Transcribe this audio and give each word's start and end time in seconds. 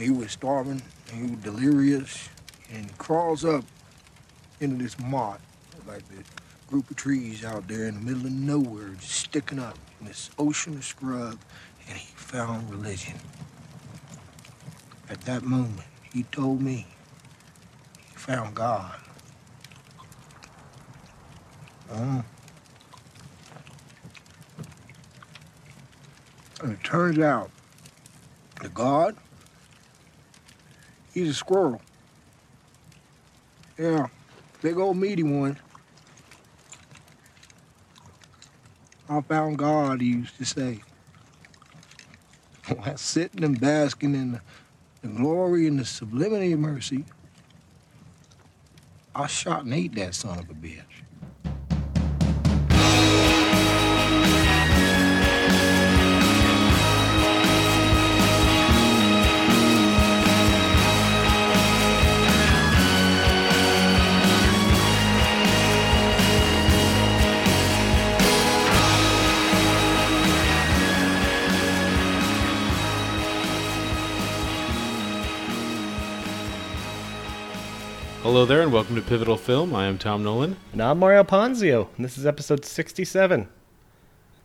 He 0.00 0.08
was 0.08 0.32
starving, 0.32 0.80
and 1.12 1.28
he 1.28 1.34
was 1.34 1.42
delirious, 1.42 2.30
and 2.72 2.96
crawls 2.96 3.44
up 3.44 3.66
into 4.58 4.82
this 4.82 4.98
motte, 4.98 5.42
like 5.86 6.08
the 6.08 6.24
group 6.68 6.90
of 6.90 6.96
trees 6.96 7.44
out 7.44 7.68
there 7.68 7.86
in 7.86 7.96
the 7.96 8.00
middle 8.00 8.24
of 8.24 8.32
nowhere, 8.32 8.88
just 8.98 9.12
sticking 9.12 9.58
up 9.58 9.76
in 10.00 10.06
this 10.06 10.30
ocean 10.38 10.72
of 10.78 10.84
scrub, 10.84 11.38
and 11.86 11.98
he 11.98 12.06
found 12.14 12.70
religion. 12.70 13.18
At 15.10 15.20
that 15.22 15.42
moment, 15.42 15.86
he 16.14 16.22
told 16.22 16.62
me 16.62 16.86
he 18.08 18.16
found 18.16 18.54
God. 18.54 18.98
Uh, 21.92 22.22
and 26.62 26.72
it 26.72 26.82
turns 26.82 27.18
out 27.18 27.50
the 28.62 28.70
God, 28.70 29.14
he's 31.12 31.30
a 31.30 31.34
squirrel. 31.34 31.80
Yeah, 33.78 34.08
big 34.62 34.78
old 34.78 34.96
meaty 34.96 35.22
one. 35.22 35.58
I 39.08 39.20
found 39.22 39.58
God, 39.58 40.00
he 40.00 40.08
used 40.08 40.36
to 40.38 40.44
say. 40.44 40.80
While 42.68 42.96
sitting 42.96 43.42
and 43.42 43.60
basking 43.60 44.14
in 44.14 44.32
the, 44.32 44.40
the 45.02 45.08
glory 45.08 45.66
and 45.66 45.80
the 45.80 45.84
sublimity 45.84 46.52
of 46.52 46.60
mercy, 46.60 47.04
I 49.14 49.26
shot 49.26 49.64
and 49.64 49.74
ate 49.74 49.94
that 49.96 50.14
son 50.14 50.38
of 50.38 50.48
a 50.48 50.54
bitch. 50.54 50.84
Hello 78.32 78.44
there, 78.44 78.62
and 78.62 78.72
welcome 78.72 78.94
to 78.94 79.02
Pivotal 79.02 79.36
Film. 79.36 79.74
I 79.74 79.86
am 79.86 79.98
Tom 79.98 80.22
Nolan. 80.22 80.56
And 80.72 80.80
I'm 80.80 81.00
Mario 81.00 81.24
Ponzio, 81.24 81.88
and 81.96 82.04
this 82.04 82.16
is 82.16 82.24
episode 82.24 82.64
67. 82.64 83.48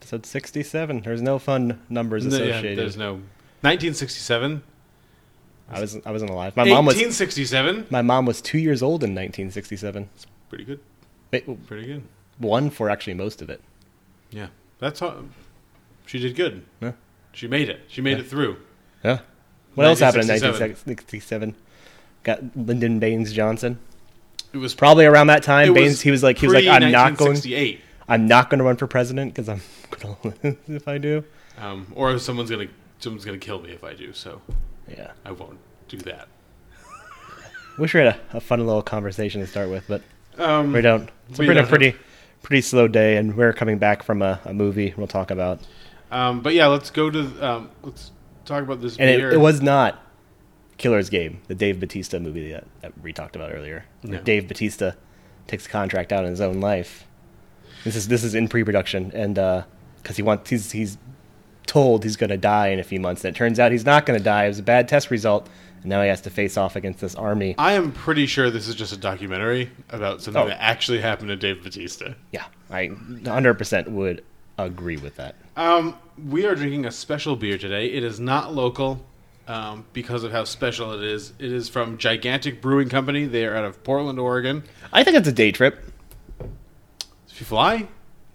Episode 0.01 0.25
67. 0.25 1.01
There's 1.01 1.21
no 1.21 1.37
fun 1.37 1.79
numbers 1.87 2.25
No, 2.25 2.35
yeah, 2.35 2.45
associated. 2.45 2.79
there's 2.79 2.97
no 2.97 3.13
1967, 3.61 4.63
I 5.69 5.79
was 5.81 5.99
I 6.03 6.11
wasn't 6.11 6.31
alive. 6.31 6.57
My 6.57 6.63
mom 6.63 6.87
was 6.87 6.95
1867. 6.95 7.85
my 7.91 8.01
mom 8.01 8.25
was 8.25 8.41
two 8.41 8.57
years 8.57 8.81
old 8.81 9.03
in 9.03 9.11
1967. 9.11 10.09
Pretty 10.49 10.63
good. 10.63 10.79
Pretty 11.29 11.85
good. 11.85 12.01
One 12.39 12.71
for 12.71 12.89
actually 12.89 13.13
most 13.13 13.39
of 13.43 13.51
it. 13.51 13.61
Yeah, 14.31 14.47
that's 14.79 14.99
how 14.99 15.25
she 16.07 16.17
did 16.17 16.35
good. 16.35 16.65
Yeah. 16.81 16.93
She 17.33 17.47
made 17.47 17.69
it. 17.69 17.81
She 17.87 18.01
made 18.01 18.17
Yeah. 18.17 18.23
it 18.23 18.29
through. 18.31 18.57
Yeah. 19.03 19.19
What 19.75 19.85
else 19.85 19.99
happened 19.99 20.23
in 20.23 20.29
1967? 20.29 21.55
1967? 22.25 22.53
Got 22.55 22.67
Lyndon 22.67 22.99
Baines 22.99 23.33
Johnson. 23.33 23.79
It 24.53 24.57
was 24.57 24.73
Probably 24.73 25.05
around 25.05 25.27
that 25.27 25.43
time, 25.43 25.73
Baines 25.73 26.01
he 26.01 26.11
was 26.11 26.23
like 26.23 26.37
he 26.37 26.47
was 26.47 26.55
like 26.55 26.67
I'm 26.67 26.91
not 26.91 27.17
going 27.17 27.41
I'm 28.07 28.27
not 28.27 28.49
going 28.49 28.59
to 28.59 28.63
run 28.63 28.77
for 28.77 28.87
president 28.87 29.33
because 29.33 29.49
I'm 29.49 29.61
going 29.99 30.15
to 30.17 30.37
lose 30.43 30.57
if 30.67 30.87
I 30.87 30.97
do. 30.97 31.23
Um, 31.57 31.87
or 31.95 32.17
someone's 32.19 32.49
gonna 32.49 32.67
someone's 32.99 33.25
gonna 33.25 33.37
kill 33.37 33.61
me 33.61 33.71
if 33.71 33.83
I 33.83 33.93
do. 33.93 34.13
So 34.13 34.41
Yeah. 34.87 35.11
I 35.25 35.31
won't 35.31 35.57
do 35.87 35.97
that. 35.99 36.27
Wish 37.77 37.93
we 37.93 38.01
had 38.01 38.15
a, 38.31 38.37
a 38.37 38.39
fun 38.39 38.65
little 38.65 38.81
conversation 38.81 39.41
to 39.41 39.47
start 39.47 39.69
with, 39.69 39.85
but 39.87 40.01
Um, 40.37 40.71
we 40.71 40.81
don't. 40.81 41.09
It's 41.29 41.39
we 41.39 41.47
been 41.47 41.57
a 41.57 41.65
pretty 41.65 41.95
pretty 42.41 42.61
slow 42.61 42.87
day, 42.87 43.17
and 43.17 43.35
we're 43.35 43.53
coming 43.53 43.77
back 43.77 44.03
from 44.03 44.21
a, 44.21 44.39
a 44.45 44.53
movie 44.53 44.93
we'll 44.95 45.07
talk 45.07 45.31
about. 45.31 45.59
Um, 46.11 46.41
but 46.41 46.53
yeah, 46.53 46.67
let's 46.67 46.89
go 46.91 47.09
to 47.09 47.45
um, 47.45 47.69
let's 47.83 48.11
talk 48.45 48.63
about 48.63 48.81
this 48.81 48.97
And 48.97 49.09
it, 49.09 49.33
it 49.33 49.39
was 49.39 49.61
not 49.61 49.99
Killer's 50.77 51.09
Game, 51.09 51.41
the 51.47 51.55
Dave 51.55 51.79
Bautista 51.79 52.19
movie 52.19 52.51
that, 52.51 52.65
that 52.81 52.93
we 53.01 53.13
talked 53.13 53.35
about 53.35 53.53
earlier. 53.53 53.85
Dave 54.23 54.47
Bautista 54.47 54.95
takes 55.47 55.65
a 55.65 55.69
contract 55.69 56.11
out 56.11 56.23
in 56.25 56.31
his 56.31 56.41
own 56.41 56.59
life. 56.59 57.05
This 57.83 57.95
is 57.95 58.07
this 58.07 58.23
is 58.23 58.33
in 58.35 58.47
pre-production, 58.47 59.11
and 59.13 59.35
because 60.01 60.17
he 60.17 60.23
wants 60.23 60.49
he's 60.49 60.71
he's 60.71 60.97
told 61.67 62.03
he's 62.03 62.15
going 62.17 62.29
to 62.29 62.37
die 62.37 62.67
in 62.67 62.79
a 62.79 62.83
few 62.83 62.99
months, 62.99 63.23
and 63.25 63.35
it 63.35 63.37
turns 63.37 63.59
out 63.59 63.71
he's 63.71 63.85
not 63.85 64.05
going 64.05 64.17
to 64.17 64.23
die. 64.23 64.45
It 64.45 64.49
was 64.49 64.59
a 64.59 64.63
bad 64.63 64.87
test 64.87 65.11
result, 65.11 65.47
and 65.81 65.89
now 65.89 66.01
he 66.01 66.09
has 66.09 66.21
to 66.21 66.29
face 66.29 66.57
off 66.57 66.75
against 66.75 66.99
this 66.99 67.15
army. 67.15 67.55
I 67.57 67.73
am 67.73 67.91
pretty 67.91 68.25
sure 68.25 68.49
this 68.49 68.67
is 68.67 68.75
just 68.75 68.91
a 68.91 68.97
documentary 68.97 69.69
about 69.89 70.21
something 70.21 70.43
Oh. 70.43 70.47
that 70.47 70.61
actually 70.61 70.99
happened 71.01 71.29
to 71.29 71.35
Dave 71.35 71.63
Bautista. 71.63 72.15
Yeah, 72.31 72.45
I 72.69 72.87
100% 72.89 73.87
would 73.89 74.23
agree 74.57 74.97
with 74.97 75.15
that. 75.17 75.35
Um, 75.55 75.95
we 76.29 76.45
are 76.45 76.55
drinking 76.55 76.85
a 76.85 76.91
special 76.91 77.35
beer 77.35 77.57
today. 77.57 77.87
It 77.87 78.03
is 78.03 78.19
not 78.19 78.53
local 78.53 79.05
um, 79.47 79.85
because 79.93 80.23
of 80.23 80.31
how 80.31 80.43
special 80.43 80.93
it 80.93 81.03
is. 81.03 81.33
It 81.39 81.51
is 81.51 81.69
from 81.69 81.97
Gigantic 81.97 82.61
Brewing 82.61 82.89
Company. 82.89 83.25
They 83.25 83.45
are 83.45 83.55
out 83.55 83.65
of 83.65 83.83
Portland, 83.83 84.19
Oregon. 84.19 84.63
I 84.91 85.03
think 85.03 85.17
it's 85.17 85.27
a 85.27 85.31
day 85.33 85.51
trip. 85.51 85.83
If 87.29 87.39
you 87.39 87.45
fly, 87.45 87.87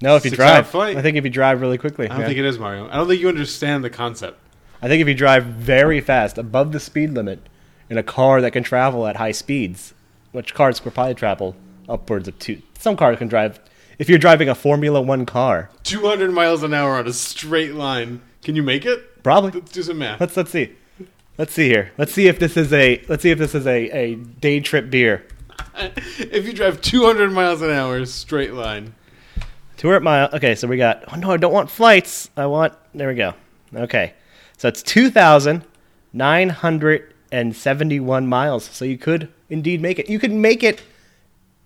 No, 0.02 0.16
if 0.16 0.24
you 0.24 0.30
drive. 0.30 0.74
I 0.74 1.00
think 1.00 1.16
if 1.16 1.24
you 1.24 1.30
drive 1.30 1.60
really 1.60 1.78
quickly. 1.78 2.06
I 2.06 2.10
don't 2.10 2.20
yeah. 2.20 2.26
think 2.26 2.38
it 2.38 2.44
is 2.44 2.58
Mario. 2.58 2.88
I 2.88 2.96
don't 2.96 3.08
think 3.08 3.20
you 3.20 3.28
understand 3.28 3.82
the 3.82 3.90
concept. 3.90 4.38
I 4.82 4.88
think 4.88 5.00
if 5.00 5.08
you 5.08 5.14
drive 5.14 5.44
very 5.44 6.00
fast, 6.00 6.38
above 6.38 6.72
the 6.72 6.80
speed 6.80 7.10
limit, 7.10 7.48
in 7.88 7.98
a 7.98 8.02
car 8.02 8.40
that 8.40 8.52
can 8.52 8.62
travel 8.62 9.06
at 9.06 9.16
high 9.16 9.32
speeds, 9.32 9.94
which 10.32 10.54
cars 10.54 10.80
could 10.80 10.94
probably 10.94 11.14
travel 11.14 11.56
upwards 11.88 12.28
of 12.28 12.38
two. 12.38 12.62
Some 12.78 12.96
cars 12.96 13.18
can 13.18 13.28
drive. 13.28 13.60
If 13.98 14.08
you're 14.08 14.18
driving 14.18 14.48
a 14.48 14.54
Formula 14.54 15.00
One 15.02 15.26
car, 15.26 15.70
200 15.82 16.30
miles 16.30 16.62
an 16.62 16.72
hour 16.72 16.96
on 16.96 17.06
a 17.06 17.12
straight 17.12 17.74
line. 17.74 18.22
Can 18.42 18.56
you 18.56 18.62
make 18.62 18.86
it? 18.86 19.22
probably. 19.22 19.50
Let's 19.50 19.72
do 19.72 19.82
some 19.82 19.98
math. 19.98 20.20
Let's 20.20 20.36
let's 20.36 20.50
see. 20.50 20.74
Let's 21.40 21.54
see 21.54 21.68
here. 21.68 21.90
Let's 21.96 22.12
see 22.12 22.28
if 22.28 22.38
this 22.38 22.58
is 22.58 22.70
a 22.70 23.02
let's 23.08 23.22
see 23.22 23.30
if 23.30 23.38
this 23.38 23.54
is 23.54 23.66
a, 23.66 23.90
a 23.90 24.14
day 24.14 24.60
trip 24.60 24.90
beer. 24.90 25.26
if 26.18 26.46
you 26.46 26.52
drive 26.52 26.82
200 26.82 27.32
miles 27.32 27.62
an 27.62 27.70
hour 27.70 28.04
straight 28.04 28.52
line, 28.52 28.94
Two 29.80 29.88
hundred 29.88 30.00
mile. 30.00 30.28
Okay, 30.34 30.54
so 30.54 30.68
we 30.68 30.76
got. 30.76 31.04
Oh 31.10 31.16
no, 31.16 31.30
I 31.30 31.38
don't 31.38 31.54
want 31.54 31.70
flights. 31.70 32.28
I 32.36 32.44
want. 32.44 32.74
There 32.94 33.08
we 33.08 33.14
go. 33.14 33.32
Okay, 33.74 34.12
so 34.58 34.68
it's 34.68 34.82
two 34.82 35.08
thousand 35.08 35.64
nine 36.12 36.50
hundred 36.50 37.14
and 37.32 37.56
seventy-one 37.56 38.26
miles. 38.26 38.66
So 38.66 38.84
you 38.84 38.98
could 38.98 39.32
indeed 39.48 39.80
make 39.80 39.98
it. 39.98 40.10
You 40.10 40.18
could 40.18 40.32
make 40.32 40.62
it 40.62 40.82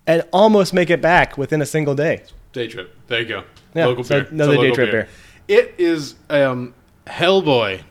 and 0.07 0.23
almost 0.31 0.73
make 0.73 0.89
it 0.89 1.01
back 1.01 1.37
within 1.37 1.61
a 1.61 1.65
single 1.65 1.93
day. 1.93 2.23
day 2.53 2.69
trip. 2.69 2.95
There 3.07 3.19
you 3.19 3.27
go. 3.27 3.43
Yeah, 3.73 3.87
local 3.87 4.05
so 4.05 4.21
beer. 4.21 4.31
Another 4.31 4.55
day 4.55 4.71
trip 4.71 4.91
beer. 4.91 5.09
It 5.49 5.75
is 5.77 6.15
um, 6.29 6.73
Hellboy. 7.07 7.83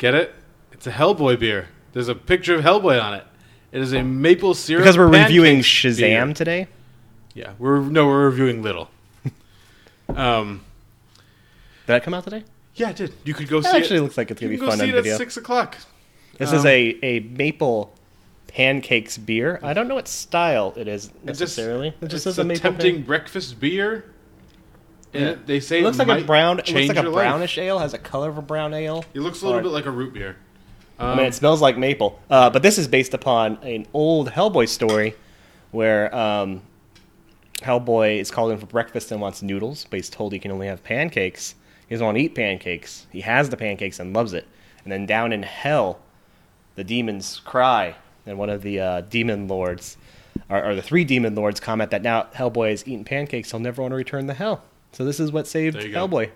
Get 0.00 0.14
it? 0.14 0.34
It's 0.72 0.86
a 0.86 0.90
Hellboy 0.90 1.38
beer. 1.38 1.68
There's 1.92 2.08
a 2.08 2.14
picture 2.14 2.54
of 2.54 2.62
Hellboy 2.64 3.02
on 3.02 3.12
it. 3.14 3.24
It 3.70 3.82
is 3.82 3.92
a 3.92 4.02
maple 4.02 4.54
syrup 4.54 4.82
Because 4.82 4.96
we're 4.96 5.06
reviewing 5.08 5.58
Shazam 5.58 5.98
beer. 6.26 6.34
today. 6.34 6.66
Yeah, 7.34 7.52
we're 7.58 7.80
no, 7.80 8.06
we're 8.06 8.24
reviewing 8.30 8.62
Little. 8.62 8.88
um, 10.08 10.62
Did 11.14 11.86
that 11.86 12.02
come 12.02 12.14
out 12.14 12.24
today? 12.24 12.44
yeah, 12.76 12.90
it 12.90 12.96
did. 12.96 13.12
You 13.24 13.34
could 13.34 13.48
go 13.48 13.60
That 13.60 13.72
see 13.72 13.78
actually 13.78 13.98
it. 13.98 14.02
looks 14.02 14.16
like 14.16 14.30
it's 14.30 14.40
gonna 14.40 14.50
be 14.50 14.56
go 14.56 14.68
fun 14.68 14.78
see 14.78 14.84
on 14.84 14.88
it 14.88 14.94
at 14.94 15.02
video. 15.04 15.18
six 15.18 15.36
o'clock. 15.36 15.76
This 16.38 16.50
is 16.52 16.62
Um, 16.62 16.66
a 16.68 16.98
a 17.02 17.20
maple 17.20 17.94
pancakes 18.48 19.18
beer. 19.18 19.60
I 19.62 19.74
don't 19.74 19.86
know 19.86 19.94
what 19.96 20.08
style 20.08 20.72
it 20.76 20.88
is 20.88 21.06
It 21.06 21.10
just- 21.10 21.40
necessarily. 21.40 21.88
It 21.88 22.08
just 22.08 22.14
it's 22.14 22.36
says 22.36 22.38
a 22.38 22.42
a 22.42 22.44
maple 22.46 22.62
tempting 22.62 23.02
breakfast 23.02 23.60
beer. 23.60 24.06
And 25.12 25.22
Yeah. 25.22 25.30
it- 25.30 25.46
they 25.46 25.60
say 25.60 25.80
It 25.80 25.82
looks 25.84 25.98
like 25.98 26.08
a 26.08 26.24
brown. 26.24 26.58
It 26.60 26.68
looks 26.72 26.88
like 26.88 26.96
a 26.98 27.02
your 27.02 27.10
life. 27.10 27.22
brownish 27.24 27.58
ale. 27.58 27.78
Has 27.78 27.94
a 27.94 27.98
color 27.98 28.28
of 28.28 28.38
a 28.38 28.42
brown 28.42 28.72
ale. 28.74 29.04
It 29.14 29.20
looks 29.20 29.42
a 29.42 29.44
little 29.46 29.60
Or- 29.60 29.62
bit 29.62 29.72
like 29.72 29.86
a 29.86 29.90
root 29.90 30.14
beer. 30.14 30.36
I 30.98 31.14
mean, 31.16 31.24
it 31.26 31.34
smells 31.34 31.62
like 31.62 31.78
maple. 31.78 32.20
Uh, 32.28 32.50
but 32.50 32.62
this 32.62 32.76
is 32.76 32.86
based 32.86 33.14
upon 33.14 33.56
an 33.62 33.86
old 33.94 34.30
Hellboy 34.32 34.68
story 34.68 35.14
where 35.70 36.14
um, 36.14 36.60
Hellboy 37.62 38.18
is 38.20 38.30
called 38.30 38.52
in 38.52 38.58
for 38.58 38.66
breakfast 38.66 39.10
and 39.10 39.20
wants 39.20 39.42
noodles, 39.42 39.86
but 39.90 39.96
he's 39.98 40.10
told 40.10 40.32
he 40.32 40.38
can 40.38 40.50
only 40.50 40.66
have 40.66 40.82
pancakes. 40.84 41.54
He 41.88 41.94
doesn't 41.94 42.04
want 42.04 42.18
to 42.18 42.24
eat 42.24 42.34
pancakes. 42.34 43.06
He 43.10 43.22
has 43.22 43.48
the 43.50 43.56
pancakes 43.56 43.98
and 43.98 44.14
loves 44.14 44.32
it. 44.32 44.46
And 44.84 44.92
then 44.92 45.06
down 45.06 45.32
in 45.32 45.42
hell, 45.42 46.00
the 46.76 46.84
demons 46.84 47.40
cry, 47.44 47.96
and 48.26 48.38
one 48.38 48.48
of 48.50 48.62
the 48.62 48.80
uh, 48.80 49.00
demon 49.02 49.48
lords, 49.48 49.96
or, 50.48 50.64
or 50.64 50.74
the 50.74 50.82
three 50.82 51.04
demon 51.04 51.34
lords, 51.34 51.60
comment 51.60 51.90
that 51.90 52.02
now 52.02 52.28
Hellboy 52.34 52.70
has 52.70 52.86
eaten 52.86 53.04
pancakes, 53.04 53.50
he'll 53.50 53.60
never 53.60 53.82
want 53.82 53.92
to 53.92 53.96
return 53.96 54.26
to 54.26 54.34
hell. 54.34 54.62
So 54.92 55.04
this 55.04 55.20
is 55.20 55.30
what 55.32 55.46
saved 55.46 55.76
There 55.76 55.86
you 55.86 55.92
go. 55.92 56.06
Hellboy. 56.08 56.30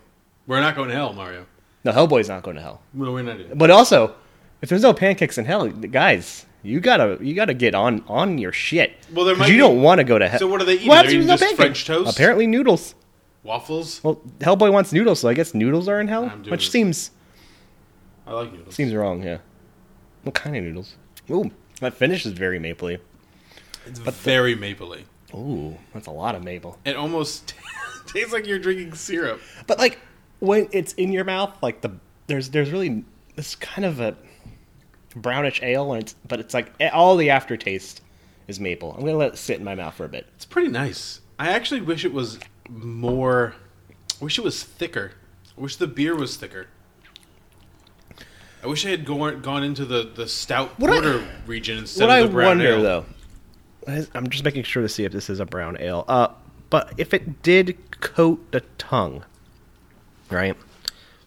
We're 0.46 0.60
not 0.60 0.76
going 0.76 0.88
to 0.90 0.94
hell, 0.94 1.12
Mario. 1.12 1.46
No, 1.84 1.92
Hellboy's 1.92 2.28
not 2.28 2.42
going 2.42 2.56
to 2.56 2.62
hell. 2.62 2.80
No, 2.92 3.12
we're 3.12 3.22
not. 3.22 3.56
But 3.58 3.70
also, 3.70 4.14
if 4.62 4.68
there's 4.68 4.82
no 4.82 4.94
pancakes 4.94 5.38
in 5.38 5.44
hell, 5.44 5.68
guys, 5.68 6.46
you 6.62 6.80
gotta 6.80 7.18
you 7.20 7.34
gotta 7.34 7.52
get 7.52 7.74
on 7.74 8.02
on 8.08 8.38
your 8.38 8.52
shit. 8.52 8.92
Well, 9.12 9.26
there 9.26 9.34
'Cause 9.34 9.40
might 9.40 9.46
you 9.48 9.54
be- 9.54 9.58
don't 9.58 9.82
want 9.82 9.98
to 9.98 10.04
go 10.04 10.18
to 10.18 10.26
hell. 10.28 10.38
So 10.38 10.46
what 10.46 10.62
are 10.62 10.64
they 10.64 10.74
eating? 10.76 10.88
What 10.88 11.02
They're 11.06 11.14
eating 11.16 11.26
just? 11.26 11.56
French 11.56 11.84
toast? 11.84 12.14
Apparently, 12.16 12.46
noodles. 12.46 12.94
Waffles? 13.42 14.02
Well, 14.02 14.22
Hellboy 14.38 14.72
wants 14.72 14.90
noodles, 14.92 15.20
so 15.20 15.28
I 15.28 15.34
guess 15.34 15.52
noodles 15.52 15.88
are 15.88 16.00
in 16.00 16.08
hell, 16.08 16.24
I'm 16.24 16.40
doing 16.42 16.50
which 16.52 16.68
it. 16.68 16.70
seems 16.70 17.10
I 18.26 18.32
like 18.32 18.50
noodles. 18.52 18.74
seems 18.74 18.94
wrong. 18.94 19.22
Yeah, 19.22 19.38
What 20.22 20.34
kind 20.34 20.56
of 20.56 20.64
noodles? 20.64 20.96
Ooh, 21.30 21.50
that 21.80 21.92
finish 21.92 22.24
is 22.24 22.32
very 22.32 22.58
mapley. 22.58 22.98
It's 23.84 23.98
very 23.98 24.56
mapley. 24.56 25.02
Ooh, 25.34 25.76
that's 25.92 26.06
a 26.06 26.10
lot 26.12 26.34
of 26.34 26.44
maple. 26.44 26.78
It 26.84 26.96
almost 26.96 27.54
tastes 28.06 28.32
like 28.32 28.46
you're 28.46 28.58
drinking 28.58 28.94
syrup. 28.94 29.40
But 29.66 29.78
like 29.78 29.98
when 30.40 30.68
it's 30.72 30.92
in 30.94 31.12
your 31.12 31.24
mouth, 31.24 31.54
like 31.62 31.80
the 31.80 31.90
there's 32.26 32.50
there's 32.50 32.70
really 32.70 33.04
this 33.34 33.54
kind 33.56 33.84
of 33.84 34.00
a 34.00 34.16
brownish 35.16 35.62
ale, 35.62 35.92
and 35.92 36.02
it's 36.02 36.14
but 36.28 36.40
it's 36.40 36.54
like 36.54 36.72
all 36.92 37.16
the 37.16 37.30
aftertaste 37.30 38.00
is 38.46 38.60
maple. 38.60 38.92
I'm 38.92 39.00
gonna 39.00 39.16
let 39.16 39.32
it 39.32 39.38
sit 39.38 39.58
in 39.58 39.64
my 39.64 39.74
mouth 39.74 39.94
for 39.94 40.04
a 40.04 40.08
bit. 40.08 40.26
It's 40.36 40.44
pretty 40.44 40.68
nice. 40.68 41.20
I 41.38 41.50
actually 41.50 41.80
wish 41.80 42.04
it 42.04 42.12
was 42.12 42.38
more. 42.68 43.54
I 44.20 44.24
wish 44.24 44.38
it 44.38 44.44
was 44.44 44.62
thicker. 44.62 45.12
I 45.58 45.60
wish 45.60 45.76
the 45.76 45.86
beer 45.88 46.14
was 46.14 46.36
thicker. 46.36 46.68
I 48.62 48.66
wish 48.66 48.86
I 48.86 48.90
had 48.90 49.04
gone 49.04 49.42
gone 49.42 49.62
into 49.62 49.84
the, 49.84 50.10
the 50.14 50.26
stout 50.26 50.78
What 50.78 50.90
I- 51.04 51.22
region 51.46 51.78
instead 51.78 52.08
What 52.08 52.18
of 52.18 52.24
I 52.24 52.26
the 52.26 52.32
brown 52.32 52.48
wonder 52.48 52.68
ale. 52.74 52.82
though, 52.82 53.04
I'm 53.86 54.28
just 54.30 54.44
making 54.44 54.62
sure 54.64 54.82
to 54.82 54.88
see 54.88 55.04
if 55.04 55.12
this 55.12 55.28
is 55.30 55.40
a 55.40 55.46
brown 55.46 55.76
ale. 55.80 56.04
Uh, 56.08 56.28
but 56.70 56.92
if 56.96 57.12
it 57.14 57.42
did 57.42 57.76
coat 58.00 58.40
the 58.52 58.60
tongue, 58.78 59.24
right? 60.30 60.56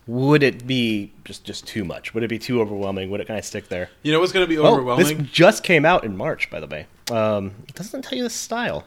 Would 0.07 0.41
it 0.41 0.65
be 0.65 1.11
just 1.25 1.43
just 1.43 1.67
too 1.67 1.83
much? 1.83 2.13
Would 2.13 2.23
it 2.23 2.29
be 2.29 2.39
too 2.39 2.61
overwhelming? 2.61 3.09
Would 3.11 3.19
it 3.19 3.27
kind 3.27 3.37
of 3.37 3.43
stick 3.45 3.67
there? 3.67 3.89
You 4.03 4.11
know 4.13 4.19
what's 4.21 4.31
going 4.31 4.45
to 4.45 4.49
be 4.49 4.57
Oh, 4.57 4.65
overwhelming? 4.65 5.17
this 5.17 5.27
just 5.31 5.63
came 5.63 5.83
out 5.85 6.03
in 6.05 6.15
March, 6.15 6.49
by 6.49 6.59
the 6.61 6.67
way. 6.67 6.87
Um, 7.11 7.51
it 7.67 7.75
doesn't 7.75 8.03
tell 8.03 8.17
you 8.17 8.23
the 8.23 8.29
style. 8.29 8.85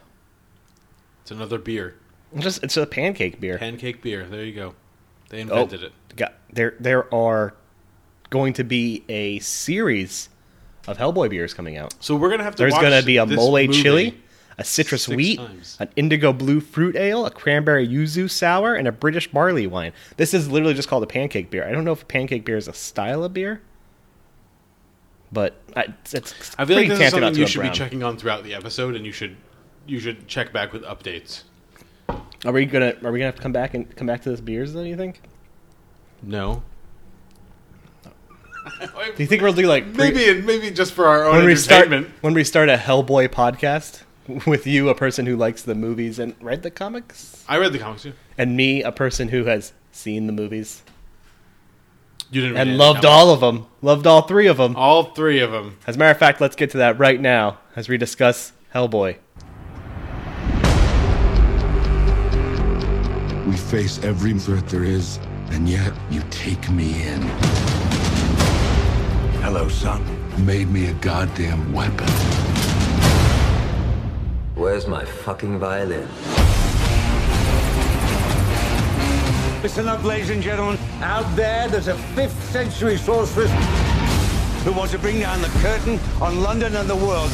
It's 1.21 1.29
another 1.31 1.59
beer, 1.59 1.95
It's 2.33 2.43
just 2.43 2.63
it's 2.63 2.75
a 2.77 2.87
pancake 2.87 3.39
beer. 3.39 3.57
pancake 3.59 4.01
beer. 4.01 4.25
There 4.25 4.43
you 4.43 4.53
go. 4.53 4.73
They 5.29 5.37
Oh, 5.39 5.41
invented 5.61 5.83
it. 5.83 5.93
Got, 6.15 6.33
there 6.51 6.73
there 6.79 7.13
are 7.13 7.53
going 8.31 8.53
to 8.53 8.63
be 8.63 9.03
a 9.07 9.37
series 9.39 10.29
of 10.87 10.97
Hellboy 10.97 11.29
beers 11.29 11.53
coming 11.53 11.77
out. 11.77 11.93
So 11.99 12.15
we're 12.15 12.29
gonna 12.29 12.43
have 12.43 12.55
to. 12.55 12.63
There's 12.63 12.73
watch 12.73 12.81
going 12.81 12.99
to 12.99 13.05
be 13.05 13.17
a 13.17 13.25
this 13.25 13.35
mole 13.35 13.51
movie. 13.51 13.67
chili, 13.73 14.17
a 14.57 14.63
citrus 14.63 15.03
six 15.03 15.15
wheat, 15.15 15.37
times. 15.37 15.77
an 15.79 15.89
indigo 15.95 16.33
blue 16.33 16.59
fruit 16.59 16.95
ale, 16.95 17.25
a 17.25 17.31
cranberry 17.31 17.87
yuzu 17.87 18.29
sour, 18.29 18.73
and 18.75 18.87
a 18.87 18.91
British 18.91 19.27
barley 19.31 19.67
wine. 19.67 19.93
This 20.17 20.33
is 20.33 20.49
literally 20.49 20.73
just 20.73 20.87
called 20.87 21.03
a 21.03 21.07
pancake 21.07 21.49
beer. 21.49 21.67
I 21.67 21.71
don't 21.71 21.85
know 21.85 21.91
if 21.93 22.03
a 22.03 22.05
pancake 22.05 22.45
beer 22.45 22.57
is 22.57 22.67
a 22.67 22.73
style 22.73 23.23
of 23.23 23.33
beer, 23.33 23.61
but 25.31 25.61
I, 25.75 25.85
it's, 26.01 26.13
it's 26.13 26.33
I 26.57 26.65
feel 26.65 26.75
pretty 26.77 26.89
like 26.89 26.89
this 26.89 27.07
is 27.07 27.11
tantamount 27.11 27.11
something 27.11 27.33
to 27.33 27.39
you 27.39 27.45
a 27.45 27.47
should 27.47 27.59
brown. 27.59 27.71
be 27.71 27.77
checking 27.77 28.03
on 28.03 28.17
throughout 28.17 28.43
the 28.43 28.53
episode, 28.53 28.95
and 28.95 29.05
you 29.05 29.11
should 29.11 29.37
you 29.87 29.99
should 29.99 30.27
check 30.27 30.51
back 30.51 30.73
with 30.73 30.83
updates. 30.83 31.43
Are 32.43 32.51
we 32.51 32.65
gonna 32.65 32.95
Are 33.03 33.11
we 33.11 33.19
gonna 33.19 33.25
have 33.25 33.35
to 33.35 33.41
come 33.41 33.51
back 33.53 33.73
and 33.73 33.95
come 33.95 34.07
back 34.07 34.21
to 34.23 34.31
this 34.31 34.41
beers? 34.41 34.73
Then 34.73 34.85
you 34.85 34.97
think? 34.97 35.21
No. 36.23 36.63
Do 39.15 39.23
you 39.23 39.25
think 39.27 39.41
we'll 39.41 39.53
do 39.53 39.63
like 39.67 39.93
pre- 39.93 40.11
maybe 40.11 40.41
maybe 40.41 40.71
just 40.71 40.93
for 40.93 41.05
our 41.07 41.25
own 41.25 41.37
when 41.37 41.45
we 41.45 41.55
start 41.55 41.89
when 42.21 42.33
we 42.33 42.43
start 42.43 42.69
a 42.69 42.77
Hellboy 42.77 43.29
podcast 43.29 44.01
with 44.45 44.67
you, 44.67 44.89
a 44.89 44.95
person 44.95 45.25
who 45.25 45.35
likes 45.35 45.63
the 45.63 45.73
movies 45.75 46.19
and 46.19 46.35
read 46.41 46.61
the 46.63 46.71
comics, 46.71 47.43
I 47.49 47.57
read 47.57 47.73
the 47.73 47.79
comics 47.79 48.03
too. 48.03 48.13
and 48.37 48.55
me, 48.55 48.83
a 48.83 48.91
person 48.91 49.29
who 49.29 49.45
has 49.45 49.73
seen 49.91 50.27
the 50.27 50.33
movies 50.33 50.83
You 52.29 52.41
didn't 52.41 52.55
read 52.55 52.67
and 52.67 52.77
loved 52.77 53.01
comics. 53.01 53.11
all 53.11 53.29
of 53.33 53.39
them, 53.41 53.65
loved 53.81 54.05
all 54.07 54.21
three 54.23 54.47
of 54.47 54.57
them. 54.57 54.75
all 54.75 55.05
three 55.15 55.39
of 55.39 55.51
them. 55.51 55.77
As 55.87 55.95
a 55.95 55.99
matter 55.99 56.11
of 56.11 56.17
fact, 56.17 56.39
let's 56.39 56.55
get 56.55 56.69
to 56.71 56.77
that 56.77 56.99
right 56.99 57.19
now 57.19 57.57
as 57.75 57.89
we 57.89 57.97
discuss 57.97 58.53
Hellboy. 58.75 59.17
We 63.47 63.57
face 63.57 64.01
every 64.03 64.33
threat 64.37 64.67
there 64.69 64.83
is, 64.83 65.17
and 65.49 65.67
yet 65.67 65.91
you 66.11 66.21
take 66.29 66.69
me 66.69 67.01
in. 67.03 67.21
Hello, 69.41 69.67
son. 69.67 70.05
Made 70.45 70.69
me 70.69 70.89
a 70.89 70.93
goddamn 70.93 71.73
weapon. 71.73 72.07
Where's 74.53 74.85
my 74.85 75.03
fucking 75.03 75.57
violin? 75.57 76.07
Listen 79.63 79.87
up, 79.87 80.03
ladies 80.03 80.29
and 80.29 80.43
gentlemen. 80.43 80.77
Out 81.01 81.25
there, 81.35 81.67
there's 81.69 81.87
a 81.87 81.95
5th 82.13 82.39
century 82.51 82.97
sorceress 82.97 83.49
who 84.63 84.73
wants 84.73 84.91
to 84.91 84.99
bring 84.99 85.19
down 85.19 85.41
the 85.41 85.49
curtain 85.59 85.99
on 86.21 86.41
London 86.41 86.75
and 86.75 86.87
the 86.87 86.95
world. 86.95 87.31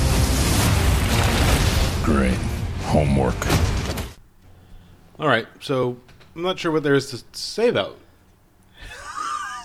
Great. 2.05 2.39
Homework. 2.85 3.35
All 5.19 5.27
right, 5.27 5.47
so 5.59 5.97
I'm 6.37 6.41
not 6.41 6.57
sure 6.57 6.71
what 6.71 6.83
there 6.83 6.95
is 6.95 7.09
to 7.11 7.21
say 7.37 7.67
about 7.67 7.97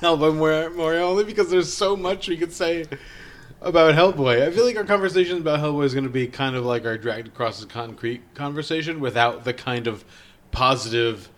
Hellboy 0.03 0.37
more, 0.37 0.71
more 0.71 0.95
only 0.95 1.25
because 1.25 1.49
there's 1.49 1.73
so 1.73 1.97
much 1.97 2.29
we 2.29 2.37
could 2.37 2.53
say 2.53 2.85
about 3.61 3.95
Hellboy. 3.95 4.43
I 4.43 4.51
feel 4.51 4.65
like 4.65 4.77
our 4.77 4.85
conversation 4.85 5.39
about 5.39 5.61
Hellboy 5.61 5.85
is 5.85 5.95
going 5.95 6.05
to 6.05 6.11
be 6.11 6.27
kind 6.27 6.57
of 6.57 6.65
like 6.65 6.85
our 6.85 6.99
dragged 6.99 7.29
across 7.29 7.61
the 7.61 7.67
concrete 7.67 8.23
conversation 8.35 9.01
without 9.01 9.45
the 9.45 9.55
kind 9.55 9.87
of 9.87 10.05
positive, 10.51 11.29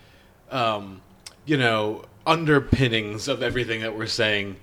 um, 0.50 1.02
you 1.44 1.56
know, 1.56 2.05
underpinnings 2.26 3.28
of 3.28 3.43
everything 3.43 3.82
that 3.82 3.96
we're 3.96 4.06
saying. 4.06 4.56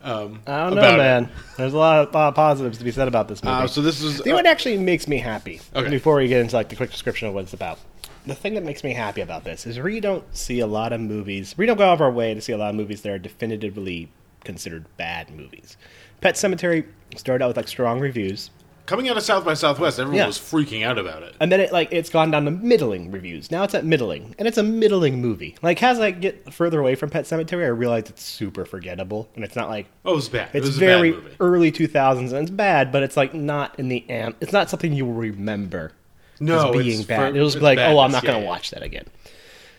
Um, 0.00 0.40
I 0.46 0.70
don't 0.70 0.76
know, 0.76 0.94
it. 0.94 0.96
man. 0.96 1.28
There's 1.56 1.72
a 1.72 1.78
lot 1.78 2.06
of, 2.06 2.14
lot 2.14 2.28
of 2.28 2.34
positives 2.36 2.78
to 2.78 2.84
be 2.84 2.92
said 2.92 3.08
about 3.08 3.26
this 3.26 3.42
movie. 3.42 3.56
Uh, 3.56 3.66
so 3.66 3.82
this 3.82 4.00
is 4.00 4.24
know 4.24 4.34
what 4.34 4.46
actually 4.46 4.78
makes 4.78 5.08
me 5.08 5.18
happy? 5.18 5.60
Okay. 5.74 5.90
Before 5.90 6.16
we 6.16 6.28
get 6.28 6.40
into 6.40 6.54
like 6.54 6.68
the 6.68 6.76
quick 6.76 6.92
description 6.92 7.26
of 7.26 7.34
what 7.34 7.42
it's 7.42 7.52
about, 7.52 7.80
the 8.26 8.34
thing 8.34 8.54
that 8.54 8.64
makes 8.64 8.84
me 8.84 8.92
happy 8.92 9.20
about 9.20 9.44
this 9.44 9.66
is 9.66 9.78
we 9.78 10.00
don't 10.00 10.24
see 10.36 10.60
a 10.60 10.66
lot 10.66 10.92
of 10.92 11.00
movies. 11.00 11.54
We 11.56 11.66
don't 11.66 11.76
go 11.78 11.84
out 11.88 11.94
of 11.94 12.00
our 12.00 12.10
way 12.10 12.34
to 12.34 12.40
see 12.40 12.52
a 12.52 12.58
lot 12.58 12.70
of 12.70 12.76
movies 12.76 13.02
that 13.02 13.10
are 13.12 13.18
definitively 13.18 14.10
considered 14.44 14.84
bad 14.96 15.30
movies. 15.30 15.76
Pet 16.20 16.34
Sematary 16.34 16.86
started 17.16 17.44
out 17.44 17.48
with 17.48 17.56
like 17.56 17.68
strong 17.68 18.00
reviews, 18.00 18.50
coming 18.86 19.08
out 19.08 19.16
of 19.18 19.22
South 19.22 19.44
by 19.44 19.52
Southwest. 19.54 19.98
Everyone 19.98 20.16
Yeah. 20.18 20.26
was 20.26 20.38
freaking 20.38 20.82
out 20.84 20.98
about 20.98 21.22
it. 21.22 21.34
and 21.40 21.52
then 21.52 21.60
it 21.60 21.72
like 21.72 21.88
it's 21.92 22.08
gone 22.10 22.30
down 22.30 22.44
to 22.46 22.50
middling 22.50 23.10
reviews. 23.10 23.50
Now 23.50 23.62
it's 23.64 23.74
at 23.74 23.84
middling, 23.84 24.34
and 24.38 24.48
it's 24.48 24.56
a 24.58 24.62
middling 24.62 25.20
movie. 25.20 25.56
Like 25.62 25.82
as 25.82 26.00
I 26.00 26.10
get 26.10 26.52
further 26.52 26.80
away 26.80 26.94
from 26.94 27.10
Pet 27.10 27.24
Sematary, 27.24 27.64
I 27.64 27.68
realize 27.68 28.04
it's 28.08 28.22
super 28.22 28.64
forgettable, 28.64 29.28
and 29.36 29.44
it's 29.44 29.54
not 29.56 29.68
like 29.68 29.86
Oh, 30.04 30.12
it's 30.12 30.16
was 30.16 30.28
bad. 30.30 30.48
it 30.54 30.64
it's 30.64 30.76
a 30.76 30.80
very 30.80 31.14
early 31.40 31.70
2000s 31.70 32.32
and 32.32 32.42
it's 32.42 32.50
bad 32.50 32.90
but 32.90 33.02
it's 33.02 33.16
like 33.16 33.34
not 33.34 33.78
in 33.78 33.88
the 33.88 34.04
am 34.08 34.34
it's 34.40 34.52
not 34.52 34.70
something 34.70 34.92
you 34.92 35.04
will 35.06 35.12
remember 35.14 35.92
No, 36.40 36.72
being 36.72 37.00
it's 37.00 37.02
bad. 37.02 37.32
for- 37.32 37.38
it 37.38 37.40
was 37.42 37.54
just 37.54 37.56
it's 37.56 37.60
be 37.60 37.64
like 37.64 37.78
oh 37.78 37.98
i'm 38.00 38.12
not 38.12 38.22
yeah, 38.22 38.30
going 38.30 38.40
to 38.40 38.44
yeah. 38.44 38.50
watch 38.50 38.70
that 38.70 38.82
again. 38.82 39.06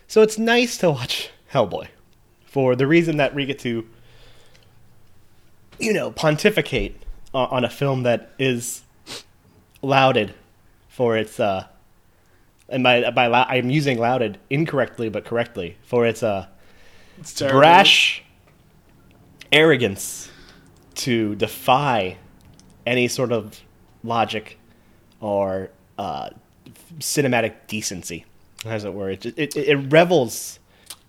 so 0.08 0.22
it's 0.22 0.38
nice 0.38 0.78
to 0.78 0.92
watch 0.92 1.30
hellboy 1.54 1.88
for 2.46 2.76
the 2.76 2.88
reason 2.88 3.18
that 3.18 3.34
we 3.36 3.46
get 3.46 3.60
to 3.60 3.88
you 5.80 5.94
know 5.94 6.12
pontificate 6.12 7.02
on 7.34 7.64
a 7.64 7.70
film 7.70 8.04
that 8.04 8.32
is 8.40 8.82
lauded 9.82 10.34
for 10.88 11.16
its 11.16 11.40
uh 11.40 11.66
and 12.68 12.84
by 12.84 13.10
by 13.12 13.28
i'm 13.50 13.70
using 13.70 13.98
lauded 13.98 14.38
incorrectly 14.50 15.10
but 15.10 15.24
correctly 15.26 15.78
for 15.84 16.06
its 16.06 16.22
uh 16.24 16.48
It's 17.20 17.40
brash 17.42 18.24
arrogance 19.52 20.30
to 20.96 21.36
defy 21.36 22.18
any 22.86 23.08
sort 23.08 23.32
of 23.32 23.62
logic 24.04 24.58
or 25.22 25.70
uh, 25.98 26.30
cinematic 27.00 27.54
decency, 27.68 28.26
as 28.66 28.84
it 28.86 28.94
were. 28.94 29.10
It, 29.12 29.26
it, 29.26 29.56
it 29.56 29.76
revels 29.92 30.60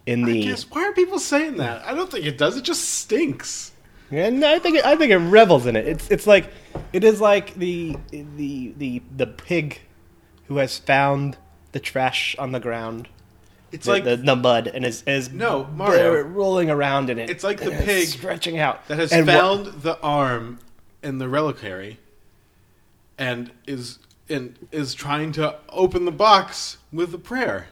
in 0.06 0.24
I 0.24 0.32
the. 0.32 0.42
guess, 0.44 0.70
why 0.70 0.84
are 0.86 0.92
people 0.92 1.18
saying 1.18 1.56
that? 1.56 1.84
I 1.84 1.94
don't 1.94 2.10
think 2.10 2.26
it 2.26 2.38
does. 2.38 2.56
It 2.56 2.62
just 2.64 2.88
stinks. 2.88 3.72
And 4.10 4.44
I 4.44 4.58
think 4.58 4.76
it, 4.78 4.84
I 4.84 4.96
think 4.96 5.12
it 5.12 5.18
revels 5.18 5.66
in 5.66 5.76
it. 5.76 5.86
It's 5.86 6.10
it's 6.10 6.26
like 6.26 6.50
it 6.92 7.04
is 7.04 7.20
like 7.20 7.54
the 7.54 7.96
the 8.10 8.74
the 8.76 9.02
the 9.16 9.26
pig 9.26 9.80
who 10.48 10.56
has 10.56 10.78
found 10.78 11.36
the 11.72 11.78
trash 11.80 12.34
on 12.36 12.50
the 12.50 12.58
ground. 12.58 13.08
It's 13.70 13.86
the, 13.86 13.92
like 13.92 14.02
the, 14.02 14.16
the 14.16 14.34
mud 14.34 14.66
and 14.66 14.84
is 14.84 15.04
is 15.06 15.30
No, 15.30 15.66
Mario. 15.76 16.22
rolling 16.22 16.70
around 16.70 17.08
in 17.08 17.20
it. 17.20 17.30
It's 17.30 17.44
like 17.44 17.60
the 17.60 17.70
pig 17.70 18.08
stretching 18.08 18.58
out 18.58 18.88
that 18.88 18.98
has 18.98 19.12
found 19.12 19.66
the 19.82 19.96
arm 20.00 20.58
in 21.04 21.18
the 21.18 21.28
reliquary 21.28 21.98
and 23.16 23.52
is 23.68 24.00
and 24.30 24.56
is 24.72 24.94
trying 24.94 25.32
to 25.32 25.56
open 25.70 26.04
the 26.04 26.12
box 26.12 26.78
with 26.92 27.12
a 27.14 27.18
prayer. 27.18 27.66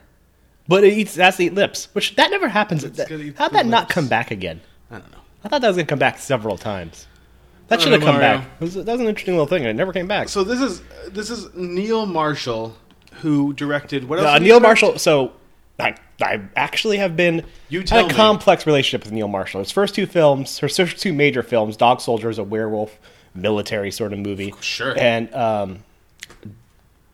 But 0.67 0.85
it 0.85 0.93
eats 0.93 1.15
that's 1.15 1.41
eat 1.41 1.55
lips, 1.55 1.89
which 1.93 2.15
that 2.17 2.31
never 2.31 2.49
happens. 2.49 2.85
It's 2.85 2.97
That- 2.99 3.09
gonna 3.09 3.23
eat 3.25 3.37
How'd 3.39 3.53
that 3.53 3.65
the 3.65 3.71
not 3.71 3.89
come 3.89 4.07
back 4.09 4.31
again? 4.31 4.61
I 4.91 4.99
don't 4.99 5.11
know. 5.13 5.19
I 5.45 5.49
thought 5.49 5.61
that 5.63 5.69
was 5.69 5.77
gonna 5.77 5.87
come 5.87 5.99
back 5.99 6.19
several 6.19 6.57
times. 6.59 7.07
That 7.69 7.81
should 7.83 7.93
have 7.93 8.01
come 8.01 8.17
Mario. 8.17 8.39
back. 8.39 8.61
Was, 8.61 8.75
that 8.75 8.87
was 8.87 9.01
an 9.01 9.07
interesting 9.09 9.35
little 9.35 9.47
thing. 9.47 9.63
It 9.65 9.75
never 9.75 9.93
came 9.93 10.07
back. 10.07 10.29
So 10.31 10.43
this 10.45 10.61
is 10.61 10.83
this 11.09 11.31
is 11.31 11.55
Neil 11.55 12.07
Marshall 12.07 12.77
who 13.21 13.53
directed 13.53 14.09
what 14.09 14.19
else? 14.19 14.29
Uh, 14.29 14.39
Neil? 14.39 14.61
Marshall. 14.61 14.99
So 14.99 15.33
I, 15.81 15.95
I 16.21 16.41
actually 16.57 16.97
have 16.99 17.17
been 17.17 17.45
You 17.69 17.81
had 17.81 18.05
a 18.05 18.09
me. 18.09 18.15
complex 18.15 18.67
relationship 18.67 19.05
with 19.05 19.13
Neil 19.13 19.29
Marshall. 19.29 19.61
His 19.61 19.71
first 19.71 19.95
two 19.95 20.07
films, 20.07 20.59
her 20.59 20.69
first 20.69 20.99
two 20.99 21.13
major 21.13 21.43
films, 21.43 21.77
Dog 21.77 22.01
Soldier 22.01 22.31
is 22.31 22.39
a 22.39 22.43
werewolf 22.45 22.99
military 23.35 23.91
sort 23.91 24.13
of 24.13 24.19
movie. 24.19 24.53
Sure. 24.61 24.99
And 24.99 25.33
um, 25.35 25.85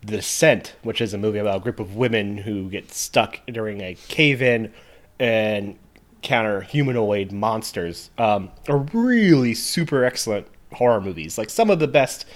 The 0.04 0.16
Descent, 0.16 0.76
which 0.82 1.00
is 1.00 1.14
a 1.14 1.18
movie 1.18 1.38
about 1.38 1.56
a 1.56 1.60
group 1.60 1.80
of 1.80 1.96
women 1.96 2.38
who 2.38 2.68
get 2.68 2.92
stuck 2.92 3.40
during 3.46 3.80
a 3.80 3.94
cave 4.08 4.42
in 4.42 4.72
and 5.18 5.78
counter 6.22 6.62
humanoid 6.62 7.32
monsters. 7.32 8.10
Um, 8.18 8.50
are 8.68 8.78
really 8.92 9.54
super 9.54 10.04
excellent 10.04 10.46
horror 10.72 11.00
movies. 11.00 11.38
Like 11.38 11.50
some 11.50 11.70
of 11.70 11.78
the 11.78 11.86
best, 11.88 12.26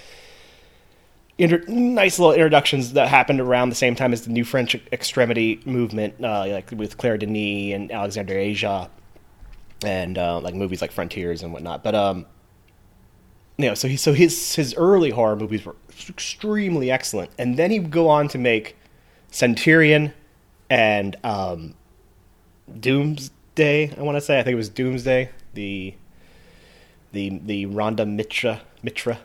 inter- 1.37 1.63
nice 1.67 2.17
little 2.17 2.33
introductions 2.33 2.93
that 2.93 3.07
happened 3.07 3.41
around 3.41 3.69
the 3.69 3.75
same 3.75 3.95
time 3.95 4.13
as 4.13 4.23
the 4.23 4.31
new 4.31 4.45
French 4.45 4.75
extremity 4.91 5.61
movement, 5.65 6.15
uh, 6.23 6.47
like 6.47 6.71
with 6.71 6.97
Claire 6.97 7.17
Denis 7.17 7.73
and 7.75 7.91
Alexander 7.91 8.39
Aja, 8.39 8.89
and 9.83 10.17
uh, 10.17 10.39
like 10.39 10.55
movies 10.55 10.81
like 10.81 10.91
Frontiers 10.91 11.43
and 11.43 11.53
whatnot. 11.53 11.83
But 11.83 11.95
um, 11.95 12.25
you 13.57 13.65
know, 13.65 13.73
so 13.73 13.87
he 13.87 13.97
so 13.97 14.13
his 14.13 14.55
his 14.55 14.73
early 14.75 15.09
horror 15.09 15.35
movies 15.35 15.65
were 15.65 15.75
extremely 16.07 16.91
excellent, 16.91 17.31
and 17.39 17.57
then 17.57 17.71
he 17.71 17.79
would 17.79 17.91
go 17.91 18.07
on 18.07 18.27
to 18.29 18.37
make 18.37 18.77
Centurion 19.31 20.13
and 20.69 21.15
um, 21.23 21.73
Doomsday. 22.79 23.95
I 23.97 24.01
want 24.01 24.15
to 24.17 24.21
say 24.21 24.39
I 24.39 24.43
think 24.43 24.53
it 24.53 24.57
was 24.57 24.69
Doomsday, 24.69 25.29
the 25.55 25.95
the 27.11 27.39
the 27.43 27.65
Rhonda 27.65 28.07
Mitra 28.07 28.61
Mitra 28.83 29.19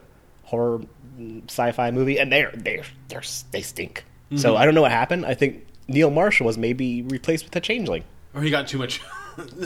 horror 0.45 0.81
mm, 1.19 1.45
sci-fi 1.49 1.91
movie, 1.91 2.19
and 2.19 2.33
they're 2.33 2.53
they're 2.55 2.85
they're 3.09 3.23
they 3.51 3.63
stink. 3.63 4.05
So 4.37 4.57
I 4.57 4.65
don't 4.65 4.75
know 4.75 4.83
what 4.83 4.91
happened. 4.91 5.27
I 5.27 5.35
think 5.35 5.65
Neil 5.87 6.11
Marshall 6.11 6.47
was 6.47 6.59
maybe 6.59 7.03
replaced 7.03 7.45
with 7.45 7.55
a 7.55 7.61
changeling. 7.61 8.03
Or 8.35 8.43
he 8.43 8.51
got 8.51 8.67
too 8.67 8.79
much. 8.79 9.01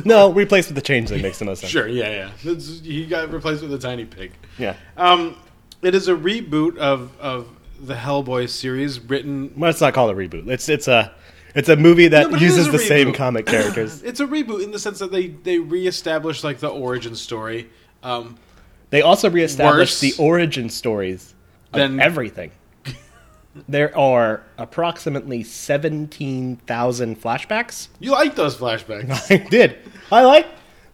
No, 0.06 0.32
replaced 0.32 0.68
with 0.70 0.76
the 0.76 0.82
changeling 0.82 1.20
makes 1.20 1.38
the 1.38 1.44
most 1.44 1.60
sense. 1.60 1.70
sure, 1.70 1.86
yeah, 1.86 2.08
yeah. 2.08 2.30
That's, 2.42 2.80
he 2.80 3.04
got 3.04 3.30
replaced 3.30 3.60
with 3.60 3.70
a 3.74 3.78
tiny 3.78 4.06
pig. 4.06 4.32
Yeah. 4.56 4.76
Um, 4.96 5.36
it 5.82 5.94
is 5.94 6.08
a 6.08 6.14
reboot 6.14 6.76
of 6.78 7.12
of 7.20 7.48
the 7.80 7.94
Hellboy 7.94 8.48
series, 8.48 8.98
written. 9.00 9.52
Well, 9.56 9.70
it's 9.70 9.80
not 9.80 9.94
called 9.94 10.10
a 10.10 10.14
reboot. 10.14 10.48
It's 10.48 10.68
it's 10.68 10.88
a 10.88 11.12
it's 11.54 11.68
a 11.68 11.76
movie 11.76 12.08
that 12.08 12.30
No, 12.30 12.36
uses 12.38 12.70
the 12.70 12.78
same 12.78 13.12
comic 13.12 13.46
characters. 13.54 14.02
It's 14.02 14.20
a 14.20 14.26
reboot 14.26 14.62
in 14.64 14.70
the 14.70 14.78
sense 14.78 14.98
that 14.98 15.10
they 15.12 15.28
they 15.28 15.58
reestablish 15.58 16.42
like 16.44 16.58
the 16.58 16.68
origin 16.68 17.14
story. 17.14 17.68
Um, 18.02 18.36
They 18.90 19.02
also 19.02 19.28
reestablish 19.30 19.98
the 20.00 20.14
origin 20.18 20.68
stories 20.70 21.34
of 21.72 21.78
than- 21.80 22.00
everything. 22.00 22.50
there 23.68 23.96
are 23.98 24.42
approximately 24.56 25.42
seventeen 25.44 26.56
thousand 26.66 27.20
flashbacks. 27.20 27.88
you 28.00 28.12
like 28.12 28.34
those 28.34 28.56
flashbacks? 28.56 29.30
I 29.30 29.36
did. 29.48 29.78
I 30.12 30.22
like. 30.22 30.46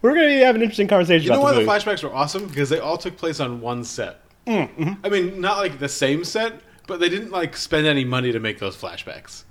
We're 0.02 0.14
going 0.14 0.38
to 0.38 0.44
have 0.44 0.54
an 0.54 0.60
interesting 0.60 0.86
conversation 0.88 1.24
You 1.24 1.30
know 1.32 1.40
why 1.40 1.52
the 1.54 1.60
movie. 1.60 1.70
flashbacks 1.70 2.02
were 2.02 2.14
awesome? 2.14 2.46
Because 2.46 2.68
they 2.68 2.78
all 2.78 2.98
took 2.98 3.16
place 3.16 3.40
on 3.40 3.62
one 3.62 3.84
set. 3.84 4.20
I 4.46 5.08
mean, 5.08 5.40
not 5.40 5.58
like 5.58 5.78
the 5.78 5.88
same 5.88 6.24
set, 6.24 6.60
but 6.86 7.00
they 7.00 7.08
didn't 7.08 7.30
like 7.30 7.56
spend 7.56 7.86
any 7.86 8.04
money 8.04 8.32
to 8.32 8.40
make 8.40 8.58
those 8.58 8.76
flashbacks. 8.76 9.44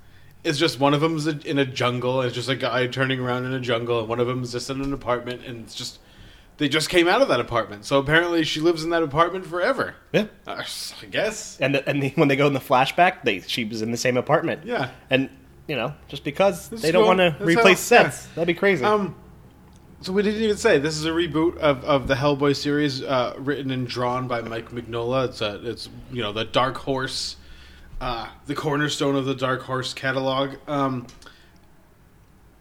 It's 0.44 0.58
just 0.58 0.78
one 0.78 0.92
of 0.92 1.00
them's 1.00 1.26
in 1.26 1.58
a 1.58 1.64
jungle, 1.64 2.20
and 2.20 2.26
it's 2.26 2.34
just 2.34 2.48
a 2.50 2.56
guy 2.56 2.86
turning 2.86 3.18
around 3.18 3.46
in 3.46 3.52
a 3.54 3.60
jungle, 3.60 4.00
and 4.00 4.08
one 4.08 4.20
of 4.20 4.26
them's 4.26 4.52
just 4.52 4.68
in 4.68 4.80
an 4.82 4.92
apartment, 4.92 5.44
and 5.44 5.64
it's 5.64 5.74
just 5.74 5.98
they 6.58 6.68
just 6.68 6.88
came 6.88 7.08
out 7.08 7.22
of 7.22 7.28
that 7.28 7.40
apartment. 7.40 7.84
So 7.84 7.98
apparently, 7.98 8.44
she 8.44 8.60
lives 8.60 8.84
in 8.84 8.90
that 8.90 9.02
apartment 9.02 9.46
forever. 9.46 9.96
Yeah. 10.12 10.26
Uh, 10.46 10.62
I 11.02 11.06
guess. 11.06 11.58
And 11.60 11.74
the, 11.74 11.88
and 11.88 12.02
the, 12.02 12.10
when 12.10 12.28
they 12.28 12.36
go 12.36 12.46
in 12.46 12.52
the 12.52 12.60
flashback, 12.60 13.24
they 13.24 13.40
she 13.40 13.64
was 13.64 13.82
in 13.82 13.90
the 13.90 13.96
same 13.96 14.16
apartment. 14.16 14.64
Yeah. 14.64 14.90
And 15.10 15.30
you 15.66 15.76
know, 15.76 15.94
just 16.08 16.24
because 16.24 16.68
they 16.68 16.92
don't 16.92 17.06
want 17.06 17.18
to 17.18 17.36
replace 17.40 17.80
sets, 17.80 18.26
that'd 18.26 18.46
be 18.46 18.54
crazy. 18.54 18.84
Um, 18.84 19.16
so 20.04 20.12
we 20.12 20.22
didn't 20.22 20.42
even 20.42 20.56
say 20.58 20.78
this 20.78 20.98
is 20.98 21.06
a 21.06 21.10
reboot 21.10 21.56
of, 21.56 21.82
of 21.82 22.08
the 22.08 22.14
Hellboy 22.14 22.54
series, 22.54 23.02
uh, 23.02 23.34
written 23.38 23.70
and 23.70 23.88
drawn 23.88 24.28
by 24.28 24.42
Mike 24.42 24.70
Mignola. 24.70 25.28
It's 25.28 25.40
a, 25.40 25.60
it's 25.64 25.88
you 26.12 26.20
know 26.20 26.30
the 26.30 26.44
Dark 26.44 26.76
Horse, 26.76 27.36
uh, 28.02 28.28
the 28.46 28.54
cornerstone 28.54 29.16
of 29.16 29.24
the 29.24 29.34
Dark 29.34 29.62
Horse 29.62 29.94
catalog. 29.94 30.56
Um, 30.68 31.06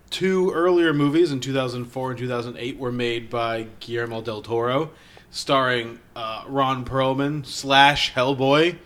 two 0.09 0.51
earlier 0.51 0.93
movies 0.93 1.33
in 1.33 1.41
2004 1.41 2.11
and 2.11 2.17
2008 2.17 2.77
were 2.77 2.93
made 2.93 3.29
by 3.29 3.67
Guillermo 3.81 4.21
del 4.21 4.41
Toro, 4.41 4.91
starring 5.29 5.99
uh, 6.15 6.45
Ron 6.47 6.85
Perlman 6.85 7.45
slash 7.45 8.13
Hellboy, 8.13 8.77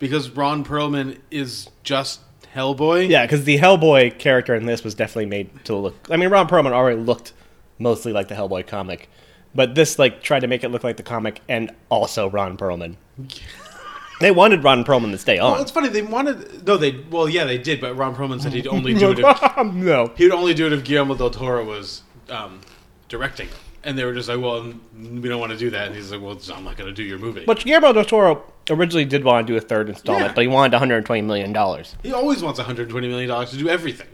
because 0.00 0.30
Ron 0.30 0.64
Perlman 0.64 1.18
is 1.30 1.68
just 1.84 2.22
Hellboy. 2.56 3.08
Yeah, 3.08 3.24
because 3.24 3.44
the 3.44 3.58
Hellboy 3.58 4.18
character 4.18 4.56
in 4.56 4.66
this 4.66 4.82
was 4.82 4.96
definitely 4.96 5.26
made 5.26 5.64
to 5.66 5.76
look. 5.76 5.94
I 6.10 6.16
mean, 6.16 6.30
Ron 6.30 6.48
Perlman 6.48 6.72
already 6.72 7.00
looked 7.00 7.34
mostly 7.80 8.12
like 8.12 8.28
the 8.28 8.36
Hellboy 8.36 8.66
comic, 8.68 9.08
but 9.54 9.74
this 9.74 9.98
like 9.98 10.22
tried 10.22 10.40
to 10.40 10.46
make 10.46 10.62
it 10.62 10.68
look 10.68 10.84
like 10.84 10.96
the 10.96 11.02
comic 11.02 11.40
and 11.48 11.74
also 11.88 12.30
Ron 12.30 12.56
Perlman. 12.56 12.94
they 14.20 14.30
wanted 14.30 14.62
Ron 14.62 14.84
Perlman 14.84 15.10
to 15.10 15.18
stay 15.18 15.38
on. 15.38 15.52
Well, 15.52 15.62
it's 15.62 15.70
funny. 15.70 15.88
They 15.88 16.02
wanted 16.02 16.66
no. 16.66 16.76
They 16.76 16.92
well, 17.10 17.28
yeah, 17.28 17.44
they 17.44 17.58
did. 17.58 17.80
But 17.80 17.96
Ron 17.96 18.14
Perlman 18.14 18.40
said 18.40 18.52
he'd 18.52 18.66
only 18.68 18.94
do 18.94 19.10
it. 19.12 19.18
If, 19.18 19.56
no, 19.74 20.12
he'd 20.16 20.30
only 20.30 20.54
do 20.54 20.66
it 20.66 20.72
if 20.72 20.84
Guillermo 20.84 21.16
del 21.16 21.30
Toro 21.30 21.64
was 21.64 22.02
um, 22.28 22.60
directing. 23.08 23.48
And 23.82 23.96
they 23.96 24.04
were 24.04 24.12
just 24.12 24.28
like, 24.28 24.38
"Well, 24.38 24.74
we 24.94 25.26
don't 25.26 25.40
want 25.40 25.52
to 25.52 25.58
do 25.58 25.70
that." 25.70 25.86
And 25.86 25.96
he's 25.96 26.12
like, 26.12 26.20
"Well, 26.20 26.38
I'm 26.54 26.64
not 26.64 26.76
going 26.76 26.88
to 26.88 26.94
do 26.94 27.02
your 27.02 27.18
movie." 27.18 27.44
but 27.46 27.60
Guillermo 27.60 27.94
del 27.94 28.04
Toro 28.04 28.44
originally 28.68 29.06
did 29.06 29.24
want 29.24 29.46
to 29.46 29.52
do 29.52 29.56
a 29.56 29.60
third 29.60 29.88
installment, 29.88 30.26
Yeah. 30.28 30.32
but 30.34 30.42
he 30.42 30.48
wanted 30.48 30.72
120 30.72 31.22
million 31.22 31.52
dollars. 31.54 31.96
he 32.02 32.12
always 32.12 32.42
wants 32.42 32.58
120 32.58 33.08
million 33.08 33.28
dollars 33.28 33.50
to 33.52 33.56
do 33.56 33.70
everything. 33.70 34.06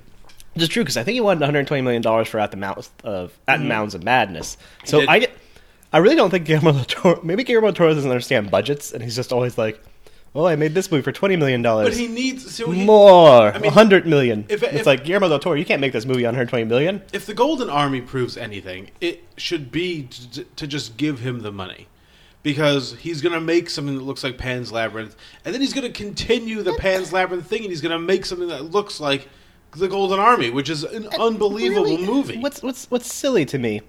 Which 0.57 0.63
is 0.63 0.69
true 0.71 0.83
because 0.83 0.97
I 0.97 1.05
think 1.05 1.15
he 1.15 1.21
wanted 1.21 1.41
120 1.41 1.83
million 1.83 2.03
dollars 2.03 2.29
for 2.29 2.41
At 2.41 2.51
the 2.51 2.57
Mountains 2.57 2.91
of 3.05 3.39
At 3.47 3.61
mm-hmm. 3.61 3.69
Mountains 3.69 3.95
of 3.95 4.03
Madness. 4.03 4.57
So. 4.85 5.05
I, 5.07 5.29
I 5.93 5.99
really 5.99 6.17
don't 6.17 6.31
think 6.31 6.47
Guillermo 6.47 6.73
del 6.73 6.85
Toro. 6.85 7.21
Maybe 7.23 7.45
Guillermo 7.45 7.69
del 7.69 7.75
Toro 7.75 7.95
doesn't 7.95 8.11
understand 8.11 8.51
budgets, 8.51 8.93
and 8.93 9.03
he's 9.03 9.17
just 9.17 9.33
always 9.33 9.57
like, 9.57 9.83
"Well, 10.33 10.47
I 10.47 10.57
made 10.57 10.75
this 10.75 10.91
movie 10.91 11.03
for 11.03 11.13
20 11.13 11.37
million 11.37 11.63
dollars." 11.63 11.89
But 11.89 11.99
he 11.99 12.09
needs 12.09 12.55
so 12.55 12.71
he, 12.71 12.85
more, 12.85 13.53
I 13.53 13.59
mean, 13.59 13.67
a 13.67 13.71
hundred 13.71 14.07
million. 14.07 14.45
if- 14.49 14.63
it's 14.63 14.87
like 14.87 15.05
Guillermo 15.05 15.29
del 15.29 15.39
Toro. 15.39 15.57
You 15.57 15.65
can't 15.65 15.81
make 15.81 15.93
this 15.93 16.05
movie 16.05 16.27
on 16.27 16.31
120 16.35 16.65
million. 16.65 17.03
If 17.13 17.27
the 17.27 17.35
Golden 17.35 17.71
Army 17.71 18.01
proves 18.01 18.37
anything, 18.37 18.91
it 19.01 19.25
should 19.37 19.71
be 19.71 20.05
to, 20.33 20.45
to 20.45 20.67
just 20.67 20.97
give 20.97 21.21
him 21.21 21.41
the 21.41 21.53
money. 21.53 21.89
Because 22.43 22.95
he's 23.01 23.23
going 23.23 23.33
to 23.33 23.41
make 23.41 23.69
something 23.71 23.97
that 23.97 24.05
looks 24.05 24.23
like 24.23 24.39
Pan's 24.39 24.71
Labyrinth, 24.71 25.17
and 25.45 25.53
then 25.53 25.61
he's 25.61 25.73
going 25.73 25.91
to 25.91 25.93
continue 25.93 26.63
the 26.63 26.75
Pan's 26.75 27.13
Labyrinth 27.13 27.47
thing, 27.47 27.63
and 27.63 27.71
he's 27.71 27.81
going 27.81 27.91
to 27.91 27.99
make 27.99 28.25
something 28.25 28.49
that 28.49 28.71
looks 28.71 29.01
like 29.01 29.29
the 29.79 29.89
Golden 29.89 30.19
Army, 30.19 30.51
which 30.51 30.71
is 30.71 30.85
an 30.85 31.09
unbelievable 31.19 31.85
Really, 31.85 32.07
movie. 32.07 32.39
What's 32.39 32.63
what's 32.63 32.91
what's 32.91 33.13
silly 33.13 33.45
to 33.47 33.59
me 33.59 33.83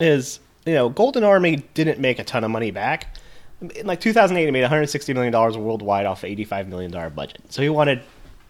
is 0.00 0.40
you 0.66 0.74
know 0.74 0.88
Golden 0.88 1.24
Army 1.24 1.64
didn't 1.74 1.98
make 2.00 2.18
a 2.18 2.24
ton 2.24 2.44
of 2.44 2.50
money 2.50 2.70
back. 2.70 3.16
In 3.60 3.86
like 3.86 4.00
2008, 4.00 4.48
it 4.48 4.52
made 4.52 4.62
160 4.62 5.14
million 5.14 5.32
dollars 5.32 5.56
worldwide 5.56 6.06
off 6.06 6.24
an 6.24 6.30
85 6.30 6.68
million 6.68 6.90
dollar 6.90 7.10
budget. 7.10 7.40
So 7.48 7.62
he 7.62 7.68
wanted 7.68 8.02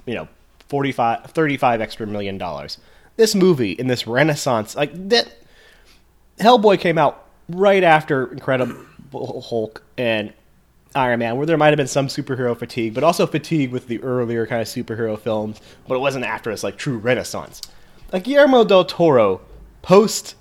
you 0.06 0.14
know 0.14 0.28
45, 0.68 1.26
35 1.26 1.80
extra 1.80 2.06
million 2.06 2.38
dollars. 2.38 2.78
This 3.16 3.34
movie 3.34 3.72
in 3.72 3.86
this 3.86 4.06
renaissance, 4.06 4.74
like 4.74 4.92
that, 5.10 5.32
Hellboy 6.38 6.80
came 6.80 6.98
out 6.98 7.28
right 7.48 7.84
after 7.84 8.26
Incredible 8.32 9.40
Hulk 9.42 9.82
and 9.96 10.32
Iron 10.94 11.18
Man, 11.18 11.36
where 11.36 11.46
there 11.46 11.56
might 11.56 11.68
have 11.68 11.76
been 11.76 11.86
some 11.86 12.06
superhero 12.08 12.56
fatigue, 12.56 12.94
but 12.94 13.02
also 13.04 13.26
fatigue 13.26 13.70
with 13.72 13.88
the 13.88 14.02
earlier 14.02 14.46
kind 14.46 14.62
of 14.62 14.68
superhero 14.68 15.18
films. 15.18 15.60
But 15.88 15.96
it 15.96 15.98
wasn't 15.98 16.24
after 16.24 16.50
this 16.50 16.62
like 16.62 16.76
true 16.76 16.98
renaissance. 16.98 17.60
Like 18.12 18.24
Guillermo 18.24 18.64
del 18.64 18.84
Toro, 18.84 19.40
post 19.82 20.36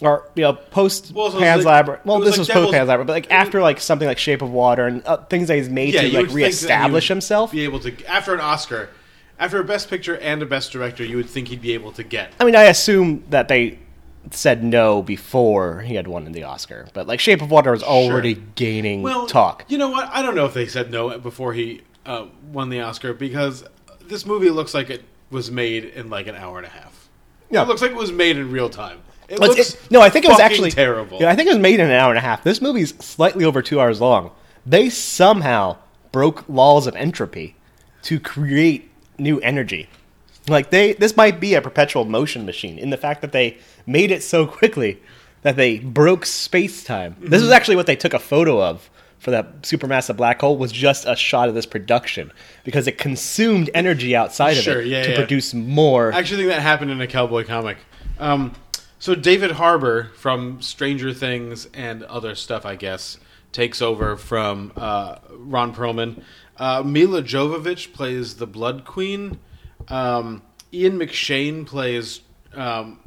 or 0.00 0.30
you 0.36 0.42
know 0.42 0.52
post 0.52 1.12
Well, 1.12 1.30
so 1.30 1.34
was 1.36 1.42
Pan's 1.42 1.64
like- 1.64 1.72
Labyrinth. 1.72 2.06
Well, 2.06 2.18
was 2.20 2.28
this 2.28 2.38
like 2.48 2.56
was 2.56 2.64
post 2.64 2.72
Pan's 2.72 2.88
Labyrinth, 2.88 3.06
but 3.08 3.12
like 3.14 3.30
after 3.30 3.60
like 3.60 3.80
something 3.80 4.06
like 4.06 4.18
Shape 4.18 4.42
of 4.42 4.50
Water 4.50 4.86
and 4.86 5.04
uh, 5.06 5.16
things 5.24 5.48
that 5.48 5.56
he's 5.56 5.68
made 5.68 5.92
to 5.92 5.98
like 6.02 6.04
would 6.04 6.12
think 6.12 6.28
that 6.28 6.30
he 6.30 6.44
reestablish 6.44 7.08
himself. 7.08 7.52
Be 7.52 7.64
able 7.64 7.80
to 7.80 8.04
after 8.06 8.32
an 8.34 8.40
Oscar, 8.40 8.90
after 9.38 9.60
a 9.60 9.64
Best 9.64 9.90
Picture 9.90 10.16
and 10.18 10.40
a 10.42 10.46
Best 10.46 10.70
Director, 10.72 11.04
you 11.04 11.16
would 11.16 11.28
think 11.28 11.48
he'd 11.48 11.62
be 11.62 11.72
able 11.72 11.90
to 11.92 12.04
get. 12.04 12.32
I 12.38 12.44
mean, 12.44 12.54
I 12.54 12.64
assume 12.64 13.24
that 13.30 13.48
they 13.48 13.78
said 14.30 14.62
no 14.62 15.02
before 15.02 15.80
he 15.80 15.94
had 15.94 16.06
won 16.06 16.30
the 16.32 16.42
Oscar, 16.44 16.88
but 16.92 17.06
like 17.06 17.20
Shape 17.20 17.42
of 17.42 17.50
Water 17.50 17.70
was 17.70 17.82
already 17.82 18.34
gaining 18.54 19.02
Well, 19.02 19.26
talk. 19.26 19.64
You 19.68 19.78
know 19.78 19.88
what? 19.90 20.08
I 20.12 20.22
don't 20.22 20.34
know 20.34 20.44
if 20.44 20.54
they 20.54 20.66
said 20.66 20.90
no 20.90 21.18
before 21.18 21.54
he 21.54 21.82
uh, 22.04 22.26
won 22.52 22.68
the 22.68 22.80
Oscar 22.80 23.14
because 23.14 23.64
this 24.04 24.26
movie 24.26 24.50
looks 24.50 24.74
like 24.74 24.90
it 24.90 25.04
was 25.30 25.50
made 25.50 25.84
in 25.84 26.10
like 26.10 26.26
an 26.26 26.34
hour 26.34 26.58
and 26.58 26.66
a 26.66 26.70
half. 26.70 27.08
Yeah. 27.50 27.62
it 27.62 27.68
looks 27.68 27.80
like 27.82 27.92
it 27.92 27.96
was 27.96 28.12
made 28.12 28.36
in 28.36 28.50
real 28.52 28.68
time. 28.68 29.00
It 29.28 29.40
looks 29.40 29.74
it- 29.74 29.90
no, 29.90 30.00
I 30.00 30.08
think 30.10 30.24
it 30.24 30.28
was 30.28 30.40
actually 30.40 30.70
terrible. 30.70 31.18
Yeah, 31.20 31.30
I 31.30 31.36
think 31.36 31.46
it 31.48 31.52
was 31.52 31.58
made 31.58 31.80
in 31.80 31.86
an 31.86 31.92
hour 31.92 32.10
and 32.10 32.18
a 32.18 32.22
half. 32.22 32.42
This 32.44 32.60
movie's 32.62 32.94
slightly 33.04 33.44
over 33.44 33.62
two 33.62 33.80
hours 33.80 34.00
long. 34.00 34.30
They 34.64 34.90
somehow 34.90 35.76
broke 36.12 36.48
laws 36.48 36.86
of 36.86 36.96
entropy 36.96 37.56
to 38.02 38.18
create 38.20 38.90
new 39.18 39.38
energy. 39.40 39.88
Like 40.48 40.70
they, 40.70 40.94
this 40.94 41.16
might 41.16 41.40
be 41.40 41.54
a 41.54 41.62
perpetual 41.62 42.04
motion 42.04 42.46
machine 42.46 42.78
in 42.78 42.90
the 42.90 42.96
fact 42.96 43.20
that 43.22 43.32
they 43.32 43.58
made 43.86 44.10
it 44.10 44.22
so 44.22 44.46
quickly 44.46 45.00
that 45.42 45.56
they 45.56 45.78
broke 45.78 46.26
space 46.26 46.82
time. 46.84 47.16
This 47.20 47.40
Mm-hmm. 47.40 47.46
is 47.46 47.50
actually 47.50 47.76
what 47.76 47.86
they 47.86 47.96
took 47.96 48.14
a 48.14 48.18
photo 48.18 48.62
of 48.62 48.90
for 49.18 49.30
that 49.32 49.62
supermassive 49.62 50.16
black 50.16 50.40
hole 50.40 50.56
was 50.56 50.70
just 50.70 51.04
a 51.04 51.16
shot 51.16 51.48
of 51.48 51.54
this 51.54 51.66
production 51.66 52.32
because 52.64 52.86
it 52.86 52.98
consumed 52.98 53.68
energy 53.74 54.14
outside 54.14 54.56
of 54.56 54.66
it 54.68 54.86
yeah, 54.86 55.02
to 55.02 55.10
yeah. 55.10 55.16
produce 55.16 55.52
more. 55.54 56.12
I 56.12 56.18
actually 56.18 56.38
think 56.42 56.50
that 56.50 56.62
happened 56.62 56.90
in 56.92 57.00
a 57.00 57.06
cowboy 57.06 57.44
comic. 57.44 57.78
Um, 58.20 58.54
so 59.00 59.14
David 59.14 59.52
Harbour 59.52 60.10
from 60.16 60.60
Stranger 60.62 61.12
Things 61.12 61.68
and 61.74 62.02
other 62.04 62.34
stuff, 62.34 62.64
I 62.64 62.74
guess, 62.76 63.18
takes 63.52 63.80
over 63.82 64.16
from 64.16 64.72
uh, 64.76 65.16
Ron 65.30 65.74
Perlman. 65.74 66.22
Uh, 66.56 66.82
Milla 66.84 67.22
Jovovich 67.22 67.92
plays 67.92 68.36
the 68.36 68.46
Blood 68.46 68.84
Queen. 68.84 69.38
Um, 69.90 70.42
Ian 70.72 70.98
McShane 70.98 71.66
plays 71.66 72.20
um, 72.54 73.00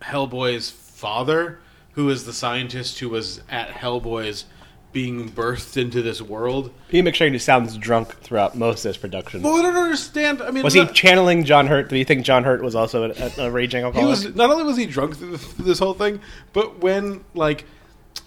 Hellboy's 0.00 0.70
father, 0.70 1.60
who 1.92 2.08
is 2.10 2.24
the 2.24 2.32
scientist 2.32 2.98
who 2.98 3.08
was 3.08 3.40
at 3.48 3.68
Hellboy's 3.68 4.46
being 4.92 5.30
birthed 5.30 5.80
into 5.80 6.02
this 6.02 6.20
world. 6.20 6.70
Ian 6.92 7.06
McShane 7.06 7.40
sounds 7.40 7.78
drunk 7.78 8.14
throughout 8.20 8.54
most 8.56 8.84
of 8.84 8.90
this 8.90 8.98
production. 8.98 9.42
Well, 9.42 9.56
I 9.56 9.62
don't 9.62 9.76
understand. 9.76 10.42
I 10.42 10.50
mean, 10.50 10.62
Was 10.62 10.74
he 10.74 10.84
channeling 10.88 11.44
John 11.44 11.66
Hurt? 11.66 11.88
Do 11.88 11.96
you 11.96 12.04
think 12.04 12.24
John 12.24 12.44
Hurt 12.44 12.62
was 12.62 12.74
also 12.74 13.10
a, 13.10 13.32
a, 13.38 13.46
a 13.46 13.50
raging 13.50 13.80
he 13.80 13.84
alcoholic? 13.86 14.10
was 14.10 14.34
not 14.34 14.50
only 14.50 14.64
was 14.64 14.76
he 14.76 14.86
drunk 14.86 15.16
through 15.16 15.38
this 15.58 15.78
whole 15.78 15.94
thing, 15.94 16.20
but 16.52 16.80
when 16.80 17.24
like 17.34 17.64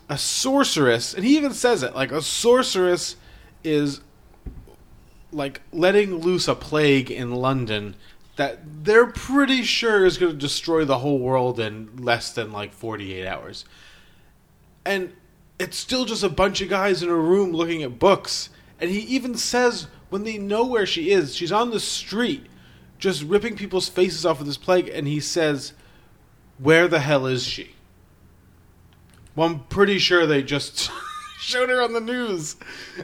a 0.10 0.18
sorceress, 0.18 1.14
and 1.14 1.24
he 1.24 1.38
even 1.38 1.54
says 1.54 1.84
it, 1.84 1.94
like 1.94 2.12
a 2.12 2.22
sorceress 2.22 3.16
is 3.64 4.02
like 5.36 5.62
letting 5.72 6.16
loose 6.16 6.48
a 6.48 6.56
plague 6.56 7.12
in 7.12 7.32
London 7.32 7.96
that 8.36 8.60
they're 8.84 9.08
pretty 9.08 9.64
sure 9.64 10.06
is 10.06 10.18
going 10.18 10.32
to 10.32 10.38
destroy 10.38 10.84
the 10.84 11.00
whole 11.00 11.20
world 11.20 11.60
in 11.60 11.96
less 11.98 12.34
than 12.34 12.52
like 12.52 12.74
48 12.74 13.26
hours. 13.26 13.66
And 14.86 15.14
it's 15.58 15.78
still 15.78 16.06
just 16.06 16.24
a 16.24 16.30
bunch 16.30 16.62
of 16.62 16.70
guys 16.70 17.02
in 17.02 17.10
a 17.10 17.16
room 17.16 17.52
looking 17.52 17.84
at 17.84 18.00
books. 18.00 18.50
And 18.80 18.90
he 18.90 19.00
even 19.00 19.36
says 19.36 19.88
when 20.10 20.24
they 20.24 20.38
know 20.38 20.66
where 20.66 20.86
she 20.86 21.12
is, 21.12 21.36
she's 21.36 21.52
on 21.52 21.72
the 21.72 21.80
street 21.80 22.46
just 22.98 23.24
ripping 23.24 23.56
people's 23.56 23.90
faces 23.90 24.26
off 24.26 24.40
with 24.40 24.48
this 24.48 24.58
plague. 24.58 24.90
And 24.90 25.08
he 25.08 25.20
says, 25.20 25.74
Where 26.58 26.88
the 26.88 27.00
hell 27.00 27.26
is 27.26 27.44
she? 27.44 27.72
Well, 29.36 29.50
I'm 29.50 29.60
pretty 29.66 30.00
sure 30.00 30.26
they 30.26 30.44
just 30.44 30.90
showed 31.46 31.70
her 31.70 31.82
on 31.82 31.94
the 31.94 32.02
news. 32.02 32.56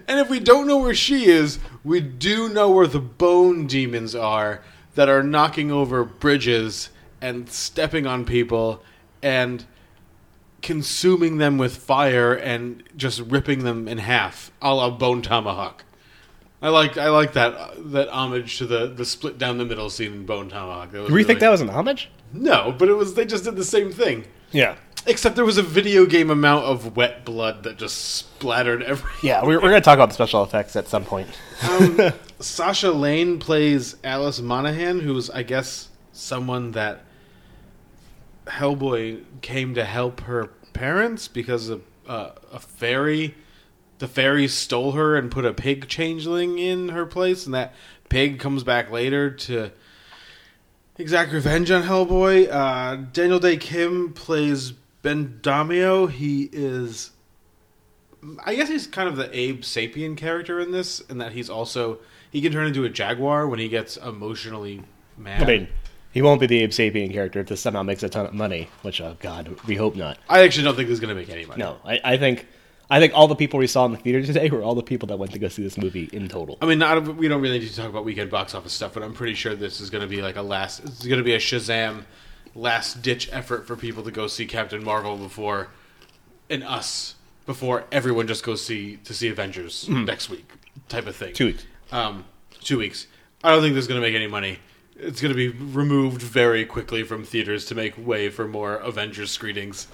And 0.07 0.19
if 0.19 0.29
we 0.29 0.39
don't 0.39 0.67
know 0.67 0.79
where 0.79 0.95
she 0.95 1.25
is, 1.25 1.59
we 1.83 2.01
do 2.01 2.49
know 2.49 2.71
where 2.71 2.87
the 2.87 2.99
bone 2.99 3.67
demons 3.67 4.15
are 4.15 4.63
that 4.95 5.07
are 5.07 5.21
knocking 5.21 5.71
over 5.71 6.03
bridges 6.03 6.89
and 7.21 7.47
stepping 7.49 8.07
on 8.07 8.25
people 8.25 8.83
and 9.21 9.65
consuming 10.63 11.37
them 11.37 11.57
with 11.57 11.77
fire 11.77 12.33
and 12.33 12.83
just 12.97 13.19
ripping 13.21 13.63
them 13.63 13.87
in 13.87 13.99
half, 13.99 14.51
a 14.61 14.73
la 14.73 14.89
Bone 14.89 15.21
Tomahawk. 15.21 15.83
I 16.63 16.69
like 16.69 16.97
I 16.97 17.09
like 17.09 17.33
that 17.33 17.91
that 17.91 18.09
homage 18.09 18.57
to 18.59 18.67
the, 18.67 18.87
the 18.87 19.05
split 19.05 19.37
down 19.37 19.57
the 19.57 19.65
middle 19.65 19.89
scene 19.89 20.13
in 20.13 20.25
Bone 20.25 20.49
Tomahawk. 20.49 20.91
Do 20.91 21.13
we 21.13 21.23
think 21.23 21.39
that 21.39 21.49
was 21.49 21.61
an 21.61 21.69
homage? 21.69 22.09
no, 22.33 22.73
but 22.77 22.89
it 22.89 22.93
was 22.93 23.13
they 23.13 23.25
just 23.25 23.43
did 23.43 23.55
the 23.55 23.63
same 23.63 23.91
thing. 23.91 24.25
Yeah. 24.51 24.75
Except 25.07 25.35
there 25.35 25.45
was 25.45 25.57
a 25.57 25.63
video 25.63 26.05
game 26.05 26.29
amount 26.29 26.65
of 26.65 26.95
wet 26.95 27.25
blood 27.25 27.63
that 27.63 27.77
just 27.77 28.15
splattered 28.15 28.83
every. 28.83 29.09
Yeah, 29.23 29.43
we're, 29.43 29.55
we're 29.55 29.69
going 29.69 29.81
to 29.81 29.81
talk 29.81 29.95
about 29.95 30.09
the 30.09 30.13
special 30.13 30.43
effects 30.43 30.75
at 30.75 30.87
some 30.87 31.05
point. 31.05 31.27
Um, 31.67 32.11
Sasha 32.39 32.91
Lane 32.91 33.39
plays 33.39 33.95
Alice 34.03 34.41
Monaghan, 34.41 34.99
who's 34.99 35.29
I 35.29 35.43
guess 35.43 35.89
someone 36.11 36.71
that 36.71 37.03
Hellboy 38.45 39.23
came 39.41 39.73
to 39.75 39.85
help 39.85 40.21
her 40.21 40.47
parents 40.73 41.27
because 41.27 41.69
of 41.69 41.83
uh, 42.07 42.31
a 42.51 42.59
fairy. 42.59 43.35
The 43.99 44.07
fairy 44.07 44.47
stole 44.47 44.93
her 44.93 45.15
and 45.15 45.31
put 45.31 45.45
a 45.45 45.53
pig 45.53 45.87
changeling 45.87 46.59
in 46.59 46.89
her 46.89 47.05
place, 47.05 47.45
and 47.45 47.53
that 47.53 47.73
pig 48.09 48.39
comes 48.39 48.63
back 48.63 48.91
later 48.91 49.31
to 49.31 49.71
exact 50.97 51.31
revenge 51.31 51.71
on 51.71 51.83
Hellboy. 51.83 52.51
Uh, 52.51 52.95
Daniel 53.13 53.39
Dae 53.39 53.57
Kim 53.57 54.13
plays 54.13 54.73
Ben 55.01 55.39
Daimio. 55.41 56.09
He 56.09 56.49
is 56.51 57.11
I 58.43 58.55
guess 58.55 58.69
he's 58.69 58.87
kind 58.87 59.09
of 59.09 59.15
the 59.15 59.35
Abe 59.37 59.61
Sapien 59.61 60.15
character 60.15 60.59
in 60.59 60.71
this, 60.71 60.99
in 61.01 61.17
that 61.17 61.31
he's 61.31 61.49
also 61.49 61.99
he 62.29 62.41
can 62.41 62.51
turn 62.51 62.67
into 62.67 62.83
a 62.83 62.89
jaguar 62.89 63.47
when 63.47 63.59
he 63.59 63.67
gets 63.67 63.97
emotionally 63.97 64.83
mad. 65.17 65.41
I 65.41 65.45
mean, 65.45 65.67
he 66.11 66.21
won't 66.21 66.39
be 66.39 66.47
the 66.47 66.61
Abe 66.61 66.71
Sapien 66.71 67.11
character 67.11 67.39
if 67.39 67.47
this 67.47 67.61
somehow 67.61 67.83
makes 67.83 68.03
a 68.03 68.09
ton 68.09 68.25
of 68.25 68.33
money, 68.33 68.69
which, 68.83 69.01
oh 69.01 69.17
God, 69.19 69.57
we 69.65 69.75
hope 69.75 69.95
not. 69.95 70.17
I 70.29 70.43
actually 70.43 70.63
don't 70.65 70.75
think 70.75 70.87
this 70.87 70.95
is 70.95 70.99
going 70.99 71.13
to 71.13 71.19
make 71.19 71.29
any 71.29 71.45
money. 71.45 71.59
No, 71.59 71.77
I, 71.83 71.99
I 72.03 72.17
think 72.17 72.47
I 72.89 72.99
think 72.99 73.13
all 73.15 73.27
the 73.27 73.35
people 73.35 73.59
we 73.59 73.67
saw 73.67 73.85
in 73.85 73.91
the 73.91 73.97
theater 73.97 74.23
today 74.23 74.49
were 74.49 74.61
all 74.61 74.75
the 74.75 74.83
people 74.83 75.07
that 75.07 75.17
went 75.17 75.31
to 75.31 75.39
go 75.39 75.47
see 75.47 75.63
this 75.63 75.77
movie 75.77 76.09
in 76.13 76.27
total. 76.27 76.57
I 76.61 76.65
mean, 76.67 76.77
not 76.77 77.15
we 77.15 77.27
don't 77.27 77.41
really 77.41 77.59
need 77.59 77.69
to 77.69 77.75
talk 77.75 77.89
about 77.89 78.05
weekend 78.05 78.29
box 78.29 78.53
office 78.53 78.73
stuff, 78.73 78.93
but 78.93 79.01
I'm 79.01 79.13
pretty 79.13 79.33
sure 79.33 79.55
this 79.55 79.81
is 79.81 79.89
going 79.89 80.01
to 80.01 80.07
be 80.07 80.21
like 80.21 80.35
a 80.35 80.41
last. 80.41 80.81
It's 80.81 81.05
going 81.05 81.17
to 81.17 81.23
be 81.23 81.33
a 81.33 81.39
Shazam 81.39 82.03
last 82.55 83.01
ditch 83.01 83.29
effort 83.31 83.67
for 83.67 83.75
people 83.75 84.03
to 84.03 84.11
go 84.11 84.27
see 84.27 84.45
Captain 84.45 84.83
Marvel 84.83 85.17
before, 85.17 85.69
and 86.49 86.63
us 86.63 87.15
before 87.45 87.85
everyone 87.91 88.27
just 88.27 88.43
goes 88.43 88.63
see 88.63 88.97
to 88.97 89.13
see 89.13 89.27
Avengers 89.27 89.87
next 89.89 90.29
week 90.29 90.49
type 90.89 91.07
of 91.07 91.15
thing. 91.15 91.33
Two 91.33 91.47
weeks. 91.47 91.65
Um, 91.91 92.25
two 92.61 92.77
weeks. 92.77 93.07
I 93.43 93.51
don't 93.51 93.61
think 93.61 93.73
this 93.73 93.83
is 93.83 93.87
going 93.87 94.01
to 94.01 94.07
make 94.07 94.15
any 94.15 94.27
money. 94.27 94.59
It's 94.95 95.21
going 95.21 95.33
to 95.33 95.35
be 95.35 95.49
removed 95.49 96.21
very 96.21 96.63
quickly 96.65 97.03
from 97.03 97.23
theaters 97.23 97.65
to 97.65 97.75
make 97.75 97.95
way 97.97 98.29
for 98.29 98.47
more 98.47 98.75
Avengers 98.75 99.31
screenings. 99.31 99.87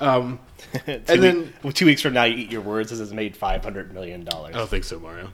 Um, 0.00 0.38
and 0.86 1.04
then 1.06 1.38
week- 1.40 1.52
well, 1.62 1.72
two 1.72 1.86
weeks 1.86 2.02
from 2.02 2.14
now, 2.14 2.24
you 2.24 2.36
eat 2.36 2.50
your 2.50 2.60
words. 2.60 2.90
This 2.90 2.98
has 3.00 3.12
made 3.12 3.36
five 3.36 3.62
hundred 3.64 3.92
million 3.92 4.24
dollars. 4.24 4.54
I 4.54 4.58
don't 4.58 4.70
think 4.70 4.84
so, 4.84 4.98
Mario. 4.98 5.30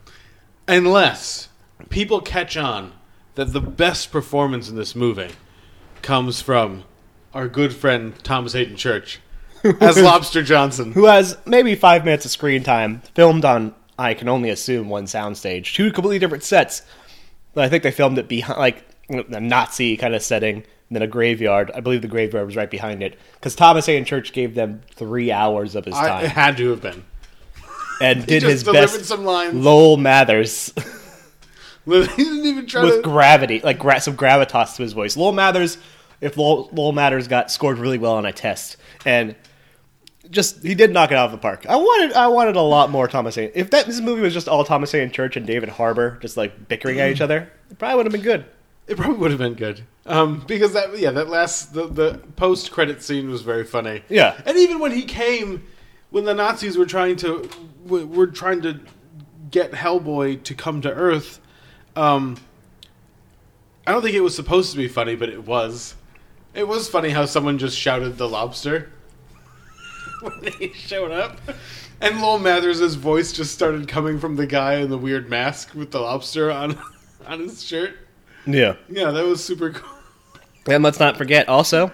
Unless 0.66 1.48
people 1.90 2.20
catch 2.20 2.56
on 2.56 2.92
that 3.34 3.52
the 3.52 3.60
best 3.60 4.10
performance 4.10 4.68
in 4.68 4.76
this 4.76 4.94
movie 4.94 5.30
comes 6.02 6.40
from 6.40 6.84
our 7.34 7.48
good 7.48 7.74
friend 7.74 8.14
Thomas 8.24 8.52
Haden 8.52 8.76
Church 8.76 9.20
as 9.80 10.00
Lobster 10.00 10.42
Johnson. 10.42 10.92
Who 10.92 11.06
has 11.06 11.36
maybe 11.46 11.74
five 11.74 12.04
minutes 12.04 12.24
of 12.24 12.30
screen 12.30 12.62
time, 12.62 13.02
filmed 13.14 13.44
on 13.44 13.74
I 13.98 14.14
can 14.14 14.28
only 14.28 14.50
assume 14.50 14.88
one 14.88 15.06
soundstage, 15.06 15.74
two 15.74 15.90
completely 15.90 16.20
different 16.20 16.44
sets. 16.44 16.82
But 17.54 17.64
I 17.64 17.68
think 17.68 17.82
they 17.82 17.90
filmed 17.90 18.18
it 18.18 18.28
behind 18.28 18.58
like 18.58 18.84
a 19.10 19.40
Nazi 19.40 19.96
kind 19.96 20.14
of 20.14 20.22
setting, 20.22 20.56
and 20.56 20.64
then 20.90 21.02
a 21.02 21.06
graveyard. 21.06 21.70
I 21.74 21.80
believe 21.80 22.02
the 22.02 22.08
graveyard 22.08 22.46
was 22.46 22.56
right 22.56 22.70
behind 22.70 23.02
it 23.02 23.18
because 23.34 23.56
Thomas 23.56 23.86
Haden 23.86 24.04
Church 24.04 24.32
gave 24.32 24.54
them 24.54 24.82
three 24.94 25.32
hours 25.32 25.74
of 25.74 25.84
his 25.84 25.94
I, 25.94 26.22
it 26.22 26.30
had 26.30 26.56
to 26.58 26.70
have 26.70 26.80
been. 26.80 27.04
and 28.00 28.24
did 28.26 28.42
his 28.44 28.62
best. 28.62 29.04
some 29.04 29.24
lines. 29.24 29.54
Lowell 29.54 29.96
Mathers 29.96 30.72
he 32.16 32.24
didn't 32.24 32.46
even 32.46 32.66
try 32.66 32.82
with 32.84 32.96
to. 32.96 33.02
gravity, 33.02 33.60
like 33.60 33.78
gra- 33.78 34.00
some 34.00 34.16
gravitas 34.16 34.76
to 34.76 34.82
his 34.82 34.92
voice. 34.92 35.16
Lowell 35.16 35.32
Mathers, 35.32 35.78
if 36.20 36.36
Lowell, 36.36 36.68
Lowell 36.72 36.92
Mathers 36.92 37.28
got 37.28 37.50
scored 37.50 37.78
really 37.78 37.98
well 37.98 38.14
on 38.14 38.26
a 38.26 38.32
test, 38.32 38.76
and 39.04 39.34
just 40.30 40.62
he 40.62 40.74
did 40.74 40.92
knock 40.92 41.10
it 41.10 41.16
out 41.16 41.26
of 41.26 41.32
the 41.32 41.38
park. 41.38 41.64
I 41.66 41.76
wanted, 41.76 42.12
I 42.12 42.28
wanted 42.28 42.56
a 42.56 42.62
lot 42.62 42.90
more 42.90 43.08
Thomas 43.08 43.34
Haden. 43.34 43.52
If 43.54 43.70
that 43.70 43.86
this 43.86 44.00
movie 44.00 44.20
was 44.22 44.34
just 44.34 44.48
all 44.48 44.64
Thomas 44.64 44.92
Haden 44.92 45.10
Church 45.10 45.36
and 45.36 45.46
David 45.46 45.70
Harbour 45.70 46.18
just 46.20 46.36
like 46.36 46.68
bickering 46.68 47.00
at 47.00 47.10
each 47.10 47.20
other, 47.20 47.50
it 47.70 47.78
probably 47.78 47.96
would 47.96 48.06
have 48.06 48.12
been 48.12 48.22
good. 48.22 48.44
It 48.86 48.96
probably 48.96 49.16
would 49.18 49.30
have 49.30 49.38
been 49.38 49.54
good. 49.54 49.82
Um, 50.06 50.42
because 50.46 50.72
that 50.72 50.98
yeah 50.98 51.10
that 51.10 51.28
last 51.28 51.74
the, 51.74 51.86
the 51.86 52.20
post 52.36 52.70
credit 52.70 53.02
scene 53.02 53.30
was 53.30 53.42
very 53.42 53.64
funny. 53.64 54.02
Yeah. 54.08 54.40
and 54.46 54.56
even 54.56 54.78
when 54.78 54.92
he 54.92 55.02
came, 55.04 55.66
when 56.10 56.24
the 56.24 56.34
Nazis 56.34 56.76
were 56.76 56.86
trying 56.86 57.16
to 57.16 57.48
were 57.86 58.26
trying 58.26 58.62
to 58.62 58.80
get 59.50 59.72
Hellboy 59.72 60.42
to 60.44 60.54
come 60.54 60.80
to 60.82 60.92
Earth, 60.92 61.40
um, 61.98 62.36
I 63.86 63.92
don't 63.92 64.02
think 64.02 64.14
it 64.14 64.20
was 64.20 64.34
supposed 64.36 64.70
to 64.72 64.76
be 64.76 64.88
funny, 64.88 65.16
but 65.16 65.28
it 65.28 65.44
was. 65.46 65.94
It 66.54 66.66
was 66.66 66.88
funny 66.88 67.10
how 67.10 67.24
someone 67.26 67.58
just 67.58 67.78
shouted 67.78 68.18
the 68.18 68.28
lobster 68.28 68.90
when 70.22 70.52
he 70.58 70.72
showed 70.72 71.10
up. 71.12 71.38
And 72.00 72.20
Lowell 72.20 72.38
Mathers' 72.38 72.94
voice 72.94 73.32
just 73.32 73.52
started 73.52 73.88
coming 73.88 74.18
from 74.18 74.36
the 74.36 74.46
guy 74.46 74.74
in 74.76 74.90
the 74.90 74.98
weird 74.98 75.28
mask 75.28 75.74
with 75.74 75.90
the 75.90 76.00
lobster 76.00 76.50
on 76.50 76.78
on 77.26 77.40
his 77.40 77.62
shirt. 77.62 77.96
Yeah, 78.46 78.76
Yeah, 78.88 79.10
that 79.10 79.24
was 79.26 79.44
super 79.44 79.70
cool. 79.70 79.98
and 80.68 80.82
let's 80.82 80.98
not 81.00 81.16
forget 81.18 81.48
also 81.48 81.92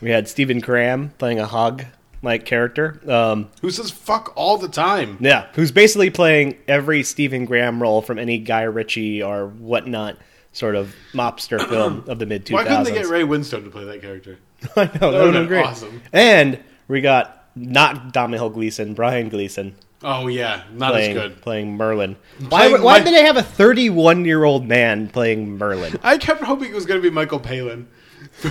we 0.00 0.10
had 0.10 0.28
Stephen 0.28 0.60
Graham 0.60 1.10
playing 1.18 1.38
a 1.38 1.46
hog 1.46 1.84
like 2.24 2.44
character. 2.44 3.00
Um, 3.10 3.50
Who 3.62 3.70
says 3.70 3.90
fuck 3.90 4.32
all 4.36 4.58
the 4.58 4.68
time? 4.68 5.18
Yeah, 5.20 5.46
who's 5.54 5.70
basically 5.70 6.10
playing 6.10 6.56
every 6.66 7.02
Stephen 7.02 7.44
Graham 7.44 7.80
role 7.82 8.02
from 8.02 8.18
any 8.18 8.38
Guy 8.38 8.62
Ritchie 8.62 9.22
or 9.22 9.46
whatnot 9.48 10.16
sort 10.52 10.74
of 10.74 10.94
mobster 11.12 11.64
film 11.68 12.04
of 12.08 12.18
the 12.18 12.26
mid 12.26 12.44
2000s. 12.46 12.52
Why 12.52 12.64
couldn't 12.64 12.84
they 12.84 12.92
get 12.92 13.06
Ray 13.06 13.22
Winstone 13.22 13.64
to 13.64 13.70
play 13.70 13.84
that 13.84 14.00
character? 14.02 14.38
I 14.76 14.84
know, 14.84 15.12
that 15.12 15.24
would 15.24 15.24
have 15.24 15.32
been 15.34 15.46
great. 15.46 15.66
awesome. 15.66 16.00
And 16.12 16.58
we 16.88 17.00
got 17.00 17.48
not 17.54 18.12
Domhnall 18.12 18.50
Gleeson, 18.50 18.94
Brian 18.94 19.28
Gleeson 19.28 19.74
Oh 20.06 20.26
yeah, 20.26 20.64
not 20.74 20.92
playing, 20.92 21.16
as 21.16 21.22
good. 21.22 21.40
playing 21.40 21.76
Merlin. 21.78 22.16
Why, 22.50 22.68
Playing 22.68 22.82
why 22.82 22.92
Mike- 22.98 23.04
did 23.04 23.14
they 23.14 23.24
have 23.24 23.38
a 23.38 23.42
31 23.42 24.24
year 24.26 24.44
old 24.44 24.66
man 24.66 25.08
playing 25.08 25.56
Merlin? 25.56 25.98
I 26.02 26.18
kept 26.18 26.42
hoping 26.42 26.70
it 26.70 26.74
was 26.74 26.84
going 26.84 27.00
to 27.00 27.02
be 27.02 27.12
Michael 27.14 27.40
Palin 27.40 27.88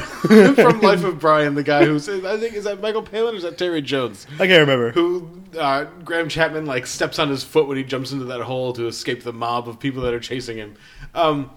from 0.56 0.82
Life 0.82 1.04
of 1.04 1.20
Brian, 1.20 1.56
the 1.56 1.64
guy 1.64 1.86
who's 1.86 2.08
I 2.10 2.38
think 2.38 2.54
is 2.56 2.64
that 2.66 2.82
Michael 2.82 3.04
Palin 3.04 3.34
or 3.34 3.38
is 3.38 3.44
that 3.44 3.58
Terry 3.58 3.82
Jones? 3.82 4.26
I 4.36 4.48
can't 4.48 4.62
remember. 4.62 4.92
Who 4.92 5.30
uh, 5.58 5.86
Graham 6.04 6.30
Chapman 6.30 6.66
like 6.66 6.88
steps 6.88 7.20
on 7.20 7.30
his 7.30 7.44
foot 7.44 7.68
when 7.68 7.78
he 7.78 7.84
jumps 7.84 8.12
into 8.12 8.26
that 8.26 8.42
hole 8.42 8.74
to 8.74 8.88
escape 8.88 9.24
the 9.24 9.34
mob 9.34 9.68
of 9.70 9.80
people 9.80 10.02
that 10.04 10.14
are 10.14 10.20
chasing 10.20 10.58
him. 10.58 10.76
Um, 11.14 11.52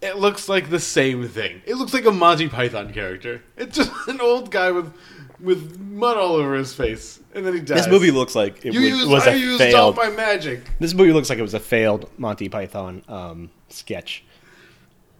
it 0.00 0.16
looks 0.18 0.48
like 0.48 0.70
the 0.70 0.80
same 0.80 1.26
thing. 1.28 1.62
It 1.66 1.76
looks 1.76 1.94
like 1.94 2.04
a 2.04 2.12
Monty 2.12 2.48
Python 2.48 2.92
character. 2.92 3.42
It's 3.56 3.76
just 3.76 3.90
an 4.08 4.20
old 4.20 4.50
guy 4.50 4.70
with 4.70 4.92
with 5.40 5.78
mud 5.80 6.16
all 6.16 6.34
over 6.36 6.54
his 6.54 6.72
face, 6.74 7.20
and 7.34 7.44
then 7.44 7.54
he 7.54 7.60
dies. 7.60 7.78
This 7.84 7.88
movie 7.88 8.10
looks 8.10 8.34
like 8.34 8.64
it 8.64 8.72
You 8.72 8.80
would- 8.80 8.86
used, 8.88 9.10
was 9.10 9.26
I 9.26 9.32
a 9.32 9.36
used 9.36 9.60
all 9.74 9.92
failed. 9.92 9.96
my 9.96 10.08
magic. 10.10 10.62
This 10.78 10.94
movie 10.94 11.12
looks 11.12 11.28
like 11.28 11.38
it 11.38 11.42
was 11.42 11.54
a 11.54 11.60
failed 11.60 12.08
Monty 12.18 12.48
Python 12.48 13.02
um, 13.08 13.50
sketch, 13.68 14.24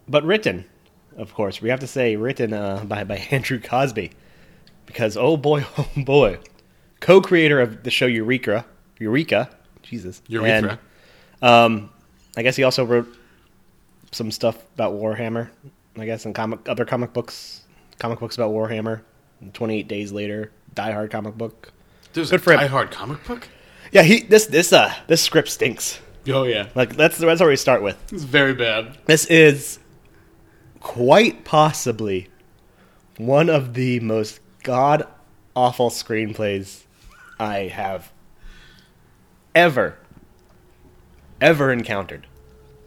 but 0.08 0.22
written, 0.24 0.64
of 1.16 1.34
course. 1.34 1.60
We 1.62 1.68
have 1.70 1.80
to 1.80 1.86
say 1.86 2.16
written 2.16 2.52
uh, 2.52 2.84
by 2.84 3.04
by 3.04 3.16
Andrew 3.30 3.60
Cosby. 3.60 4.10
because 4.86 5.16
oh 5.16 5.36
boy, 5.36 5.64
oh 5.78 5.88
boy, 5.96 6.38
co-creator 7.00 7.60
of 7.60 7.82
the 7.82 7.90
show 7.90 8.06
Eureka, 8.06 8.64
Eureka, 8.98 9.50
Jesus, 9.82 10.22
Urethra. 10.28 10.78
and, 11.40 11.48
um, 11.50 11.90
I 12.36 12.42
guess 12.42 12.56
he 12.56 12.62
also 12.64 12.84
wrote 12.84 13.08
some 14.12 14.30
stuff 14.30 14.56
about 14.74 14.94
Warhammer. 14.94 15.50
I 15.96 16.04
guess 16.06 16.24
and 16.24 16.34
comic 16.34 16.68
other 16.68 16.84
comic 16.84 17.12
books, 17.12 17.62
comic 17.98 18.18
books 18.20 18.36
about 18.36 18.50
Warhammer. 18.52 19.02
Twenty 19.52 19.78
Eight 19.80 19.88
Days 19.88 20.10
Later, 20.10 20.50
Die 20.74 20.90
Hard 20.92 21.10
comic 21.10 21.36
book. 21.36 21.70
There's 22.14 22.30
Good 22.30 22.40
a 22.40 22.42
for 22.42 22.52
him. 22.54 22.60
Die 22.60 22.66
Hard 22.68 22.90
comic 22.90 23.22
book. 23.26 23.46
Yeah, 23.92 24.02
he 24.02 24.22
this 24.22 24.46
this 24.46 24.72
uh 24.72 24.92
this 25.06 25.20
script 25.22 25.48
stinks. 25.50 26.00
Oh 26.28 26.44
yeah, 26.44 26.68
Like 26.74 26.96
that's 26.96 27.18
that's 27.18 27.40
where 27.40 27.50
we 27.50 27.56
start 27.56 27.82
with. 27.82 27.96
it's 28.10 28.22
very 28.22 28.54
bad. 28.54 28.96
This 29.04 29.26
is 29.26 29.78
quite 30.84 31.44
possibly 31.44 32.28
one 33.16 33.48
of 33.48 33.72
the 33.72 33.98
most 34.00 34.38
god 34.62 35.02
awful 35.56 35.88
screenplays 35.88 36.82
I 37.40 37.68
have 37.68 38.12
ever 39.54 39.96
ever 41.40 41.72
encountered. 41.72 42.26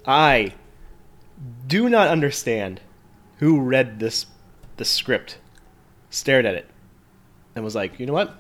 I 0.06 0.54
do 1.66 1.90
not 1.90 2.08
understand 2.10 2.82
who 3.40 3.60
read 3.60 4.00
this 4.00 4.28
the 4.78 4.86
script, 4.86 5.40
stared 6.12 6.46
at 6.46 6.54
it, 6.54 6.70
and 7.56 7.66
was 7.66 7.74
like, 7.74 8.00
you 8.00 8.06
know 8.06 8.14
what? 8.14 8.40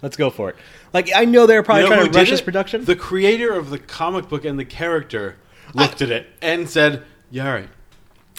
Let's 0.00 0.16
go 0.16 0.30
for 0.30 0.48
it. 0.48 0.56
Like 0.94 1.10
I 1.14 1.26
know 1.26 1.46
they're 1.46 1.62
probably 1.62 1.84
You 1.84 1.90
know 1.90 1.96
trying 1.96 2.10
to 2.10 2.18
rush 2.18 2.30
this 2.30 2.40
production. 2.40 2.86
The 2.86 2.96
creator 2.96 3.52
of 3.52 3.68
the 3.68 3.78
comic 3.78 4.30
book 4.30 4.46
and 4.46 4.58
the 4.58 4.64
character 4.64 5.36
looked 5.74 6.00
at 6.00 6.10
it 6.10 6.26
and 6.40 6.68
said, 6.68 7.04
"Yeah, 7.30 7.46
all 7.46 7.52
right." 7.52 7.68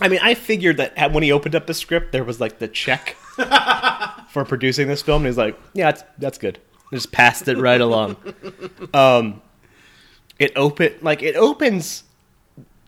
I 0.02 0.08
mean, 0.08 0.20
I 0.22 0.34
figured 0.34 0.78
that 0.78 1.12
when 1.12 1.24
he 1.24 1.32
opened 1.32 1.56
up 1.56 1.68
the 1.68 1.74
script, 1.74 2.12
there 2.12 2.24
was 2.24 2.42
like 2.42 2.60
the 2.60 2.68
check 2.68 3.16
for 4.30 4.44
producing 4.46 4.88
this 4.88 5.02
film. 5.02 5.22
And 5.22 5.28
he's 5.28 5.38
like, 5.38 5.60
"Yeah, 5.74 5.92
that's 5.92 6.04
that's 6.18 6.38
good." 6.38 6.60
Just 6.92 7.12
passed 7.12 7.48
it 7.48 7.58
right 7.58 7.82
along. 7.82 8.18
Um, 8.94 9.42
it 10.40 10.52
open 10.56 10.94
like 11.02 11.24
it 11.24 11.36
opens 11.36 12.04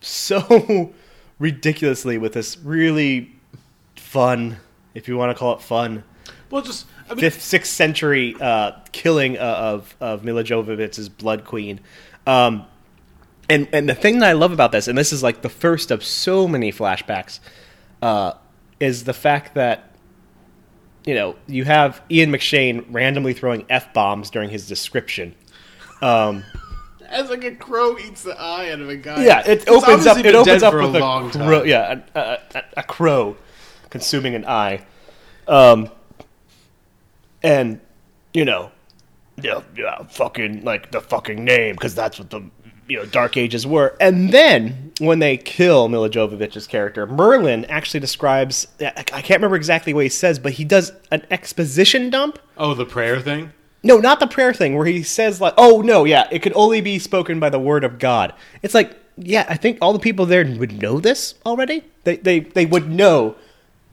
so 0.00 0.92
ridiculously 1.38 2.18
with 2.18 2.32
this 2.34 2.58
really 2.58 3.32
fun, 3.96 4.58
if 4.94 5.08
you 5.08 5.16
want 5.16 5.30
to 5.30 5.38
call 5.38 5.54
it 5.54 5.62
fun, 5.62 6.04
Well, 6.50 6.62
just 6.62 6.86
I 7.08 7.14
mean, 7.14 7.20
fifth, 7.20 7.42
sixth 7.42 7.72
century 7.72 8.36
uh, 8.40 8.72
killing 8.92 9.38
uh, 9.38 9.42
of 9.42 9.96
of 10.00 10.24
Milla 10.24 10.44
Jovovich's 10.44 11.08
Blood 11.08 11.44
Queen. 11.44 11.80
Um, 12.26 12.66
and 13.48 13.68
and 13.72 13.88
the 13.88 13.94
thing 13.94 14.18
that 14.20 14.28
I 14.28 14.32
love 14.32 14.52
about 14.52 14.72
this, 14.72 14.88
and 14.88 14.96
this 14.96 15.12
is 15.12 15.22
like 15.22 15.42
the 15.42 15.48
first 15.48 15.90
of 15.90 16.04
so 16.04 16.48
many 16.48 16.72
flashbacks, 16.72 17.40
uh, 18.02 18.32
is 18.80 19.04
the 19.04 19.14
fact 19.14 19.54
that 19.54 19.94
you 21.04 21.14
know 21.14 21.36
you 21.46 21.64
have 21.64 22.02
Ian 22.10 22.32
McShane 22.32 22.84
randomly 22.90 23.32
throwing 23.32 23.64
f 23.68 23.92
bombs 23.92 24.30
during 24.30 24.50
his 24.50 24.66
description. 24.66 25.34
as 27.08 27.30
like 27.30 27.44
a 27.44 27.54
crow 27.54 27.98
eats 27.98 28.22
the 28.22 28.38
eye 28.38 28.70
out 28.70 28.80
of 28.80 28.88
a 28.88 28.96
guy. 28.96 29.24
Yeah, 29.24 29.42
it 29.46 29.68
opens 29.68 30.06
up. 30.06 30.18
It 30.18 30.34
opens 30.34 30.62
up 30.62 30.74
with 30.74 30.94
a 30.94 30.98
a, 30.98 31.00
long 31.00 31.30
crow. 31.30 31.60
time. 31.60 31.68
Yeah, 31.68 32.00
a, 32.14 32.18
a, 32.18 32.38
a, 32.54 32.64
a 32.78 32.82
crow 32.82 33.36
consuming 33.90 34.34
an 34.34 34.44
eye, 34.44 34.84
um, 35.48 35.90
and 37.42 37.80
you 38.34 38.44
know, 38.44 38.70
yeah, 39.40 39.62
yeah, 39.76 40.02
fucking 40.04 40.64
like 40.64 40.90
the 40.90 41.00
fucking 41.00 41.44
name 41.44 41.74
because 41.74 41.94
that's 41.94 42.18
what 42.18 42.30
the 42.30 42.42
you 42.88 42.96
know 42.98 43.06
Dark 43.06 43.36
Ages 43.36 43.66
were. 43.66 43.96
And 44.00 44.30
then 44.30 44.92
when 44.98 45.18
they 45.18 45.36
kill 45.36 45.88
Milla 45.88 46.10
Jovovich's 46.10 46.66
character, 46.66 47.06
Merlin 47.06 47.64
actually 47.66 48.00
describes. 48.00 48.66
I 48.80 48.92
can't 49.02 49.38
remember 49.38 49.56
exactly 49.56 49.92
what 49.94 50.04
he 50.04 50.08
says, 50.08 50.38
but 50.38 50.52
he 50.52 50.64
does 50.64 50.92
an 51.10 51.26
exposition 51.30 52.10
dump. 52.10 52.38
Oh, 52.56 52.74
the 52.74 52.86
prayer 52.86 53.20
thing. 53.20 53.52
No, 53.82 53.98
not 53.98 54.20
the 54.20 54.26
prayer 54.26 54.52
thing 54.52 54.74
where 54.74 54.86
he 54.86 55.02
says 55.02 55.40
like, 55.40 55.54
"Oh 55.56 55.80
no, 55.82 56.04
yeah, 56.04 56.28
it 56.30 56.40
could 56.40 56.54
only 56.54 56.80
be 56.80 56.98
spoken 56.98 57.38
by 57.38 57.50
the 57.50 57.58
word 57.60 57.84
of 57.84 57.98
God." 57.98 58.32
It's 58.62 58.74
like, 58.74 58.96
yeah, 59.16 59.46
I 59.48 59.56
think 59.56 59.78
all 59.80 59.92
the 59.92 59.98
people 59.98 60.26
there 60.26 60.44
would 60.44 60.80
know 60.80 60.98
this 61.00 61.34
already. 61.44 61.84
They 62.04 62.16
they 62.16 62.40
they 62.40 62.66
would 62.66 62.90
know 62.90 63.36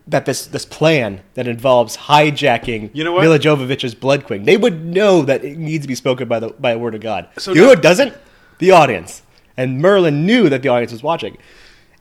that 0.08 0.26
this 0.26 0.46
this 0.48 0.66
plan 0.66 1.22
that 1.36 1.48
involves 1.48 1.96
hijacking 1.96 2.90
You 2.94 3.04
know 3.04 3.14
what? 3.14 3.22
Milla 3.22 3.40
Jovovich's 3.40 3.96
blood 3.96 4.26
queen. 4.26 4.44
They 4.44 4.58
would 4.58 4.86
know 4.86 5.22
that 5.24 5.46
it 5.46 5.58
needs 5.58 5.84
to 5.84 5.88
be 5.88 5.96
spoken 5.96 6.28
by 6.28 6.40
the 6.40 6.50
by 6.50 6.72
a 6.72 6.78
word 6.78 6.96
of 6.96 7.02
God. 7.02 7.30
So 7.38 7.54
you 7.54 7.62
know 7.62 7.68
now- 7.70 7.76
who 7.76 7.82
doesn't? 7.82 8.14
The 8.60 8.72
audience. 8.72 9.22
And 9.58 9.82
Merlin 9.82 10.26
knew 10.26 10.50
that 10.50 10.62
the 10.62 10.70
audience 10.70 10.92
was 10.92 11.04
watching. 11.04 11.38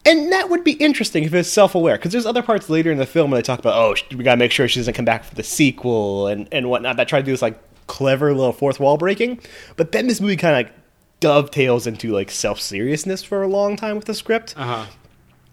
And 0.04 0.32
that 0.32 0.50
would 0.50 0.64
be 0.64 0.72
interesting 0.72 1.22
if 1.24 1.32
it's 1.34 1.48
self-aware, 1.48 1.96
because 1.96 2.10
there's 2.12 2.26
other 2.26 2.42
parts 2.42 2.68
later 2.68 2.90
in 2.90 2.98
the 2.98 3.06
film 3.06 3.30
where 3.30 3.38
they 3.38 3.44
talk 3.46 3.58
about, 3.60 3.74
oh, 3.74 3.94
we 4.16 4.24
gotta 4.24 4.36
make 4.38 4.50
sure 4.50 4.66
she 4.66 4.80
doesn't 4.80 4.94
come 4.94 5.04
back 5.04 5.22
for 5.22 5.34
the 5.34 5.42
sequel 5.44 6.26
and, 6.26 6.48
and 6.50 6.68
whatnot. 6.68 6.96
That 6.96 7.06
try 7.08 7.20
to 7.20 7.24
do 7.24 7.30
this 7.30 7.42
like 7.42 7.60
clever 7.86 8.34
little 8.34 8.52
fourth 8.52 8.80
wall 8.80 8.96
breaking, 8.96 9.40
but 9.76 9.92
then 9.92 10.08
this 10.08 10.20
movie 10.20 10.36
kind 10.36 10.54
of 10.56 10.66
like 10.66 10.72
dovetails 11.20 11.86
into 11.86 12.10
like 12.10 12.30
self-seriousness 12.32 13.22
for 13.22 13.42
a 13.42 13.46
long 13.48 13.76
time 13.76 13.94
with 13.94 14.06
the 14.06 14.14
script, 14.14 14.54
Uh 14.56 14.64
huh. 14.64 14.86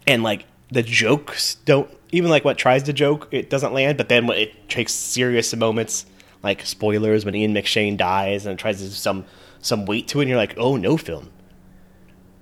and 0.06 0.22
like 0.24 0.46
the 0.72 0.82
jokes 0.82 1.56
don't 1.64 1.88
even 2.10 2.28
like 2.30 2.44
what 2.44 2.58
tries 2.58 2.82
to 2.84 2.92
joke, 2.92 3.28
it 3.30 3.50
doesn't 3.50 3.72
land. 3.72 3.96
But 3.98 4.08
then 4.08 4.26
when 4.26 4.38
it 4.38 4.68
takes 4.68 4.92
serious 4.92 5.54
moments, 5.54 6.06
like 6.42 6.66
spoilers 6.66 7.24
when 7.24 7.36
Ian 7.36 7.54
McShane 7.54 7.96
dies 7.96 8.46
and 8.46 8.54
it 8.54 8.58
tries 8.60 8.78
to 8.78 8.84
do 8.84 8.90
some 8.90 9.24
some 9.60 9.84
weight 9.86 10.08
to 10.08 10.18
it, 10.18 10.22
and 10.22 10.28
you're 10.28 10.38
like, 10.38 10.54
oh 10.56 10.76
no, 10.76 10.96
film, 10.96 11.30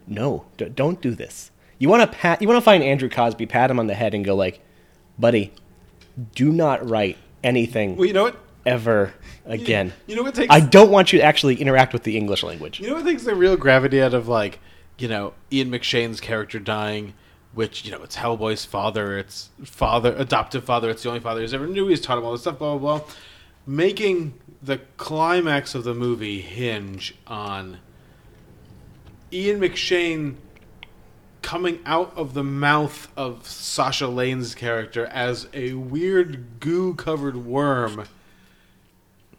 no, 0.06 0.46
d- 0.56 0.68
don't 0.68 1.00
do 1.00 1.14
this. 1.14 1.50
You 1.78 1.88
want 1.88 2.10
to 2.10 2.18
pat, 2.18 2.42
you 2.42 2.48
want 2.48 2.58
to 2.58 2.64
find 2.64 2.82
Andrew 2.82 3.08
Cosby, 3.08 3.46
pat 3.46 3.70
him 3.70 3.78
on 3.78 3.86
the 3.86 3.94
head, 3.94 4.14
and 4.14 4.24
go 4.24 4.34
like, 4.34 4.60
buddy, 5.18 5.52
do 6.34 6.50
not 6.50 6.88
write 6.88 7.16
anything 7.44 7.96
Well, 7.96 8.06
you 8.06 8.12
know 8.12 8.24
what? 8.24 8.36
ever 8.66 9.14
again. 9.46 9.92
You 10.06 10.16
know 10.16 10.22
what 10.22 10.34
takes 10.34 10.52
I 10.52 10.60
don't 10.60 10.90
want 10.90 11.12
you 11.12 11.20
to 11.20 11.24
actually 11.24 11.56
interact 11.56 11.92
with 11.92 12.02
the 12.02 12.16
English 12.16 12.42
language. 12.42 12.80
You 12.80 12.88
know 12.88 12.94
what 12.96 13.04
takes 13.04 13.24
the 13.24 13.34
real 13.34 13.56
gravity 13.56 14.02
out 14.02 14.14
of 14.14 14.28
like, 14.28 14.58
you 14.98 15.08
know, 15.08 15.34
Ian 15.52 15.70
McShane's 15.70 16.20
character 16.20 16.58
dying, 16.58 17.14
which 17.54 17.84
you 17.84 17.90
know 17.90 18.02
it's 18.02 18.16
Hellboy's 18.16 18.64
father, 18.64 19.16
it's 19.16 19.50
father, 19.64 20.14
adoptive 20.18 20.64
father, 20.64 20.90
it's 20.90 21.02
the 21.02 21.08
only 21.08 21.20
father 21.20 21.40
he's 21.40 21.54
ever 21.54 21.66
knew. 21.66 21.86
He's 21.86 22.00
taught 22.00 22.18
him 22.18 22.24
all 22.24 22.32
this 22.32 22.42
stuff, 22.42 22.58
blah 22.58 22.76
blah 22.76 22.98
blah. 22.98 23.08
Making 23.66 24.34
the 24.62 24.78
climax 24.96 25.74
of 25.74 25.84
the 25.84 25.94
movie 25.94 26.40
hinge 26.40 27.14
on 27.26 27.78
Ian 29.32 29.60
McShane 29.60 30.36
coming 31.42 31.78
out 31.86 32.12
of 32.16 32.34
the 32.34 32.44
mouth 32.44 33.08
of 33.16 33.46
Sasha 33.46 34.08
Lane's 34.08 34.54
character 34.54 35.06
as 35.06 35.48
a 35.54 35.74
weird 35.74 36.60
goo-covered 36.60 37.36
worm 37.36 38.04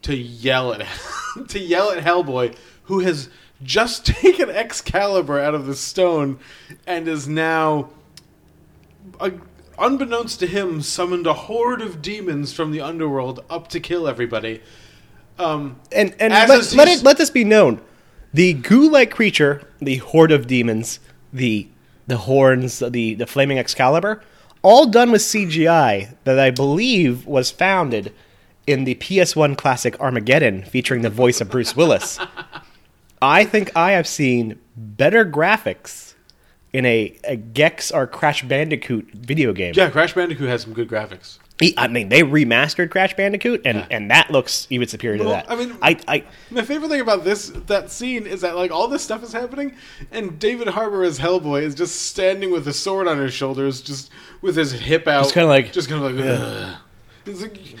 to 0.02 0.16
yell 0.16 0.72
at 0.72 0.86
to 1.48 1.58
yell 1.58 1.90
at 1.90 2.02
Hellboy, 2.02 2.56
who 2.84 3.00
has 3.00 3.28
just 3.62 4.06
taken 4.06 4.48
Excalibur 4.48 5.38
out 5.38 5.54
of 5.54 5.66
the 5.66 5.76
stone 5.76 6.38
and 6.86 7.06
is 7.06 7.28
now, 7.28 7.90
uh, 9.20 9.30
unbeknownst 9.78 10.40
to 10.40 10.46
him, 10.46 10.82
summoned 10.82 11.26
a 11.26 11.34
horde 11.34 11.82
of 11.82 12.00
demons 12.00 12.52
from 12.52 12.70
the 12.70 12.80
underworld 12.80 13.44
up 13.50 13.68
to 13.68 13.80
kill 13.80 14.08
everybody. 14.08 14.60
Um, 15.40 15.80
and 15.90 16.14
and 16.20 16.32
let, 16.32 16.72
let 16.74 16.88
it 16.88 17.02
let 17.02 17.18
this 17.18 17.30
be 17.30 17.44
known: 17.44 17.80
the 18.34 18.52
goo-like 18.52 19.10
creature, 19.10 19.62
the 19.80 19.96
horde 19.96 20.32
of 20.32 20.46
demons, 20.46 21.00
the 21.32 21.66
the 22.06 22.18
horns, 22.18 22.80
the 22.80 23.14
the 23.14 23.26
flaming 23.26 23.58
Excalibur, 23.58 24.22
all 24.62 24.86
done 24.86 25.10
with 25.10 25.22
CGI 25.22 26.14
that 26.24 26.38
I 26.38 26.50
believe 26.50 27.26
was 27.26 27.50
founded 27.50 28.12
in 28.66 28.84
the 28.84 28.94
PS1 28.96 29.56
classic 29.56 29.98
Armageddon, 29.98 30.62
featuring 30.62 31.02
the 31.02 31.10
voice 31.10 31.40
of 31.40 31.50
Bruce 31.50 31.74
Willis. 31.74 32.18
I 33.22 33.44
think 33.44 33.74
I 33.76 33.92
have 33.92 34.06
seen 34.06 34.58
better 34.76 35.24
graphics 35.24 36.14
in 36.72 36.86
a, 36.86 37.16
a 37.24 37.36
Gex 37.36 37.90
or 37.90 38.06
Crash 38.06 38.42
Bandicoot 38.42 39.10
video 39.12 39.52
game. 39.52 39.72
yeah, 39.74 39.90
Crash 39.90 40.14
Bandicoot 40.14 40.48
has 40.48 40.62
some 40.62 40.72
good 40.72 40.88
graphics. 40.88 41.38
I 41.76 41.88
mean, 41.88 42.08
they 42.08 42.22
remastered 42.22 42.90
Crash 42.90 43.14
Bandicoot, 43.14 43.62
and, 43.64 43.86
and 43.90 44.10
that 44.10 44.30
looks 44.30 44.66
even 44.70 44.88
superior 44.88 45.18
to 45.18 45.24
that. 45.24 45.50
I 45.50 45.56
mean- 45.56 45.76
I, 45.82 45.98
I 46.08 46.24
My 46.50 46.62
favorite 46.62 46.88
thing 46.88 47.00
about 47.00 47.24
this 47.24 47.48
that 47.66 47.90
scene 47.90 48.26
is 48.26 48.40
that 48.40 48.56
like 48.56 48.70
all 48.70 48.88
this 48.88 49.02
stuff 49.02 49.22
is 49.22 49.32
happening, 49.32 49.76
and 50.10 50.38
David 50.38 50.68
Harbour 50.68 51.02
as 51.02 51.18
Hellboy 51.18 51.62
is 51.62 51.74
just 51.74 52.02
standing 52.06 52.50
with 52.50 52.66
a 52.68 52.72
sword 52.72 53.06
on 53.08 53.18
his 53.18 53.32
shoulders, 53.34 53.80
just 53.82 54.10
with 54.40 54.56
his 54.56 54.72
hip 54.72 55.06
out, 55.06 55.22
Just 55.24 55.34
kinda 55.34 55.48
like- 55.48 55.72
just 55.72 55.88
kind 55.88 56.04
of 56.04 56.14
like. 56.14 56.76
Like, 57.26 57.76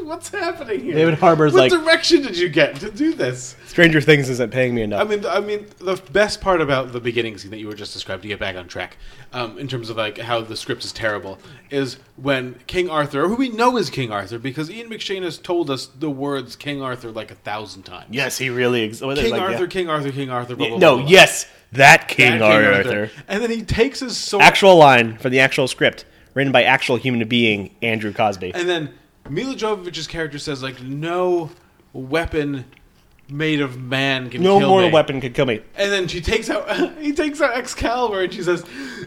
what's 0.04 0.28
happening 0.28 0.80
here? 0.80 0.94
David 0.94 1.14
Harbour's 1.14 1.52
what 1.52 1.70
like- 1.70 1.82
direction 1.82 2.22
did 2.22 2.36
you 2.36 2.48
get 2.48 2.76
to 2.76 2.90
do 2.90 3.14
this? 3.14 3.56
Stranger 3.66 4.00
Things 4.00 4.28
isn't 4.30 4.50
paying 4.52 4.74
me 4.74 4.82
enough. 4.82 5.00
I 5.00 5.04
mean, 5.04 5.26
I 5.26 5.40
mean, 5.40 5.66
the 5.78 5.96
best 6.12 6.40
part 6.40 6.60
about 6.60 6.92
the 6.92 7.00
beginning 7.00 7.36
scene 7.36 7.50
that 7.50 7.58
you 7.58 7.66
were 7.66 7.74
just 7.74 7.92
described 7.92 8.22
to 8.22 8.28
get 8.28 8.38
back 8.40 8.56
on 8.56 8.68
track, 8.68 8.96
um, 9.34 9.58
in 9.58 9.68
terms 9.68 9.90
of 9.90 9.96
like 9.98 10.16
how 10.18 10.40
the 10.40 10.56
script 10.56 10.84
is 10.84 10.92
terrible, 10.92 11.38
is 11.70 11.98
when 12.16 12.54
King 12.66 12.88
Arthur, 12.88 13.28
who 13.28 13.34
we 13.34 13.50
know 13.50 13.76
is 13.76 13.90
King 13.90 14.10
Arthur, 14.10 14.38
because 14.38 14.70
Ian 14.70 14.88
McShane 14.88 15.22
has 15.22 15.36
told 15.36 15.68
us 15.68 15.86
the 15.86 16.10
words 16.10 16.56
King 16.56 16.80
Arthur 16.80 17.10
like 17.10 17.30
a 17.30 17.34
thousand 17.34 17.82
times. 17.82 18.06
yes, 18.10 18.38
he 18.38 18.48
really. 18.48 18.84
Ex- 18.88 19.02
what 19.02 19.18
is 19.18 19.18
it, 19.18 19.22
King 19.24 19.32
like, 19.32 19.42
Arthur, 19.42 19.64
yeah. 19.64 19.68
King 19.68 19.88
Arthur, 19.90 20.12
King 20.12 20.30
Arthur. 20.30 20.56
Blah, 20.56 20.68
blah, 20.68 20.78
no, 20.78 20.96
blah, 20.98 21.06
yes, 21.06 21.46
that 21.72 22.08
King, 22.08 22.38
That 22.38 22.86
Arthur. 22.86 23.10
And 23.28 23.42
then 23.42 23.50
he 23.50 23.62
takes 23.62 24.00
his 24.00 24.16
sword, 24.16 24.42
Actual 24.42 24.76
line 24.76 25.18
from 25.18 25.32
the 25.32 25.40
actual 25.40 25.68
script, 25.68 26.06
written 26.32 26.52
by 26.52 26.62
actual 26.62 26.96
human 26.96 27.26
being 27.28 27.74
Andrew 27.82 28.12
Cosby. 28.12 28.52
and 28.54 28.66
then 28.68 28.94
Milla 29.30 29.54
Jovovich's 29.54 30.06
character 30.06 30.38
says 30.38 30.62
like 30.62 30.80
no 30.82 31.50
weapon 31.92 32.64
made 33.28 33.60
of 33.60 33.80
man 33.80 34.30
can 34.30 34.42
No 34.42 34.58
kill 34.58 34.68
mortal 34.68 34.88
me. 34.90 34.94
weapon 34.94 35.20
could 35.20 35.34
kill 35.34 35.46
me. 35.46 35.60
And 35.76 35.90
then 35.92 36.06
she 36.08 36.20
takes 36.20 36.48
out 36.50 36.96
he 37.00 37.12
takes 37.12 37.40
out 37.40 37.56
Excalibur 37.56 38.22
and 38.22 38.32
she 38.32 38.42
says 38.42 38.64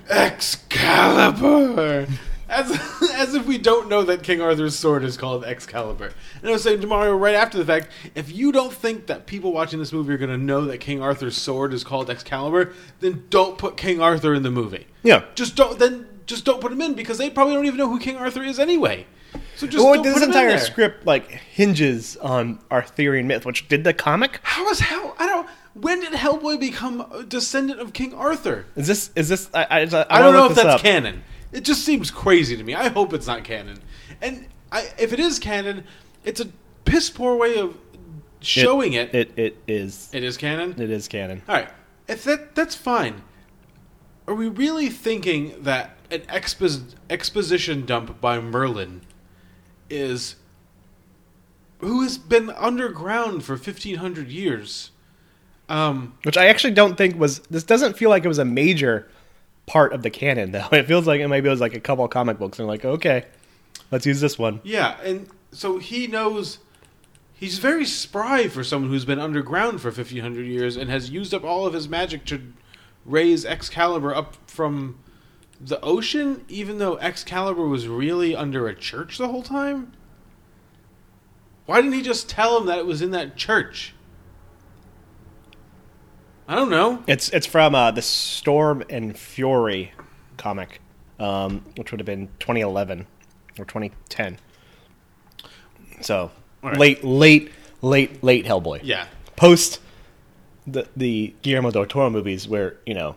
Excalibur. 0.10 2.08
As, 2.50 2.72
as 3.14 3.36
if 3.36 3.46
we 3.46 3.60
don't 3.60 3.90
know 3.90 4.02
that 4.04 4.24
King 4.24 4.42
Arthur's 4.42 4.76
sword 4.76 5.04
is 5.04 5.16
called 5.18 5.46
Excalibur. 5.46 6.12
And 6.42 6.50
I 6.50 6.52
was 6.54 6.64
saying 6.64 6.82
to 6.82 6.88
Mario 6.88 7.16
right 7.16 7.36
after 7.36 7.60
the 7.60 7.66
fact, 7.66 7.90
if 8.16 8.32
you 8.36 8.52
don't 8.52 8.74
think 8.74 9.06
that 9.06 9.28
people 9.28 9.54
watching 9.54 9.78
this 9.78 9.94
movie 9.94 10.14
are 10.14 10.18
going 10.18 10.32
to 10.32 10.38
know 10.38 10.66
that 10.66 10.80
King 10.80 11.00
Arthur's 11.02 11.38
sword 11.38 11.74
is 11.74 11.84
called 11.84 12.10
Excalibur, 12.10 12.74
then 13.02 13.26
don't 13.30 13.60
put 13.60 13.78
King 13.78 14.02
Arthur 14.02 14.34
in 14.34 14.42
the 14.42 14.50
movie. 14.50 14.88
Yeah. 15.04 15.26
Just 15.36 15.56
don't 15.56 15.78
then 15.78 16.08
just 16.26 16.44
don't 16.44 16.60
put 16.60 16.72
him 16.72 16.82
in 16.82 16.94
because 16.96 17.20
they 17.20 17.30
probably 17.30 17.54
don't 17.54 17.66
even 17.66 17.78
know 17.78 17.90
who 17.90 18.00
King 18.00 18.18
Arthur 18.18 18.44
is 18.44 18.58
anyway. 18.60 19.06
So 19.56 19.68
just 19.68 19.84
Well, 19.84 20.02
this 20.02 20.14
put 20.14 20.24
him 20.24 20.30
in 20.32 20.38
entire 20.38 20.58
script 20.58 21.06
like 21.06 21.30
hinges 21.30 22.16
on 22.18 22.60
Arthurian 22.72 23.28
myth, 23.28 23.46
which 23.46 23.68
did 23.68 23.84
the 23.84 23.94
comic. 23.94 24.40
How 24.44 24.70
is 24.70 24.80
hell? 24.80 25.16
I 25.20 25.28
don't. 25.28 25.48
When 25.74 26.02
did 26.02 26.14
Hellboy 26.14 26.60
become 26.60 27.02
a 27.12 27.24
descendant 27.24 27.80
of 27.80 27.94
King 27.94 28.14
Arthur? 28.14 28.66
Is 28.76 28.88
this 28.88 29.12
is 29.16 29.30
this? 29.30 29.50
I, 29.54 29.64
I, 29.64 29.80
I, 29.82 30.06
I, 30.10 30.22
don't 30.22 30.34
know 30.34 30.46
if 30.46 30.56
that's 30.56 30.68
up. 30.68 30.82
canon. 30.82 31.24
It 31.52 31.62
just 31.62 31.84
seems 31.84 32.12
crazy 32.12 32.56
to 32.56 32.64
me. 32.64 32.76
I 32.76 32.90
hope 32.90 33.14
it's 33.14 33.28
not 33.28 33.44
canon. 33.44 33.80
And 34.22 34.48
I, 34.72 34.88
if 34.98 35.14
it 35.14 35.20
is 35.20 35.40
canon, 35.40 35.84
it's 36.24 36.40
a 36.40 36.48
piss 36.86 37.10
poor 37.10 37.36
way 37.36 37.58
of 37.58 37.78
showing 38.40 38.94
it. 38.94 39.14
It 39.14 39.32
it 39.38 39.58
is 39.68 40.10
it 40.14 40.24
is 40.24 40.38
canon. 40.38 40.80
it 40.82 40.90
is 40.90 41.08
canon. 41.08 41.42
All 41.48 41.56
right, 41.56 41.70
if 42.08 42.24
that 42.24 42.56
that's 42.56 42.76
fine. 42.76 43.24
Are 44.28 44.36
we 44.36 44.48
really 44.48 44.90
thinking 44.90 45.64
that 45.64 45.98
an 46.12 46.22
expo- 46.22 46.94
exposition 47.10 47.86
dump 47.86 48.22
by 48.22 48.40
Merlin 48.40 49.02
is 49.90 50.36
who 51.80 52.02
has 52.02 52.18
been 52.18 52.50
underground 52.52 53.44
for 53.44 53.58
fifteen 53.58 53.96
hundred 53.96 54.30
years? 54.30 54.92
Um, 55.68 56.18
Which 56.24 56.38
I 56.38 56.48
actually 56.48 56.74
don't 56.74 56.98
think 56.98 57.18
was. 57.18 57.40
This 57.50 57.64
doesn't 57.64 57.98
feel 57.98 58.10
like 58.10 58.26
it 58.26 58.28
was 58.28 58.40
a 58.40 58.46
major 58.46 59.08
part 59.66 59.94
of 59.94 60.02
the 60.02 60.10
canon, 60.10 60.52
though. 60.54 60.68
It 60.72 60.88
feels 60.88 61.08
like 61.08 61.22
it 61.22 61.28
maybe 61.28 61.48
it 61.48 61.52
was 61.52 61.62
like 61.62 61.76
a 61.76 61.80
couple 61.80 62.04
of 62.06 62.12
comic 62.12 62.40
books, 62.40 62.60
and 62.60 62.68
like, 62.68 62.86
okay, 62.86 63.26
let's 63.92 64.06
use 64.06 64.20
this 64.20 64.38
one. 64.38 64.62
Yeah, 64.64 64.98
and 65.04 65.30
so 65.52 65.78
he 65.78 66.08
knows 66.08 66.60
he's 67.34 67.60
very 67.60 67.86
spry 67.86 68.48
for 68.48 68.64
someone 68.64 68.92
who's 68.92 69.06
been 69.06 69.20
underground 69.20 69.82
for 69.82 69.88
1500 69.88 70.46
years 70.46 70.76
and 70.76 70.90
has 70.90 71.10
used 71.10 71.34
up 71.34 71.44
all 71.44 71.66
of 71.66 71.74
his 71.74 71.88
magic 71.88 72.26
to 72.26 72.42
raise 73.06 73.46
Excalibur 73.46 74.14
up 74.14 74.36
from 74.48 75.00
the 75.60 75.80
ocean 75.82 76.46
even 76.48 76.78
though 76.78 76.98
Excalibur 76.98 77.68
was 77.68 77.88
really 77.88 78.36
under 78.36 78.68
a 78.68 78.76
church 78.76 79.18
the 79.18 79.28
whole 79.28 79.44
time? 79.44 79.94
Why 81.66 81.82
didn't 81.82 81.94
he 81.94 82.02
just 82.02 82.30
tell 82.30 82.58
him 82.60 82.66
that 82.68 82.80
it 82.80 82.86
was 82.86 83.02
in 83.02 83.12
that 83.12 83.36
church? 83.36 83.94
I 86.48 86.56
don't 86.56 86.72
know. 86.72 87.04
It's 87.06 87.30
it's 87.30 87.46
from 87.46 87.76
uh, 87.76 87.92
the 87.92 88.02
Storm 88.02 88.84
and 88.90 89.16
Fury 89.16 89.92
comic, 90.38 90.82
um, 91.20 91.64
which 91.76 91.92
would 91.92 92.00
have 92.00 92.08
been 92.08 92.30
2011 92.40 93.06
or 93.60 93.66
2010. 93.66 94.40
So 96.02 96.32
right. 96.64 96.76
late, 96.76 97.04
late, 97.04 97.52
late, 97.84 98.24
late 98.24 98.46
Hellboy. 98.46 98.80
Yeah. 98.82 99.06
Post 99.36 99.80
the 100.66 100.88
the 100.98 101.36
Guillermo 101.44 101.70
del 101.70 101.86
Toro 101.86 102.10
movies, 102.10 102.48
where 102.48 102.78
you 102.86 102.96
know 102.96 103.16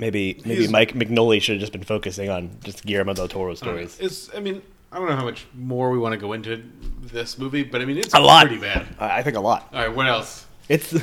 maybe 0.00 0.40
maybe 0.44 0.60
He's- 0.60 0.70
Mike 0.70 0.94
Mignola 0.94 1.40
should 1.40 1.54
have 1.54 1.60
just 1.60 1.72
been 1.72 1.84
focusing 1.84 2.30
on 2.30 2.50
just 2.64 2.84
Guillermo 2.84 3.14
del 3.14 3.28
Toro 3.28 3.52
uh, 3.52 3.56
stories. 3.56 3.98
It's 4.00 4.34
I 4.34 4.40
mean, 4.40 4.62
I 4.92 4.98
don't 4.98 5.08
know 5.08 5.16
how 5.16 5.24
much 5.24 5.46
more 5.54 5.90
we 5.90 5.98
want 5.98 6.12
to 6.12 6.18
go 6.18 6.32
into 6.32 6.62
this 7.02 7.38
movie, 7.38 7.62
but 7.62 7.80
I 7.80 7.84
mean 7.84 7.98
it's 7.98 8.14
A 8.14 8.20
lot. 8.20 8.46
pretty 8.46 8.60
bad. 8.60 8.86
I 8.98 9.18
I 9.18 9.22
think 9.22 9.36
a 9.36 9.40
lot. 9.40 9.68
All 9.72 9.80
right, 9.80 9.94
what 9.94 10.06
else? 10.06 10.46
It's 10.68 10.94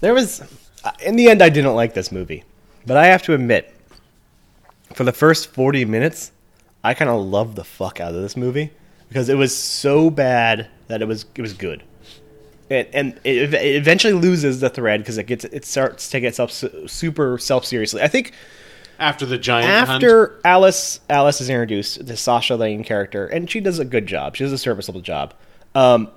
there 0.00 0.14
was 0.14 0.42
uh, 0.84 0.92
in 1.04 1.16
the 1.16 1.28
end 1.28 1.42
I 1.42 1.48
didn't 1.48 1.74
like 1.74 1.94
this 1.94 2.10
movie, 2.10 2.44
but 2.86 2.96
I 2.96 3.06
have 3.06 3.22
to 3.24 3.34
admit, 3.34 3.72
for 4.94 5.04
the 5.04 5.12
first 5.12 5.48
forty 5.52 5.84
minutes, 5.84 6.32
I 6.82 6.94
kind 6.94 7.10
of 7.10 7.20
loved 7.22 7.56
the 7.56 7.64
fuck 7.64 8.00
out 8.00 8.14
of 8.14 8.22
this 8.22 8.36
movie 8.36 8.70
because 9.08 9.28
it 9.28 9.36
was 9.36 9.56
so 9.56 10.08
bad 10.10 10.68
that 10.88 11.02
it 11.02 11.08
was 11.08 11.26
it 11.34 11.42
was 11.42 11.52
good, 11.52 11.82
and, 12.70 12.88
and 12.92 13.20
it, 13.24 13.52
it 13.52 13.76
eventually 13.76 14.12
loses 14.12 14.60
the 14.60 14.70
thread 14.70 15.00
because 15.00 15.18
it 15.18 15.24
gets 15.24 15.44
it 15.44 15.64
starts 15.64 16.06
to 16.06 16.12
take 16.12 16.24
itself 16.24 16.52
super 16.86 17.36
self 17.38 17.64
seriously. 17.64 18.00
I 18.00 18.08
think 18.08 18.32
After 18.98 19.26
the 19.26 19.38
giant 19.38 19.88
hunt? 19.88 20.02
after 20.04 20.40
Alice 20.44 21.00
Alice 21.10 21.40
is 21.40 21.50
introduced, 21.50 22.06
the 22.06 22.16
Sasha 22.16 22.54
Lane 22.54 22.84
character, 22.84 23.26
and 23.26 23.50
she 23.50 23.60
does 23.60 23.78
a 23.78 23.84
good 23.84 24.06
job. 24.06 24.36
She 24.36 24.44
does 24.44 24.52
a 24.52 24.58
serviceable 24.58 25.00
job. 25.00 25.34
Um, 25.74 26.08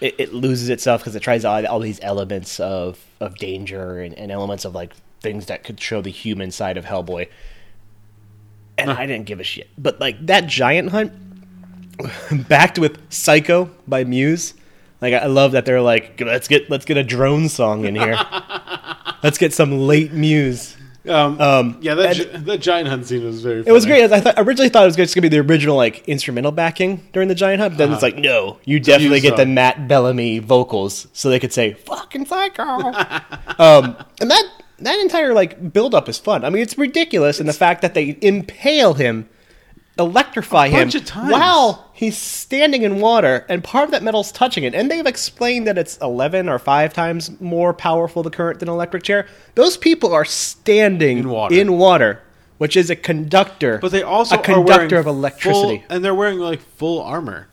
it, 0.00 0.14
it 0.18 0.32
loses 0.32 0.70
itself 0.70 1.02
because 1.02 1.14
it 1.14 1.20
tries 1.20 1.44
all, 1.44 1.66
all 1.66 1.80
these 1.80 1.98
elements 2.02 2.60
of 2.60 3.04
of 3.18 3.36
danger 3.36 4.00
and, 4.00 4.14
and 4.14 4.30
elements 4.30 4.64
of 4.64 4.74
like 4.74 4.94
things 5.20 5.46
that 5.46 5.64
could 5.64 5.80
show 5.80 6.00
the 6.00 6.10
human 6.10 6.50
side 6.50 6.76
of 6.76 6.84
Hellboy. 6.84 7.28
And 8.78 8.90
I 8.90 9.04
didn't 9.04 9.26
give 9.26 9.40
a 9.40 9.44
shit. 9.44 9.68
But 9.76 10.00
like 10.00 10.24
that 10.26 10.46
giant 10.46 10.90
hunt, 10.90 11.12
backed 12.48 12.78
with 12.78 12.98
Psycho 13.12 13.70
by 13.86 14.04
Muse. 14.04 14.54
Like 15.00 15.14
I 15.14 15.26
love 15.26 15.52
that 15.52 15.64
they're 15.64 15.80
like, 15.80 16.20
let's 16.20 16.48
get 16.48 16.70
let's 16.70 16.84
get 16.84 16.96
a 16.96 17.04
drone 17.04 17.48
song 17.48 17.84
in 17.84 17.94
here. 17.94 18.18
let's 19.22 19.38
get 19.38 19.52
some 19.52 19.78
late 19.78 20.12
Muse. 20.12 20.76
Um, 21.08 21.40
Um, 21.40 21.78
yeah, 21.80 21.94
that, 21.94 22.14
gi- 22.16 22.24
that 22.24 22.58
giant 22.60 22.86
hunt 22.88 23.06
scene 23.06 23.24
was 23.24 23.42
very. 23.42 23.62
It 23.66 23.72
was 23.72 23.86
great. 23.86 24.12
I 24.12 24.20
thought, 24.20 24.34
originally 24.36 24.68
thought 24.68 24.82
it 24.82 24.86
was 24.86 24.96
just 24.96 25.14
going 25.14 25.22
to 25.22 25.30
be 25.30 25.34
the 25.34 25.40
original 25.42 25.74
like 25.74 26.06
instrumental 26.06 26.52
backing 26.52 27.02
during 27.14 27.28
the 27.28 27.34
giant 27.34 27.60
hunt. 27.62 27.72
But 27.74 27.78
then 27.78 27.92
it's 27.92 28.02
like, 28.02 28.16
no, 28.18 28.58
you 28.66 28.78
definitely 28.78 29.16
use 29.16 29.22
get 29.22 29.36
the. 29.38 29.46
Matt 29.46 29.88
Bellamy 29.88 30.40
vocals, 30.40 31.08
so 31.14 31.30
they 31.30 31.40
could 31.40 31.54
say 31.54 31.72
"fucking 31.72 32.26
psycho." 32.26 32.62
um, 33.58 33.96
and 34.20 34.30
that 34.30 34.44
that 34.80 35.00
entire 35.00 35.32
like 35.32 35.72
build 35.72 35.94
up 35.94 36.06
is 36.06 36.18
fun. 36.18 36.44
I 36.44 36.50
mean, 36.50 36.62
it's 36.62 36.76
ridiculous 36.76 37.40
and 37.40 37.48
the 37.48 37.54
fact 37.54 37.80
that 37.80 37.94
they 37.94 38.18
impale 38.20 38.92
him, 38.94 39.26
electrify 40.00 40.66
A 40.66 40.70
him 40.70 40.80
bunch 40.80 40.94
of 40.96 41.04
times. 41.04 41.30
while 41.32 41.90
he's 41.92 42.16
standing 42.18 42.82
in 42.82 42.98
water, 43.00 43.46
and 43.48 43.62
part 43.62 43.84
of 43.84 43.90
that 43.92 44.02
metal's 44.02 44.32
touching 44.32 44.64
it. 44.64 44.74
And 44.74 44.90
they've 44.90 45.06
explained 45.06 45.66
that 45.68 45.78
it's 45.78 45.96
eleven 45.98 46.48
or 46.48 46.58
five 46.58 46.92
times 46.92 47.40
more 47.40 47.72
powerful 47.72 48.22
the 48.24 48.30
current 48.30 48.58
than 48.58 48.68
an 48.68 48.74
electric 48.74 49.02
chair. 49.04 49.26
Those 49.54 49.76
people 49.76 50.12
are 50.12 50.24
standing 50.24 51.18
In 51.18 51.28
water. 51.28 51.54
in 51.54 51.78
water, 51.78 52.22
which 52.58 52.76
is 52.76 52.90
a 52.90 52.96
conductor. 52.96 53.78
But 53.78 53.92
they 53.92 54.02
also 54.02 54.36
a 54.36 54.42
conductor 54.42 54.98
of 54.98 55.06
electricity. 55.06 55.78
full- 55.78 55.94
and 55.96 56.04
they're 56.04 56.14
wearing 56.14 56.38
like 56.40 56.60
full 56.76 57.00
armor 57.00 57.46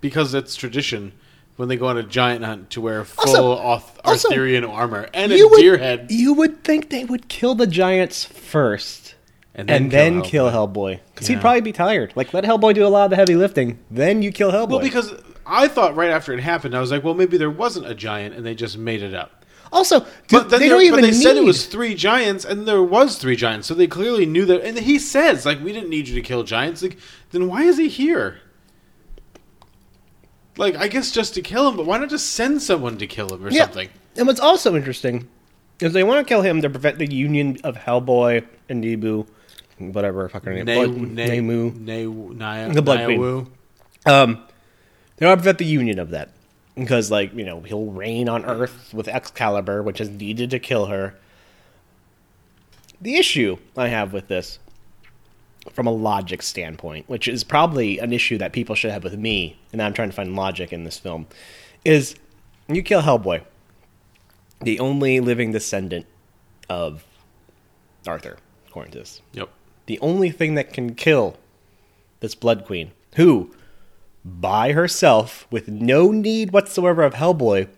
because 0.00 0.34
it's 0.34 0.54
tradition 0.56 1.12
when 1.56 1.68
they 1.68 1.76
go 1.76 1.86
on 1.86 1.96
a 1.96 2.02
giant 2.02 2.44
hunt 2.44 2.68
to 2.70 2.80
wear 2.80 3.04
full 3.04 3.28
Also- 3.30 3.56
Arth- 3.56 4.00
also, 4.04 4.28
Arthurian 4.28 4.64
armor 4.64 5.08
and 5.14 5.32
a 5.32 5.44
would, 5.44 5.60
deer 5.60 5.78
head. 5.78 6.08
You 6.10 6.32
would 6.34 6.64
think 6.64 6.90
they 6.90 7.04
would 7.04 7.28
kill 7.28 7.54
the 7.54 7.66
giants 7.68 8.24
first, 8.24 9.13
And 9.56 9.70
and 9.70 9.90
then 9.90 10.14
then, 10.14 10.22
kill 10.22 10.50
kill 10.50 10.50
Hellboy. 10.50 10.74
Hellboy, 10.94 11.00
because 11.14 11.28
Yeah. 11.28 11.36
he'd 11.36 11.40
probably 11.40 11.60
be 11.60 11.72
tired. 11.72 12.12
Like 12.16 12.34
let 12.34 12.42
Hellboy 12.44 12.74
do 12.74 12.84
a 12.86 12.88
lot 12.88 13.04
of 13.04 13.10
the 13.10 13.16
heavy 13.16 13.36
lifting, 13.36 13.78
then 13.90 14.20
you 14.22 14.32
kill 14.32 14.50
Hellboy. 14.50 14.68
Well, 14.70 14.80
because 14.80 15.12
I 15.46 15.68
thought 15.68 15.94
right 15.94 16.10
after 16.10 16.32
it 16.32 16.40
happened, 16.40 16.74
I 16.76 16.80
was 16.80 16.90
like, 16.90 17.04
well, 17.04 17.14
maybe 17.14 17.36
there 17.36 17.50
wasn't 17.50 17.86
a 17.86 17.94
giant 17.94 18.34
and 18.34 18.44
they 18.44 18.54
just 18.54 18.76
made 18.78 19.02
it 19.02 19.14
up. 19.14 19.44
also, 19.72 20.00
But 20.00 20.08
dude, 20.28 20.50
then 20.50 20.60
they 20.60 20.68
don't 20.68 20.82
even 20.82 20.96
but 20.96 21.00
they 21.02 21.10
need. 21.10 21.20
said 21.22 21.36
it 21.36 21.42
was 21.44 21.66
three 21.66 21.94
giants, 21.94 22.44
and 22.44 22.66
there 22.66 22.82
was 22.82 23.16
three 23.18 23.34
giants, 23.36 23.66
so 23.66 23.74
they 23.74 23.88
clearly 23.88 24.24
knew 24.24 24.44
that. 24.46 24.62
And 24.64 24.78
he 24.78 24.98
says, 25.00 25.44
like, 25.44 25.60
we 25.64 25.72
didn't 25.72 25.88
need 25.90 26.06
you 26.06 26.14
to 26.14 26.20
kill 26.20 26.44
giants. 26.44 26.80
Like, 26.82 26.96
then 27.32 27.48
why 27.48 27.62
is 27.64 27.76
he 27.76 27.88
here? 27.88 28.38
Like, 30.56 30.76
I 30.76 30.86
guess 30.88 31.10
just 31.10 31.34
to 31.34 31.42
kill 31.42 31.68
him, 31.68 31.76
but 31.76 31.86
why 31.86 31.98
not 31.98 32.08
just 32.08 32.30
send 32.32 32.62
someone 32.62 32.96
to 32.98 33.06
kill 33.08 33.28
him 33.34 33.44
or 33.44 33.50
Yeah. 33.50 33.62
something? 33.64 33.88
And 34.16 34.26
what's 34.28 34.38
also 34.40 34.76
interesting 34.76 35.26
is 35.80 35.92
they 35.92 36.04
want 36.04 36.24
to 36.24 36.28
kill 36.32 36.42
him 36.42 36.62
to 36.62 36.70
prevent 36.70 36.98
the 36.98 37.12
union 37.12 37.58
of 37.64 37.76
Hellboy 37.76 38.44
and 38.68 38.80
Nebu, 38.80 39.26
whatever 39.78 40.28
fucking 40.28 40.52
name, 40.52 40.64
Ne- 40.64 40.78
what- 40.78 40.90
ne- 40.90 41.28
Nemu. 41.40 41.74
ne- 41.80 42.06
Nia- 42.06 42.72
The 42.72 42.82
Blood. 42.82 43.00
Niawu. 43.00 43.46
Um, 44.06 44.42
they 45.16 45.26
want 45.26 45.38
to 45.38 45.42
prevent 45.42 45.58
the 45.58 45.64
union 45.64 45.98
of 45.98 46.10
that 46.10 46.30
because, 46.74 47.10
like, 47.10 47.34
you 47.34 47.44
know, 47.44 47.60
he'll 47.60 47.86
reign 47.86 48.28
on 48.28 48.44
Earth 48.44 48.92
with 48.92 49.08
Excalibur, 49.08 49.82
which 49.82 50.00
is 50.00 50.10
needed 50.10 50.50
to 50.50 50.58
kill 50.58 50.86
her. 50.86 51.14
The 53.00 53.16
issue 53.16 53.58
I 53.76 53.88
have 53.88 54.12
with 54.12 54.28
this, 54.28 54.58
from 55.72 55.86
a 55.86 55.90
logic 55.92 56.42
standpoint, 56.42 57.08
which 57.08 57.26
is 57.28 57.42
probably 57.44 57.98
an 57.98 58.12
issue 58.12 58.38
that 58.38 58.52
people 58.52 58.74
should 58.74 58.90
have 58.90 59.02
with 59.04 59.16
me, 59.18 59.56
and 59.72 59.80
I'm 59.82 59.92
trying 59.92 60.10
to 60.10 60.14
find 60.14 60.34
logic 60.36 60.72
in 60.72 60.84
this 60.84 60.98
film, 60.98 61.26
is 61.84 62.14
you 62.68 62.82
kill 62.82 63.02
Hellboy, 63.02 63.42
the 64.60 64.78
only 64.80 65.20
living 65.20 65.52
descendant 65.52 66.06
of 66.68 67.04
Arthur, 68.06 68.36
according 68.68 68.92
to 68.92 68.98
this 68.98 69.20
Yep. 69.32 69.48
The 69.86 69.98
only 70.00 70.30
thing 70.30 70.54
that 70.54 70.72
can 70.72 70.94
kill 70.94 71.36
this 72.20 72.34
Blood 72.34 72.64
Queen, 72.64 72.90
who, 73.16 73.54
by 74.24 74.72
herself, 74.72 75.46
with 75.50 75.68
no 75.68 76.10
need 76.10 76.52
whatsoever 76.52 77.02
of 77.02 77.14
Hellboy, 77.14 77.68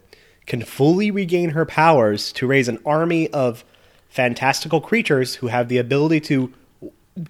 can 0.47 0.63
fully 0.63 1.11
regain 1.11 1.51
her 1.51 1.67
powers 1.67 2.33
to 2.33 2.47
raise 2.47 2.69
an 2.69 2.79
army 2.87 3.29
of 3.31 3.65
fantastical 4.09 4.81
creatures 4.81 5.37
who 5.37 5.49
have 5.49 5.69
the 5.69 5.79
ability 5.79 6.21
to 6.21 6.53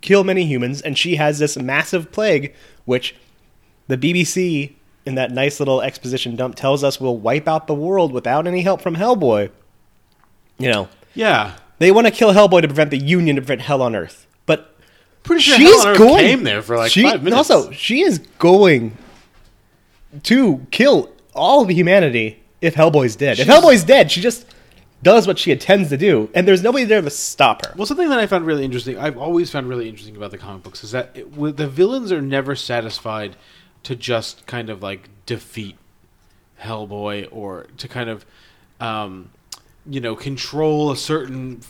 kill 0.03 0.25
many 0.25 0.45
humans, 0.45 0.83
and 0.83 0.99
she 0.99 1.17
has 1.17 1.39
this 1.39 1.57
massive 1.57 2.13
plague, 2.13 2.55
which 2.85 3.15
the 3.89 3.97
BBC 3.97 4.73
in 5.07 5.15
that 5.15 5.31
nice 5.31 5.61
little 5.61 5.81
exposition 5.81 6.35
dump 6.37 6.57
tells 6.57 6.83
us 6.85 7.01
will 7.01 7.17
wipe 7.17 7.47
out 7.49 7.67
the 7.69 7.75
world 7.75 8.13
without 8.13 8.47
any 8.47 8.63
help 8.63 8.81
from 8.81 8.97
Hellboy. 8.97 9.51
You 10.59 10.71
know, 10.73 10.89
Yeah. 11.15 11.55
they 11.79 11.93
want 11.93 12.07
to 12.09 12.11
kill 12.13 12.33
Hellboy 12.33 12.63
to 12.63 12.69
prevent 12.69 12.91
the 12.91 12.99
Union 12.99 13.37
to 13.37 13.43
prevent 13.43 13.63
hell 13.63 13.81
on 13.83 13.95
Earth, 13.95 14.26
Pretty 15.27 15.43
sure 15.43 15.57
she's 15.57 15.69
Hell 15.69 15.81
on 15.81 15.89
Earth 15.89 15.99
going. 15.99 16.19
came 16.19 16.45
there 16.45 16.63
for 16.63 16.77
like 16.77 16.93
she, 16.93 17.03
five 17.03 17.23
minutes. 17.23 17.51
Also, 17.51 17.73
she 17.73 18.03
is 18.03 18.19
going 18.39 18.97
to 20.23 20.65
kill 20.71 21.11
all 21.35 21.63
of 21.63 21.69
humanity 21.69 22.43
if 22.61 22.77
Hellboy's 22.77 23.17
dead. 23.17 23.39
if 23.39 23.49
Hellboy's 23.49 23.85
dead, 23.85 24.11
she 24.11 24.21
just 24.21 24.47
does 25.03 25.27
what 25.27 25.39
she 25.39 25.51
intends 25.51 25.91
to 25.91 25.97
do, 25.97 26.31
and 26.33 26.47
there's 26.49 26.63
nobody 26.63 26.85
there 26.85 27.03
to 27.03 27.11
stop 27.11 27.67
her. 27.67 27.75
Well, 27.77 27.87
something 27.87 28.09
that 28.09 28.19
I 28.19 28.27
found 28.27 28.47
really 28.47 28.65
interesting, 28.65 28.99
I've 28.99 29.19
always 29.19 29.51
found 29.51 29.69
really 29.69 29.89
interesting 29.89 30.17
about 30.17 30.31
the 30.31 30.39
comic 30.39 30.63
books, 30.63 30.83
is 30.83 30.93
that 30.93 31.11
it, 31.15 31.57
the 31.57 31.69
villains 31.69 32.13
are 32.13 32.23
never 32.23 32.55
satisfied 32.55 33.37
to 33.83 33.95
just 33.95 34.47
kind 34.47 34.71
of 34.71 34.83
like 34.83 35.09
defeat 35.27 35.77
Hellboy 36.63 37.29
or 37.31 37.67
to 37.79 37.89
kind 37.89 38.09
of, 38.09 38.25
um, 38.81 39.31
you 39.85 40.01
know, 40.01 40.17
control 40.17 40.91
a 40.91 40.97
certain 40.97 41.61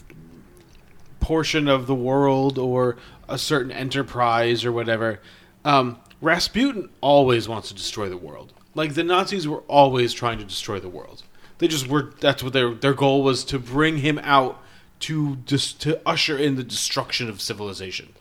portion 1.26 1.66
of 1.66 1.88
the 1.88 1.94
world 1.94 2.56
or 2.56 2.96
a 3.28 3.36
certain 3.36 3.72
enterprise 3.72 4.64
or 4.64 4.70
whatever. 4.70 5.20
Um, 5.64 5.98
Rasputin 6.20 6.88
always 7.00 7.48
wants 7.48 7.66
to 7.66 7.74
destroy 7.74 8.08
the 8.08 8.16
world. 8.16 8.52
Like 8.76 8.94
the 8.94 9.02
Nazis 9.02 9.48
were 9.48 9.62
always 9.66 10.12
trying 10.12 10.38
to 10.38 10.44
destroy 10.44 10.78
the 10.78 10.88
world. 10.88 11.24
They 11.58 11.66
just 11.66 11.88
were. 11.88 12.12
That's 12.20 12.44
what 12.44 12.52
their 12.52 12.72
their 12.74 12.94
goal 12.94 13.24
was 13.24 13.44
to 13.46 13.58
bring 13.58 13.98
him 13.98 14.20
out 14.22 14.62
to 15.00 15.36
just 15.46 15.80
to 15.80 16.00
usher 16.06 16.38
in 16.38 16.54
the 16.54 16.62
destruction 16.62 17.28
of 17.28 17.40
civilization, 17.40 18.12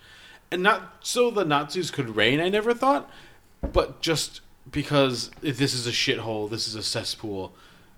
and 0.49 0.63
not 0.63 0.95
so 1.01 1.29
the 1.29 1.45
Nazis 1.45 1.91
could 1.91 2.15
reign. 2.15 2.39
I 2.39 2.49
never 2.49 2.73
thought, 2.73 3.07
but 3.61 4.01
just 4.01 4.41
because 4.71 5.29
this 5.41 5.75
is 5.75 5.85
a 5.85 5.91
shithole, 5.91 6.49
this 6.49 6.67
is 6.67 6.73
a 6.73 6.81
cesspool, 6.81 7.53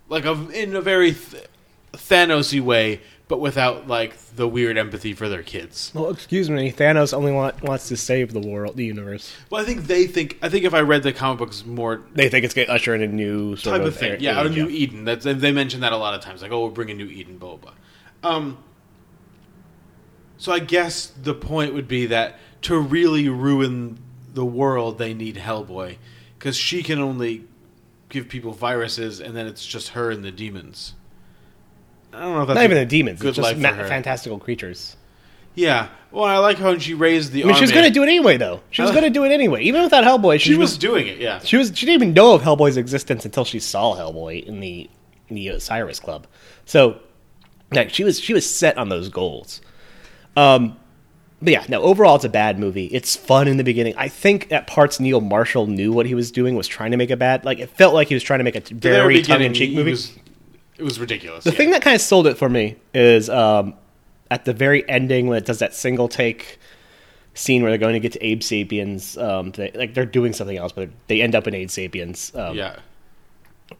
like 0.09 0.25
a, 0.25 0.49
in 0.49 0.75
a 0.75 0.81
very 0.81 1.13
th- 1.13 1.45
Thanosy 1.93 2.59
way, 2.59 2.99
but 3.27 3.39
without 3.39 3.87
like 3.87 4.17
the 4.35 4.47
weird 4.47 4.77
empathy 4.77 5.13
for 5.13 5.27
their 5.27 5.43
kids. 5.43 5.91
Well, 5.93 6.09
excuse 6.09 6.49
me, 6.49 6.71
Thanos 6.71 7.13
only 7.13 7.31
want, 7.31 7.61
wants 7.61 7.87
to 7.89 7.97
save 7.97 8.33
the 8.33 8.39
world, 8.39 8.77
the 8.77 8.85
universe. 8.85 9.33
Well, 9.49 9.61
I 9.61 9.65
think 9.65 9.83
they 9.83 10.07
think. 10.07 10.37
I 10.41 10.49
think 10.49 10.63
if 10.65 10.73
I 10.73 10.81
read 10.81 11.03
the 11.03 11.13
comic 11.13 11.39
books 11.39 11.65
more 11.65 12.03
They 12.13 12.29
think 12.29 12.45
it's 12.45 12.53
going 12.53 12.67
to 12.67 12.73
usher 12.73 12.95
in 12.95 13.01
a 13.01 13.07
new 13.07 13.55
sort 13.55 13.77
type 13.77 13.87
of 13.87 13.95
thing, 13.95 14.13
age, 14.13 14.21
yeah, 14.21 14.45
a 14.45 14.49
new 14.49 14.69
Eden. 14.69 15.05
That's 15.05 15.25
they 15.25 15.51
mention 15.51 15.81
that 15.81 15.91
a 15.91 15.97
lot 15.97 16.13
of 16.13 16.21
times. 16.21 16.41
Like, 16.41 16.51
oh, 16.51 16.65
we're 16.65 16.71
bringing 16.71 16.97
new 16.97 17.07
Eden, 17.07 17.37
blah 17.37 17.57
blah. 17.57 17.71
blah. 18.21 18.31
Um. 18.31 18.63
So 20.37 20.51
I 20.51 20.59
guess 20.59 21.07
the 21.07 21.33
point 21.33 21.73
would 21.73 21.87
be 21.87 22.05
that 22.07 22.37
to 22.63 22.79
really 22.79 23.27
ruin 23.27 23.97
the 24.33 24.45
world, 24.45 24.99
they 24.99 25.13
need 25.13 25.35
Hellboy 25.35 25.97
because 26.37 26.55
she 26.55 26.83
can 26.83 26.99
only 26.99 27.45
give 28.09 28.29
people 28.29 28.53
viruses, 28.53 29.19
and 29.19 29.35
then 29.35 29.47
it's 29.47 29.65
just 29.65 29.89
her 29.89 30.11
and 30.11 30.23
the 30.23 30.31
demons. 30.31 30.93
I 32.13 32.19
don't 32.21 32.33
know 32.33 32.41
if 32.41 32.47
that's 32.47 32.55
Not 32.55 32.63
even 32.63 32.77
the 32.77 32.85
demons, 32.85 33.19
Good 33.21 33.29
it's 33.29 33.35
just 33.37 33.55
life 33.55 33.57
ma- 33.57 33.83
fantastical 33.87 34.39
creatures. 34.39 34.95
Yeah. 35.55 35.89
Well, 36.11 36.23
I 36.23 36.37
like 36.37 36.57
how 36.57 36.77
she 36.77 36.93
raised 36.93 37.31
the. 37.31 37.43
I 37.43 37.47
mean, 37.47 37.55
she 37.55 37.61
was 37.61 37.71
going 37.71 37.85
to 37.85 37.91
do 37.91 38.01
it 38.03 38.07
anyway, 38.07 38.37
though. 38.37 38.61
She 38.69 38.81
was 38.81 38.91
Uh, 38.91 38.93
going 38.93 39.03
to 39.05 39.09
do 39.09 39.23
it 39.25 39.31
anyway, 39.31 39.63
even 39.63 39.81
without 39.83 40.03
Hellboy. 40.03 40.39
She, 40.39 40.51
She 40.51 40.55
was 40.55 40.71
was 40.71 40.77
doing 40.77 41.07
it. 41.07 41.17
Yeah. 41.17 41.39
She 41.39 41.57
was. 41.57 41.71
She 41.75 41.85
didn't 41.85 42.01
even 42.01 42.13
know 42.13 42.33
of 42.33 42.41
Hellboy's 42.43 42.77
existence 42.77 43.25
until 43.25 43.43
she 43.43 43.59
saw 43.59 43.95
Hellboy 43.95 44.43
in 44.45 44.59
the 44.59 44.89
in 45.29 45.35
the 45.35 45.47
Osiris 45.49 45.99
Club. 45.99 46.27
So, 46.65 46.99
like, 47.71 47.89
she 47.89 48.03
was 48.03 48.19
she 48.19 48.33
was 48.33 48.49
set 48.49 48.77
on 48.77 48.89
those 48.89 49.09
goals. 49.09 49.61
Um, 50.35 50.77
but 51.41 51.51
yeah, 51.53 51.65
no. 51.67 51.81
Overall, 51.81 52.15
it's 52.15 52.25
a 52.25 52.29
bad 52.29 52.57
movie. 52.59 52.85
It's 52.85 53.15
fun 53.15 53.47
in 53.47 53.57
the 53.57 53.63
beginning. 53.63 53.93
I 53.97 54.07
think 54.07 54.51
at 54.51 54.67
parts 54.67 54.99
Neil 54.99 55.21
Marshall 55.21 55.67
knew 55.67 55.91
what 55.91 56.05
he 56.05 56.15
was 56.15 56.31
doing, 56.31 56.55
was 56.55 56.67
trying 56.67 56.91
to 56.91 56.97
make 56.97 57.09
a 57.11 57.17
bad. 57.17 57.45
Like, 57.45 57.59
it 57.59 57.69
felt 57.71 57.93
like 57.93 58.07
he 58.07 58.13
was 58.13 58.23
trying 58.23 58.39
to 58.39 58.43
make 58.43 58.55
a 58.55 58.61
very 58.73 59.21
tongue 59.23 59.41
in 59.41 59.53
cheek 59.53 59.71
he 59.71 59.75
movie. 59.75 59.91
was- 59.91 60.11
it 60.77 60.83
was 60.83 60.99
ridiculous. 60.99 61.43
The 61.43 61.51
yeah. 61.51 61.57
thing 61.57 61.71
that 61.71 61.81
kind 61.81 61.95
of 61.95 62.01
sold 62.01 62.27
it 62.27 62.37
for 62.37 62.49
me 62.49 62.75
is 62.93 63.29
um, 63.29 63.73
at 64.29 64.45
the 64.45 64.53
very 64.53 64.87
ending 64.89 65.27
when 65.27 65.37
it 65.37 65.45
does 65.45 65.59
that 65.59 65.73
single 65.73 66.07
take 66.07 66.59
scene 67.33 67.61
where 67.61 67.71
they're 67.71 67.77
going 67.77 67.93
to 67.93 67.99
get 67.99 68.13
to 68.13 68.25
Abe 68.25 68.43
Sapiens. 68.43 69.17
Um, 69.17 69.51
they, 69.51 69.71
like 69.71 69.93
they're 69.93 70.05
doing 70.05 70.33
something 70.33 70.57
else, 70.57 70.71
but 70.71 70.89
they 71.07 71.21
end 71.21 71.35
up 71.35 71.47
in 71.47 71.55
Abe 71.55 71.69
Sapiens. 71.69 72.31
Um, 72.35 72.55
yeah. 72.55 72.77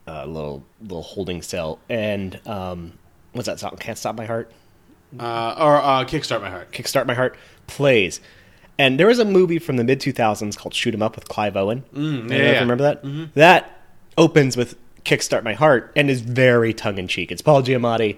a 0.05 0.27
little 0.27 0.63
little 0.81 1.03
holding 1.03 1.41
cell. 1.41 1.79
And 1.89 2.39
um, 2.47 2.93
what's 3.33 3.47
that 3.47 3.59
song? 3.59 3.75
Can't 3.79 3.97
stop 3.97 4.15
my 4.15 4.25
heart. 4.25 4.51
Uh, 5.19 5.55
or 5.57 5.77
uh, 5.77 6.03
kickstart 6.05 6.41
my 6.41 6.49
heart. 6.49 6.71
Kickstart 6.71 7.05
my 7.05 7.13
heart 7.13 7.37
plays. 7.67 8.19
And 8.79 8.99
there 8.99 9.07
was 9.07 9.17
a 9.19 9.25
movie 9.25 9.57
from 9.57 9.77
the 9.77 9.83
mid 9.83 9.99
2000s 9.99 10.55
called 10.55 10.73
Shoot 10.73 10.93
'Em 10.93 11.01
Up 11.01 11.15
with 11.15 11.27
Clive 11.27 11.57
Owen. 11.57 11.83
Mm, 11.93 12.29
yeah, 12.29 12.35
you 12.35 12.43
yeah. 12.43 12.51
Mm-hmm. 12.51 12.69
remember 12.69 12.83
that? 12.83 13.33
That 13.33 13.81
opens 14.17 14.55
with 14.55 14.77
Kickstart 15.07 15.43
My 15.43 15.53
Heart 15.53 15.93
and 15.95 16.09
is 16.09 16.21
very 16.21 16.73
tongue 16.73 16.97
in 16.97 17.07
cheek. 17.07 17.31
It's 17.31 17.41
Paul 17.41 17.63
Giamatti, 17.63 18.17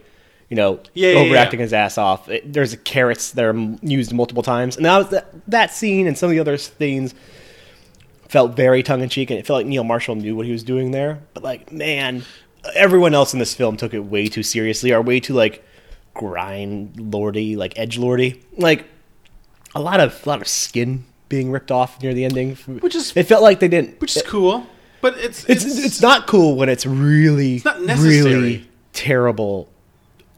you 0.49 0.55
know, 0.57 0.79
Yeah, 0.93 1.11
yeah, 1.11 1.19
overacting 1.19 1.59
yeah. 1.59 1.63
his 1.65 1.73
ass 1.73 1.97
off. 1.97 2.27
It, 2.27 2.51
there's 2.51 2.75
carrots 2.77 3.31
that 3.31 3.45
are 3.45 3.55
used 3.81 4.11
multiple 4.11 4.43
times, 4.43 4.75
and 4.75 4.85
that 4.85 4.97
was 4.97 5.09
that, 5.09 5.27
that 5.47 5.71
scene 5.73 6.07
and 6.07 6.17
some 6.17 6.27
of 6.29 6.31
the 6.31 6.39
other 6.39 6.57
scenes 6.57 7.13
felt 8.27 8.55
very 8.55 8.83
tongue 8.83 9.01
in 9.01 9.09
cheek, 9.09 9.29
and 9.29 9.39
it 9.39 9.45
felt 9.45 9.57
like 9.57 9.65
Neil 9.67 9.83
Marshall 9.83 10.15
knew 10.15 10.35
what 10.35 10.45
he 10.45 10.51
was 10.51 10.63
doing 10.63 10.91
there. 10.91 11.19
But 11.33 11.43
like, 11.43 11.71
man, 11.71 12.23
everyone 12.75 13.13
else 13.13 13.33
in 13.33 13.39
this 13.39 13.53
film 13.53 13.77
took 13.77 13.93
it 13.93 13.99
way 13.99 14.27
too 14.27 14.43
seriously, 14.43 14.91
or 14.91 15.01
way 15.01 15.19
too 15.19 15.33
like 15.33 15.63
grind 16.15 17.13
lordy, 17.13 17.55
like 17.55 17.77
edge 17.77 17.97
lordy, 17.97 18.43
like 18.57 18.85
a 19.75 19.81
lot 19.81 19.99
of 19.99 20.25
a 20.25 20.29
lot 20.29 20.41
of 20.41 20.47
skin 20.47 21.05
being 21.29 21.51
ripped 21.51 21.71
off 21.71 22.01
near 22.01 22.13
the 22.13 22.25
ending. 22.25 22.55
Which 22.55 22.95
is- 22.95 23.13
it 23.15 23.23
felt 23.27 23.43
like 23.43 23.59
they 23.59 23.67
didn't. 23.67 24.01
Which 24.01 24.15
is 24.17 24.23
cool, 24.23 24.65
but 25.01 25.17
it's 25.17 25.45
It's 25.45 25.65
it's, 25.65 26.01
not 26.01 26.27
cool 26.27 26.55
when 26.55 26.69
it's 26.69 26.85
really 26.85 27.61
not 27.65 27.81
necessary. 27.81 28.23
really 28.23 28.69
terrible, 28.93 29.69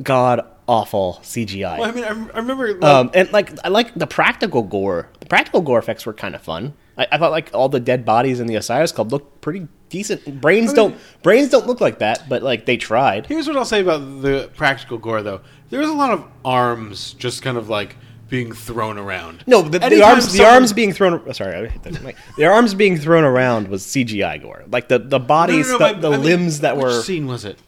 god 0.02 0.46
awful 0.68 1.20
CGI. 1.22 1.80
Well, 1.80 1.90
I 1.90 1.92
mean, 1.92 2.04
I, 2.06 2.08
I 2.08 2.38
remember. 2.38 2.74
Like, 2.74 2.84
Um, 2.84 3.12
and 3.14 3.32
like 3.34 3.52
I 3.64 3.68
like 3.68 3.94
the 3.94 4.08
practical 4.08 4.64
gore. 4.64 5.10
The 5.20 5.26
practical 5.26 5.62
gore 5.62 5.80
effects 5.80 6.06
were 6.06 6.14
kind 6.14 6.34
of 6.36 6.42
fun. 6.42 6.74
I, 6.98 7.08
I 7.12 7.18
thought 7.18 7.32
like 7.32 7.52
all 7.54 7.70
the 7.70 7.80
dead 7.80 8.06
bodies 8.06 8.40
in 8.40 8.48
the 8.48 8.56
Osiris 8.56 8.92
Club 8.92 9.12
looked 9.12 9.42
pretty 9.42 9.68
decent. 9.90 10.42
Brains 10.42 10.74
don't 10.74 10.96
brains 11.24 11.50
don't 11.50 11.68
look 11.68 11.82
like 11.82 12.00
that, 12.00 12.28
but 12.30 12.42
like 12.42 12.66
they 12.66 12.78
tried. 12.78 13.28
here's 13.28 13.48
what 13.48 13.58
I'll 13.58 13.66
say 13.66 13.82
about 13.82 14.22
the 14.22 14.50
practical 14.56 14.98
gore, 14.98 15.22
though. 15.22 15.42
There 15.70 15.80
was 15.80 15.90
a 15.90 15.94
lot 15.94 16.12
of 16.12 16.26
arms 16.44 17.14
just 17.14 17.42
kind 17.42 17.58
of 17.58 17.70
like 17.70 17.96
being 18.32 18.52
thrown 18.52 18.98
around. 18.98 19.44
No, 19.46 19.62
the, 19.62 19.78
the 19.78 19.86
Anytime 19.86 20.10
arms 20.16 20.34
the 20.34 20.44
arms 20.46 20.74
being 20.74 20.92
thrown. 20.94 21.22
oh, 21.28 21.32
Sorry, 21.34 21.54
I 21.56 21.68
hit 21.68 21.84
the 21.84 21.92
mic. 22.00 22.16
the 22.38 22.46
arms 22.46 22.74
being 22.74 22.98
thrown 22.98 23.24
around 23.24 23.68
was 23.68 23.84
CGI 23.84 24.42
gore. 24.42 24.64
Like 24.72 24.88
the 24.88 24.98
the 24.98 25.20
No, 25.20 25.24
no, 25.24 25.26
bodies, 25.28 25.68
no, 25.68 25.78
the, 25.78 25.84
my- 25.84 25.94
the 25.94 26.08
I 26.08 26.12
mean, 26.18 26.24
limbs 26.24 26.62
that 26.62 26.76
which 26.78 26.84
were 26.84 27.02
scene 27.04 27.28
was 27.28 27.46
it? 27.46 27.60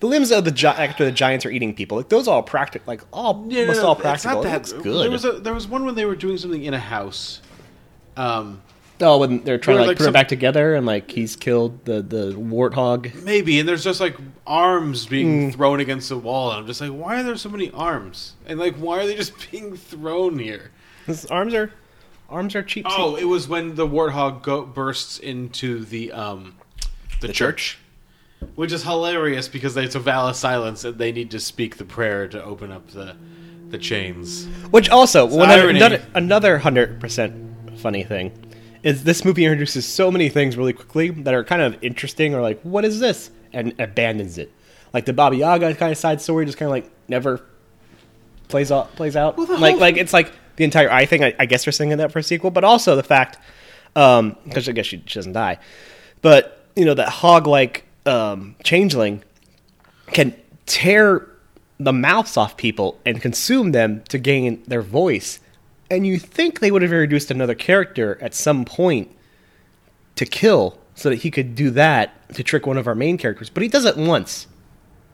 the 0.00 0.06
limbs 0.08 0.32
of 0.32 0.44
the 0.44 0.50
gi- 0.50 0.66
after 0.66 1.04
the 1.04 1.12
giants 1.12 1.46
are 1.46 1.50
eating 1.50 1.72
people. 1.74 1.96
Like 1.98 2.08
those 2.08 2.26
are 2.28 2.34
all 2.34 2.42
practical. 2.42 2.84
Like 2.86 3.02
all 3.12 3.44
Yeah, 3.48 3.60
almost 3.62 3.80
no, 3.82 3.86
all 3.86 3.92
it's 3.92 4.00
practical. 4.02 4.42
not 4.42 4.46
It 4.46 4.50
that 4.50 4.72
looks 4.72 4.72
good. 4.82 5.04
There 5.04 5.10
was 5.10 5.24
a 5.24 5.32
there 5.32 5.54
was 5.54 5.68
one 5.68 5.84
when 5.84 5.94
they 5.94 6.04
were 6.06 6.16
doing 6.16 6.38
something 6.38 6.64
in 6.64 6.74
a 6.74 6.78
house. 6.80 7.40
Um, 8.16 8.62
oh, 9.04 9.18
when 9.18 9.44
they're 9.44 9.58
trying 9.58 9.76
to 9.76 9.82
like, 9.82 9.88
like, 9.88 9.96
put 9.98 10.04
some- 10.04 10.10
it 10.12 10.14
back 10.14 10.28
together, 10.28 10.74
and 10.74 10.84
like 10.86 11.10
he's 11.10 11.36
killed 11.36 11.84
the 11.84 12.02
the 12.02 12.32
warthog. 12.32 13.22
maybe, 13.22 13.60
and 13.60 13.68
there's 13.68 13.84
just 13.84 14.00
like 14.00 14.16
arms 14.46 15.06
being 15.06 15.50
Hmm. 15.50 15.56
thrown 15.56 15.80
against 15.80 16.08
the 16.08 16.18
wall, 16.18 16.50
and 16.50 16.60
I'm 16.60 16.66
just 16.66 16.80
like, 16.80 16.90
why 16.90 17.20
are 17.20 17.22
there 17.22 17.36
so 17.36 17.48
many 17.48 17.70
arms? 17.70 18.32
And 18.46 18.58
like, 18.58 18.74
why 18.76 18.98
are 19.02 19.06
they 19.06 19.14
just 19.14 19.32
being 19.50 19.76
thrown 19.76 20.38
here? 20.38 20.70
His 21.06 21.26
arms 21.26 21.54
are 21.54 21.70
arms 22.30 22.54
are 22.56 22.62
cheap. 22.62 22.86
Oh, 22.88 23.14
it 23.16 23.24
was 23.24 23.46
when 23.46 23.74
the 23.76 23.86
warthog 23.86 24.42
go- 24.42 24.62
bursts 24.64 25.18
into 25.18 25.84
the 25.84 26.10
um 26.12 26.54
the, 27.20 27.28
church. 27.28 27.78
which 28.56 28.72
is 28.72 28.82
hilarious 28.82 29.48
because 29.48 29.76
it's 29.76 29.94
a 29.94 30.00
vow 30.00 30.28
of 30.28 30.36
silence 30.36 30.84
and 30.84 30.98
they 30.98 31.12
need 31.12 31.30
to 31.30 31.40
speak 31.40 31.76
the 31.76 31.84
prayer 31.84 32.26
to 32.28 32.42
open 32.42 32.70
up 32.72 32.88
the 32.90 33.14
the 33.70 33.78
chains. 33.78 34.46
Which 34.70 34.88
also 34.90 35.24
one 35.26 35.50
other, 35.50 35.62
irony. 35.62 35.78
another 35.80 36.02
another 36.14 36.58
hundred 36.58 37.00
percent 37.00 37.78
funny 37.78 38.04
thing 38.04 38.32
is 38.84 39.02
this 39.02 39.24
movie 39.24 39.44
introduces 39.44 39.86
so 39.86 40.10
many 40.10 40.28
things 40.28 40.56
really 40.56 40.74
quickly 40.74 41.10
that 41.10 41.34
are 41.34 41.42
kind 41.42 41.62
of 41.62 41.82
interesting 41.82 42.34
or 42.34 42.42
like 42.42 42.60
what 42.62 42.84
is 42.84 43.00
this 43.00 43.30
and 43.52 43.74
abandons 43.80 44.38
it. 44.38 44.52
Like 44.92 45.06
the 45.06 45.12
Baba 45.12 45.34
Yaga 45.34 45.74
kind 45.74 45.90
of 45.90 45.98
side 45.98 46.20
story 46.20 46.46
just 46.46 46.58
kind 46.58 46.68
of 46.68 46.70
like 46.70 46.90
never 47.08 47.44
plays 48.48 48.70
out 48.70 48.94
plays 48.94 49.16
out. 49.16 49.36
the 49.36 49.56
like 49.56 49.78
like 49.78 49.96
it's 49.96 50.12
like 50.12 50.30
the 50.56 50.64
entire 50.64 50.90
I 50.90 51.06
thing. 51.06 51.24
I, 51.24 51.34
I 51.38 51.46
guess 51.46 51.64
they're 51.64 51.72
singing 51.72 51.98
that 51.98 52.12
for 52.12 52.20
a 52.20 52.22
sequel, 52.22 52.50
but 52.50 52.62
also 52.62 52.94
the 52.94 53.02
fact 53.02 53.38
because 53.94 54.68
I 54.68 54.72
guess 54.72 54.86
she, 54.86 55.02
she 55.06 55.18
doesn't 55.18 55.32
die, 55.32 55.58
but 56.20 56.64
you 56.76 56.84
know 56.84 56.94
that 56.94 57.08
hog 57.08 57.46
like 57.46 57.86
um, 58.06 58.54
changeling 58.62 59.22
can 60.08 60.34
tear 60.66 61.28
the 61.78 61.92
mouths 61.92 62.36
off 62.36 62.56
people 62.56 63.00
and 63.04 63.20
consume 63.20 63.72
them 63.72 64.02
to 64.08 64.18
gain 64.18 64.62
their 64.66 64.82
voice. 64.82 65.40
And 65.94 66.06
you 66.06 66.18
think 66.18 66.60
they 66.60 66.70
would 66.70 66.82
have 66.82 66.92
introduced 66.92 67.30
another 67.30 67.54
character 67.54 68.18
at 68.20 68.34
some 68.34 68.64
point 68.64 69.10
to 70.16 70.26
kill 70.26 70.78
so 70.94 71.10
that 71.10 71.16
he 71.16 71.30
could 71.30 71.54
do 71.54 71.70
that 71.70 72.32
to 72.34 72.42
trick 72.42 72.66
one 72.66 72.76
of 72.76 72.86
our 72.86 72.94
main 72.94 73.18
characters, 73.18 73.50
but 73.50 73.62
he 73.62 73.68
does 73.68 73.84
it 73.84 73.96
once. 73.96 74.46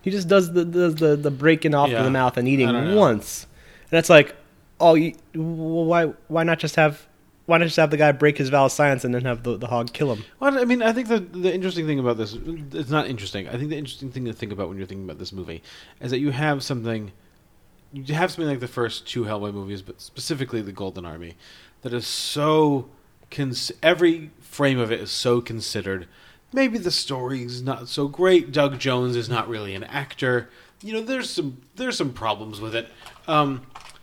He 0.03 0.11
just 0.11 0.29
does 0.29 0.53
the 0.53 0.65
the 0.65 0.89
the, 0.89 1.17
the 1.17 1.31
breaking 1.31 1.75
off 1.75 1.91
Yeah. 1.91 1.99
of 1.99 2.05
the 2.05 2.11
mouth 2.11 2.37
and 2.37 2.49
eating 2.49 2.95
once, 2.95 3.47
and 3.91 3.99
it's 3.99 4.09
like, 4.11 4.35
oh, 4.81 4.95
you, 4.95 5.15
why 5.35 6.07
why 6.29 6.43
not 6.43 6.59
just 6.59 6.77
have 6.77 7.07
why 7.47 7.59
not 7.59 7.65
just 7.65 7.77
have 7.77 7.91
the 7.91 7.97
guy 7.97 8.13
break 8.13 8.39
his 8.39 8.49
vow 8.49 8.67
of 8.67 8.73
silence 8.73 9.05
and 9.05 9.13
then 9.15 9.25
have 9.25 9.43
the, 9.43 9.57
the 9.59 9.67
hog 9.67 9.93
kill 9.93 10.13
him? 10.15 10.25
Well, 10.39 10.59
I 10.59 10.65
mean, 10.65 10.83
I 10.83 10.93
think 10.93 11.09
the 11.09 11.21
the 11.21 11.53
interesting 11.53 11.87
thing 11.87 11.99
about 11.99 12.17
this 12.17 12.35
it's 12.73 12.91
not 12.91 13.09
interesting. 13.09 13.49
I 13.49 13.53
think 13.59 13.69
the 13.71 13.77
interesting 13.77 14.11
thing 14.11 14.25
to 14.27 14.33
think 14.33 14.53
about 14.53 14.69
when 14.69 14.79
you're 14.79 14.87
thinking 14.87 15.05
about 15.05 15.19
this 15.19 15.33
movie 15.33 15.63
is 16.01 16.11
that 16.11 16.19
you 16.21 16.31
have 16.31 16.63
something 16.63 17.13
you 17.93 18.15
have 18.15 18.31
something 18.31 18.49
like 18.49 18.61
the 18.61 18.69
first 18.69 19.07
two 19.07 19.25
Hellboy 19.25 19.53
movies, 19.53 19.83
but 19.83 20.01
specifically 20.01 20.63
the 20.63 20.73
Golden 20.73 21.05
Army, 21.05 21.37
that 21.83 21.93
is 21.93 22.07
so 22.07 22.89
cons- 23.31 23.73
every 23.83 24.31
frame 24.41 24.79
of 24.79 24.93
it 24.93 25.01
is 25.01 25.11
so 25.11 25.41
considered. 25.41 26.07
Maybe 26.53 26.79
the 26.79 26.91
story's 26.91 27.63
not 27.63 27.89
so 27.89 28.09
great. 28.09 28.53
Doug 28.53 28.79
Jones 28.79 29.17
is 29.17 29.29
not 29.29 29.49
really 29.49 29.75
an 29.75 29.85
actor. 29.85 30.49
You 30.83 30.95
know, 30.95 31.03
there's 31.03 31.31
some 31.31 31.59
there's 31.77 31.97
some 31.97 32.13
problems 32.13 32.61
with 32.61 32.75
it. 32.75 32.89
Um, 33.29 33.63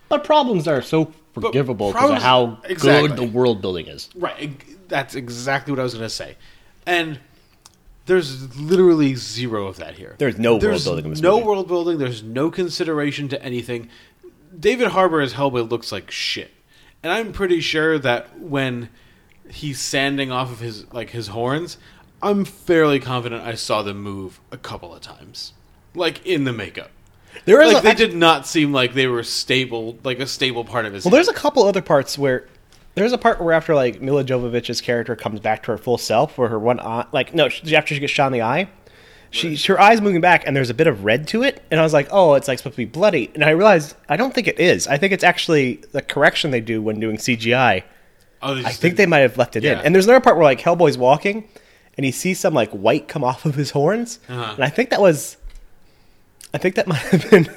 But 0.10 0.24
problems 0.24 0.68
are 0.68 0.82
so 0.82 1.12
forgivable 1.34 1.92
because 1.92 2.12
of 2.12 2.22
how 2.22 2.60
exactly. 2.64 3.10
good 3.10 3.18
the 3.18 3.28
world 3.28 3.62
building 3.62 3.88
is. 3.88 4.10
Right. 4.16 4.62
That's 4.88 5.16
exactly 5.16 5.72
what 5.72 5.80
I 5.80 5.84
was 5.84 5.94
going 5.94 6.06
to 6.06 6.10
say. 6.10 6.38
And 6.86 7.20
there's 8.08 8.58
literally 8.58 9.16
zero 9.16 9.68
of 9.68 9.78
that 9.78 9.96
here. 9.96 10.16
There's 10.18 10.40
no 10.40 10.54
world 10.58 10.84
building 10.84 11.06
in 11.06 11.12
this 11.12 11.22
no 11.22 11.34
movie. 11.36 11.48
world 11.48 11.68
building. 11.68 11.98
There's 12.00 12.24
no 12.24 12.50
consideration 12.50 13.28
to 13.30 13.44
anything. 13.44 13.90
David 14.58 14.88
Harbour 14.88 15.22
as 15.22 15.34
Hellboy 15.34 15.70
looks 15.70 15.92
like 15.92 16.10
shit. 16.10 16.52
And 17.04 17.12
I'm 17.14 17.32
pretty 17.32 17.60
sure 17.62 18.00
that 18.00 18.40
when 18.40 18.90
he's 19.50 19.80
sanding 19.80 20.32
off 20.32 20.52
of 20.52 20.60
his 20.60 20.92
like 20.92 21.12
his 21.12 21.28
horns, 21.28 21.78
I'm 22.22 22.44
fairly 22.46 23.00
confident 23.00 23.44
I 23.44 23.54
saw 23.56 23.84
them 23.84 24.02
move 24.02 24.40
a 24.52 24.58
couple 24.58 24.94
of 24.96 25.02
times. 25.02 25.54
Like 25.94 26.26
in 26.26 26.44
the 26.44 26.54
makeup. 26.54 26.92
There 27.46 27.62
is 27.62 27.74
Like 27.74 27.84
a, 27.84 27.88
they 27.88 27.94
did 27.94 28.16
not 28.16 28.48
seem 28.48 28.74
like 28.74 28.94
they 28.94 29.06
were 29.06 29.22
stable, 29.24 30.00
like 30.04 30.20
a 30.20 30.26
stable 30.26 30.66
part 30.66 30.86
of 30.86 30.94
his. 30.94 31.06
Well, 31.06 31.12
there's 31.12 31.28
a 31.28 31.34
couple 31.34 31.64
other 31.64 31.84
parts 31.84 32.18
where 32.18 32.48
there's 32.98 33.14
a 33.14 33.18
part 33.18 33.42
where 33.42 33.54
after 33.54 33.74
like 33.76 34.02
Milla 34.02 34.24
Jovovich's 34.24 34.82
character 34.82 35.16
comes 35.16 35.40
back 35.40 35.64
to 35.64 35.72
her 35.72 35.78
full 35.78 35.98
self, 35.98 36.38
where 36.38 36.50
her 36.50 36.60
one 36.60 36.80
eye, 36.80 37.06
like 37.12 37.34
no, 37.34 37.50
she- 37.50 37.76
after 37.76 37.94
she 37.94 38.00
gets 38.00 38.12
shot 38.14 38.28
in 38.28 38.34
the 38.34 38.42
eye, 38.42 38.70
she 39.32 39.56
her 39.58 39.80
eyes 39.80 40.02
moving 40.02 40.22
back, 40.22 40.44
and 40.48 40.56
there's 40.56 40.70
a 40.70 40.74
bit 40.74 40.88
of 40.88 41.04
red 41.04 41.28
to 41.30 41.44
it, 41.44 41.62
and 41.70 41.80
I 41.80 41.84
was 41.84 41.94
like, 41.94 42.08
oh, 42.12 42.34
it's 42.36 42.48
like 42.48 42.58
supposed 42.60 42.76
to 42.76 42.78
be 42.78 42.86
bloody, 42.86 43.30
and 43.36 43.44
I 43.44 43.50
realized 43.52 43.96
I 44.10 44.18
don't 44.18 44.34
think 44.34 44.48
it 44.48 44.60
is. 44.60 44.88
I 44.88 44.98
think 44.98 45.14
it's 45.14 45.24
actually 45.24 45.76
the 45.92 46.02
correction 46.02 46.52
they 46.52 46.62
do 46.62 46.82
when 46.82 47.00
doing 47.00 47.18
CGI. 47.18 47.84
Oh, 48.42 48.54
they 48.56 48.62
I 48.64 48.70
think 48.70 48.96
they 48.96 49.02
didn't- 49.04 49.10
might 49.10 49.20
have 49.20 49.38
left 49.38 49.56
it 49.56 49.66
in. 49.66 49.78
And 49.80 49.94
there's 49.96 50.06
another 50.06 50.22
part 50.22 50.36
where 50.38 50.46
like 50.46 50.62
Hellboy's 50.62 50.98
walking, 50.98 51.48
and 51.98 52.06
he 52.06 52.12
sees 52.12 52.40
some 52.40 52.54
like 52.54 52.70
white 52.72 53.08
come 53.08 53.24
off 53.24 53.46
of 53.46 53.56
his 53.56 53.72
horns, 53.72 54.20
Uh-huh. 54.30 54.54
and 54.56 54.64
I 54.64 54.70
think 54.70 54.92
that 54.92 55.02
was, 55.02 55.38
I 56.54 56.58
think 56.58 56.76
that 56.76 56.88
might 56.88 56.98
have 56.98 57.30
been 57.30 57.50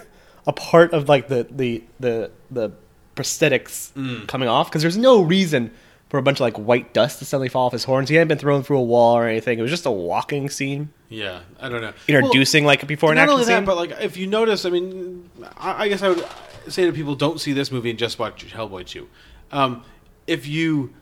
a 0.46 0.52
part 0.52 0.92
of 0.92 1.08
like 1.08 1.28
the 1.28 1.46
the 1.50 1.82
the 2.00 2.30
the 2.50 2.72
prosthetics 3.20 3.92
Mm. 3.92 4.26
coming 4.26 4.48
off 4.48 4.68
because 4.70 4.82
there's 4.82 4.96
no 4.96 5.20
reason 5.22 5.70
for 6.08 6.18
a 6.18 6.22
bunch 6.22 6.38
of 6.38 6.40
like 6.42 6.56
white 6.58 6.92
dust 6.92 7.18
to 7.20 7.24
suddenly 7.24 7.48
fall 7.48 7.66
off 7.66 7.72
his 7.72 7.84
horns. 7.84 8.08
He 8.08 8.16
hadn't 8.16 8.28
been 8.28 8.38
thrown 8.38 8.62
through 8.62 8.78
a 8.78 8.82
wall 8.82 9.16
or 9.16 9.28
anything. 9.28 9.58
It 9.58 9.62
was 9.62 9.70
just 9.70 9.86
a 9.86 9.90
walking 9.90 10.48
scene 10.50 10.90
Yeah, 11.08 11.40
I 11.60 11.68
don't 11.68 11.80
know. 11.82 11.92
introducing 12.08 12.64
like 12.64 12.82
a 12.82 12.86
before 12.86 13.10
and 13.10 13.16
not 13.16 13.22
action 13.24 13.32
only 13.32 13.44
scene. 13.44 13.54
that, 13.54 13.66
but 13.66 13.76
like 13.76 13.92
if 14.00 14.16
you 14.16 14.26
notice, 14.26 14.64
I 14.64 14.70
mean, 14.70 15.30
I, 15.56 15.84
I 15.84 15.88
guess 15.88 16.02
I 16.02 16.08
would 16.08 16.24
say 16.68 16.84
to 16.86 16.92
people, 16.92 17.14
don't 17.14 17.40
see 17.40 17.52
this 17.52 17.70
movie 17.70 17.90
and 17.90 17.98
just 17.98 18.18
watch 18.18 18.44
Hellboy 18.52 18.86
two. 18.86 19.08
Um, 19.52 19.84
if 20.26 20.46
you 20.48 20.92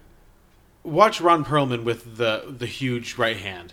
watch 0.82 1.20
Ron 1.20 1.44
Perlman 1.44 1.84
with 1.84 2.16
the 2.16 2.54
the 2.58 2.66
huge 2.66 3.16
right 3.18 3.36
hand, 3.36 3.72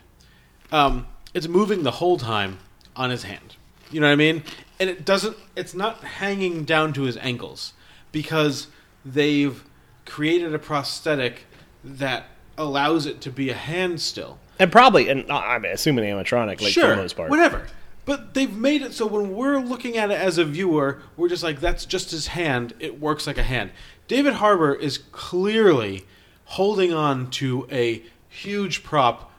um, 0.71 1.07
it's 1.33 1.47
moving 1.47 1.83
the 1.83 1.91
whole 1.91 2.17
time 2.17 2.59
on 2.95 3.09
his 3.09 3.23
hand. 3.23 3.55
You 3.91 3.99
know 3.99 4.07
what 4.07 4.13
I 4.13 4.15
mean? 4.15 4.43
And 4.79 4.89
it 4.89 5.05
doesn't. 5.05 5.37
It's 5.55 5.73
not 5.73 6.03
hanging 6.03 6.63
down 6.63 6.91
to 6.93 7.03
his 7.03 7.17
ankles 7.17 7.73
because 8.15 8.67
they've 9.03 9.63
created 10.05 10.55
a 10.55 10.59
prosthetic 10.59 11.43
that 11.83 12.27
allows 12.57 13.05
it 13.05 13.19
to 13.19 13.29
be 13.29 13.49
a 13.49 13.53
hand 13.53 13.99
still 13.99 14.39
and 14.59 14.71
probably, 14.71 15.09
and 15.09 15.29
uh, 15.29 15.37
I'm 15.37 15.65
assuming 15.65 16.05
animatronic, 16.05 16.61
like 16.61 16.73
for 16.73 16.87
the 16.87 16.95
most 16.95 17.15
part. 17.15 17.29
Whatever. 17.29 17.67
But 18.05 18.33
they've 18.33 18.55
made 18.55 18.83
it 18.83 18.93
so 18.93 19.07
when 19.07 19.35
we're 19.35 19.59
looking 19.59 19.97
at 19.97 20.11
it 20.11 20.19
as 20.19 20.37
a 20.37 20.45
viewer, 20.45 21.01
we're 21.17 21.29
just 21.29 21.43
like, 21.43 21.59
that's 21.59 21.85
just 21.85 22.11
his 22.11 22.27
hand. 22.27 22.73
It 22.79 22.99
works 22.99 23.25
like 23.25 23.37
a 23.37 23.43
hand. 23.43 23.71
David 24.07 24.35
Harbour 24.35 24.75
is 24.75 24.99
clearly 25.11 26.05
holding 26.45 26.93
on 26.93 27.29
to 27.31 27.67
a 27.71 28.03
huge 28.29 28.83
prop, 28.83 29.31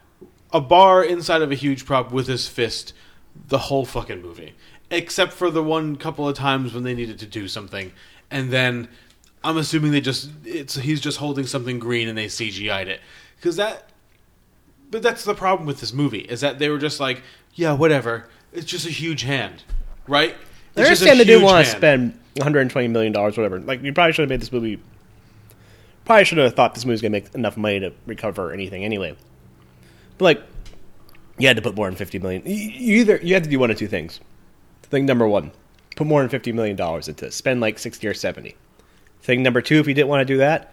a 0.52 0.60
bar 0.60 1.04
inside 1.04 1.42
of 1.42 1.52
a 1.52 1.54
huge 1.54 1.86
prop 1.86 2.10
with 2.10 2.26
his 2.26 2.48
fist 2.48 2.92
the 3.48 3.58
whole 3.58 3.84
fucking 3.84 4.20
movie. 4.20 4.54
Except 4.90 5.32
for 5.32 5.50
the 5.50 5.62
one 5.62 5.96
couple 5.96 6.28
of 6.28 6.36
times 6.36 6.74
when 6.74 6.82
they 6.82 6.94
needed 6.94 7.18
to 7.20 7.26
do 7.26 7.48
something. 7.48 7.92
And 8.30 8.50
then 8.50 8.88
I'm 9.44 9.56
assuming 9.56 9.92
they 9.92 10.00
just, 10.00 10.30
it's 10.44 10.76
he's 10.76 11.00
just 11.00 11.18
holding 11.18 11.46
something 11.46 11.78
green 11.78 12.08
and 12.08 12.16
they 12.16 12.26
CGI'd 12.26 12.88
it. 12.88 13.00
Because 13.36 13.56
that 13.56 13.90
but 14.90 15.02
that's 15.02 15.24
the 15.24 15.34
problem 15.34 15.66
with 15.66 15.80
this 15.80 15.92
movie 15.92 16.20
is 16.20 16.40
that 16.40 16.58
they 16.58 16.68
were 16.68 16.78
just 16.78 17.00
like, 17.00 17.22
yeah, 17.54 17.72
whatever. 17.72 18.28
It's 18.52 18.66
just 18.66 18.86
a 18.86 18.90
huge 18.90 19.22
hand, 19.22 19.62
right? 20.06 20.34
I 20.76 20.80
It's 20.80 20.80
a 20.80 20.84
understand 20.84 21.20
they 21.20 21.24
didn't 21.24 21.44
want 21.44 21.66
to 21.66 21.70
spend 21.70 22.18
120 22.36 22.88
million 22.88 23.12
dollars, 23.12 23.36
whatever. 23.36 23.60
Like 23.60 23.82
you 23.82 23.92
probably 23.92 24.12
should 24.12 24.22
have 24.22 24.30
made 24.30 24.40
this 24.40 24.52
movie. 24.52 24.80
Probably 26.04 26.24
should 26.24 26.38
have 26.38 26.54
thought 26.54 26.74
this 26.74 26.84
movie 26.84 26.92
was 26.92 27.02
gonna 27.02 27.12
make 27.12 27.34
enough 27.34 27.56
money 27.56 27.80
to 27.80 27.92
recover 28.06 28.52
anything 28.52 28.84
anyway. 28.84 29.16
But 30.18 30.24
like, 30.24 30.42
you 31.38 31.48
had 31.48 31.56
to 31.56 31.62
put 31.62 31.74
more 31.74 31.88
than 31.88 31.96
50 31.96 32.18
million. 32.20 32.42
You 32.46 32.54
you 32.54 32.96
either 33.00 33.20
you 33.22 33.34
had 33.34 33.44
to 33.44 33.50
do 33.50 33.58
one 33.58 33.70
of 33.70 33.76
two 33.76 33.88
things. 33.88 34.20
Thing 34.84 35.04
number 35.04 35.26
one, 35.26 35.50
put 35.96 36.06
more 36.06 36.20
than 36.20 36.28
50 36.28 36.52
million 36.52 36.76
dollars 36.76 37.08
into 37.08 37.26
it. 37.26 37.32
spend 37.32 37.60
like 37.60 37.78
60 37.78 38.06
or 38.06 38.14
70. 38.14 38.54
Thing 39.22 39.42
number 39.42 39.60
two, 39.60 39.80
if 39.80 39.88
you 39.88 39.94
didn't 39.94 40.08
want 40.08 40.20
to 40.20 40.24
do 40.24 40.38
that, 40.38 40.72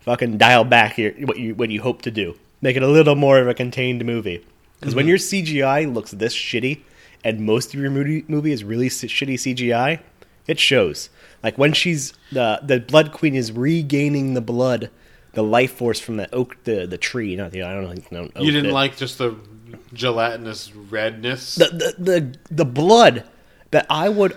fucking 0.00 0.38
dial 0.38 0.64
back 0.64 0.96
your, 0.96 1.12
what 1.12 1.38
you 1.38 1.54
what 1.54 1.68
you 1.68 1.82
hope 1.82 2.00
to 2.02 2.10
do. 2.10 2.36
Make 2.62 2.76
it 2.76 2.82
a 2.82 2.88
little 2.88 3.14
more 3.14 3.38
of 3.38 3.48
a 3.48 3.54
contained 3.54 4.04
movie. 4.04 4.44
Because 4.78 4.94
when 4.94 5.04
mm-hmm. 5.04 5.08
your 5.10 5.18
CGI 5.18 5.92
looks 5.92 6.10
this 6.12 6.34
shitty, 6.34 6.80
and 7.22 7.40
most 7.40 7.74
of 7.74 7.80
your 7.80 7.90
movie, 7.90 8.24
movie 8.28 8.52
is 8.52 8.64
really 8.64 8.88
shitty 8.88 9.34
CGI, 9.34 10.00
it 10.46 10.58
shows. 10.58 11.10
Like 11.42 11.58
when 11.58 11.72
she's 11.74 12.14
the 12.32 12.60
the 12.62 12.80
Blood 12.80 13.12
Queen 13.12 13.34
is 13.34 13.52
regaining 13.52 14.34
the 14.34 14.40
blood, 14.40 14.90
the 15.32 15.42
life 15.42 15.74
force 15.74 16.00
from 16.00 16.16
the 16.16 16.32
oak, 16.34 16.56
the 16.64 16.86
the 16.86 16.98
tree. 16.98 17.36
Not 17.36 17.50
the 17.50 17.62
I 17.62 17.74
don't 17.74 17.92
think 17.92 18.10
no. 18.10 18.30
You 18.38 18.50
didn't 18.50 18.72
like 18.72 18.96
just 18.96 19.18
the 19.18 19.36
gelatinous 19.92 20.74
redness. 20.74 21.56
the, 21.56 21.66
the 21.98 22.02
the 22.02 22.38
the 22.50 22.64
blood 22.64 23.24
that 23.70 23.86
I 23.88 24.08
would 24.08 24.36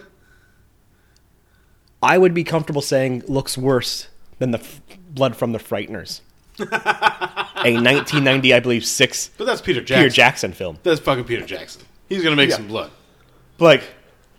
I 2.04 2.18
would 2.18 2.34
be 2.34 2.44
comfortable 2.44 2.82
saying 2.82 3.24
looks 3.28 3.58
worse 3.58 4.08
than 4.40 4.52
the 4.52 4.60
f- 4.60 4.82
blood 5.10 5.36
from 5.36 5.52
the 5.54 5.60
Frighteners. 5.60 6.22
a 6.60 6.66
1990, 7.74 8.54
I 8.54 8.60
believe, 8.60 8.86
six 8.86 9.30
but 9.38 9.46
that's 9.46 9.62
Peter 9.62 9.82
Jackson. 9.82 10.04
Peter 10.04 10.14
Jackson 10.16 10.54
film. 10.54 10.78
That's 10.84 11.00
fucking 11.00 11.24
Peter 11.24 11.46
Jackson. 11.46 11.82
He's 12.10 12.24
gonna 12.24 12.36
make 12.36 12.52
some 12.52 12.68
blood. 12.68 12.92
like 13.60 13.82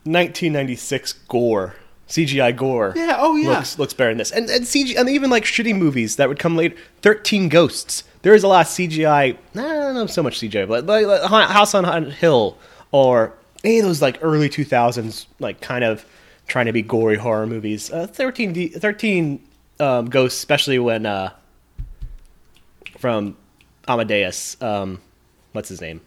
1996 0.05 1.13
gore 1.29 1.75
CGI 2.09 2.55
gore. 2.55 2.93
Yeah, 2.95 3.17
oh, 3.19 3.35
yeah. 3.37 3.49
Looks 3.51 3.79
looks 3.79 3.95
better 3.95 4.11
than 4.11 4.19
this. 4.19 4.31
And 4.31 4.49
and 4.51 4.65
CG 4.65 4.97
and 4.97 5.09
even 5.09 5.31
like 5.31 5.45
shitty 5.45 5.77
movies 5.77 6.17
that 6.17 6.29
would 6.29 6.39
come 6.39 6.57
later. 6.57 6.77
13 7.03 7.49
Ghosts. 7.49 8.05
There 8.23 8.35
is 8.35 8.45
a 8.45 8.49
lot 8.49 8.67
of 8.67 8.73
CGI. 8.73 9.37
Nah, 9.55 9.63
I 9.67 9.73
don't 9.75 9.95
know 9.95 10.07
so 10.07 10.23
much 10.23 10.39
CGI, 10.41 10.69
but 10.69 10.87
like, 10.87 11.07
like 11.07 11.49
House 11.51 11.75
on 11.75 11.85
Haunted 11.85 12.13
Hill 12.15 12.59
or 12.93 13.33
any 13.65 13.79
of 13.81 13.87
those 13.87 14.03
like 14.03 14.19
early 14.23 14.49
2000s 14.51 15.27
like 15.41 15.61
kind 15.63 15.83
of 15.83 16.05
trying 16.47 16.67
to 16.67 16.73
be 16.73 16.83
gory 16.83 17.17
horror 17.17 17.47
movies. 17.47 17.91
Uh, 17.91 18.07
13 18.07 18.53
D, 18.53 18.69
13 18.69 19.45
um, 19.81 20.07
Ghosts, 20.07 20.39
especially 20.39 20.79
when 20.79 21.07
uh, 21.07 21.31
from 22.99 23.37
Amadeus. 23.89 24.61
Um, 24.63 25.01
what's 25.53 25.69
his 25.69 25.81
name? 25.81 26.01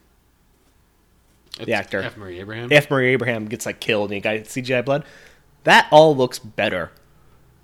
It's 1.59 1.71
actor. 1.71 2.01
F. 2.01 2.17
Murray 2.17 2.39
Abraham. 2.39 2.71
F. 2.71 2.89
Murray 2.89 3.09
Abraham 3.09 3.45
gets 3.45 3.65
like 3.65 3.79
killed 3.79 4.11
and 4.11 4.15
he 4.15 4.21
got 4.21 4.35
CGI 4.45 4.85
blood, 4.85 5.05
that 5.63 5.87
all 5.91 6.15
looks 6.15 6.39
better 6.39 6.91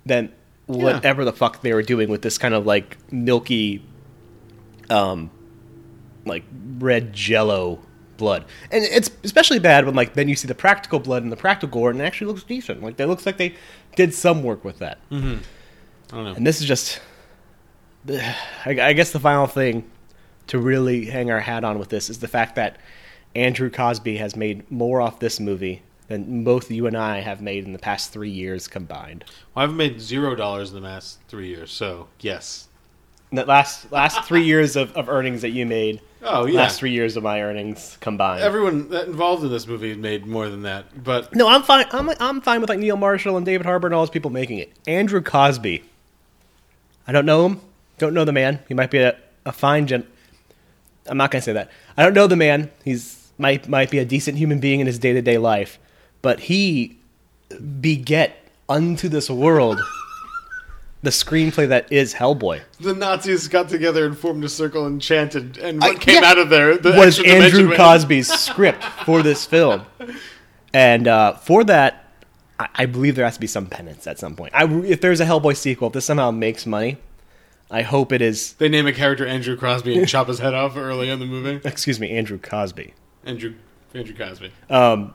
than 0.04 0.32
whatever 0.66 1.24
the 1.24 1.32
fuck 1.32 1.62
they 1.62 1.72
were 1.72 1.82
doing 1.82 2.08
with 2.08 2.22
this 2.22 2.38
kind 2.38 2.54
of 2.54 2.66
like 2.66 2.96
milky, 3.12 3.84
um, 4.90 5.30
like 6.24 6.42
red 6.78 7.12
Jello 7.12 7.80
blood. 8.16 8.44
And 8.70 8.84
it's 8.84 9.10
especially 9.22 9.58
bad 9.58 9.86
when 9.86 9.94
like 9.94 10.14
then 10.14 10.28
you 10.28 10.36
see 10.36 10.48
the 10.48 10.54
practical 10.54 10.98
blood 10.98 11.22
and 11.22 11.32
the 11.32 11.36
practical 11.36 11.80
gore 11.80 11.90
and 11.90 12.00
it 12.00 12.04
actually 12.04 12.28
looks 12.28 12.42
decent. 12.42 12.82
Like 12.82 12.96
that 12.96 13.08
looks 13.08 13.26
like 13.26 13.36
they 13.36 13.54
did 13.96 14.14
some 14.14 14.42
work 14.42 14.64
with 14.64 14.78
that. 14.78 14.98
Mm-hmm. 15.10 15.38
I 16.12 16.16
don't 16.16 16.24
know. 16.24 16.34
And 16.34 16.46
this 16.46 16.60
is 16.60 16.66
just, 16.66 17.00
I, 18.08 18.30
I 18.66 18.92
guess 18.92 19.12
the 19.12 19.20
final 19.20 19.46
thing 19.46 19.90
to 20.48 20.58
really 20.58 21.06
hang 21.06 21.30
our 21.30 21.40
hat 21.40 21.64
on 21.64 21.78
with 21.78 21.88
this 21.88 22.10
is 22.10 22.18
the 22.18 22.28
fact 22.28 22.56
that 22.56 22.78
Andrew 23.34 23.70
Cosby 23.70 24.16
has 24.18 24.36
made 24.36 24.70
more 24.70 25.00
off 25.00 25.18
this 25.18 25.40
movie 25.40 25.82
than 26.08 26.44
both 26.44 26.70
you 26.70 26.86
and 26.86 26.96
I 26.96 27.20
have 27.20 27.40
made 27.40 27.64
in 27.64 27.72
the 27.72 27.78
past 27.78 28.12
three 28.12 28.30
years 28.30 28.68
combined. 28.68 29.24
Well, 29.54 29.64
I've 29.64 29.74
made 29.74 30.00
zero 30.00 30.34
dollars 30.34 30.70
in 30.70 30.76
the 30.76 30.86
last 30.86 31.18
three 31.28 31.48
years, 31.48 31.72
so 31.72 32.08
yes. 32.20 32.68
In 33.30 33.36
the 33.36 33.46
last 33.46 33.90
last 33.90 34.24
three 34.24 34.44
years 34.44 34.76
of, 34.76 34.92
of 34.92 35.08
earnings 35.08 35.42
that 35.42 35.50
you 35.50 35.66
made, 35.66 36.00
Oh 36.26 36.46
yeah. 36.46 36.60
last 36.60 36.78
three 36.78 36.92
years 36.92 37.16
of 37.16 37.22
my 37.22 37.42
earnings 37.42 37.98
combined. 38.00 38.42
Everyone 38.42 38.88
that 38.88 39.06
involved 39.06 39.44
in 39.44 39.50
this 39.50 39.66
movie 39.66 39.94
made 39.94 40.26
more 40.26 40.48
than 40.48 40.62
that, 40.62 41.04
but 41.04 41.34
no, 41.34 41.46
I'm 41.46 41.62
fine. 41.62 41.84
I'm 41.92 42.10
I'm 42.18 42.40
fine 42.40 42.60
with 42.60 42.70
like 42.70 42.78
Neil 42.78 42.96
Marshall 42.96 43.36
and 43.36 43.44
David 43.44 43.66
Harbour 43.66 43.88
and 43.88 43.94
all 43.94 44.02
those 44.02 44.10
people 44.10 44.30
making 44.30 44.58
it. 44.58 44.72
Andrew 44.86 45.20
Cosby. 45.20 45.84
I 47.06 47.12
don't 47.12 47.26
know 47.26 47.44
him. 47.46 47.60
Don't 47.98 48.14
know 48.14 48.24
the 48.24 48.32
man. 48.32 48.60
He 48.66 48.74
might 48.74 48.90
be 48.90 48.98
a, 48.98 49.16
a 49.44 49.52
fine 49.52 49.86
gent. 49.86 50.06
I'm 51.06 51.18
not 51.18 51.30
gonna 51.30 51.42
say 51.42 51.52
that. 51.52 51.70
I 51.96 52.02
don't 52.02 52.14
know 52.14 52.26
the 52.26 52.36
man. 52.36 52.70
He's 52.84 53.30
might 53.36 53.68
might 53.68 53.90
be 53.90 53.98
a 53.98 54.04
decent 54.04 54.38
human 54.38 54.60
being 54.60 54.80
in 54.80 54.86
his 54.86 54.98
day 54.98 55.12
to 55.12 55.20
day 55.20 55.36
life, 55.38 55.78
but 56.22 56.40
he 56.40 56.98
beget 57.80 58.48
unto 58.68 59.08
this 59.08 59.28
world 59.28 59.78
the 61.04 61.10
screenplay 61.10 61.68
that 61.68 61.92
is 61.92 62.14
Hellboy. 62.14 62.62
the 62.80 62.94
Nazis 62.94 63.46
got 63.48 63.68
together 63.68 64.06
and 64.06 64.16
formed 64.18 64.42
a 64.44 64.48
circle 64.48 64.86
and 64.86 65.00
chanted, 65.00 65.58
and 65.58 65.82
I- 65.84 65.88
what 65.88 66.00
came 66.00 66.22
yeah. 66.22 66.30
out 66.30 66.38
of 66.38 66.48
there 66.50 66.76
the 66.78 66.92
was 66.92 67.20
Andrew. 67.20 67.74
Cosby's 67.76 68.32
script 68.40 68.82
for 68.82 69.22
this 69.22 69.44
film, 69.46 69.84
and 70.72 71.06
uh, 71.06 71.34
for 71.34 71.62
that, 71.64 72.10
I, 72.58 72.68
I 72.74 72.86
believe 72.86 73.16
there 73.16 73.24
has 73.24 73.34
to 73.34 73.40
be 73.40 73.46
some 73.46 73.66
penance 73.66 74.06
at 74.06 74.18
some 74.18 74.34
point. 74.34 74.54
I, 74.54 74.64
if 74.84 75.00
there's 75.00 75.20
a 75.20 75.26
Hellboy 75.26 75.56
sequel, 75.56 75.88
if 75.88 75.94
this 75.94 76.04
somehow 76.06 76.30
makes 76.30 76.66
money, 76.66 76.96
I 77.70 77.82
hope 77.82 78.12
it 78.12 78.22
is. 78.22 78.54
They 78.54 78.68
name 78.68 78.86
a 78.86 78.92
character 78.92 79.26
Andrew 79.26 79.56
Crosby 79.56 79.96
and 79.98 80.08
chop 80.08 80.28
his 80.28 80.38
head 80.38 80.54
off 80.54 80.76
early 80.76 81.10
in 81.10 81.20
the 81.20 81.26
movie. 81.26 81.60
Excuse 81.68 82.00
me, 82.00 82.10
Andrew 82.10 82.38
Cosby. 82.38 82.94
Andrew 83.24 83.54
Andrew 83.94 84.14
Cosby. 84.16 84.52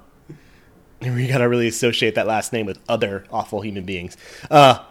We 1.01 1.27
gotta 1.27 1.47
really 1.47 1.69
associate 1.69 2.15
that 2.15 2.27
last 2.27 2.51
name 2.51 2.65
with 2.65 2.77
other 2.89 3.23
awful 3.31 3.61
human 3.61 3.85
beings. 3.85 4.17
Uh, 4.51 4.83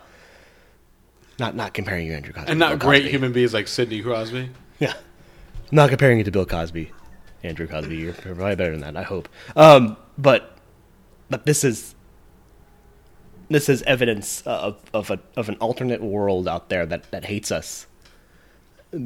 not 1.39 1.55
not 1.55 1.74
comparing 1.74 2.07
you, 2.07 2.12
to 2.12 2.16
Andrew 2.16 2.32
Cosby, 2.32 2.51
and 2.51 2.59
not 2.59 2.78
great 2.78 3.01
Cosby. 3.03 3.11
human 3.11 3.32
beings 3.32 3.55
like 3.55 3.68
Sidney 3.68 4.03
Crosby. 4.03 4.51
Yeah. 4.80 4.93
I'm 4.93 5.74
not 5.76 5.89
comparing 5.91 6.18
you 6.18 6.24
to 6.24 6.30
Bill 6.30 6.47
Cosby, 6.47 6.93
Andrew 7.43 7.66
Cosby. 7.66 7.97
You're 7.97 8.12
probably 8.14 8.55
better 8.55 8.70
than 8.78 8.80
that, 8.95 8.97
I 8.97 9.03
hope. 9.03 9.28
Um, 9.57 9.97
but 10.16 10.57
but 11.28 11.45
this 11.47 11.64
is 11.64 11.97
this 13.51 13.68
is 13.68 13.82
evidence 13.82 14.43
of 14.43 14.78
of 14.95 15.11
a, 15.11 15.18
of 15.36 15.49
an 15.49 15.57
alternate 15.57 16.01
world 16.01 16.47
out 16.47 16.68
there 16.68 16.86
that 16.86 17.11
that 17.11 17.24
hates 17.24 17.51
us 17.51 17.86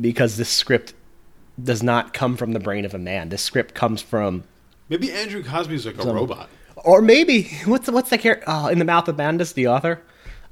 because 0.00 0.36
this 0.36 0.50
script 0.50 0.94
does 1.62 1.82
not 1.82 2.12
come 2.12 2.36
from 2.36 2.52
the 2.52 2.60
brain 2.60 2.84
of 2.84 2.92
a 2.94 2.98
man. 2.98 3.30
This 3.30 3.42
script 3.42 3.74
comes 3.74 4.02
from 4.02 4.44
Maybe 4.88 5.10
Andrew 5.10 5.42
Cosby's 5.42 5.86
like 5.86 6.02
a 6.04 6.12
robot. 6.12 6.48
or 6.76 7.00
maybe 7.00 7.44
what's 7.64 7.90
what's 7.90 8.10
that 8.10 8.20
character 8.20 8.48
uh, 8.48 8.68
in 8.68 8.78
the 8.78 8.84
mouth 8.84 9.08
of 9.08 9.16
madness 9.16 9.52
the 9.52 9.68
author 9.68 10.02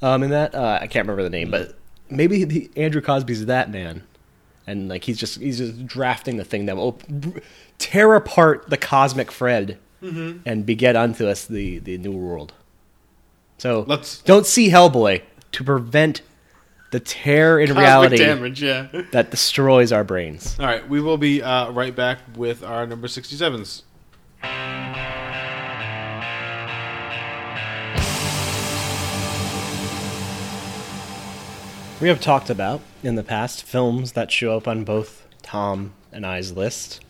um 0.02 0.22
in 0.22 0.30
that 0.30 0.54
uh, 0.54 0.78
i 0.80 0.86
can't 0.86 1.06
remember 1.06 1.22
the 1.22 1.30
name 1.30 1.50
but 1.50 1.74
maybe 2.08 2.44
the, 2.44 2.70
andrew 2.76 3.00
cosby's 3.00 3.46
that 3.46 3.70
man 3.70 4.02
and 4.66 4.88
like 4.88 5.04
he's 5.04 5.18
just 5.18 5.40
he's 5.40 5.58
just 5.58 5.86
drafting 5.86 6.36
the 6.36 6.44
thing 6.44 6.66
that 6.66 6.76
will 6.76 6.98
tear 7.78 8.14
apart 8.14 8.68
the 8.68 8.76
cosmic 8.76 9.30
fred 9.32 9.78
and 10.02 10.64
beget 10.64 10.96
unto 10.96 11.26
us 11.26 11.44
the 11.46 11.78
the 11.80 11.98
new 11.98 12.12
world 12.12 12.52
so 13.58 13.84
Let's- 13.86 14.22
don't 14.22 14.46
see 14.46 14.70
hellboy 14.70 15.22
to 15.52 15.64
prevent 15.64 16.22
the 16.90 16.98
tear 17.00 17.60
in 17.60 17.68
Cosmic 17.68 17.80
reality 17.82 18.16
damage, 18.16 18.60
yeah. 18.62 18.88
that 19.12 19.30
destroys 19.30 19.92
our 19.92 20.02
brains 20.02 20.58
All 20.58 20.66
right, 20.66 20.88
we 20.88 21.00
will 21.00 21.18
be 21.18 21.40
uh, 21.42 21.70
right 21.70 21.94
back 21.94 22.18
with 22.36 22.64
our 22.64 22.84
number 22.86 23.06
67s. 23.06 23.82
We 32.00 32.08
have 32.08 32.20
talked 32.20 32.48
about 32.48 32.80
in 33.02 33.16
the 33.16 33.22
past 33.22 33.62
films 33.62 34.12
that 34.12 34.32
show 34.32 34.56
up 34.56 34.66
on 34.66 34.84
both 34.84 35.26
Tom 35.42 35.92
and 36.12 36.24
I's 36.24 36.52
list. 36.52 37.04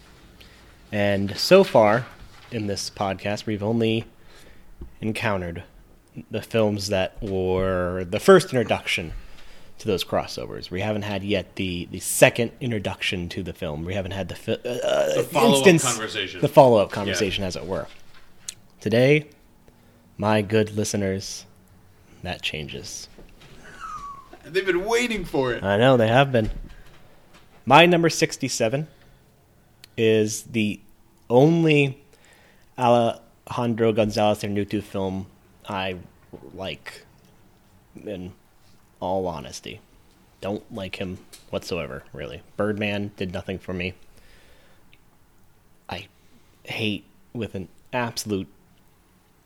And 0.91 1.37
so 1.37 1.63
far 1.63 2.07
in 2.51 2.67
this 2.67 2.91
podcast, 2.91 3.47
we've 3.47 3.63
only 3.63 4.07
encountered 5.01 5.63
the 6.29 6.43
films 6.43 6.89
that 6.89 7.23
were 7.23 8.05
the 8.05 8.19
first 8.19 8.47
introduction 8.53 9.13
to 9.79 9.87
those 9.87 10.03
crossovers. 10.03 10.73
We 10.73 10.81
haven't 10.81 11.03
had 11.03 11.23
yet 11.23 11.55
the, 11.55 11.87
the 11.93 12.01
second 12.01 12.51
introduction 12.61 13.29
to 13.29 13.45
the 13.45 13.53
film. 13.53 13.85
We 13.85 13.95
haven't 13.95 14.11
had 14.11 14.29
the, 14.29 14.35
fi- 14.35 14.55
uh, 14.55 15.15
The 15.15 15.29
follow-up 15.31 15.65
conversation. 15.81 16.41
The 16.41 16.49
follow 16.49 16.79
up 16.79 16.91
conversation, 16.91 17.45
as 17.45 17.55
it 17.55 17.65
were. 17.65 17.87
Today, 18.81 19.29
my 20.19 20.43
good 20.43 20.73
listeners, 20.77 21.47
that 22.25 22.43
changes. 22.43 23.09
They've 24.53 24.67
been 24.67 24.85
waiting 24.85 25.25
for 25.25 25.53
it. 25.53 25.63
I 25.63 25.77
know 25.77 25.97
they 25.97 26.09
have 26.09 26.33
been. 26.33 26.51
My 27.65 27.87
number 27.87 28.11
67 28.11 28.89
is 29.97 30.43
the 30.43 30.81
only 31.29 32.03
Alejandro 32.79 33.93
Gonzalez 33.93 34.43
Iñárritu 34.43 34.83
film 34.83 35.27
I 35.69 35.97
like 36.55 37.05
in 38.05 38.33
all 38.99 39.27
honesty. 39.27 39.81
Don't 40.41 40.73
like 40.75 40.97
him 40.97 41.19
whatsoever, 41.51 42.03
really. 42.13 42.43
Birdman 42.57 43.13
did 43.17 43.33
nothing 43.33 43.59
for 43.59 43.73
me. 43.73 43.95
I 45.89 46.09
hate 46.65 47.05
with 47.33 47.55
an 47.55 47.69
absolute 47.93 48.49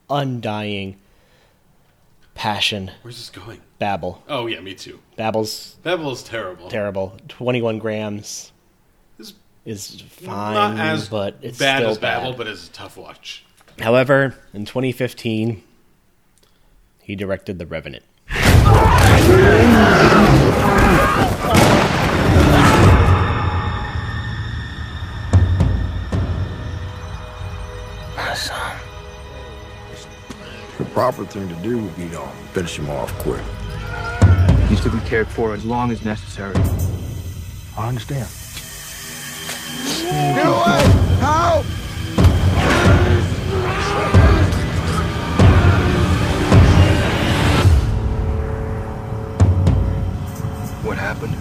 undying 0.08 0.96
passion 2.34 2.90
Where's 3.02 3.16
this 3.16 3.30
going? 3.30 3.60
Babel. 3.78 4.22
Oh 4.28 4.46
yeah, 4.46 4.60
me 4.60 4.74
too. 4.74 5.00
Babel's 5.16 5.76
Babel's 5.82 6.22
terrible. 6.22 6.68
terrible. 6.68 7.16
21 7.28 7.78
grams 7.78 8.52
It's 9.18 9.32
is 9.64 10.00
fine, 10.10 10.54
not 10.54 10.78
as 10.78 11.08
but 11.08 11.36
it's 11.42 11.58
bad 11.58 11.78
still 11.78 11.90
as 11.90 11.98
Babel, 11.98 12.30
bad. 12.32 12.38
but 12.38 12.46
it's 12.48 12.68
a 12.68 12.72
tough 12.72 12.96
watch. 12.96 13.44
However, 13.80 14.34
in 14.52 14.64
2015, 14.64 15.62
he 17.02 17.16
directed 17.16 17.58
The 17.58 17.66
Revenant. 17.66 18.04
proper 31.12 31.26
thing 31.26 31.46
to 31.46 31.54
do 31.56 31.76
would 31.76 31.94
be 31.98 32.08
to 32.08 32.26
finish 32.54 32.78
him 32.78 32.88
off 32.88 33.12
quick. 33.18 33.42
He's 34.70 34.80
to 34.80 34.90
be 34.90 34.98
cared 35.00 35.28
for 35.28 35.52
as 35.52 35.62
long 35.62 35.90
as 35.90 36.02
necessary. 36.02 36.56
I 37.76 37.88
understand. 37.88 38.26
Get 40.34 40.46
away! 40.46 40.80
What 50.84 50.96
happened? 50.96 51.36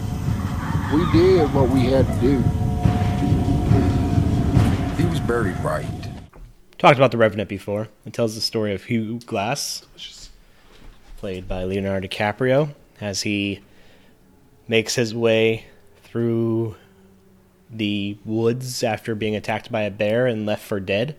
We 0.93 1.09
did 1.13 1.53
what 1.53 1.69
we 1.69 1.85
had 1.85 2.05
to 2.05 2.19
do. 2.19 2.41
He 5.01 5.09
was 5.09 5.21
buried 5.21 5.57
right. 5.59 6.02
Talked 6.83 6.97
about 6.97 7.11
The 7.11 7.17
Revenant 7.17 7.47
before. 7.47 7.87
It 8.05 8.11
tells 8.11 8.35
the 8.35 8.41
story 8.41 8.73
of 8.73 8.83
Hugh 8.83 9.19
Glass, 9.19 9.85
played 11.15 11.47
by 11.47 11.63
Leonardo 11.63 12.09
DiCaprio, 12.09 12.75
as 12.99 13.21
he 13.21 13.61
makes 14.67 14.95
his 14.95 15.15
way 15.15 15.63
through 16.03 16.75
the 17.69 18.17
woods 18.25 18.83
after 18.83 19.15
being 19.15 19.33
attacked 19.33 19.71
by 19.71 19.83
a 19.83 19.91
bear 19.91 20.27
and 20.27 20.45
left 20.45 20.61
for 20.61 20.81
dead, 20.81 21.15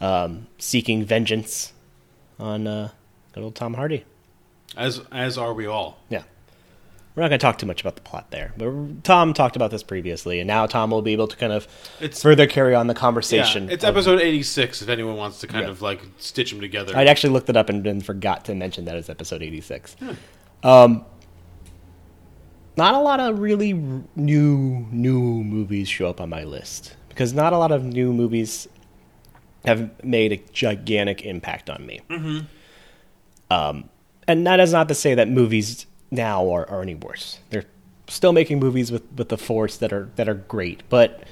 um, 0.00 0.48
seeking 0.58 1.04
vengeance 1.04 1.72
on 2.40 2.66
uh, 2.66 2.90
good 3.34 3.44
old 3.44 3.54
Tom 3.54 3.74
Hardy. 3.74 4.04
As 4.76 5.00
as 5.12 5.38
are 5.38 5.54
we 5.54 5.64
all. 5.64 6.00
Yeah. 6.08 6.24
We're 7.14 7.22
not 7.22 7.28
going 7.28 7.38
to 7.40 7.44
talk 7.44 7.58
too 7.58 7.66
much 7.66 7.82
about 7.82 7.96
the 7.96 8.00
plot 8.02 8.30
there, 8.30 8.54
but 8.56 9.04
Tom 9.04 9.34
talked 9.34 9.54
about 9.54 9.70
this 9.70 9.82
previously, 9.82 10.40
and 10.40 10.46
now 10.46 10.64
Tom 10.66 10.90
will 10.90 11.02
be 11.02 11.12
able 11.12 11.28
to 11.28 11.36
kind 11.36 11.52
of 11.52 11.68
It's- 12.00 12.22
further 12.22 12.46
carry 12.46 12.74
on 12.74 12.86
the 12.86 12.94
Yeah, 12.94 13.00
conversation. 13.00 13.68
it's 13.70 13.84
of- 13.84 13.90
episode 13.90 14.20
eighty 14.22 14.42
six. 14.42 14.80
If 14.80 14.88
anyone 14.88 15.16
wants 15.16 15.40
to 15.40 15.46
kind 15.46 15.64
Yeah. 15.66 15.70
of 15.70 15.82
like 15.82 16.00
stitch 16.18 16.50
them 16.52 16.60
together. 16.62 16.96
I'd 16.96 17.08
actually 17.08 17.34
looked 17.34 17.50
it 17.50 17.56
up 17.56 17.68
and 17.68 17.84
then 17.84 18.00
forgot 18.00 18.46
to 18.46 18.54
mention 18.54 18.86
that 18.86 18.96
it's 18.96 19.10
episode 19.10 19.42
86. 19.42 19.94
Hmm. 19.98 20.10
Um, 20.66 21.04
not 22.78 22.94
a 22.94 22.98
lot 22.98 23.20
of 23.20 23.38
really 23.40 23.74
new 23.74 24.86
new 24.90 25.20
movies 25.20 25.88
show 25.88 26.08
up 26.08 26.20
on 26.20 26.30
my 26.30 26.44
list 26.44 26.96
because 27.10 27.34
not 27.34 27.52
a 27.52 27.58
lot 27.58 27.72
of 27.72 27.84
new 27.84 28.12
movies 28.14 28.68
have 29.66 29.90
made 30.02 30.32
a 30.32 30.36
gigantic 30.52 31.26
impact 31.26 31.68
on 31.68 31.84
me. 31.84 32.00
Mm-hmm. 32.08 32.38
Um, 33.52 33.90
and 34.26 34.46
that 34.46 34.60
is 34.60 34.72
not 34.72 34.88
to 34.88 34.94
say 34.94 35.14
that 35.14 35.28
movies 35.28 35.84
now 36.12 36.48
are, 36.50 36.68
are 36.70 36.82
any 36.82 36.94
worse. 36.94 37.40
They're 37.50 37.64
still 38.06 38.32
making 38.32 38.60
movies 38.60 38.92
with, 38.92 39.02
with 39.16 39.30
the 39.30 39.38
force 39.38 39.76
that 39.78 39.92
are 39.92 40.10
that 40.16 40.28
are 40.28 40.34
great, 40.34 40.82
but 40.88 41.24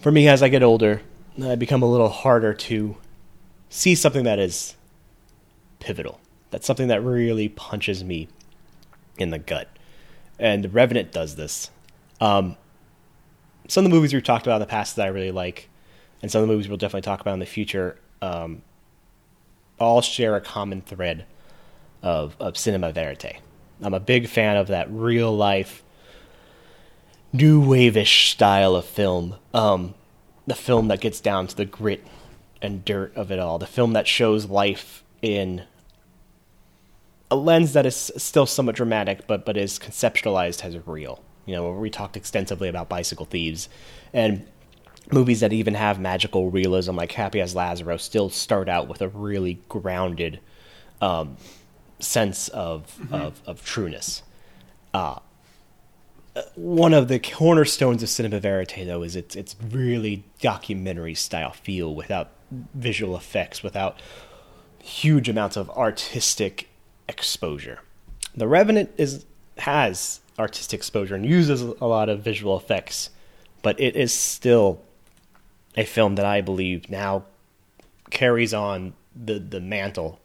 for 0.00 0.12
me, 0.12 0.28
as 0.28 0.42
I 0.42 0.48
get 0.48 0.62
older, 0.62 1.00
I 1.42 1.54
become 1.54 1.82
a 1.82 1.86
little 1.86 2.08
harder 2.08 2.52
to 2.54 2.96
see 3.68 3.94
something 3.94 4.24
that 4.24 4.38
is 4.38 4.74
pivotal. 5.78 6.20
That's 6.50 6.66
something 6.66 6.88
that 6.88 7.02
really 7.02 7.48
punches 7.48 8.02
me 8.02 8.28
in 9.16 9.30
the 9.30 9.38
gut. 9.38 9.68
And 10.38 10.74
Revenant 10.74 11.12
does 11.12 11.36
this. 11.36 11.70
Um, 12.20 12.56
some 13.68 13.84
of 13.84 13.90
the 13.90 13.94
movies 13.94 14.12
we've 14.12 14.24
talked 14.24 14.46
about 14.46 14.56
in 14.56 14.60
the 14.60 14.66
past 14.66 14.96
that 14.96 15.06
I 15.06 15.08
really 15.08 15.30
like, 15.30 15.68
and 16.20 16.30
some 16.30 16.42
of 16.42 16.48
the 16.48 16.52
movies 16.52 16.68
we'll 16.68 16.78
definitely 16.78 17.02
talk 17.02 17.20
about 17.20 17.34
in 17.34 17.40
the 17.40 17.46
future, 17.46 17.96
um, 18.20 18.62
all 19.78 20.02
share 20.02 20.34
a 20.34 20.40
common 20.40 20.82
thread 20.82 21.26
of 22.02 22.36
of 22.40 22.58
cinema 22.58 22.92
verite. 22.92 23.40
I'm 23.82 23.94
a 23.94 24.00
big 24.00 24.28
fan 24.28 24.56
of 24.56 24.68
that 24.68 24.90
real 24.90 25.34
life, 25.36 25.82
new 27.32 27.60
wave-ish 27.60 28.30
style 28.30 28.76
of 28.76 28.84
film. 28.84 29.36
Um, 29.52 29.94
the 30.46 30.54
film 30.54 30.88
that 30.88 31.00
gets 31.00 31.20
down 31.20 31.46
to 31.48 31.56
the 31.56 31.64
grit 31.64 32.06
and 32.60 32.84
dirt 32.84 33.14
of 33.16 33.30
it 33.30 33.38
all. 33.38 33.58
The 33.58 33.66
film 33.66 33.92
that 33.92 34.06
shows 34.06 34.46
life 34.46 35.02
in 35.20 35.62
a 37.30 37.36
lens 37.36 37.72
that 37.72 37.86
is 37.86 38.12
still 38.16 38.46
somewhat 38.46 38.76
dramatic, 38.76 39.26
but 39.26 39.44
but 39.44 39.56
is 39.56 39.78
conceptualized 39.78 40.64
as 40.64 40.86
real. 40.86 41.22
You 41.46 41.56
know, 41.56 41.72
we 41.72 41.90
talked 41.90 42.16
extensively 42.16 42.68
about 42.68 42.88
Bicycle 42.88 43.26
Thieves, 43.26 43.68
and 44.12 44.46
movies 45.10 45.40
that 45.40 45.52
even 45.52 45.74
have 45.74 45.98
magical 45.98 46.50
realism, 46.50 46.94
like 46.94 47.12
Happy 47.12 47.40
as 47.40 47.54
Lazzaro, 47.54 47.98
still 47.98 48.28
start 48.28 48.68
out 48.68 48.86
with 48.86 49.02
a 49.02 49.08
really 49.08 49.60
grounded 49.68 50.40
um, 51.00 51.36
sense 52.02 52.48
of, 52.48 53.00
of 53.12 53.40
of 53.46 53.64
trueness. 53.64 54.22
Uh, 54.92 55.18
one 56.54 56.94
of 56.94 57.08
the 57.08 57.18
cornerstones 57.18 58.02
of 58.02 58.08
cinema 58.08 58.40
verite, 58.40 58.86
though, 58.86 59.02
is 59.02 59.16
it's 59.16 59.36
it's 59.36 59.54
really 59.70 60.24
documentary 60.40 61.14
style 61.14 61.52
feel 61.52 61.94
without 61.94 62.30
visual 62.74 63.16
effects, 63.16 63.62
without 63.62 63.98
huge 64.82 65.28
amounts 65.28 65.56
of 65.56 65.70
artistic 65.70 66.68
exposure. 67.08 67.80
The 68.34 68.48
Revenant 68.48 68.90
is 68.96 69.26
has 69.58 70.20
artistic 70.38 70.78
exposure 70.78 71.14
and 71.14 71.26
uses 71.26 71.60
a 71.60 71.86
lot 71.86 72.08
of 72.08 72.20
visual 72.20 72.56
effects, 72.56 73.10
but 73.60 73.78
it 73.78 73.94
is 73.94 74.12
still 74.12 74.80
a 75.76 75.84
film 75.84 76.14
that 76.14 76.26
I 76.26 76.40
believe 76.40 76.88
now 76.88 77.24
carries 78.10 78.54
on 78.54 78.94
the 79.14 79.38
the 79.38 79.60
mantle 79.60 80.18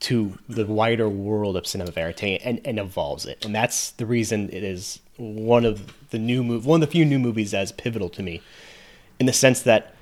to 0.00 0.38
the 0.48 0.66
wider 0.66 1.08
world 1.08 1.56
of 1.56 1.66
cinema 1.66 1.90
verite 1.90 2.40
and, 2.42 2.60
and 2.64 2.78
evolves 2.78 3.26
it. 3.26 3.44
And 3.44 3.54
that's 3.54 3.90
the 3.92 4.06
reason 4.06 4.48
it 4.50 4.62
is 4.62 5.00
one 5.16 5.64
of 5.64 6.08
the 6.10 6.18
new 6.18 6.42
move 6.42 6.64
one 6.64 6.82
of 6.82 6.88
the 6.88 6.90
few 6.90 7.04
new 7.04 7.18
movies 7.18 7.50
that 7.50 7.62
is 7.62 7.72
pivotal 7.72 8.08
to 8.08 8.22
me 8.22 8.40
in 9.18 9.26
the 9.26 9.32
sense 9.34 9.60
that 9.62 9.94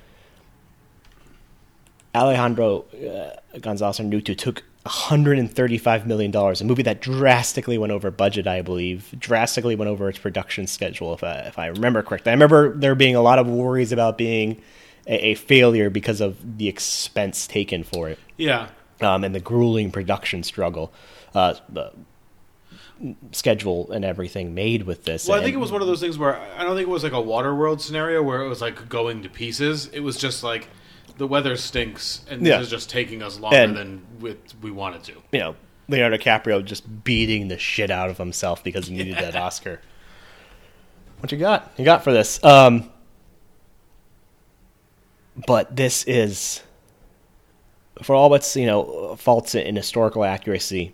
Alejandro 2.15 2.85
uh, 2.93 3.57
Gonzalez 3.59 3.99
Iñárritu 3.99 4.35
took 4.37 4.63
135 4.83 6.07
million 6.07 6.31
dollars, 6.31 6.61
a 6.61 6.65
movie 6.65 6.81
that 6.83 7.01
drastically 7.01 7.77
went 7.77 7.91
over 7.91 8.09
budget, 8.09 8.47
I 8.47 8.61
believe, 8.61 9.13
drastically 9.19 9.75
went 9.75 9.89
over 9.89 10.09
its 10.09 10.17
production 10.17 10.65
schedule, 10.65 11.13
if 11.13 11.23
I, 11.23 11.39
if 11.41 11.59
I 11.59 11.67
remember 11.67 12.01
correctly. 12.01 12.31
I 12.31 12.33
remember 12.33 12.75
there 12.75 12.95
being 12.95 13.15
a 13.15 13.21
lot 13.21 13.37
of 13.39 13.47
worries 13.47 13.91
about 13.91 14.17
being 14.17 14.59
a, 15.05 15.31
a 15.31 15.35
failure 15.35 15.89
because 15.89 16.21
of 16.21 16.57
the 16.57 16.67
expense 16.67 17.45
taken 17.45 17.83
for 17.83 18.09
it 18.09 18.17
Yeah. 18.37 18.69
Um, 19.01 19.23
and 19.23 19.33
the 19.33 19.39
grueling 19.39 19.91
production 19.91 20.43
struggle, 20.43 20.91
uh, 21.33 21.53
schedule 23.31 23.89
and 23.91 24.03
everything 24.03 24.53
made 24.53 24.83
with 24.83 25.05
this. 25.05 25.27
Well, 25.27 25.39
I 25.39 25.43
think 25.43 25.55
it 25.55 25.59
was 25.59 25.71
one 25.71 25.81
of 25.81 25.87
those 25.87 26.01
things 26.01 26.17
where 26.17 26.37
I 26.57 26.63
don't 26.63 26.75
think 26.75 26.87
it 26.87 26.91
was 26.91 27.03
like 27.03 27.13
a 27.13 27.15
Waterworld 27.15 27.79
scenario 27.79 28.21
where 28.21 28.41
it 28.41 28.49
was 28.49 28.61
like 28.61 28.89
going 28.89 29.23
to 29.23 29.29
pieces. 29.29 29.87
It 29.93 30.01
was 30.01 30.17
just 30.17 30.43
like 30.43 30.67
the 31.17 31.25
weather 31.27 31.55
stinks 31.55 32.25
and 32.29 32.45
Yeah. 32.45 32.57
this 32.57 32.65
is 32.67 32.71
just 32.71 32.89
taking 32.89 33.23
us 33.23 33.39
longer 33.39 33.57
And- 33.57 33.75
than 33.77 34.01
we, 34.19 34.35
we 34.61 34.71
wanted 34.71 35.03
to. 35.05 35.13
you 35.31 35.39
know 35.39 35.55
Leonardo 35.87 36.17
DiCaprio 36.17 36.63
just 36.63 37.03
beating 37.03 37.47
the 37.47 37.57
shit 37.57 37.89
out 37.89 38.09
of 38.09 38.17
himself 38.17 38.63
because 38.63 38.87
he 38.87 38.95
needed 38.95 39.15
that 39.15 39.35
Oscar. 39.35 39.81
What 41.19 41.31
you 41.31 41.37
got? 41.37 41.71
You 41.77 41.83
got 41.85 42.03
for 42.03 42.11
this? 42.13 42.41
Um, 42.43 42.89
but 45.47 45.75
this 45.75 46.03
is, 46.03 46.61
for 48.01 48.15
all 48.15 48.33
its 48.33 48.55
you 48.55 48.65
know 48.65 49.15
faults 49.17 49.55
in 49.55 49.75
historical 49.75 50.23
accuracy, 50.23 50.93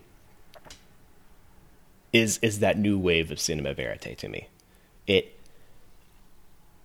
is 2.14 2.40
is 2.42 2.60
that 2.60 2.78
new 2.78 2.98
wave 2.98 3.32
of 3.32 3.40
cinema 3.40 3.74
verite 3.74 4.18
to 4.18 4.30
me. 4.30 4.48
It 5.08 5.38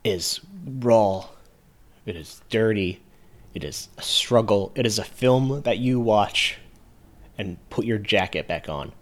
is 0.05 0.41
raw. 0.66 1.27
It 2.07 2.16
is 2.16 2.41
dirty. 2.49 3.01
It 3.55 3.64
is 3.64 3.89
a 3.99 4.03
struggle. 4.03 4.73
It 4.75 4.87
is 4.87 4.99
a 4.99 5.05
film 5.05 5.62
that 5.62 5.79
you 5.79 6.01
watch 6.01 6.59
and 7.37 7.57
put 7.71 7.85
your 7.85 7.99
jacket 7.99 8.47
back 8.47 8.68
on 8.68 8.93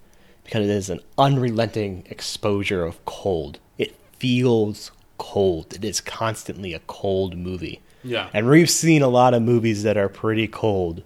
because 0.45 0.65
it 0.65 0.71
is 0.71 0.89
an 0.89 1.01
unrelenting 1.19 2.05
exposure 2.09 2.85
of 2.85 3.05
cold. 3.05 3.59
It 3.77 3.95
feels 4.19 4.91
cold. 5.19 5.75
It 5.75 5.85
is 5.85 6.01
constantly 6.01 6.73
a 6.73 6.81
cold 6.81 7.37
movie. 7.37 7.81
Yeah. 8.03 8.31
And 8.33 8.49
we've 8.49 8.71
seen 8.71 9.03
a 9.03 9.09
lot 9.09 9.35
of 9.35 9.43
movies 9.43 9.83
that 9.83 9.97
are 9.97 10.09
pretty 10.09 10.49
cold. 10.49 11.03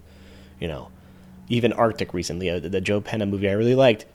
You 0.63 0.69
know, 0.69 0.87
even 1.49 1.73
Arctic 1.73 2.13
recently, 2.13 2.49
uh, 2.49 2.57
the 2.57 2.79
Joe 2.79 3.01
Penna 3.01 3.25
movie 3.25 3.49
I 3.49 3.51
really 3.51 3.75
liked, 3.75 4.05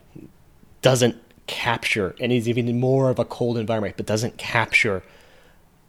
doesn't 0.81 1.15
capture, 1.47 2.17
and 2.19 2.33
is 2.33 2.49
even 2.49 2.81
more 2.81 3.11
of 3.11 3.19
a 3.19 3.27
cold 3.27 3.59
environment, 3.59 3.99
but 3.99 4.07
doesn't 4.07 4.39
capture 4.39 5.03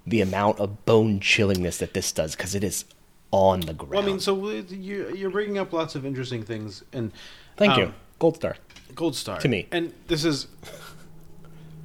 the 0.05 0.19
amount 0.19 0.59
of 0.59 0.85
bone 0.85 1.21
chillingness 1.21 1.77
that 1.77 1.93
this 1.93 2.11
does 2.11 2.35
because 2.35 2.55
it 2.55 2.63
is 2.65 2.83
on 3.31 3.61
the 3.61 3.73
ground. 3.73 3.91
Well, 3.91 4.03
I 4.03 4.05
mean, 4.05 4.19
so 4.19 4.49
you, 4.49 5.15
you're 5.15 5.29
bringing 5.29 5.57
up 5.57 5.71
lots 5.71 5.95
of 5.95 6.05
interesting 6.05 6.43
things, 6.43 6.83
and 6.91 7.13
Thank 7.55 7.71
um, 7.75 7.79
you. 7.79 7.93
Gold 8.19 8.35
star. 8.35 8.57
Gold 8.95 9.15
Star 9.15 9.39
To 9.39 9.47
me. 9.47 9.65
and 9.71 9.93
this 10.07 10.25
is 10.25 10.47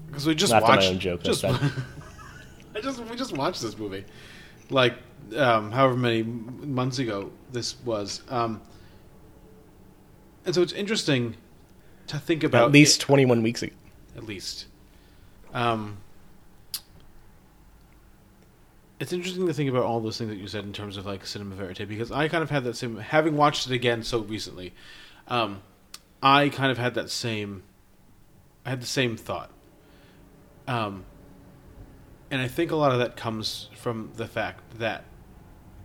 because 0.09 0.27
we 0.27 0.35
just 0.35 0.51
Laughed 0.51 0.65
at 0.65 0.69
my 0.69 0.75
watched. 0.79 0.89
own 0.91 0.99
joke, 0.99 1.23
Just. 1.23 1.45
I 2.75 2.81
just 2.83 2.99
we 3.05 3.15
just 3.15 3.37
watched 3.37 3.63
this 3.63 3.79
movie, 3.79 4.05
like 4.69 4.95
um, 5.37 5.73
however 5.73 5.97
many 5.97 6.23
months 6.23 6.99
ago 6.99 7.31
this 7.53 7.77
was, 7.85 8.23
um, 8.29 8.61
and 10.45 10.55
so 10.55 10.63
it's 10.63 10.73
interesting 10.73 11.37
to 12.09 12.19
think 12.19 12.45
about 12.45 12.67
At 12.67 12.73
least 12.73 13.01
it- 13.03 13.05
21 13.07 13.43
weeks 13.43 13.63
ago. 13.63 13.73
at 14.17 14.25
least. 14.25 14.67
Um, 15.55 15.99
it's 19.01 19.13
interesting 19.13 19.47
to 19.47 19.53
think 19.55 19.69
about 19.71 19.83
all 19.85 20.01
those 20.01 20.19
things 20.19 20.31
that 20.31 20.37
you 20.37 20.47
said 20.47 20.65
in 20.65 20.73
terms 20.73 20.97
of 20.97 21.05
like 21.07 21.27
cinema 21.27 21.55
verite 21.55 21.87
because 21.89 22.11
I 22.13 22.29
kind 22.29 22.43
of 22.43 22.51
had 22.51 22.65
that 22.65 22.77
same 22.77 22.97
having 22.97 23.37
watched 23.37 23.67
it 23.67 23.73
again 23.73 24.03
so 24.03 24.21
recently. 24.21 24.73
Um, 25.29 25.63
I 26.23 26.49
kind 26.49 26.71
of 26.71 26.79
had 26.79 26.95
that 26.95 27.11
same. 27.11 27.63
I 28.65 28.71
had 28.71 28.81
the 28.81 28.87
same 28.87 29.17
thought. 29.17 29.51
Um, 30.67 31.05
and 32.31 32.41
I 32.41 32.49
think 32.49 32.71
a 32.71 32.77
lot 32.77 32.93
of 32.93 32.99
that 32.99 33.17
comes 33.17 33.69
from 33.77 34.11
the 34.17 34.27
fact 34.27 34.79
that, 34.79 35.05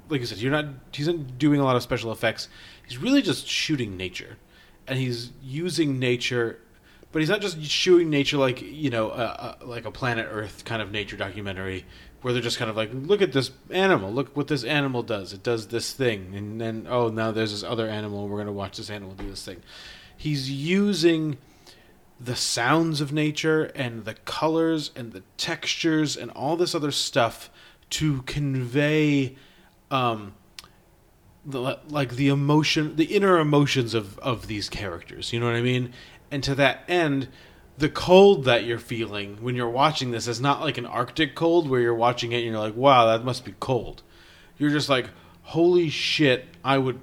like 0.10 0.22
I 0.22 0.26
said, 0.26 0.40
you're 0.40 0.52
not. 0.52 0.66
He's 0.92 1.08
not 1.08 1.38
doing 1.38 1.60
a 1.60 1.64
lot 1.64 1.76
of 1.76 1.84
special 1.84 2.12
effects. 2.12 2.48
He's 2.88 2.98
really 2.98 3.22
just 3.22 3.48
shooting 3.48 3.96
nature, 3.98 4.38
and 4.88 5.00
he's 5.00 5.32
using 5.42 6.00
nature, 6.00 6.60
but 7.12 7.20
he's 7.20 7.30
not 7.30 7.42
just 7.42 7.62
shooting 7.64 8.10
nature 8.10 8.38
like 8.38 8.62
you 8.62 8.90
know, 8.90 9.10
uh, 9.10 9.56
uh, 9.62 9.66
like 9.66 9.86
a 9.86 9.92
Planet 9.92 10.28
Earth 10.30 10.66
kind 10.66 10.82
of 10.82 10.92
nature 10.92 11.18
documentary 11.18 11.86
where 12.22 12.34
they're 12.34 12.42
just 12.42 12.58
kind 12.58 12.70
of 12.70 12.76
like, 12.76 12.90
look 12.94 13.22
at 13.22 13.32
this 13.32 13.52
animal, 13.70 14.12
look 14.12 14.36
what 14.36 14.50
this 14.50 14.66
animal 14.66 15.02
does. 15.04 15.32
It 15.32 15.42
does 15.42 15.68
this 15.68 15.94
thing, 15.94 16.34
and 16.36 16.60
then 16.60 16.88
oh, 16.90 17.10
now 17.10 17.32
there's 17.32 17.52
this 17.52 17.64
other 17.64 17.88
animal. 17.88 18.28
We're 18.28 18.40
gonna 18.40 18.52
watch 18.52 18.78
this 18.78 18.90
animal 18.90 19.14
do 19.14 19.30
this 19.30 19.46
thing. 19.46 19.62
He's 20.18 20.52
using 20.52 21.38
the 22.20 22.36
sounds 22.36 23.00
of 23.00 23.14
nature 23.14 23.66
and 23.76 24.04
the 24.04 24.14
colors 24.14 24.92
and 24.96 25.14
the 25.14 25.24
textures 25.38 26.18
and 26.18 26.30
all 26.32 26.58
this 26.58 26.76
other 26.76 26.92
stuff 26.92 27.50
to 27.90 28.22
convey 28.24 29.38
um 29.92 30.34
the, 31.46 31.80
like 31.90 32.12
the 32.12 32.28
emotion 32.28 32.96
the 32.96 33.06
inner 33.06 33.40
emotions 33.40 33.94
of 33.94 34.20
of 34.20 34.48
these 34.48 34.70
characters 34.70 35.34
you 35.34 35.40
know 35.40 35.46
what 35.46 35.56
i 35.56 35.62
mean? 35.62 35.94
And 36.32 36.44
to 36.44 36.54
that 36.56 36.84
end 36.88 37.28
the 37.78 37.90
cold 37.90 38.44
that 38.44 38.66
you're 38.66 38.78
feeling 38.78 39.38
when 39.42 39.56
you're 39.56 39.70
watching 39.70 40.12
this 40.12 40.28
is 40.28 40.40
not 40.42 40.62
like 40.62 40.78
an 40.78 40.86
arctic 40.86 41.34
cold 41.34 41.70
where 41.70 41.80
you're 41.80 41.96
watching 41.96 42.32
it 42.34 42.38
and 42.38 42.46
you're 42.46 42.60
like 42.60 42.76
wow 42.76 43.08
that 43.08 43.24
must 43.24 43.46
be 43.46 43.56
cold. 43.60 44.04
You're 44.58 44.70
just 44.70 44.90
like 44.90 45.10
holy 45.44 45.90
shit 45.90 46.46
i 46.64 46.78
would 46.78 47.00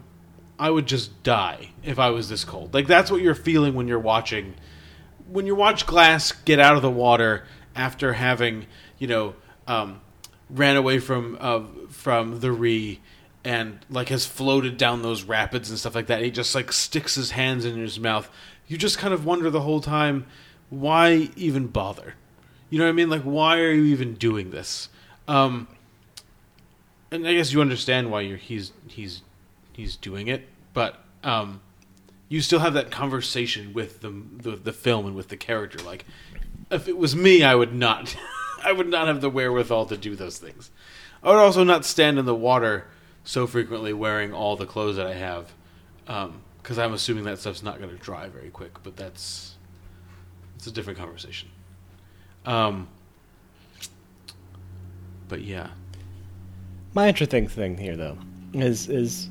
i 0.58 0.70
would 0.70 0.86
just 0.86 1.22
die 1.22 1.70
if 1.82 1.98
i 1.98 2.10
was 2.10 2.28
this 2.28 2.44
cold. 2.44 2.72
Like 2.74 2.86
that's 2.86 3.10
what 3.10 3.22
you're 3.22 3.34
feeling 3.34 3.74
when 3.74 3.88
you're 3.88 3.98
watching 3.98 4.54
when 5.28 5.46
you 5.46 5.54
watch 5.54 5.86
Glass 5.86 6.32
get 6.32 6.58
out 6.58 6.76
of 6.76 6.82
the 6.82 6.90
water 6.90 7.44
after 7.74 8.12
having, 8.14 8.66
you 8.98 9.06
know, 9.06 9.34
um, 9.66 10.00
ran 10.50 10.76
away 10.76 10.98
from 10.98 11.36
uh, 11.40 11.62
from 11.88 12.40
the 12.40 12.52
Ree 12.52 13.00
and 13.44 13.78
like 13.88 14.08
has 14.08 14.26
floated 14.26 14.76
down 14.76 15.02
those 15.02 15.22
rapids 15.22 15.70
and 15.70 15.78
stuff 15.78 15.94
like 15.94 16.08
that, 16.08 16.22
he 16.22 16.30
just 16.30 16.54
like 16.54 16.72
sticks 16.72 17.14
his 17.14 17.30
hands 17.30 17.64
in 17.64 17.78
his 17.78 17.98
mouth. 18.00 18.28
You 18.66 18.76
just 18.76 18.98
kind 18.98 19.14
of 19.14 19.24
wonder 19.24 19.50
the 19.50 19.60
whole 19.60 19.80
time, 19.80 20.26
why 20.70 21.30
even 21.36 21.68
bother? 21.68 22.14
You 22.70 22.78
know 22.78 22.84
what 22.86 22.90
I 22.90 22.94
mean? 22.94 23.08
Like, 23.08 23.22
why 23.22 23.60
are 23.60 23.70
you 23.70 23.84
even 23.84 24.14
doing 24.14 24.50
this? 24.50 24.88
Um, 25.28 25.68
and 27.12 27.26
I 27.26 27.34
guess 27.34 27.52
you 27.52 27.60
understand 27.60 28.10
why 28.10 28.22
you're, 28.22 28.36
he's 28.36 28.72
he's 28.88 29.22
he's 29.72 29.96
doing 29.96 30.26
it, 30.26 30.48
but 30.74 31.04
um, 31.22 31.60
you 32.28 32.40
still 32.40 32.58
have 32.58 32.74
that 32.74 32.90
conversation 32.90 33.72
with 33.72 34.00
the, 34.00 34.12
the 34.42 34.56
the 34.56 34.72
film 34.72 35.06
and 35.06 35.14
with 35.14 35.28
the 35.28 35.36
character. 35.36 35.78
Like, 35.84 36.04
if 36.70 36.88
it 36.88 36.98
was 36.98 37.14
me, 37.14 37.44
I 37.44 37.54
would 37.54 37.72
not, 37.72 38.16
I 38.64 38.72
would 38.72 38.88
not 38.88 39.06
have 39.08 39.20
the 39.20 39.30
wherewithal 39.30 39.86
to 39.86 39.96
do 39.96 40.16
those 40.16 40.38
things. 40.38 40.70
I 41.22 41.30
would 41.30 41.38
also 41.38 41.64
not 41.64 41.84
stand 41.84 42.18
in 42.18 42.24
the 42.24 42.34
water 42.34 42.86
so 43.24 43.46
frequently 43.46 43.92
wearing 43.92 44.32
all 44.32 44.56
the 44.56 44.66
clothes 44.66 44.96
that 44.96 45.06
I 45.06 45.14
have, 45.14 45.52
because 46.62 46.78
I'm 46.78 46.92
assuming 46.92 47.24
that 47.24 47.38
stuff's 47.38 47.62
not 47.62 47.78
going 47.78 47.90
to 47.90 47.96
dry 47.96 48.28
very 48.28 48.50
quick. 48.50 48.82
But 48.82 48.96
that's 48.96 49.56
it's 50.56 50.66
a 50.66 50.70
different 50.70 50.98
conversation. 50.98 51.48
Um, 52.44 52.88
but 55.28 55.42
yeah, 55.42 55.70
My 56.96 57.08
interesting 57.08 57.46
thing 57.46 57.76
here, 57.76 57.94
though, 57.94 58.16
is 58.54 58.88
is 58.88 59.28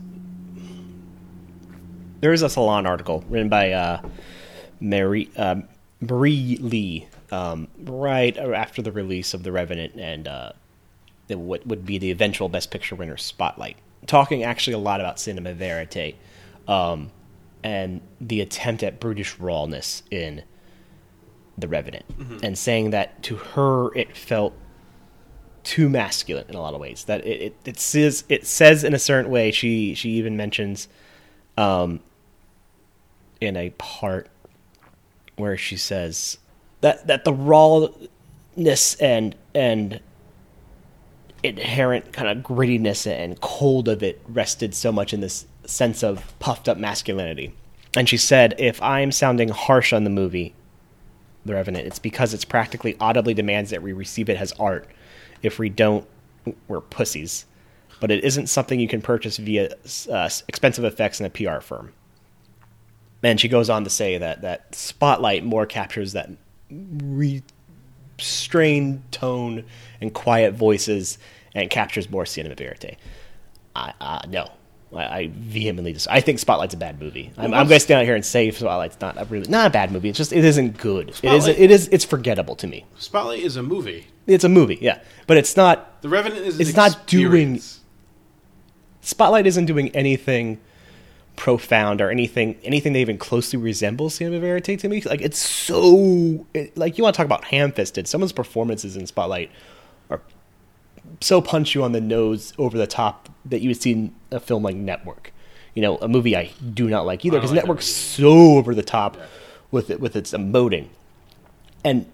there 2.22 2.32
is 2.32 2.44
a 2.44 2.50
Salon 2.50 2.86
article 2.86 3.24
written 3.28 3.50
by 3.50 3.72
uh, 3.72 4.02
Mary 4.80 5.32
uh, 5.36 5.62
Marie 6.00 6.60
Lee 6.62 7.08
um, 7.32 7.68
right 7.80 8.38
after 8.38 8.82
the 8.82 8.92
release 8.92 9.34
of 9.34 9.44
The 9.44 9.52
Revenant 9.52 9.96
and 9.96 10.28
uh, 10.28 10.52
the, 11.28 11.38
what 11.38 11.66
would 11.66 11.86
be 11.86 11.98
the 11.98 12.12
eventual 12.12 12.50
Best 12.50 12.72
Picture 12.72 12.96
winner 12.96 13.18
Spotlight, 13.18 13.78
talking 14.08 14.44
actually 14.44 14.74
a 14.74 14.80
lot 14.80 15.00
about 15.00 15.20
cinema 15.20 15.54
verite 15.54 16.16
um, 16.68 17.12
and 17.64 18.02
the 18.22 18.42
attempt 18.42 18.84
at 18.84 19.00
brutish 19.00 19.40
rawness 19.40 20.04
in 20.12 20.44
The 21.58 21.68
Revenant, 21.68 22.06
and 22.44 22.58
saying 22.58 22.92
that 22.92 23.24
to 23.24 23.36
her 23.36 23.96
it 23.96 24.16
felt 24.16 24.54
too 25.64 25.90
masculine 25.90 26.46
in 26.48 26.54
a 26.56 26.62
lot 26.62 26.76
of 26.76 26.80
ways. 26.80 27.06
That 27.06 27.26
it, 27.26 27.42
it, 27.42 27.56
it 27.66 27.80
says 27.80 28.24
it 28.30 28.46
says 28.46 28.84
in 28.84 28.94
a 28.94 29.00
certain 29.00 29.32
way. 29.32 29.52
She 29.52 29.96
she 29.96 30.12
even 30.12 30.38
mentions, 30.38 30.88
um, 31.58 32.02
in 33.42 33.58
a 33.58 33.72
part 33.72 34.30
where 35.38 35.58
she 35.58 35.76
says 35.76 36.38
that 36.86 37.08
that 37.08 37.26
the 37.26 37.34
rawness 37.34 38.94
and 39.02 39.36
and 39.56 40.00
inherent 41.42 42.14
kind 42.14 42.30
of 42.30 42.44
grittiness 42.44 43.12
and 43.12 43.42
cold 43.42 43.88
of 43.88 44.04
it 44.04 44.22
rested 44.28 44.76
so 44.76 44.92
much 44.92 45.12
in 45.12 45.20
this 45.20 45.48
sense 45.66 46.04
of 46.04 46.38
puffed 46.38 46.70
up 46.70 46.78
masculinity. 46.78 47.56
And 47.98 48.08
she 48.08 48.18
said, 48.18 48.54
if 48.60 48.80
I'm 48.84 49.12
sounding 49.12 49.50
harsh 49.50 49.94
on 49.94 50.04
the 50.04 50.12
movie, 50.12 50.54
The 51.44 51.54
Revenant, 51.54 51.88
it's 51.88 51.98
because 51.98 52.36
it's 52.36 52.46
practically 52.46 52.96
audibly 53.00 53.34
demands 53.34 53.72
that 53.72 53.82
we 53.82 53.92
receive 53.92 54.30
it 54.30 54.38
as 54.38 54.52
art. 54.54 54.88
If 55.42 55.58
we 55.58 55.70
don't, 55.70 56.08
we're 56.68 56.82
pussies. 56.82 57.46
But 58.00 58.12
it 58.12 58.24
isn't 58.24 58.48
something 58.48 58.80
you 58.80 58.88
can 58.88 59.02
purchase 59.02 59.38
via 59.38 59.74
uh, 60.12 60.30
expensive 60.48 60.84
effects 60.84 61.20
in 61.20 61.26
a 61.26 61.30
PR 61.32 61.62
firm. 61.62 61.94
And 63.24 63.40
she 63.40 63.48
goes 63.48 63.72
on 63.72 63.84
to 63.86 63.90
say 63.90 64.20
that 64.20 64.44
that 64.44 64.76
Spotlight 64.76 65.44
more 65.44 65.66
captures 65.66 66.14
that 66.14 66.30
restrained 66.70 69.04
tone 69.12 69.64
and 70.02 70.14
quiet 70.14 70.54
voices 70.54 71.18
and 71.54 71.70
captures 71.70 72.10
more 72.10 72.26
cinema 72.26 72.56
verite. 72.56 72.98
I, 73.76 73.94
uh, 74.00 74.22
no, 74.30 74.50
I, 74.96 75.04
I 75.04 75.30
vehemently 75.34 75.94
dis- 75.94 76.08
I 76.08 76.22
think 76.22 76.40
Spotlight's 76.40 76.74
a 76.74 76.78
bad 76.78 77.00
movie. 77.00 77.32
I'm, 77.38 77.54
I'm 77.54 77.68
going 77.68 77.78
to 77.78 77.80
stand 77.80 78.00
out 78.02 78.06
here 78.06 78.16
and 78.16 78.26
say 78.26 78.50
Spotlight's 78.52 79.00
not 79.02 79.20
a 79.22 79.26
really 79.26 79.48
not 79.50 79.68
a 79.68 79.70
bad 79.70 79.92
movie. 79.92 80.10
It's 80.10 80.18
just 80.18 80.34
it 80.34 80.46
isn't 80.46 80.78
good. 80.78 81.10
It 81.10 81.12
is 81.12 81.18
Spotlight- 81.18 81.60
it 81.60 81.72
is 81.72 81.88
it's 81.90 82.06
forgettable 82.06 82.56
to 82.58 82.68
me. 82.68 82.86
Spotlight 82.98 83.40
is 83.40 83.58
a 83.58 83.64
movie. 83.64 84.08
It's 84.28 84.44
a 84.44 84.50
movie, 84.50 84.78
yeah, 84.82 85.02
but 85.28 85.38
it's 85.38 85.56
not. 85.56 86.02
The 86.02 86.10
Revenant 86.10 86.46
is. 86.46 86.60
It's 86.60 86.76
not 86.76 87.06
doing- 87.08 87.62
Spotlight 89.02 89.46
isn't 89.46 89.66
doing 89.66 89.90
anything 89.96 90.60
profound 91.36 92.02
or 92.02 92.10
anything 92.10 92.58
anything 92.64 92.94
that 92.94 93.00
even 93.00 93.18
closely 93.18 93.60
resembles 93.60 94.16
cinema 94.16 94.40
verite 94.40 94.80
to 94.80 94.88
me. 94.88 95.02
Like 95.02 95.22
it's 95.22 95.40
so 95.40 96.46
it, 96.54 96.78
like 96.78 96.98
you 96.98 97.04
want 97.04 97.14
to 97.14 97.18
talk 97.18 97.26
about 97.26 97.46
ham-fisted. 97.46 98.08
Someone's 98.08 98.32
performances 98.32 98.96
in 98.96 99.06
Spotlight 99.08 99.52
are 100.10 100.22
so 101.22 101.42
punch 101.42 101.76
you 101.76 101.84
on 101.84 101.92
the 101.92 102.02
nose 102.02 102.54
over 102.58 102.78
the 102.78 102.88
top 102.88 103.30
that 103.46 103.62
you 103.62 103.70
would 103.70 103.82
see 103.82 103.92
in 103.92 104.16
a 104.32 104.40
film 104.40 104.64
like 104.64 104.76
Network. 104.76 105.34
You 105.74 105.82
know, 105.82 105.98
a 105.98 106.08
movie 106.08 106.38
I 106.38 106.52
do 106.74 106.88
not 106.88 107.06
like 107.06 107.26
either 107.26 107.38
because 107.38 107.52
like 107.52 107.62
Network's 107.62 107.86
so 107.86 108.58
over 108.58 108.74
the 108.74 108.84
top 108.84 109.18
with 109.72 109.90
it 109.90 110.00
with 110.00 110.16
its 110.16 110.32
emoting. 110.32 110.88
And 111.84 112.10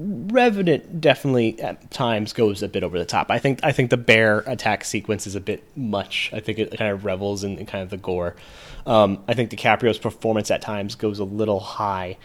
Revenant 0.00 1.00
definitely 1.00 1.60
at 1.60 1.90
times 1.90 2.32
goes 2.32 2.62
a 2.62 2.68
bit 2.68 2.84
over 2.84 2.98
the 2.98 3.04
top. 3.04 3.30
I 3.30 3.38
think 3.38 3.60
I 3.64 3.72
think 3.72 3.90
the 3.90 3.96
bear 3.96 4.40
attack 4.46 4.84
sequence 4.84 5.26
is 5.26 5.34
a 5.34 5.40
bit 5.40 5.64
much. 5.76 6.30
I 6.32 6.38
think 6.40 6.58
it 6.60 6.76
kind 6.78 6.92
of 6.92 7.04
revels 7.04 7.42
in, 7.42 7.58
in 7.58 7.66
kind 7.66 7.82
of 7.82 7.90
the 7.90 7.96
gore. 7.96 8.36
Um, 8.86 9.22
I 9.26 9.34
think 9.34 9.50
DiCaprio's 9.50 9.98
performance 9.98 10.50
at 10.50 10.62
times 10.62 10.94
goes 10.94 11.18
a 11.18 11.24
little 11.24 11.58
high 11.58 12.16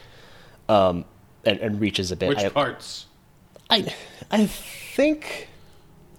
um, 0.69 1.05
and, 1.45 1.59
and 1.59 1.81
reaches 1.81 2.11
a 2.11 2.15
bit. 2.15 2.29
Which 2.29 2.39
I, 2.39 2.49
parts? 2.49 3.07
I 3.69 3.91
I 4.29 4.45
think 4.45 5.47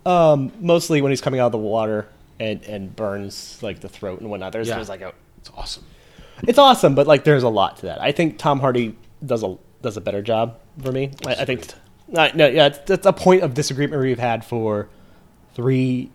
um, 0.04 0.50
mostly 0.60 1.02
when 1.02 1.12
he's 1.12 1.20
coming 1.20 1.38
out 1.40 1.46
of 1.46 1.52
the 1.52 1.58
water 1.58 2.08
and, 2.40 2.62
and 2.64 2.94
burns 2.96 3.62
like 3.62 3.78
the 3.80 3.88
throat 3.88 4.20
and 4.20 4.28
whatnot. 4.28 4.52
There's, 4.52 4.66
Yeah. 4.66 4.74
there's 4.76 4.88
like 4.88 5.02
a 5.02 5.12
It's 5.38 5.50
awesome. 5.56 5.84
it's 6.48 6.58
awesome, 6.58 6.94
but 6.96 7.06
like 7.06 7.22
there's 7.24 7.44
a 7.44 7.48
lot 7.48 7.76
to 7.78 7.86
that. 7.86 8.00
I 8.00 8.10
think 8.12 8.38
Tom 8.38 8.58
Hardy 8.60 8.96
does 9.24 9.42
a 9.44 9.56
does 9.84 9.96
a 9.96 10.00
better 10.00 10.20
job 10.22 10.58
for 10.82 10.90
me. 10.90 11.12
I, 11.24 11.34
I 11.36 11.44
think 11.44 11.66
no, 12.08 12.28
no, 12.34 12.46
yeah, 12.48 12.66
it's, 12.66 12.78
that's 12.80 13.06
a 13.06 13.12
point 13.12 13.42
of 13.42 13.54
disagreement 13.54 14.02
we've 14.02 14.18
had 14.18 14.44
for 14.44 14.88
three 15.54 16.10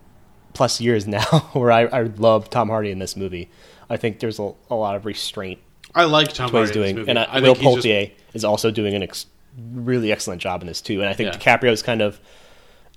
plus 0.52 0.80
years 0.80 1.06
now, 1.16 1.22
where 1.54 1.72
I, 1.72 1.82
I 1.86 2.02
love 2.02 2.50
Tom 2.50 2.68
Hardy 2.68 2.90
in 2.90 2.98
this 2.98 3.16
movie. 3.16 3.48
I 3.88 3.96
think 3.96 4.18
there's 4.20 4.38
a, 4.38 4.52
a 4.68 4.74
lot 4.74 4.94
of 4.96 5.06
restraint 5.06 5.58
I 5.94 6.04
like 6.04 6.32
Tom 6.32 6.50
Hardy 6.50 6.72
doing, 6.72 7.08
and 7.08 7.18
I, 7.18 7.24
I 7.24 7.40
Will 7.40 7.54
think 7.54 7.82
he's 7.82 7.84
just- 7.84 8.12
is 8.34 8.44
also 8.44 8.70
doing 8.70 8.94
an 8.94 9.02
ex- 9.02 9.26
really 9.72 10.12
excellent 10.12 10.40
job 10.40 10.60
in 10.60 10.68
this 10.68 10.80
too. 10.80 11.00
And 11.00 11.08
I 11.08 11.14
think 11.14 11.32
Yeah. 11.32 11.38
DiCaprio's 11.58 11.82
kind 11.82 12.00
of 12.02 12.20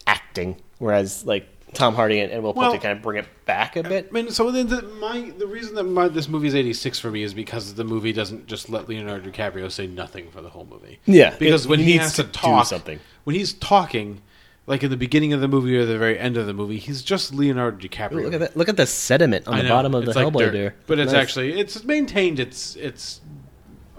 acting, 0.06 0.58
whereas 0.78 1.26
like 1.26 1.48
Tom 1.74 1.96
Hardy 1.96 2.20
and, 2.20 2.32
and 2.32 2.44
Will 2.44 2.54
Well- 2.54 2.72
kind 2.78 2.98
of 2.98 3.02
bring 3.02 3.18
it 3.18 3.26
back 3.46 3.76
a 3.76 3.84
bit. 3.84 4.08
I 4.10 4.14
mean, 4.14 4.30
so 4.32 4.50
the, 4.52 4.64
the, 4.64 4.82
my 4.84 5.32
the 5.38 5.48
reason 5.48 5.76
that 5.76 5.84
my, 5.84 6.08
this 6.08 6.28
movie 6.28 6.48
is 6.48 6.56
eighty 6.56 6.74
six 6.74 7.00
for 7.00 7.12
me 7.12 7.24
is 7.24 7.34
because 7.34 7.74
the 7.76 7.84
movie 7.84 8.14
doesn't 8.14 8.48
just 8.48 8.70
let 8.70 8.88
Leonardo 8.88 9.30
DiCaprio 9.30 9.72
say 9.72 9.88
nothing 9.88 10.30
for 10.32 10.42
the 10.42 10.50
whole 10.50 10.66
movie. 10.70 11.00
Yeah, 11.06 11.36
because 11.38 11.66
it- 11.66 11.70
when 11.70 11.80
he 11.80 11.94
he, 11.94 11.98
has 11.98 12.16
to 12.16 12.24
to 12.24 12.30
talk, 12.32 12.68
something. 12.68 13.00
when 13.26 13.36
he's 13.36 13.54
talking, 13.54 14.22
like 14.66 14.84
in 14.84 14.90
the 14.90 14.98
beginning 14.98 15.34
of 15.34 15.42
the 15.42 15.48
movie 15.48 15.76
or 15.78 15.86
the 15.86 15.98
very 15.98 16.18
end 16.18 16.38
of 16.38 16.46
the 16.46 16.54
movie, 16.54 16.78
he's 16.78 17.02
just 17.02 17.34
Leonardo 17.34 17.78
DiCaprio. 17.78 18.24
Look 18.24 18.34
at 18.34 18.40
that! 18.40 18.56
Look 18.58 18.70
at 18.70 18.78
the 18.78 18.88
sediment 18.88 19.48
on 19.48 19.58
the 19.58 19.68
bottom 19.70 19.94
of 19.94 20.06
the 20.06 20.14
like 20.14 20.28
Hellboy 20.28 20.52
there. 20.52 20.76
but 20.88 21.00
it's 21.00 21.12
Nice. 21.12 21.22
actually 21.22 21.60
it's 21.60 21.84
maintained 21.84 22.40
its 22.40 22.76
its 22.78 23.20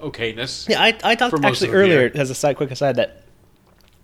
okayness. 0.03 0.69
Yeah, 0.69 0.83
I, 0.83 0.97
I 1.03 1.15
talked 1.15 1.43
actually 1.45 1.71
earlier 1.71 2.11
as 2.15 2.31
a 2.31 2.35
side 2.35 2.57
quick 2.57 2.71
aside 2.71 2.97
that 2.97 3.23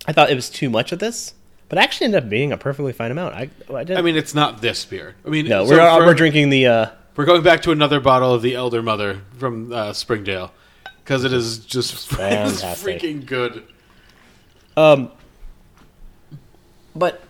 I 0.07 0.13
thought 0.13 0.29
it 0.31 0.35
was 0.35 0.49
too 0.49 0.69
much 0.69 0.91
of 0.91 0.99
this, 0.99 1.33
but 1.71 1.77
it 1.77 1.83
actually 1.83 2.03
ended 2.05 2.25
up 2.25 2.29
being 2.29 2.51
a 2.51 2.57
perfectly 2.57 2.91
fine 2.91 3.11
amount. 3.11 3.33
I, 3.33 3.49
I 3.73 3.85
didn't. 3.85 3.97
I 3.97 4.01
mean, 4.01 4.17
it's 4.17 4.35
not 4.35 4.61
this 4.61 4.83
beer. 4.83 5.15
I 5.25 5.29
mean, 5.29 5.47
no, 5.47 5.63
so 5.65 5.71
we're 5.71 5.99
for- 5.99 6.05
we're 6.05 6.13
drinking 6.13 6.49
the. 6.49 6.67
Uh, 6.67 6.89
We're 7.15 7.23
going 7.23 7.43
back 7.43 7.61
to 7.61 7.71
another 7.71 8.01
bottle 8.01 8.33
of 8.33 8.41
the 8.41 8.55
Elder 8.55 8.81
Mother 8.81 9.21
from 9.37 9.71
uh, 9.71 9.93
Springdale 9.93 10.51
because 11.01 11.23
it 11.23 11.31
is 11.31 11.59
just 11.59 12.09
fantastic. 12.09 13.01
freaking 13.01 13.25
good. 13.25 13.63
Um, 14.75 15.11
but 16.93 17.23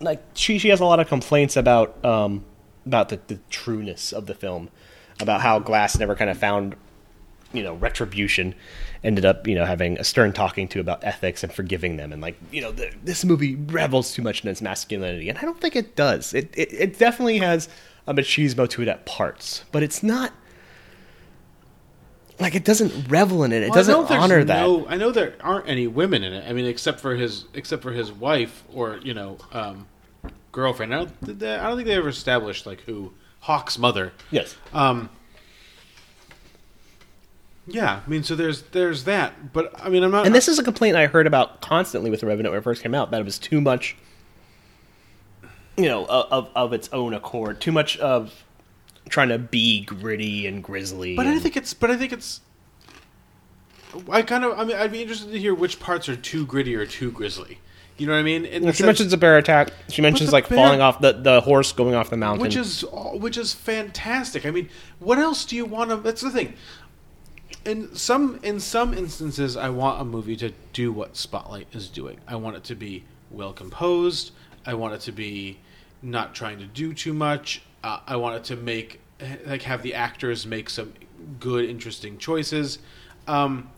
like 0.00 0.20
she 0.34 0.58
she 0.58 0.68
has 0.70 0.80
a 0.80 0.84
lot 0.84 0.98
of 0.98 1.06
complaints 1.06 1.56
about 1.56 2.04
um 2.04 2.44
about 2.86 3.08
the, 3.10 3.20
the 3.28 3.38
trueness 3.50 4.12
of 4.12 4.26
the 4.26 4.34
film, 4.34 4.68
about 5.20 5.42
how 5.42 5.60
Glass 5.60 5.96
never 5.96 6.16
kind 6.16 6.28
of 6.28 6.38
found 6.38 6.74
you 7.52 7.62
know 7.62 7.74
retribution. 7.74 8.54
Ended 9.04 9.24
up 9.24 9.46
you 9.46 9.54
know 9.54 9.64
having 9.64 9.98
a 9.98 10.04
stern 10.04 10.32
talking 10.32 10.66
to 10.68 10.80
about 10.80 11.04
ethics 11.04 11.42
and 11.44 11.52
forgiving 11.52 11.96
them, 11.96 12.12
and 12.12 12.20
like 12.22 12.36
you 12.50 12.60
know 12.60 12.72
the, 12.72 12.90
this 13.04 13.24
movie 13.24 13.54
revels 13.54 14.12
too 14.12 14.22
much 14.22 14.42
in 14.42 14.50
its 14.50 14.60
masculinity, 14.62 15.28
and 15.28 15.38
I 15.38 15.42
don't 15.42 15.60
think 15.60 15.76
it 15.76 15.94
does. 15.96 16.34
It 16.34 16.50
it, 16.56 16.72
it 16.72 16.98
definitely 16.98 17.38
has 17.38 17.68
a 18.06 18.14
machismo 18.14 18.68
to 18.70 18.82
it 18.82 18.88
at 18.88 19.04
parts, 19.06 19.64
but 19.72 19.82
it's 19.82 20.02
not. 20.02 20.32
Like 22.38 22.54
it 22.54 22.64
doesn't 22.64 23.08
revel 23.08 23.44
in 23.44 23.52
it. 23.52 23.62
It 23.62 23.70
Well, 23.70 23.76
doesn't 23.76 24.10
honor 24.10 24.44
that. 24.44 24.60
no- 24.60 24.86
I 24.88 24.96
know 24.96 25.10
there 25.10 25.34
aren't 25.40 25.68
any 25.68 25.86
women 25.86 26.22
in 26.22 26.32
it. 26.34 26.44
I 26.48 26.52
mean, 26.52 26.66
except 26.66 27.00
for 27.00 27.14
his 27.16 27.46
except 27.54 27.82
for 27.82 27.92
his 27.92 28.12
wife 28.12 28.62
or 28.74 28.98
you 29.02 29.14
know 29.14 29.38
um, 29.52 29.86
girlfriend. 30.52 30.94
I 30.94 30.98
don't. 30.98 31.42
I 31.42 31.62
don't 31.66 31.76
think 31.76 31.86
they 31.88 31.94
ever 31.94 32.08
established 32.10 32.66
like 32.66 32.82
who 32.82 33.12
Hawk's 33.40 33.78
mother. 33.78 34.12
Yes. 34.30 34.54
Um, 34.74 35.08
yeah, 37.66 38.00
I 38.06 38.08
mean, 38.08 38.22
so 38.22 38.36
there's 38.36 38.62
there's 38.62 39.04
that, 39.04 39.52
but 39.52 39.72
I 39.82 39.88
mean, 39.88 40.04
I'm 40.04 40.12
not. 40.12 40.24
And 40.24 40.34
this 40.34 40.46
is 40.46 40.58
a 40.58 40.62
complaint 40.62 40.96
I 40.96 41.06
heard 41.06 41.26
about 41.26 41.60
constantly 41.60 42.10
with 42.10 42.20
the 42.20 42.26
Revenant 42.26 42.52
when 42.52 42.60
it 42.60 42.62
first 42.62 42.82
came 42.82 42.94
out 42.94 43.10
that 43.10 43.20
it 43.20 43.24
was 43.24 43.38
too 43.38 43.60
much, 43.60 43.96
you 45.76 45.86
know, 45.86 46.06
of, 46.06 46.48
of, 46.54 46.72
its 46.72 46.88
own 46.92 47.12
accord, 47.12 47.60
too 47.60 47.72
much 47.72 47.98
of 47.98 48.44
trying 49.08 49.30
to 49.30 49.38
be 49.38 49.84
gritty 49.84 50.46
and 50.46 50.62
grisly. 50.62 51.16
But 51.16 51.26
I 51.26 51.38
think 51.40 51.56
it's. 51.56 51.74
But 51.74 51.90
I 51.90 51.96
think 51.96 52.12
it's. 52.12 52.40
I 54.08 54.22
kind 54.22 54.44
of. 54.44 54.56
I 54.58 54.64
mean, 54.64 54.76
I'd 54.76 54.92
be 54.92 55.02
interested 55.02 55.32
to 55.32 55.38
hear 55.38 55.54
which 55.54 55.80
parts 55.80 56.08
are 56.08 56.16
too 56.16 56.46
gritty 56.46 56.76
or 56.76 56.86
too 56.86 57.10
grisly. 57.10 57.58
You 57.98 58.06
know 58.06 58.12
what 58.12 58.18
I 58.18 58.22
mean? 58.22 58.42
Well, 58.42 58.72
she 58.72 58.78
sense- 58.78 58.86
mentions 58.86 59.12
a 59.12 59.16
bear 59.16 59.38
attack. 59.38 59.72
She 59.88 60.02
mentions 60.02 60.32
like 60.32 60.48
bear- 60.48 60.58
falling 60.58 60.80
off 60.80 61.00
the, 61.00 61.14
the 61.14 61.40
horse 61.40 61.72
going 61.72 61.94
off 61.94 62.10
the 62.10 62.16
mountain. 62.16 62.42
which 62.42 62.54
is 62.54 62.84
which 63.14 63.38
is 63.38 63.54
fantastic. 63.54 64.44
I 64.44 64.50
mean, 64.50 64.68
what 64.98 65.18
else 65.18 65.44
do 65.44 65.56
you 65.56 65.64
want 65.64 65.90
to? 65.90 65.96
That's 65.96 66.20
the 66.20 66.30
thing. 66.30 66.54
In 67.66 67.94
some 67.96 68.38
in 68.42 68.60
some 68.60 68.94
instances, 68.94 69.56
I 69.56 69.68
want 69.68 70.00
a 70.00 70.04
movie 70.04 70.36
to 70.36 70.52
do 70.72 70.92
what 70.92 71.16
Spotlight 71.16 71.66
is 71.72 71.88
doing. 71.88 72.18
I 72.26 72.36
want 72.36 72.56
it 72.56 72.64
to 72.64 72.74
be 72.74 73.04
well 73.30 73.52
composed. 73.52 74.30
I 74.64 74.74
want 74.74 74.94
it 74.94 75.00
to 75.02 75.12
be 75.12 75.58
not 76.00 76.34
trying 76.34 76.58
to 76.58 76.66
do 76.66 76.94
too 76.94 77.12
much. 77.12 77.62
Uh, 77.82 78.00
I 78.06 78.16
want 78.16 78.36
it 78.36 78.44
to 78.44 78.56
make 78.56 79.00
like 79.46 79.62
have 79.62 79.82
the 79.82 79.94
actors 79.94 80.46
make 80.46 80.70
some 80.70 80.92
good, 81.40 81.68
interesting 81.68 82.18
choices. 82.18 82.78
Um, 83.26 83.70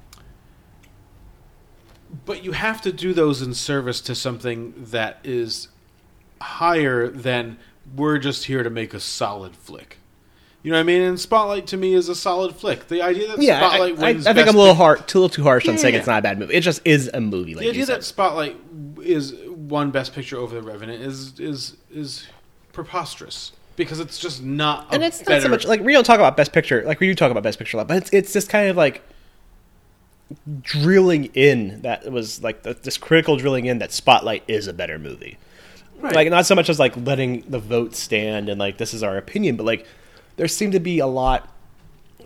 but 2.25 2.45
you 2.45 2.53
have 2.53 2.83
to 2.83 2.93
do 2.93 3.13
those 3.15 3.43
in 3.43 3.55
service 3.55 4.01
to 4.03 4.15
something 4.15 4.75
that 4.77 5.19
is 5.25 5.69
higher 6.41 7.09
than 7.09 7.59
we're 7.95 8.19
just 8.19 8.45
here 8.45 8.63
to 8.63 8.71
make 8.71 8.93
a 8.93 9.01
solid 9.01 9.55
flick. 9.57 9.99
You 10.63 10.73
know 10.73 10.79
what 10.79 10.81
I 10.81 10.85
mean? 10.85 11.03
And 11.03 11.21
Spotlight 11.21 11.67
to 11.69 11.77
me 11.77 11.95
is 11.95 12.09
a 12.09 12.15
solid 12.15 12.55
flick. 12.55 12.89
The 12.89 13.01
idea 13.01 13.29
that 13.29 13.41
Yeah, 13.41 13.65
I, 13.65 13.69
Spotlight 13.69 13.99
I, 14.03 14.09
I 14.09 14.13
wins 14.13 14.25
think 14.25 14.49
I'm 14.49 14.55
a 14.57 14.59
little 14.59 14.75
hard, 14.75 15.07
too, 15.07 15.21
little 15.21 15.29
too 15.35 15.45
harsh 15.45 15.69
on 15.69 15.79
saying 15.79 15.95
yeah. 15.95 16.01
it's 16.01 16.09
not 16.09 16.19
a 16.19 16.23
bad 16.23 16.39
movie. 16.39 16.55
It 16.55 16.63
just 16.63 16.83
is 16.85 17.11
a 17.15 17.21
movie. 17.21 17.55
Like 17.55 17.61
the 17.61 17.65
you 17.67 17.71
idea 17.71 17.87
that 17.87 18.05
Spotlight 18.05 18.57
is 19.03 19.35
one 19.47 19.91
Best 19.91 20.15
Picture 20.15 20.37
over 20.37 20.55
The 20.55 20.63
Revenant 20.63 21.03
is 21.03 21.39
is 21.39 21.77
is 21.91 22.27
preposterous 22.73 23.53
because 23.77 24.01
it's 24.01 24.19
just 24.19 24.43
not. 24.43 24.89
A 24.91 24.95
and 24.95 25.05
it's 25.05 25.27
not 25.29 25.43
so 25.43 25.49
much 25.49 25.65
like 25.65 25.81
we 25.81 25.93
don't 25.93 26.05
talk 26.05 26.19
about 26.19 26.37
best 26.37 26.53
picture 26.53 26.83
like 26.85 26.99
we 26.99 27.07
do 27.07 27.15
talk 27.15 27.31
about 27.31 27.45
best 27.45 27.59
picture 27.59 27.77
a 27.77 27.79
lot 27.79 27.89
but 27.89 27.99
it's 27.99 28.11
it's 28.13 28.33
just 28.33 28.49
kind 28.49 28.69
of 28.69 28.77
like 28.77 29.03
drilling 30.63 31.27
in 31.35 31.81
that 31.83 32.11
was 32.11 32.43
like 32.43 32.63
the, 32.63 32.75
this 32.75 32.99
critical 32.99 33.37
drilling 33.37 33.67
in 33.67 33.79
that 33.79 33.93
spotlight 33.93 34.43
is 34.47 34.67
a 34.67 34.73
better 34.73 34.99
movie 34.99 35.39
Right. 36.01 36.15
like 36.15 36.31
not 36.31 36.47
so 36.47 36.55
much 36.55 36.69
as 36.69 36.79
like 36.79 36.97
letting 36.97 37.41
the 37.49 37.59
vote 37.59 37.95
stand 37.97 38.49
and 38.49 38.61
like 38.61 38.79
this 38.79 38.95
is 38.95 39.03
our 39.03 39.17
opinion 39.17 39.57
but 39.57 39.65
like 39.67 39.85
there 40.39 40.49
seemed 40.49 40.73
to 40.73 40.81
be 40.81 40.99
a 40.99 41.07
lot 41.07 41.53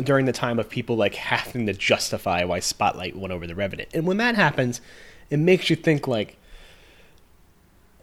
during 0.02 0.24
the 0.24 0.32
time 0.32 0.58
of 0.58 0.70
people 0.70 0.96
like 0.96 1.16
having 1.16 1.66
to 1.66 1.72
justify 1.72 2.44
why 2.44 2.60
spotlight 2.60 3.16
went 3.16 3.32
over 3.32 3.46
the 3.46 3.54
revenant 3.54 3.88
and 3.92 4.06
when 4.06 4.16
that 4.16 4.36
happens 4.36 4.80
it 5.28 5.38
makes 5.38 5.68
you 5.68 5.76
think 5.76 6.06
like 6.06 6.38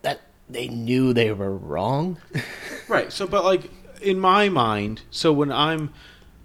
that 0.01 0.21
they 0.49 0.67
knew 0.67 1.13
they 1.13 1.31
were 1.31 1.55
wrong 1.55 2.17
Right. 2.89 3.13
So, 3.13 3.27
but 3.27 3.45
like 3.45 3.69
in 4.01 4.19
my 4.19 4.49
mind, 4.49 5.03
so 5.11 5.31
when 5.31 5.51
I'm, 5.51 5.93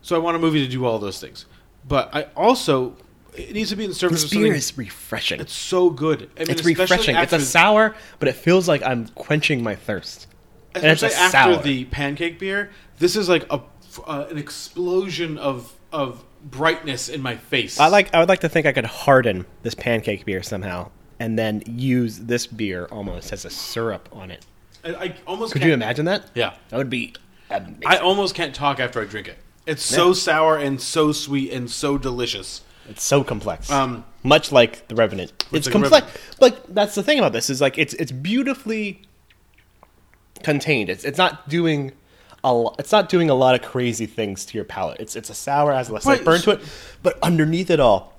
so 0.02 0.14
I 0.14 0.18
want 0.18 0.36
a 0.36 0.38
movie 0.38 0.64
to 0.64 0.70
do 0.70 0.84
all 0.84 0.98
those 0.98 1.18
things, 1.18 1.46
but 1.88 2.14
I 2.14 2.24
also 2.36 2.96
it 3.34 3.52
needs 3.52 3.70
to 3.70 3.76
be 3.76 3.84
in 3.84 3.90
the 3.90 3.96
service 3.96 4.22
this 4.22 4.30
beer 4.30 4.54
is 4.54 4.78
refreshing 4.78 5.40
It's 5.40 5.52
so 5.52 5.90
good. 5.90 6.30
I 6.36 6.40
mean, 6.40 6.50
it's 6.50 6.64
refreshing. 6.64 7.16
It's 7.16 7.32
a 7.32 7.40
sour, 7.40 7.96
but 8.20 8.28
it 8.28 8.34
feels 8.34 8.68
like 8.68 8.82
I'm 8.82 9.08
quenching 9.08 9.62
my 9.62 9.74
thirst. 9.74 10.28
And 10.74 10.84
it's 10.84 11.02
especially 11.02 11.24
after 11.38 11.54
sour. 11.54 11.62
the 11.62 11.84
pancake 11.86 12.38
beer. 12.38 12.70
This 12.98 13.16
is 13.16 13.28
like 13.28 13.44
a 13.50 13.60
uh, 14.06 14.26
an 14.30 14.38
explosion 14.38 15.38
of 15.38 15.72
of 15.92 16.24
brightness 16.44 17.08
in 17.08 17.22
my 17.22 17.36
face. 17.36 17.78
I 17.78 17.88
like. 17.88 18.12
I 18.14 18.20
would 18.20 18.28
like 18.28 18.40
to 18.40 18.48
think 18.48 18.66
I 18.66 18.72
could 18.72 18.86
harden 18.86 19.46
this 19.62 19.74
pancake 19.74 20.24
beer 20.24 20.42
somehow, 20.42 20.90
and 21.18 21.38
then 21.38 21.62
use 21.66 22.18
this 22.20 22.46
beer 22.46 22.86
almost 22.90 23.32
as 23.32 23.44
a 23.44 23.50
syrup 23.50 24.08
on 24.12 24.30
it. 24.30 24.44
I, 24.84 24.88
I 24.94 25.14
almost 25.26 25.52
Could 25.52 25.60
can't- 25.62 25.68
you 25.68 25.74
imagine 25.74 26.04
that? 26.06 26.30
Yeah. 26.34 26.54
that 26.68 26.76
would 26.76 26.90
be 26.90 27.14
amazing. 27.50 27.82
I 27.86 27.96
almost 27.98 28.34
can't 28.34 28.54
talk 28.54 28.80
after 28.80 29.00
I 29.00 29.04
drink 29.06 29.28
it. 29.28 29.38
It's 29.66 29.82
so 29.82 30.12
sour 30.12 30.58
and 30.58 30.78
so 30.80 31.10
sweet 31.12 31.50
and 31.52 31.70
so 31.70 31.96
delicious. 31.96 32.60
it's 32.88 33.02
so 33.02 33.24
complex. 33.24 33.70
Um, 33.70 34.04
much 34.22 34.52
like 34.52 34.86
the 34.88 34.94
Revenant. 34.94 35.32
It's 35.52 35.66
like 35.66 35.72
complex. 35.72 36.06
Revenant. 36.06 36.40
Like 36.42 36.66
that's 36.74 36.94
the 36.94 37.02
thing 37.02 37.18
about 37.18 37.32
this 37.32 37.48
is 37.48 37.60
like 37.62 37.78
it's 37.78 37.94
it's 37.94 38.12
beautifully 38.12 39.00
contained. 40.42 40.90
It's 40.90 41.04
it's 41.04 41.18
not 41.18 41.48
doing. 41.48 41.92
A 42.44 42.52
lo- 42.52 42.74
it's 42.78 42.92
not 42.92 43.08
doing 43.08 43.30
a 43.30 43.34
lot 43.34 43.54
of 43.54 43.62
crazy 43.62 44.06
things 44.06 44.44
to 44.46 44.58
your 44.58 44.64
palate. 44.64 45.00
It's 45.00 45.16
it's 45.16 45.30
a 45.30 45.34
sour, 45.34 45.72
has 45.72 45.90
less 45.90 46.04
Right, 46.06 46.18
like 46.18 46.24
burn 46.24 46.40
to 46.42 46.50
it, 46.52 46.60
but 47.02 47.18
underneath 47.22 47.70
it 47.70 47.80
all, 47.80 48.12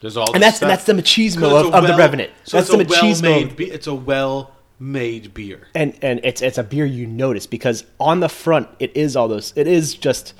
There's 0.00 0.16
all 0.16 0.32
And 0.34 0.42
that's- 0.42 0.56
stuff. 0.56 0.68
that's 0.68 0.84
the 0.84 0.92
machismo 0.94 1.40
'Cause 1.48 1.66
it's 1.66 1.68
of- 1.68 1.74
a 1.74 1.76
of 1.78 1.86
The 1.86 1.96
Revenant. 1.96 2.30
So 2.44 2.56
That's 2.56 2.68
it's 2.70 2.76
the 2.76 2.82
a 2.82 2.98
machismo. 3.00 3.22
well-made. 3.22 3.56
Be- 3.56 3.70
it's 3.70 3.86
a 3.86 3.94
well-made 3.94 5.34
beer. 5.34 5.68
and 5.74 5.94
and 6.02 6.20
it's 6.24 6.42
it's 6.42 6.58
a 6.58 6.62
beer 6.62 6.84
you 6.86 7.06
notice 7.06 7.46
because 7.46 7.84
on 8.00 8.20
the 8.20 8.28
front 8.28 8.68
it 8.80 8.92
is 8.96 9.14
all 9.16 9.28
those 9.28 9.52
it 9.56 9.66
is 9.66 9.94
just 9.94 10.32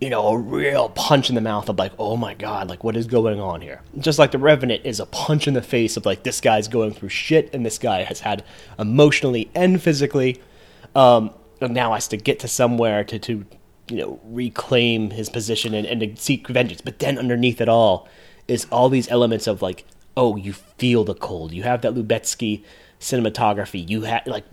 you 0.00 0.10
know 0.10 0.26
a 0.28 0.36
real 0.38 0.90
punch 0.90 1.30
in 1.30 1.34
the 1.34 1.40
mouth 1.40 1.68
of 1.70 1.78
like 1.78 1.92
oh 1.98 2.16
my 2.18 2.34
god 2.34 2.68
like 2.68 2.84
what 2.84 2.96
is 2.96 3.06
going 3.06 3.40
on 3.40 3.62
here 3.62 3.80
just 3.98 4.18
like 4.18 4.30
the 4.30 4.38
revenant 4.38 4.82
is 4.84 5.00
a 5.00 5.06
punch 5.06 5.48
in 5.48 5.54
the 5.54 5.62
face 5.62 5.96
of 5.96 6.04
like 6.04 6.22
this 6.22 6.38
guy's 6.42 6.68
going 6.68 6.92
through 6.92 7.08
shit 7.08 7.48
and 7.54 7.64
this 7.64 7.78
guy 7.78 8.02
has 8.02 8.20
had 8.20 8.44
emotionally 8.78 9.50
and 9.54 9.82
physically 9.82 10.38
um 10.94 11.22
and 11.24 11.30
now 11.60 11.94
has 11.94 12.08
to 12.08 12.16
get 12.16 12.38
to 12.40 12.48
somewhere 12.48 13.04
to 13.04 13.18
to 13.18 13.44
you 13.88 13.96
know 13.96 14.20
reclaim 14.24 15.10
his 15.10 15.28
position 15.28 15.74
and, 15.74 15.86
and 15.86 16.00
to 16.00 16.22
seek 16.22 16.48
vengeance. 16.48 16.80
But 16.80 16.98
then 16.98 17.18
underneath 17.18 17.60
it 17.60 17.68
all 17.68 18.08
is 18.48 18.66
all 18.70 18.88
these 18.88 19.08
elements 19.10 19.46
of 19.46 19.62
like 19.62 19.84
oh 20.16 20.36
you 20.36 20.52
feel 20.52 21.04
the 21.04 21.14
cold. 21.14 21.52
You 21.52 21.62
have 21.64 21.82
that 21.82 21.94
lubezki 21.94 22.62
cinematography. 22.98 23.88
You 23.88 24.02
have 24.02 24.26
like 24.26 24.44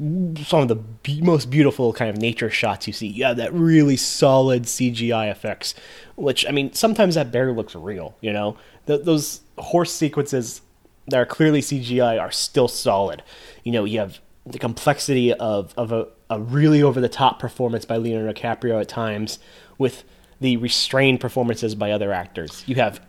some 0.45 0.62
of 0.62 0.68
the 0.68 0.78
most 1.22 1.49
beautiful 1.49 1.93
kind 1.93 2.10
of 2.10 2.18
nature 2.18 2.49
shots 2.49 2.88
you 2.88 2.93
see. 2.93 3.08
You 3.08 3.26
have 3.26 3.38
that 3.38 3.54
really 3.54 3.97
solid 3.97 4.64
cgi 4.64 5.32
effects 5.32 5.76
which 6.16 6.45
i 6.47 6.51
mean 6.51 6.72
sometimes 6.74 7.16
that 7.16 7.32
barely 7.32 7.54
looks 7.54 7.74
real 7.74 8.16
you 8.22 8.32
know? 8.32 8.58
Th- 8.86 9.01
those 9.04 9.41
horse 9.58 9.91
sequences 9.91 10.62
that 11.08 11.18
are 11.18 11.26
clearly 11.26 11.62
cgi 11.62 12.20
are 12.22 12.32
still 12.32 12.68
solid. 12.68 13.24
You 13.64 13.72
know 13.72 13.86
you 13.86 13.99
have 13.99 14.20
the 14.45 14.59
complexity 14.59 15.33
of, 15.33 15.73
of 15.77 15.91
a, 15.91 16.07
a 16.29 16.39
really 16.39 16.83
over 16.83 16.99
the 16.99 17.09
top 17.09 17.39
performance 17.39 17.85
by 17.85 17.97
leonardo 17.97 18.33
dicaprio 18.33 18.81
at 18.81 18.87
times 18.87 19.39
with 19.77 20.03
the 20.41 20.57
restrained 20.57 21.19
performances 21.19 21.75
by 21.75 21.91
other 21.91 22.11
actors 22.11 22.63
you 22.67 22.75
have 22.75 22.99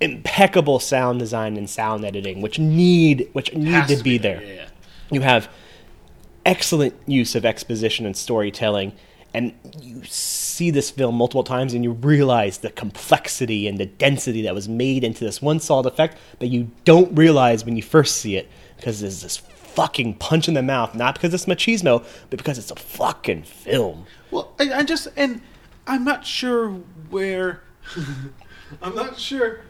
impeccable 0.00 0.78
sound 0.78 1.18
design 1.18 1.56
and 1.56 1.68
sound 1.68 2.04
editing, 2.04 2.42
which 2.42 2.58
need 2.58 3.28
which 3.32 3.52
need 3.54 3.68
Has 3.68 3.88
to, 3.88 3.96
to 3.96 4.02
be, 4.02 4.10
be 4.10 4.18
there. 4.18 4.38
there, 4.38 4.46
yeah, 4.46 4.54
yeah. 4.54 4.68
You 5.10 5.20
have 5.22 5.48
excellent 6.44 6.94
use 7.06 7.34
of 7.34 7.44
exposition 7.44 8.04
and 8.06 8.16
storytelling, 8.16 8.92
and 9.32 9.54
you 9.80 10.04
see 10.04 10.70
this 10.70 10.90
film 10.90 11.14
multiple 11.14 11.44
times, 11.44 11.74
and 11.74 11.84
you 11.84 11.92
realize 11.92 12.58
the 12.58 12.70
complexity 12.70 13.66
and 13.66 13.78
the 13.78 13.86
density 13.86 14.42
that 14.42 14.54
was 14.54 14.68
made 14.68 15.04
into 15.04 15.24
this 15.24 15.40
one 15.40 15.60
solid 15.60 15.86
effect 15.86 16.18
that 16.38 16.48
you 16.48 16.70
don't 16.84 17.14
realize 17.16 17.64
when 17.64 17.76
you 17.76 17.82
first 17.82 18.18
see 18.18 18.36
it, 18.36 18.48
because 18.76 19.00
there's 19.00 19.22
this 19.22 19.42
fucking 19.74 20.14
punch 20.14 20.48
in 20.48 20.54
the 20.54 20.62
mouth, 20.62 20.94
not 20.94 21.14
because 21.14 21.34
it's 21.34 21.46
machismo, 21.46 22.04
but 22.30 22.38
because 22.38 22.58
it's 22.58 22.70
a 22.70 22.76
fucking 22.76 23.42
film. 23.42 24.06
Well, 24.30 24.52
I, 24.58 24.72
I 24.72 24.82
just 24.82 25.08
and 25.16 25.40
I'm 25.86 26.04
not 26.04 26.26
sure 26.26 26.70
where. 27.10 27.62
I'm 28.82 28.94
not 28.94 29.18
sure 29.18 29.60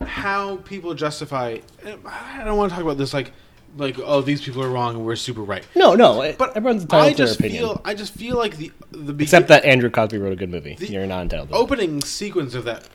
how 0.00 0.56
people 0.58 0.94
justify. 0.94 1.58
I 1.84 2.44
don't 2.44 2.56
want 2.56 2.70
to 2.70 2.74
talk 2.76 2.84
about 2.84 2.96
this 2.98 3.12
like 3.12 3.32
like 3.76 3.98
oh 3.98 4.20
these 4.20 4.40
people 4.40 4.62
are 4.64 4.68
wrong 4.70 4.96
and 4.96 5.04
we're 5.04 5.14
super 5.16 5.42
right. 5.42 5.64
No, 5.76 5.94
no, 5.94 6.22
it- 6.22 6.38
But 6.38 6.56
everyone's 6.56 6.82
entitled 6.82 7.06
I 7.08 7.10
to 7.12 7.16
their 7.18 7.26
just 7.26 7.38
opinion. 7.40 7.62
feel 7.64 7.82
I 7.84 7.94
just 7.94 8.14
feel 8.14 8.36
like 8.36 8.56
the 8.56 8.72
the 8.92 9.12
begin- 9.12 9.20
Except 9.22 9.48
that 9.48 9.64
Andrew 9.64 9.90
Cosby 9.90 10.18
wrote 10.18 10.32
a 10.32 10.36
good 10.36 10.50
movie. 10.50 10.74
The 10.74 10.86
You're 10.86 11.06
not 11.06 11.22
entitled. 11.22 11.50
To 11.50 11.54
opening 11.56 12.00
sequence 12.02 12.54
of 12.54 12.64
that 12.64 12.88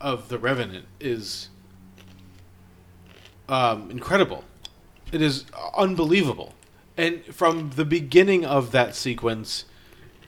of 0.00 0.28
the 0.28 0.38
Revenant 0.38 0.86
is 1.00 1.48
um, 3.48 3.90
incredible. 3.90 4.44
It 5.12 5.22
is 5.22 5.44
unbelievable, 5.76 6.54
and 6.96 7.24
from 7.24 7.70
the 7.70 7.84
beginning 7.84 8.44
of 8.44 8.72
that 8.72 8.94
sequence 8.94 9.64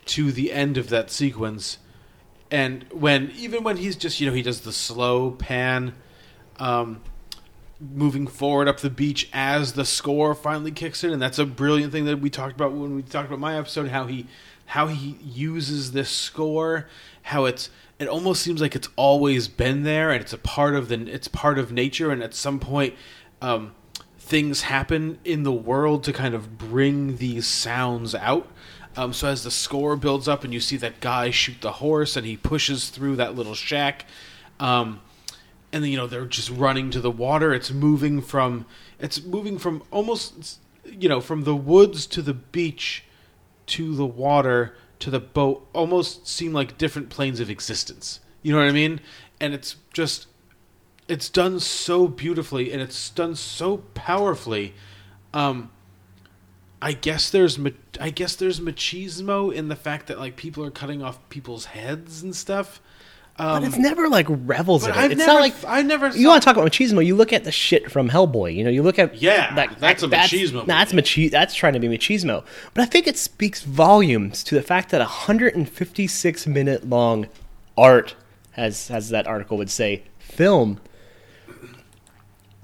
to 0.07 0.31
the 0.31 0.53
end 0.53 0.77
of 0.77 0.89
that 0.91 1.11
sequence, 1.11 1.79
and 2.51 2.85
when 2.93 3.33
even 3.37 3.65
when 3.65 3.79
he's 3.79 3.97
just 3.97 4.21
you 4.21 4.29
know 4.29 4.35
he 4.35 4.43
does 4.43 4.61
the 4.61 4.73
slow 4.73 5.33
pan, 5.33 5.95
um, 6.59 7.01
moving 7.81 8.27
forward 8.27 8.69
up 8.69 8.79
the 8.79 8.91
beach 8.91 9.29
as 9.33 9.73
the 9.73 9.85
score 9.85 10.35
finally 10.35 10.71
kicks 10.71 11.03
in, 11.03 11.13
and 11.13 11.21
that's 11.21 11.39
a 11.39 11.47
brilliant 11.47 11.93
thing 11.93 12.05
that 12.05 12.21
we 12.21 12.31
talked 12.31 12.55
about 12.55 12.73
when 12.73 12.95
we 12.95 13.03
talked 13.03 13.27
about 13.27 13.41
my 13.41 13.59
episode. 13.59 13.89
How 13.89 14.07
he 14.07 14.27
how 14.67 14.87
he 14.89 15.17
uses 15.23 15.93
this 15.93 16.11
score, 16.11 16.87
how 17.23 17.45
it's 17.45 17.71
it 17.99 18.09
almost 18.09 18.43
seems 18.43 18.61
like 18.61 18.77
it's 18.77 18.89
always 18.97 19.49
been 19.49 19.83
there, 19.83 20.11
and 20.11 20.21
it's 20.21 20.33
a 20.33 20.39
part 20.39 20.75
of 20.75 20.89
the 20.89 21.01
it's 21.11 21.29
part 21.29 21.59
of 21.59 21.73
nature, 21.73 22.11
and 22.11 22.23
at 22.23 22.35
some 22.35 22.61
point. 22.61 22.95
Um, 23.43 23.75
things 24.27 24.63
happen 24.63 25.21
in 25.25 25.45
the 25.45 25.53
world 25.53 26.03
to 26.03 26.13
kind 26.13 26.35
of 26.35 26.59
bring 26.59 27.19
these 27.19 27.47
sounds 27.47 28.13
out. 28.13 28.49
Um, 28.97 29.13
so 29.13 29.29
as 29.29 29.45
the 29.45 29.53
score 29.53 29.95
builds 29.95 30.27
up 30.27 30.43
and 30.43 30.53
you 30.53 30.59
see 30.59 30.77
that 30.79 31.01
guy 31.01 31.31
shoot 31.31 31.61
the 31.61 31.71
horse 31.73 32.17
and 32.17 32.27
he 32.27 32.37
pushes 32.37 32.89
through 32.89 33.17
that 33.17 33.37
little 33.37 33.55
shack, 33.55 34.05
um, 34.59 35.01
and 35.73 35.85
then 35.85 35.93
you 35.93 35.97
know 35.97 36.09
they're 36.09 36.27
just 36.27 36.51
running 36.51 36.91
to 36.91 37.01
the 37.01 37.11
water. 37.11 37.55
It's 37.55 37.71
moving 37.71 38.21
from 38.21 38.67
it's 38.99 39.23
moving 39.23 39.59
from 39.59 39.85
almost 39.93 40.59
you 40.85 41.09
know 41.09 41.21
from 41.21 41.45
the 41.45 41.55
woods 41.55 42.05
to 42.07 42.21
the 42.21 42.35
beach 42.35 43.05
to 43.67 43.95
the 43.95 44.07
water 44.07 44.75
to 45.01 45.11
the 45.11 45.21
boat. 45.21 45.69
Almost 45.73 46.27
seem 46.27 46.53
like 46.53 46.79
different 46.79 47.11
planes 47.11 47.39
of 47.39 47.49
existence. 47.49 48.19
You 48.43 48.53
know 48.53 48.59
what 48.59 48.69
I 48.69 48.73
mean? 48.73 49.01
And 49.41 49.55
it's 49.55 49.77
just 49.93 50.27
it's 51.09 51.29
done 51.29 51.61
so 51.61 52.09
beautifully 52.09 52.73
and 52.73 52.81
it's 52.83 53.11
done 53.11 53.35
so 53.37 53.79
powerfully. 53.95 54.75
Um, 55.33 55.71
I 56.83 56.93
guess 56.93 57.31
there's 57.31 57.59
ma- 57.59 57.71
I 58.01 58.11
guess 58.11 58.37
there's 58.37 58.61
machismo 58.61 59.53
in 59.53 59.69
the 59.69 59.77
fact 59.77 60.09
that 60.09 60.19
like 60.19 60.37
people 60.37 60.65
are 60.65 60.71
cutting 60.71 61.03
off 61.03 61.19
people's 61.29 61.67
heads 61.67 62.23
and 62.23 62.35
stuff. 62.35 62.81
but 63.39 63.63
it's 63.65 63.79
never 63.79 64.09
like 64.09 64.27
revels 64.29 64.85
in 64.85 64.91
it. 64.91 64.97
I've 64.97 65.11
it's 65.13 65.19
never, 65.19 65.33
not 65.35 65.41
like 65.41 65.55
I 65.67 65.83
never. 65.83 66.09
you 66.09 66.29
want 66.29 66.43
to 66.43 66.45
talk 66.45 66.57
about 66.57 66.71
machismo? 66.71 67.05
You 67.05 67.17
look 67.17 67.33
at 67.33 67.45
the 67.45 67.53
shit 67.53 67.91
from 67.91 68.11
Hellboy. 68.11 68.55
You 68.55 68.65
know, 68.65 68.71
you 68.71 68.83
look 68.83 68.99
at 68.99 69.21
Yeah, 69.21 69.55
that's 69.79 70.03
a 70.03 70.07
that's, 70.07 70.33
machismo 70.33 70.55
nah, 70.55 70.65
That's 70.65 70.93
machi- 70.93 71.29
That's 71.29 71.55
trying 71.55 71.73
to 71.75 71.81
be 71.81 71.89
machismo. 71.89 72.45
But 72.75 72.83
I 72.83 72.87
think 72.87 73.07
it 73.07 73.17
speaks 73.17 73.63
volumes 73.63 74.43
to 74.45 74.55
the 74.55 74.63
fact 74.63 74.91
that 74.91 75.01
a 75.01 75.05
156 75.05 76.47
minute 76.47 76.89
long 76.89 77.27
art, 77.77 78.15
as 78.57 78.91
as 78.91 79.09
that 79.11 79.27
article 79.27 79.57
would 79.57 79.71
say, 79.71 80.03
film. 80.19 80.81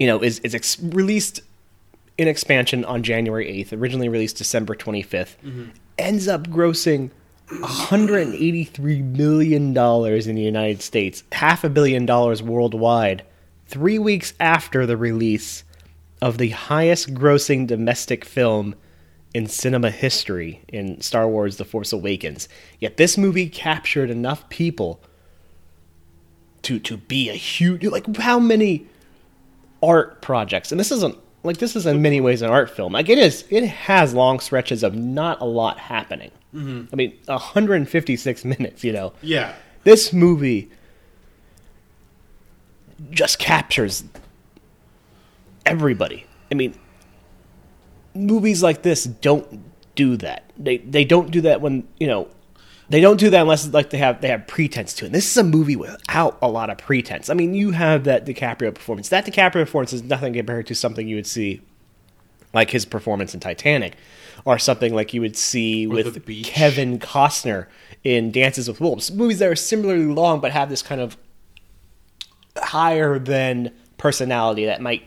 You 0.03 0.07
know, 0.07 0.21
is 0.21 0.39
is 0.39 0.53
ex- 0.53 0.77
released 0.81 1.39
in 2.17 2.27
expansion 2.27 2.83
on 2.83 3.03
January 3.03 3.47
8th. 3.63 3.71
Originally 3.79 4.09
released 4.09 4.35
December 4.35 4.75
25th. 4.75 5.37
Mm-hmm. 5.37 5.63
Ends 5.97 6.27
up 6.27 6.49
grossing 6.49 7.11
183 7.47 9.01
million 9.01 9.73
dollars 9.73 10.27
in 10.27 10.35
the 10.35 10.41
United 10.41 10.81
States, 10.81 11.23
half 11.31 11.63
a 11.63 11.69
billion 11.69 12.05
dollars 12.05 12.43
worldwide, 12.43 13.23
3 13.67 13.97
weeks 13.97 14.33
after 14.41 14.85
the 14.85 14.97
release 14.97 15.63
of 16.21 16.37
the 16.37 16.49
highest 16.49 17.13
grossing 17.13 17.65
domestic 17.65 18.25
film 18.25 18.75
in 19.33 19.47
cinema 19.47 19.89
history 19.89 20.63
in 20.67 20.99
Star 20.99 21.29
Wars 21.29 21.55
The 21.55 21.63
Force 21.63 21.93
Awakens. 21.93 22.49
Yet 22.77 22.97
this 22.97 23.17
movie 23.17 23.47
captured 23.47 24.09
enough 24.09 24.49
people 24.49 24.99
to 26.63 26.77
to 26.79 26.97
be 26.97 27.29
a 27.29 27.35
huge 27.35 27.85
like 27.85 28.17
how 28.17 28.39
many 28.39 28.87
art 29.83 30.21
projects 30.21 30.71
and 30.71 30.79
this 30.79 30.91
isn't 30.91 31.15
like 31.43 31.57
this 31.57 31.75
is 31.75 31.85
in 31.85 32.01
many 32.01 32.19
ways 32.21 32.41
an 32.41 32.49
art 32.49 32.69
film 32.69 32.93
like 32.93 33.09
it 33.09 33.17
is 33.17 33.43
it 33.49 33.65
has 33.65 34.13
long 34.13 34.39
stretches 34.39 34.81
of 34.81 34.95
not 34.95 35.39
a 35.41 35.45
lot 35.45 35.77
happening 35.77 36.31
mm-hmm. 36.55 36.85
i 36.91 36.95
mean 36.95 37.13
156 37.25 38.45
minutes 38.45 38.83
you 38.83 38.93
know 38.93 39.11
Yeah. 39.21 39.53
this 39.83 40.13
movie 40.13 40.71
just 43.11 43.37
captures 43.39 44.03
everybody. 45.65 46.25
I 46.51 46.55
mean, 46.55 46.75
movies 48.13 48.61
like 48.63 48.81
this 48.83 49.03
don't 49.03 49.63
do 49.95 50.15
that. 50.17 50.51
They 50.57 50.77
they 50.77 51.03
don't 51.03 51.31
do 51.31 51.41
that 51.41 51.61
when 51.61 51.87
you 51.99 52.07
know 52.07 52.27
they 52.93 53.01
don't 53.01 53.19
do 53.19 53.31
that 53.31 53.41
unless 53.41 53.73
like 53.73 53.89
they 53.89 53.97
have 53.97 54.21
they 54.21 54.27
have 54.27 54.45
pretense 54.45 54.93
to 54.93 55.05
it. 55.05 55.07
And 55.07 55.15
this 55.15 55.31
is 55.31 55.35
a 55.35 55.43
movie 55.43 55.75
without 55.75 56.37
a 56.43 56.47
lot 56.47 56.69
of 56.69 56.77
pretense. 56.77 57.27
I 57.27 57.33
mean, 57.33 57.55
you 57.55 57.71
have 57.71 58.03
that 58.03 58.23
DiCaprio 58.23 58.71
performance. 58.71 59.09
That 59.09 59.25
DiCaprio 59.25 59.65
performance 59.65 59.93
is 59.93 60.03
nothing 60.03 60.35
compared 60.35 60.67
to 60.67 60.75
something 60.75 61.07
you 61.07 61.15
would 61.15 61.25
see 61.25 61.61
like 62.53 62.69
his 62.69 62.85
performance 62.85 63.33
in 63.33 63.39
Titanic, 63.39 63.95
or 64.45 64.59
something 64.59 64.93
like 64.93 65.11
you 65.11 65.21
would 65.21 65.35
see 65.35 65.87
with 65.87 66.23
Kevin 66.43 66.99
Costner 66.99 67.65
in 68.03 68.31
Dances 68.31 68.67
with 68.67 68.79
Wolves. 68.79 69.11
Movies 69.11 69.39
that 69.39 69.49
are 69.49 69.55
similarly 69.55 70.05
long 70.05 70.39
but 70.39 70.51
have 70.51 70.69
this 70.69 70.83
kind 70.83 71.01
of 71.01 71.17
higher 72.55 73.17
than 73.17 73.71
personality 73.97 74.65
that 74.67 74.81
might 74.81 75.01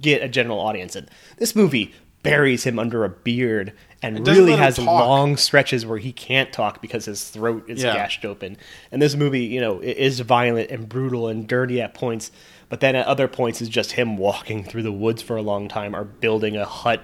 get 0.00 0.22
a 0.22 0.28
general 0.28 0.58
audience. 0.58 0.96
And 0.96 1.06
this 1.36 1.54
movie 1.54 1.92
buries 2.22 2.64
him 2.64 2.78
under 2.78 3.04
a 3.04 3.10
beard 3.10 3.74
and 4.02 4.26
really 4.26 4.52
has 4.56 4.78
long 4.78 5.36
stretches 5.36 5.86
where 5.86 5.98
he 5.98 6.12
can't 6.12 6.52
talk 6.52 6.80
because 6.82 7.06
his 7.06 7.28
throat 7.28 7.64
is 7.68 7.82
Yeah. 7.82 7.94
gashed 7.94 8.24
open. 8.24 8.56
And 8.92 9.00
this 9.00 9.14
movie, 9.16 9.44
you 9.44 9.60
know, 9.60 9.80
is 9.80 10.20
violent 10.20 10.70
and 10.70 10.88
brutal 10.88 11.28
and 11.28 11.46
dirty 11.48 11.80
at 11.80 11.94
points, 11.94 12.30
but 12.68 12.80
then 12.80 12.94
at 12.94 13.06
other 13.06 13.26
points 13.28 13.60
is 13.62 13.68
just 13.68 13.92
him 13.92 14.16
walking 14.18 14.64
through 14.64 14.82
the 14.82 14.92
woods 14.92 15.22
for 15.22 15.36
a 15.36 15.42
long 15.42 15.68
time 15.68 15.96
or 15.96 16.04
building 16.04 16.56
a 16.56 16.64
hut. 16.66 17.02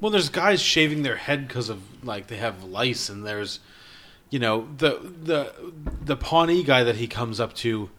Well, 0.00 0.10
there's 0.12 0.28
guys 0.28 0.62
shaving 0.62 1.02
their 1.02 1.16
head 1.16 1.48
because 1.48 1.68
of 1.68 1.80
like 2.04 2.28
they 2.28 2.36
have 2.36 2.62
lice, 2.64 3.08
and 3.08 3.26
there's, 3.26 3.58
you 4.30 4.38
know, 4.38 4.68
the 4.78 4.98
the 5.22 5.52
the 6.04 6.16
Pawnee 6.16 6.62
guy 6.62 6.84
that 6.84 6.96
he 6.96 7.08
comes 7.08 7.40
up 7.40 7.52
to, 7.54 7.90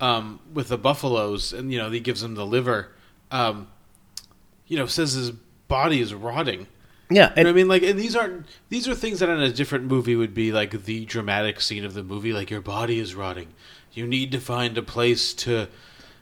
um, 0.00 0.40
with 0.52 0.68
the 0.68 0.78
buffaloes, 0.78 1.52
and 1.52 1.70
you 1.70 1.78
know 1.78 1.90
he 1.90 2.00
gives 2.00 2.22
him 2.22 2.34
the 2.36 2.46
liver, 2.46 2.92
um, 3.30 3.68
you 4.66 4.78
know, 4.78 4.86
says 4.86 5.12
his 5.12 5.32
body 5.72 6.00
is 6.00 6.12
rotting. 6.12 6.66
Yeah, 7.08 7.30
You 7.30 7.44
know 7.44 7.48
and 7.48 7.48
I 7.48 7.52
mean? 7.52 7.66
Like, 7.66 7.82
and 7.82 7.98
these 7.98 8.14
aren't 8.14 8.46
these 8.68 8.86
are 8.88 8.94
things 8.94 9.20
that 9.20 9.30
in 9.30 9.40
a 9.40 9.50
different 9.50 9.86
movie 9.86 10.14
would 10.16 10.34
be 10.34 10.52
like 10.52 10.84
the 10.84 11.06
dramatic 11.06 11.62
scene 11.62 11.84
of 11.84 11.94
the 11.94 12.02
movie. 12.02 12.34
Like, 12.34 12.50
your 12.50 12.60
body 12.60 12.98
is 12.98 13.14
rotting. 13.14 13.48
You 13.92 14.06
need 14.06 14.32
to 14.32 14.38
find 14.38 14.76
a 14.76 14.82
place 14.82 15.32
to, 15.34 15.68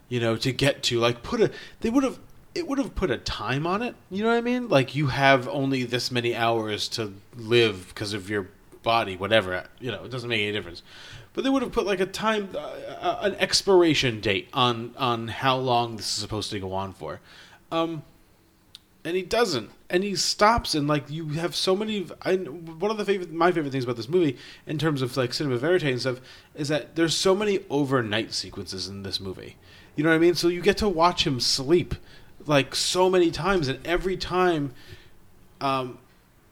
you 0.08 0.20
know, 0.20 0.36
to 0.36 0.52
get 0.52 0.84
to. 0.84 1.00
Like, 1.00 1.24
put 1.24 1.40
a 1.40 1.50
they 1.80 1.90
would 1.90 2.04
have 2.04 2.20
it 2.54 2.68
would 2.68 2.78
have 2.78 2.94
put 2.94 3.10
a 3.10 3.18
time 3.18 3.66
on 3.66 3.82
it. 3.82 3.96
You 4.08 4.22
know 4.22 4.30
what 4.30 4.38
I 4.38 4.40
mean? 4.40 4.68
Like, 4.68 4.94
you 4.94 5.08
have 5.08 5.48
only 5.48 5.82
this 5.82 6.12
many 6.12 6.34
hours 6.34 6.88
to 6.90 7.12
live 7.36 7.88
because 7.88 8.12
of 8.12 8.30
your 8.30 8.48
body, 8.84 9.16
whatever. 9.16 9.64
You 9.80 9.90
know, 9.90 10.04
it 10.04 10.12
doesn't 10.12 10.28
make 10.28 10.42
any 10.42 10.52
difference. 10.52 10.82
But 11.32 11.42
they 11.42 11.50
would 11.50 11.62
have 11.62 11.72
put 11.72 11.86
like 11.86 12.00
a 12.00 12.06
time, 12.06 12.50
uh, 12.54 12.58
uh, 12.58 13.18
an 13.22 13.34
expiration 13.36 14.20
date 14.20 14.48
on 14.52 14.94
on 14.96 15.26
how 15.26 15.56
long 15.56 15.96
this 15.96 16.06
is 16.06 16.22
supposed 16.22 16.50
to 16.50 16.60
go 16.60 16.72
on 16.72 16.92
for. 16.92 17.20
Um, 17.72 18.02
and 19.04 19.16
he 19.16 19.22
doesn't. 19.22 19.70
And 19.88 20.04
he 20.04 20.14
stops 20.14 20.74
and 20.74 20.86
like 20.86 21.10
you 21.10 21.28
have 21.30 21.56
so 21.56 21.74
many 21.74 22.06
I, 22.22 22.36
one 22.36 22.90
of 22.90 22.96
the 22.96 23.04
favorite 23.04 23.32
my 23.32 23.50
favorite 23.50 23.72
things 23.72 23.84
about 23.84 23.96
this 23.96 24.08
movie 24.08 24.36
in 24.66 24.78
terms 24.78 25.02
of 25.02 25.16
like 25.16 25.32
cinema 25.32 25.58
verite 25.58 25.82
and 25.82 26.00
stuff 26.00 26.20
is 26.54 26.68
that 26.68 26.96
there's 26.96 27.16
so 27.16 27.34
many 27.34 27.60
overnight 27.70 28.32
sequences 28.32 28.88
in 28.88 29.02
this 29.02 29.20
movie. 29.20 29.56
You 29.96 30.04
know 30.04 30.10
what 30.10 30.16
i 30.16 30.20
mean? 30.20 30.34
So 30.34 30.48
you 30.48 30.60
get 30.60 30.76
to 30.78 30.88
watch 30.88 31.26
him 31.26 31.40
sleep 31.40 31.94
like 32.46 32.74
so 32.74 33.10
many 33.10 33.30
times 33.30 33.68
and 33.68 33.84
every 33.86 34.16
time 34.16 34.72
um 35.60 35.98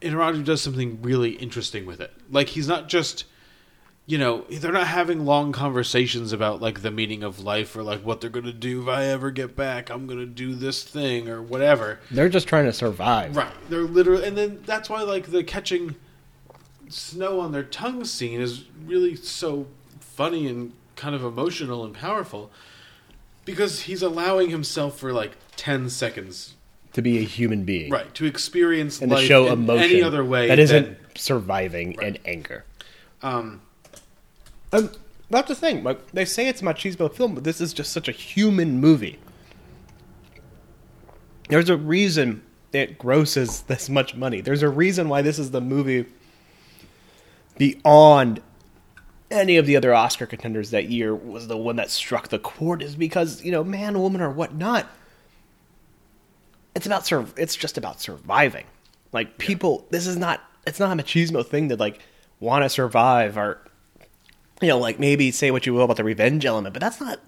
Iñárritu 0.00 0.44
does 0.44 0.60
something 0.60 1.02
really 1.02 1.30
interesting 1.32 1.84
with 1.84 2.00
it. 2.00 2.12
Like 2.30 2.48
he's 2.48 2.68
not 2.68 2.88
just 2.88 3.24
you 4.08 4.16
know 4.18 4.44
they're 4.50 4.72
not 4.72 4.86
having 4.86 5.24
long 5.26 5.52
conversations 5.52 6.32
about 6.32 6.60
like 6.62 6.80
the 6.82 6.90
meaning 6.90 7.22
of 7.22 7.38
life 7.40 7.76
or 7.76 7.82
like 7.82 8.00
what 8.02 8.20
they're 8.22 8.30
gonna 8.30 8.52
do 8.52 8.80
if 8.82 8.88
i 8.88 9.04
ever 9.04 9.30
get 9.30 9.54
back 9.54 9.90
i'm 9.90 10.06
gonna 10.06 10.24
do 10.24 10.54
this 10.54 10.82
thing 10.82 11.28
or 11.28 11.42
whatever 11.42 12.00
they're 12.10 12.28
just 12.30 12.48
trying 12.48 12.64
to 12.64 12.72
survive. 12.72 13.36
Right. 13.36 13.52
They're 13.68 13.82
literally, 13.82 14.26
and 14.26 14.36
then 14.36 14.62
that's 14.64 14.88
why 14.88 15.02
like 15.02 15.26
the 15.30 15.44
catching 15.44 15.94
snow 16.88 17.38
on 17.40 17.52
their 17.52 17.62
tongue 17.62 18.04
scene 18.06 18.40
is 18.40 18.64
really 18.86 19.14
so 19.14 19.66
funny 20.00 20.48
and 20.48 20.72
kind 20.96 21.14
of 21.14 21.22
emotional 21.22 21.84
and 21.84 21.94
powerful 21.94 22.50
because 23.44 23.82
he's 23.82 24.02
allowing 24.02 24.48
himself 24.50 24.98
for 24.98 25.12
like 25.12 25.32
10 25.56 25.90
seconds 25.90 26.54
To 26.94 27.02
be 27.02 27.18
a 27.18 27.22
human 27.22 27.64
being. 27.64 27.90
right 27.90 28.12
to 28.14 28.24
experience 28.24 29.00
And 29.02 29.10
to 29.10 29.16
life 29.16 29.26
show 29.26 29.46
in 29.48 29.52
emotion. 29.52 29.84
any 29.90 30.02
other 30.02 30.24
way 30.24 30.48
That 30.48 30.58
isn't 30.58 30.84
than- 30.84 30.96
surviving 31.14 31.98
and 32.02 32.18
anger. 32.24 32.64
um 33.22 33.60
Um, 34.72 34.90
that's 35.30 35.48
the 35.48 35.54
thing. 35.54 35.82
Like 35.82 36.10
they 36.12 36.24
say 36.24 36.48
it's 36.48 36.62
a 36.62 36.64
machismo 36.64 37.12
film, 37.12 37.34
but 37.34 37.44
this 37.44 37.60
is 37.60 37.72
just 37.72 37.92
such 37.92 38.08
a 38.08 38.12
human 38.12 38.80
movie. 38.80 39.18
There's 41.48 41.70
a 41.70 41.76
reason 41.76 42.42
it 42.72 42.98
grosses 42.98 43.62
this 43.62 43.88
much 43.88 44.14
money. 44.14 44.40
There's 44.40 44.62
a 44.62 44.68
reason 44.68 45.08
why 45.08 45.22
this 45.22 45.38
is 45.38 45.50
the 45.50 45.60
movie 45.60 46.06
beyond 47.56 48.40
any 49.30 49.56
of 49.56 49.66
the 49.66 49.76
other 49.76 49.92
Oscar 49.94 50.26
contenders 50.26 50.70
that 50.70 50.88
year 50.88 51.14
was 51.14 51.48
the 51.48 51.56
one 51.56 51.76
that 51.76 51.90
struck 51.90 52.28
the 52.28 52.38
chord 52.38 52.82
is 52.82 52.96
because, 52.96 53.44
you 53.44 53.50
know, 53.50 53.64
man, 53.64 53.98
woman 53.98 54.20
or 54.20 54.30
whatnot. 54.30 54.86
It's 56.74 56.86
about 56.86 57.06
sur- 57.06 57.26
it's 57.36 57.56
just 57.56 57.76
about 57.76 58.00
surviving. 58.00 58.64
Like 59.12 59.38
people 59.38 59.86
this 59.90 60.06
is 60.06 60.16
not 60.16 60.40
it's 60.66 60.78
not 60.78 60.92
a 60.98 61.02
machismo 61.02 61.44
thing 61.44 61.70
to 61.70 61.76
like 61.76 62.00
want 62.40 62.62
to 62.62 62.68
survive 62.68 63.36
or 63.36 63.60
you 64.60 64.68
know, 64.68 64.78
like 64.78 64.98
maybe 64.98 65.30
say 65.30 65.50
what 65.50 65.66
you 65.66 65.74
will 65.74 65.82
about 65.82 65.96
the 65.96 66.04
revenge 66.04 66.44
element, 66.44 66.72
but 66.72 66.80
that's 66.80 67.00
not 67.00 67.20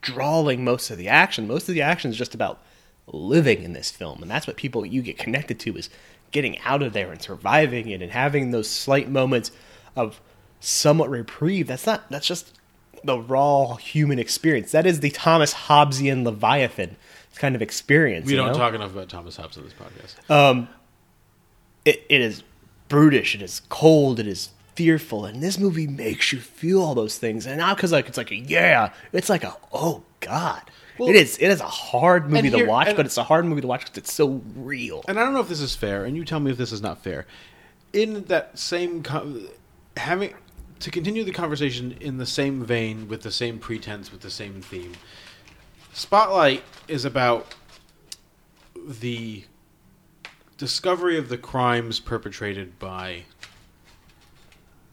drawing 0.00 0.64
most 0.64 0.90
of 0.90 0.98
the 0.98 1.08
action. 1.08 1.46
Most 1.48 1.68
of 1.68 1.74
the 1.74 1.82
action 1.82 2.10
is 2.10 2.16
just 2.16 2.34
about 2.34 2.60
living 3.06 3.62
in 3.62 3.72
this 3.72 3.90
film, 3.90 4.22
and 4.22 4.30
that's 4.30 4.46
what 4.46 4.56
people 4.56 4.84
you 4.86 5.02
get 5.02 5.18
connected 5.18 5.58
to 5.60 5.76
is 5.76 5.90
getting 6.30 6.58
out 6.60 6.82
of 6.82 6.92
there 6.92 7.12
and 7.12 7.20
surviving 7.22 7.88
it 7.88 8.02
and 8.02 8.12
having 8.12 8.50
those 8.50 8.68
slight 8.68 9.08
moments 9.08 9.50
of 9.94 10.20
somewhat 10.60 11.10
reprieve. 11.10 11.66
That's 11.66 11.86
not 11.86 12.08
that's 12.10 12.26
just 12.26 12.58
the 13.02 13.18
raw 13.18 13.74
human 13.76 14.18
experience. 14.18 14.72
That 14.72 14.86
is 14.86 15.00
the 15.00 15.10
Thomas 15.10 15.52
Hobbesian 15.54 16.24
Leviathan 16.24 16.96
kind 17.36 17.54
of 17.54 17.62
experience. 17.62 18.26
we 18.26 18.32
you 18.32 18.36
don't 18.38 18.52
know? 18.52 18.58
talk 18.58 18.74
enough 18.74 18.92
about 18.92 19.08
thomas 19.08 19.36
hobbes 19.36 19.58
on 19.58 19.64
this 19.64 19.72
podcast 19.72 20.30
Um, 20.30 20.68
it, 21.84 22.04
it 22.08 22.20
is 22.20 22.42
brutish, 22.88 23.34
it 23.34 23.42
is 23.42 23.60
cold, 23.68 24.20
it 24.20 24.26
is 24.26 24.50
fearful, 24.74 25.24
and 25.24 25.42
this 25.42 25.58
movie 25.58 25.86
makes 25.86 26.32
you 26.32 26.40
feel 26.40 26.82
all 26.82 26.94
those 26.94 27.18
things. 27.18 27.46
And 27.46 27.58
not 27.58 27.76
because 27.76 27.92
like 27.92 28.08
it's 28.08 28.18
like 28.18 28.30
a 28.30 28.36
yeah, 28.36 28.92
it's 29.12 29.28
like 29.28 29.44
a 29.44 29.56
oh 29.72 30.02
god. 30.20 30.62
Well- 30.98 31.08
it 31.08 31.16
is 31.16 31.36
it 31.38 31.48
is 31.48 31.60
a 31.60 31.64
hard 31.68 32.30
movie 32.30 32.48
And 32.48 32.56
to 32.58 32.64
watch, 32.66 32.88
and- 32.88 32.96
but 32.96 33.06
it's 33.06 33.16
a 33.16 33.24
hard 33.24 33.44
movie 33.44 33.60
to 33.62 33.66
watch 33.66 33.80
because 33.84 33.96
it's 33.98 34.12
so 34.12 34.42
real. 34.56 35.04
and 35.08 35.18
I 35.18 35.24
don't 35.24 35.32
know 35.34 35.40
if 35.40 35.48
this 35.48 35.60
is 35.60 35.74
fair, 35.74 36.04
and 36.04 36.16
you 36.16 36.24
tell 36.24 36.40
me 36.40 36.50
if 36.50 36.56
this 36.58 36.72
is 36.72 36.80
not 36.82 37.02
fair. 37.02 37.26
In 37.92 38.24
that 38.24 38.58
same 38.58 39.02
having 39.96 40.34
to 40.80 40.90
continue 40.90 41.22
the 41.24 41.32
conversation 41.32 41.96
in 42.00 42.18
the 42.18 42.26
same 42.26 42.64
vein 42.64 43.08
with 43.08 43.22
the 43.22 43.30
same 43.30 43.58
pretense 43.58 44.10
with 44.12 44.20
the 44.22 44.30
same 44.30 44.60
theme. 44.60 44.92
Spotlight 45.92 46.62
is 46.88 47.04
about 47.04 47.54
the 48.86 49.44
discovery 50.58 51.16
of 51.18 51.28
the 51.28 51.38
crimes 51.38 52.00
perpetrated 52.00 52.78
by 52.78 53.24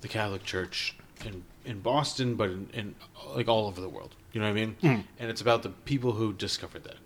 the 0.01 0.07
Catholic 0.07 0.43
Church 0.43 0.95
in 1.25 1.43
in 1.65 1.79
Boston, 1.79 2.35
but 2.35 2.49
in, 2.49 2.69
in 2.73 2.95
like 3.35 3.47
all 3.47 3.67
over 3.67 3.79
the 3.79 3.89
world. 3.89 4.15
You 4.33 4.41
know 4.41 4.47
what 4.47 4.57
I 4.57 4.65
mean? 4.65 4.75
And 5.19 5.29
it's 5.29 5.41
about 5.41 5.63
the 5.63 5.69
people 5.69 6.13
who 6.13 6.33
discovered 6.33 6.83
that. 6.83 6.97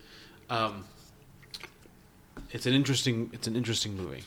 Um, 0.50 0.86
it's 2.52 2.66
an 2.66 2.74
interesting 2.74 3.30
it's 3.34 3.48
an 3.48 3.56
interesting 3.56 3.96
movie. 3.98 4.24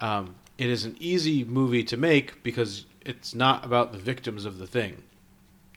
Um, 0.00 0.34
it 0.58 0.68
is 0.68 0.84
an 0.84 0.96
easy 1.00 1.44
movie 1.44 1.84
to 1.84 1.96
make 1.96 2.42
because 2.42 2.86
it's 3.04 3.34
not 3.34 3.64
about 3.64 3.92
the 3.92 3.98
victims 3.98 4.44
of 4.44 4.58
the 4.58 4.66
thing. 4.66 5.02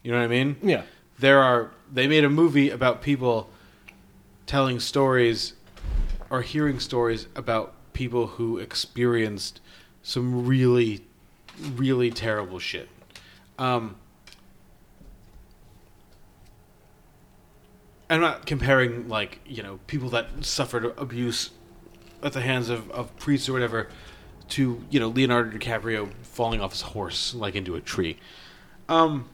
You 0.04 0.12
know 0.12 0.18
what 0.18 0.26
I 0.26 0.28
mean? 0.28 0.58
Yeah. 0.62 0.84
There 1.18 1.42
are 1.42 1.72
they 1.92 2.08
made 2.08 2.24
a 2.24 2.30
movie 2.30 2.70
about 2.70 3.02
people 3.02 3.50
telling 4.46 4.80
stories 4.80 5.54
or 6.30 6.42
hearing 6.42 6.80
stories 6.80 7.28
about 7.36 7.74
people 7.94 8.28
who 8.28 8.58
experienced 8.58 9.60
some 10.02 10.46
really 10.46 11.06
really 11.76 12.10
terrible 12.12 12.60
shit. 12.60 12.90
Um, 13.58 13.96
I'm 18.10 18.22
not 18.22 18.46
comparing 18.46 19.08
like 19.08 19.40
you 19.46 19.62
know 19.62 19.80
people 19.88 20.10
that 20.10 20.28
suffered 20.44 20.86
abuse 20.98 21.52
at 22.24 22.34
the 22.34 22.42
hands 22.42 22.70
of, 22.70 22.90
of 22.92 23.16
priests 23.18 23.48
or 23.48 23.54
whatever 23.54 23.88
to 24.50 24.84
you 24.90 25.00
know 25.00 25.10
Leonardo 25.10 25.56
DiCaprio 25.58 26.12
falling 26.24 26.60
off 26.62 26.72
his 26.72 26.82
horse 26.82 27.34
like 27.36 27.56
into 27.56 27.76
a 27.76 27.82
tree. 27.82 28.18
Um, 28.88 29.30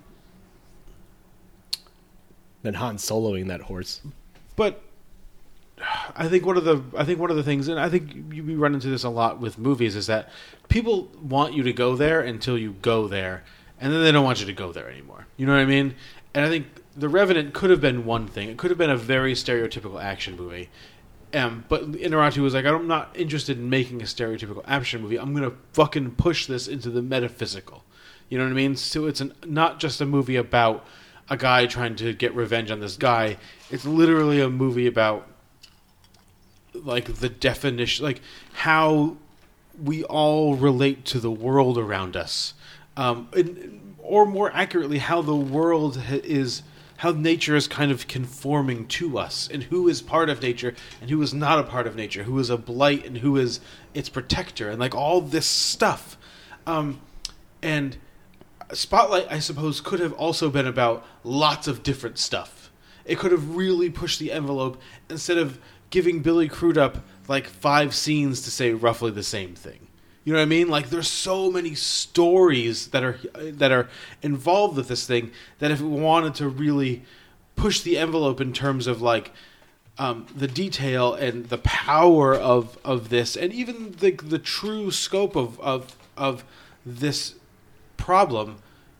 Then 2.64 2.74
Han 2.76 2.98
soloing 2.98 3.48
that 3.48 3.62
horse. 3.62 4.02
but 4.56 4.82
I 6.16 6.28
think 6.30 6.46
one 6.46 6.58
of 6.58 6.64
the 6.64 6.82
I 6.98 7.04
think 7.04 7.20
one 7.20 7.30
of 7.30 7.36
the 7.36 7.44
things, 7.44 7.68
and 7.68 7.80
I 7.80 7.90
think 7.90 8.34
you 8.34 8.58
run 8.58 8.74
into 8.74 8.88
this 8.88 9.04
a 9.04 9.10
lot 9.10 9.40
with 9.40 9.58
movies, 9.58 9.96
is 9.96 10.08
that 10.08 10.30
people 10.70 11.12
want 11.22 11.54
you 11.54 11.64
to 11.64 11.74
go 11.74 11.96
there 11.96 12.22
until 12.22 12.58
you 12.58 12.76
go 12.82 13.08
there, 13.08 13.44
and 13.80 13.92
then 13.92 14.02
they 14.02 14.12
don't 14.12 14.24
want 14.24 14.40
you 14.40 14.46
to 14.46 14.54
go 14.54 14.72
there 14.72 14.90
anymore. 14.90 15.28
You 15.38 15.46
know 15.46 15.54
what 15.54 15.62
I 15.62 15.66
mean? 15.66 15.96
And 16.34 16.46
I 16.46 16.50
think 16.50 16.68
The 16.96 17.10
Revenant 17.10 17.54
could 17.54 17.70
have 17.70 17.82
been 17.82 18.06
one 18.06 18.28
thing. 18.28 18.50
It 18.50 18.58
could 18.58 18.72
have 18.72 18.78
been 18.78 18.90
a 18.90 18.98
very 18.98 19.34
stereotypical 19.34 20.02
action 20.02 20.38
movie. 20.38 20.70
Um, 21.34 21.66
but 21.68 21.92
Iñárritu 21.92 22.38
was 22.38 22.54
like, 22.54 22.66
I'm 22.66 22.88
not 22.88 23.14
interested 23.14 23.58
in 23.58 23.70
making 23.70 24.02
a 24.02 24.06
stereotypical 24.06 24.64
action 24.66 25.02
movie. 25.02 25.20
I'm 25.20 25.34
gonna 25.34 25.54
fucking 25.74 26.12
push 26.12 26.46
this 26.46 26.68
into 26.68 26.90
the 26.90 27.02
metaphysical. 27.02 27.84
You 28.30 28.38
know 28.38 28.46
what 28.46 28.52
I 28.52 28.56
mean? 28.56 28.76
So 28.78 29.08
it's 29.08 29.20
an, 29.20 29.34
not 29.46 29.80
just 29.80 30.00
a 30.00 30.06
movie 30.06 30.38
about 30.38 30.86
a 31.30 31.36
guy 31.36 31.66
trying 31.66 31.96
to 31.98 32.14
get 32.14 32.34
revenge 32.34 32.72
on 32.72 32.80
this 32.80 32.96
guy. 32.96 33.38
It's 33.70 33.86
literally 33.86 34.40
a 34.40 34.50
movie 34.50 34.88
about 34.88 35.28
like 36.84 37.16
the 37.16 37.30
definition, 37.30 38.06
like 38.06 38.22
how 38.54 39.18
we 39.82 40.04
all 40.04 40.56
relate 40.56 41.06
to 41.06 41.20
the 41.20 41.32
world 41.32 41.78
around 41.78 42.16
us, 42.16 42.54
um, 42.98 43.28
and, 43.34 43.96
or 44.00 44.26
more 44.26 44.52
accurately, 44.54 45.00
how 45.00 45.22
the 45.22 45.36
world 45.36 45.98
ha- 45.98 46.22
is, 46.24 46.64
how 46.98 47.12
nature 47.12 47.56
is 47.56 47.68
kind 47.68 47.92
of 47.92 48.08
conforming 48.08 48.88
to 48.88 49.18
us, 49.18 49.50
and 49.52 49.64
who 49.64 49.88
is 49.88 50.02
part 50.02 50.30
of 50.30 50.42
nature 50.42 50.74
and 51.02 51.10
who 51.10 51.22
is 51.22 51.34
not 51.34 51.60
a 51.60 51.64
part 51.64 51.88
of 51.88 51.96
nature, 51.96 52.24
who 52.24 52.38
is 52.40 52.50
a 52.50 52.58
blight 52.58 53.06
and 53.06 53.18
who 53.18 53.38
is 53.38 53.60
its 53.94 54.10
protector, 54.10 54.70
and 54.70 54.80
like 54.80 54.96
all 54.96 55.22
this 55.22 55.46
stuff, 55.46 56.18
um, 56.66 57.00
and 57.62 57.98
Spotlight, 58.74 59.28
I 59.30 59.40
suppose, 59.40 59.80
could 59.80 60.00
have 60.00 60.14
also 60.14 60.50
been 60.50 60.66
about 60.66 61.06
lots 61.24 61.68
of 61.68 61.84
different 61.84 62.18
stuff. 62.18 62.72
It 63.06 63.20
could 63.20 63.32
have 63.32 63.56
really 63.56 63.92
pushed 63.92 64.20
the 64.20 64.32
envelope 64.32 64.82
instead 65.08 65.38
of 65.38 65.60
giving 65.96 66.20
Billy 66.20 66.50
Crudup 66.50 66.98
like 67.30 67.48
five 67.48 67.96
scenes 67.96 68.42
to 68.42 68.52
say 68.52 68.74
roughly 68.74 69.12
the 69.12 69.24
same 69.24 69.56
thing. 69.56 69.88
You 70.26 70.34
know 70.34 70.40
what 70.40 70.44
I 70.44 70.48
mean? 70.48 70.68
Like 70.68 70.90
there's 70.90 71.08
so 71.08 71.50
many 71.50 71.74
stories 71.74 72.88
that 72.88 73.02
are 73.02 73.18
that 73.34 73.72
are 73.72 73.88
involved 74.22 74.76
with 74.76 74.90
this 74.90 75.08
thing 75.08 75.32
that 75.60 75.72
if 75.72 75.80
we 75.80 75.88
wanted 75.88 76.36
to 76.36 76.50
really 76.50 77.04
push 77.56 77.80
the 77.80 77.98
envelope 77.98 78.42
in 78.42 78.52
terms 78.52 78.88
of 78.88 79.02
like 79.02 79.32
um, 79.98 80.26
the 80.36 80.50
detail 80.50 81.14
and 81.14 81.46
the 81.46 81.60
power 81.60 82.36
of 82.36 82.78
of 82.84 83.08
this, 83.08 83.38
and 83.38 83.54
even 83.54 83.94
the 83.94 84.12
the 84.12 84.40
true 84.40 84.92
scope 84.92 85.38
of 85.38 85.58
of 85.62 85.96
of 86.18 86.44
this 86.86 87.36
problem, 87.96 88.58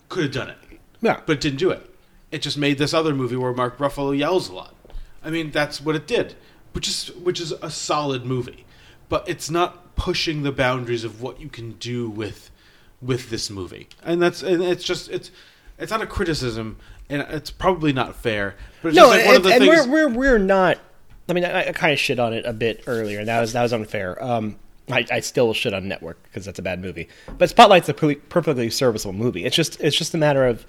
could 0.08 0.24
have 0.24 0.32
done 0.32 0.50
it. 0.52 0.80
Yeah. 1.02 1.20
but 1.26 1.34
it 1.34 1.42
didn't 1.42 1.60
do 1.60 1.72
it. 1.72 1.94
It 2.32 2.42
just 2.42 2.58
made 2.58 2.78
this 2.78 2.94
other 2.94 3.14
movie 3.14 3.36
where 3.36 3.52
Mark 3.52 3.80
Ruffalo 3.80 4.18
yells 4.18 4.48
a 4.48 4.54
lot. 4.54 4.74
I 5.22 5.30
mean, 5.30 5.52
that's 5.52 5.82
what 5.82 5.96
it 5.96 6.08
did, 6.08 6.36
which 6.76 6.90
is 6.90 7.08
which 7.16 7.40
is 7.40 7.54
a 7.54 7.72
solid 7.72 8.26
movie, 8.26 8.66
but 9.08 9.28
it's 9.30 9.50
not 9.50 9.96
pushing 9.96 10.44
the 10.44 10.52
boundaries 10.52 11.06
of 11.06 11.22
what 11.22 11.40
you 11.40 11.48
can 11.48 11.72
do 11.74 12.10
with 12.10 12.52
with 13.02 13.30
this 13.30 13.50
movie, 13.50 13.88
and 14.04 14.22
that's 14.22 14.44
and 14.44 14.62
it's 14.62 14.84
just 14.84 15.10
it's 15.10 15.32
it's 15.80 15.90
not 15.90 16.02
a 16.02 16.06
criticism, 16.06 16.78
and 17.10 17.22
it's 17.30 17.50
probably 17.50 17.94
not 17.94 18.18
fair. 18.18 18.56
But 18.82 18.90
it's 18.90 18.98
No, 18.98 19.08
like 19.08 19.26
one 19.26 19.36
of 19.38 19.46
and, 19.46 19.64
and 19.64 19.68
we're, 19.68 19.88
we're 19.88 20.10
we're 20.10 20.38
not. 20.38 20.78
I 21.30 21.34
mean, 21.34 21.46
I, 21.46 21.70
I 21.70 21.72
kind 21.72 21.94
of 21.94 22.00
shit 22.00 22.20
on 22.20 22.34
it 22.34 22.46
a 22.46 22.52
bit 22.52 22.84
earlier, 22.88 23.20
and 23.20 23.30
that 23.30 23.40
was 23.40 23.54
that 23.54 23.64
was 23.64 23.72
unfair. 23.72 24.22
Um, 24.22 24.58
I, 24.92 25.06
I 25.10 25.20
still 25.22 25.54
shit 25.54 25.74
on 25.74 25.88
Network 25.88 26.22
because 26.24 26.44
that's 26.44 26.60
a 26.60 26.62
bad 26.62 26.82
movie. 26.82 27.08
But 27.38 27.50
Spotlight's 27.50 27.88
a 27.88 27.94
per- 27.94 28.16
perfectly 28.16 28.70
serviceable 28.70 29.14
movie. 29.14 29.46
It's 29.46 29.56
just 29.56 29.80
it's 29.80 29.96
just 29.96 30.14
a 30.14 30.18
matter 30.18 30.46
of 30.46 30.66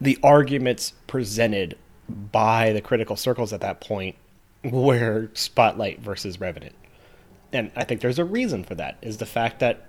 the 0.00 0.18
arguments 0.24 0.92
presented 1.06 1.78
by 2.08 2.72
the 2.72 2.80
critical 2.80 3.14
circles 3.14 3.52
at 3.52 3.60
that 3.60 3.80
point 3.80 4.16
were 4.64 5.30
Spotlight 5.34 6.00
versus 6.00 6.40
Revenant. 6.40 6.74
And 7.52 7.70
I 7.74 7.84
think 7.84 8.00
there's 8.00 8.18
a 8.18 8.24
reason 8.24 8.64
for 8.64 8.74
that 8.76 8.98
is 9.02 9.18
the 9.18 9.26
fact 9.26 9.58
that 9.60 9.86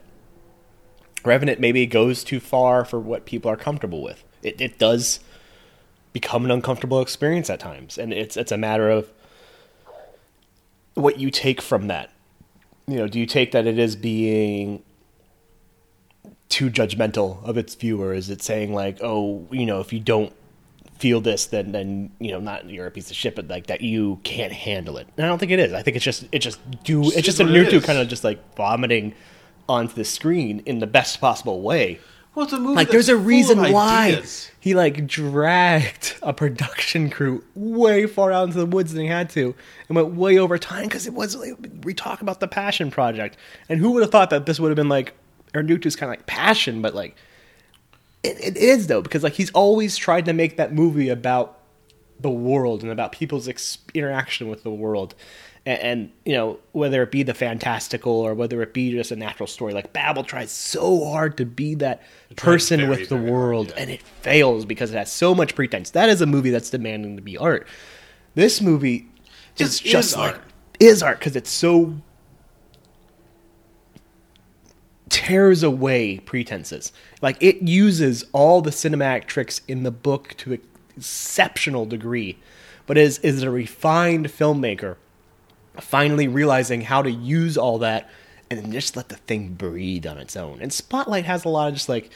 Revenant 1.23 1.59
maybe 1.59 1.85
goes 1.85 2.23
too 2.23 2.39
far 2.39 2.83
for 2.83 2.99
what 2.99 3.25
people 3.25 3.51
are 3.51 3.57
comfortable 3.57 4.01
with. 4.01 4.23
It, 4.41 4.59
it 4.59 4.79
does 4.79 5.19
become 6.13 6.45
an 6.45 6.51
uncomfortable 6.51 7.01
experience 7.01 7.49
at 7.49 7.59
times, 7.59 7.97
and 7.97 8.11
it's 8.11 8.35
it's 8.35 8.51
a 8.51 8.57
matter 8.57 8.89
of 8.89 9.11
what 10.95 11.19
you 11.19 11.29
take 11.29 11.61
from 11.61 11.87
that. 11.87 12.11
You 12.87 12.97
know, 12.97 13.07
do 13.07 13.19
you 13.19 13.27
take 13.27 13.51
that 13.51 13.67
it 13.67 13.77
is 13.77 13.95
being 13.95 14.83
too 16.49 16.69
judgmental 16.69 17.43
of 17.45 17.57
its 17.57 17.75
viewer? 17.75 18.13
Is 18.13 18.29
it 18.29 18.41
saying 18.41 18.73
like, 18.73 18.97
oh, 19.01 19.47
you 19.51 19.65
know, 19.65 19.79
if 19.79 19.93
you 19.93 19.99
don't 19.99 20.33
feel 21.01 21.19
this, 21.19 21.47
then 21.47 21.71
then 21.71 22.11
you 22.19 22.31
know, 22.31 22.39
not 22.39 22.69
you're 22.69 22.85
a 22.85 22.91
piece 22.91 23.09
of 23.09 23.17
shit, 23.17 23.35
but 23.35 23.47
like 23.47 23.67
that 23.67 23.81
you 23.81 24.19
can't 24.23 24.53
handle 24.53 24.97
it. 24.97 25.07
And 25.17 25.25
I 25.25 25.29
don't 25.29 25.39
think 25.39 25.51
it 25.51 25.59
is. 25.59 25.73
I 25.73 25.81
think 25.81 25.95
it's 25.95 26.05
just 26.05 26.25
it 26.31 26.39
just 26.39 26.59
do 26.83 27.01
It's 27.01 27.17
it's 27.17 27.25
just 27.25 27.37
just 27.37 27.39
a 27.41 27.43
what 27.43 27.53
Iñárritu 27.53 27.83
kind 27.83 27.99
of 27.99 28.07
just 28.07 28.23
like 28.23 28.39
vomiting 28.55 29.13
onto 29.67 29.95
the 29.95 30.05
screen 30.05 30.61
in 30.65 30.79
the 30.79 30.87
best 30.87 31.19
possible 31.19 31.61
way. 31.61 31.99
well, 32.35 32.43
it's 32.43 32.53
a 32.53 32.59
movie 32.59 32.75
Like 32.75 32.89
there's 32.89 33.09
a 33.09 33.17
reason 33.17 33.57
why 33.71 34.09
ideas. 34.09 34.51
he 34.59 34.75
like 34.75 35.07
dragged 35.07 36.15
a 36.21 36.33
production 36.33 37.09
crew 37.09 37.43
way 37.55 38.05
far 38.05 38.31
out 38.31 38.45
into 38.45 38.59
the 38.59 38.65
woods 38.65 38.93
than 38.93 39.01
he 39.01 39.07
had 39.07 39.29
to, 39.31 39.55
and 39.89 39.95
went 39.95 40.13
way 40.13 40.37
over 40.37 40.57
time 40.57 40.83
because 40.83 41.07
it 41.07 41.13
was 41.13 41.35
like, 41.35 41.55
we 41.83 41.93
talk 41.93 42.21
about 42.21 42.39
the 42.39 42.47
passion 42.47 42.91
project, 42.91 43.37
and 43.69 43.79
who 43.79 43.91
would 43.91 44.01
have 44.03 44.11
thought 44.11 44.29
that 44.29 44.45
this 44.45 44.59
would 44.59 44.69
have 44.69 44.75
been 44.75 44.89
like 44.89 45.13
Iñárritu's 45.53 45.95
kind 45.95 46.11
of 46.11 46.17
like 46.17 46.27
passion, 46.27 46.81
but 46.81 46.93
like 46.93 47.15
it, 48.23 48.37
it 48.39 48.57
is 48.57 48.87
though 48.87 49.01
because 49.01 49.23
like 49.23 49.33
he's 49.33 49.51
always 49.51 49.97
tried 49.97 50.25
to 50.25 50.33
make 50.33 50.57
that 50.57 50.73
movie 50.73 51.09
about 51.09 51.59
the 52.19 52.29
world 52.29 52.83
and 52.83 52.91
about 52.91 53.11
people's 53.11 53.47
ex- 53.47 53.79
interaction 53.93 54.47
with 54.47 54.63
the 54.63 54.69
world 54.69 55.15
and, 55.65 55.79
and 55.79 56.11
you 56.25 56.33
know 56.33 56.59
whether 56.71 57.01
it 57.01 57.11
be 57.11 57.23
the 57.23 57.33
fantastical 57.33 58.11
or 58.13 58.33
whether 58.33 58.61
it 58.61 58.73
be 58.73 58.91
just 58.91 59.11
a 59.11 59.15
natural 59.15 59.47
story 59.47 59.73
like 59.73 59.91
babel 59.93 60.23
tries 60.23 60.51
so 60.51 61.05
hard 61.05 61.37
to 61.37 61.45
be 61.45 61.75
that 61.75 62.01
person 62.35 62.89
with 62.89 63.09
the 63.09 63.15
very 63.15 63.21
hard, 63.21 63.31
world 63.31 63.67
yeah. 63.69 63.81
and 63.81 63.89
it 63.89 64.01
fails 64.01 64.65
because 64.65 64.91
it 64.91 64.97
has 64.97 65.11
so 65.11 65.33
much 65.33 65.55
pretense 65.55 65.91
that 65.91 66.09
is 66.09 66.21
a 66.21 66.25
movie 66.25 66.51
that's 66.51 66.69
demanding 66.69 67.15
to 67.15 67.21
be 67.21 67.37
art 67.37 67.67
this 68.35 68.61
movie 68.61 69.07
is 69.57 69.79
Just 69.79 70.11
is 70.11 70.17
like 70.17 70.35
art. 70.35 70.43
is 70.79 71.03
art 71.03 71.19
because 71.19 71.35
it's 71.35 71.49
so 71.49 71.95
tears 75.11 75.61
away 75.61 76.19
pretenses. 76.19 76.91
Like 77.21 77.37
it 77.39 77.61
uses 77.61 78.25
all 78.31 78.61
the 78.61 78.71
cinematic 78.71 79.25
tricks 79.25 79.61
in 79.67 79.83
the 79.83 79.91
book 79.91 80.33
to 80.37 80.53
an 80.53 80.61
exceptional 80.97 81.85
degree, 81.85 82.39
but 82.87 82.97
is 82.97 83.19
is 83.19 83.43
a 83.43 83.51
refined 83.51 84.27
filmmaker 84.27 84.95
finally 85.79 86.27
realizing 86.27 86.81
how 86.81 87.01
to 87.01 87.11
use 87.11 87.57
all 87.57 87.77
that 87.79 88.09
and 88.49 88.73
just 88.73 88.97
let 88.97 89.09
the 89.09 89.15
thing 89.15 89.53
breathe 89.53 90.05
on 90.05 90.17
its 90.17 90.35
own. 90.35 90.59
And 90.61 90.73
Spotlight 90.73 91.25
has 91.25 91.45
a 91.45 91.49
lot 91.49 91.67
of 91.67 91.75
just 91.75 91.89
like 91.89 92.09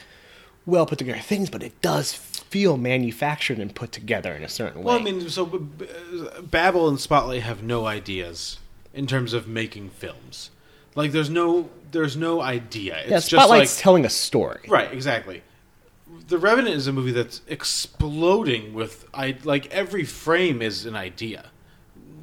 well 0.64 0.86
put 0.86 0.98
together 0.98 1.20
things, 1.20 1.50
but 1.50 1.62
it 1.62 1.80
does 1.82 2.12
feel 2.14 2.76
manufactured 2.76 3.58
and 3.58 3.74
put 3.74 3.92
together 3.92 4.32
in 4.32 4.42
a 4.42 4.48
certain 4.48 4.80
way. 4.80 4.86
Well, 4.86 4.98
I 4.98 5.02
mean, 5.02 5.28
so 5.28 5.46
B- 5.46 5.86
uh, 5.86 6.40
Babel 6.40 6.88
and 6.88 6.98
Spotlight 6.98 7.42
have 7.42 7.62
no 7.62 7.86
ideas 7.86 8.58
in 8.94 9.06
terms 9.06 9.32
of 9.32 9.46
making 9.46 9.90
films. 9.90 10.50
Like, 10.94 11.12
there's 11.12 11.28
no, 11.28 11.68
there's 11.92 12.16
no 12.16 12.40
idea. 12.40 12.96
It's 12.98 13.10
yeah, 13.10 13.16
just 13.16 13.30
Spotlight's 13.30 13.76
like, 13.76 13.82
telling 13.82 14.04
a 14.04 14.10
story. 14.10 14.60
right, 14.68 14.92
exactly. 14.92 15.42
The 16.28 16.38
Revenant 16.38 16.74
is 16.76 16.86
a 16.86 16.92
movie 16.92 17.12
that's 17.12 17.40
exploding 17.46 18.74
with, 18.74 19.06
I 19.14 19.36
like 19.44 19.72
every 19.72 20.04
frame 20.04 20.62
is 20.62 20.86
an 20.86 20.96
idea. 20.96 21.46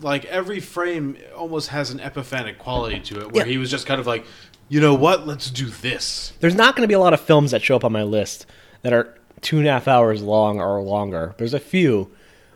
Like 0.01 0.25
every 0.25 0.59
frame 0.59 1.17
almost 1.35 1.69
has 1.69 1.91
an 1.91 1.99
epiphanic 1.99 2.57
quality 2.57 2.99
to 3.01 3.21
it, 3.21 3.31
where 3.31 3.45
Yeah. 3.45 3.51
he 3.51 3.57
was 3.57 3.71
just 3.71 3.85
kind 3.85 3.99
of 4.01 4.07
like, 4.07 4.25
you 4.69 4.81
know 4.81 4.93
what, 4.93 5.25
let's 5.27 5.49
do 5.49 5.67
this. 5.67 6.33
there's 6.39 6.55
not 6.55 6.75
going 6.75 6.83
to 6.83 6.87
be 6.87 6.93
a 6.93 6.99
lot 6.99 7.13
of 7.13 7.21
films 7.21 7.51
that 7.51 7.61
show 7.61 7.75
up 7.75 7.83
on 7.85 7.91
my 7.91 8.03
list 8.03 8.45
that 8.81 8.91
are 8.93 9.17
two 9.41 9.59
and 9.59 9.67
a 9.67 9.71
half 9.71 9.87
hours 9.87 10.21
long 10.21 10.59
or 10.59 10.81
longer. 10.81 11.35
There's 11.37 11.53
a 11.53 11.59
few, 11.59 12.11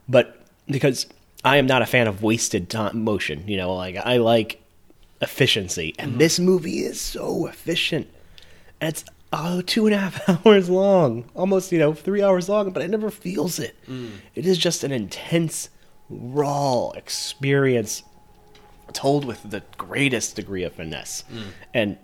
but 0.10 0.42
because 0.68 1.06
I 1.46 1.58
am 1.58 1.66
not 1.68 1.82
a 1.82 1.86
fan 1.86 2.08
of 2.08 2.24
wasted 2.24 2.70
time, 2.70 3.04
motion, 3.04 3.48
you 3.48 3.58
know, 3.58 3.74
like 3.76 3.96
I 3.98 4.18
like 4.18 4.62
efficiency, 5.22 5.94
and 5.98 6.12
mm-hmm. 6.12 6.20
this 6.20 6.40
movie 6.40 6.80
is 6.80 7.00
so 7.00 7.48
efficient. 7.48 8.08
And 8.80 8.90
it's 8.90 9.04
oh, 9.34 9.62
two 9.62 9.86
and 9.86 9.96
a 9.96 9.98
half 9.98 10.30
hours 10.46 10.70
long, 10.70 11.30
almost 11.36 11.72
you 11.72 11.80
know 11.80 11.94
three 11.94 12.22
hours 12.22 12.50
long, 12.50 12.72
but 12.72 12.84
it 12.84 12.90
never 12.90 13.10
feels 13.10 13.60
it. 13.60 13.76
Mm. 13.88 14.12
It 14.36 14.46
is 14.46 14.58
just 14.58 14.84
an 14.84 14.92
intense, 14.92 15.70
raw 16.10 16.92
experience 16.92 18.04
told 18.94 19.26
with 19.26 19.50
the 19.50 19.64
greatest 19.78 20.36
degree 20.36 20.64
of 20.64 20.74
finesse. 20.74 21.24
Mm. 21.32 21.44
And 21.74 21.98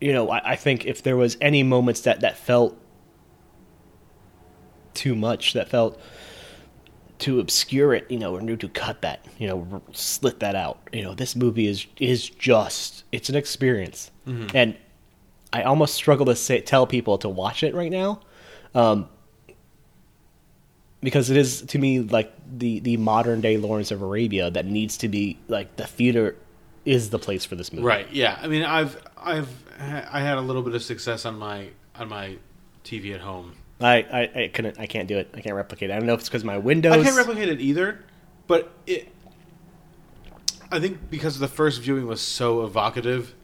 you 0.00 0.12
know, 0.12 0.30
I, 0.30 0.52
I 0.52 0.56
think 0.56 0.84
if 0.86 1.02
there 1.02 1.16
was 1.16 1.36
any 1.40 1.62
moments 1.62 2.00
that 2.02 2.20
that 2.20 2.36
felt 2.36 2.76
too 4.94 5.14
much, 5.14 5.52
that 5.52 5.68
felt 5.68 6.00
to 7.22 7.40
obscure 7.40 7.94
it, 7.94 8.10
you 8.10 8.18
know, 8.18 8.34
or 8.34 8.40
new 8.40 8.56
to 8.56 8.68
cut 8.68 9.02
that, 9.02 9.24
you 9.38 9.46
know, 9.48 9.66
r- 9.72 9.82
slit 9.92 10.40
that 10.40 10.54
out. 10.54 10.78
You 10.92 11.02
know, 11.02 11.14
this 11.14 11.34
movie 11.34 11.66
is 11.66 11.86
is 11.98 12.28
just 12.28 13.04
it's 13.12 13.28
an 13.28 13.34
experience, 13.36 14.10
and 14.54 14.76
I 15.52 15.62
almost 15.62 15.94
struggle 15.94 16.26
to 16.26 16.36
say 16.36 16.60
tell 16.60 16.86
people 16.86 17.18
to 17.18 17.28
watch 17.28 17.62
it 17.62 17.74
right 17.74 17.90
now, 17.90 18.20
um, 18.74 19.08
because 21.00 21.30
it 21.30 21.36
is 21.36 21.62
to 21.62 21.78
me 21.78 22.00
like 22.00 22.32
the 22.58 22.80
the 22.80 22.96
modern 22.96 23.40
day 23.40 23.56
Lawrence 23.56 23.90
of 23.90 24.02
Arabia 24.02 24.50
that 24.50 24.66
needs 24.66 24.96
to 24.98 25.08
be 25.08 25.38
like 25.48 25.76
the 25.76 25.86
theater 25.86 26.36
is 26.84 27.10
the 27.10 27.18
place 27.18 27.44
for 27.44 27.54
this 27.54 27.72
movie. 27.72 27.84
Right. 27.84 28.10
Yeah. 28.12 28.38
I 28.40 28.48
mean, 28.48 28.62
I've 28.62 29.00
I've 29.16 29.48
I 29.78 30.20
had 30.20 30.38
a 30.38 30.40
little 30.40 30.62
bit 30.62 30.74
of 30.74 30.82
success 30.82 31.24
on 31.24 31.38
my 31.38 31.68
on 31.96 32.08
my 32.08 32.38
TV 32.84 33.14
at 33.14 33.20
home. 33.20 33.54
I, 33.82 33.96
I, 33.96 34.42
I 34.42 34.50
couldn't 34.52 34.78
I 34.78 34.86
can't 34.86 35.08
do 35.08 35.18
it. 35.18 35.30
I 35.34 35.40
can't 35.40 35.56
replicate 35.56 35.90
it. 35.90 35.94
I 35.94 35.98
don't 35.98 36.06
know 36.06 36.14
if 36.14 36.20
it's 36.20 36.28
because 36.28 36.44
my 36.44 36.58
windows. 36.58 36.92
I 36.92 37.02
can't 37.02 37.16
replicate 37.16 37.48
it 37.48 37.60
either, 37.60 38.04
but 38.46 38.72
it. 38.86 39.08
I 40.70 40.80
think 40.80 41.10
because 41.10 41.38
the 41.38 41.48
first 41.48 41.82
viewing 41.82 42.06
was 42.06 42.20
so 42.20 42.64
evocative 42.64 43.34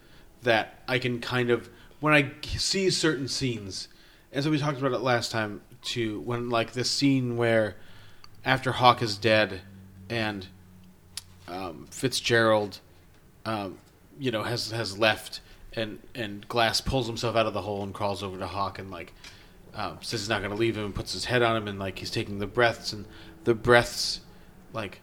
that 0.43 0.82
I 0.89 0.98
can 0.98 1.20
kind 1.20 1.51
of 1.51 1.69
when 2.01 2.15
I 2.15 2.31
see 2.56 2.90
certain 2.90 3.28
scenes, 3.28 3.89
and 4.32 4.44
so 4.44 4.51
we 4.51 4.59
talked 4.59 4.78
about 4.78 4.93
it 4.93 5.01
last 5.01 5.31
time 5.31 5.60
too. 5.82 6.20
When 6.20 6.51
like 6.51 6.73
this 6.73 6.90
scene 6.90 7.36
where 7.36 7.77
after 8.44 8.73
Hawk 8.73 9.02
is 9.02 9.16
dead 9.16 9.60
and 10.09 10.47
um, 11.48 11.86
Fitzgerald, 11.90 12.81
um, 13.44 13.78
you 14.19 14.31
know, 14.31 14.43
has 14.43 14.70
has 14.70 14.98
left, 14.98 15.40
and 15.74 15.98
and 16.15 16.47
Glass 16.48 16.81
pulls 16.81 17.06
himself 17.06 17.36
out 17.36 17.47
of 17.47 17.55
the 17.55 17.62
hole 17.62 17.82
and 17.82 17.93
crawls 17.93 18.23
over 18.23 18.39
to 18.39 18.47
Hawk 18.47 18.78
and 18.78 18.90
like 18.90 19.12
um, 19.78 19.98
says 20.00 20.20
he's 20.20 20.28
not 20.28 20.40
going 20.40 20.50
to 20.50 20.56
leave 20.56 20.76
him 20.76 20.86
and 20.86 20.94
puts 20.94 21.12
his 21.12 21.26
head 21.26 21.40
on 21.40 21.56
him 21.56 21.68
and 21.68 21.78
like 21.78 22.00
he's 22.00 22.10
taking 22.10 22.40
the 22.40 22.48
breaths 22.48 22.92
and 22.92 23.06
the 23.44 23.55
breaths 23.55 24.20
like 24.72 25.00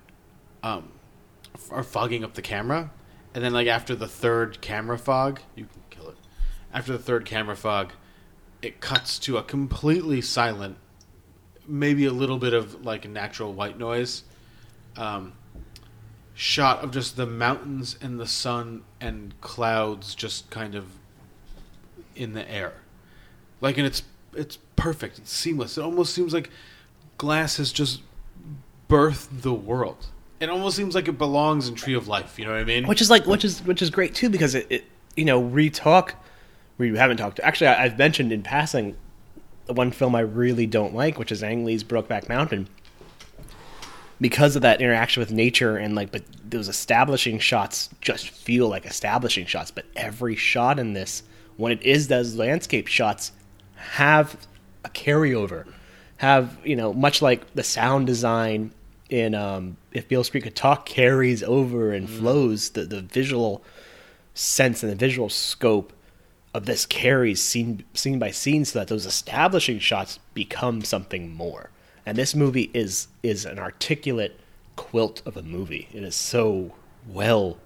um, 0.63 0.91
are 1.71 1.81
fogging 1.81 2.25
up 2.25 2.33
the 2.33 2.41
camera. 2.41 2.91
And 3.33 3.43
then 3.43 3.53
like 3.53 3.67
after 3.67 3.95
the 3.95 4.07
third 4.07 4.59
camera 4.59 4.99
fog 4.99 5.39
you 5.55 5.65
can 5.65 5.81
kill 5.89 6.09
it. 6.09 6.17
After 6.73 6.91
the 6.91 6.99
third 6.99 7.25
camera 7.25 7.55
fog 7.55 7.93
it 8.61 8.81
cuts 8.81 9.17
to 9.19 9.37
a 9.37 9.43
completely 9.43 10.19
silent 10.19 10.77
maybe 11.67 12.05
a 12.05 12.11
little 12.11 12.37
bit 12.37 12.53
of 12.53 12.85
like 12.85 13.07
natural 13.09 13.53
white 13.53 13.79
noise 13.79 14.23
um, 14.97 15.33
shot 16.33 16.83
of 16.83 16.91
just 16.91 17.15
the 17.15 17.25
mountains 17.25 17.97
and 18.01 18.19
the 18.19 18.27
sun 18.27 18.83
and 18.99 19.39
clouds 19.39 20.15
just 20.15 20.49
kind 20.49 20.75
of 20.75 20.85
in 22.13 22.33
the 22.33 22.49
air. 22.51 22.73
Like 23.61 23.77
and 23.77 23.87
it's 23.87 24.03
it's 24.35 24.57
perfect. 24.75 25.19
It's 25.19 25.31
seamless. 25.31 25.77
It 25.77 25.81
almost 25.81 26.13
seems 26.13 26.33
like 26.33 26.49
glass 27.17 27.57
has 27.57 27.71
just 27.71 28.01
birthed 28.89 29.41
the 29.41 29.53
world. 29.53 30.07
It 30.39 30.49
almost 30.49 30.75
seems 30.75 30.95
like 30.95 31.07
it 31.07 31.17
belongs 31.17 31.67
in 31.67 31.75
tree 31.75 31.93
of 31.93 32.07
life 32.07 32.37
you 32.37 32.45
know 32.45 32.51
what 32.51 32.59
i 32.59 32.65
mean? 32.65 32.85
Which 32.87 33.01
is 33.01 33.09
like 33.09 33.25
which 33.25 33.45
is 33.45 33.63
which 33.63 33.81
is 33.81 33.89
great 33.89 34.13
too 34.13 34.29
because 34.29 34.53
it, 34.53 34.67
it 34.69 34.85
you 35.15 35.25
know 35.25 35.39
we 35.39 35.69
talk 35.69 36.15
we 36.77 36.95
haven't 36.97 37.17
talked 37.17 37.39
actually 37.39 37.67
I, 37.67 37.85
I've 37.85 37.97
mentioned 37.97 38.31
in 38.31 38.43
passing 38.43 38.97
the 39.65 39.73
one 39.73 39.91
film 39.91 40.13
I 40.13 40.19
really 40.19 40.67
don't 40.67 40.93
like 40.93 41.17
which 41.17 41.31
is 41.31 41.41
Ang 41.41 41.65
Lee's 41.65 41.83
Brokeback 41.83 42.29
Mountain. 42.29 42.67
Because 44.21 44.55
of 44.55 44.61
that 44.61 44.81
interaction 44.81 45.19
with 45.21 45.31
nature 45.31 45.77
and 45.77 45.95
like 45.95 46.11
but 46.11 46.23
those 46.47 46.67
establishing 46.67 47.39
shots 47.39 47.89
just 48.01 48.29
feel 48.29 48.67
like 48.67 48.85
establishing 48.85 49.45
shots 49.45 49.71
but 49.71 49.85
every 49.95 50.35
shot 50.35 50.79
in 50.79 50.93
this 50.93 51.23
when 51.57 51.71
it 51.71 51.81
is 51.81 52.07
those 52.07 52.35
landscape 52.35 52.87
shots 52.87 53.31
have 53.75 54.47
a 54.83 54.89
carryover 54.89 55.65
have 56.17 56.57
you 56.63 56.75
know 56.75 56.93
much 56.93 57.21
like 57.21 57.53
the 57.55 57.63
sound 57.63 58.07
design 58.07 58.71
in 59.09 59.35
um, 59.35 59.77
if 59.91 60.07
Beale 60.07 60.23
Street 60.23 60.41
could 60.43 60.55
talk 60.55 60.85
carries 60.85 61.43
over 61.43 61.91
and 61.91 62.09
flows 62.09 62.69
the 62.71 62.83
the 62.85 63.01
visual 63.01 63.63
sense 64.33 64.81
and 64.83 64.91
the 64.91 64.95
visual 64.95 65.29
scope 65.29 65.93
of 66.53 66.65
this 66.65 66.85
carries 66.85 67.41
scene 67.41 67.83
scene 67.93 68.17
by 68.17 68.31
scene 68.31 68.63
so 68.65 68.79
that 68.79 68.87
those 68.87 69.05
establishing 69.05 69.77
shots 69.79 70.19
become 70.33 70.81
something 70.83 71.29
more. 71.33 71.69
And 72.05 72.17
this 72.17 72.33
movie 72.33 72.71
is 72.73 73.07
is 73.23 73.45
an 73.45 73.59
articulate 73.59 74.39
quilt 74.75 75.21
of 75.25 75.35
a 75.37 75.41
movie. 75.43 75.89
It 75.93 76.03
is 76.03 76.15
so 76.15 76.73
well 77.07 77.57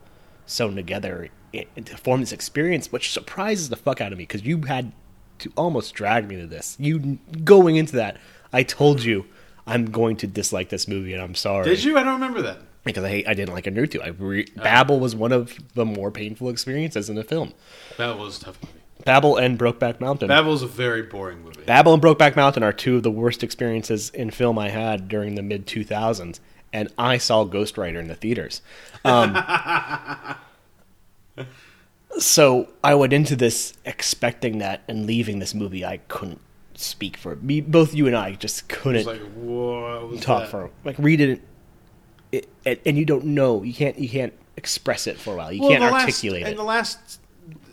sewn 0.45 0.75
together 0.75 1.29
i- 1.53 1.67
to 1.75 1.95
form 1.97 2.19
this 2.21 2.31
experience 2.31 2.91
which 2.91 3.11
surprises 3.11 3.69
the 3.69 3.75
fuck 3.75 4.01
out 4.01 4.11
of 4.11 4.17
me 4.17 4.23
because 4.23 4.43
you 4.43 4.61
had 4.63 4.91
to 5.39 5.51
almost 5.57 5.93
drag 5.93 6.27
me 6.27 6.35
to 6.37 6.47
this 6.47 6.75
you 6.79 7.17
going 7.43 7.75
into 7.75 7.95
that 7.95 8.17
i 8.53 8.63
told 8.63 9.03
you 9.03 9.25
i'm 9.67 9.85
going 9.89 10.15
to 10.15 10.27
dislike 10.27 10.69
this 10.69 10.87
movie 10.87 11.13
and 11.13 11.21
i'm 11.21 11.35
sorry 11.35 11.65
did 11.65 11.83
you 11.83 11.97
i 11.97 12.03
don't 12.03 12.13
remember 12.13 12.41
that 12.41 12.59
because 12.85 13.03
I, 13.03 13.23
I 13.27 13.33
didn't 13.33 13.53
like 13.53 13.65
Iñárritu. 13.65 14.01
I 14.01 14.07
re- 14.07 14.47
Babel 14.55 14.99
was 14.99 15.13
one 15.15 15.31
of 15.33 15.53
the 15.75 15.85
more 15.85 16.11
painful 16.11 16.49
experiences 16.49 17.09
in 17.09 17.15
the 17.17 17.23
film. 17.25 17.53
babel 17.97 18.23
was 18.23 18.41
a 18.41 18.45
tough 18.45 18.57
movie 18.63 18.75
Babel 19.05 19.37
and 19.37 19.59
Brokeback 19.59 19.99
Mountain. 19.99 20.27
babel's 20.29 20.63
a 20.63 20.67
very 20.67 21.03
boring 21.03 21.43
movie 21.43 21.63
Babel 21.65 21.93
and 21.93 22.01
Brokeback 22.01 22.35
Mountain 22.35 22.63
are 22.63 22.73
two 22.73 22.95
of 22.95 23.03
the 23.03 23.11
worst 23.11 23.43
experiences 23.43 24.09
in 24.09 24.31
film 24.31 24.57
I 24.57 24.69
had 24.69 25.07
during 25.07 25.35
the 25.35 25.43
mid 25.43 25.67
2000s, 25.67 26.39
and 26.73 26.91
I 26.97 27.17
saw 27.17 27.43
Ghost 27.43 27.77
Rider 27.77 27.99
in 27.99 28.07
the 28.07 28.15
theaters. 28.15 28.61
Um, 29.05 29.33
so 32.17 32.69
I 32.83 32.95
went 32.95 33.13
into 33.13 33.35
this 33.35 33.73
expecting 33.85 34.57
that, 34.59 34.81
and 34.87 35.05
leaving 35.05 35.39
this 35.39 35.53
movie, 35.53 35.85
I 35.85 35.97
couldn't 36.07 36.41
speak 36.75 37.17
for 37.17 37.33
it. 37.33 37.43
Me, 37.43 37.61
both 37.61 37.93
you 37.93 38.07
and 38.07 38.15
I 38.15 38.33
just 38.33 38.67
couldn't 38.69 39.05
like 39.05 40.21
talk 40.21 40.43
that? 40.43 40.49
for 40.49 40.71
like 40.85 40.95
read 40.97 41.21
it, 41.21 41.41
it, 42.31 42.49
and- 42.65 42.79
and 42.85 42.97
you 42.97 43.05
don't 43.05 43.25
know 43.25 43.63
you 43.63 43.73
can't 43.73 43.97
you 43.99 44.07
can't 44.09 44.33
express 44.57 45.07
it 45.07 45.17
for 45.19 45.33
a 45.33 45.37
while. 45.37 45.51
You 45.51 45.61
Well, 45.61 45.69
can't 45.71 45.81
the 45.83 45.91
last- 45.91 46.01
articulate 46.05 46.43
and 46.43 46.53
it. 46.53 46.57
the 46.57 46.63
last 46.63 47.19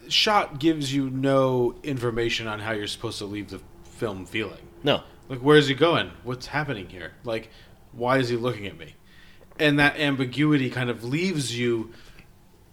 shot 0.09 0.59
gives 0.61 0.93
you 0.95 1.11
no 1.11 1.75
information 1.83 2.47
on 2.47 2.61
how 2.61 2.73
you're 2.73 2.87
supposed 2.87 3.19
to 3.19 3.25
leave 3.25 3.51
the 3.51 3.61
film 3.85 4.25
feeling 4.27 4.61
no, 4.85 5.03
Like, 5.29 5.41
where's 5.41 5.67
he 5.67 5.75
going? 5.75 6.11
What's 6.23 6.47
happening 6.47 6.89
here? 6.89 7.13
Like, 7.25 7.51
why 7.91 8.19
is 8.19 8.29
he 8.29 8.37
looking 8.37 8.67
at 8.67 8.79
me? 8.79 8.95
And 9.59 9.79
that 9.81 9.99
ambiguity 9.99 10.71
kind 10.71 10.91
of 10.91 11.03
leaves 11.03 11.59
you 11.59 11.91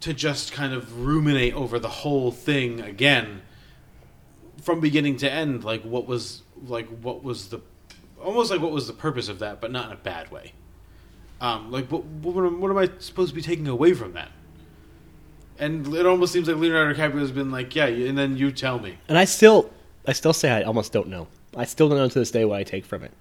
to 0.04 0.14
just 0.14 0.52
kind 0.52 0.72
of 0.72 1.04
ruminate 1.04 1.54
over 1.54 1.78
the 1.78 1.88
whole 1.88 2.30
thing 2.30 2.80
again 2.80 3.42
from 4.62 4.80
beginning 4.80 5.16
to 5.18 5.30
end. 5.30 5.64
Like, 5.64 5.82
what 5.82 6.06
was 6.06 6.42
like 6.66 6.86
what 7.02 7.22
was 7.24 7.48
the 7.48 7.60
almost 8.22 8.50
like 8.50 8.60
what 8.60 8.70
was 8.72 8.86
the 8.86 8.92
purpose 8.92 9.28
of 9.28 9.38
that, 9.40 9.60
but 9.60 9.70
not 9.70 9.86
in 9.86 9.92
a 9.92 9.96
bad 9.96 10.30
way. 10.30 10.52
Um, 11.40 11.70
like, 11.70 11.90
what, 11.90 12.04
what, 12.04 12.44
am- 12.46 12.60
what 12.60 12.70
am 12.70 12.78
I 12.78 12.88
supposed 12.98 13.30
to 13.30 13.34
be 13.34 13.42
taking 13.42 13.66
away 13.68 13.92
from 13.92 14.12
that? 14.14 14.30
And 15.58 15.92
it 15.94 16.06
almost 16.06 16.32
seems 16.32 16.48
like 16.48 16.56
Leonardo 16.56 16.94
DiCaprio 16.98 17.18
has 17.20 17.32
been 17.32 17.50
like, 17.50 17.74
yeah, 17.76 17.86
and 17.86 18.16
then 18.16 18.36
you 18.36 18.50
tell 18.50 18.78
me. 18.78 18.98
and 19.08 19.18
I 19.18 19.24
still 19.24 19.70
I 20.06 20.12
still 20.12 20.32
say 20.32 20.50
I 20.50 20.62
almost 20.62 20.92
don't 20.92 21.08
know. 21.08 21.28
I 21.56 21.64
still 21.64 21.88
don't 21.88 21.98
know 21.98 22.08
to 22.08 22.18
this 22.18 22.30
day 22.30 22.44
what 22.44 22.58
I 22.58 22.62
take 22.64 22.84
from 22.84 23.02
it. 23.04 23.12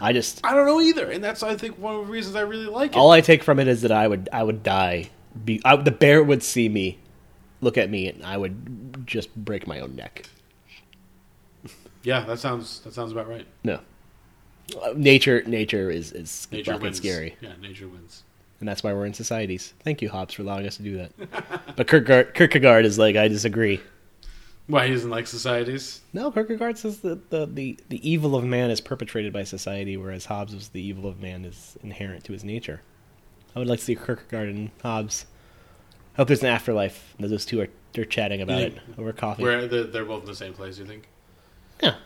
I 0.00 0.12
just 0.12 0.40
I 0.44 0.54
don't 0.54 0.66
know 0.66 0.80
either, 0.80 1.10
and 1.10 1.22
that's 1.24 1.42
I 1.42 1.56
think 1.56 1.78
one 1.78 1.94
of 1.94 2.06
the 2.06 2.12
reasons 2.12 2.36
I 2.36 2.40
really 2.42 2.66
like 2.66 2.92
it. 2.92 2.96
all 2.96 3.10
I 3.10 3.20
take 3.20 3.42
from 3.42 3.58
it 3.58 3.68
is 3.68 3.82
that 3.82 3.92
I 3.92 4.06
would 4.08 4.28
I 4.32 4.42
would 4.42 4.62
die. 4.62 5.10
Be 5.44 5.60
I, 5.64 5.76
the 5.76 5.90
bear 5.90 6.22
would 6.22 6.42
see 6.42 6.68
me, 6.68 6.98
look 7.60 7.78
at 7.78 7.88
me, 7.90 8.08
and 8.08 8.24
I 8.24 8.36
would 8.36 9.06
just 9.06 9.34
break 9.36 9.66
my 9.66 9.80
own 9.80 9.94
neck. 9.96 10.24
Yeah, 12.02 12.24
that 12.24 12.38
sounds 12.38 12.80
that 12.80 12.94
sounds 12.94 13.12
about 13.12 13.28
right. 13.28 13.46
No, 13.62 13.80
Uh, 14.82 14.92
nature 14.96 15.42
nature 15.46 15.90
is 15.90 16.12
is 16.12 16.48
Nature 16.50 16.72
fucking 16.72 16.82
wins. 16.84 16.96
scary, 16.96 17.36
Yeah, 17.40 17.52
nature 17.60 17.88
wins. 17.88 18.22
and 18.60 18.68
that's 18.68 18.82
why 18.82 18.92
we're 18.92 19.06
in 19.06 19.14
societies. 19.14 19.74
Thank 19.84 20.00
you, 20.00 20.08
Hobbes, 20.08 20.34
for 20.34 20.42
allowing 20.42 20.66
us 20.66 20.76
to 20.78 20.82
do 20.82 20.96
that. 20.96 21.12
but 21.76 21.86
Kierkegaard, 21.88 22.34
Kierkegaard 22.34 22.84
is 22.86 22.98
like 22.98 23.16
I 23.16 23.28
disagree. 23.28 23.80
Why 24.66 24.86
he 24.86 24.92
doesn't 24.94 25.10
like 25.10 25.26
societies? 25.26 26.00
No, 26.12 26.30
Kierkegaard 26.30 26.78
says 26.78 27.00
that 27.00 27.30
the, 27.30 27.44
the, 27.44 27.76
the 27.88 28.08
evil 28.08 28.36
of 28.36 28.44
man 28.44 28.70
is 28.70 28.80
perpetrated 28.80 29.32
by 29.32 29.42
society, 29.42 29.96
whereas 29.96 30.26
Hobbes 30.26 30.54
was 30.54 30.68
the 30.68 30.80
evil 30.80 31.08
of 31.10 31.20
man 31.20 31.44
is 31.44 31.76
inherent 31.82 32.22
to 32.24 32.32
his 32.32 32.44
nature. 32.44 32.80
I 33.54 33.58
would 33.58 33.68
like 33.68 33.78
to 33.80 33.84
see 33.84 33.96
Kierkegaard 33.96 34.48
and 34.48 34.70
Hobbes. 34.82 35.26
Hope 36.16 36.28
there's 36.28 36.42
an 36.42 36.48
afterlife. 36.48 37.14
that 37.18 37.28
Those 37.28 37.44
two 37.44 37.60
are 37.60 37.68
they're 37.92 38.04
chatting 38.04 38.40
about 38.40 38.60
it 38.60 38.78
over 38.98 39.12
coffee. 39.12 39.42
Where 39.42 39.66
they're, 39.66 39.84
they're 39.84 40.04
both 40.04 40.22
in 40.22 40.28
the 40.28 40.34
same 40.34 40.52
place. 40.52 40.78
You 40.78 40.86
think? 40.86 41.08
Yeah, 41.82 41.96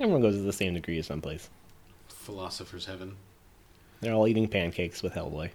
Everyone 0.00 0.22
goes 0.22 0.36
to 0.36 0.42
the 0.42 0.52
same 0.52 0.74
degree 0.74 1.02
someplace. 1.02 1.48
Philosopher's 2.08 2.86
heaven. 2.86 3.16
They're 4.00 4.14
all 4.14 4.28
eating 4.28 4.46
pancakes 4.46 5.02
with 5.02 5.14
Hellboy, 5.14 5.50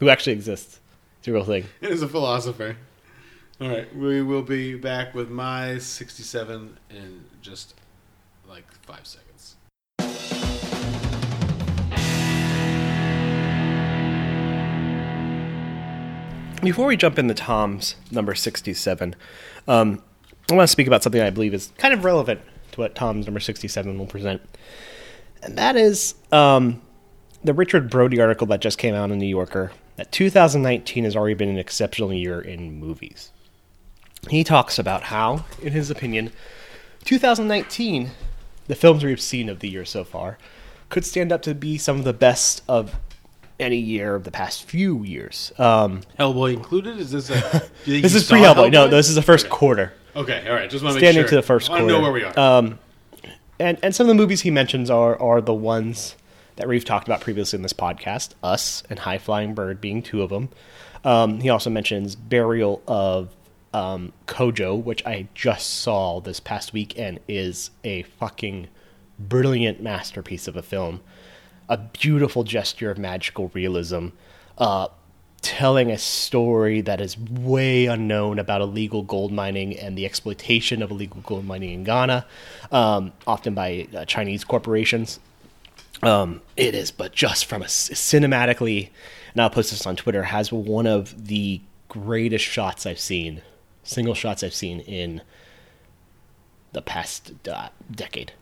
who 0.00 0.08
actually 0.08 0.32
exists. 0.32 0.80
It's 1.20 1.28
a 1.28 1.32
real 1.32 1.44
thing. 1.44 1.64
It 1.80 1.90
is 1.90 2.02
a 2.02 2.08
philosopher. 2.08 2.76
All 3.60 3.68
right, 3.68 3.94
we 3.94 4.22
will 4.22 4.42
be 4.42 4.74
back 4.74 5.14
with 5.14 5.30
my 5.30 5.78
67 5.78 6.76
in 6.90 7.24
just 7.40 7.74
like 8.48 8.64
five 8.82 9.06
seconds. 9.06 9.54
Before 16.62 16.86
we 16.86 16.96
jump 16.96 17.18
into 17.18 17.34
Tom's 17.34 17.96
number 18.12 18.36
67, 18.36 19.16
um, 19.66 20.02
I 20.48 20.54
want 20.54 20.68
to 20.68 20.70
speak 20.70 20.86
about 20.86 21.02
something 21.02 21.20
I 21.20 21.30
believe 21.30 21.54
is 21.54 21.72
kind 21.76 21.92
of 21.92 22.04
relevant 22.04 22.40
to 22.72 22.80
what 22.80 22.94
Tom's 22.94 23.26
number 23.26 23.40
67 23.40 23.98
will 23.98 24.06
present. 24.06 24.40
And 25.42 25.58
that 25.58 25.74
is 25.74 26.14
um, 26.30 26.80
the 27.42 27.52
Richard 27.52 27.90
Brody 27.90 28.20
article 28.20 28.46
that 28.46 28.60
just 28.60 28.78
came 28.78 28.94
out 28.94 29.10
in 29.10 29.18
the 29.18 29.24
New 29.24 29.30
Yorker 29.30 29.72
that 29.96 30.12
2019 30.12 31.02
has 31.02 31.16
already 31.16 31.34
been 31.34 31.48
an 31.48 31.58
exceptional 31.58 32.12
year 32.12 32.40
in 32.40 32.78
movies. 32.78 33.32
He 34.30 34.44
talks 34.44 34.78
about 34.78 35.02
how, 35.04 35.44
in 35.60 35.72
his 35.72 35.90
opinion, 35.90 36.30
2019, 37.04 38.12
the 38.68 38.76
films 38.76 39.02
we've 39.02 39.20
seen 39.20 39.48
of 39.48 39.58
the 39.58 39.68
year 39.68 39.84
so 39.84 40.04
far, 40.04 40.38
could 40.90 41.04
stand 41.04 41.32
up 41.32 41.42
to 41.42 41.56
be 41.56 41.76
some 41.76 41.98
of 41.98 42.04
the 42.04 42.12
best 42.12 42.62
of 42.68 42.94
any 43.60 43.76
year 43.76 44.14
of 44.14 44.24
the 44.24 44.30
past 44.30 44.64
few 44.64 45.02
years. 45.04 45.52
Um, 45.58 46.02
Hellboy 46.18 46.54
included? 46.54 46.98
Is 46.98 47.10
this 47.10 47.30
a? 47.30 47.34
do 47.34 47.40
you 47.92 48.00
think 48.00 48.02
this 48.02 48.14
is 48.14 48.28
pre 48.28 48.40
Hellboy. 48.40 48.72
No, 48.72 48.88
this 48.88 49.08
is 49.08 49.14
the 49.14 49.22
first 49.22 49.46
Okay. 49.46 49.54
quarter. 49.54 49.92
Okay, 50.14 50.46
all 50.48 50.54
right. 50.54 50.68
Just 50.68 50.84
want 50.84 50.94
to 50.96 51.00
make 51.00 51.04
Standing 51.06 51.22
sure. 51.22 51.30
to 51.30 51.36
the 51.36 51.42
first 51.42 51.70
I 51.70 51.78
quarter. 51.78 51.86
to 51.86 51.92
know 51.92 52.00
where 52.02 52.12
we 52.12 52.24
are. 52.24 52.38
Um, 52.38 52.78
and 53.58 53.78
and 53.82 53.94
some 53.94 54.04
of 54.04 54.08
the 54.08 54.14
movies 54.14 54.42
he 54.42 54.50
mentions 54.50 54.90
are 54.90 55.18
are 55.20 55.40
the 55.40 55.54
ones 55.54 56.16
that 56.56 56.68
we've 56.68 56.84
talked 56.84 57.08
about 57.08 57.20
previously 57.22 57.56
in 57.56 57.62
this 57.62 57.72
podcast. 57.72 58.30
Us 58.42 58.82
and 58.90 58.98
High 58.98 59.18
Flying 59.18 59.54
Bird 59.54 59.80
being 59.80 60.02
two 60.02 60.22
of 60.22 60.30
them. 60.30 60.50
Um, 61.04 61.40
he 61.40 61.48
also 61.48 61.70
mentions 61.70 62.14
Burial 62.14 62.82
of 62.86 63.34
um, 63.72 64.12
Kojo, 64.26 64.82
which 64.82 65.04
I 65.06 65.28
just 65.34 65.80
saw 65.80 66.20
this 66.20 66.40
past 66.40 66.72
week 66.74 66.98
and 66.98 67.20
is 67.26 67.70
a 67.84 68.02
fucking 68.02 68.68
brilliant 69.18 69.82
masterpiece 69.82 70.46
of 70.46 70.56
a 70.56 70.62
film. 70.62 71.00
A 71.68 71.76
beautiful 71.76 72.44
gesture 72.44 72.90
of 72.90 72.98
magical 72.98 73.50
realism. 73.54 74.08
Uh, 74.58 74.88
telling 75.42 75.90
a 75.90 75.98
story 75.98 76.80
that 76.80 77.00
is 77.00 77.18
way 77.18 77.86
unknown 77.86 78.38
about 78.38 78.60
illegal 78.60 79.02
gold 79.02 79.32
mining 79.32 79.76
and 79.76 79.98
the 79.98 80.06
exploitation 80.06 80.82
of 80.82 80.90
illegal 80.90 81.20
gold 81.26 81.44
mining 81.44 81.70
in 81.70 81.84
Ghana, 81.84 82.24
um, 82.70 83.12
often 83.26 83.52
by 83.52 83.88
uh, 83.94 84.04
Chinese 84.04 84.44
corporations. 84.44 85.18
Um, 86.02 86.40
it 86.56 86.74
is, 86.74 86.90
but 86.90 87.12
just 87.12 87.44
from 87.44 87.62
a 87.62 87.66
cinematically, 87.66 88.90
and 89.34 89.42
I'll 89.42 89.50
post 89.50 89.70
this 89.70 89.86
on 89.86 89.96
Twitter, 89.96 90.24
has 90.24 90.52
one 90.52 90.86
of 90.86 91.26
the 91.26 91.60
greatest 91.88 92.44
shots 92.44 92.86
I've 92.86 92.98
seen, 92.98 93.42
single 93.82 94.14
shots 94.14 94.42
I've 94.42 94.54
seen 94.54 94.80
in 94.80 95.22
the 96.72 96.82
past 96.82 97.32
uh, 97.48 97.68
decade. 97.90 98.32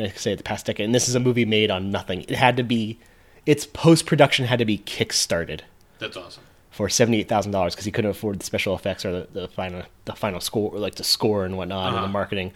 I 0.00 0.08
say 0.10 0.34
the 0.34 0.42
past 0.42 0.66
decade, 0.66 0.84
and 0.86 0.94
this 0.94 1.08
is 1.08 1.14
a 1.14 1.20
movie 1.20 1.44
made 1.44 1.70
on 1.70 1.90
nothing. 1.90 2.22
It 2.22 2.30
had 2.36 2.56
to 2.56 2.62
be, 2.62 2.98
its 3.46 3.66
post 3.66 4.06
production 4.06 4.46
had 4.46 4.58
to 4.58 4.64
be 4.64 4.78
kickstarted 4.78 5.60
That's 5.98 6.16
awesome. 6.16 6.42
for 6.70 6.88
seventy 6.88 7.20
eight 7.20 7.28
thousand 7.28 7.52
dollars 7.52 7.74
because 7.74 7.84
he 7.86 7.90
couldn't 7.92 8.10
afford 8.10 8.38
the 8.40 8.44
special 8.44 8.74
effects 8.74 9.04
or 9.04 9.12
the, 9.12 9.28
the 9.32 9.48
final 9.48 9.82
the 10.04 10.14
final 10.14 10.40
score 10.40 10.72
or 10.74 10.78
like 10.78 10.96
the 10.96 11.04
score 11.04 11.44
and 11.44 11.56
whatnot 11.56 11.88
and 11.88 11.96
Uh-huh. 11.96 12.06
the 12.06 12.12
marketing. 12.12 12.52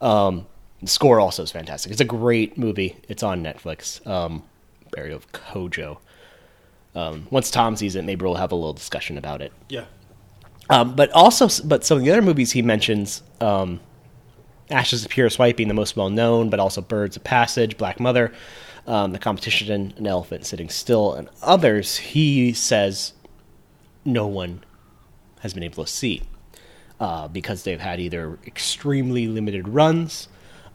Um, 0.00 0.46
the 0.82 0.88
score 0.88 1.18
also 1.20 1.42
is 1.42 1.50
fantastic. 1.50 1.90
It's 1.92 2.00
a 2.00 2.04
great 2.04 2.58
movie. 2.58 2.96
It's 3.08 3.22
on 3.22 3.42
Netflix. 3.42 4.06
Um, 4.06 4.42
Burial 4.92 5.16
of 5.16 5.32
Kojo. 5.32 5.98
Um, 6.94 7.26
once 7.30 7.50
Tom 7.50 7.76
sees 7.76 7.96
it, 7.96 8.04
maybe 8.04 8.24
we'll 8.24 8.34
have 8.36 8.52
a 8.52 8.54
little 8.54 8.72
discussion 8.72 9.18
about 9.18 9.40
it. 9.42 9.52
Yeah. 9.68 9.84
Um, 10.70 10.94
but 10.96 11.10
also, 11.12 11.48
but 11.66 11.84
some 11.84 11.98
of 11.98 12.04
the 12.04 12.10
other 12.10 12.22
movies 12.22 12.52
he 12.52 12.62
mentions, 12.62 13.22
um, 13.40 13.80
Ashes 14.70 15.04
of 15.04 15.10
Pure 15.10 15.30
White 15.30 15.56
being 15.56 15.68
the 15.68 15.74
most 15.74 15.96
well 15.96 16.10
known, 16.10 16.50
but 16.50 16.60
also 16.60 16.80
Birds 16.80 17.16
of 17.16 17.24
Passage, 17.24 17.76
Black 17.76 18.00
Mother, 18.00 18.32
um, 18.86 19.12
The 19.12 19.18
Competition, 19.18 19.94
An 19.96 20.06
Elephant 20.06 20.46
Sitting 20.46 20.68
Still, 20.68 21.14
and 21.14 21.28
others, 21.42 21.96
he 21.96 22.52
says 22.52 23.12
no 24.04 24.26
one 24.26 24.64
has 25.40 25.54
been 25.54 25.62
able 25.62 25.84
to 25.84 25.90
see 25.90 26.22
uh, 27.00 27.28
because 27.28 27.64
they've 27.64 27.80
had 27.80 28.00
either 28.00 28.38
extremely 28.46 29.28
limited 29.28 29.68
runs 29.68 30.28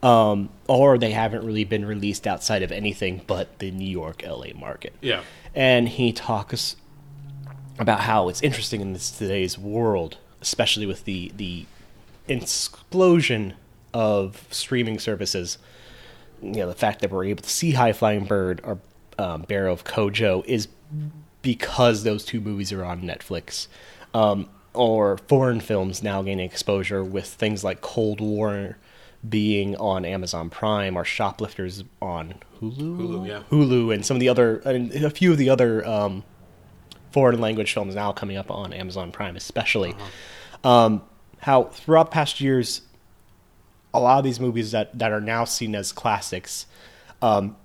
um, 0.04 0.50
or 0.68 0.98
they 0.98 1.12
haven't 1.12 1.46
really 1.46 1.64
been 1.64 1.86
released 1.86 2.26
outside 2.26 2.64
of 2.64 2.72
anything 2.72 3.22
but 3.28 3.60
the 3.60 3.72
New 3.72 3.90
York 3.90 4.24
LA 4.26 4.48
market. 4.56 4.94
Yeah. 5.02 5.22
And 5.54 5.88
he 5.88 6.12
talks 6.12 6.76
about 7.78 8.02
how 8.02 8.30
it's 8.30 8.42
interesting 8.42 8.82
in 8.82 8.94
this 8.94 9.12
today's 9.12 9.58
world, 9.58 10.18
especially 10.42 10.86
with 10.86 11.06
the 11.06 11.32
the 11.36 11.66
explosion 12.28 13.54
of 13.94 14.48
streaming 14.52 15.00
services. 15.00 15.58
You 16.42 16.52
know, 16.52 16.68
the 16.68 16.76
fact 16.76 17.02
that 17.02 17.12
we're 17.12 17.26
able 17.26 17.44
to 17.44 17.50
see 17.50 17.72
High 17.72 17.94
Flying 17.94 18.26
Bird 18.26 18.62
or 18.64 18.80
um, 19.20 19.44
Burial 19.44 19.74
of 19.74 19.84
Kojo 19.84 20.46
is 20.46 20.68
because 21.42 22.04
those 22.04 22.26
two 22.26 22.42
movies 22.42 22.72
are 22.72 22.84
on 22.84 23.02
Netflix. 23.02 23.68
Um, 24.14 24.50
or 24.74 25.18
foreign 25.18 25.60
films 25.60 26.02
now 26.02 26.22
gaining 26.22 26.46
exposure 26.46 27.04
with 27.04 27.26
things 27.28 27.64
like 27.64 27.82
Cold 27.82 28.22
War 28.22 28.78
being 29.28 29.76
on 29.76 30.06
Amazon 30.06 30.50
Prime 30.50 30.98
or 30.98 31.04
Shoplifters 31.04 31.84
on 32.02 32.36
Hulu. 32.60 32.78
Hulu, 32.78 33.28
yeah. 33.28 33.44
Hulu, 33.52 33.94
and 33.94 34.06
some 34.06 34.16
of 34.16 34.22
the 34.22 34.30
other, 34.30 34.58
and 34.60 34.92
a 34.94 35.10
few 35.10 35.32
of 35.32 35.38
the 35.38 35.50
other 35.50 35.86
um, 35.86 36.24
foreign 37.12 37.40
language 37.40 37.74
films 37.74 37.96
now 37.96 38.12
coming 38.12 38.38
up 38.38 38.50
on 38.50 38.74
Amazon 38.74 39.12
Prime, 39.12 39.36
especially. 39.36 39.94
Um, 40.64 41.04
how 41.40 41.66
throughout 41.66 42.12
past 42.12 42.40
years, 42.42 42.82
a 43.94 44.00
lot 44.00 44.18
of 44.18 44.24
these 44.24 44.40
movies 44.40 44.72
that, 44.72 44.98
that 44.98 45.12
are 45.12 45.22
now 45.22 45.44
seen 45.44 45.76
as 45.76 45.92
classics 45.92 46.66
um, 47.22 47.56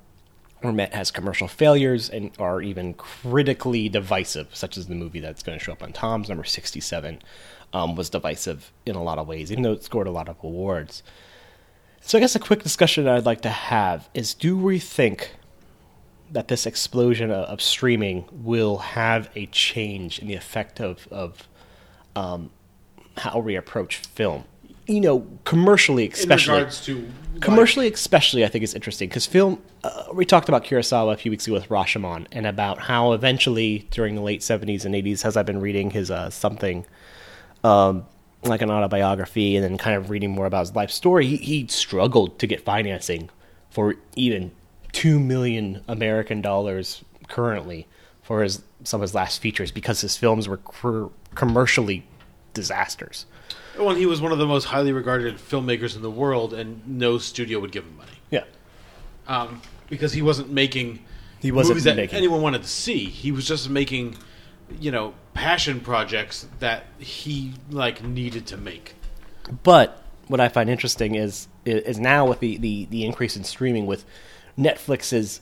were 0.62 0.72
met 0.72 0.92
as 0.92 1.10
commercial 1.10 1.48
failures 1.48 2.08
and 2.10 2.32
are 2.38 2.60
even 2.60 2.94
critically 2.94 3.88
divisive, 3.88 4.54
such 4.54 4.76
as 4.76 4.86
the 4.86 4.94
movie 4.94 5.20
that's 5.20 5.42
going 5.42 5.58
to 5.58 5.64
show 5.64 5.72
up 5.72 5.82
on 5.82 5.92
Tom's 5.92 6.28
number 6.28 6.44
67 6.44 7.22
um, 7.72 7.94
was 7.94 8.10
divisive 8.10 8.72
in 8.84 8.96
a 8.96 9.02
lot 9.02 9.18
of 9.18 9.26
ways, 9.28 9.52
even 9.52 9.62
though 9.62 9.72
it 9.72 9.84
scored 9.84 10.06
a 10.06 10.10
lot 10.10 10.28
of 10.28 10.36
awards. 10.42 11.02
So 12.00 12.18
I 12.18 12.20
guess 12.20 12.34
a 12.34 12.40
quick 12.40 12.62
discussion 12.62 13.08
I'd 13.08 13.26
like 13.26 13.42
to 13.42 13.50
have 13.50 14.08
is 14.14 14.34
do 14.34 14.56
we 14.56 14.78
think 14.78 15.34
that 16.30 16.48
this 16.48 16.66
explosion 16.66 17.30
of, 17.30 17.44
of 17.46 17.60
streaming 17.60 18.24
will 18.32 18.78
have 18.78 19.30
a 19.34 19.46
change 19.46 20.18
in 20.18 20.28
the 20.28 20.34
effect 20.34 20.80
of, 20.80 21.06
of 21.10 21.48
um, 22.14 22.50
how 23.16 23.38
we 23.38 23.56
approach 23.56 23.96
film? 23.96 24.44
You 24.86 25.00
know, 25.00 25.26
commercially, 25.44 26.08
especially. 26.08 26.54
In 26.54 26.58
regards 26.60 26.84
to 26.86 27.06
commercially 27.40 27.92
especially 27.92 28.44
i 28.44 28.48
think 28.48 28.64
is 28.64 28.74
interesting 28.74 29.08
because 29.08 29.26
film 29.26 29.60
uh, 29.84 30.04
we 30.12 30.24
talked 30.24 30.48
about 30.48 30.64
kurosawa 30.64 31.12
a 31.12 31.16
few 31.16 31.30
weeks 31.30 31.46
ago 31.46 31.54
with 31.54 31.68
rashomon 31.68 32.26
and 32.32 32.46
about 32.46 32.78
how 32.78 33.12
eventually 33.12 33.86
during 33.90 34.14
the 34.14 34.20
late 34.20 34.40
70s 34.40 34.84
and 34.84 34.94
80s 34.94 35.24
as 35.24 35.36
i've 35.36 35.46
been 35.46 35.60
reading 35.60 35.90
his 35.90 36.10
uh, 36.10 36.30
something 36.30 36.86
um, 37.64 38.06
like 38.44 38.62
an 38.62 38.70
autobiography 38.70 39.56
and 39.56 39.64
then 39.64 39.76
kind 39.76 39.96
of 39.96 40.10
reading 40.10 40.30
more 40.30 40.46
about 40.46 40.60
his 40.60 40.74
life 40.74 40.90
story 40.90 41.26
he, 41.26 41.36
he 41.36 41.66
struggled 41.68 42.38
to 42.38 42.46
get 42.46 42.60
financing 42.62 43.28
for 43.70 43.96
even 44.14 44.52
2 44.92 45.18
million 45.20 45.82
american 45.88 46.40
dollars 46.40 47.04
currently 47.28 47.86
for 48.22 48.42
his 48.42 48.62
some 48.82 49.00
of 49.00 49.02
his 49.02 49.14
last 49.14 49.40
features 49.40 49.70
because 49.70 50.00
his 50.00 50.16
films 50.16 50.48
were 50.48 50.58
cr- 50.58 51.06
commercially 51.34 52.06
disasters 52.54 53.26
Well, 53.78 53.94
he 53.94 54.06
was 54.06 54.20
one 54.20 54.32
of 54.32 54.38
the 54.38 54.46
most 54.46 54.64
highly 54.64 54.92
regarded 54.92 55.36
filmmakers 55.36 55.96
in 55.96 56.02
the 56.02 56.10
world, 56.10 56.54
and 56.54 56.86
no 56.86 57.18
studio 57.18 57.60
would 57.60 57.72
give 57.72 57.84
him 57.84 57.96
money 57.96 58.10
yeah 58.30 58.44
um, 59.28 59.60
because 59.88 60.12
he 60.12 60.22
wasn't 60.22 60.50
making 60.50 61.00
He 61.40 61.52
wasn't 61.52 61.74
movies 61.74 61.84
that 61.84 61.96
making- 61.96 62.16
anyone 62.16 62.42
wanted 62.42 62.62
to 62.62 62.68
see. 62.68 63.04
He 63.06 63.32
was 63.32 63.46
just 63.46 63.68
making, 63.70 64.16
you 64.80 64.90
know, 64.90 65.14
passion 65.34 65.80
projects 65.80 66.46
that 66.60 66.84
he 66.98 67.52
like 67.70 68.02
needed 68.02 68.46
to 68.48 68.56
make. 68.56 68.94
But 69.62 70.02
what 70.28 70.40
I 70.40 70.48
find 70.48 70.68
interesting 70.70 71.14
is 71.14 71.48
is 71.64 71.98
now 71.98 72.26
with 72.26 72.40
the, 72.40 72.56
the, 72.58 72.86
the 72.90 73.04
increase 73.04 73.36
in 73.36 73.44
streaming 73.44 73.86
with 73.86 74.04
Netflix's 74.58 75.40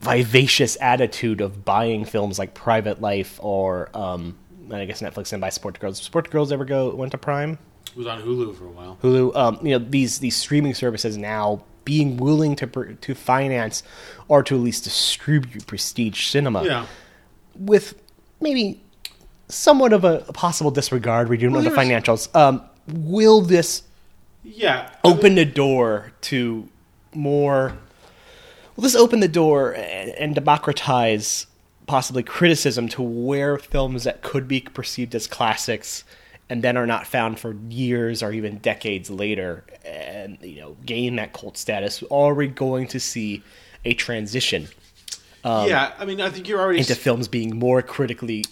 vivacious 0.00 0.76
attitude 0.80 1.40
of 1.40 1.64
buying 1.64 2.04
films 2.04 2.38
like 2.38 2.54
Private 2.54 3.00
Life 3.00 3.38
or 3.42 3.88
um, 3.94 4.36
I 4.72 4.84
guess 4.84 5.00
Netflix 5.02 5.32
and 5.32 5.40
by 5.40 5.50
Sport 5.50 5.78
Girls. 5.78 6.00
Sport 6.00 6.30
Girls 6.30 6.52
ever 6.52 6.64
go 6.64 6.94
went 6.94 7.12
to 7.12 7.18
Prime? 7.18 7.58
It 7.88 7.96
was 7.96 8.06
on 8.06 8.20
Hulu 8.22 8.56
for 8.56 8.64
a 8.66 8.70
while. 8.70 8.98
Hulu. 9.02 9.34
Um, 9.36 9.58
you 9.62 9.78
know 9.78 9.84
these 9.88 10.18
these 10.18 10.36
streaming 10.36 10.74
services 10.74 11.16
now 11.16 11.62
being 11.84 12.16
willing 12.16 12.56
to 12.56 12.66
to 13.00 13.14
finance 13.14 13.82
or 14.28 14.42
to 14.42 14.54
at 14.56 14.60
least 14.60 14.84
distribute 14.84 15.66
prestige 15.66 16.26
cinema 16.26 16.64
Yeah, 16.64 16.86
with 17.54 18.00
maybe 18.40 18.82
somewhat 19.48 19.92
of 19.92 20.04
a, 20.04 20.18
possible 20.32 20.70
disregard. 20.72 21.28
We 21.28 21.36
do 21.36 21.48
know 21.48 21.60
the 21.62 21.70
financials. 21.70 22.34
Um, 22.34 22.62
will 22.88 23.40
this 23.40 23.82
Yeah. 24.42 24.90
open 25.04 25.36
the 25.36 25.44
door 25.44 26.12
to 26.22 26.68
more. 27.14 27.76
Well, 28.74 28.82
this 28.82 28.96
open 28.96 29.20
the 29.20 29.28
door 29.28 29.74
and, 29.74 30.10
and 30.10 30.34
democratize 30.34 31.46
possibly 31.86 32.22
criticism 32.22 32.88
to 32.88 33.02
where 33.02 33.58
films 33.58 34.04
that 34.04 34.22
could 34.22 34.48
be 34.48 34.60
perceived 34.60 35.14
as 35.14 35.26
classics 35.26 36.04
and 36.48 36.62
then 36.62 36.76
are 36.76 36.86
not 36.86 37.06
found 37.06 37.38
for 37.38 37.54
years 37.68 38.22
or 38.22 38.32
even 38.32 38.58
decades 38.58 39.10
later 39.10 39.64
and 39.84 40.38
you 40.42 40.60
know 40.60 40.76
gain 40.84 41.16
that 41.16 41.32
cult 41.32 41.56
status 41.56 42.02
are 42.10 42.34
we 42.34 42.46
going 42.46 42.86
to 42.86 43.00
see 43.00 43.42
a 43.84 43.94
transition 43.94 44.68
yeah. 45.46 45.92
I 45.98 46.04
mean, 46.04 46.20
I 46.20 46.28
think 46.30 46.48
you're 46.48 46.60
already. 46.60 46.80
into 46.80 46.94
films 46.96 47.28
being 47.28 47.56
more 47.56 47.82
critically 47.82 48.44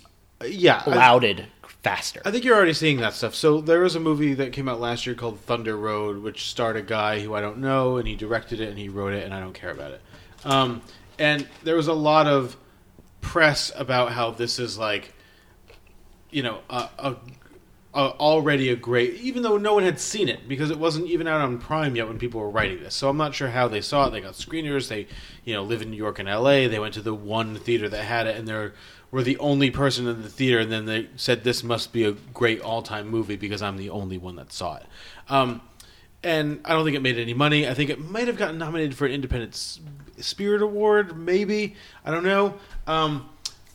yeah. 0.47 0.83
I- 0.87 0.95
lauded 0.95 1.47
faster 1.83 2.23
I 2.25 2.31
think 2.31 2.45
you're 2.45 2.57
already 2.57 2.73
seeing 2.73 2.99
that 3.01 3.13
stuff. 3.13 3.35
So 3.35 3.61
there 3.61 3.81
was 3.81 3.95
a 3.95 4.01
movie 4.01 4.33
that 4.35 4.53
came 4.53 4.71
out 4.71 4.81
last 4.81 5.05
year 5.05 5.15
called 5.15 5.39
Thunder 5.41 5.77
Road, 5.77 6.23
which 6.23 6.49
starred 6.49 6.77
a 6.77 6.83
guy 6.83 7.21
who 7.21 7.35
I 7.35 7.43
don't 7.43 7.59
know, 7.59 7.99
and 7.99 8.09
he 8.09 8.15
directed 8.15 8.61
it 8.61 8.71
and 8.71 8.79
he 8.79 8.89
wrote 8.89 9.13
it, 9.13 9.25
and 9.25 9.35
I 9.35 9.41
don't 9.41 9.53
care 9.53 9.71
about 9.71 9.91
it. 9.91 10.01
Um, 10.47 10.81
and 11.19 11.47
there 11.63 11.77
was 11.77 11.89
a 11.89 11.93
lot 11.93 12.27
of 12.27 12.57
press 13.25 13.73
about 13.75 14.13
how 14.13 14.31
this 14.31 14.59
is 14.59 14.79
like, 14.79 15.15
you 16.31 16.43
know, 16.43 16.61
a, 16.69 16.89
a, 16.99 17.17
a 17.95 17.99
already 18.21 18.69
a 18.69 18.77
great, 18.77 19.15
even 19.15 19.43
though 19.43 19.57
no 19.57 19.75
one 19.75 19.83
had 19.83 19.99
seen 19.99 20.29
it 20.29 20.47
because 20.47 20.71
it 20.71 20.79
wasn't 20.79 21.07
even 21.07 21.27
out 21.27 21.41
on 21.41 21.59
Prime 21.59 21.97
yet 21.97 22.07
when 22.07 22.19
people 22.19 22.41
were 22.41 22.51
writing 22.51 22.81
this. 22.81 22.95
So 22.95 23.09
I'm 23.09 23.17
not 23.17 23.35
sure 23.35 23.49
how 23.49 23.67
they 23.67 23.81
saw 23.81 24.07
it. 24.07 24.11
They 24.11 24.21
got 24.21 24.35
screeners. 24.35 24.89
They, 24.89 25.07
you 25.45 25.55
know, 25.55 25.63
live 25.63 25.81
in 25.81 25.91
New 25.91 25.97
York 25.97 26.19
and 26.19 26.29
L.A. 26.29 26.67
They 26.69 26.79
went 26.79 26.95
to 26.95 27.03
the 27.03 27.15
one 27.15 27.57
theater 27.57 27.89
that 27.89 28.05
had 28.05 28.27
it, 28.27 28.37
and 28.37 28.47
they're 28.47 28.75
were 29.15 29.23
the 29.23 29.39
only 29.39 29.71
person 29.71 30.09
in 30.09 30.23
the 30.23 30.29
theater, 30.29 30.59
and 30.59 30.73
then 30.73 30.87
they 30.87 31.09
said 31.15 31.45
this 31.45 31.63
must 31.63 31.93
be 31.93 32.03
a 32.03 32.11
great 32.11 32.61
all-time 32.61 33.09
movie 33.09 33.37
because 33.37 33.63
I'm 33.63 33.77
the 33.77 33.91
only 33.91 34.19
one 34.19 34.35
that 34.37 34.53
saw 34.53 34.75
it. 34.75 34.87
Um, 35.29 35.61
and 36.25 36.61
I 36.65 36.73
don't 36.73 36.85
think 36.85 36.97
it 36.97 37.03
made 37.03 37.19
any 37.19 37.35
money. 37.35 37.69
I 37.69 37.75
think 37.75 37.91
it 37.91 38.01
might 38.01 38.27
have 38.27 38.37
gotten 38.37 38.59
nominated 38.59 38.97
for 38.97 39.07
an 39.07 39.13
Independent 39.13 39.55
Spirit 40.19 40.63
Award, 40.63 41.17
maybe. 41.17 41.77
I 42.05 42.11
don't 42.11 42.25
know. 42.25 42.55
Um, 42.87 43.29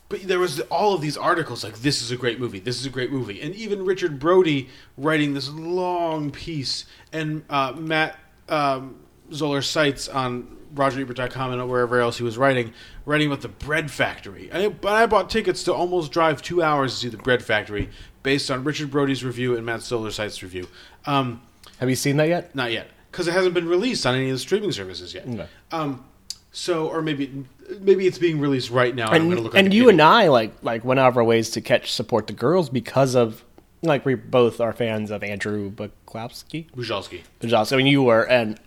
but 0.09 0.23
there 0.23 0.39
was 0.39 0.59
all 0.61 0.95
of 0.95 1.01
these 1.01 1.15
articles 1.15 1.63
like 1.63 1.80
this 1.80 2.01
is 2.01 2.09
a 2.09 2.17
great 2.17 2.39
movie, 2.39 2.59
this 2.59 2.80
is 2.80 2.85
a 2.88 2.89
great 2.89 3.11
movie, 3.11 3.39
and 3.41 3.53
even 3.53 3.85
Richard 3.85 4.17
Brody 4.19 4.69
writing 4.97 5.35
this 5.35 5.49
long 5.49 6.31
piece, 6.31 6.85
and 7.13 7.43
uh, 7.47 7.73
Matt 7.77 8.17
um, 8.49 8.95
Zoller 9.31 9.61
Seitz 9.61 10.07
on 10.07 10.57
RogerEbert.com 10.73 11.53
and 11.53 11.69
wherever 11.69 11.99
else 11.99 12.17
he 12.17 12.23
was 12.23 12.39
writing, 12.39 12.73
writing 13.05 13.27
about 13.27 13.41
the 13.41 13.49
Bread 13.49 13.91
Factory. 13.91 14.51
I, 14.51 14.69
but 14.69 14.93
I 14.93 15.05
bought 15.05 15.30
tickets 15.30 15.63
to 15.65 15.73
almost 15.73 16.11
drive 16.11 16.41
two 16.41 16.63
hours 16.63 16.93
to 16.93 16.99
see 16.99 17.09
the 17.09 17.17
Bread 17.17 17.43
Factory 17.43 17.89
based 18.23 18.49
on 18.49 18.63
Richard 18.63 18.89
Brody's 18.89 19.23
review 19.23 19.55
and 19.55 19.63
Matt 19.65 19.84
Zoller 19.84 20.09
Seitz's 20.09 20.41
review. 20.41 20.67
Um, 21.05 21.41
have 21.80 21.89
you 21.89 21.95
seen 21.95 22.18
that 22.18 22.27
yet 22.30 22.56
not 22.56 22.72
yet, 22.72 22.88
because 23.11 23.27
it 23.27 23.34
hasn't 23.34 23.53
been 23.53 23.68
released 23.68 24.06
on 24.06 24.15
any 24.15 24.30
of 24.30 24.35
the 24.35 24.39
streaming 24.39 24.72
services 24.72 25.14
yet. 25.14 25.27
Um, 25.72 26.06
so, 26.51 26.88
or 26.88 27.01
maybe 27.01 27.45
maybe 27.80 28.07
it's 28.07 28.18
being 28.18 28.39
released 28.39 28.69
right 28.69 28.95
now. 28.95 29.07
I'm 29.07 29.22
and, 29.22 29.30
gonna 29.31 29.41
look 29.41 29.53
on 29.56 29.65
and 29.65 29.73
you 29.73 29.89
and 29.89 30.01
I 30.01 30.27
like 30.30 30.53
like 30.61 30.84
went 30.84 30.99
out 30.99 31.10
of 31.10 31.18
our 31.18 31.23
ways 31.23 31.49
to 31.51 31.61
catch 31.61 31.91
support 31.91 32.27
the 32.27 32.34
girls 32.34 32.69
because 32.69 33.15
of 33.15 33.43
like 33.81 34.06
we 34.06 34.15
both 34.15 34.60
are 34.60 34.73
fans 34.73 35.11
of 35.11 35.23
Andrew 35.23 35.72
Buklowski. 35.72 36.69
Bujalski. 36.72 37.22
Bujalski. 37.39 37.73
I 37.73 37.77
mean, 37.77 37.88
you 37.88 38.03
were, 38.03 38.27
and 38.27 38.60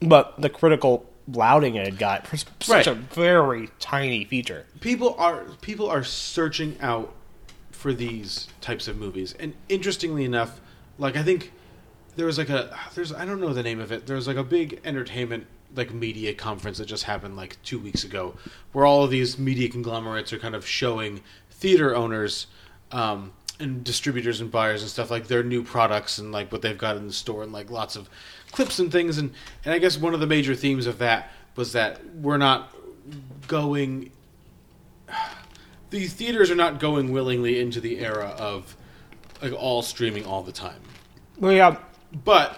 but 0.00 0.40
the 0.40 0.50
critical 0.50 1.06
lauding 1.32 1.74
it 1.74 1.98
got 1.98 2.26
for 2.26 2.36
such 2.36 2.68
Right. 2.68 2.86
a 2.86 2.94
very 2.94 3.70
tiny 3.80 4.24
feature. 4.24 4.66
People 4.80 5.16
are 5.18 5.44
people 5.62 5.88
are 5.88 6.04
searching 6.04 6.76
out 6.80 7.12
for 7.72 7.92
these 7.92 8.46
types 8.60 8.88
of 8.88 8.96
movies, 8.98 9.34
and 9.40 9.54
interestingly 9.68 10.24
enough, 10.24 10.60
like 10.98 11.16
I 11.16 11.22
think 11.22 11.52
there 12.16 12.26
was 12.26 12.38
like 12.38 12.48
a 12.48 12.76
there's 12.94 13.12
I 13.12 13.24
don't 13.24 13.40
know 13.40 13.52
the 13.52 13.62
name 13.62 13.80
of 13.80 13.92
it. 13.92 14.06
There 14.06 14.16
was 14.16 14.26
like 14.26 14.36
a 14.36 14.44
big 14.44 14.80
entertainment 14.84 15.46
like 15.74 15.92
media 15.92 16.32
conference 16.32 16.78
that 16.78 16.86
just 16.86 17.04
happened 17.04 17.36
like 17.36 17.60
two 17.62 17.78
weeks 17.78 18.04
ago, 18.04 18.34
where 18.72 18.86
all 18.86 19.04
of 19.04 19.10
these 19.10 19.38
media 19.38 19.68
conglomerates 19.68 20.32
are 20.32 20.38
kind 20.38 20.54
of 20.54 20.66
showing 20.66 21.20
theater 21.50 21.94
owners 21.94 22.46
um, 22.92 23.32
and 23.60 23.84
distributors 23.84 24.40
and 24.40 24.50
buyers 24.50 24.82
and 24.82 24.90
stuff 24.90 25.10
like 25.10 25.26
their 25.26 25.42
new 25.42 25.62
products 25.62 26.18
and 26.18 26.32
like 26.32 26.50
what 26.50 26.62
they've 26.62 26.78
got 26.78 26.96
in 26.96 27.06
the 27.06 27.12
store 27.12 27.42
and 27.42 27.52
like 27.52 27.70
lots 27.70 27.96
of 27.96 28.08
clips 28.52 28.78
and 28.78 28.90
things 28.90 29.18
and 29.18 29.32
and 29.64 29.74
I 29.74 29.78
guess 29.78 29.98
one 29.98 30.14
of 30.14 30.20
the 30.20 30.26
major 30.26 30.54
themes 30.54 30.86
of 30.86 30.98
that 30.98 31.30
was 31.56 31.72
that 31.72 32.04
we're 32.16 32.38
not 32.38 32.72
going 33.46 34.10
these 35.90 36.12
theaters 36.12 36.50
are 36.50 36.56
not 36.56 36.80
going 36.80 37.12
willingly 37.12 37.60
into 37.60 37.80
the 37.80 37.98
era 37.98 38.34
of 38.38 38.76
like 39.42 39.52
all 39.52 39.82
streaming 39.82 40.24
all 40.24 40.42
the 40.42 40.52
time. 40.52 40.80
Well, 41.38 41.52
yeah, 41.52 41.76
But 42.24 42.56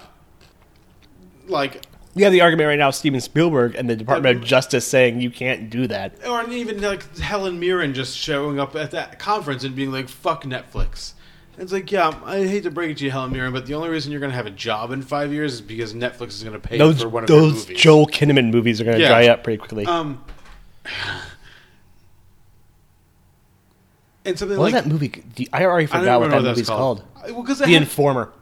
like 1.47 1.85
we 2.14 2.22
have 2.22 2.32
the 2.32 2.40
argument 2.40 2.68
right 2.68 2.78
now: 2.78 2.90
Steven 2.90 3.20
Spielberg 3.20 3.74
and 3.74 3.89
the 3.89 3.97
Department 3.97 4.39
of 4.39 4.44
Justice 4.44 4.86
saying 4.86 5.20
you 5.20 5.30
can't 5.30 5.70
do 5.70 5.86
that. 5.89 6.26
or 6.26 6.48
even 6.51 6.80
like 6.80 7.16
Helen 7.18 7.59
Mirren 7.60 7.94
just 7.94 8.16
showing 8.16 8.59
up 8.60 8.74
at 8.76 8.90
that 8.93 9.18
conference 9.18 9.64
and 9.64 9.74
being 9.76 9.90
like 9.93 10.09
fuck 10.09 10.44
Netflix. 10.44 11.12
It's 11.60 11.72
like, 11.72 11.90
yeah, 11.90 12.14
I 12.24 12.47
hate 12.47 12.62
to 12.62 12.70
break 12.70 12.93
it 12.93 12.98
to 12.98 13.05
you, 13.05 13.10
Helen 13.10 13.32
Mirren, 13.32 13.52
but 13.52 13.66
the 13.66 13.74
only 13.74 13.89
reason 13.89 14.12
you're 14.12 14.20
going 14.20 14.30
to 14.30 14.36
have 14.36 14.47
a 14.47 14.51
job 14.51 14.93
in 14.93 15.02
five 15.02 15.32
years 15.32 15.55
is 15.55 15.60
because 15.60 15.93
Netflix 15.93 16.28
is 16.28 16.44
going 16.44 16.52
to 16.60 16.60
pay 16.60 16.78
Those 16.78 17.02
for 17.02 17.09
one 17.09 17.24
of 17.24 17.28
those 17.28 17.66
movies. 17.66 17.80
Joel 17.80 18.06
Kinnaman 18.06 18.52
movies 18.52 18.80
are 18.80 18.85
going 18.85 18.97
to 18.97 19.02
Yeah. 19.02 19.09
dry 19.09 19.26
up 19.26 19.43
pretty 19.43 19.56
quickly. 19.59 19.85
um, 19.85 20.22
and 24.24 24.39
something 24.39 24.56
what 24.56 24.64
was 24.66 24.72
like 24.72 24.85
that 24.85 24.89
movie? 24.90 25.24
The- 25.36 25.48
I 25.52 25.64
already 25.64 25.86
I 25.86 25.98
forgot 25.98 26.20
what 26.20 26.30
that 26.30 26.43
movie's 26.43 26.56
that's 26.59 26.68
called. 26.68 27.02
Well, 27.24 27.43
because 27.43 27.59
The 27.59 27.74
Informer, 27.74 28.32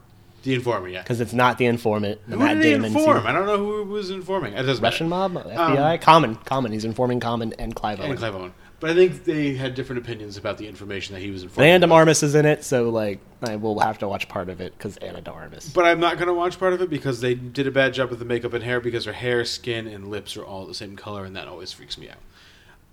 the 0.46 0.54
informant, 0.54 0.94
yeah. 0.94 1.02
because 1.02 1.20
it's 1.20 1.34
not 1.34 1.58
the 1.58 1.66
Informant. 1.66 2.20
the 2.26 2.36
Who 2.36 2.38
Matt 2.42 2.56
did 2.56 2.62
Damon 2.62 2.96
inform? 2.96 3.26
I 3.26 3.32
don't 3.32 3.44
know 3.46 3.58
who 3.58 3.84
was 3.84 4.10
informing. 4.10 4.54
It 4.54 4.62
doesn't 4.62 4.82
Russian 4.82 5.08
matter. 5.10 5.34
mob, 5.34 5.44
FBI, 5.44 6.00
Common, 6.00 6.36
Common. 6.36 6.72
He's 6.72 6.84
informing 6.86 7.20
Common 7.20 7.52
and 7.58 7.74
Clive 7.74 8.00
Owen. 8.00 8.10
and 8.10 8.18
Clive 8.18 8.34
Owen. 8.34 8.54
But 8.78 8.90
I 8.90 8.94
think 8.94 9.24
they 9.24 9.54
had 9.54 9.74
different 9.74 10.02
opinions 10.02 10.36
about 10.36 10.58
the 10.58 10.68
information 10.68 11.14
that 11.14 11.20
he 11.20 11.30
was 11.30 11.42
informing. 11.42 11.70
Anna. 11.70 11.92
Armas 11.92 12.22
is 12.22 12.34
in 12.34 12.44
it, 12.46 12.62
so 12.62 12.90
like 12.90 13.20
I 13.42 13.56
will 13.56 13.80
have 13.80 13.98
to 13.98 14.08
watch 14.08 14.28
part 14.28 14.48
of 14.48 14.60
it 14.60 14.76
because 14.76 14.96
Anna 14.98 15.22
Armas. 15.30 15.70
But 15.70 15.86
I'm 15.86 15.98
not 16.00 16.16
going 16.16 16.28
to 16.28 16.34
watch 16.34 16.58
part 16.58 16.72
of 16.72 16.80
it 16.82 16.88
because 16.90 17.20
they 17.20 17.34
did 17.34 17.66
a 17.66 17.70
bad 17.70 17.94
job 17.94 18.10
with 18.10 18.18
the 18.18 18.24
makeup 18.24 18.52
and 18.52 18.62
hair 18.62 18.80
because 18.80 19.04
her 19.06 19.12
hair, 19.12 19.44
skin, 19.44 19.86
and 19.86 20.08
lips 20.08 20.36
are 20.36 20.44
all 20.44 20.66
the 20.66 20.74
same 20.74 20.94
color, 20.96 21.24
and 21.24 21.34
that 21.36 21.48
always 21.48 21.72
freaks 21.72 21.98
me 21.98 22.08
out. 22.08 22.18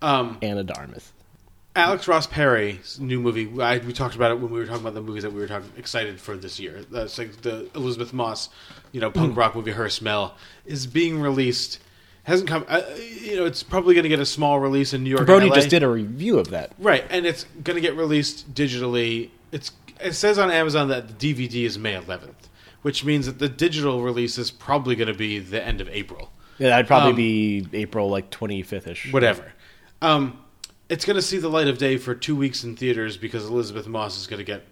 Um, 0.02 0.38
Anna 0.42 0.64
de 0.64 0.76
Armas. 0.78 1.13
Alex 1.76 2.08
Ross 2.08 2.28
Perry's 2.28 3.00
new 3.00 3.20
movie. 3.20 3.50
I, 3.62 3.80
we 3.80 3.94
talked 3.94 4.16
about 4.16 4.32
it 4.32 4.40
when 4.40 4.52
we 4.52 4.60
were 4.60 4.66
talking 4.66 4.82
about 4.82 4.94
the 4.94 5.02
movies 5.02 5.24
that 5.24 5.34
we 5.34 5.40
were 5.40 5.48
talking 5.48 5.72
excited 5.76 6.20
for 6.22 6.38
this 6.38 6.60
year. 6.60 6.84
That's 6.92 7.18
like 7.18 7.42
the 7.42 7.68
Elisabeth 7.74 8.14
Moss, 8.14 8.50
you 8.92 9.02
know, 9.02 9.10
Mm. 9.10 9.16
punk 9.16 9.38
rock 9.38 9.56
movie 9.56 9.72
Her 9.72 9.90
Smell 9.90 10.36
is 10.66 10.86
being 10.86 11.20
released. 11.20 11.80
Hasn't 12.26 12.48
come. 12.48 12.64
Uh, 12.70 12.82
you 13.22 13.36
know, 13.38 13.46
it's 13.46 13.64
probably 13.64 13.96
going 13.96 14.04
to 14.04 14.10
get 14.10 14.20
a 14.20 14.26
small 14.26 14.60
release 14.60 14.94
in 14.94 15.04
New 15.04 15.10
York. 15.10 15.26
Brody 15.26 15.48
and 15.48 15.50
LA. 15.52 15.56
just 15.56 15.70
did 15.70 15.84
a 15.84 15.90
review 15.90 16.38
of 16.40 16.52
that. 16.52 16.72
right, 16.78 17.04
and 17.10 17.26
it's 17.26 17.46
going 17.64 17.76
to 17.76 17.82
get 17.82 17.96
released 17.98 18.54
digitally. 18.54 19.30
It's 19.52 19.72
it 20.00 20.14
says 20.14 20.38
on 20.40 20.50
Amazon 20.52 20.88
that 20.90 21.20
the 21.20 21.34
DVD 21.34 21.66
is 21.66 21.78
May 21.80 21.96
11th, 21.96 22.50
which 22.84 23.04
means 23.04 23.26
that 23.26 23.40
the 23.40 23.50
digital 23.50 24.02
release 24.04 24.38
is 24.38 24.52
probably 24.52 24.96
going 24.96 25.08
to 25.10 25.14
be 25.14 25.40
the 25.40 25.62
end 25.66 25.82
of 25.82 25.90
April 25.90 26.32
Yeah, 26.60 26.70
that'd 26.70 26.88
probably 26.88 27.10
Um, 27.10 27.16
be 27.16 27.68
April 27.80 28.10
like 28.10 28.30
twenty 28.30 28.62
fifth 28.62 28.88
ish. 28.88 29.12
whatever. 29.12 29.52
Um, 30.02 30.38
it's 30.90 31.06
going 31.06 31.16
to 31.16 31.22
see 31.22 31.38
the 31.38 31.50
light 31.50 31.68
of 31.68 31.78
day 31.78 31.98
for 31.98 32.14
two 32.14 32.36
weeks 32.36 32.64
in 32.64 32.76
theaters 32.76 33.18
because 33.18 33.46
Elisabeth 33.46 33.88
Moss 33.88 34.18
is 34.18 34.28
going 34.28 34.40
to 34.40 34.44
get 34.44 34.66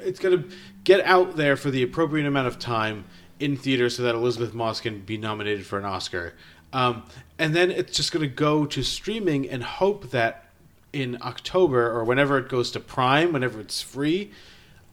it's 0.00 0.20
going 0.20 0.42
to 0.42 0.56
get 0.84 1.00
out 1.06 1.36
there 1.36 1.56
for 1.56 1.70
the 1.70 1.82
appropriate 1.82 2.26
amount 2.26 2.46
of 2.46 2.58
time 2.58 3.04
in 3.40 3.56
theaters 3.56 3.96
so 3.96 4.02
that 4.02 4.14
Elisabeth 4.14 4.52
Moss 4.52 4.80
can 4.80 5.00
be 5.00 5.16
nominated 5.16 5.64
for 5.64 5.78
an 5.78 5.84
Oscar. 5.84 6.34
Um, 6.72 7.04
and 7.38 7.54
then 7.54 7.70
it's 7.70 7.96
just 7.96 8.12
going 8.12 8.28
to 8.28 8.34
go 8.34 8.66
to 8.66 8.82
streaming 8.82 9.48
and 9.48 9.62
hope 9.62 10.10
that 10.10 10.50
in 10.92 11.18
October 11.22 11.90
or 11.90 12.04
whenever 12.04 12.38
it 12.38 12.48
goes 12.48 12.70
to 12.72 12.80
Prime, 12.80 13.32
whenever 13.32 13.60
it's 13.60 13.80
free, 13.80 14.30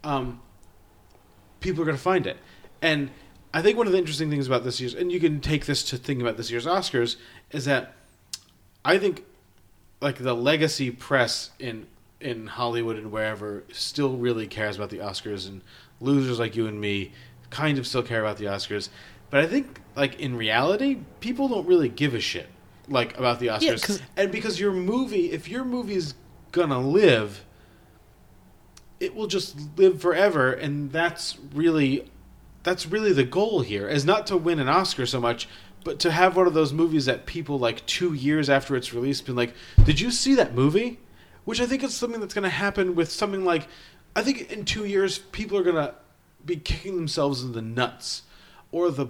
um, 0.04 0.42
people 1.60 1.82
are 1.82 1.86
going 1.86 1.98
to 1.98 2.04
find 2.04 2.28
it. 2.28 2.38
And 2.82 3.10
I 3.54 3.62
think 3.62 3.78
one 3.78 3.88
of 3.88 3.94
the 3.94 4.00
interesting 4.00 4.30
things 4.30 4.48
about 4.48 4.64
this 4.64 4.80
year's, 4.80 4.94
and 4.94 5.12
you 5.12 5.20
can 5.20 5.42
take 5.42 5.66
this 5.66 5.84
to 5.86 5.98
think 5.98 6.22
about 6.22 6.38
this 6.38 6.52
year's 6.52 6.66
Oscars, 6.66 7.16
is 7.52 7.66
that 7.66 7.94
I 8.84 8.98
think 8.98 9.24
like 10.02 10.18
the 10.18 10.34
legacy 10.34 10.92
press 10.92 11.52
in 11.60 11.88
in 12.22 12.48
Hollywood 12.48 12.98
and 12.98 13.12
wherever 13.12 13.64
still 13.72 14.16
really 14.18 14.48
cares 14.48 14.78
about 14.78 14.90
the 14.90 14.98
Oscars, 15.00 15.48
and 15.48 15.62
losers 16.02 16.40
like 16.40 16.56
you 16.56 16.66
and 16.68 16.80
me 16.80 17.12
kind 17.50 17.78
of 17.78 17.86
still 17.86 18.02
care 18.04 18.22
about 18.22 18.38
the 18.38 18.46
Oscars. 18.46 18.90
But 19.30 19.42
I 19.42 19.48
think 19.48 19.80
like 19.96 20.20
in 20.20 20.36
reality, 20.36 21.00
people 21.20 21.48
don't 21.48 21.68
really 21.68 21.90
give 21.90 22.14
a 22.14 22.20
shit 22.20 22.48
like 22.88 23.18
about 23.18 23.40
the 23.40 23.48
Oscars, 23.48 23.84
'cause- 23.84 24.02
and 24.16 24.32
because 24.32 24.60
your 24.60 24.72
movie, 24.72 25.32
if 25.32 25.48
your 25.50 25.66
movie's 25.66 26.14
gonna 26.52 26.80
live, 26.80 27.44
it 29.00 29.14
will 29.16 29.28
just 29.28 29.56
live 29.78 30.02
forever, 30.02 30.52
and 30.54 30.92
that's 30.92 31.38
really 31.54 32.10
that's 32.64 32.88
really 32.88 33.14
the 33.14 33.24
goal 33.24 33.62
here 33.62 33.88
is 33.88 34.06
not 34.06 34.26
to 34.26 34.36
win 34.36 34.58
an 34.60 34.68
Oscar 34.68 35.06
so 35.06 35.20
much, 35.22 35.48
but 35.86 36.00
to 36.00 36.12
have 36.12 36.36
one 36.36 36.48
of 36.48 36.54
those 36.54 36.74
movies 36.74 37.06
that 37.06 37.26
people 37.26 37.58
like 37.58 37.86
two 37.86 38.14
years 38.14 38.50
after 38.50 38.76
its 38.76 38.94
release 38.94 39.22
been 39.22 39.36
like, 39.36 39.54
"Did 39.86 40.02
you 40.02 40.12
see 40.12 40.36
that 40.36 40.54
movie?" 40.54 41.00
Which 41.46 41.62
I 41.62 41.68
think 41.68 41.84
is 41.84 41.94
something 41.94 42.20
that's 42.20 42.34
going 42.34 42.44
to 42.44 42.50
happen 42.50 42.96
with 42.96 43.12
something 43.12 43.46
like, 43.46 43.68
I 44.16 44.24
think 44.24 44.52
in 44.52 44.66
two 44.66 44.84
years 44.84 45.20
people 45.20 45.60
are 45.60 45.64
going 45.64 45.76
to 45.76 45.94
be 46.44 46.56
kicking 46.56 46.96
themselves 46.96 47.44
in 47.44 47.52
the 47.52 47.62
nuts 47.62 48.24
or 48.72 48.90
the 48.90 49.08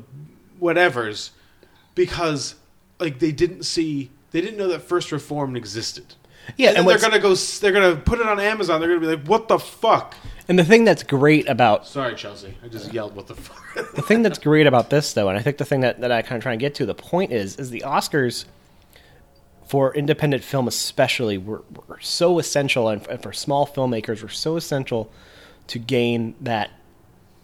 whatevers 0.62 1.30
because 1.96 2.56
like 3.00 3.20
they 3.20 3.32
didn't 3.32 3.64
see 3.64 4.12
they 4.32 4.42
didn't 4.42 4.58
know 4.58 4.68
that 4.68 4.82
first 4.82 5.12
reformed 5.12 5.56
existed. 5.56 6.16
Yeah, 6.58 6.70
and, 6.70 6.80
and 6.80 6.88
they're 6.88 7.00
gonna 7.00 7.20
go. 7.20 7.34
They're 7.34 7.72
gonna 7.72 7.96
put 7.96 8.20
it 8.20 8.28
on 8.28 8.40
Amazon. 8.40 8.80
They're 8.80 8.90
gonna 8.90 9.00
be 9.00 9.16
like, 9.16 9.26
"What 9.26 9.48
the 9.48 9.58
fuck?" 9.58 10.14
And 10.48 10.60
the 10.60 10.64
thing 10.64 10.84
that's 10.84 11.04
great 11.04 11.50
about 11.50 11.88
Sorry, 11.88 12.16
Chelsea. 12.16 12.56
I 12.64 12.68
just 12.68 12.94
yelled, 12.94 13.16
"What 13.16 13.28
the 13.28 13.36
fuck?" 13.36 13.94
the 13.96 14.02
thing 14.02 14.22
that's 14.22 14.38
great 14.38 14.68
about 14.68 14.90
this 14.90 15.14
though, 15.14 15.30
and 15.30 15.38
I 15.38 15.42
think 15.42 15.58
the 15.58 15.66
thing 15.66 15.82
that, 15.82 16.02
that 16.02 16.12
I 16.12 16.22
kind 16.22 16.38
of 16.38 16.44
try 16.44 16.54
and 16.54 16.60
get 16.60 16.76
to, 16.76 16.86
the 16.86 16.96
point 16.96 17.32
is, 17.32 17.56
is 17.58 17.72
the 17.72 17.84
Oscars 17.86 18.46
for 19.66 19.96
independent 19.96 20.44
film 20.44 20.68
especially 20.68 21.38
were, 21.38 21.64
were 21.88 22.00
so 22.00 22.38
essential, 22.38 22.88
and 22.90 23.04
for, 23.04 23.12
and 23.12 23.24
for 23.24 23.34
small 23.34 23.66
filmmakers 23.66 24.22
were 24.22 24.30
so 24.30 24.56
essential 24.56 25.12
to 25.68 25.80
gain 25.80 26.36
that 26.42 26.70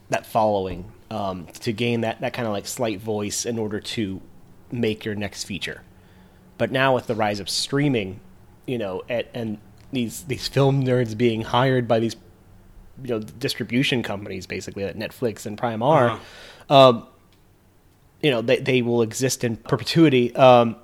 that 0.10 0.26
following, 0.26 0.92
um, 1.10 1.48
to 1.62 1.74
gain 1.74 2.02
that 2.02 2.22
that 2.22 2.34
kind 2.34 2.48
of 2.48 2.54
like 2.54 2.68
slight 2.68 3.00
voice 3.00 3.46
in 3.46 3.58
order 3.58 3.80
to 3.80 4.22
make 4.72 5.04
your 5.04 5.16
next 5.16 5.46
feature. 5.46 5.82
But 6.60 6.72
now 6.72 6.94
with 6.94 7.08
the 7.08 7.16
rise 7.16 7.40
of 7.40 7.50
streaming, 7.50 8.20
you 8.68 8.78
know, 8.78 9.02
and, 9.10 9.26
and 9.34 9.58
these 9.92 10.24
these 10.24 10.48
film 10.48 10.84
nerds 10.84 11.18
being 11.18 11.42
hired 11.42 11.88
by 11.88 12.00
these 12.00 12.16
you 13.04 13.10
know 13.10 13.20
distribution 13.20 14.04
companies 14.04 14.46
basically 14.46 14.84
that 14.84 14.98
Netflix 14.98 15.46
and 15.46 15.58
Prime 15.58 15.84
are, 15.84 16.20
um, 16.70 17.08
you 18.22 18.32
know 18.32 18.42
they 18.42 18.58
they 18.58 18.82
will 18.82 19.02
exist 19.02 19.44
in 19.44 19.58
perpetuity. 19.58 20.36
Um, 20.36 20.76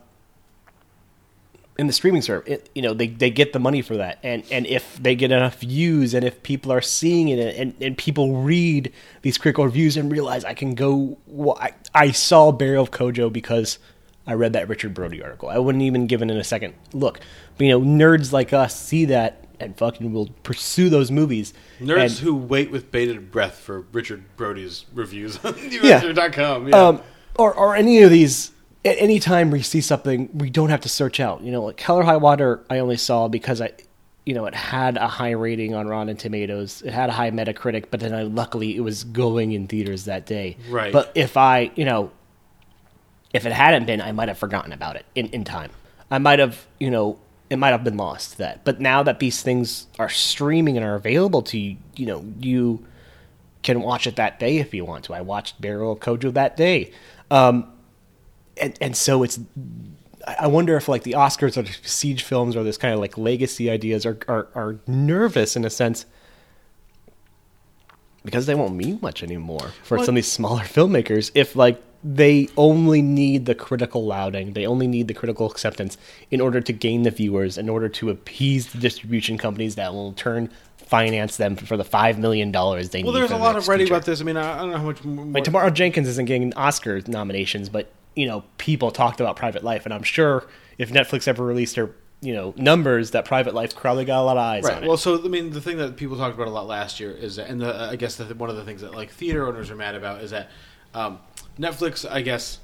in 1.77 1.85
the 1.85 1.93
streaming 1.93 2.23
service, 2.23 2.49
it, 2.51 2.69
you 2.73 2.81
know 2.81 2.93
they, 2.93 3.07
they 3.07 3.29
get 3.29 3.53
the 3.53 3.59
money 3.59 3.81
for 3.81 3.97
that, 3.97 4.19
and 4.23 4.43
and 4.51 4.65
if 4.65 4.97
they 4.97 5.15
get 5.15 5.31
enough 5.31 5.59
views, 5.59 6.13
and 6.13 6.25
if 6.25 6.41
people 6.41 6.71
are 6.71 6.81
seeing 6.81 7.29
it, 7.29 7.39
and, 7.55 7.75
and 7.79 7.97
people 7.97 8.37
read 8.37 8.91
these 9.21 9.37
critical 9.37 9.65
reviews 9.65 9.95
and 9.95 10.11
realize 10.11 10.43
I 10.43 10.55
can 10.55 10.73
go, 10.73 11.17
well, 11.27 11.57
I, 11.61 11.73
I 11.93 12.11
saw 12.11 12.51
Burial 12.51 12.83
of 12.83 12.91
Kojo 12.91 13.31
because 13.31 13.77
I 14.25 14.33
read 14.33 14.53
that 14.53 14.67
Richard 14.67 14.93
Brody 14.93 15.21
article. 15.23 15.49
I 15.49 15.57
wouldn't 15.57 15.83
even 15.83 16.07
give 16.07 16.21
it 16.21 16.29
in 16.29 16.37
a 16.37 16.43
second 16.43 16.73
look. 16.93 17.19
But 17.57 17.65
you 17.65 17.71
know, 17.71 17.81
nerds 17.81 18.31
like 18.31 18.53
us 18.53 18.79
see 18.79 19.05
that 19.05 19.46
and 19.59 19.77
fucking 19.77 20.13
will 20.13 20.29
pursue 20.43 20.89
those 20.89 21.11
movies. 21.11 21.53
Nerds 21.79 22.01
And- 22.01 22.11
who 22.19 22.35
wait 22.35 22.71
with 22.71 22.91
bated 22.91 23.31
breath 23.31 23.55
for 23.59 23.81
Richard 23.91 24.23
Brody's 24.37 24.85
reviews 24.93 25.43
on 25.43 25.55
Yeah. 25.71 26.03
Yeah. 26.03 26.87
um, 26.87 27.01
or 27.37 27.53
or 27.53 27.75
any 27.75 28.01
of 28.01 28.11
these. 28.11 28.51
At 28.85 28.95
any 28.99 29.19
time 29.19 29.51
we 29.51 29.61
see 29.63 29.81
something, 29.81 30.29
we 30.33 30.49
don't 30.49 30.69
have 30.69 30.81
to 30.81 30.89
search 30.89 31.19
out. 31.19 31.41
You 31.41 31.51
know, 31.51 31.63
like 31.63 31.79
Hell 31.79 31.97
or 31.97 32.03
High 32.03 32.15
Water, 32.17 32.63
I 32.69 32.79
only 32.79 32.95
saw 32.95 33.27
because 33.27 33.59
I, 33.59 33.71
you 34.25 34.33
know, 34.33 34.45
it 34.45 34.53
had 34.55 34.95
a 34.95 35.07
high 35.07 35.31
rating 35.31 35.73
on 35.73 35.87
Rotten 35.87 36.15
Tomatoes. 36.15 36.83
It 36.83 36.93
had 36.93 37.09
a 37.09 37.11
high 37.11 37.31
Metacritic, 37.31 37.85
but 37.91 37.99
then 37.99 38.13
I, 38.13 38.21
luckily 38.23 38.77
it 38.77 38.79
was 38.81 39.03
going 39.03 39.51
in 39.51 39.67
theaters 39.67 40.05
that 40.05 40.25
day. 40.25 40.55
Right. 40.69 40.93
But 40.93 41.11
if 41.15 41.35
I, 41.35 41.71
you 41.75 41.83
know, 41.83 42.11
if 43.33 43.45
it 43.45 43.51
hadn't 43.51 43.85
been, 43.87 43.99
I 43.99 44.11
might 44.13 44.29
have 44.29 44.37
forgotten 44.37 44.71
about 44.71 44.95
it 44.95 45.05
in, 45.15 45.27
in 45.27 45.43
time. 45.43 45.71
I 46.09 46.19
might 46.19 46.39
have, 46.39 46.65
you 46.79 46.89
know, 46.89 47.19
it 47.49 47.57
might 47.57 47.69
have 47.69 47.83
been 47.83 47.97
lost 47.97 48.33
to 48.33 48.37
that. 48.39 48.63
But 48.65 48.79
now 48.81 49.03
that 49.03 49.19
these 49.19 49.41
things 49.41 49.87
are 49.97 50.09
streaming 50.09 50.77
and 50.77 50.85
are 50.85 50.95
available 50.95 51.41
to 51.43 51.57
you, 51.57 51.77
you 51.95 52.05
know, 52.05 52.25
you 52.39 52.85
can 53.63 53.81
watch 53.81 54.07
it 54.07 54.15
that 54.17 54.39
day 54.39 54.57
if 54.57 54.73
you 54.73 54.85
want 54.85 55.05
to. 55.05 55.13
I 55.13 55.21
watched 55.21 55.59
Burial 55.61 55.93
of 55.93 55.99
Kojo 55.99 56.33
that 56.33 56.57
day. 56.57 56.91
Um, 57.31 57.71
and, 58.59 58.77
and 58.81 58.95
so 58.95 59.23
it's, 59.23 59.39
I 60.25 60.47
wonder 60.47 60.75
if 60.77 60.87
like 60.87 61.03
the 61.03 61.13
Oscars 61.13 61.57
or 61.57 61.61
the 61.63 61.75
siege 61.83 62.23
films 62.23 62.55
or 62.55 62.63
this 62.63 62.77
kind 62.77 62.93
of 62.93 62.99
like 62.99 63.17
legacy 63.17 63.69
ideas 63.69 64.05
are, 64.05 64.17
are, 64.27 64.47
are 64.55 64.79
nervous 64.87 65.55
in 65.55 65.63
a 65.63 65.69
sense 65.69 66.05
because 68.25 68.45
they 68.45 68.55
won't 68.55 68.75
mean 68.75 68.99
much 69.01 69.23
anymore 69.23 69.71
for 69.83 69.97
Well- 69.97 70.05
some 70.05 70.13
of 70.13 70.17
these 70.17 70.31
smaller 70.31 70.63
filmmakers 70.63 71.31
if 71.33 71.55
like 71.55 71.81
they 72.03 72.47
only 72.57 73.01
need 73.01 73.45
the 73.45 73.55
critical 73.55 74.05
lauding 74.05 74.53
they 74.53 74.65
only 74.67 74.87
need 74.87 75.07
the 75.07 75.13
critical 75.13 75.49
acceptance 75.49 75.97
in 76.29 76.39
order 76.39 76.61
to 76.61 76.71
gain 76.71 77.03
the 77.03 77.11
viewers 77.11 77.57
in 77.57 77.67
order 77.67 77.89
to 77.89 78.09
appease 78.09 78.67
the 78.67 78.77
distribution 78.77 79.37
companies 79.37 79.75
that 79.75 79.93
will 79.93 80.09
in 80.09 80.15
turn 80.15 80.49
finance 80.87 81.37
them 81.37 81.55
for 81.55 81.75
the 81.75 81.83
five 81.83 82.17
million 82.17 82.51
dollars 82.51 82.89
they 82.89 82.99
need 82.99 83.05
well, 83.05 83.13
need 83.13 83.19
there's 83.21 83.31
for 83.31 83.35
a 83.35 83.39
lot 83.39 83.57
of 83.57 83.67
writing 83.67 83.87
about 83.87 84.05
this. 84.05 84.21
I 84.21 84.23
mean, 84.23 84.37
I, 84.37 84.57
don't 84.59 84.71
know 84.71 84.77
how 84.77 84.83
much. 84.83 85.03
More, 85.03 85.25
Like 85.25 85.43
Tamara 85.43 85.69
Jenkins 85.69 86.07
isn't 86.07 86.25
getting 86.25 86.53
Oscar 86.53 87.01
nominations, 87.07 87.67
but 87.69 87.91
you 88.15 88.25
know 88.25 88.43
people 88.57 88.91
talked 88.91 89.19
about 89.19 89.35
Private 89.35 89.63
Life, 89.63 89.85
and 89.85 89.93
I'm 89.93 90.03
sure 90.03 90.47
if 90.77 90.89
Netflix 90.89 91.27
ever 91.27 91.43
released 91.43 91.75
their 91.75 91.91
you 92.21 92.33
know 92.33 92.53
numbers, 92.55 93.11
that 93.11 93.25
Private 93.25 93.53
Life 93.53 93.75
probably 93.75 94.05
got 94.05 94.21
a 94.21 94.23
lot 94.23 94.37
of 94.37 94.43
eyes 94.43 94.65
on 94.65 94.71
Right. 94.71 94.83
it. 94.83 94.87
Well, 94.87 94.97
so 94.97 95.23
I 95.23 95.27
mean, 95.27 95.51
the 95.51 95.61
thing 95.61 95.77
that 95.77 95.97
people 95.97 96.17
talked 96.17 96.35
about 96.35 96.47
a 96.47 96.51
lot 96.51 96.67
last 96.67 96.99
year 97.01 97.11
is, 97.11 97.35
that, 97.35 97.49
and 97.49 97.59
the, 97.59 97.75
I 97.75 97.97
guess 97.97 98.15
that 98.15 98.35
one 98.37 98.49
of 98.49 98.55
the 98.55 98.63
things 98.63 98.81
that 98.81 98.95
like 98.95 99.11
theater 99.11 99.45
owners 99.45 99.69
are 99.69 99.75
mad 99.75 99.95
about 99.95 100.21
is 100.21 100.31
that 100.31 100.49
um, 100.93 101.19
Netflix, 101.59 102.09
I 102.09 102.21
guess, 102.21 102.59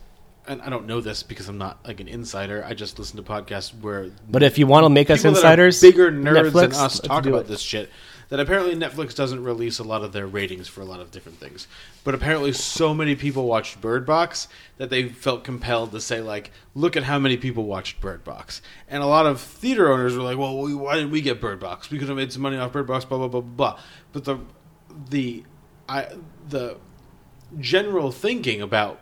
and 0.48 0.62
I 0.62 0.70
don't 0.70 0.86
know 0.88 1.02
this 1.02 1.24
because 1.24 1.48
I'm 1.48 1.58
not 1.58 1.86
like 1.86 2.00
an 2.00 2.08
insider. 2.08 2.64
I 2.66 2.74
just 2.74 3.00
listen 3.00 3.18
to 3.18 3.24
podcasts 3.24 3.74
where 3.80 4.12
But 4.30 4.44
if 4.44 4.58
you 4.58 4.68
want 4.68 4.86
to 4.86 4.90
make 4.90 5.10
us 5.10 5.20
people 5.20 5.32
that 5.34 5.38
are 5.38 5.66
insiders, 5.66 5.82
bigger 5.82 6.12
nerds 6.12 6.52
Netflix, 6.52 6.54
than 6.54 6.74
us, 6.74 7.00
talk 7.00 7.26
about 7.26 7.42
it. 7.42 7.48
this 7.48 7.62
shit. 7.62 7.90
That 8.30 8.40
apparently 8.40 8.74
Netflix 8.76 9.16
doesn't 9.16 9.44
release 9.44 9.78
a 9.78 9.84
lot 9.84 10.04
of 10.04 10.12
their 10.12 10.26
ratings 10.26 10.68
for 10.68 10.82
a 10.82 10.86
lot 10.86 11.02
of 11.02 11.12
different 11.12 11.40
things, 11.40 11.68
but 12.04 12.16
apparently 12.16 12.52
so 12.52 12.92
many 12.94 13.16
people 13.16 13.46
watched 13.46 13.80
Bird 13.80 14.08
Box 14.08 14.48
that 14.78 14.90
they 14.90 15.08
felt 15.10 15.44
compelled 15.44 15.92
to 15.92 16.02
say 16.02 16.20
like, 16.20 16.50
"Look 16.74 16.98
at 16.98 17.04
how 17.04 17.20
many 17.20 17.38
people 17.38 17.66
watched 17.66 18.02
Bird 18.02 18.24
Box." 18.24 18.62
And 18.88 19.04
a 19.04 19.06
lot 19.06 19.28
of 19.28 19.40
theater 19.40 19.92
owners 19.92 20.16
were 20.18 20.24
like, 20.24 20.38
"Well, 20.38 20.58
we, 20.58 20.74
why 20.74 20.96
didn't 20.96 21.12
we 21.12 21.22
get 21.22 21.40
Bird 21.40 21.60
Box? 21.60 21.92
We 21.92 22.00
could 22.00 22.08
have 22.08 22.18
made 22.18 22.32
some 22.34 22.42
money 22.42 22.58
off 22.58 22.72
Bird 22.72 22.88
Box." 22.88 23.06
Blah 23.06 23.20
blah 23.20 23.28
blah 23.28 23.42
blah. 23.42 23.72
blah. 23.74 23.80
But 24.14 24.24
the 24.24 24.40
the 25.10 25.44
I 25.88 26.08
the 26.50 26.78
general 27.60 28.12
thinking 28.12 28.62
about 28.62 29.00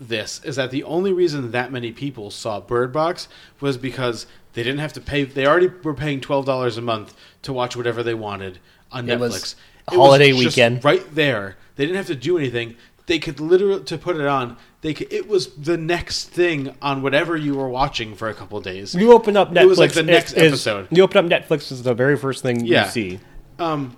this 0.00 0.40
is 0.44 0.56
that 0.56 0.70
the 0.70 0.82
only 0.84 1.12
reason 1.12 1.52
that 1.52 1.70
many 1.72 1.92
people 1.92 2.30
saw 2.30 2.60
Bird 2.60 2.92
Box 2.92 3.28
was 3.60 3.76
because 3.76 4.26
they 4.54 4.62
didn't 4.62 4.80
have 4.80 4.92
to 4.94 5.00
pay. 5.00 5.24
They 5.24 5.46
already 5.46 5.68
were 5.68 5.94
paying 5.94 6.20
twelve 6.20 6.44
dollars 6.46 6.76
a 6.76 6.82
month 6.82 7.14
to 7.42 7.52
watch 7.52 7.76
whatever 7.76 8.02
they 8.02 8.14
wanted 8.14 8.58
on 8.92 9.08
It 9.08 9.18
Netflix. 9.18 9.54
holiday 9.88 10.32
weekend. 10.32 10.84
right 10.84 11.04
there. 11.14 11.56
They 11.76 11.84
didn't 11.86 11.96
have 11.96 12.06
to 12.08 12.14
do 12.16 12.38
anything. 12.38 12.76
They 13.06 13.18
could 13.18 13.38
literally 13.38 13.84
to 13.84 13.98
put 13.98 14.16
it 14.16 14.26
on. 14.26 14.56
They 14.80 14.94
could, 14.94 15.12
it 15.12 15.28
was 15.28 15.48
the 15.56 15.76
next 15.76 16.30
thing 16.30 16.74
on 16.82 17.02
whatever 17.02 17.36
you 17.36 17.54
were 17.54 17.68
watching 17.68 18.14
for 18.14 18.28
a 18.28 18.34
couple 18.34 18.58
of 18.58 18.64
days. 18.64 18.94
you 18.94 19.12
open 19.12 19.36
up 19.36 19.50
Netflix, 19.50 19.62
It 19.62 19.66
was 19.66 19.78
like 19.78 19.92
the 19.92 20.02
next 20.02 20.32
is- 20.34 20.42
episode. 20.52 20.88
You 20.90 21.02
open 21.02 21.32
up 21.32 21.42
Netflix 21.42 21.70
is 21.72 21.82
the 21.82 21.94
very 21.94 22.16
first 22.16 22.42
thing 22.42 22.64
Yeah. 22.64 22.84
you 22.86 22.90
see. 22.90 23.20
Um, 23.58 23.96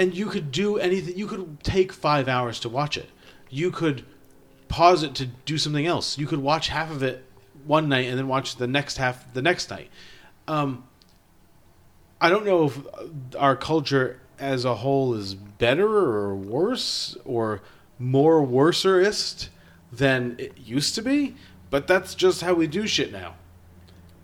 and 0.00 0.14
you 0.14 0.26
could 0.28 0.50
do 0.50 0.78
anything. 0.78 1.18
You 1.18 1.26
could 1.26 1.62
take 1.62 1.92
five 1.92 2.26
hours 2.26 2.58
to 2.60 2.70
watch 2.70 2.96
it. 2.96 3.10
You 3.50 3.70
could 3.70 4.06
pause 4.66 5.02
it 5.02 5.14
to 5.16 5.26
do 5.26 5.58
something 5.58 5.86
else. 5.86 6.16
You 6.16 6.26
could 6.26 6.38
watch 6.38 6.68
half 6.68 6.90
of 6.90 7.02
it 7.02 7.22
one 7.66 7.90
night 7.90 8.08
and 8.08 8.16
then 8.16 8.26
watch 8.26 8.56
the 8.56 8.66
next 8.66 8.96
half 8.96 9.30
the 9.34 9.42
next 9.42 9.68
night. 9.68 9.90
Um, 10.48 10.84
I 12.18 12.30
don't 12.30 12.46
know 12.46 12.64
if 12.64 12.78
our 13.38 13.56
culture 13.56 14.20
as 14.38 14.64
a 14.64 14.76
whole 14.76 15.12
is 15.12 15.34
better 15.34 15.86
or 15.86 16.34
worse 16.34 17.14
or 17.26 17.60
more 17.98 18.40
worserist 18.40 19.48
than 19.92 20.36
it 20.38 20.56
used 20.56 20.94
to 20.94 21.02
be, 21.02 21.36
but 21.68 21.86
that's 21.86 22.14
just 22.14 22.40
how 22.40 22.54
we 22.54 22.66
do 22.66 22.86
shit 22.86 23.12
now. 23.12 23.34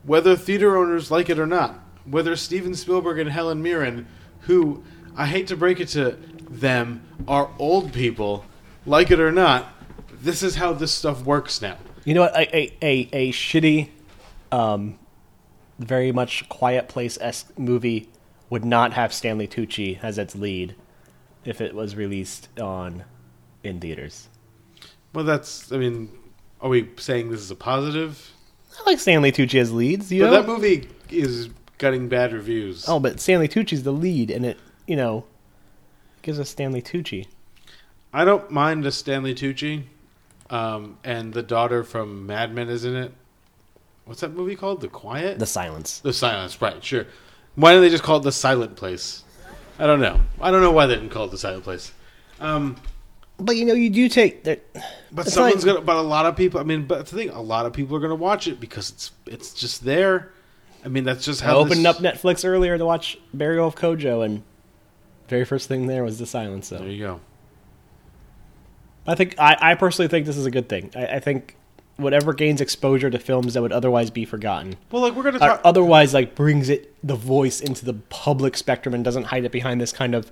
Whether 0.04 0.36
theater 0.36 0.78
owners 0.78 1.10
like 1.10 1.28
it 1.28 1.38
or 1.38 1.46
not, 1.46 1.80
whether 2.06 2.34
Steven 2.34 2.74
Spielberg 2.74 3.18
and 3.18 3.28
Helen 3.28 3.62
Mirren, 3.62 4.06
who 4.40 4.82
I 5.16 5.26
hate 5.26 5.46
to 5.48 5.56
break 5.56 5.80
it 5.80 5.88
to 5.88 6.16
them, 6.48 7.02
are 7.26 7.50
old 7.58 7.92
people, 7.92 8.44
like 8.84 9.10
it 9.10 9.18
or 9.20 9.32
not, 9.32 9.66
this 10.22 10.42
is 10.42 10.56
how 10.56 10.72
this 10.72 10.92
stuff 10.92 11.24
works 11.24 11.60
now. 11.62 11.76
You 12.04 12.14
know 12.14 12.20
what? 12.22 12.36
A 12.36 12.56
a, 12.56 12.76
a, 12.82 13.08
a 13.12 13.32
shitty, 13.32 13.88
um, 14.52 14.98
very 15.78 16.12
much 16.12 16.48
Quiet 16.48 16.88
Place 16.88 17.18
esque 17.20 17.58
movie 17.58 18.08
would 18.50 18.64
not 18.64 18.92
have 18.92 19.12
Stanley 19.12 19.48
Tucci 19.48 19.98
as 20.02 20.18
its 20.18 20.36
lead 20.36 20.74
if 21.44 21.60
it 21.60 21.74
was 21.74 21.96
released 21.96 22.48
on 22.60 23.04
in 23.64 23.80
theaters. 23.80 24.28
Well, 25.12 25.24
that's. 25.24 25.72
I 25.72 25.78
mean, 25.78 26.10
are 26.60 26.68
we 26.68 26.90
saying 26.96 27.30
this 27.30 27.40
is 27.40 27.50
a 27.50 27.56
positive? 27.56 28.32
I 28.78 28.90
like 28.90 29.00
Stanley 29.00 29.32
Tucci 29.32 29.58
as 29.58 29.72
leads. 29.72 30.12
You 30.12 30.22
But 30.22 30.30
know? 30.30 30.42
that 30.42 30.46
movie 30.46 30.88
is 31.10 31.48
getting 31.78 32.08
bad 32.08 32.32
reviews. 32.32 32.84
Oh, 32.88 33.00
but 33.00 33.18
Stanley 33.20 33.48
Tucci's 33.48 33.82
the 33.82 33.92
lead, 33.92 34.30
and 34.30 34.44
it 34.46 34.58
you 34.86 34.96
know 34.96 35.24
gives 36.22 36.38
us 36.40 36.50
Stanley 36.50 36.82
Tucci. 36.82 37.26
I 38.12 38.24
don't 38.24 38.50
mind 38.50 38.84
a 38.86 38.92
Stanley 38.92 39.34
Tucci, 39.34 39.84
um, 40.50 40.98
and 41.04 41.32
the 41.32 41.42
daughter 41.42 41.84
from 41.84 42.26
Mad 42.26 42.54
Men 42.54 42.68
is 42.68 42.84
in 42.84 42.96
it. 42.96 43.12
What's 44.04 44.20
that 44.20 44.32
movie 44.32 44.56
called? 44.56 44.80
The 44.80 44.88
Quiet. 44.88 45.38
The 45.38 45.46
silence. 45.46 45.98
The 46.00 46.12
Silence. 46.12 46.60
Right. 46.62 46.82
Sure. 46.82 47.06
Why 47.56 47.72
don't 47.72 47.82
they 47.82 47.90
just 47.90 48.02
call 48.04 48.18
it 48.18 48.22
the 48.22 48.32
Silent 48.32 48.76
Place? 48.76 49.24
I 49.78 49.86
don't 49.86 50.00
know. 50.00 50.20
I 50.40 50.50
don't 50.50 50.62
know 50.62 50.70
why 50.70 50.86
they 50.86 50.94
didn't 50.94 51.10
call 51.10 51.24
it 51.26 51.30
the 51.32 51.38
Silent 51.38 51.64
Place. 51.64 51.92
Um, 52.40 52.76
But 53.38 53.56
you 53.56 53.64
know, 53.64 53.74
you 53.74 53.90
do 53.90 54.08
take 54.08 54.44
that. 54.44 54.64
but 55.12 55.26
someone's 55.26 55.64
like- 55.66 55.74
gonna. 55.74 55.84
But 55.84 55.96
a 55.96 56.00
lot 56.02 56.24
of 56.26 56.36
people. 56.36 56.60
I 56.60 56.62
mean, 56.62 56.86
but 56.86 57.06
the 57.06 57.16
thing, 57.16 57.30
a 57.30 57.40
lot 57.42 57.66
of 57.66 57.72
people 57.72 57.96
are 57.96 58.00
gonna 58.00 58.14
watch 58.14 58.46
it 58.48 58.60
because 58.60 58.90
it's 58.90 59.10
it's 59.26 59.52
just 59.54 59.84
there. 59.84 60.32
I 60.84 60.88
mean, 60.88 61.04
that's 61.04 61.24
just 61.24 61.40
how 61.40 61.52
I 61.52 61.56
opened 61.56 61.84
this- 61.84 61.86
up 61.86 61.98
Netflix 61.98 62.44
earlier 62.48 62.78
to 62.78 62.84
watch 62.86 63.18
Burial 63.34 63.66
of 63.68 63.74
Kojo, 63.74 64.24
and 64.24 64.42
very 65.28 65.44
first 65.44 65.68
thing 65.68 65.86
there 65.86 66.04
was 66.04 66.18
the 66.18 66.26
silence. 66.26 66.68
So 66.68 66.78
There 66.78 66.88
you 66.88 67.02
go. 67.04 67.20
I 69.06 69.14
think 69.14 69.38
I, 69.38 69.56
I 69.60 69.74
personally 69.74 70.08
think 70.08 70.26
this 70.26 70.36
is 70.36 70.46
a 70.46 70.50
good 70.50 70.68
thing. 70.68 70.90
I, 70.96 71.06
I 71.06 71.20
think 71.20 71.56
whatever 71.96 72.34
gains 72.34 72.60
exposure 72.60 73.08
to 73.08 73.18
films 73.18 73.54
that 73.54 73.62
would 73.62 73.72
otherwise 73.72 74.10
be 74.10 74.24
forgotten, 74.24 74.76
Well, 74.90 75.02
like 75.02 75.14
we're 75.14 75.22
gonna 75.22 75.38
talk. 75.38 75.60
otherwise 75.64 76.12
like 76.12 76.34
brings 76.34 76.68
it 76.68 76.94
the 77.06 77.14
voice 77.14 77.60
into 77.60 77.84
the 77.84 77.94
public 77.94 78.56
spectrum 78.56 78.94
and 78.94 79.04
doesn't 79.04 79.24
hide 79.24 79.44
it 79.44 79.52
behind 79.52 79.80
this 79.80 79.92
kind 79.92 80.14
of 80.14 80.30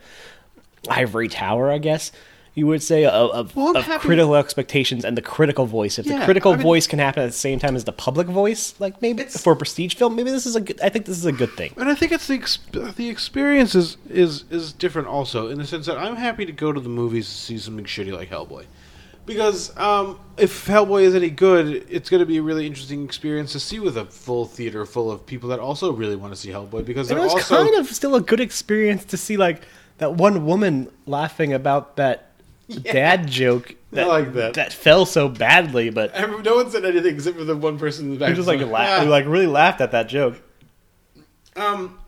ivory 0.90 1.28
tower. 1.28 1.70
I 1.70 1.78
guess 1.78 2.10
you 2.56 2.68
would 2.68 2.82
say 2.82 3.04
of, 3.04 3.30
of, 3.32 3.56
Well, 3.56 3.76
of 3.76 3.84
critical 4.00 4.36
expectations 4.36 5.04
and 5.04 5.16
the 5.16 5.22
critical 5.22 5.66
voice. 5.66 5.98
If 5.98 6.06
Yeah, 6.06 6.20
the 6.20 6.24
critical 6.24 6.52
I 6.52 6.56
mean- 6.56 6.62
voice 6.62 6.86
can 6.86 7.00
happen 7.00 7.22
at 7.24 7.26
the 7.26 7.32
same 7.32 7.58
time 7.58 7.74
as 7.74 7.84
the 7.84 7.92
public 7.92 8.28
voice, 8.28 8.74
like 8.78 9.02
maybe 9.02 9.24
for 9.24 9.54
a 9.54 9.56
prestige 9.56 9.94
film, 9.96 10.14
maybe 10.14 10.30
this 10.30 10.46
is 10.46 10.54
a 10.54 10.60
good. 10.60 10.80
I 10.80 10.88
think 10.88 11.06
this 11.06 11.18
is 11.18 11.26
a 11.26 11.32
good 11.32 11.50
thing. 11.52 11.72
And 11.76 11.88
I 11.88 11.94
think 11.96 12.12
it's 12.12 12.28
the 12.28 12.38
exp- 12.38 12.94
the 12.94 13.08
experience 13.08 13.74
is, 13.74 13.96
is 14.08 14.44
is 14.50 14.72
different 14.72 15.08
also 15.08 15.48
in 15.48 15.58
the 15.58 15.66
sense 15.66 15.86
that 15.86 15.98
I'm 15.98 16.16
happy 16.16 16.46
to 16.46 16.52
go 16.52 16.72
to 16.72 16.80
the 16.80 16.88
movies 16.88 17.26
to 17.26 17.34
see 17.34 17.58
something 17.58 17.84
shitty 17.86 18.12
like 18.12 18.30
Hellboy, 18.30 18.66
because 19.26 19.76
um, 19.76 20.20
if 20.36 20.66
Hellboy 20.66 21.02
is 21.02 21.16
any 21.16 21.30
good, 21.30 21.84
it's 21.90 22.08
going 22.08 22.20
to 22.20 22.26
be 22.26 22.36
a 22.36 22.42
really 22.42 22.66
interesting 22.68 23.04
experience 23.04 23.50
to 23.52 23.60
see 23.60 23.80
with 23.80 23.96
a 23.96 24.04
full 24.04 24.44
theater 24.44 24.86
full 24.86 25.10
of 25.10 25.26
people 25.26 25.48
that 25.48 25.58
also 25.58 25.92
really 25.92 26.14
want 26.14 26.32
to 26.32 26.38
see 26.38 26.50
Hellboy 26.50 26.84
because 26.84 27.10
It 27.10 27.18
was 27.18 27.32
also 27.32 27.64
kind 27.64 27.74
of 27.76 27.88
still 27.88 28.14
a 28.14 28.20
good 28.20 28.40
experience 28.40 29.04
to 29.06 29.16
see 29.16 29.36
like 29.36 29.62
that 29.98 30.14
one 30.14 30.46
woman 30.46 30.88
laughing 31.06 31.52
about 31.52 31.96
that 31.96 32.30
dad 32.82 33.28
joke 33.28 33.74
that, 33.92 34.08
like 34.08 34.32
that. 34.34 34.54
that 34.54 34.72
fell 34.72 35.04
so 35.06 35.28
badly, 35.28 35.90
but 35.90 36.12
no 36.44 36.56
one 36.56 36.70
said 36.70 36.84
anything 36.84 37.14
except 37.14 37.36
for 37.36 37.44
the 37.44 37.56
one 37.56 37.78
person 37.78 38.06
in 38.06 38.12
the 38.12 38.18
back. 38.18 38.30
we 38.30 38.34
just 38.34 38.48
like 38.48 38.60
So, 38.60 38.66
la- 38.66 38.78
"Ah." 39.00 39.02
like 39.06 39.26
really 39.26 39.46
laughed 39.46 39.80
at 39.80 39.92
that 39.92 40.08
joke. 40.08 40.40
Um, 41.56 41.98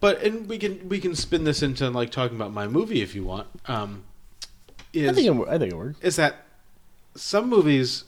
but 0.00 0.22
and 0.22 0.48
we 0.48 0.58
can 0.58 0.88
we 0.88 0.98
can 0.98 1.14
spin 1.14 1.44
this 1.44 1.62
into 1.62 1.88
like 1.90 2.10
talking 2.10 2.36
about 2.36 2.52
my 2.52 2.66
movie 2.66 3.02
if 3.02 3.14
you 3.14 3.24
want. 3.24 3.48
Um, 3.66 4.04
is 4.92 5.10
I 5.10 5.12
think 5.12 5.26
it, 5.40 5.48
I 5.48 5.58
think 5.58 5.72
it 5.72 5.76
worked. 5.76 6.02
is 6.04 6.16
that 6.16 6.46
some 7.14 7.48
movies, 7.48 8.04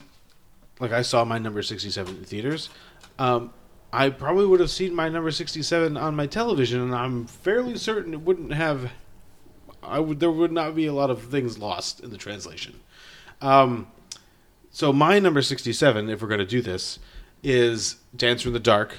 like 0.80 0.92
I 0.92 1.02
saw 1.02 1.24
my 1.24 1.38
number 1.38 1.62
sixty-seven 1.62 2.16
in 2.16 2.24
theaters. 2.24 2.70
Um, 3.18 3.52
I 3.92 4.10
probably 4.10 4.46
would 4.46 4.60
have 4.60 4.70
seen 4.70 4.94
my 4.94 5.08
number 5.08 5.30
sixty-seven 5.30 5.96
on 5.96 6.16
my 6.16 6.26
television, 6.26 6.80
and 6.80 6.94
I'm 6.94 7.26
fairly 7.26 7.76
certain 7.76 8.14
it 8.14 8.20
wouldn't 8.22 8.52
have. 8.52 8.90
I 9.86 10.00
would 10.00 10.20
there 10.20 10.30
would 10.30 10.52
not 10.52 10.74
be 10.74 10.86
a 10.86 10.92
lot 10.92 11.10
of 11.10 11.22
things 11.22 11.58
lost 11.58 12.00
in 12.00 12.10
the 12.10 12.18
translation. 12.18 12.80
Um, 13.40 13.86
so 14.70 14.92
my 14.92 15.18
number 15.18 15.42
sixty-seven, 15.42 16.10
if 16.10 16.20
we're 16.20 16.28
going 16.28 16.40
to 16.40 16.46
do 16.46 16.60
this, 16.60 16.98
is 17.42 17.96
Dancer 18.14 18.48
in 18.48 18.52
the 18.54 18.60
Dark. 18.60 18.96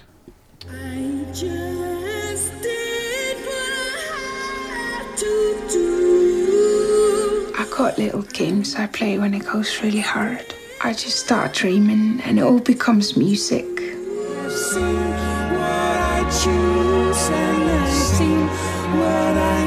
I 0.69 1.25
just 1.33 2.61
did 2.61 3.37
what 3.45 3.93
I 3.99 4.19
had 4.73 5.17
to 5.17 5.67
do. 5.69 7.53
I 7.57 7.65
got 7.77 7.97
little 7.97 8.23
games 8.23 8.75
I 8.75 8.87
play 8.87 9.17
when 9.19 9.33
it 9.33 9.45
goes 9.45 9.81
really 9.83 9.99
hard. 9.99 10.53
I 10.81 10.93
just 10.93 11.19
start 11.25 11.53
dreaming 11.53 12.21
and 12.21 12.39
it 12.39 12.43
all 12.43 12.59
becomes 12.59 13.15
music. 13.17 13.65
I've 13.65 14.51
seen 14.51 14.95
what 15.53 15.97
I 15.99 16.23
choose 16.29 17.29
and 17.29 17.63
I've 17.63 17.93
seen 17.93 18.47
what 18.97 19.37
I 19.37 19.65
need, 19.65 19.66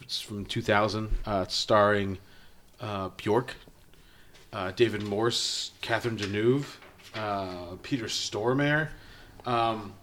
It's 0.11 0.19
from 0.19 0.43
2000, 0.43 1.09
uh, 1.25 1.45
starring 1.47 2.17
uh, 2.81 3.11
Bjork, 3.15 3.55
uh, 4.51 4.71
David 4.71 5.03
Morse, 5.03 5.71
Catherine 5.79 6.17
Deneuve, 6.17 6.65
uh, 7.15 7.77
Peter 7.81 8.07
Stormare, 8.07 8.89
um, 9.45 9.93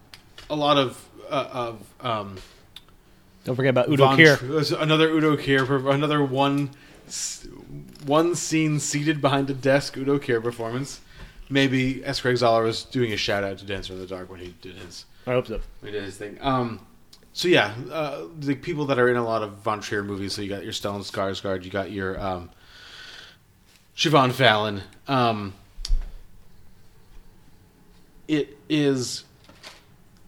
a 0.48 0.56
lot 0.56 0.78
of 0.78 1.06
uh, 1.28 1.48
of 1.52 1.86
um, 2.00 2.38
Don't 3.44 3.54
forget 3.54 3.68
about 3.68 3.90
Udo 3.90 4.06
von 4.06 4.16
Kier. 4.16 4.80
Another 4.80 5.10
Udo 5.10 5.36
Kier, 5.36 5.92
another 5.92 6.24
one 6.24 6.70
one 8.06 8.34
scene 8.34 8.80
seated 8.80 9.20
behind 9.20 9.50
a 9.50 9.54
desk 9.54 9.98
Udo 9.98 10.18
Kier 10.18 10.42
performance. 10.42 11.02
Maybe 11.50 12.02
S. 12.02 12.22
Craig 12.22 12.36
Zahler 12.36 12.64
was 12.64 12.82
doing 12.84 13.12
a 13.12 13.18
shout 13.18 13.44
out 13.44 13.58
to 13.58 13.66
Dancer 13.66 13.92
in 13.92 13.98
the 13.98 14.06
Dark 14.06 14.30
when 14.30 14.40
he 14.40 14.54
did 14.62 14.76
his 14.76 15.04
I 15.26 15.32
hope 15.32 15.48
so. 15.48 15.60
He 15.84 15.90
did 15.90 16.02
his 16.02 16.16
thing. 16.16 16.38
Um, 16.40 16.80
so 17.38 17.46
yeah, 17.46 17.72
uh, 17.92 18.24
the 18.40 18.56
people 18.56 18.86
that 18.86 18.98
are 18.98 19.08
in 19.08 19.16
a 19.16 19.24
lot 19.24 19.44
of 19.44 19.58
Von 19.58 19.80
Trier 19.80 20.02
movies. 20.02 20.32
So 20.32 20.42
you 20.42 20.48
got 20.48 20.64
your 20.64 20.72
Stellan 20.72 21.08
Skarsgård, 21.08 21.62
you 21.62 21.70
got 21.70 21.92
your 21.92 22.18
um, 22.18 22.50
Siobhan 23.96 24.32
Fallon. 24.32 24.82
Um, 25.06 25.54
it 28.26 28.58
is 28.68 29.22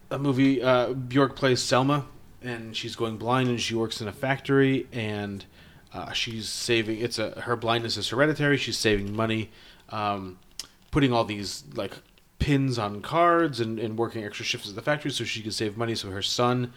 a 0.09 0.17
movie. 0.17 0.63
Uh, 0.63 0.93
Bjork 0.93 1.35
plays 1.35 1.61
Selma, 1.61 2.05
and 2.41 2.77
she's 2.77 2.95
going 2.95 3.17
blind, 3.17 3.49
and 3.49 3.59
she 3.59 3.75
works 3.75 3.99
in 3.99 4.07
a 4.07 4.13
factory, 4.13 4.87
and 4.93 5.43
uh, 5.93 6.13
she's 6.13 6.47
saving. 6.47 7.01
It's 7.01 7.19
a 7.19 7.41
her 7.41 7.57
blindness 7.57 7.97
is 7.97 8.07
hereditary. 8.07 8.55
She's 8.55 8.77
saving 8.77 9.13
money, 9.13 9.51
um, 9.89 10.39
putting 10.91 11.11
all 11.11 11.25
these 11.25 11.65
like 11.75 11.91
pins 12.39 12.79
on 12.79 13.01
cards, 13.01 13.59
and, 13.59 13.79
and 13.79 13.97
working 13.97 14.23
extra 14.23 14.45
shifts 14.45 14.69
at 14.69 14.75
the 14.75 14.81
factory 14.81 15.11
so 15.11 15.25
she 15.25 15.41
can 15.41 15.51
save 15.51 15.75
money. 15.75 15.93
So 15.93 16.09
her 16.09 16.21
son 16.21 16.71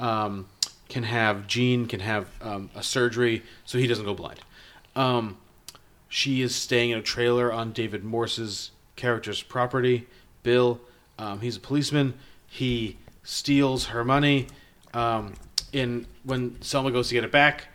um, 0.00 0.48
can 0.88 1.04
have 1.04 1.46
Gene 1.46 1.86
can 1.86 2.00
have 2.00 2.26
um, 2.42 2.70
a 2.74 2.82
surgery 2.82 3.42
so 3.64 3.78
he 3.78 3.86
doesn't 3.86 4.04
go 4.04 4.14
blind. 4.14 4.40
Um, 4.96 5.38
she 6.08 6.42
is 6.42 6.56
staying 6.56 6.90
in 6.90 6.98
a 6.98 7.02
trailer 7.02 7.52
on 7.52 7.72
David 7.72 8.02
Morse's 8.02 8.72
character's 8.96 9.42
property. 9.42 10.08
Bill, 10.42 10.80
um, 11.18 11.40
he's 11.40 11.56
a 11.56 11.60
policeman. 11.60 12.14
He 12.48 12.98
steals 13.22 13.86
her 13.86 14.04
money. 14.04 14.48
Um, 14.92 15.34
in 15.72 16.06
when 16.24 16.60
Selma 16.62 16.90
goes 16.90 17.08
to 17.08 17.14
get 17.14 17.22
it 17.22 17.30
back, 17.30 17.68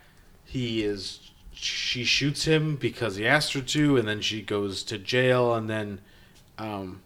he 0.44 0.84
is 0.84 1.32
she 1.54 2.04
shoots 2.04 2.44
him 2.44 2.76
because 2.76 3.16
he 3.16 3.26
asked 3.26 3.54
her 3.54 3.62
to, 3.62 3.96
and 3.96 4.06
then 4.06 4.20
she 4.20 4.42
goes 4.42 4.84
to 4.84 4.98
jail, 4.98 5.56
and 5.56 5.70
then 5.70 6.02
um, 6.58 7.02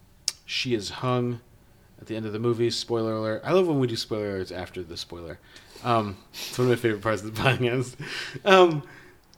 she 0.46 0.74
is 0.74 0.90
hung 0.90 1.41
at 1.99 2.07
the 2.07 2.15
end 2.15 2.26
of 2.26 2.34
the 2.34 2.39
movie. 2.39 2.69
Spoiler 2.69 3.13
alert! 3.13 3.41
I 3.43 3.53
love 3.53 3.67
when 3.67 3.80
we 3.80 3.88
do 3.88 3.95
spoiler 3.95 4.39
alerts 4.39 4.55
after 4.55 4.84
the 4.84 4.97
spoiler. 4.97 5.39
Um, 5.84 6.17
it's 6.34 6.57
one 6.57 6.67
of 6.67 6.71
my 6.71 6.76
favorite 6.81 7.01
parts 7.01 7.23
of 7.23 7.35
the 7.35 7.41
podcast. 7.41 7.95
Um, 8.45 8.84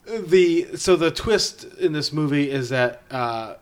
the 0.05 0.75
so 0.77 0.95
the 0.95 1.11
twist 1.11 1.63
in 1.79 1.93
this 1.93 2.11
movie 2.11 2.49
is 2.49 2.69
that 2.69 3.03
uh, 3.11 3.55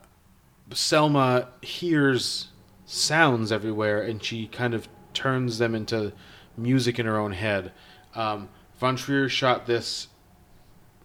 Selma 0.73 1.49
hears 1.61 2.47
sounds 2.85 3.51
everywhere, 3.51 4.01
and 4.01 4.23
she 4.23 4.47
kind 4.47 4.73
of 4.73 4.87
turns 5.13 5.57
them 5.57 5.75
into 5.75 6.13
music 6.57 6.99
in 6.99 7.05
her 7.05 7.17
own 7.17 7.33
head. 7.33 7.71
Um, 8.15 8.49
Von 8.79 8.95
Trier 8.95 9.29
shot 9.29 9.65
this 9.65 10.07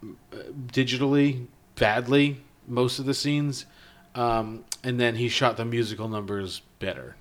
uh, 0.03 0.37
digitally 0.67 1.47
badly 1.75 2.41
most 2.67 2.99
of 2.99 3.05
the 3.05 3.13
scenes, 3.13 3.65
um, 4.15 4.63
and 4.83 4.99
then 4.99 5.15
he 5.15 5.27
shot 5.29 5.57
the 5.57 5.65
musical 5.65 6.07
numbers 6.07 6.61
better. 6.79 7.15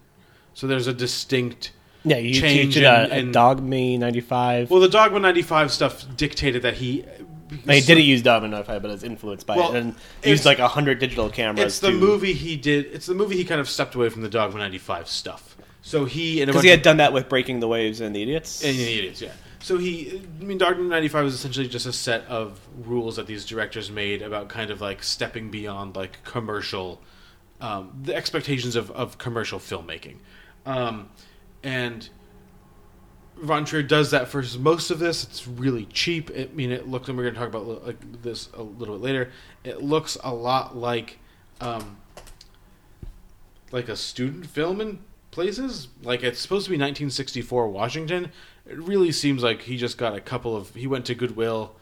So 0.55 0.66
there's 0.66 0.86
a 0.86 0.93
distinct 0.94 1.72
Yeah, 2.05 2.18
you 2.18 2.40
change 2.40 2.76
in- 2.76 2.85
at, 2.85 3.10
in- 3.12 3.28
at 3.28 3.35
Dogme 3.35 3.98
ninety 3.98 4.20
five. 4.20 4.70
Well, 4.70 4.81
the 4.81 4.89
Dogma 4.89 5.20
'95 5.20 5.70
stuff 5.72 6.05
dictated 6.16 6.62
that 6.62 6.74
he. 6.74 7.05
I 7.68 7.81
didn't 7.81 8.05
use 8.05 8.22
Dogme 8.22 8.51
ninety 8.51 8.66
five, 8.66 8.82
but 8.82 8.90
it's 8.90 9.02
influenced 9.05 9.47
by 9.47 9.56
Well, 9.56 9.74
it, 9.74 9.78
and 9.81 9.94
used 10.24 10.44
like 10.44 10.59
hundred 10.59 10.98
digital 10.98 11.28
cameras. 11.31 11.64
It's 11.66 11.78
the 11.81 11.90
to- 11.90 11.97
movie 11.98 12.32
he 12.32 12.56
did. 12.56 12.86
It's 12.86 13.06
the 13.06 13.14
movie 13.14 13.36
he 13.36 13.44
kind 13.44 13.60
of 13.60 13.68
stepped 13.68 13.94
away 13.94 14.09
from 14.09 14.22
the 14.22 14.28
Dogma 14.28 14.59
'95 14.59 15.09
stuff. 15.09 15.56
So 15.82 16.05
he 16.06 16.40
and 16.40 16.47
because 16.48 16.62
he 16.62 16.70
had 16.70 16.78
of- 16.78 16.85
done 16.85 16.97
that 16.98 17.12
with 17.12 17.28
Breaking 17.28 17.60
the 17.60 17.68
Waves 17.68 18.01
and 18.01 18.14
the 18.16 18.22
Idiots. 18.22 18.64
And 18.64 18.76
the 18.76 18.98
idiots, 18.98 19.20
yeah. 19.20 19.32
So 19.60 19.78
he, 19.78 20.20
I 20.40 20.44
mean, 20.44 20.59
Dogma 20.59 20.82
'95 20.85 21.24
was 21.24 21.35
essentially 21.35 21.68
just 21.68 21.86
a 21.86 21.93
set 21.93 22.24
of 22.26 22.60
rules 22.85 23.16
that 23.16 23.26
these 23.26 23.44
directors 23.47 23.90
made 23.90 24.20
about 24.22 24.48
kind 24.48 24.70
of 24.70 24.81
like 24.81 25.02
stepping 25.02 25.51
beyond 25.51 25.97
like 25.97 26.22
commercial, 26.24 27.01
um, 27.60 27.93
the 28.02 28.14
expectations 28.14 28.76
of, 28.76 28.90
of 28.90 29.16
commercial 29.18 29.59
filmmaking, 29.59 30.16
um, 30.66 31.09
and 31.62 32.09
Von 33.36 33.65
Trier 33.65 33.82
does 33.82 34.11
that 34.12 34.28
for 34.28 34.45
most 34.59 34.91
of 34.91 34.99
this. 34.99 35.24
It's 35.24 35.47
really 35.47 35.86
cheap. 35.86 36.31
I 36.36 36.49
mean, 36.53 36.70
it 36.70 36.89
looks, 36.89 37.09
and 37.09 37.16
we're 37.16 37.24
going 37.24 37.35
to 37.35 37.41
talk 37.41 37.49
about 37.49 37.86
like 37.86 38.23
this 38.23 38.49
a 38.55 38.62
little 38.62 38.97
bit 38.97 39.03
later. 39.03 39.31
It 39.65 39.82
looks 39.82 40.16
a 40.23 40.32
lot 40.32 40.77
like, 40.77 41.19
um, 41.61 41.99
like 43.73 43.89
a 43.89 43.97
student 43.97 44.47
film 44.47 44.81
in 44.81 45.01
places. 45.31 45.89
Like 46.03 46.23
it's 46.23 46.41
supposed 46.41 46.66
to 46.66 46.70
be 46.70 46.77
1964 46.77 47.69
Washington. 47.69 48.31
It 48.66 48.78
really 48.78 49.12
seems 49.12 49.43
like 49.43 49.62
he 49.62 49.77
just 49.77 49.99
got 49.99 50.15
a 50.15 50.20
couple 50.20 50.57
of. 50.57 50.74
He 50.74 50.86
went 50.86 51.05
to 51.07 51.15
Goodwill, 51.15 51.74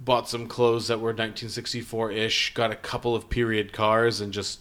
bought 0.00 0.28
some 0.28 0.46
clothes 0.46 0.88
that 0.88 1.00
were 1.00 1.08
1964 1.08 2.12
ish, 2.12 2.54
got 2.54 2.70
a 2.70 2.76
couple 2.76 3.14
of 3.14 3.28
period 3.28 3.72
cars, 3.72 4.20
and 4.20 4.32
just 4.32 4.60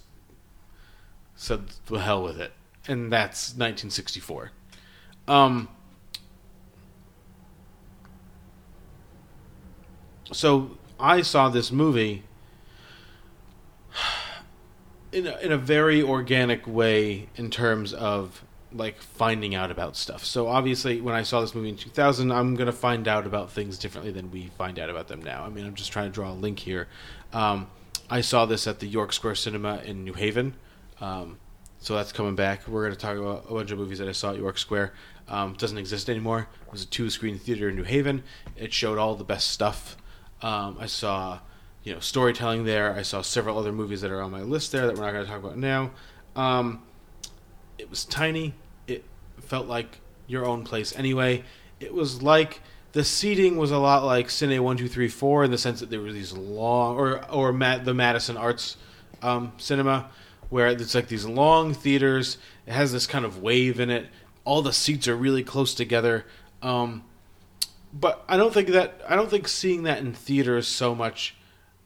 said 1.36 1.68
the 1.86 1.99
hell 1.99 2.24
with 2.24 2.41
it. 2.41 2.52
And 2.88 3.11
that's 3.11 3.49
1964. 3.49 4.51
Um, 5.27 5.68
so 10.31 10.77
I 10.99 11.22
saw 11.22 11.49
this 11.49 11.72
movie 11.72 12.23
in 15.11 15.27
a, 15.27 15.38
in 15.39 15.51
a 15.51 15.57
very 15.57 16.01
organic 16.01 16.68
way 16.68 17.30
in 17.35 17.49
terms 17.49 17.93
of 17.93 18.43
like 18.73 19.01
finding 19.01 19.55
out 19.55 19.72
about 19.72 19.95
stuff. 19.95 20.26
So 20.26 20.47
obviously, 20.47 21.01
when 21.01 21.15
I 21.15 21.23
saw 21.23 21.41
this 21.41 21.55
movie 21.55 21.69
in 21.69 21.77
2000, 21.77 22.31
I'm 22.31 22.55
gonna 22.55 22.72
find 22.72 23.07
out 23.07 23.26
about 23.26 23.51
things 23.51 23.77
differently 23.77 24.11
than 24.11 24.31
we 24.31 24.47
find 24.57 24.77
out 24.80 24.89
about 24.89 25.07
them 25.07 25.22
now. 25.22 25.43
I 25.43 25.49
mean, 25.49 25.65
I'm 25.65 25.76
just 25.76 25.91
trying 25.91 26.09
to 26.09 26.14
draw 26.14 26.31
a 26.31 26.34
link 26.34 26.59
here. 26.59 26.88
Um, 27.34 27.68
I 28.09 28.22
saw 28.22 28.45
this 28.45 28.68
at 28.68 28.80
the 28.80 28.88
York 28.88 29.14
Square 29.14 29.35
Cinema 29.35 29.81
in 29.84 30.03
New 30.03 30.14
Haven. 30.14 30.55
Um, 30.99 31.38
so 31.80 31.95
that's 31.95 32.12
coming 32.12 32.36
back. 32.36 32.68
We're 32.68 32.84
going 32.84 32.94
to 32.94 32.99
talk 32.99 33.18
about 33.18 33.45
a 33.49 33.54
bunch 33.54 33.72
of 33.72 33.78
movies 33.78 33.99
that 33.99 34.08
I 34.08 34.12
saw 34.12 34.32
at 34.32 34.38
York 34.38 34.58
Square. 34.58 34.94
Um, 35.28 35.54
doesn't 35.54 35.78
exist 35.78 36.10
anymore. 36.10 36.48
It 36.66 36.72
was 36.72 36.84
a 36.84 36.88
two-screen 36.88 37.38
theater 37.38 37.70
in 37.70 37.76
New 37.76 37.84
Haven. 37.84 38.24
It 38.56 38.74
showed 38.74 38.98
all 38.98 39.16
the 39.16 39.24
best 39.24 39.49
stuff. 39.49 39.98
Um, 40.41 40.78
I 40.80 40.86
saw, 40.86 41.40
you 41.84 41.94
know, 41.94 41.99
storytelling 41.99 42.64
there. 42.66 42.94
I 42.94 43.02
saw 43.02 43.22
several 43.22 43.58
other 43.58 43.72
movies 43.72 44.02
that 44.02 44.12
are 44.12 44.22
on 44.22 44.32
my 44.32 44.41
list 44.41 44.72
there 44.72 44.88
that 44.88 44.95
we're 44.95 45.04
not 45.04 45.12
going 45.12 45.26
to 45.26 45.30
talk 45.30 45.44
about 45.44 45.58
now. 45.58 45.91
Um, 46.36 46.84
it 47.78 47.90
was 47.90 48.06
tiny. 48.06 48.54
It 48.88 49.04
felt 49.40 49.68
like 49.68 49.99
your 50.28 50.45
own 50.45 50.64
place 50.64 50.95
anyway. 50.95 51.44
It 51.80 51.94
was 51.94 52.22
like 52.22 52.62
the 52.94 53.04
seating 53.04 53.58
was 53.58 53.72
a 53.72 53.78
lot 53.78 54.04
like 54.04 54.28
Cine 54.28 54.60
One 54.60 54.78
Two 54.78 54.88
Three 54.88 55.08
Four 55.08 55.44
in 55.44 55.52
the 55.52 55.58
sense 55.58 55.80
that 55.80 55.90
there 55.90 56.02
were 56.02 56.12
these 56.12 56.34
long, 56.34 56.95
or 56.95 57.30
or 57.32 57.54
Matt, 57.54 57.86
the 57.86 57.94
Madison 57.94 58.38
Arts 58.38 58.78
um, 59.22 59.52
Cinema, 59.58 60.10
where 60.49 60.68
it's 60.68 60.95
like 60.95 61.07
these 61.07 61.26
long 61.26 61.74
theaters. 61.74 62.38
It 62.65 62.74
has 62.74 62.91
this 62.91 63.07
kind 63.07 63.26
of 63.26 63.41
wave 63.41 63.80
in 63.80 63.90
it. 63.90 64.07
All 64.44 64.61
the 64.61 64.74
seats 64.74 65.07
are 65.07 65.15
really 65.15 65.44
close 65.44 65.74
together. 65.74 66.26
Um, 66.61 67.03
but 67.94 68.24
I 68.28 68.38
don't 68.38 68.53
think 68.53 68.69
that 68.69 69.02
I 69.07 69.15
don't 69.15 69.30
think 69.30 69.48
seeing 69.48 69.84
that 69.84 69.99
in 69.99 70.14
theaters 70.14 70.68
so 70.68 70.94
much 70.94 71.36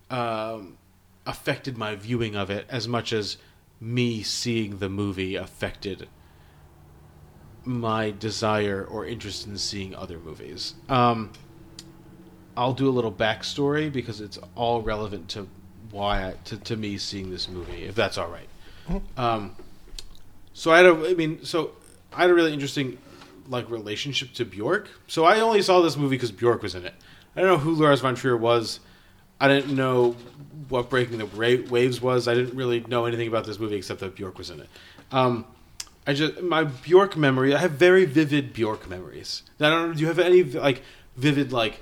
um, 0.10 0.78
affected 1.26 1.78
my 1.78 1.96
viewing 1.96 2.36
of 2.36 2.50
it 2.50 2.66
as 2.70 2.88
much 2.88 3.14
as 3.14 3.38
me 3.80 4.22
seeing 4.22 4.78
the 4.78 4.90
movie 4.90 5.36
affected 5.36 6.08
my 7.64 8.12
desire 8.12 8.84
or 8.84 9.06
interest 9.06 9.46
in 9.46 9.58
seeing 9.58 9.96
other 9.96 10.20
movies. 10.20 10.74
Um, 10.90 11.32
I'll 12.58 12.74
do 12.74 12.90
a 12.90 12.92
little 12.92 13.12
backstory 13.12 13.92
because 13.92 14.20
it's 14.20 14.40
all 14.56 14.82
relevant 14.82 15.30
to 15.30 15.48
why 15.92 16.28
I, 16.28 16.34
to 16.46 16.58
to 16.58 16.76
me 16.76 16.98
seeing 16.98 17.30
this 17.32 17.48
movie, 17.48 17.84
if 17.84 17.96
that's 17.96 18.18
all 18.18 18.30
right. 18.30 18.48
Um, 19.18 19.56
so 20.54 20.72
I 20.72 20.78
had 20.78 20.86
a, 20.86 21.10
I 21.10 21.14
mean, 21.14 21.44
so 21.46 21.72
I 22.14 22.22
had 22.22 22.30
a 22.30 22.34
really 22.34 22.54
interesting 22.54 22.98
like 23.48 23.70
relationship 23.70 24.34
to 24.34 24.46
Bjork. 24.46 24.90
So 25.08 25.26
I 25.26 25.40
only 25.40 25.62
saw 25.62 25.82
this 25.82 25.98
movie 25.98 26.16
because 26.16 26.32
Bjork 26.32 26.62
was 26.64 26.76
in 26.76 26.86
it. 26.86 26.94
I 27.36 27.42
don't 27.42 27.50
know 27.50 27.58
who 27.58 27.74
Lars 27.76 28.02
von 28.02 28.16
Trier 28.16 28.38
was. 28.38 28.80
I 29.40 29.48
didn't 29.48 29.76
know 29.76 30.16
what 30.70 30.90
Breaking 30.90 31.18
the 31.18 31.26
Waves 31.26 32.02
was. 32.02 32.28
I 32.28 32.36
didn't 32.36 32.56
really 32.56 32.82
know 32.82 33.06
anything 33.06 33.28
about 33.28 33.46
this 33.46 33.60
movie 33.60 33.76
except 33.76 34.00
that 34.02 34.16
Bjork 34.16 34.38
was 34.38 34.50
in 34.50 34.62
it. 34.62 34.70
Um, 35.12 35.46
I 36.06 36.14
just 36.14 36.42
my 36.42 36.64
Bjork 36.64 37.18
memory. 37.18 37.54
I 37.54 37.60
have 37.60 37.72
very 37.72 38.06
vivid 38.06 38.54
Bjork 38.54 38.90
memories. 38.90 39.44
I 39.60 39.70
don't. 39.70 39.96
Do 39.96 40.02
you 40.02 40.08
have 40.08 40.20
any 40.20 40.44
like 40.44 40.84
vivid 41.16 41.52
like 41.52 41.82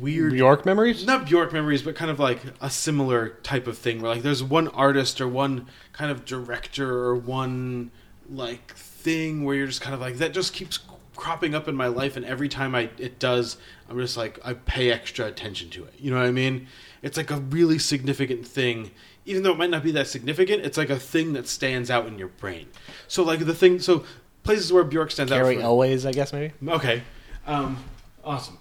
weird 0.00 0.32
Bjork 0.32 0.66
memories? 0.66 1.04
Not 1.06 1.26
Bjork 1.26 1.52
memories, 1.52 1.82
but 1.82 1.94
kind 1.94 2.10
of 2.10 2.18
like 2.18 2.40
a 2.60 2.70
similar 2.70 3.30
type 3.42 3.66
of 3.66 3.78
thing 3.78 4.00
where 4.00 4.14
like 4.14 4.22
there's 4.22 4.42
one 4.42 4.68
artist 4.68 5.20
or 5.20 5.28
one 5.28 5.66
kind 5.92 6.10
of 6.10 6.24
director 6.24 7.04
or 7.04 7.14
one 7.14 7.90
like 8.28 8.74
thing 8.74 9.44
where 9.44 9.54
you're 9.54 9.66
just 9.66 9.80
kind 9.80 9.94
of 9.94 10.00
like 10.00 10.16
that 10.16 10.32
just 10.32 10.54
keeps 10.54 10.78
cropping 11.14 11.54
up 11.54 11.68
in 11.68 11.76
my 11.76 11.86
life 11.86 12.16
and 12.16 12.26
every 12.26 12.48
time 12.48 12.74
I 12.74 12.90
it 12.98 13.18
does 13.18 13.56
I'm 13.88 13.98
just 13.98 14.16
like 14.16 14.38
I 14.44 14.54
pay 14.54 14.90
extra 14.90 15.26
attention 15.26 15.70
to 15.70 15.84
it. 15.84 15.94
You 15.98 16.10
know 16.10 16.18
what 16.18 16.26
I 16.26 16.32
mean? 16.32 16.66
It's 17.02 17.16
like 17.16 17.30
a 17.30 17.36
really 17.36 17.78
significant 17.78 18.46
thing 18.46 18.90
even 19.26 19.42
though 19.42 19.52
it 19.52 19.58
might 19.58 19.70
not 19.70 19.82
be 19.82 19.92
that 19.92 20.06
significant, 20.06 20.64
it's 20.64 20.76
like 20.76 20.90
a 20.90 20.98
thing 20.98 21.32
that 21.32 21.48
stands 21.48 21.90
out 21.90 22.06
in 22.06 22.18
your 22.18 22.28
brain. 22.28 22.68
So 23.08 23.22
like 23.22 23.40
the 23.40 23.54
thing 23.54 23.78
so 23.78 24.04
places 24.42 24.72
where 24.72 24.84
Bjork 24.84 25.10
stands 25.10 25.32
Carrie 25.32 25.56
out 25.56 25.62
for, 25.62 25.68
Elways, 25.68 26.06
I 26.06 26.12
guess 26.12 26.32
maybe. 26.32 26.52
Okay. 26.68 27.02
Um, 27.46 27.82
awesome. 28.22 28.58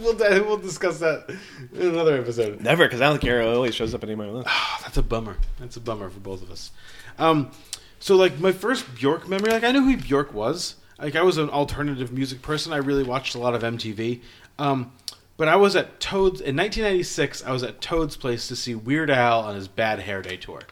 We'll, 0.00 0.16
we'll 0.16 0.56
discuss 0.56 0.98
that 0.98 1.28
in 1.72 1.88
another 1.88 2.18
episode. 2.18 2.60
Never, 2.60 2.84
because 2.84 3.00
I 3.00 3.08
don't 3.08 3.20
think 3.20 3.32
Elways 3.32 3.72
shows 3.72 3.94
up 3.94 4.02
in 4.02 4.10
any 4.10 4.20
of 4.20 4.26
my 4.26 4.32
lists. 4.32 4.50
Ah, 4.52 4.80
that's 4.82 4.96
a 4.96 5.02
bummer. 5.02 5.36
That's 5.58 5.76
a 5.76 5.80
bummer 5.80 6.10
for 6.10 6.20
both 6.20 6.42
of 6.42 6.50
us. 6.50 6.72
Um, 7.18 7.50
so 7.98 8.16
like 8.16 8.38
my 8.38 8.52
first 8.52 8.94
Bjork 8.94 9.28
memory, 9.28 9.50
like 9.50 9.64
I 9.64 9.72
knew 9.72 9.84
who 9.84 9.96
Bjork 9.96 10.34
was. 10.34 10.76
Like 10.98 11.16
I 11.16 11.22
was 11.22 11.38
an 11.38 11.50
alternative 11.50 12.12
music 12.12 12.42
person. 12.42 12.72
I 12.72 12.78
really 12.78 13.02
watched 13.02 13.34
a 13.34 13.38
lot 13.38 13.54
of 13.54 13.62
MTV. 13.62 14.20
Um, 14.58 14.92
but 15.36 15.48
I 15.48 15.56
was 15.56 15.74
at 15.74 15.98
Toad's 16.00 16.40
in 16.40 16.56
1996. 16.56 17.44
I 17.44 17.50
was 17.50 17.62
at 17.62 17.80
Toad's 17.80 18.16
place 18.16 18.46
to 18.48 18.56
see 18.56 18.74
Weird 18.74 19.10
Al 19.10 19.40
on 19.40 19.54
his 19.56 19.68
Bad 19.68 20.00
Hair 20.00 20.22
Day 20.22 20.36
tour. 20.36 20.62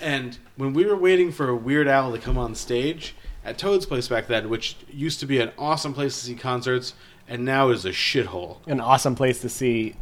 And 0.00 0.36
when 0.56 0.72
we 0.72 0.84
were 0.84 0.96
waiting 0.96 1.30
for 1.30 1.54
Weird 1.54 1.88
Al 1.88 2.12
to 2.12 2.18
come 2.18 2.36
on 2.36 2.54
stage 2.54 3.14
at 3.44 3.58
Toad's 3.58 3.86
place 3.86 4.08
back 4.08 4.26
then, 4.26 4.48
which 4.48 4.76
used 4.90 5.20
to 5.20 5.26
be 5.26 5.38
an 5.40 5.52
awesome 5.56 5.94
place 5.94 6.18
to 6.18 6.26
see 6.26 6.34
concerts, 6.34 6.94
and 7.28 7.44
now 7.44 7.70
is 7.70 7.84
a 7.84 7.90
shithole. 7.90 8.58
An 8.66 8.80
awesome 8.80 9.14
place 9.14 9.40
to 9.40 9.48
see 9.48 9.94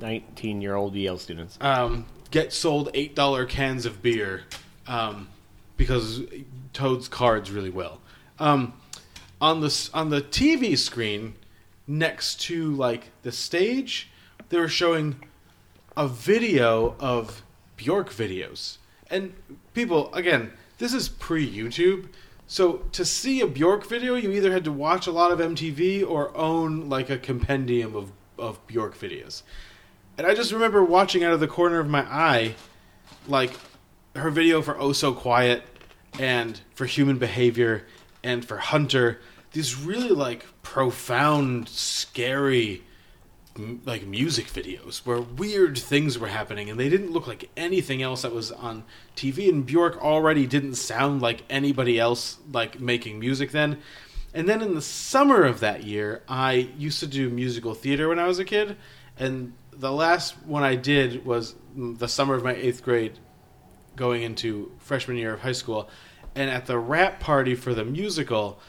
19 0.00 0.60
year 0.60 0.74
old 0.74 0.94
Yale 0.94 1.18
students. 1.18 1.58
Um, 1.60 2.06
get 2.30 2.52
sold 2.52 2.90
eight 2.94 3.14
dollar 3.14 3.44
cans 3.44 3.86
of 3.86 4.02
beer 4.02 4.42
um, 4.86 5.28
because 5.76 6.22
Toad's 6.72 7.08
cards 7.08 7.50
really 7.50 7.70
well. 7.70 8.00
Um, 8.38 8.74
on 9.40 9.60
the 9.60 9.90
on 9.94 10.10
the 10.10 10.22
TV 10.22 10.76
screen 10.76 11.34
next 11.86 12.40
to 12.42 12.74
like 12.74 13.10
the 13.22 13.32
stage, 13.32 14.10
they 14.48 14.58
were 14.58 14.68
showing 14.68 15.16
a 15.96 16.06
video 16.06 16.94
of 17.00 17.42
Bjork 17.76 18.10
videos. 18.10 18.78
And 19.10 19.34
people, 19.74 20.12
again, 20.14 20.52
this 20.78 20.94
is 20.94 21.08
pre 21.08 21.50
YouTube. 21.50 22.08
So 22.50 22.78
to 22.90 23.04
see 23.04 23.40
a 23.40 23.46
Bjork 23.46 23.86
video, 23.86 24.16
you 24.16 24.32
either 24.32 24.50
had 24.50 24.64
to 24.64 24.72
watch 24.72 25.06
a 25.06 25.12
lot 25.12 25.30
of 25.30 25.38
MTV 25.38 26.04
or 26.04 26.36
own 26.36 26.88
like 26.88 27.08
a 27.08 27.16
compendium 27.16 27.94
of, 27.94 28.10
of 28.36 28.66
Bjork 28.66 28.98
videos. 28.98 29.42
And 30.18 30.26
I 30.26 30.34
just 30.34 30.50
remember 30.50 30.82
watching 30.82 31.22
out 31.22 31.32
of 31.32 31.38
the 31.38 31.46
corner 31.46 31.78
of 31.78 31.88
my 31.88 32.00
eye, 32.00 32.56
like 33.28 33.52
her 34.16 34.30
video 34.30 34.62
for 34.62 34.76
Oh 34.80 34.90
So 34.90 35.12
Quiet 35.12 35.62
and 36.18 36.60
for 36.74 36.86
Human 36.86 37.18
Behavior 37.18 37.86
and 38.24 38.44
for 38.44 38.56
Hunter. 38.56 39.20
These 39.52 39.76
really 39.76 40.10
like 40.10 40.44
profound, 40.62 41.68
scary 41.68 42.82
like 43.84 44.06
music 44.06 44.46
videos 44.46 44.98
where 44.98 45.20
weird 45.20 45.76
things 45.76 46.18
were 46.18 46.28
happening 46.28 46.70
and 46.70 46.78
they 46.78 46.88
didn't 46.88 47.10
look 47.10 47.26
like 47.26 47.50
anything 47.56 48.00
else 48.00 48.22
that 48.22 48.32
was 48.32 48.52
on 48.52 48.84
TV 49.16 49.48
and 49.48 49.66
Bjork 49.66 50.02
already 50.02 50.46
didn't 50.46 50.76
sound 50.76 51.20
like 51.20 51.42
anybody 51.50 51.98
else 51.98 52.38
like 52.52 52.80
making 52.80 53.18
music 53.18 53.50
then. 53.50 53.78
And 54.32 54.48
then 54.48 54.62
in 54.62 54.74
the 54.74 54.82
summer 54.82 55.42
of 55.42 55.60
that 55.60 55.82
year, 55.82 56.22
I 56.28 56.70
used 56.78 57.00
to 57.00 57.06
do 57.06 57.28
musical 57.28 57.74
theater 57.74 58.08
when 58.08 58.20
I 58.20 58.26
was 58.26 58.38
a 58.38 58.44
kid 58.44 58.76
and 59.18 59.52
the 59.72 59.92
last 59.92 60.40
one 60.44 60.62
I 60.62 60.76
did 60.76 61.24
was 61.26 61.54
mm, 61.76 61.98
the 61.98 62.08
summer 62.08 62.34
of 62.34 62.44
my 62.44 62.54
8th 62.54 62.82
grade 62.82 63.18
going 63.96 64.22
into 64.22 64.72
freshman 64.78 65.16
year 65.16 65.34
of 65.34 65.40
high 65.40 65.52
school 65.52 65.90
and 66.34 66.48
at 66.48 66.66
the 66.66 66.78
wrap 66.78 67.18
party 67.18 67.54
for 67.54 67.74
the 67.74 67.84
musical 67.84 68.60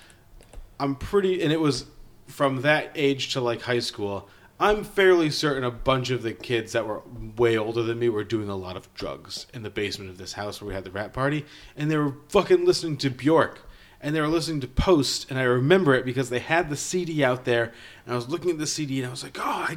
I'm 0.82 0.96
pretty, 0.96 1.44
and 1.44 1.54
it 1.54 1.60
was 1.62 1.86
from 2.26 2.64
that 2.64 2.92
age 2.96 3.34
to 3.34 3.42
like 3.42 3.62
high 3.62 3.80
school. 3.80 4.28
I'm 4.62 4.84
fairly 4.84 5.32
certain 5.32 5.64
a 5.64 5.72
bunch 5.72 6.12
of 6.12 6.22
the 6.22 6.34
kids 6.34 6.74
that 6.74 6.86
were 6.86 7.02
way 7.36 7.58
older 7.58 7.82
than 7.82 7.98
me 7.98 8.10
were 8.10 8.24
doing 8.24 8.48
a 8.48 8.56
lot 8.56 8.78
of 8.78 8.94
drugs 8.94 9.48
in 9.56 9.64
the 9.64 9.72
basement 9.72 10.12
of 10.12 10.20
this 10.20 10.34
house 10.34 10.62
where 10.62 10.68
we 10.68 10.76
had 10.76 10.84
the 10.84 10.92
rat 10.92 11.14
party, 11.14 11.46
and 11.76 11.90
they 11.90 11.98
were 11.98 12.14
fucking 12.30 12.64
listening 12.64 12.98
to 12.98 13.10
Bjork, 13.10 13.68
and 14.00 14.16
they 14.16 14.22
were 14.22 14.28
listening 14.28 14.62
to 14.62 14.68
Post, 14.68 15.32
and 15.32 15.40
I 15.40 15.44
remember 15.44 15.96
it 15.96 16.06
because 16.06 16.30
they 16.30 16.38
had 16.38 16.70
the 16.70 16.78
CD 16.78 17.24
out 17.24 17.44
there, 17.44 17.74
and 18.06 18.14
I 18.14 18.16
was 18.16 18.30
looking 18.30 18.52
at 18.52 18.60
the 18.60 18.68
CD, 18.68 19.00
and 19.00 19.08
I 19.08 19.10
was 19.10 19.24
like, 19.24 19.40
oh, 19.40 19.66
I, 19.68 19.76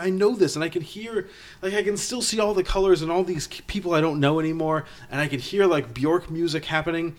I 0.00 0.10
know 0.10 0.34
this, 0.34 0.56
and 0.56 0.64
I 0.64 0.68
can 0.68 0.82
hear, 0.82 1.28
like, 1.62 1.74
I 1.74 1.84
can 1.84 1.96
still 1.96 2.20
see 2.20 2.40
all 2.40 2.54
the 2.54 2.64
colors 2.64 3.02
and 3.02 3.12
all 3.12 3.22
these 3.22 3.46
people 3.46 3.94
I 3.94 4.00
don't 4.00 4.18
know 4.18 4.40
anymore, 4.40 4.84
and 5.12 5.20
I 5.20 5.28
could 5.28 5.40
hear 5.40 5.64
like 5.64 5.94
Bjork 5.94 6.28
music 6.28 6.64
happening. 6.64 7.14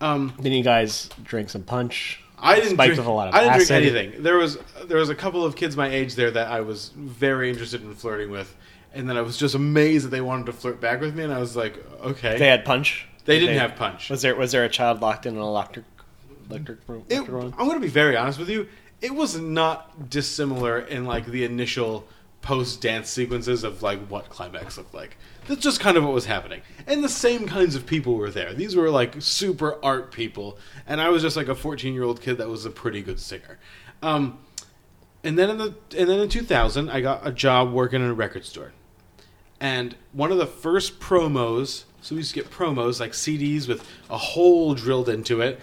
Um, 0.00 0.32
Then 0.38 0.52
you 0.52 0.62
guys 0.62 1.08
drink 1.24 1.50
some 1.50 1.64
punch. 1.64 2.20
I 2.38 2.60
didn't 2.60 2.76
drink. 2.76 2.96
with 2.96 3.06
a 3.06 3.10
lot 3.10 3.28
of 3.28 3.34
I 3.34 3.40
didn't 3.40 3.54
acid. 3.54 3.68
drink 3.68 3.96
anything. 3.96 4.22
There 4.22 4.36
was 4.36 4.58
there 4.84 4.98
was 4.98 5.08
a 5.08 5.14
couple 5.14 5.44
of 5.44 5.56
kids 5.56 5.76
my 5.76 5.88
age 5.88 6.14
there 6.14 6.30
that 6.30 6.48
I 6.48 6.60
was 6.60 6.90
very 6.96 7.50
interested 7.50 7.82
in 7.82 7.94
flirting 7.94 8.30
with, 8.30 8.54
and 8.92 9.08
then 9.08 9.16
I 9.16 9.22
was 9.22 9.36
just 9.36 9.54
amazed 9.54 10.06
that 10.06 10.10
they 10.10 10.20
wanted 10.20 10.46
to 10.46 10.52
flirt 10.52 10.80
back 10.80 11.00
with 11.00 11.14
me, 11.14 11.24
and 11.24 11.32
I 11.32 11.38
was 11.38 11.56
like, 11.56 11.82
okay. 12.02 12.38
They 12.38 12.48
had 12.48 12.64
punch. 12.64 13.08
They 13.24 13.40
didn't 13.40 13.58
have 13.58 13.76
punch. 13.76 14.10
Was 14.10 14.22
there 14.22 14.36
was 14.36 14.52
there 14.52 14.64
a 14.64 14.68
child 14.68 15.00
locked 15.00 15.26
in 15.26 15.34
an 15.34 15.42
electric 15.42 15.84
electric 16.48 16.78
room? 16.86 17.04
It, 17.08 17.20
I'm 17.20 17.26
going 17.28 17.74
to 17.74 17.80
be 17.80 17.88
very 17.88 18.16
honest 18.16 18.38
with 18.38 18.48
you. 18.48 18.68
It 19.00 19.14
was 19.14 19.38
not 19.38 20.08
dissimilar 20.08 20.78
in 20.78 21.04
like 21.04 21.26
the 21.26 21.44
initial 21.44 22.06
post 22.40 22.80
dance 22.80 23.10
sequences 23.10 23.64
of 23.64 23.82
like 23.82 24.06
what 24.06 24.28
climax 24.28 24.78
looked 24.78 24.94
like. 24.94 25.16
That's 25.48 25.62
just 25.62 25.80
kind 25.80 25.96
of 25.96 26.04
what 26.04 26.12
was 26.12 26.26
happening. 26.26 26.62
And 26.86 27.04
the 27.04 27.08
same 27.08 27.46
kinds 27.46 27.74
of 27.74 27.86
people 27.86 28.14
were 28.14 28.30
there. 28.30 28.52
These 28.52 28.74
were 28.74 28.90
like 28.90 29.14
super 29.20 29.78
art 29.84 30.12
people, 30.12 30.58
and 30.86 31.00
I 31.00 31.08
was 31.08 31.22
just 31.22 31.36
like 31.36 31.48
a 31.48 31.54
14 31.54 31.94
year 31.94 32.02
old 32.02 32.20
kid 32.20 32.38
that 32.38 32.48
was 32.48 32.64
a 32.64 32.70
pretty 32.70 33.02
good 33.02 33.20
singer. 33.20 33.58
Um, 34.02 34.38
and 35.22 35.38
then 35.38 35.50
in 35.50 35.58
the 35.58 35.74
and 35.96 36.08
then 36.08 36.20
in 36.20 36.28
2000, 36.28 36.90
I 36.90 37.00
got 37.00 37.26
a 37.26 37.32
job 37.32 37.72
working 37.72 38.02
in 38.02 38.08
a 38.08 38.14
record 38.14 38.44
store. 38.44 38.72
And 39.60 39.96
one 40.12 40.30
of 40.30 40.38
the 40.38 40.46
first 40.46 41.00
promos, 41.00 41.84
so 42.02 42.14
we 42.14 42.18
used 42.18 42.34
to 42.34 42.40
get 42.40 42.50
promos 42.50 43.00
like 43.00 43.12
CDs 43.12 43.66
with 43.66 43.88
a 44.10 44.18
hole 44.18 44.74
drilled 44.74 45.08
into 45.08 45.40
it, 45.40 45.60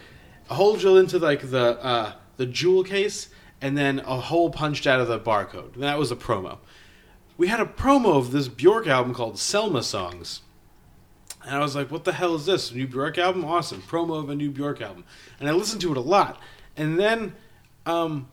a 0.50 0.56
hole 0.56 0.76
drilled 0.76 0.98
into 0.98 1.20
like 1.20 1.52
the 1.52 1.84
uh, 1.84 2.14
the 2.38 2.46
jewel 2.46 2.84
case, 2.84 3.30
and 3.62 3.78
then 3.78 4.00
a 4.00 4.20
hole 4.20 4.50
punched 4.50 4.88
out 4.88 5.00
of 5.00 5.08
the 5.08 5.20
barcode. 5.20 5.76
That 5.76 6.00
was 6.00 6.12
a 6.12 6.16
promo. 6.16 6.58
We 7.38 7.48
had 7.48 7.60
a 7.60 7.66
promo 7.66 8.18
of 8.18 8.32
this 8.32 8.48
Bjork 8.48 8.88
album 8.88 9.14
called 9.14 9.40
Selma 9.40 9.84
Songs. 9.84 10.42
And 11.46 11.56
I 11.56 11.60
was 11.60 11.76
like, 11.76 11.92
what 11.92 12.06
the 12.06 12.14
hell 12.14 12.36
is 12.36 12.46
this? 12.46 12.72
A 12.72 12.76
new 12.76 12.88
Bjork 12.88 13.18
album? 13.18 13.44
Awesome. 13.44 13.82
Promo 13.82 14.22
of 14.22 14.30
a 14.30 14.36
new 14.36 14.50
Bjork 14.50 14.82
album. 14.82 15.04
And 15.40 15.50
I 15.50 15.52
listened 15.52 15.82
to 15.82 15.92
it 15.92 15.98
a 15.98 16.02
lot. 16.02 16.40
And 16.78 17.00
then 17.00 17.36
um, 17.86 18.30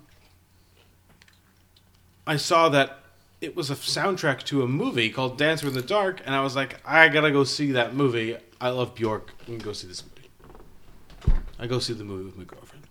I 2.26 2.36
saw 2.36 2.68
that 2.68 2.98
it 3.40 3.56
was 3.56 3.70
a 3.70 3.74
soundtrack 3.74 4.42
to 4.44 4.62
a 4.62 4.68
movie 4.68 5.10
called 5.10 5.38
Dancer 5.38 5.66
in 5.68 5.74
the 5.74 5.82
Dark. 5.82 6.20
And 6.24 6.34
I 6.34 6.42
was 6.42 6.54
like, 6.54 6.78
I 6.84 7.08
gotta 7.08 7.30
go 7.30 7.42
see 7.42 7.72
that 7.72 7.94
movie. 7.94 8.36
I 8.60 8.68
love 8.68 8.94
Bjork. 8.94 9.32
I'm 9.40 9.54
gonna 9.54 9.64
go 9.64 9.72
see 9.72 9.88
this 9.88 10.04
movie. 10.04 11.40
I 11.58 11.66
go 11.66 11.78
see 11.78 11.94
the 11.94 12.04
movie 12.04 12.24
with 12.24 12.36
my 12.36 12.44
girlfriend 12.44 12.86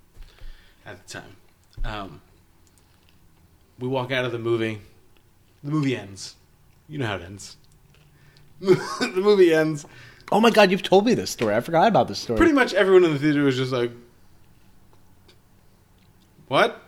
at 0.85 1.05
the 1.05 1.13
time. 1.13 1.35
Um, 1.83 2.21
we 3.79 3.87
walk 3.87 4.11
out 4.11 4.25
of 4.25 4.31
the 4.31 4.39
movie. 4.39 4.81
The 5.63 5.71
movie 5.71 5.95
ends. 5.95 6.35
You 6.87 6.97
know 6.99 7.07
how 7.07 7.15
it 7.15 7.21
ends. 7.21 7.57
the 8.61 9.11
movie 9.15 9.53
ends. 9.53 9.85
Oh 10.31 10.39
my 10.39 10.49
god, 10.49 10.71
you've 10.71 10.83
told 10.83 11.05
me 11.05 11.13
this 11.13 11.31
story. 11.31 11.55
I 11.55 11.59
forgot 11.61 11.87
about 11.87 12.07
this 12.07 12.19
story. 12.19 12.37
Pretty 12.37 12.53
much 12.53 12.73
everyone 12.73 13.03
in 13.03 13.13
the 13.13 13.19
theater 13.19 13.43
was 13.43 13.57
just 13.57 13.71
like, 13.71 13.91
"What?" 16.47 16.81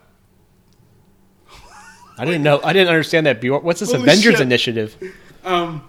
I 2.18 2.26
didn't 2.26 2.44
know. 2.44 2.62
I 2.64 2.74
didn't 2.74 2.90
understand 2.90 3.26
that. 3.26 3.42
Bjork. 3.42 3.64
What's 3.64 3.80
this 3.80 3.92
Holy 3.92 4.04
Avengers 4.04 4.34
shit. 4.34 4.42
initiative? 4.42 4.96
Um, 5.44 5.88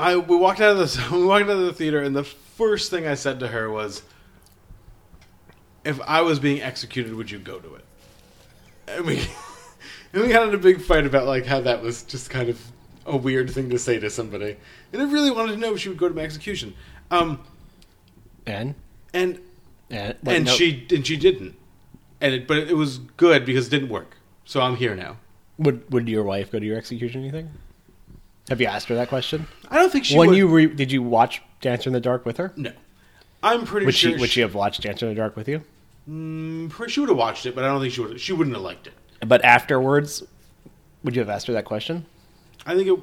I 0.00 0.16
we 0.16 0.36
walked 0.36 0.60
out 0.60 0.76
of 0.76 0.78
the 0.78 1.08
we 1.16 1.24
walked 1.24 1.44
out 1.44 1.50
of 1.50 1.60
the 1.60 1.72
theater, 1.72 2.02
and 2.02 2.14
the 2.14 2.24
first 2.24 2.90
thing 2.90 3.06
I 3.06 3.14
said 3.14 3.40
to 3.40 3.48
her 3.48 3.70
was, 3.70 4.02
"If 5.84 6.00
I 6.02 6.22
was 6.22 6.40
being 6.40 6.60
executed, 6.60 7.14
would 7.14 7.30
you 7.30 7.38
go 7.38 7.60
to 7.60 7.74
it?" 7.76 7.84
And 8.88 9.06
we 9.06 9.16
and 10.14 10.22
we 10.22 10.34
in 10.34 10.54
a 10.54 10.58
big 10.58 10.80
fight 10.80 11.06
about 11.06 11.26
like 11.26 11.44
how 11.44 11.60
that 11.60 11.82
was 11.82 12.02
just 12.04 12.30
kind 12.30 12.48
of 12.48 12.60
a 13.06 13.16
weird 13.16 13.50
thing 13.50 13.68
to 13.70 13.78
say 13.78 13.98
to 13.98 14.08
somebody, 14.08 14.56
and 14.92 15.02
I 15.02 15.04
really 15.10 15.30
wanted 15.30 15.52
to 15.52 15.58
know 15.58 15.74
if 15.74 15.80
she 15.80 15.88
would 15.88 15.98
go 15.98 16.08
to 16.08 16.14
my 16.14 16.22
execution. 16.22 16.74
Um, 17.10 17.40
And 18.46 18.74
and 19.12 19.40
and, 19.90 20.16
and 20.26 20.44
no. 20.46 20.52
she 20.52 20.86
and 20.90 21.06
she 21.06 21.16
didn't, 21.16 21.56
and 22.20 22.34
it, 22.34 22.46
but 22.48 22.58
it 22.58 22.76
was 22.76 22.98
good 22.98 23.44
because 23.44 23.66
it 23.66 23.70
didn't 23.70 23.88
work. 23.90 24.16
So 24.44 24.60
I'm 24.60 24.76
here 24.76 24.94
now. 24.94 25.16
would 25.58 25.90
would 25.92 26.08
your 26.08 26.22
wife 26.24 26.50
go 26.52 26.58
to 26.58 26.64
your 26.66 26.76
execution? 26.78 27.22
You 27.24 27.30
think? 27.30 27.50
Have 28.48 28.60
you 28.60 28.66
asked 28.66 28.88
her 28.88 28.94
that 28.94 29.08
question? 29.08 29.46
I 29.70 29.76
don't 29.76 29.90
think 29.90 30.04
she 30.04 30.16
when 30.18 30.28
would. 30.30 30.38
you 30.38 30.46
re- 30.46 30.66
did 30.66 30.92
you 30.92 31.02
watch 31.02 31.42
Dancer 31.60 31.88
in 31.88 31.94
the 31.94 32.00
Dark 32.00 32.24
with 32.26 32.36
her? 32.36 32.52
no, 32.56 32.72
I'm 33.42 33.64
pretty 33.64 33.86
Would 33.86 33.94
sure 33.94 34.12
she 34.12 34.16
would 34.18 34.30
she 34.30 34.40
have 34.40 34.54
watched 34.54 34.82
Dancer 34.82 35.06
in 35.06 35.14
the 35.14 35.20
Dark 35.20 35.34
with 35.36 35.48
you? 35.48 35.62
I'm 36.06 36.70
she 36.88 37.00
would 37.00 37.08
have 37.08 37.18
watched 37.18 37.46
it, 37.46 37.54
but 37.54 37.64
I 37.64 37.68
don't 37.68 37.80
think 37.80 37.92
she 37.94 38.00
would. 38.02 38.20
She 38.20 38.32
wouldn't 38.32 38.54
have 38.54 38.62
liked 38.64 38.86
it. 38.86 38.92
But 39.26 39.44
afterwards, 39.44 40.22
would 41.02 41.14
you 41.14 41.20
have 41.20 41.28
asked 41.30 41.46
her 41.46 41.52
that 41.54 41.64
question? 41.64 42.06
I 42.66 42.74
think 42.74 42.88
it. 42.88 42.98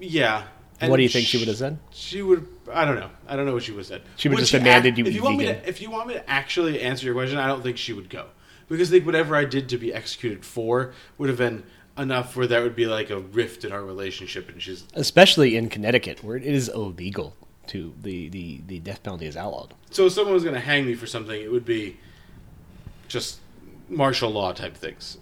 Yeah. 0.00 0.44
What 0.80 0.96
do 0.96 1.02
you 1.02 1.08
think 1.08 1.26
she 1.26 1.38
would 1.38 1.48
have 1.48 1.56
said? 1.56 1.78
She 1.90 2.22
would. 2.22 2.48
I 2.72 2.84
don't 2.84 2.96
know. 2.96 3.10
I 3.28 3.36
don't 3.36 3.46
know 3.46 3.54
what 3.54 3.62
she 3.62 3.72
would 3.72 3.78
have 3.78 3.86
said. 3.86 4.02
She 4.16 4.28
would 4.28 4.38
just 4.38 4.52
demanded 4.52 4.98
you 4.98 5.04
If 5.04 5.10
be 5.10 5.16
you 5.16 5.22
want 5.22 5.38
me 5.38 5.44
to, 5.44 5.68
if 5.68 5.80
you 5.80 5.90
want 5.90 6.08
me 6.08 6.14
to 6.14 6.30
actually 6.30 6.80
answer 6.80 7.06
your 7.06 7.14
question, 7.14 7.38
I 7.38 7.46
don't 7.46 7.62
think 7.62 7.76
she 7.76 7.92
would 7.92 8.10
go 8.10 8.26
because 8.68 8.90
I 8.90 8.92
think 8.92 9.06
whatever 9.06 9.36
I 9.36 9.44
did 9.44 9.68
to 9.68 9.78
be 9.78 9.94
executed 9.94 10.44
for 10.44 10.92
would 11.18 11.28
have 11.28 11.38
been 11.38 11.62
enough 11.96 12.36
where 12.36 12.46
that 12.46 12.62
would 12.62 12.74
be 12.74 12.86
like 12.86 13.10
a 13.10 13.18
rift 13.18 13.64
in 13.64 13.72
our 13.72 13.84
relationship, 13.84 14.48
and 14.48 14.60
she's 14.60 14.84
Especially 14.94 15.56
in 15.56 15.68
Connecticut, 15.68 16.24
where 16.24 16.36
it 16.36 16.44
is 16.44 16.68
illegal 16.68 17.36
to 17.68 17.94
the 18.00 18.28
the, 18.30 18.60
the 18.66 18.80
death 18.80 19.02
penalty 19.02 19.26
is 19.26 19.36
outlawed. 19.36 19.74
so 19.90 20.06
if 20.06 20.12
someone 20.12 20.34
was 20.34 20.42
going 20.42 20.54
to 20.54 20.60
hang 20.60 20.84
me 20.84 20.94
for 20.94 21.06
something, 21.06 21.40
it 21.40 21.52
would 21.52 21.64
be 21.64 21.96
just 23.08 23.38
martial 23.92 24.30
law 24.30 24.52
type 24.52 24.76
things, 24.76 25.18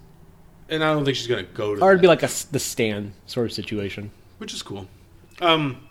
and 0.69 0.83
I 0.83 0.93
don't 0.93 1.05
think 1.05 1.17
she's 1.17 1.27
going 1.27 1.45
to 1.45 1.53
go 1.53 1.75
to. 1.75 1.83
Or 1.83 1.91
it'd 1.91 1.99
that. 1.99 2.03
be 2.03 2.09
like 2.09 2.23
a 2.23 2.31
the 2.53 2.59
stand 2.59 3.13
sort 3.27 3.47
of 3.47 3.53
situation. 3.53 4.11
which 4.39 4.55
is 4.55 4.63
cool. 4.63 4.87
Um, 5.41 5.89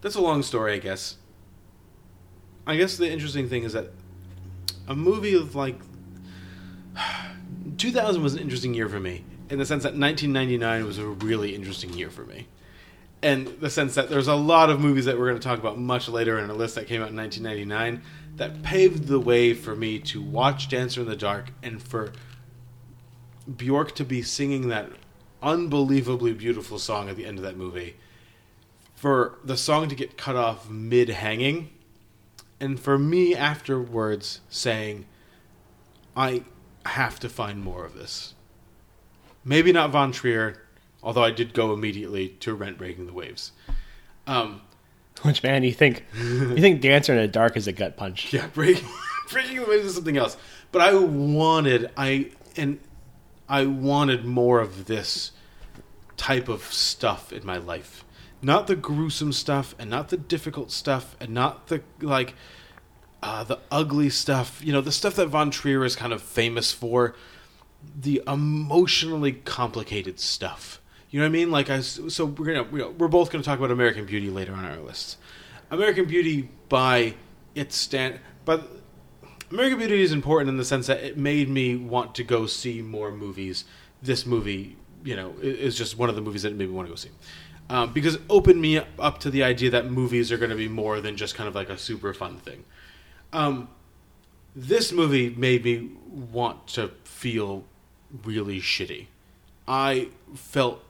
that's 0.00 0.14
a 0.14 0.20
long 0.20 0.42
story, 0.42 0.74
I 0.74 0.78
guess. 0.78 1.16
I 2.66 2.76
guess 2.76 2.96
the 2.96 3.10
interesting 3.10 3.48
thing 3.48 3.64
is 3.64 3.72
that 3.72 3.90
a 4.88 4.94
movie 4.94 5.34
of 5.34 5.54
like 5.54 5.76
2000 7.76 8.22
was 8.22 8.34
an 8.34 8.40
interesting 8.40 8.74
year 8.74 8.88
for 8.88 9.00
me 9.00 9.24
in 9.48 9.58
the 9.58 9.66
sense 9.66 9.82
that 9.82 9.94
1999 9.94 10.84
was 10.86 10.98
a 10.98 11.06
really 11.06 11.54
interesting 11.54 11.92
year 11.92 12.10
for 12.10 12.24
me. 12.24 12.46
And 13.22 13.48
the 13.60 13.68
sense 13.68 13.96
that 13.96 14.08
there's 14.08 14.28
a 14.28 14.34
lot 14.34 14.70
of 14.70 14.80
movies 14.80 15.04
that 15.04 15.18
we're 15.18 15.28
going 15.28 15.38
to 15.38 15.46
talk 15.46 15.58
about 15.58 15.78
much 15.78 16.08
later 16.08 16.38
in 16.38 16.48
a 16.48 16.54
list 16.54 16.76
that 16.76 16.86
came 16.86 17.02
out 17.02 17.10
in 17.10 17.16
1999 17.16 18.02
that 18.40 18.62
paved 18.62 19.06
the 19.06 19.20
way 19.20 19.52
for 19.52 19.76
me 19.76 19.98
to 19.98 20.22
watch 20.22 20.66
Dancer 20.66 21.02
in 21.02 21.06
the 21.06 21.14
Dark 21.14 21.50
and 21.62 21.82
for 21.82 22.10
Bjork 23.54 23.94
to 23.96 24.04
be 24.04 24.22
singing 24.22 24.68
that 24.68 24.88
unbelievably 25.42 26.32
beautiful 26.32 26.78
song 26.78 27.10
at 27.10 27.16
the 27.16 27.26
end 27.26 27.36
of 27.36 27.44
that 27.44 27.58
movie, 27.58 27.96
for 28.94 29.38
the 29.44 29.58
song 29.58 29.90
to 29.90 29.94
get 29.94 30.16
cut 30.16 30.36
off 30.36 30.70
mid 30.70 31.10
hanging, 31.10 31.68
and 32.58 32.80
for 32.80 32.98
me 32.98 33.36
afterwards 33.36 34.40
saying, 34.48 35.04
I 36.16 36.44
have 36.86 37.20
to 37.20 37.28
find 37.28 37.62
more 37.62 37.84
of 37.84 37.94
this. 37.94 38.32
Maybe 39.44 39.70
not 39.70 39.90
Von 39.90 40.12
Trier, 40.12 40.62
although 41.02 41.24
I 41.24 41.30
did 41.30 41.52
go 41.52 41.74
immediately 41.74 42.30
to 42.40 42.54
Rent 42.54 42.78
Breaking 42.78 43.06
the 43.06 43.12
Waves. 43.12 43.52
Um, 44.26 44.62
Which 45.22 45.42
man, 45.42 45.62
you 45.62 45.72
think 45.72 46.04
you 46.14 46.56
think 46.56 46.80
Dancer 46.80 47.12
in 47.12 47.18
the 47.18 47.28
Dark 47.28 47.56
is 47.56 47.66
a 47.66 47.72
gut 47.72 47.96
punch? 47.96 48.32
Yeah, 48.32 48.46
breaking 48.48 48.88
breaking 49.30 49.56
the 49.56 49.66
waves 49.66 49.86
is 49.86 49.94
something 49.94 50.16
else. 50.16 50.36
But 50.72 50.82
I 50.82 50.94
wanted 50.94 51.90
I 51.96 52.30
and 52.56 52.78
I 53.48 53.66
wanted 53.66 54.24
more 54.24 54.60
of 54.60 54.86
this 54.86 55.32
type 56.16 56.48
of 56.48 56.64
stuff 56.64 57.32
in 57.32 57.44
my 57.44 57.56
life. 57.58 58.04
Not 58.42 58.66
the 58.66 58.76
gruesome 58.76 59.32
stuff 59.32 59.74
and 59.78 59.90
not 59.90 60.08
the 60.08 60.16
difficult 60.16 60.70
stuff 60.70 61.16
and 61.20 61.30
not 61.30 61.66
the 61.66 61.82
like 62.00 62.34
uh, 63.22 63.44
the 63.44 63.58
ugly 63.70 64.10
stuff. 64.10 64.60
You 64.64 64.72
know, 64.72 64.80
the 64.80 64.92
stuff 64.92 65.16
that 65.16 65.26
Von 65.26 65.50
Trier 65.50 65.84
is 65.84 65.96
kind 65.96 66.12
of 66.12 66.22
famous 66.22 66.72
for. 66.72 67.14
The 67.98 68.22
emotionally 68.26 69.32
complicated 69.32 70.20
stuff. 70.20 70.79
You 71.10 71.18
know 71.18 71.24
what 71.24 71.30
I 71.30 71.32
mean? 71.32 71.50
Like 71.50 71.70
I 71.70 71.80
so 71.80 72.24
we're 72.24 72.54
gonna 72.54 72.68
you 72.70 72.78
know, 72.78 72.90
we're 72.90 73.08
both 73.08 73.30
gonna 73.30 73.44
talk 73.44 73.58
about 73.58 73.70
American 73.70 74.06
Beauty 74.06 74.30
later 74.30 74.52
on 74.52 74.64
our 74.64 74.78
lists. 74.78 75.16
American 75.70 76.04
Beauty 76.06 76.48
by 76.68 77.14
its 77.54 77.76
stand, 77.76 78.20
but 78.44 78.68
American 79.50 79.78
Beauty 79.78 80.02
is 80.02 80.12
important 80.12 80.48
in 80.48 80.56
the 80.56 80.64
sense 80.64 80.86
that 80.86 81.02
it 81.02 81.16
made 81.16 81.48
me 81.48 81.74
want 81.76 82.14
to 82.16 82.24
go 82.24 82.46
see 82.46 82.82
more 82.82 83.10
movies. 83.10 83.64
This 84.02 84.24
movie, 84.24 84.76
you 85.04 85.16
know, 85.16 85.34
is 85.42 85.76
just 85.76 85.98
one 85.98 86.08
of 86.08 86.14
the 86.14 86.22
movies 86.22 86.42
that 86.42 86.54
made 86.54 86.68
me 86.68 86.74
want 86.74 86.86
to 86.86 86.92
go 86.92 86.96
see. 86.96 87.10
Um, 87.68 87.92
because 87.92 88.16
it 88.16 88.22
opened 88.28 88.60
me 88.60 88.80
up 88.98 89.18
to 89.20 89.30
the 89.30 89.44
idea 89.44 89.70
that 89.70 89.90
movies 89.90 90.32
are 90.32 90.38
going 90.38 90.50
to 90.50 90.56
be 90.56 90.68
more 90.68 91.00
than 91.00 91.16
just 91.16 91.34
kind 91.34 91.48
of 91.48 91.54
like 91.54 91.68
a 91.68 91.78
super 91.78 92.12
fun 92.14 92.38
thing. 92.38 92.64
Um, 93.32 93.68
this 94.56 94.92
movie 94.92 95.30
made 95.30 95.64
me 95.64 95.90
want 96.08 96.66
to 96.68 96.88
feel 97.04 97.64
really 98.24 98.60
shitty. 98.60 99.06
I 99.68 100.08
felt 100.34 100.82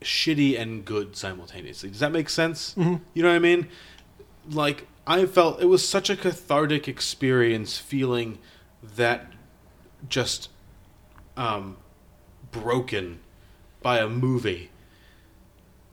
shitty 0.00 0.58
and 0.58 0.84
good 0.84 1.16
simultaneously. 1.16 1.90
Does 1.90 2.00
that 2.00 2.12
make 2.12 2.28
sense? 2.28 2.74
Mhm. 2.76 3.00
You 3.14 3.22
know 3.22 3.28
what 3.30 3.36
I 3.36 3.40
mean? 3.40 3.68
Like 4.50 4.86
I 5.06 5.26
felt 5.26 5.60
it 5.60 5.66
was 5.66 5.86
such 5.86 6.10
a 6.10 6.16
cathartic 6.16 6.86
experience 6.88 7.78
feeling 7.78 8.38
that 8.96 9.32
just 10.08 10.50
um 11.36 11.76
broken 12.50 13.20
by 13.82 13.98
a 13.98 14.08
movie 14.08 14.70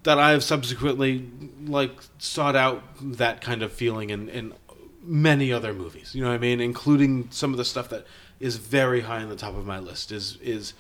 that 0.04 0.20
I 0.20 0.32
have 0.32 0.44
subsequently 0.44 1.28
like 1.66 1.92
sought 2.20 2.56
out 2.56 2.84
that 3.02 3.42
kind 3.42 3.64
of 3.64 3.72
feeling 3.72 4.12
in, 4.12 4.30
in 4.30 4.54
many 5.02 5.52
other 5.52 5.74
movies. 5.74 6.14
You 6.14 6.22
know 6.22 6.30
what 6.30 6.36
I 6.36 6.40
mean? 6.40 6.62
Including 6.62 7.28
some 7.32 7.52
of 7.52 7.58
the 7.58 7.66
stuff 7.66 7.90
that 7.90 8.06
is 8.40 8.58
very 8.58 9.02
high 9.02 9.22
on 9.24 9.30
the 9.30 9.36
top 9.36 9.56
of 9.56 9.66
my 9.66 9.80
list 9.80 10.12
is 10.12 10.38
is 10.42 10.74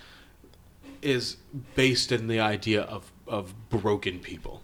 is 1.02 1.38
based 1.76 2.12
in 2.12 2.28
the 2.28 2.40
idea 2.40 2.82
of 2.82 3.12
of 3.28 3.54
broken 3.70 4.20
people, 4.20 4.62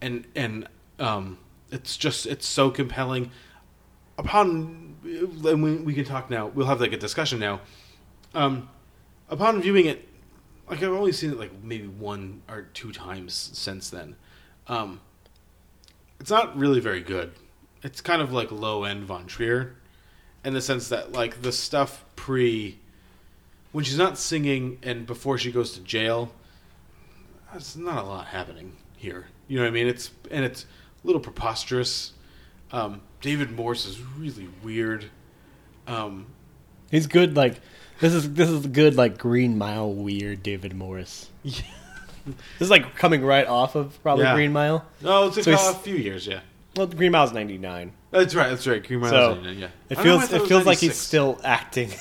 and 0.00 0.26
and 0.34 0.68
um, 0.98 1.38
it's 1.70 1.96
just 1.96 2.26
it's 2.26 2.46
so 2.46 2.70
compelling. 2.70 3.30
Upon 4.16 4.96
and 5.04 5.62
we, 5.62 5.76
we 5.76 5.94
can 5.94 6.04
talk 6.04 6.28
now. 6.30 6.46
We'll 6.46 6.66
have 6.66 6.80
like 6.80 6.92
a 6.92 6.96
discussion 6.96 7.38
now. 7.38 7.60
Um, 8.34 8.68
upon 9.28 9.62
viewing 9.62 9.86
it, 9.86 10.08
like 10.68 10.82
I've 10.82 10.92
only 10.92 11.12
seen 11.12 11.32
it 11.32 11.38
like 11.38 11.62
maybe 11.62 11.86
one 11.86 12.42
or 12.48 12.62
two 12.74 12.92
times 12.92 13.50
since 13.54 13.90
then. 13.90 14.16
Um, 14.66 15.00
it's 16.20 16.30
not 16.30 16.56
really 16.56 16.80
very 16.80 17.00
good. 17.00 17.32
It's 17.82 18.00
kind 18.00 18.20
of 18.20 18.32
like 18.32 18.50
low 18.50 18.84
end 18.84 19.04
Von 19.04 19.26
Trier, 19.26 19.76
in 20.44 20.52
the 20.52 20.60
sense 20.60 20.88
that 20.88 21.12
like 21.12 21.42
the 21.42 21.52
stuff 21.52 22.04
pre, 22.16 22.78
when 23.72 23.84
she's 23.84 23.98
not 23.98 24.18
singing 24.18 24.78
and 24.82 25.06
before 25.06 25.38
she 25.38 25.52
goes 25.52 25.72
to 25.72 25.80
jail, 25.80 26.32
there's 27.52 27.76
not 27.76 28.04
a 28.04 28.06
lot 28.06 28.26
happening 28.26 28.76
here. 28.96 29.26
You 29.46 29.56
know 29.56 29.62
what 29.64 29.68
I 29.68 29.72
mean? 29.72 29.86
It's 29.86 30.10
and 30.30 30.44
it's 30.44 30.64
a 31.02 31.06
little 31.06 31.20
preposterous. 31.20 32.12
Um, 32.72 33.00
David 33.20 33.50
Morse 33.50 33.86
is 33.86 34.00
really 34.00 34.48
weird. 34.62 35.06
Um, 35.86 36.26
He's 36.90 37.06
good. 37.06 37.36
Like 37.36 37.60
this 38.00 38.12
is 38.12 38.32
this 38.34 38.48
is 38.48 38.66
good. 38.66 38.96
Like 38.96 39.18
Green 39.18 39.58
Mile 39.58 39.92
weird 39.92 40.42
David 40.42 40.74
Morse. 40.74 41.30
This 42.58 42.66
is 42.66 42.70
like 42.70 42.94
coming 42.96 43.24
right 43.24 43.46
off 43.46 43.74
of 43.74 44.00
probably 44.02 44.24
Yeah. 44.24 44.34
Green 44.34 44.52
Mile. 44.52 44.84
no, 45.00 45.28
it's 45.28 45.42
So 45.42 45.52
a, 45.52 45.74
few 45.74 45.94
years, 45.94 46.26
yeah. 46.26 46.40
Well, 46.76 46.86
Green 46.86 47.12
Mile's 47.12 47.32
ninety 47.32 47.56
nine. 47.56 47.92
That's 48.10 48.34
right. 48.34 48.50
That's 48.50 48.66
right. 48.66 48.86
Green 48.86 49.00
Mile. 49.00 49.10
So 49.10 49.40
yeah. 49.40 49.68
it 49.88 49.98
I 49.98 50.04
don't 50.04 50.06
know 50.06 50.16
why 50.16 50.24
I 50.24 50.26
feels 50.26 50.42
it 50.42 50.48
feels 50.48 50.66
like 50.66 50.78
he's 50.78 50.96
still 50.96 51.40
acting. 51.42 51.90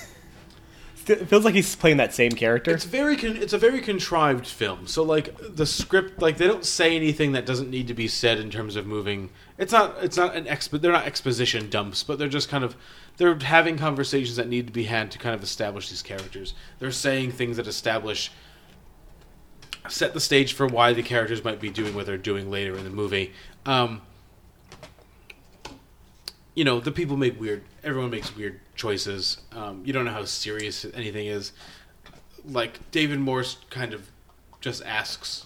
It 1.10 1.28
feels 1.28 1.46
like 1.46 1.56
he's 1.56 1.76
playing 1.76 1.98
that 1.98 2.14
same 2.14 2.32
character. 2.32 2.72
It's 2.72 2.84
very 2.84 3.16
con- 3.16 3.38
it's 3.38 3.54
a 3.54 3.58
very 3.58 3.82
contrived 3.82 4.46
film. 4.46 4.88
So 4.88 5.04
like 5.04 5.36
the 5.56 5.66
script, 5.66 6.22
like 6.22 6.38
they 6.38 6.48
don't 6.48 6.66
say 6.66 6.96
anything 6.96 7.32
that 7.32 7.46
doesn't 7.46 7.70
need 7.70 7.88
to 7.88 7.94
be 7.94 8.08
said 8.08 8.40
in 8.40 8.50
terms 8.50 8.76
of 8.76 8.86
moving. 8.86 9.30
It's 9.58 9.72
not 9.72 9.96
it's 10.02 10.18
not 10.18 10.36
an 10.36 10.46
expo- 10.46 10.82
they're 10.82 10.92
not 10.92 11.06
exposition 11.06 11.70
dumps, 11.70 12.04
but 12.04 12.20
they're 12.20 12.28
just 12.28 12.50
kind 12.50 12.64
of 12.64 12.76
they're 13.18 13.38
having 13.40 13.78
conversations 13.78 14.36
that 14.36 14.48
need 14.48 14.68
to 14.68 14.74
be 14.74 14.84
had 14.84 15.12
to 15.12 15.18
kind 15.18 15.34
of 15.34 15.42
establish 15.44 15.90
these 15.90 16.02
characters. 16.02 16.54
They're 16.80 16.92
saying 16.92 17.32
things 17.32 17.58
that 17.58 17.68
establish 17.68 18.32
set 19.90 20.14
the 20.14 20.20
stage 20.20 20.54
for 20.54 20.68
why 20.68 20.94
the 20.94 21.04
characters 21.04 21.44
might 21.44 21.60
be 21.60 21.70
doing 21.70 21.96
what 21.96 22.06
they're 22.06 22.18
doing 22.18 22.52
later 22.52 22.78
in 22.78 22.84
the 22.84 22.90
movie. 22.90 23.34
Um, 23.66 24.02
you 26.58 26.64
know, 26.64 26.80
the 26.80 26.92
people 26.92 27.16
make 27.18 27.40
weird. 27.40 27.62
Everyone 27.84 28.10
makes 28.10 28.36
weird 28.36 28.60
choices. 28.76 29.38
Um, 29.56 29.84
you 29.86 29.94
don't 29.94 30.06
know 30.06 30.12
how 30.12 30.26
serious 30.26 30.88
anything 30.96 31.28
is. 31.28 31.52
Like 32.44 32.80
David 32.90 33.20
Morse 33.20 33.58
kind 33.70 33.94
of 33.94 34.10
just 34.60 34.84
asks 34.84 35.46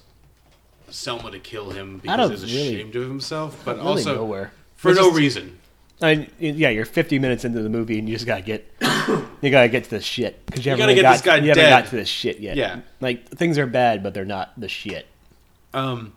Selma 0.89 1.29
to 1.31 1.39
kill 1.39 1.71
him 1.71 1.97
because 1.97 2.41
he's 2.41 2.55
really- 2.55 2.75
ashamed 2.77 2.95
of 2.95 3.03
himself, 3.09 3.61
but 3.65 3.75
really 3.75 3.87
also 3.89 4.15
nowhere. 4.15 4.53
for 4.77 4.91
It's 4.91 4.99
no 5.01 5.07
just- 5.07 5.19
reason. 5.19 5.57
I, 6.01 6.29
yeah, 6.39 6.69
you're 6.69 6.85
50 6.85 7.19
minutes 7.19 7.43
into 7.43 7.61
the 7.61 7.69
movie 7.69 7.99
and 7.99 8.07
you 8.07 8.15
just 8.15 8.25
gotta 8.25 8.41
get, 8.41 8.65
you 9.41 9.51
gotta 9.51 9.67
get 9.67 9.83
to 9.83 9.89
the 9.89 10.01
shit 10.01 10.43
because 10.45 10.65
you, 10.65 10.71
You 10.71 10.77
haven't 10.77 10.79
gotta 10.79 10.87
really 10.87 10.95
get 10.95 11.01
got, 11.03 11.11
this 11.11 11.21
guy 11.21 11.35
you 11.37 11.49
haven't 11.49 11.69
got 11.69 11.85
to 11.89 11.95
the 11.97 12.05
shit 12.05 12.39
yet. 12.39 12.55
Yeah. 12.55 12.79
like 13.01 13.27
things 13.27 13.57
are 13.57 13.67
bad, 13.67 14.01
but 14.01 14.13
they're 14.13 14.23
not 14.25 14.57
the 14.57 14.69
shit. 14.69 15.05
Um, 15.73 16.13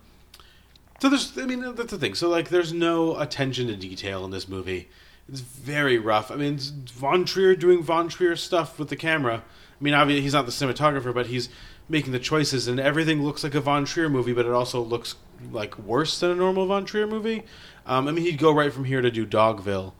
so 1.01 1.09
there's, 1.09 1.37
I 1.39 1.47
mean, 1.47 1.75
that's 1.75 1.91
the 1.91 1.99
thing. 1.99 2.15
So 2.15 2.29
like, 2.29 2.49
there's 2.49 2.73
no 2.73 3.19
attention 3.19 3.66
to 3.69 3.77
detail 3.77 4.25
in 4.25 4.31
this 4.31 4.49
movie. 4.49 4.89
It's 5.29 5.41
very 5.41 5.99
rough. 5.99 6.31
I 6.31 6.37
mean, 6.37 6.59
Von 6.59 7.25
Trier 7.25 7.57
doing 7.57 7.83
Von 7.83 8.09
Trier 8.09 8.37
stuff 8.37 8.79
with 8.79 8.89
the 8.89 8.97
camera. 8.97 9.37
I 9.37 9.85
mean, 9.85 9.95
obviously 9.95 10.23
he's 10.23 10.35
not 10.35 10.47
the 10.47 10.53
cinematographer, 10.53 11.15
but 11.15 11.27
he's 11.27 11.49
making 11.89 12.12
the 12.12 12.19
choices, 12.19 12.69
and 12.69 12.81
everything 12.81 13.23
looks 13.23 13.45
like 13.45 13.55
a 13.55 13.61
Von 13.61 13.85
Trier 13.85 14.09
movie, 14.09 14.33
but 14.33 14.47
it 14.47 14.53
also 14.53 14.81
looks 14.81 15.16
like 15.51 15.79
worse 15.79 16.21
than 16.21 16.31
a 16.31 16.35
normal 16.35 16.66
Von 16.66 16.85
Trier 16.85 17.07
movie. 17.07 17.43
Um, 17.87 18.09
I 18.09 18.12
mean, 18.12 18.25
he'd 18.25 18.39
go 18.39 18.53
right 18.53 18.73
from 18.73 18.85
here 18.85 19.03
to 19.03 19.11
do 19.11 19.27
Dogville, 19.27 19.93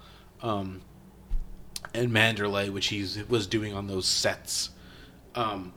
um, 0.43 0.81
and 1.93 2.11
Manderley, 2.11 2.71
which 2.71 2.87
he 2.87 3.07
was 3.29 3.47
doing 3.47 3.75
on 3.75 3.87
those 3.87 4.07
sets. 4.07 4.71
Um, 5.35 5.73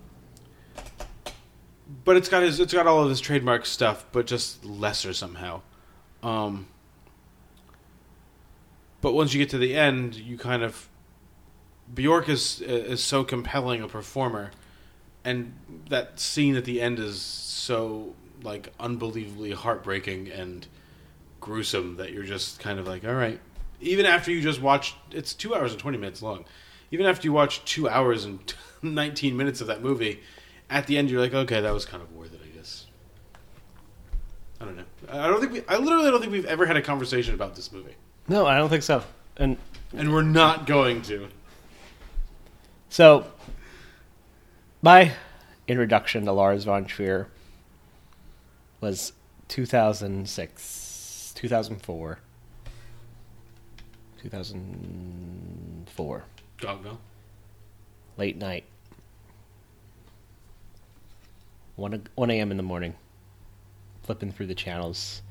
but 2.04 2.18
it's 2.18 2.30
got 2.30 2.44
his 2.44 2.60
it's 2.60 2.74
got 2.74 2.88
all 2.88 3.04
of 3.04 3.10
his 3.10 3.22
trademark 3.22 3.66
stuff, 3.66 4.06
but 4.12 4.28
just 4.28 4.64
lesser 4.66 5.14
somehow. 5.14 5.62
Um, 6.24 6.68
but 9.02 9.14
once 9.14 9.34
you 9.34 9.40
get 9.40 9.50
to 9.52 9.58
the 9.58 9.76
end, 9.76 10.16
you 10.16 10.38
kind 10.38 10.64
of 10.64 10.90
Bjork 11.94 12.28
is 12.30 12.62
is 12.62 13.04
so 13.04 13.24
compelling 13.24 13.82
a 13.82 13.88
performer, 13.88 14.52
and 15.24 15.54
that 15.90 16.20
scene 16.20 16.56
at 16.56 16.66
the 16.66 16.82
end 16.82 17.00
is 17.00 17.22
so 17.22 18.14
like 18.44 18.74
unbelievably 18.80 19.52
heartbreaking 19.52 20.30
and 20.30 20.68
gruesome 21.40 21.98
that 21.98 22.12
you're 22.12 22.24
just 22.24 22.60
kind 22.60 22.80
of 22.80 22.88
like, 22.88 23.06
all 23.06 23.14
right. 23.14 23.40
Even 23.80 24.06
after 24.06 24.32
you 24.32 24.42
just 24.42 24.60
watched, 24.60 24.96
it's 25.12 25.34
two 25.34 25.54
hours 25.54 25.72
and 25.72 25.80
twenty 25.80 25.98
minutes 25.98 26.22
long. 26.22 26.46
Even 26.90 27.06
after 27.06 27.28
you 27.28 27.34
watch 27.34 27.64
two 27.64 27.88
hours 27.88 28.26
and 28.26 28.54
nineteen 28.82 29.38
minutes 29.38 29.62
of 29.62 29.68
that 29.68 29.82
movie, 29.82 30.20
at 30.70 30.88
the 30.88 30.98
end 30.98 31.10
you're 31.10 31.22
like, 31.22 31.34
okay, 31.34 31.62
that 31.62 31.74
was 31.74 31.86
kind 31.86 32.04
of 32.04 32.12
worth 32.14 32.34
it, 32.34 32.42
I 32.44 32.48
guess. 32.56 32.86
I 34.60 34.66
don't 34.66 34.78
know. 34.78 34.84
I 35.10 35.28
don't 35.28 35.40
think 35.40 35.52
we. 35.54 35.64
I 35.68 35.78
literally 35.78 36.10
don't 36.12 36.20
think 36.20 36.32
we've 36.32 36.46
ever 36.46 36.66
had 36.66 36.78
a 36.78 36.82
conversation 36.82 37.34
about 37.34 37.56
this 37.56 37.72
movie, 37.72 37.96
No, 38.28 38.46
I 38.46 38.58
don't 38.58 38.70
think 38.70 38.84
so. 38.84 39.04
And 39.38 39.58
and 39.96 40.12
we're 40.12 40.22
not 40.24 40.66
going 40.66 41.02
to. 41.04 41.30
so, 42.90 43.26
my 44.82 45.12
introduction 45.68 46.26
to 46.26 46.32
Lars 46.32 46.64
von 46.66 46.86
Trier 46.86 47.28
was 48.82 49.14
2006, 49.48 51.34
2004, 51.36 52.20
2004. 54.22 56.24
Dogville. 56.60 56.98
late 58.18 58.38
night. 58.38 58.66
1, 61.78 61.94
o- 61.94 62.02
1 62.16 62.30
a.m. 62.32 62.52
in 62.52 62.58
the 62.58 62.64
morning. 62.64 62.96
Flipping 64.04 64.32
through 64.32 64.48
the 64.48 64.56
channels. 64.56 65.22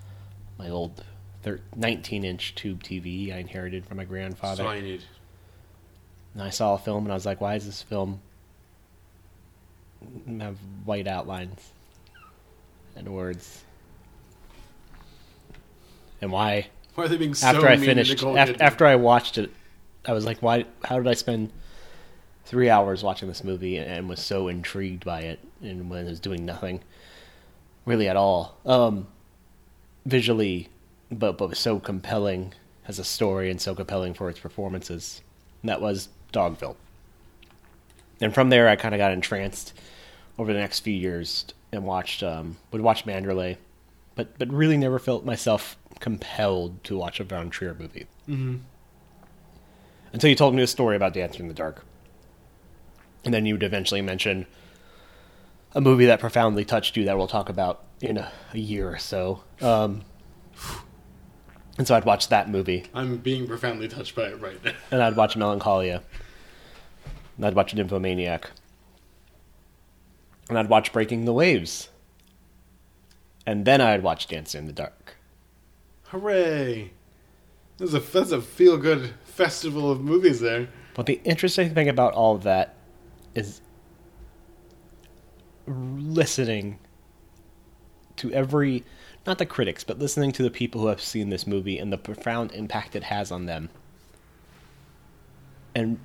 My 0.58 0.70
old 0.70 1.04
19 1.76 2.24
inch 2.24 2.54
tube 2.54 2.82
TV 2.82 3.32
I 3.32 3.38
inherited 3.38 3.86
from 3.86 3.98
my 3.98 4.04
grandfather. 4.04 4.62
That's 4.62 4.68
all 4.68 4.76
you 4.76 4.82
need. 4.82 5.04
And 6.34 6.42
I 6.42 6.50
saw 6.50 6.74
a 6.74 6.78
film 6.78 7.04
and 7.04 7.12
I 7.12 7.14
was 7.14 7.26
like, 7.26 7.40
why 7.40 7.54
does 7.54 7.66
this 7.66 7.82
film 7.82 8.20
have 10.40 10.56
white 10.84 11.06
outlines 11.06 11.72
and 12.94 13.08
words? 13.08 13.64
And 16.20 16.32
why? 16.32 16.68
Why 16.94 17.04
are 17.04 17.08
they 17.08 17.16
being 17.16 17.34
so 17.34 17.46
after 17.46 17.68
I 17.68 17.76
finished, 17.76 18.22
after, 18.24 18.56
after 18.62 18.86
I 18.86 18.96
watched 18.96 19.38
it, 19.38 19.50
I 20.06 20.12
was 20.12 20.24
like, 20.24 20.40
why? 20.40 20.64
How 20.84 20.96
did 20.96 21.06
I 21.06 21.14
spend 21.14 21.52
three 22.46 22.70
hours 22.70 23.02
watching 23.02 23.28
this 23.28 23.44
movie 23.44 23.76
and 23.76 24.08
was 24.08 24.20
so 24.20 24.48
intrigued 24.48 25.04
by 25.04 25.20
it 25.22 25.40
and 25.62 25.90
when 25.90 26.06
it 26.06 26.08
was 26.08 26.20
doing 26.20 26.46
nothing 26.46 26.80
really 27.84 28.08
at 28.08 28.16
all, 28.16 28.56
um, 28.64 29.06
visually, 30.06 30.68
but 31.10 31.36
but 31.38 31.48
was 31.50 31.58
so 31.58 31.78
compelling 31.78 32.52
as 32.88 32.98
a 32.98 33.04
story 33.04 33.50
and 33.50 33.60
so 33.60 33.74
compelling 33.74 34.14
for 34.14 34.30
its 34.30 34.38
performances. 34.40 35.20
And 35.62 35.68
that 35.68 35.80
was 35.80 36.08
Dogville. 36.32 36.76
And 38.20 38.32
from 38.32 38.48
there, 38.50 38.68
I 38.68 38.76
kind 38.76 38.94
of 38.94 38.98
got 38.98 39.12
entranced 39.12 39.72
over 40.38 40.52
the 40.52 40.58
next 40.58 40.80
few 40.80 40.94
years 40.94 41.44
and 41.72 41.84
watched 41.84 42.22
um, 42.22 42.56
would 42.72 42.80
watch 42.80 43.04
Manderley, 43.04 43.56
but 44.14 44.38
but 44.38 44.48
really 44.52 44.76
never 44.76 44.98
felt 44.98 45.24
myself 45.24 45.76
compelled 46.00 46.82
to 46.84 46.96
watch 46.96 47.20
a 47.20 47.24
Von 47.24 47.50
Trier 47.50 47.74
movie 47.74 48.06
Mm-hmm. 48.28 48.56
until 50.12 50.28
you 50.30 50.36
told 50.36 50.54
me 50.54 50.62
a 50.62 50.66
story 50.66 50.96
about 50.96 51.14
dancing 51.14 51.42
in 51.42 51.48
the 51.48 51.54
Dark, 51.54 51.84
and 53.26 53.34
then 53.34 53.44
you 53.44 53.54
would 53.54 53.64
eventually 53.64 54.00
mention 54.00 54.46
a 55.74 55.80
movie 55.80 56.06
that 56.06 56.20
profoundly 56.20 56.64
touched 56.64 56.96
you 56.96 57.04
that 57.04 57.18
we'll 57.18 57.26
talk 57.26 57.48
about 57.48 57.84
in 58.00 58.16
a, 58.16 58.30
a 58.54 58.58
year 58.58 58.88
or 58.88 58.98
so. 58.98 59.42
Um, 59.60 60.02
and 61.76 61.86
so 61.86 61.94
I'd 61.94 62.04
watch 62.06 62.28
that 62.28 62.48
movie, 62.48 62.86
I'm 62.94 63.18
being 63.18 63.46
profoundly 63.46 63.88
touched 63.88 64.14
by 64.14 64.28
it 64.28 64.40
right 64.40 64.64
now. 64.64 64.72
and 64.90 65.02
I'd 65.02 65.16
watch 65.16 65.36
Melancholia, 65.36 66.02
and 67.36 67.44
I'd 67.44 67.54
watch 67.54 67.74
Nymphomaniac, 67.74 68.50
and 70.48 70.56
I'd 70.56 70.68
watch 70.68 70.92
Breaking 70.92 71.24
the 71.24 71.34
Waves, 71.34 71.90
and 73.44 73.64
then 73.66 73.80
I'd 73.80 74.02
watch 74.04 74.28
Dancing 74.28 74.60
in 74.60 74.66
the 74.66 74.72
Dark. 74.72 75.16
Hooray! 76.04 76.92
That's 77.78 77.92
a 77.92 77.98
that's 77.98 78.30
a 78.30 78.40
feel 78.40 78.78
good 78.78 79.12
festival 79.24 79.90
of 79.90 80.00
movies 80.00 80.40
there. 80.40 80.68
But 80.94 81.04
the 81.06 81.20
interesting 81.24 81.74
thing 81.74 81.90
about 81.90 82.14
all 82.14 82.36
of 82.36 82.44
that 82.44 82.75
is 83.36 83.60
listening 85.66 86.78
to 88.16 88.32
every, 88.32 88.84
not 89.26 89.38
the 89.38 89.46
critics, 89.46 89.84
but 89.84 89.98
listening 89.98 90.32
to 90.32 90.42
the 90.42 90.50
people 90.50 90.80
who 90.80 90.86
have 90.86 91.00
seen 91.00 91.30
this 91.30 91.46
movie 91.46 91.78
and 91.78 91.92
the 91.92 91.98
profound 91.98 92.52
impact 92.52 92.96
it 92.96 93.04
has 93.04 93.30
on 93.30 93.46
them. 93.46 93.68
And 95.74 95.98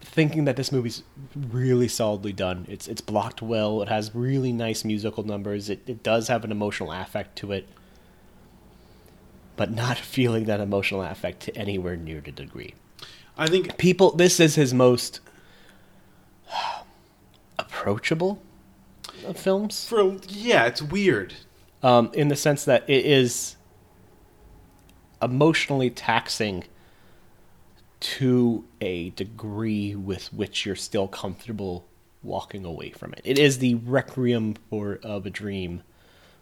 thinking 0.00 0.44
that 0.44 0.56
this 0.56 0.70
movie's 0.70 1.02
really 1.34 1.88
solidly 1.88 2.32
done. 2.32 2.66
It's 2.68 2.86
it's 2.86 3.00
blocked 3.00 3.42
well. 3.42 3.82
It 3.82 3.88
has 3.88 4.14
really 4.14 4.52
nice 4.52 4.84
musical 4.84 5.24
numbers. 5.24 5.68
It 5.68 5.82
it 5.86 6.02
does 6.02 6.28
have 6.28 6.44
an 6.44 6.52
emotional 6.52 6.92
affect 6.92 7.36
to 7.38 7.50
it. 7.50 7.66
But 9.56 9.72
not 9.72 9.98
feeling 10.16 10.44
that 10.44 10.60
emotional 10.60 11.02
affect 11.02 11.40
to 11.40 11.56
anywhere 11.56 11.96
near 11.96 12.20
the 12.20 12.30
degree 12.30 12.74
I 13.36 13.46
think 13.46 13.78
people 13.78 14.14
this 14.14 14.40
is 14.40 14.54
his 14.54 14.74
most 14.74 15.20
approachable 17.58 18.42
of 19.26 19.36
films. 19.38 19.84
For 19.86 20.16
yeah, 20.28 20.66
it's 20.66 20.82
weird. 20.82 21.34
um, 21.82 22.10
in 22.14 22.28
the 22.28 22.36
sense 22.36 22.64
that 22.64 22.88
it 22.88 23.04
is 23.04 23.56
emotionally 25.20 25.90
taxing 25.90 26.64
to 28.00 28.64
a 28.80 29.10
degree 29.10 29.94
with 29.94 30.32
which 30.32 30.66
you're 30.66 30.74
still 30.74 31.06
comfortable 31.06 31.86
walking 32.22 32.64
away 32.64 32.90
from 32.90 33.12
it. 33.12 33.20
It 33.24 33.38
is 33.38 33.58
the 33.58 33.76
requiem 33.76 34.54
for 34.70 34.98
of 35.02 35.24
a 35.26 35.30
dream 35.30 35.82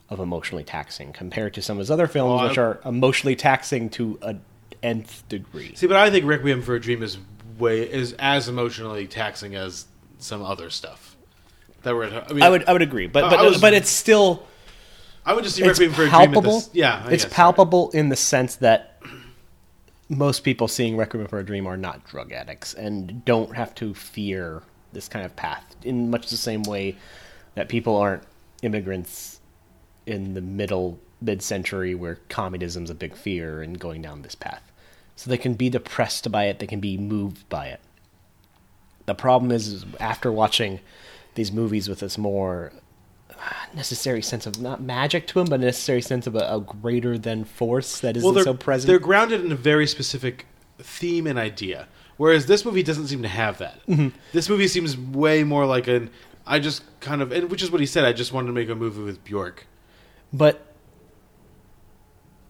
of 0.08 0.20
emotionally 0.20 0.64
taxing 0.64 1.12
compared 1.12 1.54
to 1.54 1.62
some 1.62 1.76
of 1.76 1.80
his 1.80 1.90
other 1.90 2.06
films, 2.06 2.40
Oh, 2.42 2.48
which 2.48 2.58
are 2.58 2.80
emotionally 2.84 3.36
taxing 3.36 3.90
to 3.90 4.18
a 4.22 4.36
nth 4.82 5.28
degree. 5.28 5.74
See, 5.74 5.86
but 5.86 5.96
I 5.96 6.10
think 6.10 6.24
Requiem 6.24 6.62
for 6.62 6.74
a 6.74 6.80
Dream 6.80 7.02
is 7.02 7.18
way 7.58 7.82
is 7.82 8.14
as 8.14 8.48
emotionally 8.48 9.06
taxing 9.06 9.54
as 9.54 9.84
some 10.20 10.42
other 10.42 10.70
stuff 10.70 11.16
that 11.82 11.94
we're. 11.94 12.06
I, 12.06 12.32
mean, 12.32 12.42
I 12.42 12.48
would 12.48 12.68
I 12.68 12.72
would 12.72 12.82
agree, 12.82 13.06
but 13.06 13.30
but 13.30 13.40
was- 13.40 13.60
but 13.60 13.74
it's 13.74 13.90
still 13.90 14.46
I 15.24 15.34
would 15.34 15.44
just 15.44 15.56
see 15.56 15.62
it's 15.62 15.78
Requiem 15.78 15.92
for 15.92 16.02
a 16.02 16.08
Dream. 16.08 16.10
Palpable. 16.32 16.54
this, 16.60 16.70
yeah, 16.72 17.02
I 17.04 17.12
it's 17.12 17.24
guess. 17.24 17.32
palpable 17.32 17.90
in 17.90 18.08
the 18.08 18.16
sense 18.16 18.56
that 18.56 19.00
most 20.08 20.40
people 20.40 20.66
seeing 20.68 20.96
Requiem 20.96 21.26
for 21.26 21.38
a 21.38 21.44
Dream 21.44 21.66
are 21.66 21.76
not 21.76 22.04
drug 22.04 22.32
addicts 22.32 22.74
and 22.74 23.24
don't 23.24 23.54
have 23.54 23.74
to 23.76 23.94
fear 23.94 24.62
this 24.92 25.08
kind 25.08 25.24
of 25.24 25.36
path 25.36 25.76
in 25.84 26.10
much 26.10 26.30
the 26.30 26.36
same 26.36 26.62
way 26.64 26.96
that 27.54 27.68
people 27.68 27.96
aren't 27.96 28.24
immigrants 28.62 29.40
in 30.06 30.34
the 30.34 30.40
middle 30.40 30.98
mid 31.20 31.42
century 31.42 31.94
where 31.94 32.18
communism's 32.28 32.90
a 32.90 32.94
big 32.94 33.14
fear 33.14 33.62
and 33.62 33.78
going 33.78 34.02
down 34.02 34.22
this 34.22 34.34
path. 34.34 34.62
So 35.16 35.30
they 35.30 35.38
can 35.38 35.54
be 35.54 35.68
depressed 35.68 36.30
by 36.32 36.46
it, 36.46 36.58
they 36.58 36.66
can 36.66 36.80
be 36.80 36.96
moved 36.96 37.48
by 37.48 37.66
it. 37.66 37.80
The 39.10 39.14
problem 39.14 39.50
is, 39.50 39.66
is 39.66 39.84
after 39.98 40.30
watching 40.30 40.78
these 41.34 41.50
movies 41.50 41.88
with 41.88 41.98
this 41.98 42.16
more 42.16 42.72
necessary 43.74 44.22
sense 44.22 44.46
of 44.46 44.60
not 44.60 44.80
magic 44.80 45.26
to 45.26 45.34
them, 45.34 45.46
but 45.48 45.58
a 45.60 45.64
necessary 45.64 46.00
sense 46.00 46.28
of 46.28 46.36
a, 46.36 46.56
a 46.56 46.60
greater 46.60 47.18
than 47.18 47.44
force 47.44 47.98
that 48.00 48.16
isn't 48.16 48.34
well, 48.34 48.44
so 48.44 48.54
present. 48.54 48.86
they're 48.86 49.00
grounded 49.00 49.44
in 49.44 49.50
a 49.50 49.56
very 49.56 49.86
specific 49.88 50.46
theme 50.78 51.26
and 51.26 51.40
idea. 51.40 51.88
Whereas 52.18 52.46
this 52.46 52.64
movie 52.64 52.84
doesn't 52.84 53.08
seem 53.08 53.22
to 53.22 53.28
have 53.28 53.58
that. 53.58 53.84
Mm-hmm. 53.86 54.08
This 54.32 54.48
movie 54.48 54.68
seems 54.68 54.96
way 54.96 55.42
more 55.42 55.66
like 55.66 55.88
an. 55.88 56.10
I 56.46 56.60
just 56.60 56.84
kind 57.00 57.20
of, 57.20 57.32
and 57.32 57.50
which 57.50 57.62
is 57.62 57.72
what 57.72 57.80
he 57.80 57.86
said. 57.86 58.04
I 58.04 58.12
just 58.12 58.32
wanted 58.32 58.46
to 58.46 58.52
make 58.52 58.68
a 58.68 58.76
movie 58.76 59.02
with 59.02 59.24
Bjork. 59.24 59.66
but 60.32 60.66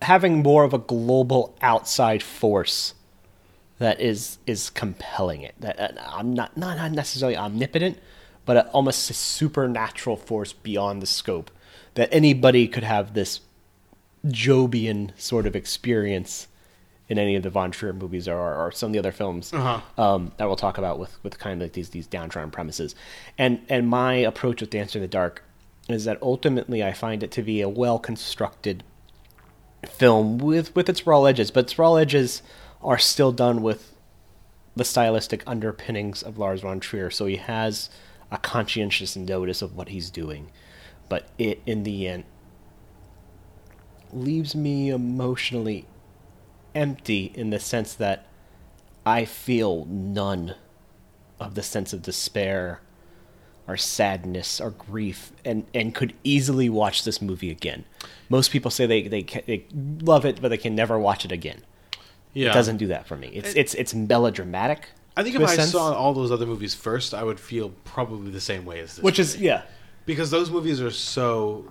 having 0.03 0.43
more 0.43 0.65
of 0.65 0.75
a 0.75 0.79
global 0.79 1.55
outside 1.61 2.23
force 2.23 2.95
that 3.81 4.01
is 4.01 4.39
is 4.47 4.71
compelling 4.71 5.43
it. 5.43 5.55
That 5.59 5.81
uh, 5.81 5.89
I'm 6.09 6.33
not 6.33 6.57
not 6.57 6.77
not 6.77 6.93
necessarily 6.93 7.37
omnipotent, 7.37 7.99
but 8.47 8.57
a, 8.57 8.69
almost 8.69 9.11
a 9.11 9.15
supernatural 9.15 10.17
force 10.17 10.53
beyond 10.53 11.03
the 11.03 11.07
scope 11.07 11.51
that 11.95 12.09
anybody 12.13 12.69
could 12.69 12.85
have 12.85 13.15
this 13.15 13.41
Jobian 14.27 15.11
sort 15.19 15.47
of 15.47 15.57
experience 15.57 16.47
in 17.09 17.19
any 17.19 17.35
of 17.35 17.43
the 17.43 17.51
Von 17.51 17.73
Trier 17.73 17.93
movies 17.93 18.29
or, 18.29 18.39
or 18.39 18.71
some 18.71 18.91
of 18.91 18.93
the 18.93 18.99
other 19.01 19.11
films 19.11 19.53
Uh-huh. 19.53 19.81
um, 20.01 20.31
that 20.37 20.47
we'll 20.47 20.55
talk 20.55 20.79
about 20.79 21.01
with, 21.01 21.19
with 21.25 21.39
kind 21.41 21.61
of 21.61 21.67
like 21.67 21.73
these 21.73 21.89
these 21.89 22.07
downtrodden 22.07 22.51
premises. 22.53 22.95
And 23.37 23.61
and 23.69 23.89
my 23.89 24.15
approach 24.15 24.61
with 24.61 24.71
Dancer 24.71 24.99
in 24.99 25.03
the 25.03 25.09
Dark 25.09 25.43
is 25.89 26.05
that 26.05 26.19
ultimately 26.23 26.85
I 26.85 26.93
find 26.93 27.23
it 27.25 27.33
to 27.33 27.43
be 27.43 27.61
a 27.63 27.69
well 27.69 27.99
constructed 27.99 28.85
film 29.89 30.39
with 30.39 30.75
with 30.77 30.89
its 30.89 31.07
raw 31.07 31.25
edges, 31.25 31.51
but 31.51 31.65
its 31.65 31.79
raw 31.79 31.95
edges 31.97 32.43
are 32.83 32.99
still 32.99 33.33
done 33.33 33.63
with 33.63 33.95
the 34.77 34.85
stylistic 34.85 35.43
underpinnings 35.47 36.23
of 36.23 36.39
Lars 36.39 36.63
von 36.63 36.81
Trier. 36.81 37.11
So 37.11 37.27
he 37.27 37.37
has 37.37 37.91
a 38.31 38.39
conscientious 38.39 39.17
notice 39.17 39.63
of 39.63 39.77
what 39.77 39.89
he's 39.89 40.11
doing, 40.11 40.51
but 41.09 41.29
it 41.39 41.61
in 41.67 41.83
the 41.83 42.07
end 42.07 42.25
leaves 44.13 44.55
me 44.55 44.91
emotionally 44.91 45.87
empty 46.75 47.33
in 47.35 47.51
the 47.51 47.61
sense 47.61 47.95
that 47.95 48.27
I 49.05 49.25
feel 49.25 49.85
none 49.87 50.55
of 51.39 51.55
the 51.55 51.63
sense 51.63 51.93
of 51.93 52.03
despair 52.03 52.81
or 53.67 53.77
sadness 53.77 54.61
or 54.61 54.71
grief 54.71 55.33
and, 55.45 55.67
and 55.73 55.95
could 55.95 56.15
easily 56.25 56.69
watch 56.69 57.05
this 57.05 57.23
movie 57.23 57.51
again. 57.51 57.85
Most 58.29 58.51
people 58.51 58.71
say 58.71 58.87
they, 58.87 59.03
they, 59.03 59.23
they 59.23 59.67
love 59.75 60.25
it, 60.25 60.41
but 60.41 60.49
they 60.49 60.57
can 60.57 60.75
never 60.75 60.99
watch 60.99 61.25
it 61.25 61.33
again. 61.33 61.63
Yeah, 62.33 62.51
It 62.51 62.55
doesn't 62.55 62.77
do 62.77 62.89
that 62.89 63.07
for 63.07 63.17
me. 63.17 63.29
It's, 63.29 63.55
it's, 63.55 63.75
it's 63.75 63.95
melodramatic. 63.95 64.89
I 65.17 65.23
think 65.23 65.35
if 65.35 65.43
I 65.43 65.57
sense, 65.57 65.73
saw 65.73 65.93
all 65.93 66.15
those 66.15 66.31
other 66.31 66.47
movies 66.47 66.75
first, 66.75 67.13
I 67.13 67.25
would 67.25 67.41
feel 67.41 67.71
probably 67.85 68.31
the 68.31 68.41
same 68.41 68.65
way 68.65 68.81
as 68.81 68.97
this. 68.97 69.03
Which 69.03 69.19
is, 69.19 69.37
yeah. 69.37 69.63
because 70.07 70.31
those 70.31 70.51
movies 70.51 70.81
are 70.81 70.91
so 70.91 71.67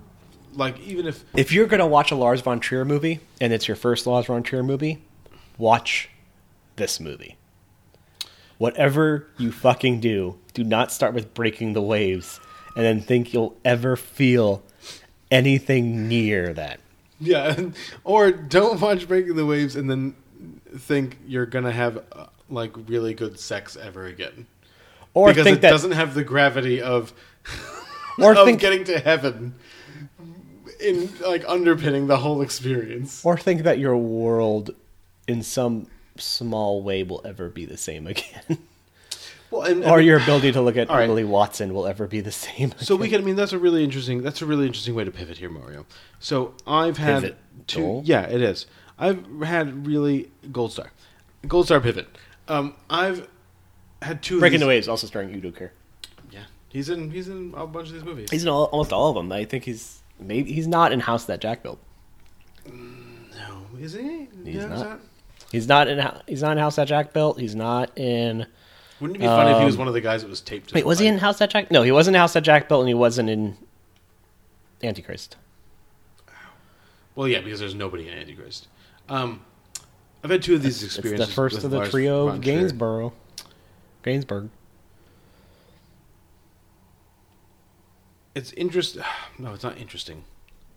like 0.56 0.80
even 0.81 1.07
if 1.07 1.23
If 1.36 1.52
you're 1.52 1.68
going 1.68 1.80
to 1.80 1.86
watch 1.86 2.11
a 2.11 2.15
Lars 2.15 2.41
von 2.41 2.60
Trier 2.60 2.86
movie 2.86 3.19
and 3.40 3.53
it's 3.53 3.68
your 3.68 3.76
first 3.77 4.06
Lars 4.06 4.26
von 4.26 4.44
Trier 4.44 4.64
movie, 4.64 5.02
watch 5.57 6.10
this 6.76 6.99
movie. 6.99 7.38
Whatever 8.57 9.27
you 9.38 9.52
fucking 9.52 10.02
do, 10.02 10.38
do 10.53 10.64
not 10.64 10.91
start 10.91 11.14
with 11.14 11.34
breaking 11.34 11.73
the 11.73 11.81
waves 11.81 12.40
and 12.76 12.86
then 12.86 13.02
think 13.02 13.34
you'll 13.34 13.57
ever 13.64 13.95
feel 13.95 14.64
anything 15.31 16.07
near 16.07 16.53
that. 16.53 16.80
yeah, 17.19 17.69
or 18.03 18.31
don't 18.31 18.80
watch 18.80 19.07
Breaking 19.07 19.36
the 19.36 19.45
Waves 19.45 19.76
and 19.76 19.90
then 19.90 20.15
think 20.77 21.17
you're 21.25 21.45
gonna 21.45 21.71
have 21.71 22.03
uh, 22.11 22.27
like 22.49 22.71
really 22.87 23.13
good 23.13 23.39
sex 23.39 23.77
ever 23.77 24.05
again. 24.05 24.47
Or 25.13 25.29
because 25.29 25.43
think 25.45 25.57
it 25.57 25.61
that 25.61 25.71
doesn't 25.71 25.91
have 25.91 26.13
the 26.13 26.23
gravity 26.23 26.81
of 26.81 27.13
or 28.19 28.33
of 28.35 28.45
think 28.45 28.59
getting 28.59 28.83
to 28.85 28.99
heaven 28.99 29.55
in 30.79 31.09
like 31.25 31.43
underpinning 31.47 32.07
the 32.07 32.17
whole 32.17 32.41
experience. 32.41 33.23
or 33.25 33.37
think 33.37 33.63
that 33.63 33.79
your 33.79 33.97
world 33.97 34.71
in 35.27 35.43
some 35.43 35.87
small 36.17 36.81
way 36.81 37.03
will 37.03 37.21
ever 37.25 37.49
be 37.49 37.65
the 37.65 37.77
same 37.77 38.07
again. 38.07 38.57
Well, 39.51 39.63
and, 39.63 39.83
or 39.83 39.99
your 39.99 40.19
ability 40.19 40.51
to 40.51 40.61
look 40.61 40.77
at 40.77 40.89
right. 40.89 41.05
Emily 41.05 41.23
Watson 41.23 41.73
will 41.73 41.87
ever 41.87 42.05
be 42.05 42.21
the 42.21 42.31
same. 42.31 42.71
So 42.77 42.95
we 42.95 43.09
can. 43.09 43.21
I 43.21 43.23
mean, 43.23 43.35
that's 43.35 43.51
a 43.51 43.57
really 43.57 43.83
interesting. 43.83 44.21
That's 44.21 44.43
a 44.43 44.45
really 44.45 44.67
interesting 44.67 44.93
way 44.93 45.05
to 45.05 45.09
pivot 45.09 45.39
here, 45.39 45.49
Mario. 45.49 45.87
So 46.19 46.53
I've 46.67 46.99
had 46.99 47.23
Pivot. 47.23 47.37
two. 47.65 48.01
Yeah, 48.05 48.27
it 48.27 48.43
is. 48.43 48.67
I've 48.99 49.26
had 49.43 49.88
really 49.88 50.30
gold 50.51 50.71
star, 50.73 50.91
gold 51.47 51.65
star 51.65 51.80
pivot. 51.80 52.07
Um, 52.47 52.76
I've 52.89 53.27
had 54.01 54.21
two. 54.21 54.39
Breaking 54.39 54.55
these- 54.59 54.65
the 54.65 54.67
Waves 54.67 54.88
also 54.88 55.07
starring 55.07 55.34
Udo 55.34 55.51
Kier. 55.51 55.69
Yeah, 56.31 56.39
he's 56.69 56.89
in. 56.89 57.09
He's 57.11 57.27
in 57.30 57.53
a 57.55 57.65
bunch 57.65 57.88
of 57.88 57.93
these 57.93 58.03
movies. 58.03 58.30
He's 58.30 58.43
in 58.43 58.49
all, 58.49 58.65
almost 58.65 58.91
all 58.91 59.09
of 59.09 59.15
them. 59.15 59.31
I 59.31 59.45
think 59.45 59.63
he's 59.63 60.01
maybe 60.19 60.51
he's 60.51 60.67
not 60.67 60.91
in 60.91 60.99
House 60.99 61.26
That 61.26 61.39
Jack 61.41 61.63
Built. 61.63 61.80
no, 62.65 63.61
is 63.80 63.93
he? 63.93 64.27
He's 64.43 64.55
Yeah, 64.55 64.65
not. 64.67 64.77
that- 64.80 64.99
He's 65.51 65.67
not 65.67 65.88
in. 65.88 66.05
He's 66.27 66.41
not 66.43 66.51
in 66.51 66.57
House 66.59 66.76
That 66.76 66.88
Jack 66.88 67.11
Built. 67.13 67.39
He's 67.39 67.55
not 67.55 67.97
in. 67.97 68.45
Wouldn't 68.99 69.15
it 69.17 69.21
be 69.21 69.26
funny 69.26 69.51
if 69.51 69.59
he 69.59 69.65
was 69.65 69.76
Um, 69.76 69.80
one 69.80 69.88
of 69.88 69.93
the 69.95 70.01
guys 70.01 70.21
that 70.21 70.30
was 70.30 70.41
taped? 70.41 70.73
Wait, 70.73 70.85
was 70.85 70.99
he 70.99 71.07
in 71.07 71.17
House 71.19 71.39
That 71.39 71.49
Jack? 71.49 71.71
No, 71.71 71.81
he 71.84 71.91
wasn't 71.91 72.15
in 72.15 72.19
House 72.19 72.34
That 72.34 72.43
Jack 72.43 72.67
Built, 72.67 72.81
and 72.81 72.88
he 72.89 72.93
wasn't 72.93 73.30
in 73.30 73.57
Antichrist. 74.84 75.38
Well, 77.15 77.27
yeah, 77.27 77.41
because 77.41 77.59
there's 77.59 77.73
nobody 77.76 78.07
in 78.07 78.13
Antichrist. 78.17 78.67
Um, 79.10 79.41
I've 80.23 80.30
had 80.30 80.44
two 80.44 80.56
of 80.56 80.61
these 80.61 80.84
It's 80.84 80.95
experiences. 80.95 81.27
the 81.30 81.34
first 81.34 81.64
of 81.64 81.72
the 81.72 81.77
Lars 81.77 81.90
trio 81.90 82.27
of. 82.27 82.41
Gainsborough. 82.41 83.14
Gainsbourg. 84.03 84.49
it's 88.36 88.53
interest. 88.53 88.98
No, 89.38 89.53
it's 89.53 89.64
not 89.64 89.77
interesting. 89.77 90.23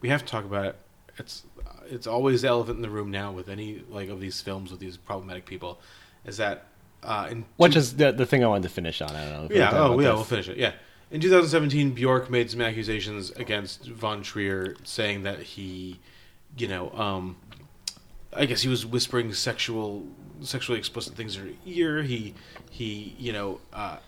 We 0.00 0.08
have 0.08 0.20
to 0.24 0.30
talk 0.30 0.44
about 0.44 0.66
it. 0.66 0.76
It's 1.18 1.42
it's 1.86 2.06
always 2.06 2.42
the 2.42 2.48
elephant 2.48 2.76
in 2.76 2.82
the 2.82 2.88
room 2.90 3.10
now 3.10 3.32
with 3.32 3.48
any 3.48 3.82
like 3.88 4.08
of 4.08 4.20
these 4.20 4.40
films 4.40 4.70
with 4.70 4.78
these 4.78 4.96
problematic 4.96 5.46
people, 5.46 5.80
is 6.24 6.36
that 6.36 6.66
uh, 7.02 7.26
in 7.30 7.44
Which 7.56 7.72
two- 7.72 7.78
is 7.80 7.96
the, 7.96 8.12
the 8.12 8.24
thing 8.24 8.44
I 8.44 8.46
wanted 8.46 8.62
to 8.64 8.68
finish 8.68 9.02
on. 9.02 9.10
I 9.10 9.24
don't 9.24 9.32
know. 9.40 9.44
if 9.46 9.50
yeah 9.52 9.70
oh 9.72 9.98
yeah 9.98 10.08
this. 10.08 10.14
we'll 10.14 10.24
finish 10.24 10.48
it 10.48 10.56
yeah. 10.58 10.72
In 11.10 11.20
2017, 11.20 11.90
Bjork 11.90 12.30
made 12.30 12.50
some 12.50 12.60
accusations 12.62 13.30
against 13.32 13.86
Von 13.88 14.22
Trier, 14.22 14.76
saying 14.84 15.24
that 15.24 15.40
he, 15.40 15.98
you 16.56 16.68
know, 16.68 16.90
um, 16.92 17.36
I 18.34 18.46
guess 18.46 18.62
he 18.62 18.68
was 18.68 18.86
whispering 18.86 19.32
sexual, 19.34 20.06
sexually 20.40 20.78
explicit 20.78 21.14
things 21.14 21.36
in 21.36 21.46
her 21.46 21.52
ear. 21.66 22.02
He, 22.02 22.34
he, 22.70 23.14
you 23.18 23.32
know, 23.32 23.60
uh, 23.72 23.98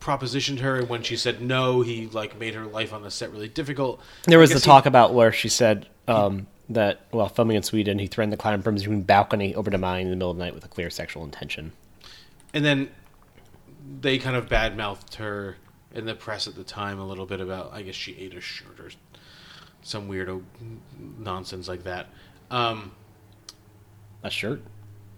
propositioned 0.00 0.60
her, 0.60 0.76
and 0.76 0.88
when 0.88 1.02
she 1.02 1.16
said 1.16 1.40
no, 1.40 1.80
he 1.82 2.06
like 2.08 2.38
made 2.38 2.54
her 2.54 2.66
life 2.66 2.92
on 2.92 3.02
the 3.02 3.10
set 3.10 3.32
really 3.32 3.48
difficult. 3.48 4.00
There 4.24 4.38
was 4.38 4.50
the 4.50 4.56
he- 4.56 4.60
talk 4.60 4.86
about 4.86 5.14
where 5.14 5.32
she 5.32 5.48
said 5.48 5.86
um, 6.06 6.46
that 6.68 7.00
while 7.10 7.28
filming 7.28 7.56
in 7.56 7.62
Sweden, 7.62 7.98
he 7.98 8.06
threatened 8.06 8.32
to 8.32 8.36
climb 8.36 8.62
from 8.62 8.74
his 8.74 8.86
balcony 8.86 9.54
over 9.54 9.70
to 9.70 9.78
mine 9.78 10.02
in 10.02 10.10
the 10.10 10.16
middle 10.16 10.30
of 10.30 10.36
the 10.36 10.44
night 10.44 10.54
with 10.54 10.64
a 10.64 10.68
clear 10.68 10.90
sexual 10.90 11.24
intention. 11.24 11.72
and 12.52 12.64
then 12.64 12.90
they 14.00 14.18
kind 14.18 14.36
of 14.36 14.48
badmouthed 14.48 15.14
her 15.14 15.56
in 15.94 16.04
the 16.04 16.14
press 16.14 16.46
at 16.46 16.54
the 16.54 16.64
time 16.64 16.98
a 16.98 17.06
little 17.06 17.24
bit 17.24 17.40
about 17.40 17.72
I 17.72 17.80
guess 17.80 17.94
she 17.94 18.14
ate 18.18 18.34
a 18.34 18.40
shirt 18.40 18.78
or 18.78 18.90
some 19.80 20.08
weirdo 20.10 20.42
nonsense 21.18 21.68
like 21.68 21.84
that. 21.84 22.08
Um, 22.50 22.92
A 24.22 24.30
shirt? 24.30 24.62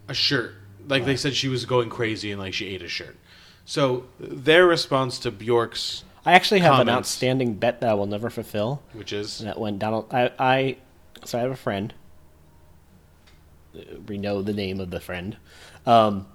a 0.08 0.14
shirt, 0.14 0.54
like 0.88 1.04
they 1.04 1.14
said 1.16 1.34
she 1.34 1.46
was 1.48 1.64
going 1.64 1.88
crazy 1.88 2.32
and 2.32 2.40
like 2.40 2.52
she 2.52 2.66
ate 2.66 2.82
a 2.82 2.88
shirt. 2.88 3.16
So 3.64 4.06
their 4.18 4.66
response 4.66 5.18
to 5.20 5.30
Bjork's, 5.30 6.02
I 6.26 6.32
actually 6.32 6.60
have 6.60 6.80
an 6.80 6.88
outstanding 6.88 7.54
bet 7.54 7.80
that 7.80 7.90
I 7.90 7.94
will 7.94 8.06
never 8.06 8.28
fulfill. 8.28 8.82
which 8.92 9.12
is 9.12 9.38
that 9.38 9.58
when 9.60 9.78
Donald, 9.78 10.06
I, 10.12 10.32
I, 10.38 10.76
so 11.24 11.38
I 11.38 11.42
have 11.42 11.50
a 11.52 11.56
friend. 11.56 11.94
We 14.08 14.18
know 14.18 14.42
the 14.42 14.52
name 14.52 14.80
of 14.80 14.90
the 14.90 14.98
friend. 15.00 15.36
Um, 15.86 16.26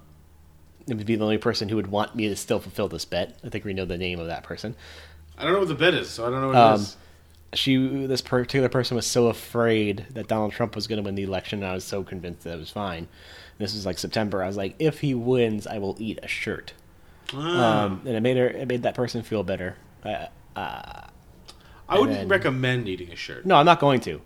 it 0.88 0.94
would 0.96 1.06
be 1.06 1.16
the 1.16 1.24
only 1.24 1.38
person 1.38 1.68
who 1.68 1.76
would 1.76 1.88
want 1.88 2.14
me 2.16 2.28
to 2.28 2.36
still 2.36 2.58
fulfill 2.60 2.88
this 2.88 3.04
bet. 3.04 3.36
I 3.44 3.50
think 3.50 3.64
we 3.64 3.74
know 3.74 3.84
the 3.84 3.98
name 3.98 4.18
of 4.20 4.28
that 4.28 4.42
person. 4.42 4.74
I 5.36 5.42
don't 5.44 5.52
know 5.52 5.58
what 5.58 5.68
the 5.68 5.74
bet 5.74 5.92
is, 5.92 6.08
so 6.08 6.26
I 6.26 6.30
don't 6.30 6.40
know 6.40 6.46
what 6.48 6.56
it 6.56 6.60
Um, 6.60 6.80
is. 6.80 6.96
She, 7.54 8.06
this 8.06 8.20
particular 8.20 8.68
person, 8.68 8.96
was 8.96 9.06
so 9.06 9.28
afraid 9.28 10.06
that 10.10 10.28
Donald 10.28 10.52
Trump 10.52 10.74
was 10.74 10.86
going 10.86 10.98
to 10.98 11.02
win 11.02 11.14
the 11.14 11.22
election, 11.22 11.62
and 11.62 11.70
I 11.70 11.74
was 11.74 11.84
so 11.84 12.02
convinced 12.02 12.44
that 12.44 12.54
it 12.54 12.58
was 12.58 12.70
fine. 12.70 13.08
This 13.58 13.72
was 13.72 13.86
like 13.86 13.98
September. 13.98 14.42
I 14.42 14.46
was 14.46 14.56
like, 14.56 14.74
if 14.78 15.00
he 15.00 15.14
wins, 15.14 15.66
I 15.66 15.78
will 15.78 15.96
eat 15.98 16.18
a 16.22 16.28
shirt. 16.28 16.74
Ah. 17.32 17.84
Um, 17.84 18.02
and 18.04 18.16
it 18.16 18.20
made 18.20 18.36
her, 18.36 18.48
it 18.48 18.68
made 18.68 18.82
that 18.82 18.94
person 18.94 19.22
feel 19.22 19.42
better. 19.42 19.76
Uh, 20.04 20.26
uh, 20.54 21.02
I 21.88 21.98
wouldn't 21.98 22.18
then- 22.18 22.28
recommend 22.28 22.88
eating 22.88 23.10
a 23.12 23.16
shirt. 23.16 23.46
no, 23.46 23.56
I'm 23.56 23.66
not 23.66 23.80
going 23.80 24.00
to. 24.00 24.20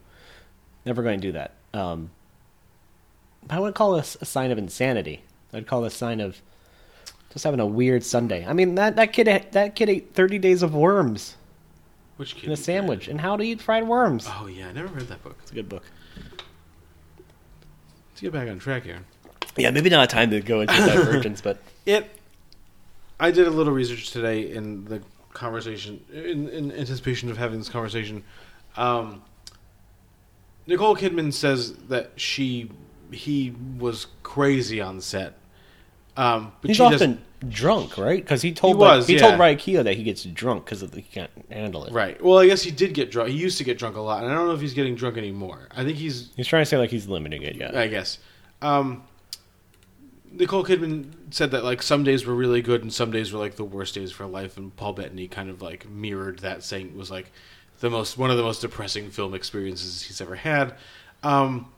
Never 0.85 1.03
going 1.03 1.21
to 1.21 1.27
do 1.29 1.33
that. 1.33 1.55
Um, 1.75 2.11
I 3.49 3.59
wouldn't 3.61 3.77
call 3.77 3.93
this 3.93 4.17
a 4.21 4.25
sign 4.25 4.51
of 4.51 4.59
insanity. 4.59 5.23
I'd 5.53 5.67
call 5.67 5.83
this 5.83 5.95
a 5.95 5.99
sign 5.99 6.21
of 6.21 6.41
just 7.33 7.45
having 7.45 7.61
a 7.61 7.67
weird 7.67 8.03
Sunday. 8.03 8.47
I 8.47 8.53
mean, 8.53 8.75
that, 8.77 8.97
that 8.97 9.13
kid 9.13 9.27
that 9.53 9.77
kid 9.77 9.89
ate 9.89 10.15
30 10.15 10.39
days 10.39 10.63
of 10.63 10.75
worms 10.75 11.37
Which 12.21 12.35
kid? 12.35 12.45
in 12.49 12.53
a 12.53 12.57
sandwich 12.57 13.09
and 13.09 13.19
how 13.19 13.39
to 13.39 13.43
eat 13.43 13.63
fried 13.63 13.89
worms. 13.89 14.27
Oh 14.29 14.47
yeah, 14.47 14.69
I 14.69 14.73
never 14.73 14.89
read 14.89 15.09
that 15.09 15.25
book. 15.25 15.39
It's 15.41 15.53
a 15.53 15.55
good 15.55 15.71
book. 15.71 15.85
Let's 18.11 18.21
get 18.21 18.31
back 18.31 18.47
on 18.47 18.59
track 18.59 18.83
here. 18.83 18.99
Yeah, 19.57 19.71
maybe 19.71 19.89
not 19.89 20.05
a 20.05 20.07
time 20.07 20.29
to 20.33 20.41
go 20.43 20.61
into 20.61 20.75
divergence, 20.87 21.41
but 21.41 21.63
It. 21.87 22.11
I 23.19 23.31
did 23.31 23.47
a 23.47 23.51
little 23.51 23.73
research 23.73 24.11
today 24.11 24.53
in 24.53 24.85
the 24.85 25.01
conversation, 25.33 26.05
in, 26.13 26.47
in 26.51 26.73
anticipation 26.73 27.31
of 27.31 27.39
having 27.39 27.59
this 27.59 27.71
conversation. 27.71 28.23
Um, 28.77 29.23
Nicole 30.67 30.95
Kidman 30.97 31.33
says 31.33 31.73
that 31.89 32.11
she 32.17 32.71
he 33.11 33.55
was 33.79 34.09
crazy 34.23 34.79
on 34.83 35.01
set. 35.01 35.39
Um, 36.19 36.53
but 36.61 36.69
he's 36.69 36.77
she 36.77 36.83
doesn't- 36.83 37.13
often 37.13 37.25
drunk, 37.49 37.97
right? 37.97 38.23
Because 38.23 38.43
he 38.43 38.53
told 38.53 38.77
He 38.77 38.83
like, 38.83 39.07
he 39.07 39.15
yeah. 39.15 39.21
told 39.21 39.35
Keough 39.35 39.85
that 39.85 39.97
he 39.97 40.03
gets 40.03 40.25
drunk 40.25 40.65
because 40.65 40.81
he 40.93 41.03
can't 41.03 41.31
handle 41.51 41.85
it. 41.85 41.93
Right. 41.93 42.23
Well, 42.23 42.39
I 42.39 42.47
guess 42.47 42.63
he 42.63 42.71
did 42.71 42.95
get 42.95 43.11
drunk. 43.11 43.31
He 43.31 43.37
used 43.37 43.59
to 43.59 43.65
get 43.65 43.79
drunk 43.79 43.97
a 43.97 44.01
lot, 44.01 44.23
and 44.23 44.33
I 44.33 44.35
don't 44.35 44.47
know 44.47 44.55
if 44.55 44.61
he's 44.61 44.75
getting 44.75 44.95
drunk 44.95 45.17
anymore. 45.17 45.69
I 45.71 45.85
think 45.85 45.97
he's 45.97 46.31
He's 46.37 46.47
trying 46.47 46.63
to 46.63 46.67
say 46.67 46.77
like 46.77 46.91
he's 46.91 47.07
limiting 47.09 47.43
it. 47.43 47.57
Yeah, 47.57 47.79
I 47.79 47.87
guess. 47.87 48.19
Um, 48.63 49.05
Nicole 50.33 50.65
Kidman 50.65 51.13
said 51.31 51.51
that 51.53 51.65
like 51.65 51.83
some 51.83 52.05
days 52.05 52.25
were 52.25 52.35
really 52.35 52.63
good 52.63 52.83
and 52.83 52.93
some 52.93 53.11
days 53.11 53.33
were 53.33 53.39
like 53.39 53.57
the 53.57 53.65
worst 53.65 53.95
days 53.95 54.13
for 54.13 54.27
life, 54.27 54.57
and 54.57 54.75
Paul 54.77 54.93
Bettany 54.93 55.27
kind 55.29 55.51
of 55.51 55.63
like 55.63 55.89
mirrored 55.89 56.41
that, 56.41 56.63
saying 56.63 56.89
it 56.89 56.97
was 56.97 57.11
like 57.11 57.33
the 57.81 57.91
most 57.91 58.19
one 58.19 58.31
of 58.31 58.37
the 58.37 58.43
most 58.43 58.61
depressing 58.61 59.11
film 59.11 59.35
experiences 59.35 60.03
he's 60.03 60.21
ever 60.21 60.37
had. 60.37 60.75
Um, 61.23 61.71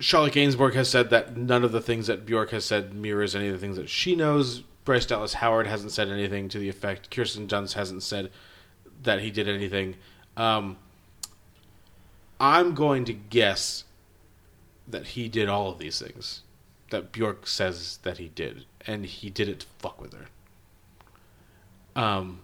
Charlotte 0.00 0.34
Gainsbourg 0.34 0.74
has 0.74 0.88
said 0.88 1.10
that 1.10 1.36
none 1.36 1.64
of 1.64 1.72
the 1.72 1.80
things 1.80 2.06
that 2.06 2.24
Bjork 2.24 2.50
has 2.50 2.64
said 2.64 2.94
mirrors 2.94 3.34
any 3.34 3.48
of 3.48 3.52
the 3.52 3.58
things 3.58 3.76
that 3.76 3.88
she 3.88 4.14
knows. 4.14 4.60
Bryce 4.84 5.06
Dallas 5.06 5.34
Howard 5.34 5.66
hasn't 5.66 5.92
said 5.92 6.08
anything 6.08 6.48
to 6.48 6.58
the 6.58 6.68
effect. 6.68 7.10
Kirsten 7.10 7.48
Dunst 7.48 7.74
hasn't 7.74 8.02
said 8.02 8.30
that 9.02 9.20
he 9.20 9.30
did 9.30 9.48
anything. 9.48 9.96
Um, 10.36 10.76
I'm 12.40 12.74
going 12.74 13.04
to 13.06 13.12
guess 13.12 13.84
that 14.86 15.08
he 15.08 15.28
did 15.28 15.48
all 15.48 15.70
of 15.70 15.78
these 15.78 16.00
things 16.00 16.42
that 16.90 17.12
Bjork 17.12 17.46
says 17.46 17.98
that 18.02 18.18
he 18.18 18.28
did, 18.28 18.64
and 18.86 19.04
he 19.04 19.28
did 19.28 19.48
it 19.48 19.60
to 19.60 19.66
fuck 19.78 20.00
with 20.00 20.14
her. 20.14 20.26
Um, 22.00 22.40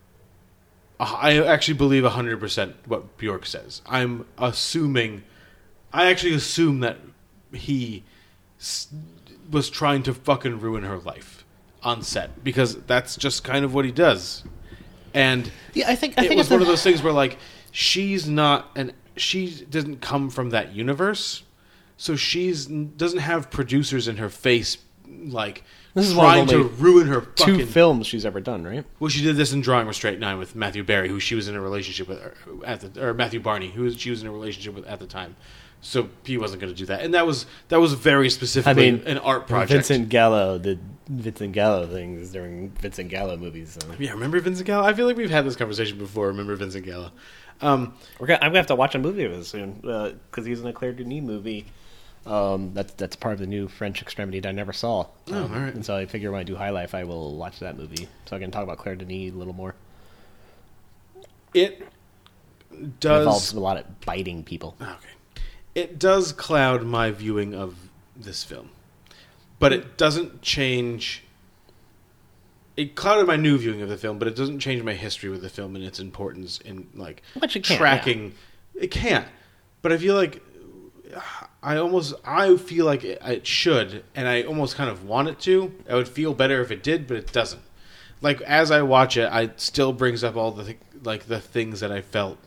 I 1.01 1.41
actually 1.43 1.75
believe 1.75 2.03
100% 2.03 2.75
what 2.87 3.17
Bjork 3.17 3.47
says. 3.47 3.81
I'm 3.87 4.27
assuming, 4.37 5.23
I 5.93 6.11
actually 6.11 6.35
assume 6.35 6.81
that 6.81 6.99
he 7.55 8.03
s- 8.61 8.89
was 9.51 9.71
trying 9.71 10.03
to 10.05 10.15
fucking 10.15 10.61
ruin 10.61 10.85
her 10.85 10.99
life 10.99 11.45
on 11.83 12.03
set 12.03 12.43
because 12.45 12.77
that's 12.85 13.17
just 13.17 13.45
kind 13.45 13.65
of 13.65 13.75
what 13.75 13.85
he 13.85 13.93
does. 13.93 14.43
And 15.13 15.51
yeah. 15.75 15.89
I 15.91 15.95
think 15.97 16.15
I 16.19 16.25
it 16.25 16.29
think 16.29 16.39
was 16.39 16.47
it's 16.47 16.51
one 16.51 16.61
a- 16.61 16.63
of 16.63 16.69
those 16.69 16.83
things 16.83 17.03
where 17.03 17.13
like 17.13 17.39
she's 17.71 18.29
not 18.29 18.71
and 18.75 18.93
she 19.17 19.65
doesn't 19.71 20.01
come 20.01 20.29
from 20.31 20.51
that 20.51 20.75
universe, 20.75 21.43
so 21.97 22.17
she's 22.17 22.67
doesn't 22.67 23.21
have 23.21 23.51
producers 23.51 24.09
in 24.09 24.17
her 24.17 24.29
face 24.29 24.79
like 25.07 25.63
This 25.95 26.07
is 26.09 26.15
one 26.15 26.25
trying 26.25 26.47
to 26.49 26.55
only 26.57 26.69
ruin 26.79 27.07
her 27.07 27.21
two 27.21 27.65
films 27.67 28.07
she's 28.09 28.27
ever 28.27 28.41
done, 28.41 28.65
right? 28.65 28.85
well, 28.99 29.09
she 29.11 29.23
did 29.23 29.37
this 29.37 29.53
in 29.53 29.61
Drawing 29.61 29.87
Restraint 29.87 30.19
Nine 30.19 30.39
with 30.39 30.57
Matthew 30.57 30.83
Barry, 30.83 31.09
who 31.09 31.21
she 31.21 31.35
was 31.37 31.47
in 31.47 31.55
a 31.55 31.61
relationship 31.61 32.09
with 32.09 32.19
or, 32.19 32.35
at 32.67 32.81
the 32.81 33.07
or 33.07 33.15
Matthew 33.15 33.39
Barney, 33.39 33.71
who 33.71 33.89
she 33.93 34.11
was 34.11 34.23
in 34.23 34.27
a 34.27 34.33
relationship 34.33 34.75
with 34.75 34.87
at 34.87 34.99
the 34.99 35.07
time. 35.07 35.37
So 35.85 36.09
he 36.25 36.39
wasn't 36.39 36.63
going 36.63 36.73
to 36.73 36.79
do 36.79 36.87
that, 36.87 37.03
and 37.03 37.13
that 37.13 37.27
was 37.27 37.45
that 37.69 37.79
was 37.79 37.93
very 37.93 38.27
I 38.27 38.29
specifically 38.31 38.93
mean, 38.93 39.03
an 39.07 39.19
art 39.19 39.47
project. 39.47 39.71
Vincent 39.87 40.09
Gallo 40.09 40.59
did 40.59 40.81
Vincent 41.09 41.53
Gallo 41.53 41.87
things 41.87 42.33
during 42.33 42.71
Vincent 42.71 43.11
Gallo 43.11 43.37
movies. 43.37 43.77
So. 43.79 43.95
yeah, 43.99 44.13
remember 44.13 44.41
Vincent 44.41 44.67
Gallo? 44.67 44.87
I 44.87 44.95
feel 44.95 45.07
like 45.07 45.19
we've 45.19 45.29
had 45.29 45.45
this 45.45 45.57
conversation 45.57 45.99
before. 45.99 46.29
Remember 46.29 46.57
Vincent 46.57 46.87
Gallo? 46.87 47.11
Um, 47.61 47.95
We're 48.19 48.29
gonna, 48.29 48.39
I'm 48.41 48.49
gonna 48.49 48.61
have 48.61 48.67
to 48.69 48.75
watch 48.75 48.95
a 48.95 48.99
movie 48.99 49.25
of 49.25 49.33
his 49.33 49.49
soon 49.49 49.75
because 50.31 50.47
he's 50.47 50.61
in 50.61 50.67
a 50.67 50.73
Claire 50.73 50.95
Denis 50.95 51.23
movie. 51.23 51.67
Um, 52.25 52.73
that's 52.73 52.95
that's 52.95 53.17
part 53.17 53.35
of 53.35 53.41
the 53.41 53.47
new 53.47 53.69
French 53.69 54.01
Extremity 54.01 54.41
that 54.41 54.49
I 54.49 54.53
never 54.53 54.73
saw. 54.73 55.01
Um, 55.01 55.07
Oh, 55.35 55.43
all 55.43 55.49
right. 55.61 55.75
And 55.75 55.85
so 55.85 55.95
I 55.95 56.07
figure 56.07 56.33
when 56.33 56.41
I 56.41 56.45
do 56.45 56.57
High 56.57 56.71
Life, 56.71 56.95
I 56.95 57.05
will 57.05 57.37
watch 57.37 57.61
that 57.61 57.77
movie 57.77 58.09
so 58.25 58.37
I 58.37 58.39
can 58.39 58.51
talk 58.51 58.63
about 58.63 58.79
Claire 58.79 58.97
Denis 58.97 59.35
a 59.35 59.37
little 59.37 59.53
more. 59.53 59.75
it 61.53 61.87
It 62.73 63.01
does 63.01 63.21
involves 63.27 63.53
a 63.53 63.61
lot 63.61 63.77
of 63.77 64.01
biting 64.01 64.43
people. 64.45 64.75
Okay. 64.81 65.09
It 65.75 65.99
does 65.99 66.33
cloud 66.33 66.85
my 66.85 67.11
viewing 67.11 67.55
of 67.55 67.77
this 68.17 68.45
film. 68.45 68.71
But 69.59 69.73
it 69.73 69.97
doesn't 69.97 70.43
change 70.43 71.25
it 72.77 72.97
clouded 72.97 73.27
my 73.27 73.37
new 73.37 73.57
viewing 73.57 73.83
of 73.83 73.89
the 73.89 73.97
film, 73.97 74.19
but 74.19 74.27
it 74.27 74.35
doesn't 74.35 74.59
change 74.59 74.83
my 74.83 74.95
history 74.95 75.31
with 75.31 75.43
the 75.43 75.49
film 75.49 75.77
and 75.77 75.85
its 75.85 76.01
importance 76.01 76.59
in 76.61 76.89
like 76.95 77.23
Which 77.39 77.57
it 77.57 77.65
tracking. 77.65 78.35
It 78.75 78.91
can't. 78.91 79.29
But 79.83 79.93
I 79.93 79.99
feel 79.99 80.15
like 80.15 80.43
I 81.63 81.77
almost 81.77 82.15
I 82.25 82.57
feel 82.57 82.85
like 82.85 83.05
it, 83.05 83.21
it 83.23 83.47
should, 83.47 84.05
and 84.15 84.27
I 84.27 84.43
almost 84.43 84.75
kind 84.77 84.91
of 84.91 85.05
want 85.05 85.29
it 85.29 85.39
to. 85.41 85.73
I 85.89 85.95
would 85.95 86.09
feel 86.09 86.35
better 86.35 86.61
if 86.61 86.71
it 86.71 86.83
did, 86.83 87.07
but 87.07 87.17
it 87.17 87.33
doesn't. 87.33 87.63
Like 88.21 88.41
as 88.43 88.71
I 88.71 88.83
watch 88.83 89.17
it, 89.17 89.31
I 89.31 89.51
still 89.57 89.93
brings 89.93 90.25
up 90.25 90.37
all 90.37 90.51
the 90.51 90.77
like 91.05 91.27
the 91.27 91.41
things 91.41 91.81
that 91.81 91.93
I 91.93 92.01
felt 92.01 92.39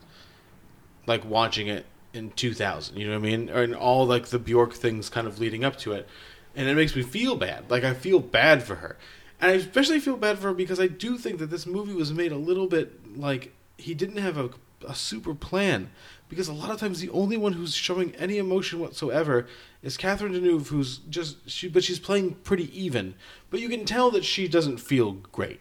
like 1.06 1.24
watching 1.24 1.68
it 1.68 1.86
in 2.18 2.30
2000. 2.32 2.96
You 2.96 3.06
know 3.06 3.12
what 3.12 3.26
I 3.26 3.30
mean? 3.30 3.48
In 3.48 3.74
all 3.74 4.06
like 4.06 4.26
the 4.26 4.38
Bjork 4.38 4.74
things 4.74 5.08
kind 5.08 5.26
of 5.26 5.38
leading 5.38 5.64
up 5.64 5.76
to 5.78 5.92
it, 5.92 6.06
and 6.54 6.68
it 6.68 6.74
makes 6.74 6.94
me 6.94 7.02
feel 7.02 7.36
bad. 7.36 7.70
Like 7.70 7.84
I 7.84 7.94
feel 7.94 8.18
bad 8.18 8.62
for 8.62 8.74
her, 8.76 8.98
and 9.40 9.52
I 9.52 9.54
especially 9.54 10.00
feel 10.00 10.16
bad 10.16 10.38
for 10.38 10.48
her 10.48 10.54
because 10.54 10.80
I 10.80 10.88
do 10.88 11.16
think 11.16 11.38
that 11.38 11.50
this 11.50 11.66
movie 11.66 11.94
was 11.94 12.12
made 12.12 12.32
a 12.32 12.36
little 12.36 12.66
bit 12.66 13.16
like 13.16 13.52
he 13.78 13.94
didn't 13.94 14.18
have 14.18 14.36
a, 14.36 14.50
a 14.86 14.94
super 14.94 15.34
plan. 15.34 15.90
Because 16.28 16.48
a 16.48 16.52
lot 16.52 16.70
of 16.70 16.78
times 16.78 17.00
the 17.00 17.08
only 17.08 17.38
one 17.38 17.54
who's 17.54 17.74
showing 17.74 18.14
any 18.16 18.36
emotion 18.36 18.80
whatsoever 18.80 19.46
is 19.82 19.96
Catherine 19.96 20.34
Deneuve, 20.34 20.66
who's 20.66 20.98
just 21.08 21.48
she, 21.48 21.68
but 21.68 21.82
she's 21.82 21.98
playing 21.98 22.34
pretty 22.44 22.68
even. 22.78 23.14
But 23.48 23.60
you 23.60 23.68
can 23.70 23.86
tell 23.86 24.10
that 24.10 24.26
she 24.26 24.46
doesn't 24.46 24.76
feel 24.76 25.12
great, 25.12 25.60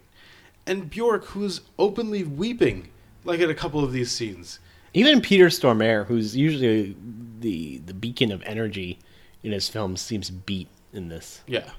and 0.66 0.90
Bjork, 0.90 1.26
who's 1.28 1.62
openly 1.80 2.24
weeping, 2.26 2.90
like 3.24 3.40
at 3.40 3.50
a 3.50 3.56
couple 3.56 3.82
of 3.82 3.94
these 3.94 4.12
scenes. 4.12 4.60
Even 4.98 5.22
Peter 5.22 5.46
Stormare, 5.46 6.08
who's 6.08 6.36
usually 6.36 6.96
the 7.40 7.78
the 7.86 7.94
beacon 7.94 8.32
of 8.32 8.42
energy 8.48 8.98
in 9.44 9.52
his 9.52 9.70
films, 9.70 10.02
seems 10.02 10.32
beat 10.32 10.68
in 10.92 11.10
this. 11.10 11.42
Yeah. 11.46 11.70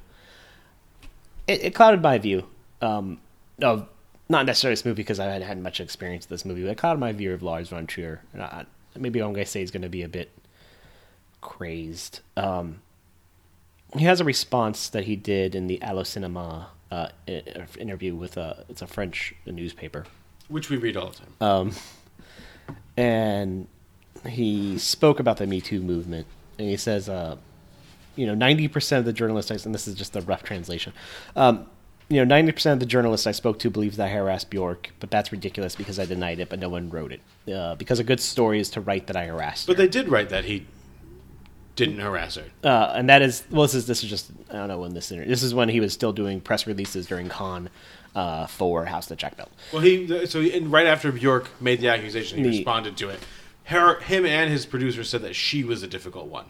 It, 1.49 1.65
it 1.65 1.75
clouded 1.75 2.01
my 2.01 2.19
view 2.19 2.47
um, 2.81 3.21
of 3.61 3.89
not 4.29 4.47
necessarily 4.47 4.75
this 4.75 4.85
movie 4.85 5.03
because 5.03 5.19
I 5.19 5.25
hadn't 5.25 5.49
had 5.49 5.61
much 5.61 5.81
experience 5.81 6.27
with 6.27 6.31
this 6.31 6.45
movie, 6.45 6.63
but 6.63 6.71
it 6.71 6.79
clouded 6.79 7.01
my 7.01 7.11
view 7.11 7.33
of 7.33 7.43
Lars 7.43 7.71
von 7.71 7.89
Trier. 7.89 8.23
And 8.33 8.43
I, 8.43 8.67
maybe 8.97 9.21
I'm 9.21 9.33
going 9.33 9.45
to 9.45 9.51
say 9.51 9.61
he's 9.61 9.73
going 9.73 9.83
to 9.83 9.89
be 9.89 10.03
a 10.03 10.09
bit 10.09 10.31
crazed. 11.41 12.21
Um, 12.37 12.83
he 13.97 14.05
has 14.05 14.21
a 14.21 14.25
response 14.25 14.89
that 14.91 15.05
he 15.05 15.17
did 15.17 15.57
in 15.57 15.67
the 15.67 15.83
Allo 15.83 16.05
Cinema 16.05 16.69
uh, 16.93 17.09
interview 17.27 18.15
with 18.15 18.37
a 18.37 18.65
it's 18.69 18.83
a 18.83 18.87
French 18.87 19.35
newspaper. 19.45 20.05
Which 20.47 20.71
we 20.71 20.77
read 20.77 20.97
all 20.97 21.11
the 21.11 21.17
time. 21.17 21.35
Um, 21.41 21.73
and 22.99 23.69
he 24.27 24.77
spoke 24.79 25.21
about 25.21 25.37
the 25.37 25.47
Me 25.47 25.61
Too 25.61 25.81
movement, 25.81 26.27
and 26.59 26.69
he 26.69 26.77
says, 26.77 27.09
uh, 27.09 27.37
you 28.17 28.27
know, 28.27 28.35
ninety 28.35 28.67
percent 28.69 28.99
of 28.99 29.05
the 29.07 29.13
journalists, 29.13 29.51
I- 29.51 29.65
and 29.65 29.73
this 29.75 29.87
is 29.87 29.95
just 29.95 30.17
a 30.17 30.21
rough 30.23 30.43
translation, 30.43 30.93
um, 31.37 31.67
you 32.09 32.17
know, 32.17 32.25
ninety 32.25 32.51
percent 32.53 32.73
of 32.75 32.81
the 32.81 32.87
journalists 32.87 33.27
I 33.27 33.33
spoke 33.33 33.59
to 33.61 33.71
believe 33.71 33.97
that 33.97 34.07
I 34.07 34.11
harassed 34.11 34.51
Bjork, 34.51 34.91
but 34.99 35.11
that's 35.11 35.31
ridiculous 35.31 35.77
because 35.77 35.99
I 36.01 36.05
denied 36.07 36.41
it, 36.41 36.49
but 36.49 36.59
no 36.59 36.69
one 36.69 36.91
wrote 36.91 37.13
it. 37.13 37.21
Uh, 37.53 37.77
because 37.77 38.01
a 38.01 38.05
good 38.05 38.21
story 38.21 38.59
is 38.59 38.71
to 38.71 38.81
write 38.81 39.07
that 39.07 39.17
I 39.17 39.27
harassed. 39.27 39.67
But 39.69 39.77
her. 39.77 39.83
they 39.85 39.89
did 39.89 40.09
write 40.09 40.31
that 40.31 40.45
he 40.47 40.67
didn't 41.77 42.01
harass 42.01 42.35
her. 42.35 42.45
uh, 42.65 42.93
and 42.97 43.09
that 43.09 43.23
is 43.23 43.45
well, 43.53 43.63
this 43.63 43.75
is 43.75 43.87
this 43.87 44.03
is 44.03 44.11
just 44.11 44.33
I 44.51 44.55
don't 44.55 44.69
know 44.69 44.81
when 44.81 44.95
this 44.95 45.13
inter- 45.13 45.25
this 45.27 45.45
is 45.45 45.55
when 45.55 45.69
he 45.69 45.79
was 45.79 45.93
still 45.93 46.13
doing 46.13 46.41
press 46.41 46.67
releases 46.67 47.07
during 47.07 47.29
Cannes 47.29 47.69
uh, 48.15 48.47
for 48.47 48.87
House 48.87 49.05
of 49.07 49.11
the 49.11 49.17
Jack 49.17 49.37
Built. 49.37 49.51
Well, 49.73 49.83
he 49.83 50.27
so 50.27 50.41
he, 50.41 50.57
and 50.57 50.71
right 50.73 50.87
after 50.87 51.13
Bjork 51.13 51.49
made 51.61 51.81
the 51.81 51.89
accusation, 51.89 52.39
he 52.39 52.49
responded 52.49 52.97
to 52.99 53.09
it. 53.11 53.21
Her, 53.65 54.01
him, 54.01 54.25
and 54.25 54.51
his 54.51 54.65
producer 54.65 55.05
said 55.05 55.23
that 55.23 55.37
she 55.37 55.63
was 55.63 55.83
a 55.83 55.87
difficult 55.87 56.27
one. 56.29 56.47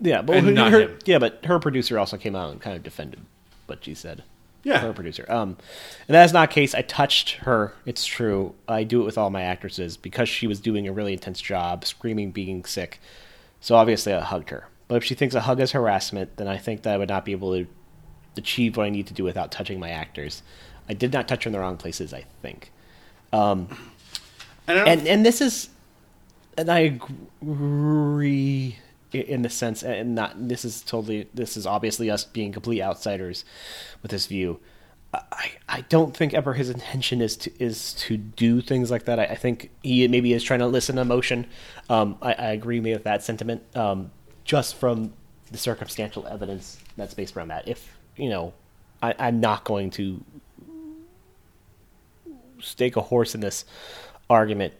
Yeah, 0.00 0.22
but 0.22 0.42
her, 0.42 0.50
not 0.50 0.72
her- 0.72 0.80
him. 0.80 0.98
yeah, 1.04 1.18
but 1.18 1.44
her 1.44 1.58
producer 1.58 1.98
also 1.98 2.16
came 2.16 2.34
out 2.34 2.50
and 2.50 2.60
kind 2.60 2.76
of 2.76 2.82
defended 2.82 3.20
what 3.66 3.84
she 3.84 3.94
said. 3.94 4.24
Yeah. 4.64 4.78
her 4.78 4.92
producer. 4.92 5.26
Um, 5.28 5.56
and 6.06 6.14
that's 6.14 6.32
not 6.32 6.50
case. 6.50 6.72
I 6.74 6.82
touched 6.82 7.32
her. 7.38 7.74
It's 7.84 8.06
true. 8.06 8.54
I 8.68 8.84
do 8.84 9.02
it 9.02 9.04
with 9.04 9.18
all 9.18 9.28
my 9.28 9.42
actresses 9.42 9.96
because 9.96 10.28
she 10.28 10.46
was 10.46 10.60
doing 10.60 10.86
a 10.86 10.92
really 10.92 11.12
intense 11.12 11.40
job, 11.40 11.84
screaming, 11.84 12.30
being 12.30 12.64
sick. 12.64 13.00
So 13.60 13.74
obviously, 13.74 14.12
I 14.12 14.20
hugged 14.20 14.50
her. 14.50 14.68
But 14.86 14.96
if 14.96 15.04
she 15.04 15.14
thinks 15.14 15.34
a 15.34 15.40
hug 15.40 15.58
is 15.60 15.72
harassment, 15.72 16.36
then 16.36 16.46
I 16.46 16.58
think 16.58 16.82
that 16.82 16.94
I 16.94 16.98
would 16.98 17.08
not 17.08 17.24
be 17.24 17.32
able 17.32 17.52
to 17.54 17.66
achieve 18.36 18.76
what 18.76 18.86
I 18.86 18.90
need 18.90 19.06
to 19.08 19.14
do 19.14 19.24
without 19.24 19.50
touching 19.50 19.78
my 19.78 19.90
actors. 19.90 20.42
I 20.88 20.94
did 20.94 21.12
not 21.12 21.28
touch 21.28 21.44
her 21.44 21.48
in 21.48 21.52
the 21.52 21.60
wrong 21.60 21.76
places. 21.76 22.12
I 22.12 22.24
think. 22.42 22.72
Um, 23.32 23.68
And, 24.66 24.78
I 24.78 24.88
and 24.88 25.06
and 25.08 25.26
this 25.26 25.40
is 25.40 25.70
and 26.56 26.70
I 26.70 27.00
agree 27.42 28.78
in 29.12 29.42
the 29.42 29.50
sense 29.50 29.82
and 29.82 30.14
not 30.14 30.48
this 30.48 30.64
is 30.64 30.82
totally 30.82 31.28
this 31.34 31.56
is 31.56 31.66
obviously 31.66 32.10
us 32.10 32.24
being 32.24 32.52
complete 32.52 32.80
outsiders 32.80 33.44
with 34.02 34.10
this 34.10 34.26
view. 34.26 34.60
I, 35.14 35.50
I 35.68 35.80
don't 35.82 36.16
think 36.16 36.32
ever 36.32 36.54
his 36.54 36.70
intention 36.70 37.20
is 37.20 37.36
to 37.38 37.50
is 37.62 37.92
to 37.94 38.16
do 38.16 38.62
things 38.62 38.90
like 38.90 39.04
that. 39.04 39.18
I, 39.18 39.24
I 39.24 39.34
think 39.34 39.70
he 39.82 40.08
maybe 40.08 40.32
is 40.32 40.42
trying 40.42 40.60
to 40.60 40.66
listen 40.66 40.96
to 40.96 41.02
emotion. 41.02 41.46
Um, 41.90 42.16
I, 42.22 42.32
I 42.32 42.50
agree 42.52 42.80
with 42.80 43.04
that 43.04 43.22
sentiment. 43.22 43.62
Um, 43.76 44.10
just 44.44 44.74
from 44.76 45.12
the 45.50 45.58
circumstantial 45.58 46.26
evidence 46.26 46.78
that's 46.96 47.14
based 47.14 47.36
around 47.36 47.48
that. 47.48 47.68
If 47.68 47.98
you 48.22 48.30
know, 48.30 48.52
I, 49.02 49.14
I'm 49.18 49.40
not 49.40 49.64
going 49.64 49.90
to 49.92 50.22
stake 52.60 52.96
a 52.96 53.00
horse 53.00 53.34
in 53.34 53.40
this 53.40 53.64
argument. 54.30 54.74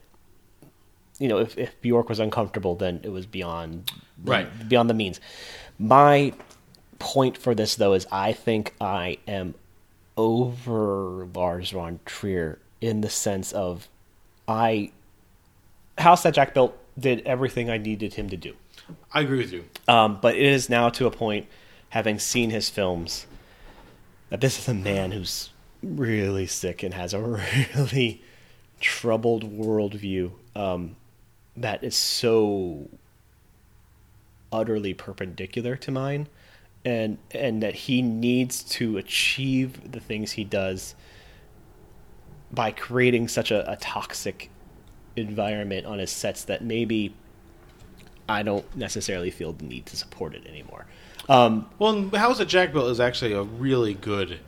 You 1.19 1.29
know, 1.29 1.39
if, 1.39 1.59
if 1.59 1.81
Bjork 1.81 2.09
was 2.09 2.19
uncomfortable, 2.21 2.75
then 2.75 3.01
it 3.03 3.11
was 3.11 3.27
beyond 3.27 3.91
Right. 4.25 4.47
beyond 4.69 4.89
the 4.89 4.95
means. 4.95 5.21
My 5.79 6.33
point 7.01 7.37
for 7.37 7.55
this 7.55 7.75
though 7.75 7.95
is 7.95 8.07
I 8.13 8.33
think 8.33 8.75
I 8.81 9.19
am 9.27 9.55
over 10.17 11.27
Lars 11.35 11.71
von 11.71 11.99
Trier 12.05 12.59
in 12.81 13.01
the 13.01 13.11
sense 13.11 13.51
of 13.53 13.89
I 14.47 14.93
House 15.99 16.23
that 16.23 16.35
Jack 16.35 16.55
built 16.55 16.77
did 16.99 17.21
everything 17.27 17.69
I 17.71 17.79
needed 17.79 18.15
him 18.15 18.29
to 18.29 18.37
do. 18.37 18.55
I 19.13 19.21
agree 19.23 19.39
with 19.39 19.53
you. 19.53 19.65
Um, 19.89 20.19
but 20.23 20.37
it 20.37 20.43
is 20.43 20.69
now 20.71 20.89
to 20.91 21.07
a 21.07 21.11
point, 21.11 21.47
having 21.91 22.19
seen 22.19 22.51
his 22.51 22.69
films, 22.69 23.27
that 24.33 24.41
this 24.41 24.59
is 24.59 24.67
a 24.67 24.73
man 24.73 25.13
who's 25.13 25.51
really 25.83 26.47
sick 26.47 26.83
and 26.83 26.95
has 26.95 27.13
a 27.13 27.21
really 27.77 28.23
troubled 28.81 29.45
worldview 29.45 30.33
um, 30.57 30.97
that 31.55 31.85
is 31.85 31.95
so 31.95 32.89
utterly 34.51 34.95
perpendicular 34.95 35.77
to 35.77 35.91
mine, 35.91 36.29
and 36.83 37.19
and 37.33 37.63
that 37.63 37.75
he 37.75 38.01
needs 38.01 38.63
to 38.63 38.97
achieve 38.97 39.93
the 39.93 40.01
things 40.01 40.33
he 40.33 40.45
does 40.45 40.95
by 42.51 42.71
creating 42.71 43.29
such 43.29 43.51
a, 43.51 43.71
a 43.71 43.77
toxic 43.77 44.49
environment 45.15 45.85
on 45.85 45.99
his 45.99 46.11
sets 46.11 46.45
that 46.45 46.65
maybe 46.65 47.15
I 48.31 48.43
don't 48.43 48.75
necessarily 48.75 49.31
feel 49.31 49.53
the 49.53 49.67
need 49.67 49.85
to 49.87 49.97
support 49.99 50.35
it 50.35 50.47
anymore. 50.47 50.87
Um, 51.29 51.67
Well, 51.79 51.93
and 51.93 52.15
House 52.15 52.41
of 52.41 52.49
Jack 52.49 52.73
Built 52.73 52.91
is 52.91 53.01
actually 53.01 53.33
a 53.33 53.43
really 53.43 53.95
good 53.95 54.41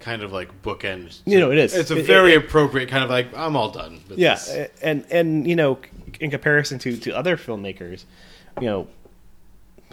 kind 0.00 0.22
of 0.22 0.32
like 0.32 0.62
bookend. 0.62 1.20
You 1.26 1.40
know, 1.40 1.50
it 1.50 1.58
is. 1.58 1.74
It's 1.74 1.90
a 1.90 1.98
It- 1.98 2.06
very 2.06 2.34
it- 2.34 2.38
appropriate 2.44 2.88
kind 2.88 3.02
of 3.04 3.10
like 3.10 3.36
I'm 3.36 3.56
all 3.56 3.70
done. 3.70 4.00
yeah, 4.14 4.34
this. 4.34 4.70
and 4.82 5.04
and 5.10 5.46
you 5.46 5.56
know, 5.56 5.78
in 6.20 6.30
comparison 6.30 6.78
to 6.80 6.96
to 6.98 7.16
other 7.16 7.36
filmmakers, 7.36 8.04
you 8.60 8.66
know, 8.66 8.86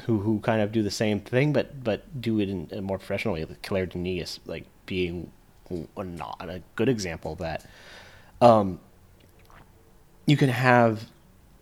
who 0.03 0.19
who 0.19 0.39
kind 0.41 0.61
of 0.61 0.71
do 0.71 0.83
the 0.83 0.91
same 0.91 1.19
thing, 1.21 1.53
but 1.53 1.83
but 1.83 2.21
do 2.21 2.39
it 2.39 2.49
in 2.49 2.67
a 2.71 2.81
more 2.81 2.97
professional 2.97 3.33
way. 3.33 3.45
Like 3.45 3.61
Claire 3.63 3.85
Denis, 3.85 4.39
like 4.45 4.65
being 4.85 5.31
a, 5.97 6.03
not 6.03 6.37
a 6.41 6.61
good 6.75 6.89
example 6.89 7.31
of 7.33 7.37
that. 7.39 7.65
Um, 8.41 8.79
you 10.27 10.37
can 10.37 10.49
have 10.49 11.05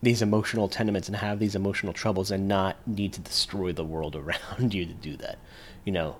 these 0.04 0.22
emotional 0.22 0.68
tenements 0.68 1.08
and 1.08 1.16
have 1.16 1.38
these 1.38 1.54
emotional 1.54 1.92
troubles 1.92 2.30
and 2.30 2.46
not 2.46 2.76
need 2.86 3.12
to 3.14 3.20
destroy 3.20 3.72
the 3.72 3.84
world 3.84 4.16
around 4.16 4.74
you 4.74 4.86
to 4.86 4.94
do 4.94 5.16
that. 5.18 5.38
You 5.84 5.92
know, 5.92 6.16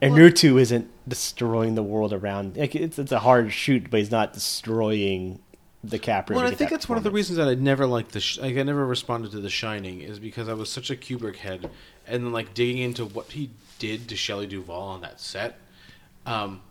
and 0.00 0.14
Rutu 0.14 0.60
isn't 0.60 0.88
destroying 1.06 1.74
the 1.74 1.82
world 1.82 2.12
around. 2.12 2.56
Like 2.56 2.74
it's 2.74 2.98
it's 2.98 3.12
a 3.12 3.20
hard 3.20 3.52
shoot, 3.52 3.90
but 3.90 3.98
he's 3.98 4.10
not 4.10 4.32
destroying 4.32 5.40
DiCaprio. 5.86 6.36
Well, 6.36 6.40
I 6.40 6.48
think 6.48 6.58
that 6.58 6.70
that's 6.70 6.88
one 6.88 6.98
of 6.98 7.04
the 7.04 7.10
reasons 7.10 7.36
that 7.36 7.48
I 7.48 7.54
never 7.54 7.86
liked 7.86 8.12
the. 8.12 8.20
Sh- 8.20 8.38
like, 8.38 8.56
I 8.56 8.62
never 8.62 8.84
responded 8.86 9.30
to 9.32 9.40
The 9.40 9.50
Shining 9.50 10.00
is 10.00 10.18
because 10.18 10.48
I 10.48 10.54
was 10.54 10.70
such 10.70 10.90
a 10.90 10.96
Kubrick 10.96 11.36
head, 11.36 11.70
and 12.06 12.24
then 12.24 12.32
like 12.32 12.54
digging 12.54 12.78
into 12.78 13.04
what 13.04 13.32
he 13.32 13.50
did 13.78 14.08
to 14.08 14.16
Shelley 14.16 14.46
Duvall 14.46 14.88
on 14.88 15.00
that 15.02 15.20
set. 15.20 15.58
Um, 16.26 16.62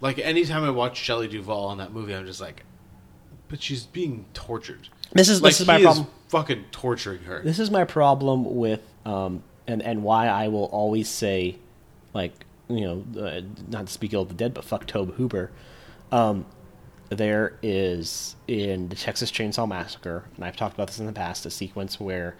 like 0.00 0.18
anytime 0.18 0.64
I 0.64 0.70
watch 0.70 0.96
Shelley 0.96 1.28
Duvall 1.28 1.66
on 1.66 1.78
that 1.78 1.92
movie, 1.92 2.14
I'm 2.14 2.26
just 2.26 2.40
like, 2.40 2.64
but 3.48 3.62
she's 3.62 3.84
being 3.84 4.26
tortured. 4.34 4.88
This 5.16 5.28
is- 5.28 5.42
like, 5.42 5.50
this 5.50 5.60
is 5.60 5.66
my 5.66 5.80
problem. 5.82 6.06
fucking 6.28 6.64
torturing 6.72 7.22
her. 7.24 7.40
This 7.42 7.58
is 7.58 7.70
my 7.70 7.84
problem 7.84 8.56
with 8.56 8.80
um 9.04 9.42
and 9.66 9.82
and 9.82 10.02
why 10.02 10.28
I 10.28 10.48
will 10.48 10.64
always 10.66 11.08
say, 11.08 11.56
like 12.14 12.32
you 12.68 12.80
know, 12.80 13.22
uh, 13.22 13.40
not 13.68 13.86
to 13.86 13.92
speak 13.92 14.12
ill 14.12 14.22
of 14.22 14.28
the 14.28 14.34
dead, 14.34 14.52
but 14.54 14.64
fuck 14.64 14.86
Tobe 14.86 15.14
Hooper. 15.14 15.50
Um, 16.10 16.46
there 17.10 17.56
is 17.62 18.34
in 18.48 18.88
the 18.88 18.96
Texas 18.96 19.30
Chainsaw 19.30 19.68
Massacre, 19.68 20.24
and 20.34 20.44
I've 20.44 20.56
talked 20.56 20.74
about 20.74 20.88
this 20.88 20.98
in 20.98 21.06
the 21.06 21.12
past, 21.12 21.46
a 21.46 21.50
sequence 21.50 22.00
where 22.00 22.36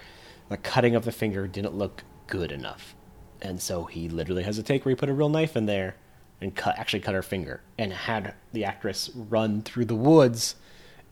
the 0.48 0.56
cutting 0.56 0.96
of 0.96 1.04
the 1.04 1.12
finger 1.12 1.46
didn't 1.46 1.74
look 1.74 2.02
good 2.26 2.50
enough, 2.50 2.96
and 3.40 3.60
so 3.62 3.84
he 3.84 4.08
literally 4.08 4.42
has 4.42 4.58
a 4.58 4.64
take 4.64 4.84
where 4.84 4.90
he 4.90 4.96
put 4.96 5.08
a 5.08 5.14
real 5.14 5.28
knife 5.28 5.56
in 5.56 5.66
there 5.66 5.94
and 6.40 6.54
cut 6.56 6.76
actually 6.78 7.00
cut 7.00 7.14
her 7.14 7.22
finger 7.22 7.60
and 7.78 7.92
had 7.92 8.34
the 8.52 8.64
actress 8.64 9.10
run 9.14 9.62
through 9.62 9.84
the 9.84 9.94
woods 9.94 10.56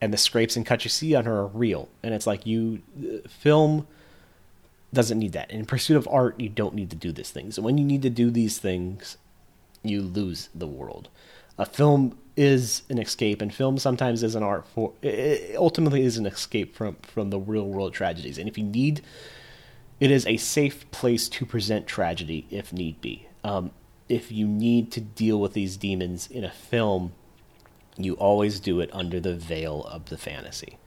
and 0.04 0.12
the 0.12 0.18
scrapes 0.18 0.54
and 0.54 0.66
cuts 0.66 0.84
you 0.84 0.90
see 0.90 1.14
on 1.14 1.24
her 1.24 1.38
are 1.38 1.46
real. 1.46 1.88
And 2.02 2.12
it's 2.12 2.26
like 2.26 2.44
you 2.44 2.82
film 3.26 3.86
doesn't 4.92 5.18
need 5.18 5.32
that. 5.32 5.50
In 5.50 5.64
pursuit 5.64 5.96
of 5.96 6.06
art 6.08 6.38
you 6.38 6.50
don't 6.50 6.74
need 6.74 6.90
to 6.90 6.96
do 6.96 7.10
these 7.10 7.30
things. 7.30 7.58
When 7.58 7.78
you 7.78 7.84
need 7.86 8.02
to 8.02 8.10
do 8.10 8.30
these 8.30 8.58
things 8.58 9.16
you 9.82 10.02
lose 10.02 10.50
the 10.54 10.66
world. 10.66 11.08
A 11.56 11.64
film 11.64 12.18
is 12.36 12.82
an 12.90 12.98
escape 12.98 13.40
and 13.40 13.54
film 13.54 13.78
sometimes 13.78 14.22
is 14.22 14.34
an 14.34 14.42
art 14.42 14.66
for 14.66 14.92
it 15.00 15.56
ultimately 15.56 16.02
is 16.02 16.18
an 16.18 16.26
escape 16.26 16.74
from 16.74 16.96
from 16.96 17.30
the 17.30 17.38
real 17.38 17.66
world 17.66 17.94
tragedies. 17.94 18.36
And 18.36 18.46
if 18.46 18.58
you 18.58 18.64
need 18.64 19.00
it 20.00 20.10
is 20.10 20.26
a 20.26 20.36
safe 20.36 20.90
place 20.90 21.30
to 21.30 21.46
present 21.46 21.86
tragedy 21.86 22.46
if 22.50 22.74
need 22.74 23.00
be. 23.00 23.26
Um, 23.42 23.70
if 24.10 24.30
you 24.30 24.46
need 24.46 24.92
to 24.92 25.00
deal 25.00 25.40
with 25.40 25.54
these 25.54 25.78
demons 25.78 26.26
in 26.26 26.44
a 26.44 26.50
film 26.50 27.14
you 27.96 28.14
always 28.14 28.60
do 28.60 28.80
it 28.80 28.90
under 28.92 29.20
the 29.20 29.34
veil 29.34 29.84
of 29.84 30.06
the 30.06 30.16
fantasy. 30.16 30.78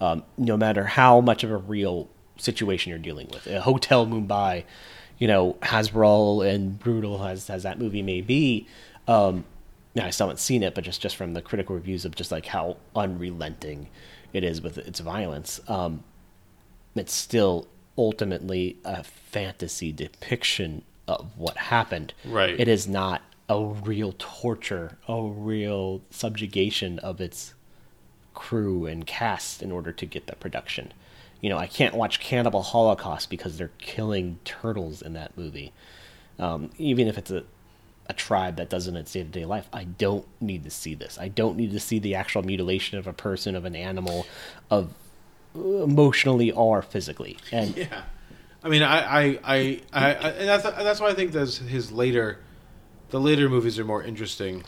Um, 0.00 0.24
no 0.36 0.56
matter 0.56 0.84
how 0.84 1.20
much 1.20 1.42
of 1.44 1.50
a 1.50 1.56
real 1.56 2.08
situation 2.38 2.90
you're 2.90 2.98
dealing 2.98 3.28
with. 3.32 3.46
A 3.46 3.60
Hotel 3.60 4.06
Mumbai, 4.06 4.64
you 5.18 5.26
know, 5.26 5.56
Hasbro 5.62 6.46
and 6.46 6.78
Brutal 6.78 7.24
as, 7.24 7.48
as 7.48 7.62
that 7.62 7.78
movie 7.78 8.02
may 8.02 8.20
be. 8.20 8.66
Um, 9.08 9.44
now, 9.94 10.06
I 10.06 10.10
still 10.10 10.26
haven't 10.26 10.40
seen 10.40 10.62
it, 10.62 10.74
but 10.74 10.84
just, 10.84 11.00
just 11.00 11.16
from 11.16 11.32
the 11.32 11.40
critical 11.40 11.74
reviews 11.74 12.04
of 12.04 12.14
just 12.14 12.30
like 12.30 12.46
how 12.46 12.76
unrelenting 12.94 13.88
it 14.32 14.44
is 14.44 14.60
with 14.60 14.76
its 14.76 15.00
violence, 15.00 15.60
um, 15.68 16.04
it's 16.94 17.14
still 17.14 17.66
ultimately 17.96 18.76
a 18.84 19.02
fantasy 19.02 19.92
depiction 19.92 20.82
of 21.08 21.30
what 21.38 21.56
happened. 21.56 22.12
Right. 22.24 22.58
It 22.58 22.68
is 22.68 22.86
not 22.86 23.22
a 23.48 23.64
real 23.64 24.14
torture, 24.18 24.98
a 25.08 25.22
real 25.22 26.02
subjugation 26.10 26.98
of 26.98 27.20
its 27.20 27.54
crew 28.34 28.86
and 28.86 29.06
cast 29.06 29.62
in 29.62 29.72
order 29.72 29.92
to 29.92 30.06
get 30.06 30.26
that 30.26 30.40
production. 30.40 30.92
You 31.40 31.50
know, 31.50 31.58
I 31.58 31.66
can't 31.66 31.94
watch 31.94 32.20
Cannibal 32.20 32.62
Holocaust 32.62 33.30
because 33.30 33.56
they're 33.56 33.70
killing 33.78 34.38
turtles 34.44 35.02
in 35.02 35.12
that 35.12 35.36
movie. 35.36 35.72
Um, 36.38 36.70
even 36.78 37.08
if 37.08 37.16
it's 37.18 37.30
a 37.30 37.44
a 38.08 38.12
tribe 38.12 38.56
that 38.56 38.70
does 38.70 38.86
in 38.86 38.96
its 38.96 39.12
day 39.12 39.22
to 39.22 39.28
day 39.28 39.44
life. 39.44 39.68
I 39.72 39.84
don't 39.84 40.26
need 40.40 40.64
to 40.64 40.70
see 40.70 40.94
this. 40.94 41.18
I 41.18 41.28
don't 41.28 41.56
need 41.56 41.72
to 41.72 41.80
see 41.80 41.98
the 41.98 42.14
actual 42.14 42.42
mutilation 42.42 42.98
of 42.98 43.06
a 43.06 43.12
person, 43.12 43.54
of 43.56 43.64
an 43.64 43.74
animal, 43.74 44.26
of 44.70 44.92
emotionally 45.54 46.50
or 46.50 46.82
physically. 46.82 47.36
And 47.50 47.76
Yeah, 47.76 48.02
I 48.62 48.68
mean, 48.68 48.82
I, 48.82 48.98
I, 48.98 49.22
I, 49.44 49.82
I, 49.92 50.14
I 50.14 50.30
and 50.30 50.48
that's 50.48 50.62
that's 50.64 51.00
why 51.00 51.08
I 51.08 51.14
think 51.14 51.32
that 51.32 51.48
his 51.54 51.92
later, 51.92 52.38
the 53.10 53.20
later 53.20 53.48
movies 53.48 53.78
are 53.78 53.84
more 53.84 54.02
interesting. 54.02 54.64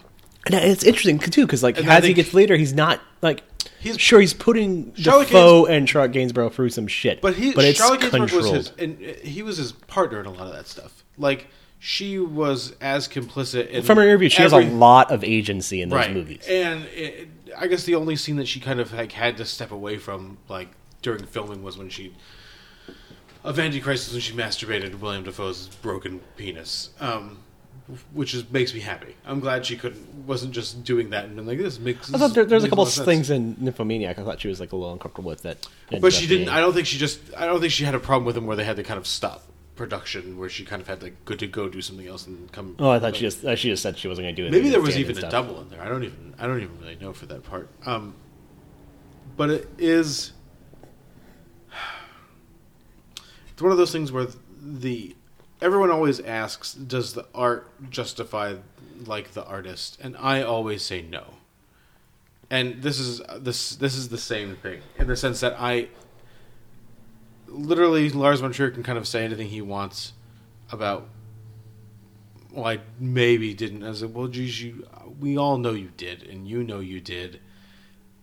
And 0.47 0.55
it's 0.55 0.85
interesting 0.85 1.19
too 1.19 1.47
because 1.47 1.63
like 1.63 1.79
And 1.79 1.89
as 1.89 2.05
he 2.05 2.15
gets 2.15 2.33
later, 2.35 2.57
he's 2.57 2.73
not 2.73 3.01
like 3.23 3.43
He's 3.81 3.99
Sure, 4.01 4.21
he's 4.21 4.35
putting 4.35 4.95
Charlotte 4.95 5.27
Defoe 5.29 5.67
and 5.67 5.89
Charlotte 5.89 6.13
Gainsbourg 6.13 6.53
through 6.53 6.71
some 6.71 6.87
shit, 6.87 7.21
But 7.21 7.35
he, 7.35 7.53
but 7.53 7.65
it's 7.65 7.79
Charlotte 7.79 8.01
controlled. 8.01 8.33
was 8.33 8.51
his, 8.51 8.73
and 8.79 8.99
uh, 9.01 9.13
he 9.23 9.43
was 9.43 9.57
his 9.57 9.73
partner 9.73 10.19
in 10.21 10.27
a 10.27 10.33
lot 10.33 10.47
of 10.49 10.53
that 10.53 10.67
stuff. 10.67 11.05
Like 11.17 11.49
she 11.79 12.19
was 12.19 12.75
as 12.81 13.07
complicit. 13.07 13.69
In 13.69 13.83
From 13.85 13.99
her 13.99 14.03
interview, 14.05 14.29
she 14.29 14.43
every- 14.43 14.65
has 14.65 14.73
a 14.73 14.75
lot 14.77 15.13
of 15.13 15.23
agency 15.23 15.81
in 15.81 15.91
those 15.91 15.99
right. 15.99 16.13
movies. 16.13 16.45
And 16.49 16.85
it, 16.87 17.29
I 17.57 17.67
guess 17.69 17.85
the 17.85 17.95
only 17.95 18.17
scene 18.17 18.37
that 18.37 18.49
she 18.49 18.59
kind 18.59 18.81
of 18.81 18.93
like 18.93 19.13
had 19.13 19.37
to 19.37 19.45
step 19.45 19.71
away 19.71 19.97
from, 19.97 20.39
like 20.49 20.69
during 21.03 21.25
filming, 21.25 21.63
was 21.63 21.79
when 21.79 21.89
she 21.89 22.15
of 23.45 23.59
Antichrist 23.59 24.11
when 24.13 24.21
she 24.21 24.33
masturbated 24.35 24.99
William 24.99 25.23
Dafoe's 25.23 25.69
broken 25.83 26.21
penis. 26.37 26.91
Um, 27.01 27.39
which 28.13 28.35
is 28.35 28.51
makes 28.51 28.75
me 28.75 28.81
happy. 28.81 29.17
I'm 29.25 29.41
glad 29.41 29.65
she 29.65 29.77
couldn't 29.77 30.27
wasn't 30.27 30.53
just 30.53 30.85
doing 30.85 31.11
that 31.11 31.25
and 31.25 31.37
been 31.37 31.47
like 31.47 31.59
this 31.59 31.79
makes. 31.79 32.13
I 32.13 32.19
thought 32.19 32.35
there, 32.35 32.45
there's 32.45 32.65
a 32.65 32.69
couple 32.69 32.85
of 32.85 32.93
things 32.93 33.31
in 33.31 33.57
Nymphomaniac. 33.59 34.19
I 34.19 34.25
thought 34.25 34.41
she 34.41 34.49
was 34.49 34.61
like 34.61 34.73
a 34.73 34.77
little 34.77 34.93
uncomfortable 34.93 35.31
with 35.31 35.43
that. 35.43 35.67
But 36.01 36.13
she 36.13 36.27
didn't. 36.27 36.49
I 36.49 36.61
don't 36.61 36.73
think 36.73 36.87
she 36.87 36.99
just. 36.99 37.21
I 37.37 37.47
don't 37.47 37.61
think 37.61 37.73
she 37.73 37.85
had 37.85 37.95
a 37.95 38.01
problem 38.01 38.25
with 38.25 38.37
him 38.37 38.47
where 38.47 38.57
they 38.57 38.65
had 38.65 38.77
to 38.77 38.83
kind 38.83 38.99
of 38.99 39.07
stop 39.07 39.45
production, 39.77 40.39
where 40.39 40.51
she 40.51 40.65
kind 40.65 40.83
of 40.83 40.89
had 40.89 41.03
like 41.03 41.25
good 41.25 41.39
to 41.39 41.47
go 41.47 41.69
do 41.69 41.81
something 41.81 42.07
else 42.07 42.27
and 42.27 42.53
come. 42.53 42.77
Oh, 42.79 42.91
I 42.91 42.99
thought 42.99 43.17
she 43.17 43.23
just 43.23 43.41
she 43.59 43.71
just 43.71 43.83
said 43.83 43.97
she 43.97 44.09
wasn't 44.09 44.27
going 44.27 44.37
to 44.37 44.43
do 44.43 44.47
it. 44.47 44.53
Maybe 44.53 44.69
there 44.69 44.81
was 44.81 44.99
even 44.99 45.17
a 45.17 45.31
double 45.31 45.61
in 45.63 45.71
there. 45.71 45.81
I 45.81 45.89
don't 45.89 46.05
even. 46.05 46.35
I 46.39 46.47
don't 46.47 46.61
even 46.61 46.79
really 46.81 46.97
know 46.97 47.13
for 47.13 47.27
that 47.27 47.45
part. 47.45 47.71
Um, 47.87 48.15
but 49.37 49.51
it 49.51 49.69
is. 49.79 50.33
It's 53.51 53.63
one 53.63 53.73
of 53.73 53.79
those 53.79 53.91
things 53.91 54.13
where 54.13 54.29
the 54.61 55.17
everyone 55.61 55.91
always 55.91 56.21
asks, 56.21 56.75
"Does 56.75 57.15
the 57.15 57.27
art 57.35 57.69
justify 57.91 58.57
like 59.05 59.33
the 59.33 59.45
artist?" 59.45 59.99
And 60.01 60.17
I 60.17 60.43
always 60.43 60.83
say 60.83 61.03
no. 61.03 61.35
And 62.51 62.83
this 62.83 62.99
is 62.99 63.21
this 63.39 63.77
this 63.77 63.95
is 63.95 64.09
the 64.09 64.19
same 64.19 64.57
thing 64.57 64.81
in 64.97 65.07
the 65.07 65.17
sense 65.17 65.41
that 65.41 65.57
I 65.59 65.89
literally 67.47 68.11
Lars 68.11 68.41
von 68.41 68.53
Trier 68.53 68.71
can 68.71 68.83
kind 68.83 68.99
of 68.99 69.07
say 69.07 69.25
anything 69.25 69.49
he 69.49 69.63
wants 69.63 70.13
about. 70.71 71.09
Well, 72.53 72.67
I 72.67 72.81
maybe 72.99 73.53
didn't. 73.55 73.85
I 73.85 73.93
said, 73.93 74.15
well, 74.15 74.29
geez, 74.29 74.63
you. 74.63 74.87
We 75.21 75.37
all 75.37 75.59
know 75.59 75.73
you 75.73 75.91
did, 75.97 76.23
and 76.23 76.47
you 76.47 76.63
know 76.63 76.81
you 76.81 77.01
did. 77.01 77.41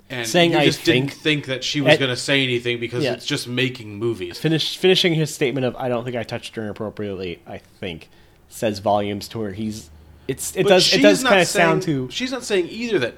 And 0.09 0.27
Saying 0.27 0.51
you 0.51 0.59
I 0.59 0.65
just 0.65 0.83
didn't 0.85 1.09
think- 1.09 1.21
think 1.21 1.45
that 1.47 1.63
she 1.63 1.81
was 1.81 1.93
At- 1.93 1.99
going 1.99 2.11
to 2.11 2.15
say 2.17 2.43
anything 2.43 2.79
because 2.79 3.03
Yeah. 3.03 3.13
it's 3.13 3.25
just 3.25 3.47
making 3.47 3.97
movies. 3.97 4.37
Finish, 4.37 4.77
finishing 4.77 5.15
his 5.15 5.33
statement 5.33 5.65
of 5.65 5.75
"I 5.77 5.89
don't 5.89 6.03
think 6.03 6.15
I 6.15 6.21
touched 6.23 6.55
her 6.57 6.61
inappropriately." 6.63 7.39
I 7.47 7.57
think 7.79 8.09
says 8.47 8.79
volumes 8.79 9.27
to 9.29 9.39
where 9.39 9.53
he's. 9.53 9.89
It's 10.27 10.55
it 10.55 10.63
But 10.63 10.69
does 10.69 10.93
it 10.93 11.01
does 11.01 11.23
kind 11.23 11.41
of 11.41 11.47
sound 11.47 11.81
to 11.83 12.07
She's 12.11 12.31
not 12.31 12.43
saying 12.43 12.67
either 12.69 12.99
that. 12.99 13.15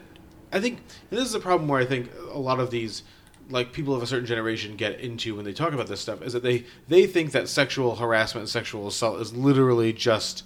I 0.54 0.62
think 0.62 0.80
and 1.12 1.20
this 1.20 1.28
is 1.28 1.36
a 1.36 1.40
problem 1.42 1.68
where 1.68 1.82
I 1.82 1.86
think 1.86 2.10
a 2.32 2.40
lot 2.40 2.62
of 2.62 2.72
these, 2.72 3.04
like 3.50 3.74
people 3.74 3.94
of 3.94 4.02
a 4.02 4.08
certain 4.08 4.26
generation, 4.26 4.78
get 4.78 4.98
into 5.02 5.36
when 5.36 5.44
they 5.44 5.52
talk 5.54 5.74
about 5.74 5.88
this 5.88 6.00
stuff 6.00 6.22
is 6.22 6.32
that 6.32 6.44
they 6.44 6.64
they 6.88 7.06
think 7.06 7.32
that 7.34 7.50
sexual 7.50 7.98
harassment 7.98 8.44
and 8.44 8.50
sexual 8.50 8.88
assault 8.88 9.20
is 9.20 9.34
literally 9.34 9.92
just 9.92 10.44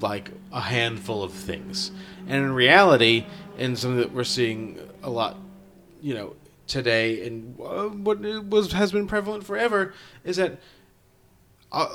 like 0.00 0.30
a 0.52 0.60
handful 0.60 1.22
of 1.22 1.32
things, 1.32 1.92
and 2.26 2.44
in 2.44 2.52
reality, 2.52 3.26
and 3.58 3.78
something 3.78 3.98
that 3.98 4.12
we're 4.12 4.24
seeing 4.24 4.76
a 5.04 5.10
lot, 5.10 5.36
you 6.04 6.12
know, 6.12 6.36
today 6.66 7.26
and 7.26 7.58
uh, 7.60 7.88
what 7.88 8.20
was 8.46 8.72
has 8.72 8.92
been 8.92 9.06
prevalent 9.06 9.44
forever 9.44 9.92
is 10.22 10.36
that 10.36 10.58
uh, 11.72 11.88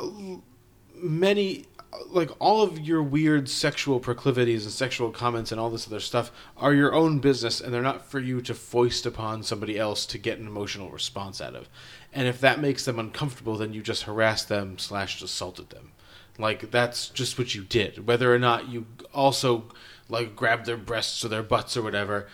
many 0.96 1.66
like 2.08 2.30
all 2.40 2.62
of 2.62 2.80
your 2.80 3.02
weird 3.02 3.50
sexual 3.50 4.00
proclivities 4.00 4.66
and 4.66 4.74
sexual 4.74 5.12
comments 5.12 5.52
and 5.52 5.60
all 5.60 5.70
this 5.70 5.88
other 5.88 6.00
stuff 6.00 6.32
are 6.58 6.74
your 6.74 6.94
own 6.94 7.20
business 7.20 7.62
and 7.62 7.74
they're 7.74 7.82
not 7.82 8.06
for 8.06 8.20
you 8.20 8.42
to 8.42 8.54
foist 8.54 9.06
upon 9.06 9.42
somebody 9.42 9.78
else 9.78 10.06
to 10.06 10.18
get 10.18 10.38
an 10.40 10.48
emotional 10.48 10.90
response 10.90 11.42
out 11.42 11.56
of. 11.56 11.68
And 12.14 12.28
if 12.28 12.40
that 12.42 12.60
makes 12.60 12.86
them 12.86 13.00
uncomfortable 13.00 13.58
then 13.58 13.74
you 13.74 13.82
just 13.82 14.04
harassed 14.04 14.50
them 14.50 14.78
slash 14.78 15.22
assaulted 15.22 15.70
them. 15.70 15.92
Like 16.38 16.72
that's 16.72 17.10
just 17.10 17.38
what 17.38 17.56
you 17.56 17.64
did. 17.64 18.08
Whether 18.08 18.34
or 18.34 18.40
not 18.40 18.70
you 18.70 18.86
also 19.14 19.66
like 20.10 20.36
grabbed 20.36 20.66
their 20.66 20.78
breasts 20.78 21.24
or 21.26 21.28
their 21.28 21.44
butts 21.44 21.76
or 21.76 21.82
whatever 21.82 22.28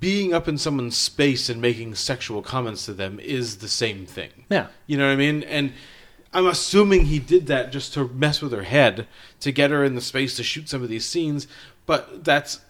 being 0.00 0.32
up 0.32 0.46
in 0.48 0.56
someone's 0.56 0.96
space 0.96 1.48
and 1.48 1.60
making 1.60 1.94
sexual 1.96 2.42
comments 2.42 2.84
to 2.86 2.92
them 2.92 3.18
is 3.20 3.56
the 3.56 3.68
same 3.68 4.06
thing 4.06 4.30
Yeah. 4.48 4.68
you 4.86 4.96
know 4.96 5.06
what 5.06 5.12
I 5.12 5.16
mean? 5.16 5.42
And 5.44 5.72
I'm 6.32 6.46
assuming 6.46 7.06
he 7.06 7.18
did 7.18 7.46
that 7.48 7.72
just 7.72 7.94
to 7.94 8.08
mess 8.08 8.40
with 8.42 8.52
her 8.52 8.62
head 8.64 9.06
to 9.40 9.52
get 9.52 9.70
her 9.70 9.84
in 9.84 9.94
the 9.94 10.00
space 10.00 10.36
to 10.36 10.42
shoot 10.42 10.68
some 10.68 10.82
of 10.82 10.88
these 10.88 11.04
scenes. 11.04 11.46
But 11.86 12.24
that's 12.24 12.60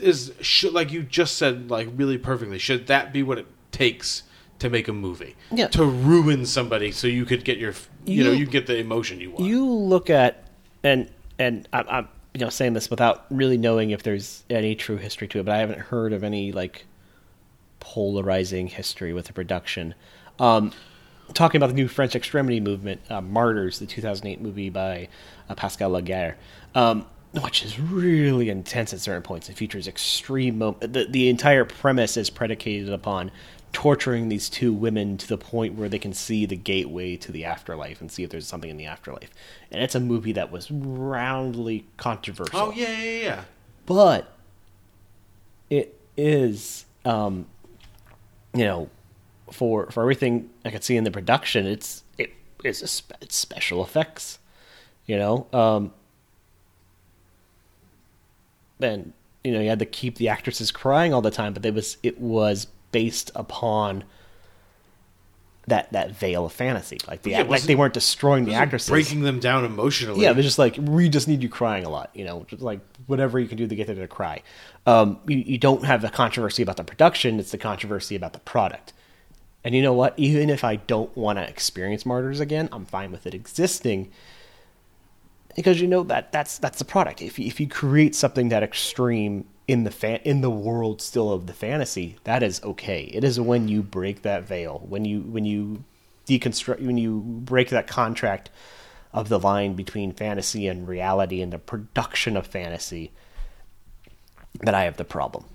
is 0.00 0.32
should, 0.40 0.72
like 0.72 0.90
you 0.90 1.02
just 1.02 1.36
said, 1.36 1.70
like 1.70 1.88
really 1.94 2.18
perfectly. 2.18 2.58
Should 2.58 2.86
that 2.88 3.12
be 3.12 3.22
what 3.22 3.38
it 3.38 3.46
takes 3.70 4.22
to 4.58 4.68
make 4.70 4.88
a 4.88 4.92
movie? 4.92 5.36
Yeah. 5.52 5.68
To 5.68 5.84
ruin 5.84 6.46
somebody 6.46 6.90
so 6.90 7.06
you 7.06 7.24
could 7.24 7.44
get 7.44 7.58
your 7.58 7.74
you, 8.04 8.14
You- 8.18 8.24
know 8.24 8.32
you 8.32 8.46
get 8.46 8.66
the 8.66 8.76
emotion 8.78 9.20
you 9.20 9.30
want. 9.30 9.44
you 9.44 9.64
look 9.68 10.10
at 10.10 10.44
and 10.82 11.08
and 11.38 11.68
I'm, 11.72 11.86
I'm 11.88 12.08
you 12.34 12.40
know 12.40 12.48
saying 12.48 12.72
this 12.72 12.90
without 12.90 13.26
really 13.30 13.58
knowing 13.58 13.90
if 13.90 14.02
there's 14.02 14.44
any 14.48 14.74
true 14.74 14.96
history 14.96 15.28
to 15.28 15.40
it, 15.40 15.44
but 15.44 15.54
I 15.54 15.58
haven't 15.58 15.80
heard 15.80 16.12
of 16.12 16.24
any 16.24 16.52
like 16.52 16.86
polarizing 17.80 18.68
history 18.68 19.12
with 19.12 19.26
the 19.26 19.32
production. 19.32 19.94
Um, 20.38 20.72
talking 21.34 21.58
about 21.58 21.68
the 21.68 21.74
new 21.74 21.88
French 21.88 22.14
extremity 22.16 22.60
movement, 22.60 23.00
uh, 23.10 23.20
Martyrs, 23.20 23.78
the 23.78 23.86
2008 23.86 24.40
movie 24.40 24.70
by 24.70 25.08
uh, 25.48 25.54
Pascal 25.54 25.90
Laugier, 25.90 26.34
um, 26.74 27.06
which 27.42 27.64
is 27.64 27.78
really 27.78 28.48
intense 28.48 28.92
at 28.92 29.00
certain 29.00 29.22
points. 29.22 29.48
It 29.48 29.56
features 29.56 29.86
extreme. 29.86 30.58
The 30.58 31.06
the 31.08 31.28
entire 31.28 31.64
premise 31.64 32.16
is 32.16 32.30
predicated 32.30 32.90
upon 32.90 33.30
torturing 33.72 34.28
these 34.28 34.50
two 34.50 34.72
women 34.72 35.16
to 35.16 35.26
the 35.26 35.38
point 35.38 35.74
where 35.74 35.88
they 35.88 35.98
can 35.98 36.12
see 36.12 36.44
the 36.44 36.56
gateway 36.56 37.16
to 37.16 37.32
the 37.32 37.44
afterlife 37.44 38.00
and 38.00 38.12
see 38.12 38.22
if 38.22 38.30
there's 38.30 38.46
something 38.46 38.70
in 38.70 38.76
the 38.76 38.84
afterlife. 38.86 39.30
And 39.70 39.82
it's 39.82 39.94
a 39.94 40.00
movie 40.00 40.32
that 40.32 40.52
was 40.52 40.70
roundly 40.70 41.86
controversial 41.96 42.58
oh 42.58 42.72
yeah, 42.72 43.02
yeah, 43.02 43.22
yeah. 43.22 43.44
but 43.86 44.36
it 45.70 45.98
is 46.16 46.84
um 47.06 47.46
you 48.54 48.64
know 48.64 48.90
for 49.50 49.90
for 49.90 50.02
everything 50.02 50.50
i 50.64 50.70
could 50.70 50.84
see 50.84 50.96
in 50.96 51.04
the 51.04 51.10
production 51.10 51.66
it's 51.66 52.04
it 52.18 52.32
is 52.62 52.82
a 52.82 52.86
spe- 52.86 53.12
it's 53.22 53.34
special 53.34 53.82
effects 53.82 54.38
you 55.06 55.16
know 55.16 55.46
um 55.52 55.92
and 58.80 59.12
you 59.42 59.52
know 59.52 59.60
you 59.60 59.68
had 59.68 59.78
to 59.78 59.86
keep 59.86 60.16
the 60.16 60.28
actresses 60.28 60.70
crying 60.70 61.14
all 61.14 61.22
the 61.22 61.30
time 61.30 61.54
but 61.54 61.64
it 61.64 61.72
was 61.72 61.96
it 62.02 62.20
was 62.20 62.66
based 62.92 63.30
upon 63.34 64.04
that 65.68 65.92
that 65.92 66.10
veil 66.10 66.44
of 66.44 66.52
fantasy 66.52 66.98
like 67.06 67.22
the 67.22 67.30
Yeah, 67.30 67.42
like 67.42 67.62
they 67.62 67.76
weren't 67.76 67.94
destroying 67.94 68.44
the 68.44 68.54
actresses 68.54 68.90
breaking 68.90 69.20
them 69.22 69.38
down 69.38 69.64
emotionally. 69.64 70.20
yeah, 70.20 70.32
they're 70.32 70.42
just 70.42 70.58
like 70.58 70.76
we 70.76 71.08
just 71.08 71.28
need 71.28 71.42
you 71.42 71.48
crying 71.48 71.84
a 71.84 71.88
lot, 71.88 72.10
you 72.14 72.24
know, 72.24 72.44
just 72.48 72.62
like 72.62 72.80
whatever 73.06 73.38
you 73.38 73.46
can 73.46 73.58
do 73.58 73.66
to 73.66 73.74
get 73.74 73.86
them 73.86 73.96
to 73.96 74.08
cry. 74.08 74.42
Um, 74.86 75.20
you, 75.26 75.38
you 75.38 75.58
don't 75.58 75.84
have 75.84 76.02
the 76.02 76.10
controversy 76.10 76.62
about 76.62 76.76
the 76.78 76.84
production; 76.84 77.38
it's 77.38 77.52
the 77.52 77.58
controversy 77.58 78.16
about 78.16 78.32
the 78.32 78.40
product. 78.40 78.92
And 79.64 79.76
you 79.76 79.82
know 79.82 79.92
what? 79.92 80.14
Even 80.18 80.50
if 80.50 80.64
I 80.64 80.76
don't 80.76 81.16
want 81.16 81.38
to 81.38 81.48
experience 81.48 82.04
martyrs 82.04 82.40
again, 82.40 82.68
I'm 82.72 82.84
fine 82.84 83.12
with 83.12 83.26
it 83.26 83.34
existing 83.34 84.10
because 85.54 85.80
you 85.80 85.86
know 85.86 86.02
that 86.04 86.32
that's 86.32 86.58
that's 86.58 86.80
the 86.80 86.84
product. 86.84 87.22
If 87.22 87.38
you, 87.38 87.46
if 87.46 87.60
you 87.60 87.68
create 87.68 88.16
something 88.16 88.48
that 88.48 88.64
extreme 88.64 89.44
in 89.72 89.84
the 89.84 89.90
fan 89.90 90.20
in 90.22 90.42
the 90.42 90.50
world 90.50 91.00
still 91.00 91.32
of 91.32 91.46
the 91.46 91.54
fantasy, 91.54 92.16
that 92.24 92.42
is 92.42 92.62
okay. 92.62 93.04
It 93.04 93.24
is 93.24 93.40
when 93.40 93.68
you 93.68 93.82
break 93.82 94.20
that 94.20 94.44
veil, 94.44 94.84
when 94.86 95.06
you 95.06 95.22
when 95.22 95.46
you 95.46 95.84
deconstruct, 96.26 96.84
when 96.84 96.98
you 96.98 97.20
break 97.20 97.70
that 97.70 97.86
contract 97.86 98.50
of 99.14 99.30
the 99.30 99.38
line 99.38 99.72
between 99.72 100.12
fantasy 100.12 100.68
and 100.68 100.86
reality 100.86 101.40
and 101.40 101.54
the 101.54 101.58
production 101.58 102.36
of 102.36 102.46
fantasy, 102.46 103.12
that 104.60 104.74
I 104.74 104.84
have 104.84 104.98
the 104.98 105.04
problem. 105.04 105.46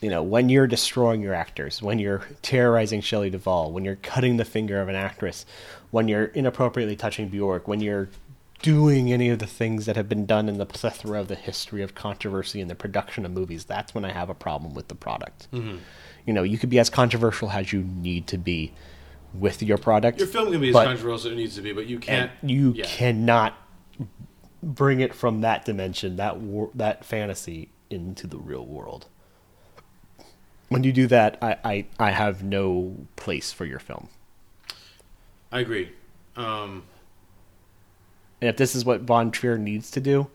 You 0.00 0.10
know, 0.10 0.24
when 0.24 0.48
you're 0.48 0.66
destroying 0.66 1.22
your 1.22 1.34
actors, 1.34 1.80
when 1.80 2.00
you're 2.00 2.26
terrorizing 2.42 3.00
Shelley 3.00 3.30
Duvall, 3.30 3.70
when 3.70 3.84
you're 3.84 3.96
cutting 3.96 4.38
the 4.38 4.44
finger 4.44 4.80
of 4.80 4.88
an 4.88 4.96
actress, 4.96 5.46
when 5.92 6.08
you're 6.08 6.24
inappropriately 6.24 6.96
touching 6.96 7.28
Bjork, 7.28 7.68
when 7.68 7.80
you're 7.80 8.08
doing 8.62 9.12
any 9.12 9.28
of 9.30 9.38
the 9.38 9.46
things 9.46 9.86
that 9.86 9.96
have 9.96 10.08
been 10.08 10.26
done 10.26 10.48
in 10.48 10.58
the 10.58 10.66
plethora 10.66 11.20
of 11.20 11.28
the 11.28 11.34
history 11.34 11.82
of 11.82 11.94
controversy 11.94 12.60
in 12.60 12.68
the 12.68 12.74
production 12.74 13.24
of 13.24 13.32
movies, 13.32 13.64
that's 13.64 13.94
when 13.94 14.04
I 14.04 14.12
have 14.12 14.28
a 14.28 14.34
problem 14.34 14.74
with 14.74 14.88
the 14.88 14.94
product. 14.94 15.48
Mhm. 15.52 15.78
You 16.26 16.32
know, 16.32 16.42
you 16.42 16.58
could 16.58 16.70
be 16.70 16.78
as 16.78 16.90
controversial 16.90 17.50
as 17.50 17.72
you 17.72 17.82
need 17.82 18.26
to 18.28 18.38
be 18.38 18.72
with 19.32 19.62
your 19.62 19.78
product. 19.78 20.18
Your 20.18 20.26
film 20.26 20.52
can 20.52 20.60
be 20.60 20.70
as 20.70 20.74
controversial 20.74 21.28
as 21.28 21.32
it 21.32 21.36
needs 21.36 21.54
to 21.54 21.62
be, 21.62 21.72
but 21.72 21.86
you 21.86 21.98
can't. 21.98 22.30
and 22.42 22.50
you 22.50 22.74
yeah. 22.76 22.84
cannot 22.86 23.54
bring 24.62 25.00
it 25.00 25.14
from 25.14 25.40
that 25.40 25.64
dimension, 25.64 26.16
that 26.16 26.38
wor- 26.38 26.70
that 26.74 27.04
fantasy, 27.04 27.70
into 27.88 28.26
the 28.26 28.38
real 28.38 28.64
world. 28.64 29.06
When 30.68 30.84
you 30.84 30.92
do 30.92 31.06
that, 31.08 31.36
I, 31.42 31.56
I, 31.64 31.86
I 31.98 32.10
have 32.12 32.44
no 32.44 33.06
place 33.16 33.52
for 33.52 33.64
your 33.64 33.80
film. 33.80 34.08
I 35.50 35.60
agree. 35.60 35.90
Um, 36.36 36.84
And 38.40 38.48
if 38.48 38.56
this 38.56 38.74
is 38.74 38.84
what 38.84 39.02
Von 39.02 39.30
Trier 39.30 39.58
needs 39.58 39.90
to 39.92 40.00
do, 40.00 40.28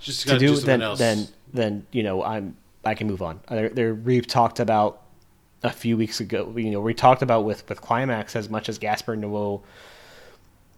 Just 0.00 0.28
to 0.28 0.38
do 0.38 0.38
do, 0.38 0.56
something 0.56 0.66
then 0.66 0.82
else. 0.82 0.98
then 0.98 1.28
then 1.52 1.86
you 1.92 2.02
know 2.02 2.22
I'm 2.22 2.56
I 2.84 2.94
can 2.94 3.06
move 3.06 3.22
on. 3.22 3.40
Uh, 3.48 3.54
there, 3.54 3.68
there 3.68 3.94
we've 3.94 4.26
talked 4.26 4.60
about 4.60 5.02
a 5.62 5.70
few 5.70 5.96
weeks 5.96 6.20
ago. 6.20 6.52
You 6.56 6.70
know, 6.70 6.80
we 6.80 6.94
talked 6.94 7.22
about 7.22 7.44
with 7.44 7.68
with 7.68 7.80
Climax 7.80 8.36
as 8.36 8.48
much 8.48 8.68
as 8.68 8.78
Gaspar 8.78 9.16
Noé 9.16 9.62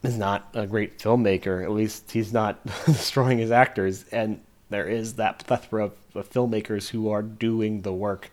is 0.02 0.18
not 0.18 0.48
a 0.54 0.66
great 0.66 0.98
filmmaker. 0.98 1.62
At 1.62 1.70
least 1.70 2.10
he's 2.10 2.32
not 2.32 2.64
destroying 2.86 3.38
his 3.38 3.50
actors, 3.50 4.04
and 4.12 4.40
there 4.70 4.88
is 4.88 5.14
that 5.14 5.46
plethora 5.46 5.84
of, 5.84 5.92
of 6.14 6.30
filmmakers 6.30 6.88
who 6.88 7.10
are 7.10 7.22
doing 7.22 7.82
the 7.82 7.92
work. 7.92 8.30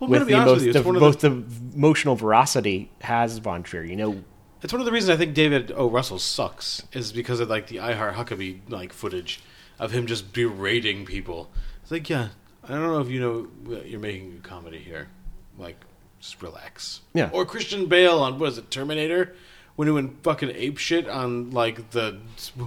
Well, 0.00 0.10
with 0.10 0.26
the 0.26 0.36
most, 0.36 0.66
with 0.66 0.66
you, 0.66 0.72
the 0.72 0.92
most 0.92 1.20
the 1.20 1.44
emotional 1.74 2.16
veracity 2.16 2.90
has 3.00 3.38
Von 3.38 3.62
Trier. 3.62 3.84
You 3.84 3.96
know, 3.96 4.24
It's 4.66 4.72
one 4.72 4.80
of 4.80 4.86
the 4.86 4.90
reasons 4.90 5.10
I 5.10 5.16
think 5.16 5.32
David 5.32 5.70
O. 5.76 5.88
Russell 5.88 6.18
sucks 6.18 6.82
is 6.90 7.12
because 7.12 7.38
of 7.38 7.48
like 7.48 7.68
the 7.68 7.78
I 7.78 7.92
Heart 7.92 8.16
Huckabee 8.16 8.62
like 8.68 8.92
footage 8.92 9.38
of 9.78 9.92
him 9.92 10.08
just 10.08 10.32
berating 10.32 11.04
people. 11.06 11.52
It's 11.82 11.92
like, 11.92 12.10
yeah, 12.10 12.30
I 12.64 12.70
don't 12.70 12.82
know 12.82 12.98
if 12.98 13.08
you 13.08 13.20
know 13.20 13.76
uh, 13.76 13.82
you're 13.82 14.00
making 14.00 14.40
a 14.44 14.44
comedy 14.44 14.78
here. 14.78 15.06
Like, 15.56 15.76
just 16.18 16.42
relax. 16.42 17.02
Yeah. 17.14 17.30
Or 17.32 17.44
Christian 17.46 17.86
Bale 17.86 18.18
on 18.18 18.40
what 18.40 18.48
is 18.48 18.58
it, 18.58 18.68
Terminator? 18.68 19.36
When 19.76 19.86
he 19.86 19.92
went 19.94 20.24
fucking 20.24 20.50
ape 20.50 20.78
shit 20.78 21.08
on 21.08 21.52
like 21.52 21.92
the 21.92 22.18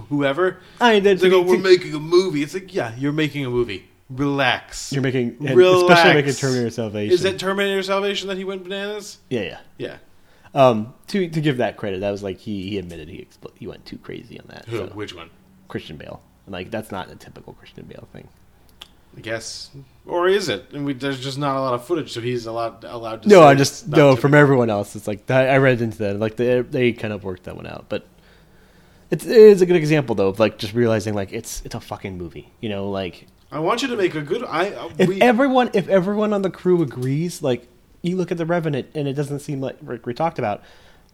whoever. 0.08 0.56
I 0.80 1.00
like, 1.00 1.18
to- 1.18 1.34
oh, 1.34 1.42
we're 1.42 1.58
making 1.58 1.92
a 1.94 2.00
movie. 2.00 2.42
It's 2.42 2.54
like, 2.54 2.74
yeah, 2.74 2.94
you're 2.96 3.12
making 3.12 3.44
a 3.44 3.50
movie. 3.50 3.90
Relax. 4.08 4.90
You're 4.90 5.02
making- 5.02 5.36
Relax. 5.38 5.82
especially 5.92 6.14
making 6.14 6.32
Terminator 6.32 6.70
Salvation. 6.70 7.12
Is 7.12 7.20
that 7.24 7.38
Terminator 7.38 7.82
Salvation 7.82 8.28
that 8.28 8.38
he 8.38 8.44
went 8.44 8.62
bananas? 8.64 9.18
yeah, 9.28 9.42
yeah. 9.42 9.58
Yeah. 9.76 9.96
Um, 10.52 10.94
to 11.08 11.28
to 11.28 11.40
give 11.40 11.58
that 11.58 11.76
credit, 11.76 12.00
that 12.00 12.10
was 12.10 12.22
like 12.22 12.38
he, 12.38 12.70
he 12.70 12.78
admitted 12.78 13.08
he 13.08 13.18
expl- 13.18 13.56
he 13.56 13.66
went 13.66 13.86
too 13.86 13.98
crazy 13.98 14.38
on 14.40 14.46
that. 14.48 14.66
Who? 14.66 14.78
so. 14.78 14.86
Which 14.86 15.14
one? 15.14 15.30
Christian 15.68 15.96
Bale. 15.96 16.20
Like 16.48 16.70
that's 16.70 16.90
not 16.90 17.10
a 17.10 17.14
typical 17.14 17.52
Christian 17.52 17.84
Bale 17.84 18.08
thing. 18.12 18.28
I 19.16 19.20
guess, 19.20 19.70
or 20.06 20.28
is 20.28 20.48
it? 20.48 20.66
And 20.72 20.84
we, 20.84 20.92
there's 20.92 21.20
just 21.20 21.36
not 21.36 21.56
a 21.56 21.60
lot 21.60 21.74
of 21.74 21.84
footage, 21.84 22.12
so 22.12 22.20
he's 22.20 22.46
allowed 22.46 22.84
allowed 22.84 23.22
to. 23.22 23.28
No, 23.28 23.42
I 23.42 23.54
just 23.54 23.88
no 23.88 24.14
to 24.14 24.20
from 24.20 24.34
everyone 24.34 24.70
else. 24.70 24.94
It's 24.94 25.08
like 25.08 25.28
I 25.30 25.48
I 25.48 25.58
read 25.58 25.80
into 25.80 25.98
that. 25.98 26.18
Like 26.18 26.36
they 26.36 26.60
they 26.60 26.92
kind 26.92 27.12
of 27.12 27.24
worked 27.24 27.44
that 27.44 27.56
one 27.56 27.66
out, 27.66 27.86
but 27.88 28.06
it's 29.10 29.26
it 29.26 29.36
is 29.36 29.62
a 29.62 29.66
good 29.66 29.76
example 29.76 30.14
though 30.14 30.28
of 30.28 30.38
like 30.38 30.58
just 30.58 30.74
realizing 30.74 31.14
like 31.14 31.32
it's 31.32 31.62
it's 31.64 31.74
a 31.74 31.80
fucking 31.80 32.18
movie. 32.18 32.52
You 32.60 32.68
know, 32.68 32.88
like 32.90 33.26
I 33.50 33.58
want 33.58 33.82
you 33.82 33.88
to 33.88 33.96
make 33.96 34.14
a 34.14 34.20
good. 34.20 34.44
I 34.44 34.70
uh, 34.70 34.90
if 34.98 35.08
we, 35.08 35.20
everyone 35.20 35.70
if 35.74 35.88
everyone 35.88 36.32
on 36.32 36.42
the 36.42 36.50
crew 36.50 36.82
agrees, 36.82 37.42
like 37.42 37.66
you 38.02 38.16
look 38.16 38.30
at 38.32 38.38
the 38.38 38.46
Revenant 38.46 38.88
and 38.94 39.06
it 39.06 39.14
doesn't 39.14 39.40
seem 39.40 39.60
like 39.60 39.76
like 39.82 40.06
we 40.06 40.14
talked 40.14 40.38
about, 40.38 40.62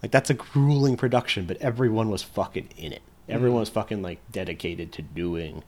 like 0.03 0.13
that's 0.13 0.31
a 0.31 0.35
grueling 0.35 0.97
production, 0.97 1.47
but 1.47 1.57
everyone 1.59 2.09
was 2.11 2.23
fucking 2.23 2.69
in 2.77 2.93
it. 2.93 3.03
Everyone 3.29 3.61
was 3.61 3.69
fucking 3.71 4.03
like 4.03 4.21
dedicated 4.31 4.93
to 4.93 5.03
doing 5.03 5.65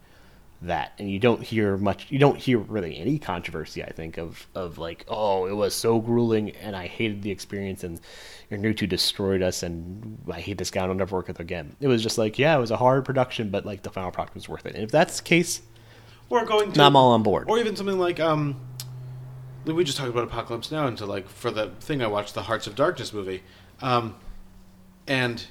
that, 0.63 0.93
and 0.99 1.11
you 1.11 1.19
don't 1.19 1.43
hear 1.43 1.77
much. 1.77 2.07
You 2.11 2.19
don't 2.19 2.37
hear 2.37 2.59
really 2.59 2.99
any 2.99 3.19
controversy. 3.19 3.83
I 3.83 3.91
think 3.91 4.17
of 4.17 4.47
of 4.55 4.79
like, 4.79 5.05
oh, 5.09 5.47
it 5.47 5.55
was 5.55 5.75
so 5.75 6.01
grueling, 6.01 6.51
and 6.51 6.77
I 6.77 6.87
hated 6.87 7.23
the 7.23 7.31
experience, 7.31 7.83
and 7.85 8.01
Two 8.51 8.87
destroyed 8.87 9.43
us, 9.43 9.63
and 9.63 10.19
I 10.31 10.41
hate 10.41 10.59
this 10.59 10.71
guy. 10.71 10.85
I'll 10.85 10.95
never 10.95 11.17
work 11.17 11.29
with 11.29 11.39
him 11.39 11.45
again. 11.45 11.77
It 11.81 11.89
was 11.89 12.03
just 12.03 12.17
like, 12.17 12.39
yeah, 12.39 12.57
it 12.57 12.61
was 12.61 12.71
a 12.71 12.77
hard 12.77 13.05
production, 13.05 13.51
but 13.51 13.67
like 13.67 13.83
the 13.83 13.91
final 13.91 14.11
product 14.11 14.35
was 14.35 14.49
worth 14.49 14.67
it. 14.67 14.75
And 14.75 14.85
if 14.85 14.91
that's 14.91 15.19
the 15.19 15.25
case, 15.25 15.63
we're 16.29 16.45
going 16.45 16.73
to 16.73 16.83
I'm 16.83 16.97
all 16.97 17.13
on 17.13 17.23
board. 17.23 17.49
or 17.51 17.59
even 17.59 17.77
something 17.77 17.99
like 17.99 18.21
um, 18.21 18.61
we 19.65 19.85
just 19.85 19.99
talked 19.99 20.11
about 20.11 20.25
Apocalypse 20.25 20.71
Now, 20.71 20.87
into 20.87 21.07
like 21.07 21.29
for 21.29 21.51
the 21.51 21.71
thing 21.81 22.03
I 22.03 22.07
watched, 22.07 22.35
the 22.35 22.43
Hearts 22.43 22.67
of 22.67 22.75
Darkness 22.75 23.13
movie, 23.13 23.43
um, 23.81 24.15
and 25.07 25.45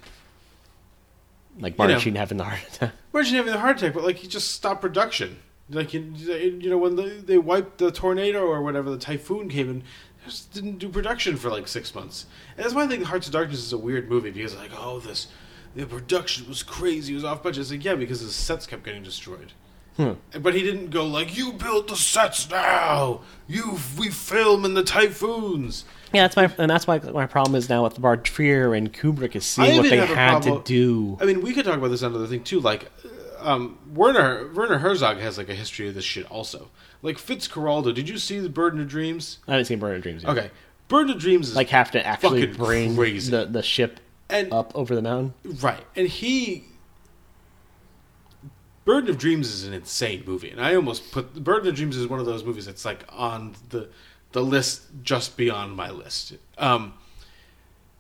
like 1.59 1.77
Martin 1.77 1.95
know. 1.95 1.99
Sheen 1.99 2.15
having 2.15 2.37
the 2.37 2.43
heart 2.43 2.59
attack. 2.67 2.93
Imagine 3.13 3.35
having 3.35 3.53
the 3.53 3.59
heart 3.59 3.77
attack, 3.77 3.93
but 3.93 4.03
like 4.03 4.17
he 4.17 4.27
just 4.27 4.51
stopped 4.51 4.81
production. 4.81 5.39
Like 5.69 5.93
you, 5.93 6.01
you 6.01 6.69
know 6.69 6.77
when 6.77 6.95
they, 6.95 7.09
they 7.09 7.37
wiped 7.37 7.79
the 7.79 7.91
tornado 7.91 8.45
or 8.45 8.61
whatever, 8.61 8.89
the 8.89 8.97
typhoon 8.97 9.49
came 9.49 9.69
and 9.69 9.83
just 10.25 10.53
didn't 10.53 10.77
do 10.77 10.89
production 10.89 11.35
for 11.35 11.49
like 11.49 11.67
six 11.67 11.93
months. 11.93 12.25
And 12.55 12.63
that's 12.63 12.73
why 12.73 12.83
I 12.83 12.87
think 12.87 13.03
Hearts 13.03 13.27
of 13.27 13.33
Darkness 13.33 13.59
is 13.59 13.73
a 13.73 13.77
weird 13.77 14.09
movie 14.09 14.31
because 14.31 14.55
like 14.55 14.71
oh 14.77 14.99
this 14.99 15.27
the 15.75 15.85
production 15.85 16.47
was 16.47 16.63
crazy, 16.63 17.13
it 17.13 17.15
was 17.15 17.23
off 17.23 17.43
budget. 17.43 17.61
It's 17.61 17.71
like 17.71 17.83
yeah 17.83 17.95
because 17.95 18.21
the 18.21 18.31
sets 18.31 18.65
kept 18.65 18.83
getting 18.83 19.03
destroyed. 19.03 19.53
But 19.97 20.53
he 20.53 20.61
didn't 20.61 20.89
go 20.91 21.05
like 21.05 21.35
you 21.37 21.53
build 21.53 21.89
the 21.89 21.95
sets 21.95 22.49
now. 22.49 23.21
You 23.47 23.77
we 23.97 24.09
film 24.09 24.63
in 24.65 24.73
the 24.75 24.83
typhoons. 24.83 25.85
Yeah, 26.13 26.23
that's 26.27 26.35
my 26.35 26.51
and 26.57 26.69
that's 26.69 26.87
my 26.87 26.99
my 26.99 27.25
problem 27.25 27.55
is 27.55 27.67
now 27.69 27.83
with 27.83 27.97
Von 27.97 28.21
Trier 28.23 28.73
and 28.73 28.93
Kubrick 28.93 29.35
is 29.35 29.45
seeing 29.45 29.77
what 29.77 29.89
they 29.89 30.05
had 30.05 30.41
to 30.43 30.61
do. 30.63 31.17
I 31.19 31.25
mean, 31.25 31.41
we 31.41 31.53
could 31.53 31.65
talk 31.65 31.77
about 31.77 31.89
this 31.89 32.01
another 32.01 32.27
thing 32.27 32.43
too. 32.43 32.59
Like, 32.59 32.89
um, 33.39 33.77
Werner 33.93 34.51
Werner 34.53 34.77
Herzog 34.77 35.17
has 35.17 35.37
like 35.37 35.49
a 35.49 35.55
history 35.55 35.87
of 35.87 35.95
this 35.95 36.05
shit 36.05 36.29
also. 36.31 36.69
Like 37.01 37.17
Fitzcarraldo, 37.17 37.93
did 37.93 38.07
you 38.09 38.17
see 38.17 38.39
the 38.39 38.49
Burden 38.49 38.79
of 38.81 38.87
Dreams? 38.87 39.39
I 39.47 39.55
didn't 39.55 39.67
seen 39.67 39.79
Burden 39.79 39.97
of 39.97 40.03
Dreams. 40.03 40.23
Yet. 40.23 40.31
Okay, 40.37 40.51
Burden 40.87 41.11
of 41.15 41.19
Dreams 41.19 41.49
is 41.49 41.55
like 41.55 41.69
have 41.69 41.91
to 41.91 42.05
actually 42.05 42.45
bring 42.47 42.95
crazy. 42.95 43.31
the 43.31 43.45
the 43.45 43.63
ship 43.63 43.99
And- 44.29 44.51
up 44.53 44.71
over 44.75 44.95
the 44.95 45.01
mountain. 45.01 45.33
right, 45.61 45.83
and 45.95 46.07
he. 46.07 46.65
Burden 48.87 49.09
of 49.09 49.17
Dreams 49.17 49.51
is 49.51 49.65
an 49.65 49.73
insane 49.73 50.23
movie, 50.25 50.49
and 50.49 50.61
I 50.61 50.73
almost 50.73 51.11
put 51.11 51.43
Burden 51.43 51.67
of 51.67 51.75
Dreams 51.75 51.97
is 51.97 52.07
one 52.07 52.21
of 52.21 52.25
those 52.25 52.45
movies 52.45 52.65
that's 52.65 52.85
like 52.85 53.03
on 53.09 53.53
the 53.67 53.89
the 54.31 54.41
list 54.41 54.83
just 55.03 55.35
beyond 55.35 55.75
my 55.75 55.91
list. 55.91 56.37
Um, 56.57 56.93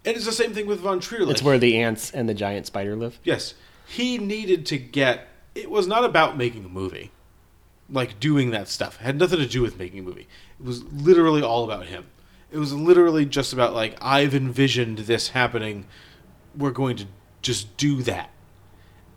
and 0.05 0.15
it's 0.15 0.25
the 0.25 0.31
same 0.31 0.53
thing 0.53 0.65
with 0.65 0.79
Von 0.79 1.01
Trier. 1.01 1.29
It's 1.29 1.43
where 1.43 1.59
the 1.59 1.77
ants 1.77 2.11
and 2.11 2.29
the 2.29 2.33
giant 2.33 2.67
spider 2.67 2.95
live. 2.95 3.19
Yes. 3.25 3.53
He 3.85 4.17
needed 4.17 4.65
to 4.67 4.77
get 4.77 5.27
it 5.55 5.69
was 5.69 5.87
not 5.87 6.05
about 6.05 6.37
making 6.37 6.63
a 6.63 6.69
movie. 6.69 7.11
Like 7.89 8.17
doing 8.21 8.51
that 8.51 8.69
stuff. 8.69 8.97
It 9.01 9.03
had 9.03 9.19
nothing 9.19 9.39
to 9.39 9.45
do 9.45 9.61
with 9.61 9.77
making 9.77 9.99
a 9.99 10.03
movie. 10.03 10.27
It 10.57 10.65
was 10.65 10.85
literally 10.85 11.41
all 11.41 11.65
about 11.65 11.87
him. 11.87 12.05
It 12.49 12.59
was 12.59 12.71
literally 12.71 13.25
just 13.25 13.51
about 13.51 13.73
like 13.73 13.97
I've 14.01 14.33
envisioned 14.33 14.99
this 14.99 15.29
happening. 15.29 15.85
We're 16.55 16.71
going 16.71 16.95
to 16.95 17.07
just 17.41 17.75
do 17.75 18.01
that. 18.03 18.29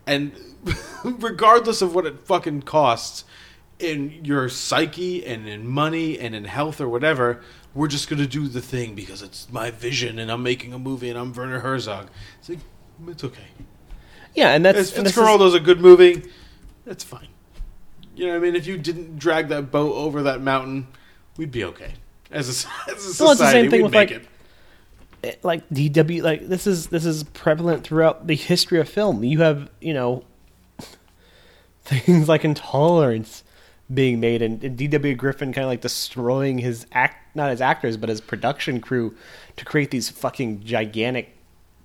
And 0.06 0.32
regardless 1.04 1.82
of 1.82 1.94
what 1.94 2.06
it 2.06 2.26
fucking 2.26 2.62
costs 2.62 3.24
in 3.78 4.24
your 4.24 4.48
psyche 4.48 5.24
and 5.24 5.48
in 5.48 5.66
money 5.66 6.18
and 6.18 6.34
in 6.34 6.44
health 6.44 6.80
or 6.80 6.88
whatever, 6.88 7.40
we're 7.74 7.88
just 7.88 8.08
going 8.08 8.20
to 8.20 8.26
do 8.28 8.48
the 8.48 8.60
thing 8.60 8.94
because 8.94 9.22
it's 9.22 9.50
my 9.50 9.70
vision 9.70 10.18
and 10.18 10.30
I'm 10.30 10.42
making 10.42 10.72
a 10.72 10.78
movie 10.78 11.08
and 11.08 11.18
I'm 11.18 11.32
Werner 11.32 11.60
Herzog. 11.60 12.08
It's 12.40 12.48
like 12.48 12.58
it's 13.08 13.24
okay. 13.24 13.46
Yeah, 14.34 14.50
and 14.54 14.64
that's 14.64 14.90
If 14.90 14.98
and 14.98 15.06
this 15.06 15.16
is- 15.16 15.54
a 15.54 15.60
good 15.60 15.80
movie, 15.80 16.22
that's 16.84 17.04
fine. 17.04 17.28
You 18.14 18.26
know 18.26 18.32
what 18.32 18.38
I 18.38 18.40
mean? 18.40 18.54
If 18.56 18.66
you 18.66 18.76
didn't 18.76 19.18
drag 19.18 19.48
that 19.48 19.70
boat 19.70 19.94
over 19.94 20.24
that 20.24 20.42
mountain, 20.42 20.88
we'd 21.36 21.50
be 21.50 21.64
okay. 21.64 21.94
As 22.30 22.48
a, 22.48 22.50
as 22.90 23.20
a 23.20 23.22
Well, 23.22 23.32
it's 23.32 23.40
the 23.40 23.46
society, 23.46 23.60
same 23.62 23.70
thing 23.70 23.78
we'd 23.78 23.84
with, 23.84 23.92
make 23.92 24.10
like, 24.10 24.22
it. 24.22 24.28
Like 25.42 25.68
DW 25.68 26.22
like 26.22 26.48
this 26.48 26.66
is 26.66 26.88
this 26.88 27.04
is 27.04 27.24
prevalent 27.24 27.84
throughout 27.84 28.26
the 28.26 28.36
history 28.36 28.80
of 28.80 28.88
film. 28.88 29.22
You 29.22 29.40
have, 29.40 29.70
you 29.80 29.92
know, 29.92 30.24
things 31.84 32.28
like 32.28 32.44
intolerance 32.44 33.44
being 33.92 34.20
made 34.20 34.40
and, 34.40 34.62
and 34.62 34.78
DW 34.78 35.16
Griffith 35.16 35.40
kind 35.40 35.58
of 35.58 35.66
like 35.66 35.80
destroying 35.80 36.58
his 36.58 36.86
act 36.92 37.34
not 37.34 37.50
his 37.50 37.60
actors 37.60 37.96
but 37.96 38.08
his 38.08 38.20
production 38.20 38.80
crew 38.80 39.14
to 39.56 39.64
create 39.64 39.90
these 39.90 40.08
fucking 40.08 40.62
gigantic 40.62 41.36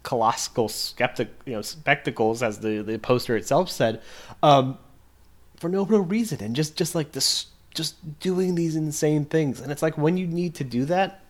colossal 0.03 0.69
skeptic 0.69 1.29
you 1.45 1.53
know 1.53 1.63
spectacles 1.63 2.43
as 2.43 2.59
the 2.59 2.83
the 2.83 2.99
poster 2.99 3.35
itself 3.35 3.71
said 3.71 4.01
um 4.43 4.77
for 5.57 5.67
no 5.67 5.83
real 5.83 6.01
reason 6.01 6.43
and 6.43 6.55
just 6.55 6.75
just 6.75 6.93
like 6.93 7.11
this 7.13 7.47
just 7.73 8.19
doing 8.19 8.53
these 8.53 8.75
insane 8.75 9.25
things 9.25 9.59
and 9.59 9.71
it's 9.71 9.81
like 9.81 9.97
when 9.97 10.15
you 10.15 10.27
need 10.27 10.53
to 10.53 10.63
do 10.63 10.85
that 10.85 11.24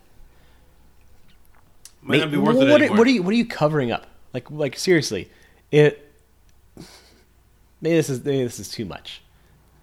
Might 2.06 2.20
not 2.20 2.30
be 2.30 2.36
worth 2.36 2.56
what, 2.56 2.68
it 2.68 2.70
anymore. 2.70 2.96
are, 2.96 2.98
what 2.98 3.06
are 3.06 3.10
you 3.10 3.22
what 3.22 3.32
are 3.32 3.36
you 3.36 3.46
covering 3.46 3.90
up? 3.90 4.06
Like 4.32 4.50
like 4.50 4.78
seriously, 4.78 5.28
it 5.70 6.12
maybe 7.80 7.96
this 7.96 8.08
is 8.08 8.24
maybe 8.24 8.44
this 8.44 8.60
is 8.60 8.68
too 8.68 8.84
much, 8.84 9.22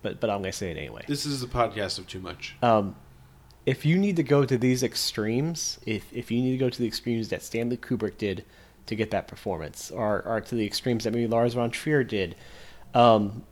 but 0.01 0.19
but 0.19 0.29
I'm 0.29 0.39
gonna 0.39 0.53
say 0.53 0.71
it 0.71 0.77
anyway. 0.77 1.03
This 1.07 1.25
is 1.25 1.43
a 1.43 1.47
podcast 1.47 1.99
of 1.99 2.07
too 2.07 2.19
much. 2.19 2.55
Um, 2.61 2.95
if 3.65 3.85
you 3.85 3.97
need 3.97 4.15
to 4.15 4.23
go 4.23 4.45
to 4.45 4.57
these 4.57 4.83
extremes, 4.83 5.79
if 5.85 6.05
if 6.13 6.31
you 6.31 6.41
need 6.41 6.51
to 6.51 6.57
go 6.57 6.69
to 6.69 6.79
the 6.79 6.87
extremes 6.87 7.29
that 7.29 7.41
Stanley 7.41 7.77
Kubrick 7.77 8.17
did 8.17 8.45
to 8.85 8.95
get 8.95 9.11
that 9.11 9.27
performance, 9.27 9.91
or 9.91 10.21
or 10.25 10.39
to 10.39 10.55
the 10.55 10.65
extremes 10.65 11.03
that 11.03 11.11
maybe 11.11 11.27
Lars 11.27 11.53
von 11.53 11.71
Trier 11.71 12.03
did, 12.03 12.35
um, 12.93 13.43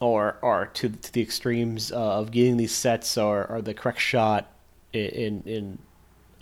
or 0.00 0.36
or 0.42 0.66
to 0.74 0.90
to 0.90 1.12
the 1.12 1.22
extremes 1.22 1.92
uh, 1.92 2.18
of 2.18 2.30
getting 2.30 2.56
these 2.58 2.72
sets 2.72 3.16
or 3.16 3.46
or 3.46 3.62
the 3.62 3.74
correct 3.74 4.00
shot 4.00 4.50
in 4.92 5.08
in, 5.10 5.42
in 5.46 5.78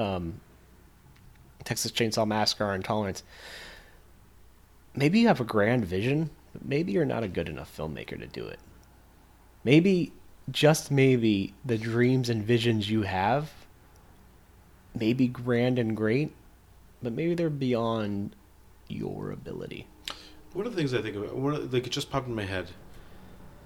um, 0.05 0.41
Texas 1.69 1.93
Chainsaw 1.93 2.27
Massacre 2.27 2.75
Intolerance. 2.75 3.23
Maybe 4.95 5.21
you 5.21 5.29
have 5.29 5.39
a 5.39 5.45
grand 5.45 5.85
vision, 5.85 6.31
but 6.55 6.65
maybe 6.65 6.93
you're 6.93 7.05
not 7.05 7.23
a 7.23 7.29
good 7.29 7.47
enough 7.47 7.77
filmmaker 7.77 8.19
to 8.19 8.27
do 8.27 8.47
it. 8.47 8.59
Maybe, 9.65 10.13
just 10.51 10.91
maybe, 10.91 11.53
the 11.67 11.77
dreams 11.77 12.31
and 12.31 12.43
visions 12.43 12.89
you 12.89 13.03
have 13.03 13.53
may 14.95 15.13
be 15.13 15.29
grand 15.29 15.79
and 15.79 15.95
great, 15.95 16.35
but 17.03 17.13
maybe 17.13 17.35
they're 17.35 17.51
beyond 17.51 18.35
your 18.89 19.31
ability. 19.31 19.87
One 20.55 20.65
of 20.65 20.73
the 20.73 20.79
things 20.79 20.95
I 20.95 21.03
think 21.03 21.17
about, 21.17 21.37
one 21.37 21.55
of, 21.55 21.71
like 21.71 21.87
it 21.87 21.91
just 21.91 22.11
popped 22.11 22.29
in 22.29 22.35
my 22.35 22.47
head. 22.47 22.71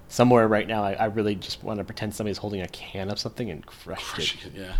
Somewhere 0.08 0.48
right 0.48 0.66
now, 0.66 0.82
I, 0.82 0.94
I 0.94 1.04
really 1.04 1.36
just 1.36 1.62
want 1.62 1.78
to 1.78 1.84
pretend 1.84 2.16
somebody's 2.16 2.38
holding 2.38 2.62
a 2.62 2.68
can 2.68 3.10
of 3.10 3.20
something 3.20 3.48
and 3.48 3.64
crush 3.64 4.18
it. 4.44 4.52
Yeah. 4.56 4.74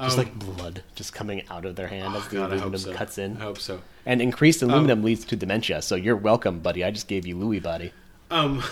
Just 0.00 0.18
Um, 0.18 0.24
like 0.24 0.38
blood 0.38 0.82
just 0.94 1.12
coming 1.14 1.42
out 1.48 1.64
of 1.64 1.74
their 1.76 1.88
hand 1.88 2.14
Oh, 2.14 2.18
as 2.18 2.28
the 2.28 2.36
God, 2.36 2.52
aluminum 2.52 2.78
so. 2.80 2.92
cuts 2.92 3.16
in. 3.18 3.36
I 3.38 3.40
hope 3.40 3.58
so. 3.58 3.80
And 4.04 4.20
increased 4.20 4.62
aluminum 4.62 5.02
leads 5.02 5.24
to 5.26 5.36
dementia, 5.36 5.80
so 5.82 5.94
you're 5.96 6.16
welcome, 6.16 6.60
buddy. 6.60 6.84
I 6.84 6.90
just 6.90 7.08
gave 7.08 7.26
you 7.26 7.34
Lewy 7.36 7.62
body. 7.62 7.92
Um, 8.30 8.62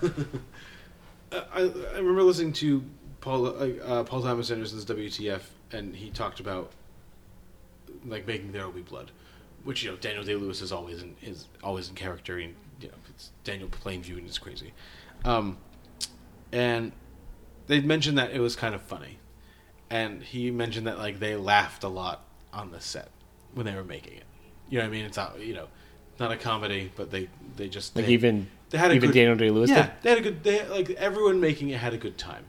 I, 1.32 1.60
I 1.62 1.96
remember 1.96 2.22
listening 2.22 2.52
to 2.54 2.82
Paul 3.20 3.46
uh, 3.46 3.50
uh, 3.84 4.04
Paul 4.04 4.22
Thomas 4.22 4.50
Anderson's 4.50 4.84
WTF, 4.84 5.42
and 5.72 5.94
he 5.94 6.10
talked 6.10 6.40
about 6.40 6.72
like 8.06 8.26
making 8.26 8.52
there 8.52 8.64
will 8.66 8.72
be 8.72 8.82
blood, 8.82 9.10
which 9.64 9.82
you 9.82 9.90
know 9.90 9.96
Daniel 9.96 10.24
Day 10.24 10.34
Lewis 10.36 10.60
is 10.60 10.72
always 10.72 11.02
in 11.02 11.14
is 11.22 11.48
always 11.62 11.88
in 11.88 11.94
character, 11.94 12.38
and 12.38 12.54
you 12.80 12.88
know 12.88 12.94
it's 13.08 13.30
Daniel 13.44 13.68
Plainview 13.68 14.18
and 14.18 14.26
it's 14.26 14.38
crazy, 14.38 14.72
um, 15.24 15.56
and 16.50 16.92
they 17.66 17.80
mentioned 17.80 18.18
that 18.18 18.32
it 18.32 18.40
was 18.40 18.56
kind 18.56 18.74
of 18.74 18.82
funny, 18.82 19.18
and 19.92 20.22
he 20.22 20.50
mentioned 20.50 20.86
that 20.86 20.98
like 20.98 21.20
they 21.20 21.36
laughed 21.36 21.84
a 21.84 21.88
lot 21.88 22.24
on 22.52 22.70
the 22.72 22.80
set 22.80 23.10
when 23.54 23.66
they 23.66 23.74
were 23.74 23.84
making 23.84 24.14
it. 24.14 24.24
You 24.70 24.78
know 24.78 24.84
what 24.84 24.88
I 24.88 24.90
mean? 24.90 25.04
It's 25.04 25.18
not 25.18 25.38
you 25.38 25.54
know 25.54 25.68
not 26.18 26.32
a 26.32 26.36
comedy, 26.36 26.90
but 26.96 27.10
they 27.10 27.28
they 27.56 27.68
just 27.68 27.94
Like 27.94 28.06
they- 28.06 28.12
even 28.14 28.48
they 28.70 28.78
had 28.78 28.90
a 28.90 28.94
even 28.94 29.10
good, 29.10 29.14
Daniel 29.14 29.36
Day 29.36 29.50
Lewis 29.50 29.68
Yeah, 29.68 29.82
did? 29.82 29.92
they 30.02 30.08
had 30.08 30.18
a 30.18 30.22
good. 30.22 30.42
They 30.42 30.58
had, 30.58 30.70
like 30.70 30.90
everyone 30.92 31.40
making 31.40 31.68
it 31.68 31.78
had 31.78 31.92
a 31.92 31.98
good 31.98 32.16
time, 32.16 32.46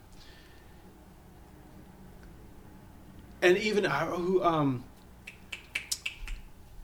and 3.41 3.57
even 3.57 3.85
uh, 3.85 4.05
who 4.05 4.41
um, 4.41 4.85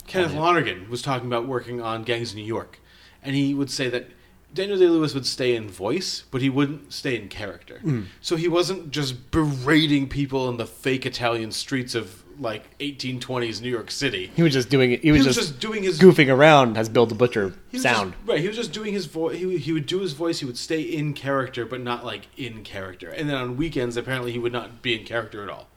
Kenneth 0.08 0.34
Lonergan 0.34 0.90
was 0.90 1.02
talking 1.02 1.28
about 1.28 1.48
working 1.48 1.82
on 1.82 2.04
Gangs 2.04 2.32
of 2.32 2.36
New 2.36 2.44
York, 2.44 2.82
and 3.24 3.34
he 3.34 3.54
would 3.54 3.72
say 3.72 3.90
that 3.90 4.10
Daniel 4.54 4.78
Day 4.78 4.88
Lewis 4.88 5.14
would 5.14 5.26
stay 5.26 5.56
in 5.56 5.70
voice, 5.70 6.24
but 6.32 6.42
he 6.42 6.50
wouldn't 6.50 6.92
stay 6.92 7.16
in 7.16 7.28
character. 7.30 7.80
Mm. 7.84 8.06
So 8.22 8.36
he 8.36 8.48
wasn't 8.48 8.92
just 8.92 9.32
berating 9.32 10.10
people 10.10 10.50
in 10.50 10.58
the 10.58 10.66
fake 10.66 11.06
Italian 11.06 11.52
streets 11.52 11.94
of 11.96 12.24
like 12.40 12.78
1820s 12.80 13.62
New 13.62 13.70
York 13.70 13.92
City. 13.92 14.32
He 14.36 14.42
was 14.42 14.54
just 14.54 14.70
doing 14.70 14.94
it. 14.94 15.02
He 15.02 15.12
was, 15.12 15.26
was 15.28 15.36
just, 15.36 15.50
just 15.50 15.60
doing 15.60 15.84
his- 15.84 16.00
goofing 16.00 16.34
around 16.34 16.78
as 16.78 16.88
Bill 16.90 17.06
the 17.06 17.14
Butcher 17.16 17.54
sound. 17.74 18.14
just- 18.14 18.28
right. 18.28 18.40
He 18.40 18.48
was 18.48 18.56
just 18.56 18.72
doing 18.72 18.94
his 18.94 19.06
voice. 19.08 19.38
He, 19.38 19.46
would- 19.46 19.60
he 19.60 19.72
would 19.74 19.86
do 19.86 20.00
his 20.00 20.14
voice. 20.14 20.40
He 20.40 20.46
would 20.46 20.58
stay 20.58 20.82
in 20.82 21.14
character, 21.14 21.66
but 21.66 21.82
not 21.82 22.06
like 22.06 22.28
in 22.38 22.64
character. 22.64 23.10
And 23.10 23.30
then 23.30 23.36
on 23.36 23.58
weekends, 23.58 23.98
apparently, 23.98 24.32
he 24.32 24.40
would 24.40 24.54
not 24.54 24.82
be 24.82 24.98
in 24.98 25.06
character 25.06 25.44
at 25.44 25.50
all. 25.50 25.68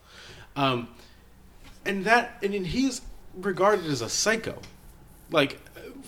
Um, 0.54 0.88
and 1.84 2.04
that, 2.04 2.38
and 2.42 2.54
then 2.54 2.64
he's 2.64 3.02
regarded 3.36 3.86
as 3.86 4.00
a 4.00 4.08
psycho, 4.08 4.60
like 5.30 5.58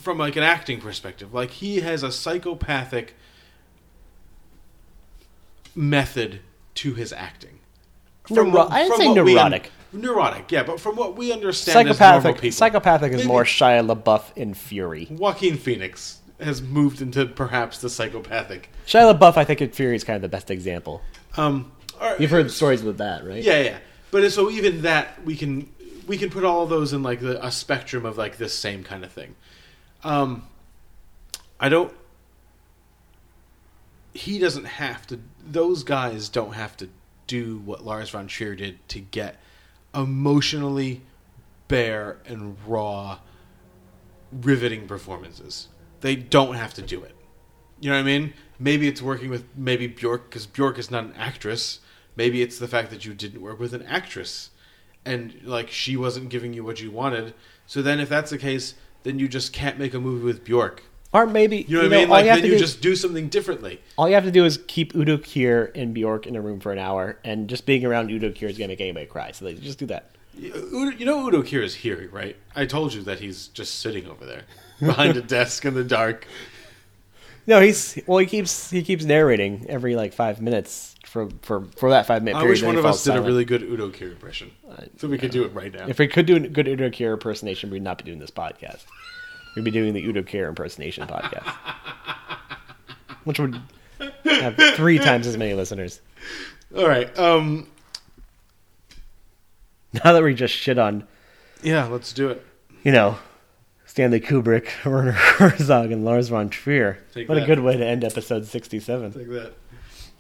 from 0.05 0.19
like 0.19 0.37
an 0.37 0.43
acting 0.43 0.81
perspective. 0.81 1.33
Like 1.35 1.51
he 1.51 1.81
has 1.81 2.03
a 2.03 2.13
psychopathic 2.13 3.15
method 5.75 6.41
to 6.77 6.95
his 6.95 7.13
acting. 7.13 7.59
Neuro- 8.31 8.51
what- 8.51 8.71
I'd 8.73 8.89
from 8.89 8.97
say 8.99 9.09
what 9.09 9.25
we 9.25 9.37
un- 9.39 9.51
neurotic. 9.51 9.71
neurotic, 9.93 10.53
yeah. 10.53 10.63
But 10.63 10.79
from 10.81 10.97
what 10.97 11.17
we 11.17 11.33
understand, 11.33 11.75
Psychopathic. 11.89 12.37
people, 12.37 12.53
Psychopathic 12.57 13.13
is 13.13 13.19
Maybe- 13.19 13.29
more 13.29 13.45
Shia 13.45 13.85
LaBeouf 13.95 14.25
in 14.37 14.55
Fury. 14.55 15.09
Joaquin 15.11 15.57
Phoenix 15.57 16.21
has 16.41 16.63
moved 16.63 17.01
into 17.01 17.27
perhaps 17.27 17.79
the 17.79 17.89
psychopathic. 17.91 18.71
Shia 18.87 19.13
LaBeouf, 19.17 19.37
I 19.37 19.45
think, 19.45 19.61
in 19.63 19.71
Fury 19.71 19.97
is 19.97 20.05
kind 20.05 20.17
of 20.17 20.23
the 20.23 20.29
best 20.29 20.51
example. 20.51 21.03
Um, 21.37 21.73
right, 22.01 22.19
You've 22.21 22.31
heard 22.31 22.51
stories 22.51 22.83
with 22.83 22.99
that, 22.99 23.27
right? 23.27 23.43
yeah, 23.43 23.61
yeah. 23.61 23.79
But 24.11 24.31
so 24.33 24.51
even 24.51 24.83
that 24.83 25.25
we 25.25 25.37
can 25.37 25.69
we 26.07 26.19
can 26.19 26.29
put 26.31 26.45
all 26.45 26.63
of 26.63 26.69
those 26.69 26.93
in 26.93 27.03
like 27.03 27.21
the, 27.21 27.45
a 27.45 27.51
spectrum 27.51 28.05
of 28.05 28.17
like 28.19 28.37
this 28.37 28.57
same 28.57 28.85
kind 28.85 29.05
of 29.05 29.11
thing. 29.13 29.35
Um, 30.05 30.47
I 31.59 31.69
don't. 31.69 31.93
He 34.13 34.39
doesn't 34.39 34.67
have 34.67 35.07
to. 35.09 35.19
Those 35.45 35.83
guys 35.83 36.29
don't 36.29 36.53
have 36.53 36.77
to 36.77 36.89
do 37.27 37.59
what 37.65 37.85
Lars 37.85 38.11
von 38.11 38.27
Trier 38.27 38.55
did 38.55 38.87
to 38.91 39.01
get 39.01 39.41
emotionally 39.95 41.03
bare 41.69 42.19
and 42.27 42.57
raw, 42.67 43.19
riveting 44.31 44.87
performances. 44.87 45.69
They 46.01 46.17
don't 46.17 46.55
have 46.55 46.75
to 46.75 46.83
do 46.83 47.03
it. 47.03 47.15
You 47.81 47.91
know 47.91 47.97
what 47.97 48.03
I 48.03 48.05
mean? 48.05 48.35
Maybe 48.59 48.87
it's 48.87 49.03
working 49.03 49.31
with 49.31 49.45
maybe 49.57 49.87
Bjork 49.87 50.29
because 50.29 50.47
Bjork 50.47 50.79
is 50.79 50.91
not 50.91 51.05
an 51.05 51.15
actress. 51.17 51.81
Maybe 52.15 52.43
it's 52.43 52.59
the 52.59 52.69
fact 52.69 52.91
that 52.91 53.05
you 53.05 53.15
didn't 53.15 53.41
work 53.41 53.59
with 53.59 53.75
an 53.75 53.83
actress, 53.83 54.51
and 55.05 55.41
like 55.43 55.71
she 55.71 55.97
wasn't 55.97 56.29
giving 56.29 56.53
you 56.53 56.63
what 56.63 56.81
you 56.81 56.91
wanted. 56.91 57.35
So 57.67 57.83
then, 57.83 57.99
if 57.99 58.09
that's 58.09 58.31
the 58.31 58.39
case, 58.39 58.75
then 59.05 59.19
you 59.19 59.29
just 59.29 59.53
can't 59.53 59.79
make 59.79 59.95
a 59.95 60.01
movie 60.01 60.25
with 60.25 60.45
Bjork. 60.45 60.83
Or 61.13 61.27
maybe 61.27 61.65
You 61.69 61.77
know 61.77 61.83
what 61.85 61.93
I 61.93 61.97
mean? 61.97 62.09
all 62.09 62.15
Like 62.15 62.27
have 62.27 62.37
then 62.39 62.47
you 62.47 62.53
do- 62.55 62.59
just 62.59 62.81
do 62.81 62.97
something 62.97 63.29
differently. 63.29 63.81
All 63.97 64.09
you 64.09 64.15
have 64.17 64.25
to 64.25 64.33
do 64.33 64.45
is 64.45 64.59
keep 64.67 64.97
Udo 64.97 65.19
Kier 65.19 65.71
and 65.77 65.95
Bjork 65.95 66.27
in 66.27 66.35
a 66.35 66.41
room 66.41 66.59
for 66.59 66.73
an 66.73 66.79
hour, 66.81 67.19
and 67.23 67.49
just 67.49 67.67
being 67.67 67.85
around 67.85 68.11
Udo 68.11 68.31
Kier 68.31 68.51
is 68.51 68.59
going 68.59 68.67
to 68.69 68.73
make 68.73 68.81
anybody 68.81 69.07
cry. 69.07 69.31
So 69.31 69.45
they 69.45 69.55
just 69.55 69.79
do 69.79 69.87
that. 69.87 70.11
Udo, 70.37 70.97
you 70.97 71.07
know 71.07 71.25
Udo 71.29 71.43
Kier 71.43 71.63
is 71.63 71.77
here, 71.77 72.09
right? 72.13 72.37
I 72.57 72.67
told 72.67 72.93
you 72.95 73.03
that 73.03 73.21
he's 73.21 73.47
just 73.49 73.79
sitting 73.79 74.09
over 74.09 74.27
there 74.27 74.43
behind 74.81 75.17
a 75.17 75.23
desk 75.37 75.65
in 75.65 75.75
the 75.75 75.85
dark. 75.85 76.27
No, 77.47 77.61
he's 77.61 78.01
well. 78.07 78.19
He 78.19 78.27
keeps 78.27 78.71
he 78.71 78.83
keeps 78.83 79.05
narrating 79.05 79.67
every 79.69 79.95
like 79.95 80.13
five 80.15 80.41
minutes 80.41 80.94
for 81.15 81.29
for 81.43 81.65
for 81.77 81.91
that 81.91 82.07
five 82.07 82.25
minute 82.25 82.39
I 82.39 82.41
period. 82.41 82.55
wish 82.55 82.63
one 82.65 82.75
of 82.77 82.85
us 82.85 83.05
did 83.05 83.15
a 83.15 83.23
really 83.23 83.45
good 83.45 83.63
Udo 83.63 83.89
Kier 83.91 84.11
impression, 84.11 84.51
so 84.99 85.07
we 85.07 85.17
could 85.17 85.31
do 85.31 85.45
it 85.45 85.55
right 85.55 85.73
now. 85.73 85.87
If 85.87 86.01
we 86.01 86.09
could 86.09 86.27
do 86.27 86.35
a 86.35 86.41
good 86.41 86.67
Udo 86.67 86.91
Kier 86.91 87.13
impersonation, 87.13 87.71
we'd 87.71 87.83
not 87.85 87.99
be 87.99 88.05
doing 88.05 88.19
this 88.19 88.33
podcast. 88.33 88.83
We'd 89.55 89.65
be 89.65 89.71
doing 89.71 89.95
the 89.95 90.03
Udo 90.05 90.23
Kier 90.23 90.49
impersonation 90.49 91.07
podcast, 91.07 91.47
which 93.25 93.39
would 93.39 93.61
have 94.25 94.57
three 94.75 94.99
times 94.99 95.29
as 95.29 95.37
many 95.37 95.55
listeners. 95.55 96.01
All 96.77 96.89
right, 96.89 97.17
um, 97.17 97.69
Now 99.93 100.13
that 100.15 100.23
we 100.25 100.35
just 100.35 100.53
shit 100.53 100.79
on, 100.79 101.07
yeah, 101.63 101.85
let's 101.87 102.13
do 102.13 102.29
it. 102.31 102.45
you 102.83 102.91
know, 102.91 103.19
Stanley 103.87 104.19
Kubrick, 104.19 104.67
Werner 104.85 105.13
Herzog, 105.13 105.93
and 105.93 106.05
Lars 106.05 106.29
von 106.29 106.49
Trier. 106.51 106.99
Take 107.15 107.29
what 107.29 107.39
a 107.39 107.47
good 107.47 107.61
way 107.61 107.77
to 107.77 107.87
end 107.87 108.03
episode 108.03 108.47
sixty-seven. 108.47 109.13
Like 109.13 109.29
that. 109.29 109.53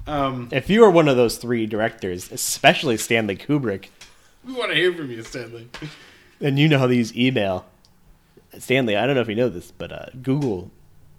Um, 0.06 0.48
If 0.52 0.68
you 0.68 0.84
are 0.84 0.90
one 0.90 1.08
of 1.08 1.16
those 1.16 1.38
three 1.38 1.66
directors, 1.66 2.30
especially 2.30 2.96
Stanley 2.96 3.36
Kubrick, 3.36 3.86
we 4.44 4.52
want 4.52 4.70
to 4.70 4.76
hear 4.76 4.92
from 4.92 5.10
you, 5.10 5.22
Stanley. 5.22 5.68
and 6.40 6.58
you 6.58 6.68
know 6.68 6.78
how 6.78 6.86
to 6.86 6.94
use 6.94 7.16
email. 7.16 7.64
Stanley, 8.58 8.96
I 8.96 9.06
don't 9.06 9.14
know 9.14 9.22
if 9.22 9.28
you 9.28 9.34
know 9.34 9.48
this, 9.48 9.70
but 9.70 9.90
uh, 9.92 10.06
Google 10.22 10.70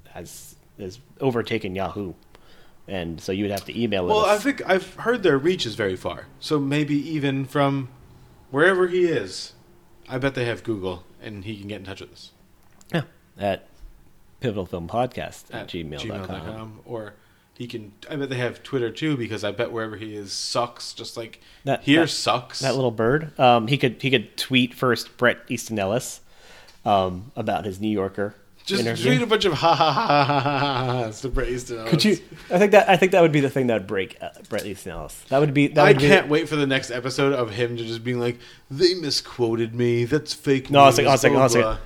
has 0.09 0.55
has 0.79 0.99
overtaken 1.19 1.73
Yahoo, 1.75 2.13
and 2.87 3.19
so 3.19 3.31
you 3.31 3.43
would 3.43 3.51
have 3.51 3.65
to 3.65 3.81
email 3.81 4.05
Well, 4.05 4.25
I 4.25 4.37
think 4.37 4.61
I've 4.69 4.93
heard 4.95 5.23
their 5.23 5.37
reach 5.37 5.65
is 5.65 5.75
very 5.75 5.95
far. 5.95 6.27
So 6.39 6.59
maybe 6.59 6.95
even 6.95 7.45
from 7.45 7.89
wherever 8.51 8.87
he 8.87 9.05
is, 9.05 9.53
I 10.07 10.17
bet 10.17 10.35
they 10.35 10.45
have 10.45 10.63
Google, 10.63 11.03
and 11.21 11.43
he 11.43 11.57
can 11.57 11.67
get 11.67 11.79
in 11.79 11.85
touch 11.85 12.01
with 12.01 12.11
us 12.13 12.31
yeah, 12.93 13.01
at 13.37 13.67
pivotalfilmpodcast 14.41 15.45
at, 15.51 15.53
at 15.53 15.67
gmail.com. 15.67 16.27
gmail.com. 16.27 16.79
Or 16.85 17.13
he 17.57 17.67
can. 17.67 17.91
I 18.09 18.15
bet 18.15 18.29
they 18.29 18.35
have 18.37 18.63
Twitter 18.63 18.89
too, 18.91 19.15
because 19.17 19.43
I 19.43 19.51
bet 19.51 19.71
wherever 19.71 19.95
he 19.95 20.15
is 20.15 20.31
sucks, 20.33 20.93
just 20.93 21.15
like 21.17 21.41
That- 21.63 21.83
here 21.83 22.01
that- 22.01 22.07
sucks. 22.09 22.59
That 22.59 22.75
little 22.75 22.91
bird. 22.91 23.37
Um, 23.39 23.67
he 23.67 23.77
could 23.77 24.01
he 24.01 24.09
could 24.09 24.35
tweet 24.37 24.73
first 24.73 25.15
Bret 25.17 25.39
Easton 25.49 25.79
Ellis 25.79 26.21
um, 26.85 27.31
about 27.35 27.65
his 27.65 27.79
New 27.79 27.89
Yorker 27.89 28.35
just 28.65 28.81
interview. 28.81 29.11
tweet 29.11 29.21
a 29.21 29.27
bunch 29.27 29.45
of 29.45 29.53
ha 29.53 29.75
ha 29.75 29.91
ha 29.91 30.03
ha 30.05 30.23
ha 30.23 30.39
ha 30.49 30.85
ha 31.05 31.11
to 31.11 31.29
Bret 31.29 31.47
Easton 31.49 31.77
Ellis. 31.79 31.89
Could 31.91 32.03
you? 32.03 32.17
I 32.51 32.57
think 32.57 32.71
that 32.71 32.89
I 32.89 32.97
think 32.97 33.11
that 33.13 33.21
would 33.21 33.31
be 33.31 33.39
the 33.39 33.49
thing 33.49 33.67
that 33.67 33.73
would 33.75 33.87
break 33.87 34.17
uh, 34.21 34.29
Bret 34.49 34.65
Easton 34.65 34.91
Ellis. 34.93 35.23
That 35.29 35.37
would 35.39 35.53
be. 35.53 35.67
That 35.67 35.85
I 35.85 35.93
be- 35.93 35.99
can't 35.99 36.27
wait 36.27 36.49
for 36.49 36.55
the 36.55 36.67
next 36.67 36.89
episode 36.91 37.31
of 37.33 37.51
him 37.51 37.77
to 37.77 37.83
just 37.85 38.03
being 38.03 38.19
like, 38.19 38.37
"They 38.71 38.95
misquoted 38.95 39.73
me. 39.75 40.03
That's 40.05 40.33
fake." 40.33 40.69
No, 40.71 40.79
I'll 40.79 40.85
news, 40.87 40.95
say- 40.95 41.05
I'll 41.05 41.17
say- 41.17 41.29
blah, 41.29 41.41
I'll 41.43 41.49
say- 41.49 41.61
blah." 41.61 41.77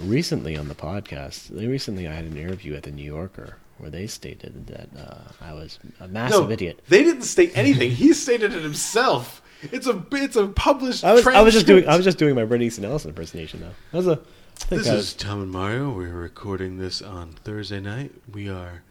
Recently 0.00 0.56
on 0.56 0.68
the 0.68 0.76
podcast, 0.76 1.50
recently 1.50 2.06
I 2.06 2.12
had 2.14 2.24
an 2.24 2.36
interview 2.36 2.74
at 2.76 2.84
the 2.84 2.92
New 2.92 3.02
Yorker 3.04 3.56
where 3.78 3.90
they 3.90 4.06
stated 4.06 4.66
that 4.68 4.88
uh, 4.98 5.20
I 5.40 5.52
was 5.54 5.78
a 6.00 6.08
massive 6.08 6.46
No, 6.46 6.50
idiot. 6.50 6.80
They 6.88 7.02
didn't 7.02 7.22
state 7.22 7.52
anything. 7.56 7.90
he 7.90 8.12
stated 8.12 8.54
it 8.54 8.62
himself. 8.62 9.42
It's 9.62 9.86
a 9.86 10.04
it's 10.12 10.36
a 10.36 10.46
published. 10.48 11.02
I 11.04 11.12
was 11.14 11.26
I 11.26 11.40
was 11.42 11.52
just 11.54 11.66
doing 11.66 11.88
I 11.88 11.96
was 11.96 12.04
just 12.04 12.18
doing 12.18 12.34
my 12.36 12.44
Bret 12.44 12.62
Easton 12.62 12.84
Ellis 12.84 13.04
impersonation 13.06 13.60
though. 13.60 13.74
That 13.92 13.96
was 13.98 14.06
a. 14.06 14.12
I 14.12 14.64
think 14.66 14.82
This 14.82 14.88
I 14.90 14.94
is 14.96 15.14
Tom 15.14 15.42
and 15.42 15.50
Mario. 15.50 15.90
We're 15.90 16.08
recording 16.12 16.78
this 16.78 17.00
on 17.02 17.32
Thursday 17.44 17.80
night. 17.80 18.12
We 18.32 18.48
are 18.48 18.82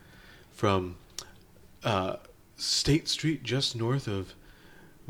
from 0.52 0.96
uh, 1.84 2.18
State 2.56 3.08
Street, 3.10 3.44
just 3.44 3.76
north 3.76 4.08
of 4.08 4.34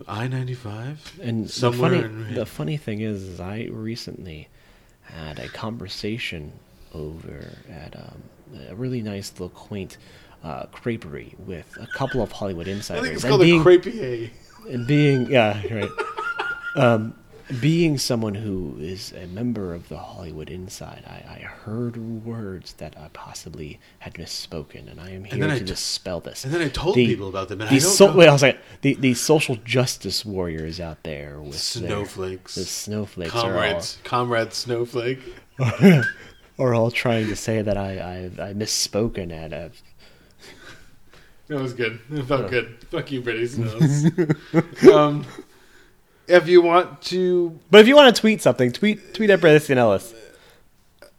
I 0.07 0.27
ninety 0.27 0.53
five, 0.53 1.17
and 1.21 1.45
the 1.45 1.51
somewhere. 1.51 1.91
funny 1.91 2.03
in, 2.03 2.33
the 2.35 2.45
funny 2.45 2.77
thing 2.77 3.01
is, 3.01 3.23
is 3.23 3.39
I 3.39 3.67
recently 3.71 4.49
had 5.03 5.39
a 5.39 5.47
conversation 5.47 6.53
over 6.93 7.53
at 7.69 7.95
um, 7.95 8.21
a 8.69 8.75
really 8.75 9.01
nice 9.01 9.31
little 9.33 9.49
quaint 9.49 9.97
uh, 10.43 10.65
creperie 10.67 11.37
with 11.39 11.65
a 11.81 11.87
couple 11.87 12.21
of 12.21 12.31
Hollywood 12.31 12.67
insiders. 12.67 13.01
I 13.01 13.03
think 13.03 13.15
it's 13.15 13.23
and 13.23 13.29
called 13.31 13.41
being, 13.41 13.61
a 13.61 13.63
crepier. 13.63 14.29
and 14.69 14.87
being 14.87 15.29
yeah 15.31 15.61
right 15.73 15.89
um 16.75 17.15
Being 17.61 17.97
someone 17.97 18.35
who 18.35 18.75
is 18.77 19.13
a 19.13 19.25
member 19.27 19.73
of 19.73 19.87
the 19.87 19.97
Hollywood 19.97 20.49
Inside, 20.49 21.03
I, 21.07 21.35
I 21.35 21.39
heard 21.39 21.95
words 22.25 22.73
that 22.73 22.97
I 22.99 23.07
possibly 23.13 23.79
had 23.99 24.15
misspoken, 24.15 24.91
and 24.91 24.99
I 24.99 25.11
am 25.11 25.23
here 25.23 25.45
I 25.45 25.47
to 25.53 25.59
t- 25.59 25.63
dispel 25.65 26.19
this. 26.19 26.43
and 26.43 26.53
then 26.53 26.61
I 26.61 26.67
told 26.67 26.95
people 26.95 27.29
about 27.29 27.47
them, 27.47 27.61
and 27.61 27.69
I 27.69 27.73
these 27.73 27.83
don't 27.83 27.93
so- 28.11 28.13
wait, 28.17 28.27
I 28.27 28.33
was 28.33 28.41
like, 28.41 28.59
the, 28.81 28.95
these 28.95 29.21
social 29.21 29.55
justice 29.63 30.25
warriors 30.25 30.81
out 30.81 31.03
there 31.03 31.39
with 31.39 31.51
their- 31.73 31.87
Snowflakes. 31.87 32.55
the 32.55 32.65
snowflakes 32.65 33.31
Comrades. 33.31 33.97
Comrade 34.03 34.51
Snowflake. 34.51 35.19
are 36.59 36.73
all, 36.73 36.91
trying 36.91 37.27
to 37.27 37.35
say 37.35 37.61
that 37.61 37.77
I, 37.77 37.97
I, 38.39 38.49
I 38.49 38.53
misspoken 38.53 39.31
at 39.31 39.53
a 39.53 39.71
That 41.47 41.61
was 41.61 41.73
good. 41.73 41.99
It 42.11 42.23
felt 42.23 42.49
good. 42.49 42.77
Fuck 42.91 43.11
you, 43.11 43.21
Brady 43.21 43.47
Snows. 43.47 44.05
um, 44.91 45.25
if 46.27 46.47
you 46.47 46.61
want 46.61 47.01
to, 47.03 47.57
But 47.71 47.81
if 47.81 47.87
you 47.87 47.95
want 47.95 48.13
to 48.15 48.19
tweet 48.19 48.41
something, 48.41 48.71
tweet 48.71 49.13
tweet 49.13 49.29
at 49.29 49.39
Bradley 49.39 49.75
Ellis, 49.75 50.13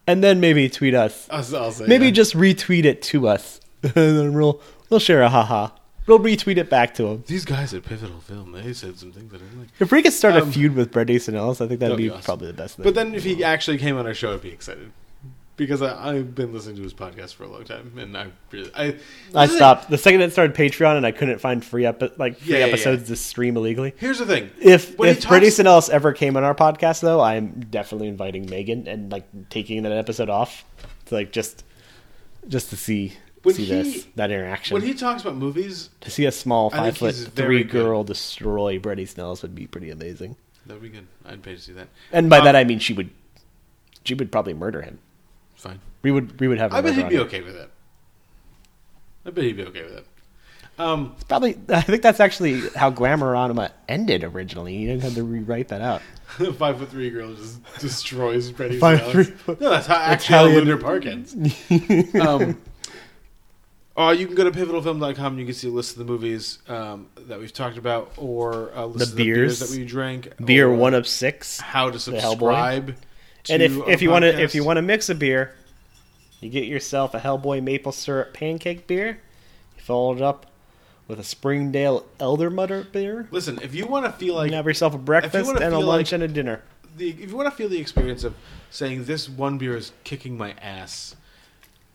and 0.07 0.23
then 0.23 0.41
maybe 0.41 0.69
tweet 0.69 0.95
us. 0.95 1.27
I'll, 1.31 1.57
I'll 1.57 1.73
say 1.73 1.87
Maybe 1.87 2.07
yeah. 2.07 2.11
just 2.11 2.35
retweet 2.35 2.85
it 2.85 3.01
to 3.03 3.27
us, 3.29 3.61
and 3.83 3.93
then 3.95 4.33
we'll 4.35 4.61
we'll 4.91 5.01
share 5.01 5.23
a 5.23 5.29
haha. 5.31 5.71
We'll 6.07 6.19
retweet 6.21 6.57
it 6.57 6.71
back 6.71 6.95
to 6.95 7.07
him. 7.07 7.25
these 7.27 7.45
guys 7.45 7.75
at 7.75 7.85
Pivotal 7.85 8.21
Film. 8.21 8.53
They 8.53 8.73
said 8.73 8.99
some 8.99 9.13
things 9.13 9.31
that 9.31 9.43
I 9.43 9.45
didn't 9.45 9.61
like. 9.61 9.69
If 9.79 9.93
we 9.93 10.03
could 10.03 10.15
start 10.15 10.35
Um, 10.37 10.49
a 10.49 10.53
feud 10.53 10.75
with 10.75 10.91
Bret 10.91 11.11
Easton 11.11 11.37
Ellis, 11.37 11.61
I 11.61 11.69
think 11.69 11.81
that'd 11.81 11.93
That'd 11.93 11.99
be 11.99 12.05
be 12.05 12.11
awesome. 12.11 12.23
probably 12.23 12.47
the 12.49 12.55
best 12.55 12.77
thing. 12.77 12.85
But 12.85 12.95
then, 12.95 13.15
if 13.15 13.25
he 13.25 13.45
actually 13.45 13.77
came 13.79 13.97
on 13.99 14.07
our 14.07 14.15
show, 14.15 14.33
I'd 14.35 14.41
be 14.43 14.49
excited 14.51 14.91
because 15.59 15.83
I, 15.83 16.13
I've 16.15 16.35
been 16.35 16.55
listening 16.55 16.77
to 16.77 16.83
his 16.83 16.95
podcast 16.95 17.35
for 17.35 17.45
a 17.45 17.49
long 17.49 17.65
time, 17.65 17.93
and 17.99 18.17
I 18.17 18.29
really, 18.51 18.71
I, 18.75 18.97
I 19.35 19.47
stopped 19.47 19.91
the 19.91 19.99
second 19.99 20.23
it 20.23 20.33
started 20.33 20.57
Patreon, 20.57 20.97
and 20.97 21.05
I 21.05 21.11
couldn't 21.13 21.39
find 21.41 21.63
free 21.63 21.85
epi- 21.85 22.13
like 22.17 22.39
free 22.39 22.55
Yeah, 22.55 22.61
yeah, 22.61 22.65
yeah. 22.67 22.73
episodes 22.73 23.09
to 23.09 23.17
stream 23.17 23.59
illegally. 23.59 23.93
Here's 23.99 24.19
the 24.21 24.25
thing: 24.27 24.49
If 24.59 24.97
When 24.99 25.09
he 25.11 25.13
if 25.13 25.21
talks- 25.21 25.45
Easton 25.45 25.67
Ellis 25.67 25.91
ever 25.91 26.15
came 26.15 26.39
on 26.39 26.45
our 26.45 26.55
podcast, 26.55 27.03
though, 27.03 27.21
I'm 27.21 27.61
definitely 27.71 28.09
inviting 28.09 28.47
Megan 28.49 28.89
and 28.89 29.13
like 29.13 29.27
taking 29.51 29.83
that 29.83 29.93
episode 29.93 30.31
off 30.31 30.65
to 31.07 31.15
like 31.15 31.31
just 31.33 31.65
just 32.49 32.71
to 32.71 32.77
see 32.77 33.13
When 33.43 33.55
see 33.55 33.65
he- 33.67 33.73
this 33.75 34.07
that 34.17 34.31
interaction. 34.31 34.73
when 34.75 34.83
he 34.83 34.95
talks 34.95 35.21
about 35.23 35.37
movies, 35.37 35.91
to 36.01 36.11
see 36.11 36.25
a 36.25 36.33
small 36.33 36.71
five 36.71 36.97
foot 36.97 37.15
three 37.15 37.31
very 37.35 37.65
good. 37.65 37.73
girl 37.73 38.05
destroy 38.05 38.79
Bret 38.79 38.99
Easton 38.99 39.23
Ellis 39.25 39.43
would 39.43 39.55
be 39.55 39.67
pretty 39.67 39.91
amazing. 39.91 40.37
that'd 40.67 40.81
be 40.83 40.89
good. 40.89 41.07
I'd 41.27 41.43
pay 41.43 41.55
to 41.57 41.61
see 41.61 41.73
that. 41.73 41.89
And 42.13 42.31
by 42.31 42.39
Um, 42.39 42.45
that 42.45 42.57
I 42.57 42.65
mean 42.65 42.79
she 42.79 42.93
would 42.93 43.11
she 44.05 44.15
would 44.15 44.33
probably 44.33 44.55
murder 44.55 44.81
him. 44.83 45.01
Fine. 45.63 45.81
We 46.03 46.11
would 46.11 46.39
we 46.41 46.49
would 46.49 46.59
have. 46.59 46.73
I 46.73 46.81
bet 46.81 46.95
he'd 46.95 47.09
be 47.09 47.17
him. 47.17 47.23
okay 47.23 47.41
with 47.43 47.57
it. 47.57 47.71
I 49.27 49.31
bet 49.31 49.45
he'd 49.45 49.57
be 49.57 49.65
okay 49.65 49.83
with 49.83 49.93
it. 49.99 50.07
Um, 50.79 51.17
Probably, 51.29 51.59
I 51.69 51.81
think 51.81 52.03
that's 52.03 52.21
actually 52.21 52.61
how 52.77 52.91
Glamorama 52.93 53.71
ended 53.89 54.23
originally. 54.25 54.77
You 54.77 54.87
didn't 54.89 55.03
have 55.03 55.15
to 55.15 55.25
rewrite 55.25 55.69
that 55.69 55.81
out. 55.83 56.03
five 56.57 56.79
foot 56.79 56.89
three 56.91 57.11
girl 57.11 57.35
just 57.35 57.61
destroys 57.81 58.53
Brady. 58.53 58.79
Five 58.79 59.01
Alex. 59.01 59.13
three 59.13 59.25
foot- 59.25 59.61
No, 59.61 59.71
that's 59.71 59.87
how 59.89 59.97
actually 59.97 60.35
how 60.37 60.45
Italian- 60.47 60.65
Lunar 60.67 60.77
Park 60.81 61.05
ends. 61.07 61.35
um, 62.21 62.61
uh, 63.97 64.11
you 64.17 64.27
can 64.27 64.37
go 64.37 64.45
to 64.49 64.53
pivotalfilm.com. 64.53 65.27
And 65.33 65.41
you 65.41 65.47
can 65.47 65.55
see 65.55 65.67
a 65.67 65.73
list 65.73 65.93
of 65.93 65.99
the 65.99 66.05
movies 66.05 66.61
um, 66.69 67.09
that 67.27 67.41
we've 67.41 67.53
talked 67.53 67.77
about, 67.79 68.13
or 68.17 68.71
a 68.75 68.87
list 68.87 68.99
The 68.99 69.05
of 69.05 69.17
the 69.17 69.25
beers 69.25 69.59
beers. 69.59 69.71
that 69.71 69.77
we 69.77 69.85
drank. 69.85 70.33
Beer 70.45 70.73
one 70.73 70.95
of 70.95 71.09
six. 71.09 71.59
how 71.59 71.91
to 71.91 71.99
the 71.99 72.13
Hellboy. 72.17 72.21
subscribe. 72.31 72.97
And 73.51 73.63
if 73.63 73.77
if 73.89 74.03
you 74.03 74.11
want 74.11 74.25
to 74.25 74.41
if 74.41 74.55
you 74.55 74.65
want 74.65 74.77
to 74.79 74.83
mix 74.83 75.09
a 75.09 75.15
beer, 75.15 75.55
you 76.41 76.51
get 76.51 76.65
yourself 76.65 77.15
a 77.15 77.21
Hellboy 77.21 77.63
maple 77.63 77.93
syrup 77.93 78.33
pancake 78.35 78.87
beer. 78.87 79.21
You 79.77 79.83
follow 79.83 80.15
it 80.17 80.23
up 80.23 80.47
with 81.07 81.19
a 81.19 81.25
Springdale 81.25 82.05
Elder 82.21 82.51
Mother 82.51 82.87
beer. 82.93 83.29
listen, 83.31 83.59
if 83.63 83.75
you 83.75 83.87
want 83.87 84.05
to 84.05 84.13
feel 84.13 84.35
like 84.35 84.49
can 84.49 84.57
have 84.57 84.67
yourself 84.67 84.95
a 84.95 84.99
breakfast 84.99 85.51
and 85.51 85.59
a 85.63 85.71
feel 85.71 85.81
lunch 85.81 86.13
like- 86.13 86.21
and 86.21 86.23
a 86.25 86.29
dinner. 86.29 86.63
the, 86.97 87.11
if 87.11 87.31
you 87.31 87.37
want 87.37 87.49
to 87.49 87.57
feel 87.57 87.69
the 87.69 87.79
experience 87.81 88.25
of 88.25 88.35
saying 88.71 89.05
this 89.05 89.29
one 89.29 89.57
beer 89.57 89.75
is 89.77 89.93
kicking 90.05 90.37
my 90.37 90.53
ass, 90.61 91.17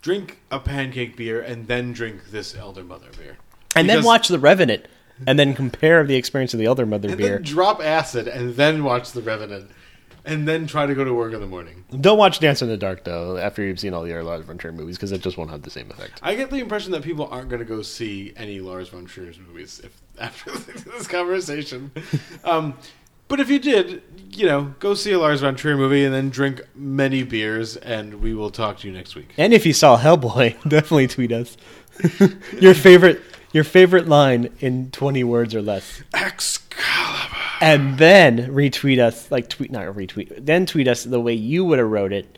drink 0.01 0.39
a 0.49 0.59
pancake 0.59 1.15
beer 1.15 1.39
and 1.41 1.67
then 1.67 1.93
drink 1.93 2.31
this 2.31 2.55
Elder 2.55 2.83
Mother 2.83 3.09
beer, 3.17 3.37
And 3.75 3.87
then 3.87 4.03
watch 4.03 4.29
The 4.29 4.39
Revenant, 4.39 4.85
and 5.27 5.37
then 5.37 5.53
compare 5.53 6.03
the 6.03 6.15
experience 6.15 6.53
of 6.55 6.59
the 6.59 6.65
Elder 6.65 6.85
Mother 6.87 7.15
beer. 7.15 7.37
drop 7.37 7.83
acid 7.83 8.27
and 8.27 8.55
then 8.55 8.83
watch 8.83 9.11
The 9.11 9.21
Revenant, 9.21 9.69
and 10.25 10.47
then 10.47 10.67
try 10.67 10.85
to 10.85 10.95
go 10.95 11.03
to 11.03 11.13
work 11.13 11.33
in 11.33 11.41
the 11.41 11.47
morning. 11.47 11.83
Don't 11.99 12.17
watch 12.17 12.39
Dancer 12.39 12.65
in 12.65 12.71
the 12.71 12.77
Dark 12.77 13.03
though. 13.03 13.37
After 13.37 13.63
you've 13.63 13.79
seen 13.79 13.93
all 13.93 14.03
the 14.03 14.11
other 14.11 14.23
Lars 14.23 14.45
von 14.45 14.57
Trier 14.57 14.71
movies, 14.71 14.97
because 14.97 15.11
it 15.11 15.21
just 15.21 15.37
won't 15.37 15.49
have 15.51 15.63
the 15.63 15.69
same 15.69 15.91
effect. 15.91 16.19
I 16.21 16.35
get 16.35 16.49
the 16.49 16.59
impression 16.59 16.91
that 16.93 17.03
people 17.03 17.27
aren't 17.27 17.49
going 17.49 17.59
to 17.59 17.65
go 17.65 17.81
see 17.81 18.33
any 18.35 18.59
Lars 18.59 18.89
von 18.89 19.05
Trier's 19.05 19.39
movies 19.39 19.81
if 19.83 19.99
after 20.19 20.51
this 20.51 21.07
conversation. 21.07 21.91
Um, 22.43 22.77
but 23.29 23.39
if 23.39 23.49
you 23.49 23.57
did, 23.57 24.03
you 24.31 24.45
know, 24.45 24.75
go 24.79 24.93
see 24.93 25.13
a 25.13 25.17
Lars 25.19 25.41
von 25.41 25.55
Trier 25.55 25.77
movie 25.77 26.03
and 26.03 26.13
then 26.13 26.29
drink 26.29 26.61
many 26.75 27.23
beers, 27.23 27.77
and 27.77 28.15
we 28.15 28.33
will 28.33 28.51
talk 28.51 28.79
to 28.79 28.87
you 28.87 28.93
next 28.93 29.15
week. 29.15 29.29
And 29.37 29.53
if 29.53 29.65
you 29.65 29.73
saw 29.73 29.97
Hellboy, 29.97 30.61
definitely 30.67 31.07
tweet 31.07 31.31
us 31.31 31.57
your 32.59 32.73
favorite 32.73 33.21
your 33.53 33.63
favorite 33.63 34.07
line 34.07 34.49
in 34.59 34.91
twenty 34.91 35.23
words 35.23 35.55
or 35.55 35.61
less, 35.61 36.03
Excalibur. 36.13 37.42
And 37.63 37.97
then 37.97 38.53
retweet 38.53 38.99
us 38.99 39.31
like 39.31 39.47
tweet 39.47 39.71
not 39.71 39.85
retweet, 39.85 40.45
then 40.45 40.65
tweet 40.65 40.87
us 40.87 41.05
the 41.05 41.21
way 41.21 41.33
you 41.33 41.63
would 41.63 41.79
have 41.79 41.89
wrote 41.89 42.11
it. 42.11 42.37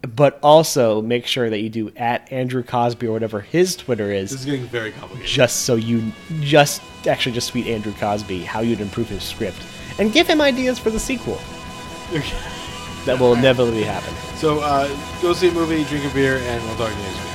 But 0.00 0.38
also 0.42 1.00
make 1.00 1.26
sure 1.26 1.48
that 1.48 1.60
you 1.60 1.70
do 1.70 1.90
at 1.96 2.30
Andrew 2.30 2.62
Cosby 2.62 3.06
or 3.06 3.12
whatever 3.12 3.40
his 3.40 3.74
Twitter 3.74 4.12
is. 4.12 4.30
This 4.30 4.40
is, 4.40 4.46
getting 4.46 4.66
very 4.66 4.92
complicated. 4.92 5.26
just 5.26 5.62
so 5.62 5.76
you 5.76 6.12
just 6.40 6.82
actually 7.06 7.32
just 7.32 7.50
tweet 7.50 7.66
Andrew 7.66 7.92
Cosby 7.92 8.40
how 8.40 8.60
you'd 8.60 8.80
improve 8.80 9.08
his 9.08 9.22
script 9.22 9.58
and 9.98 10.12
give 10.12 10.26
him 10.26 10.40
ideas 10.40 10.78
for 10.78 10.90
the 10.90 11.00
sequel. 11.00 11.38
That 13.06 13.18
will 13.18 13.34
inevitably 13.34 13.82
happen. 13.82 14.14
So 14.36 14.60
uh, 14.60 14.88
go 15.22 15.32
see 15.32 15.48
a 15.48 15.52
movie, 15.52 15.84
drink 15.84 16.10
a 16.10 16.14
beer, 16.14 16.36
and 16.36 16.62
we'll 16.64 16.76
talk 16.76 16.90
to 16.90 16.96
you 16.96 17.02
next 17.02 17.24
week. 17.24 17.33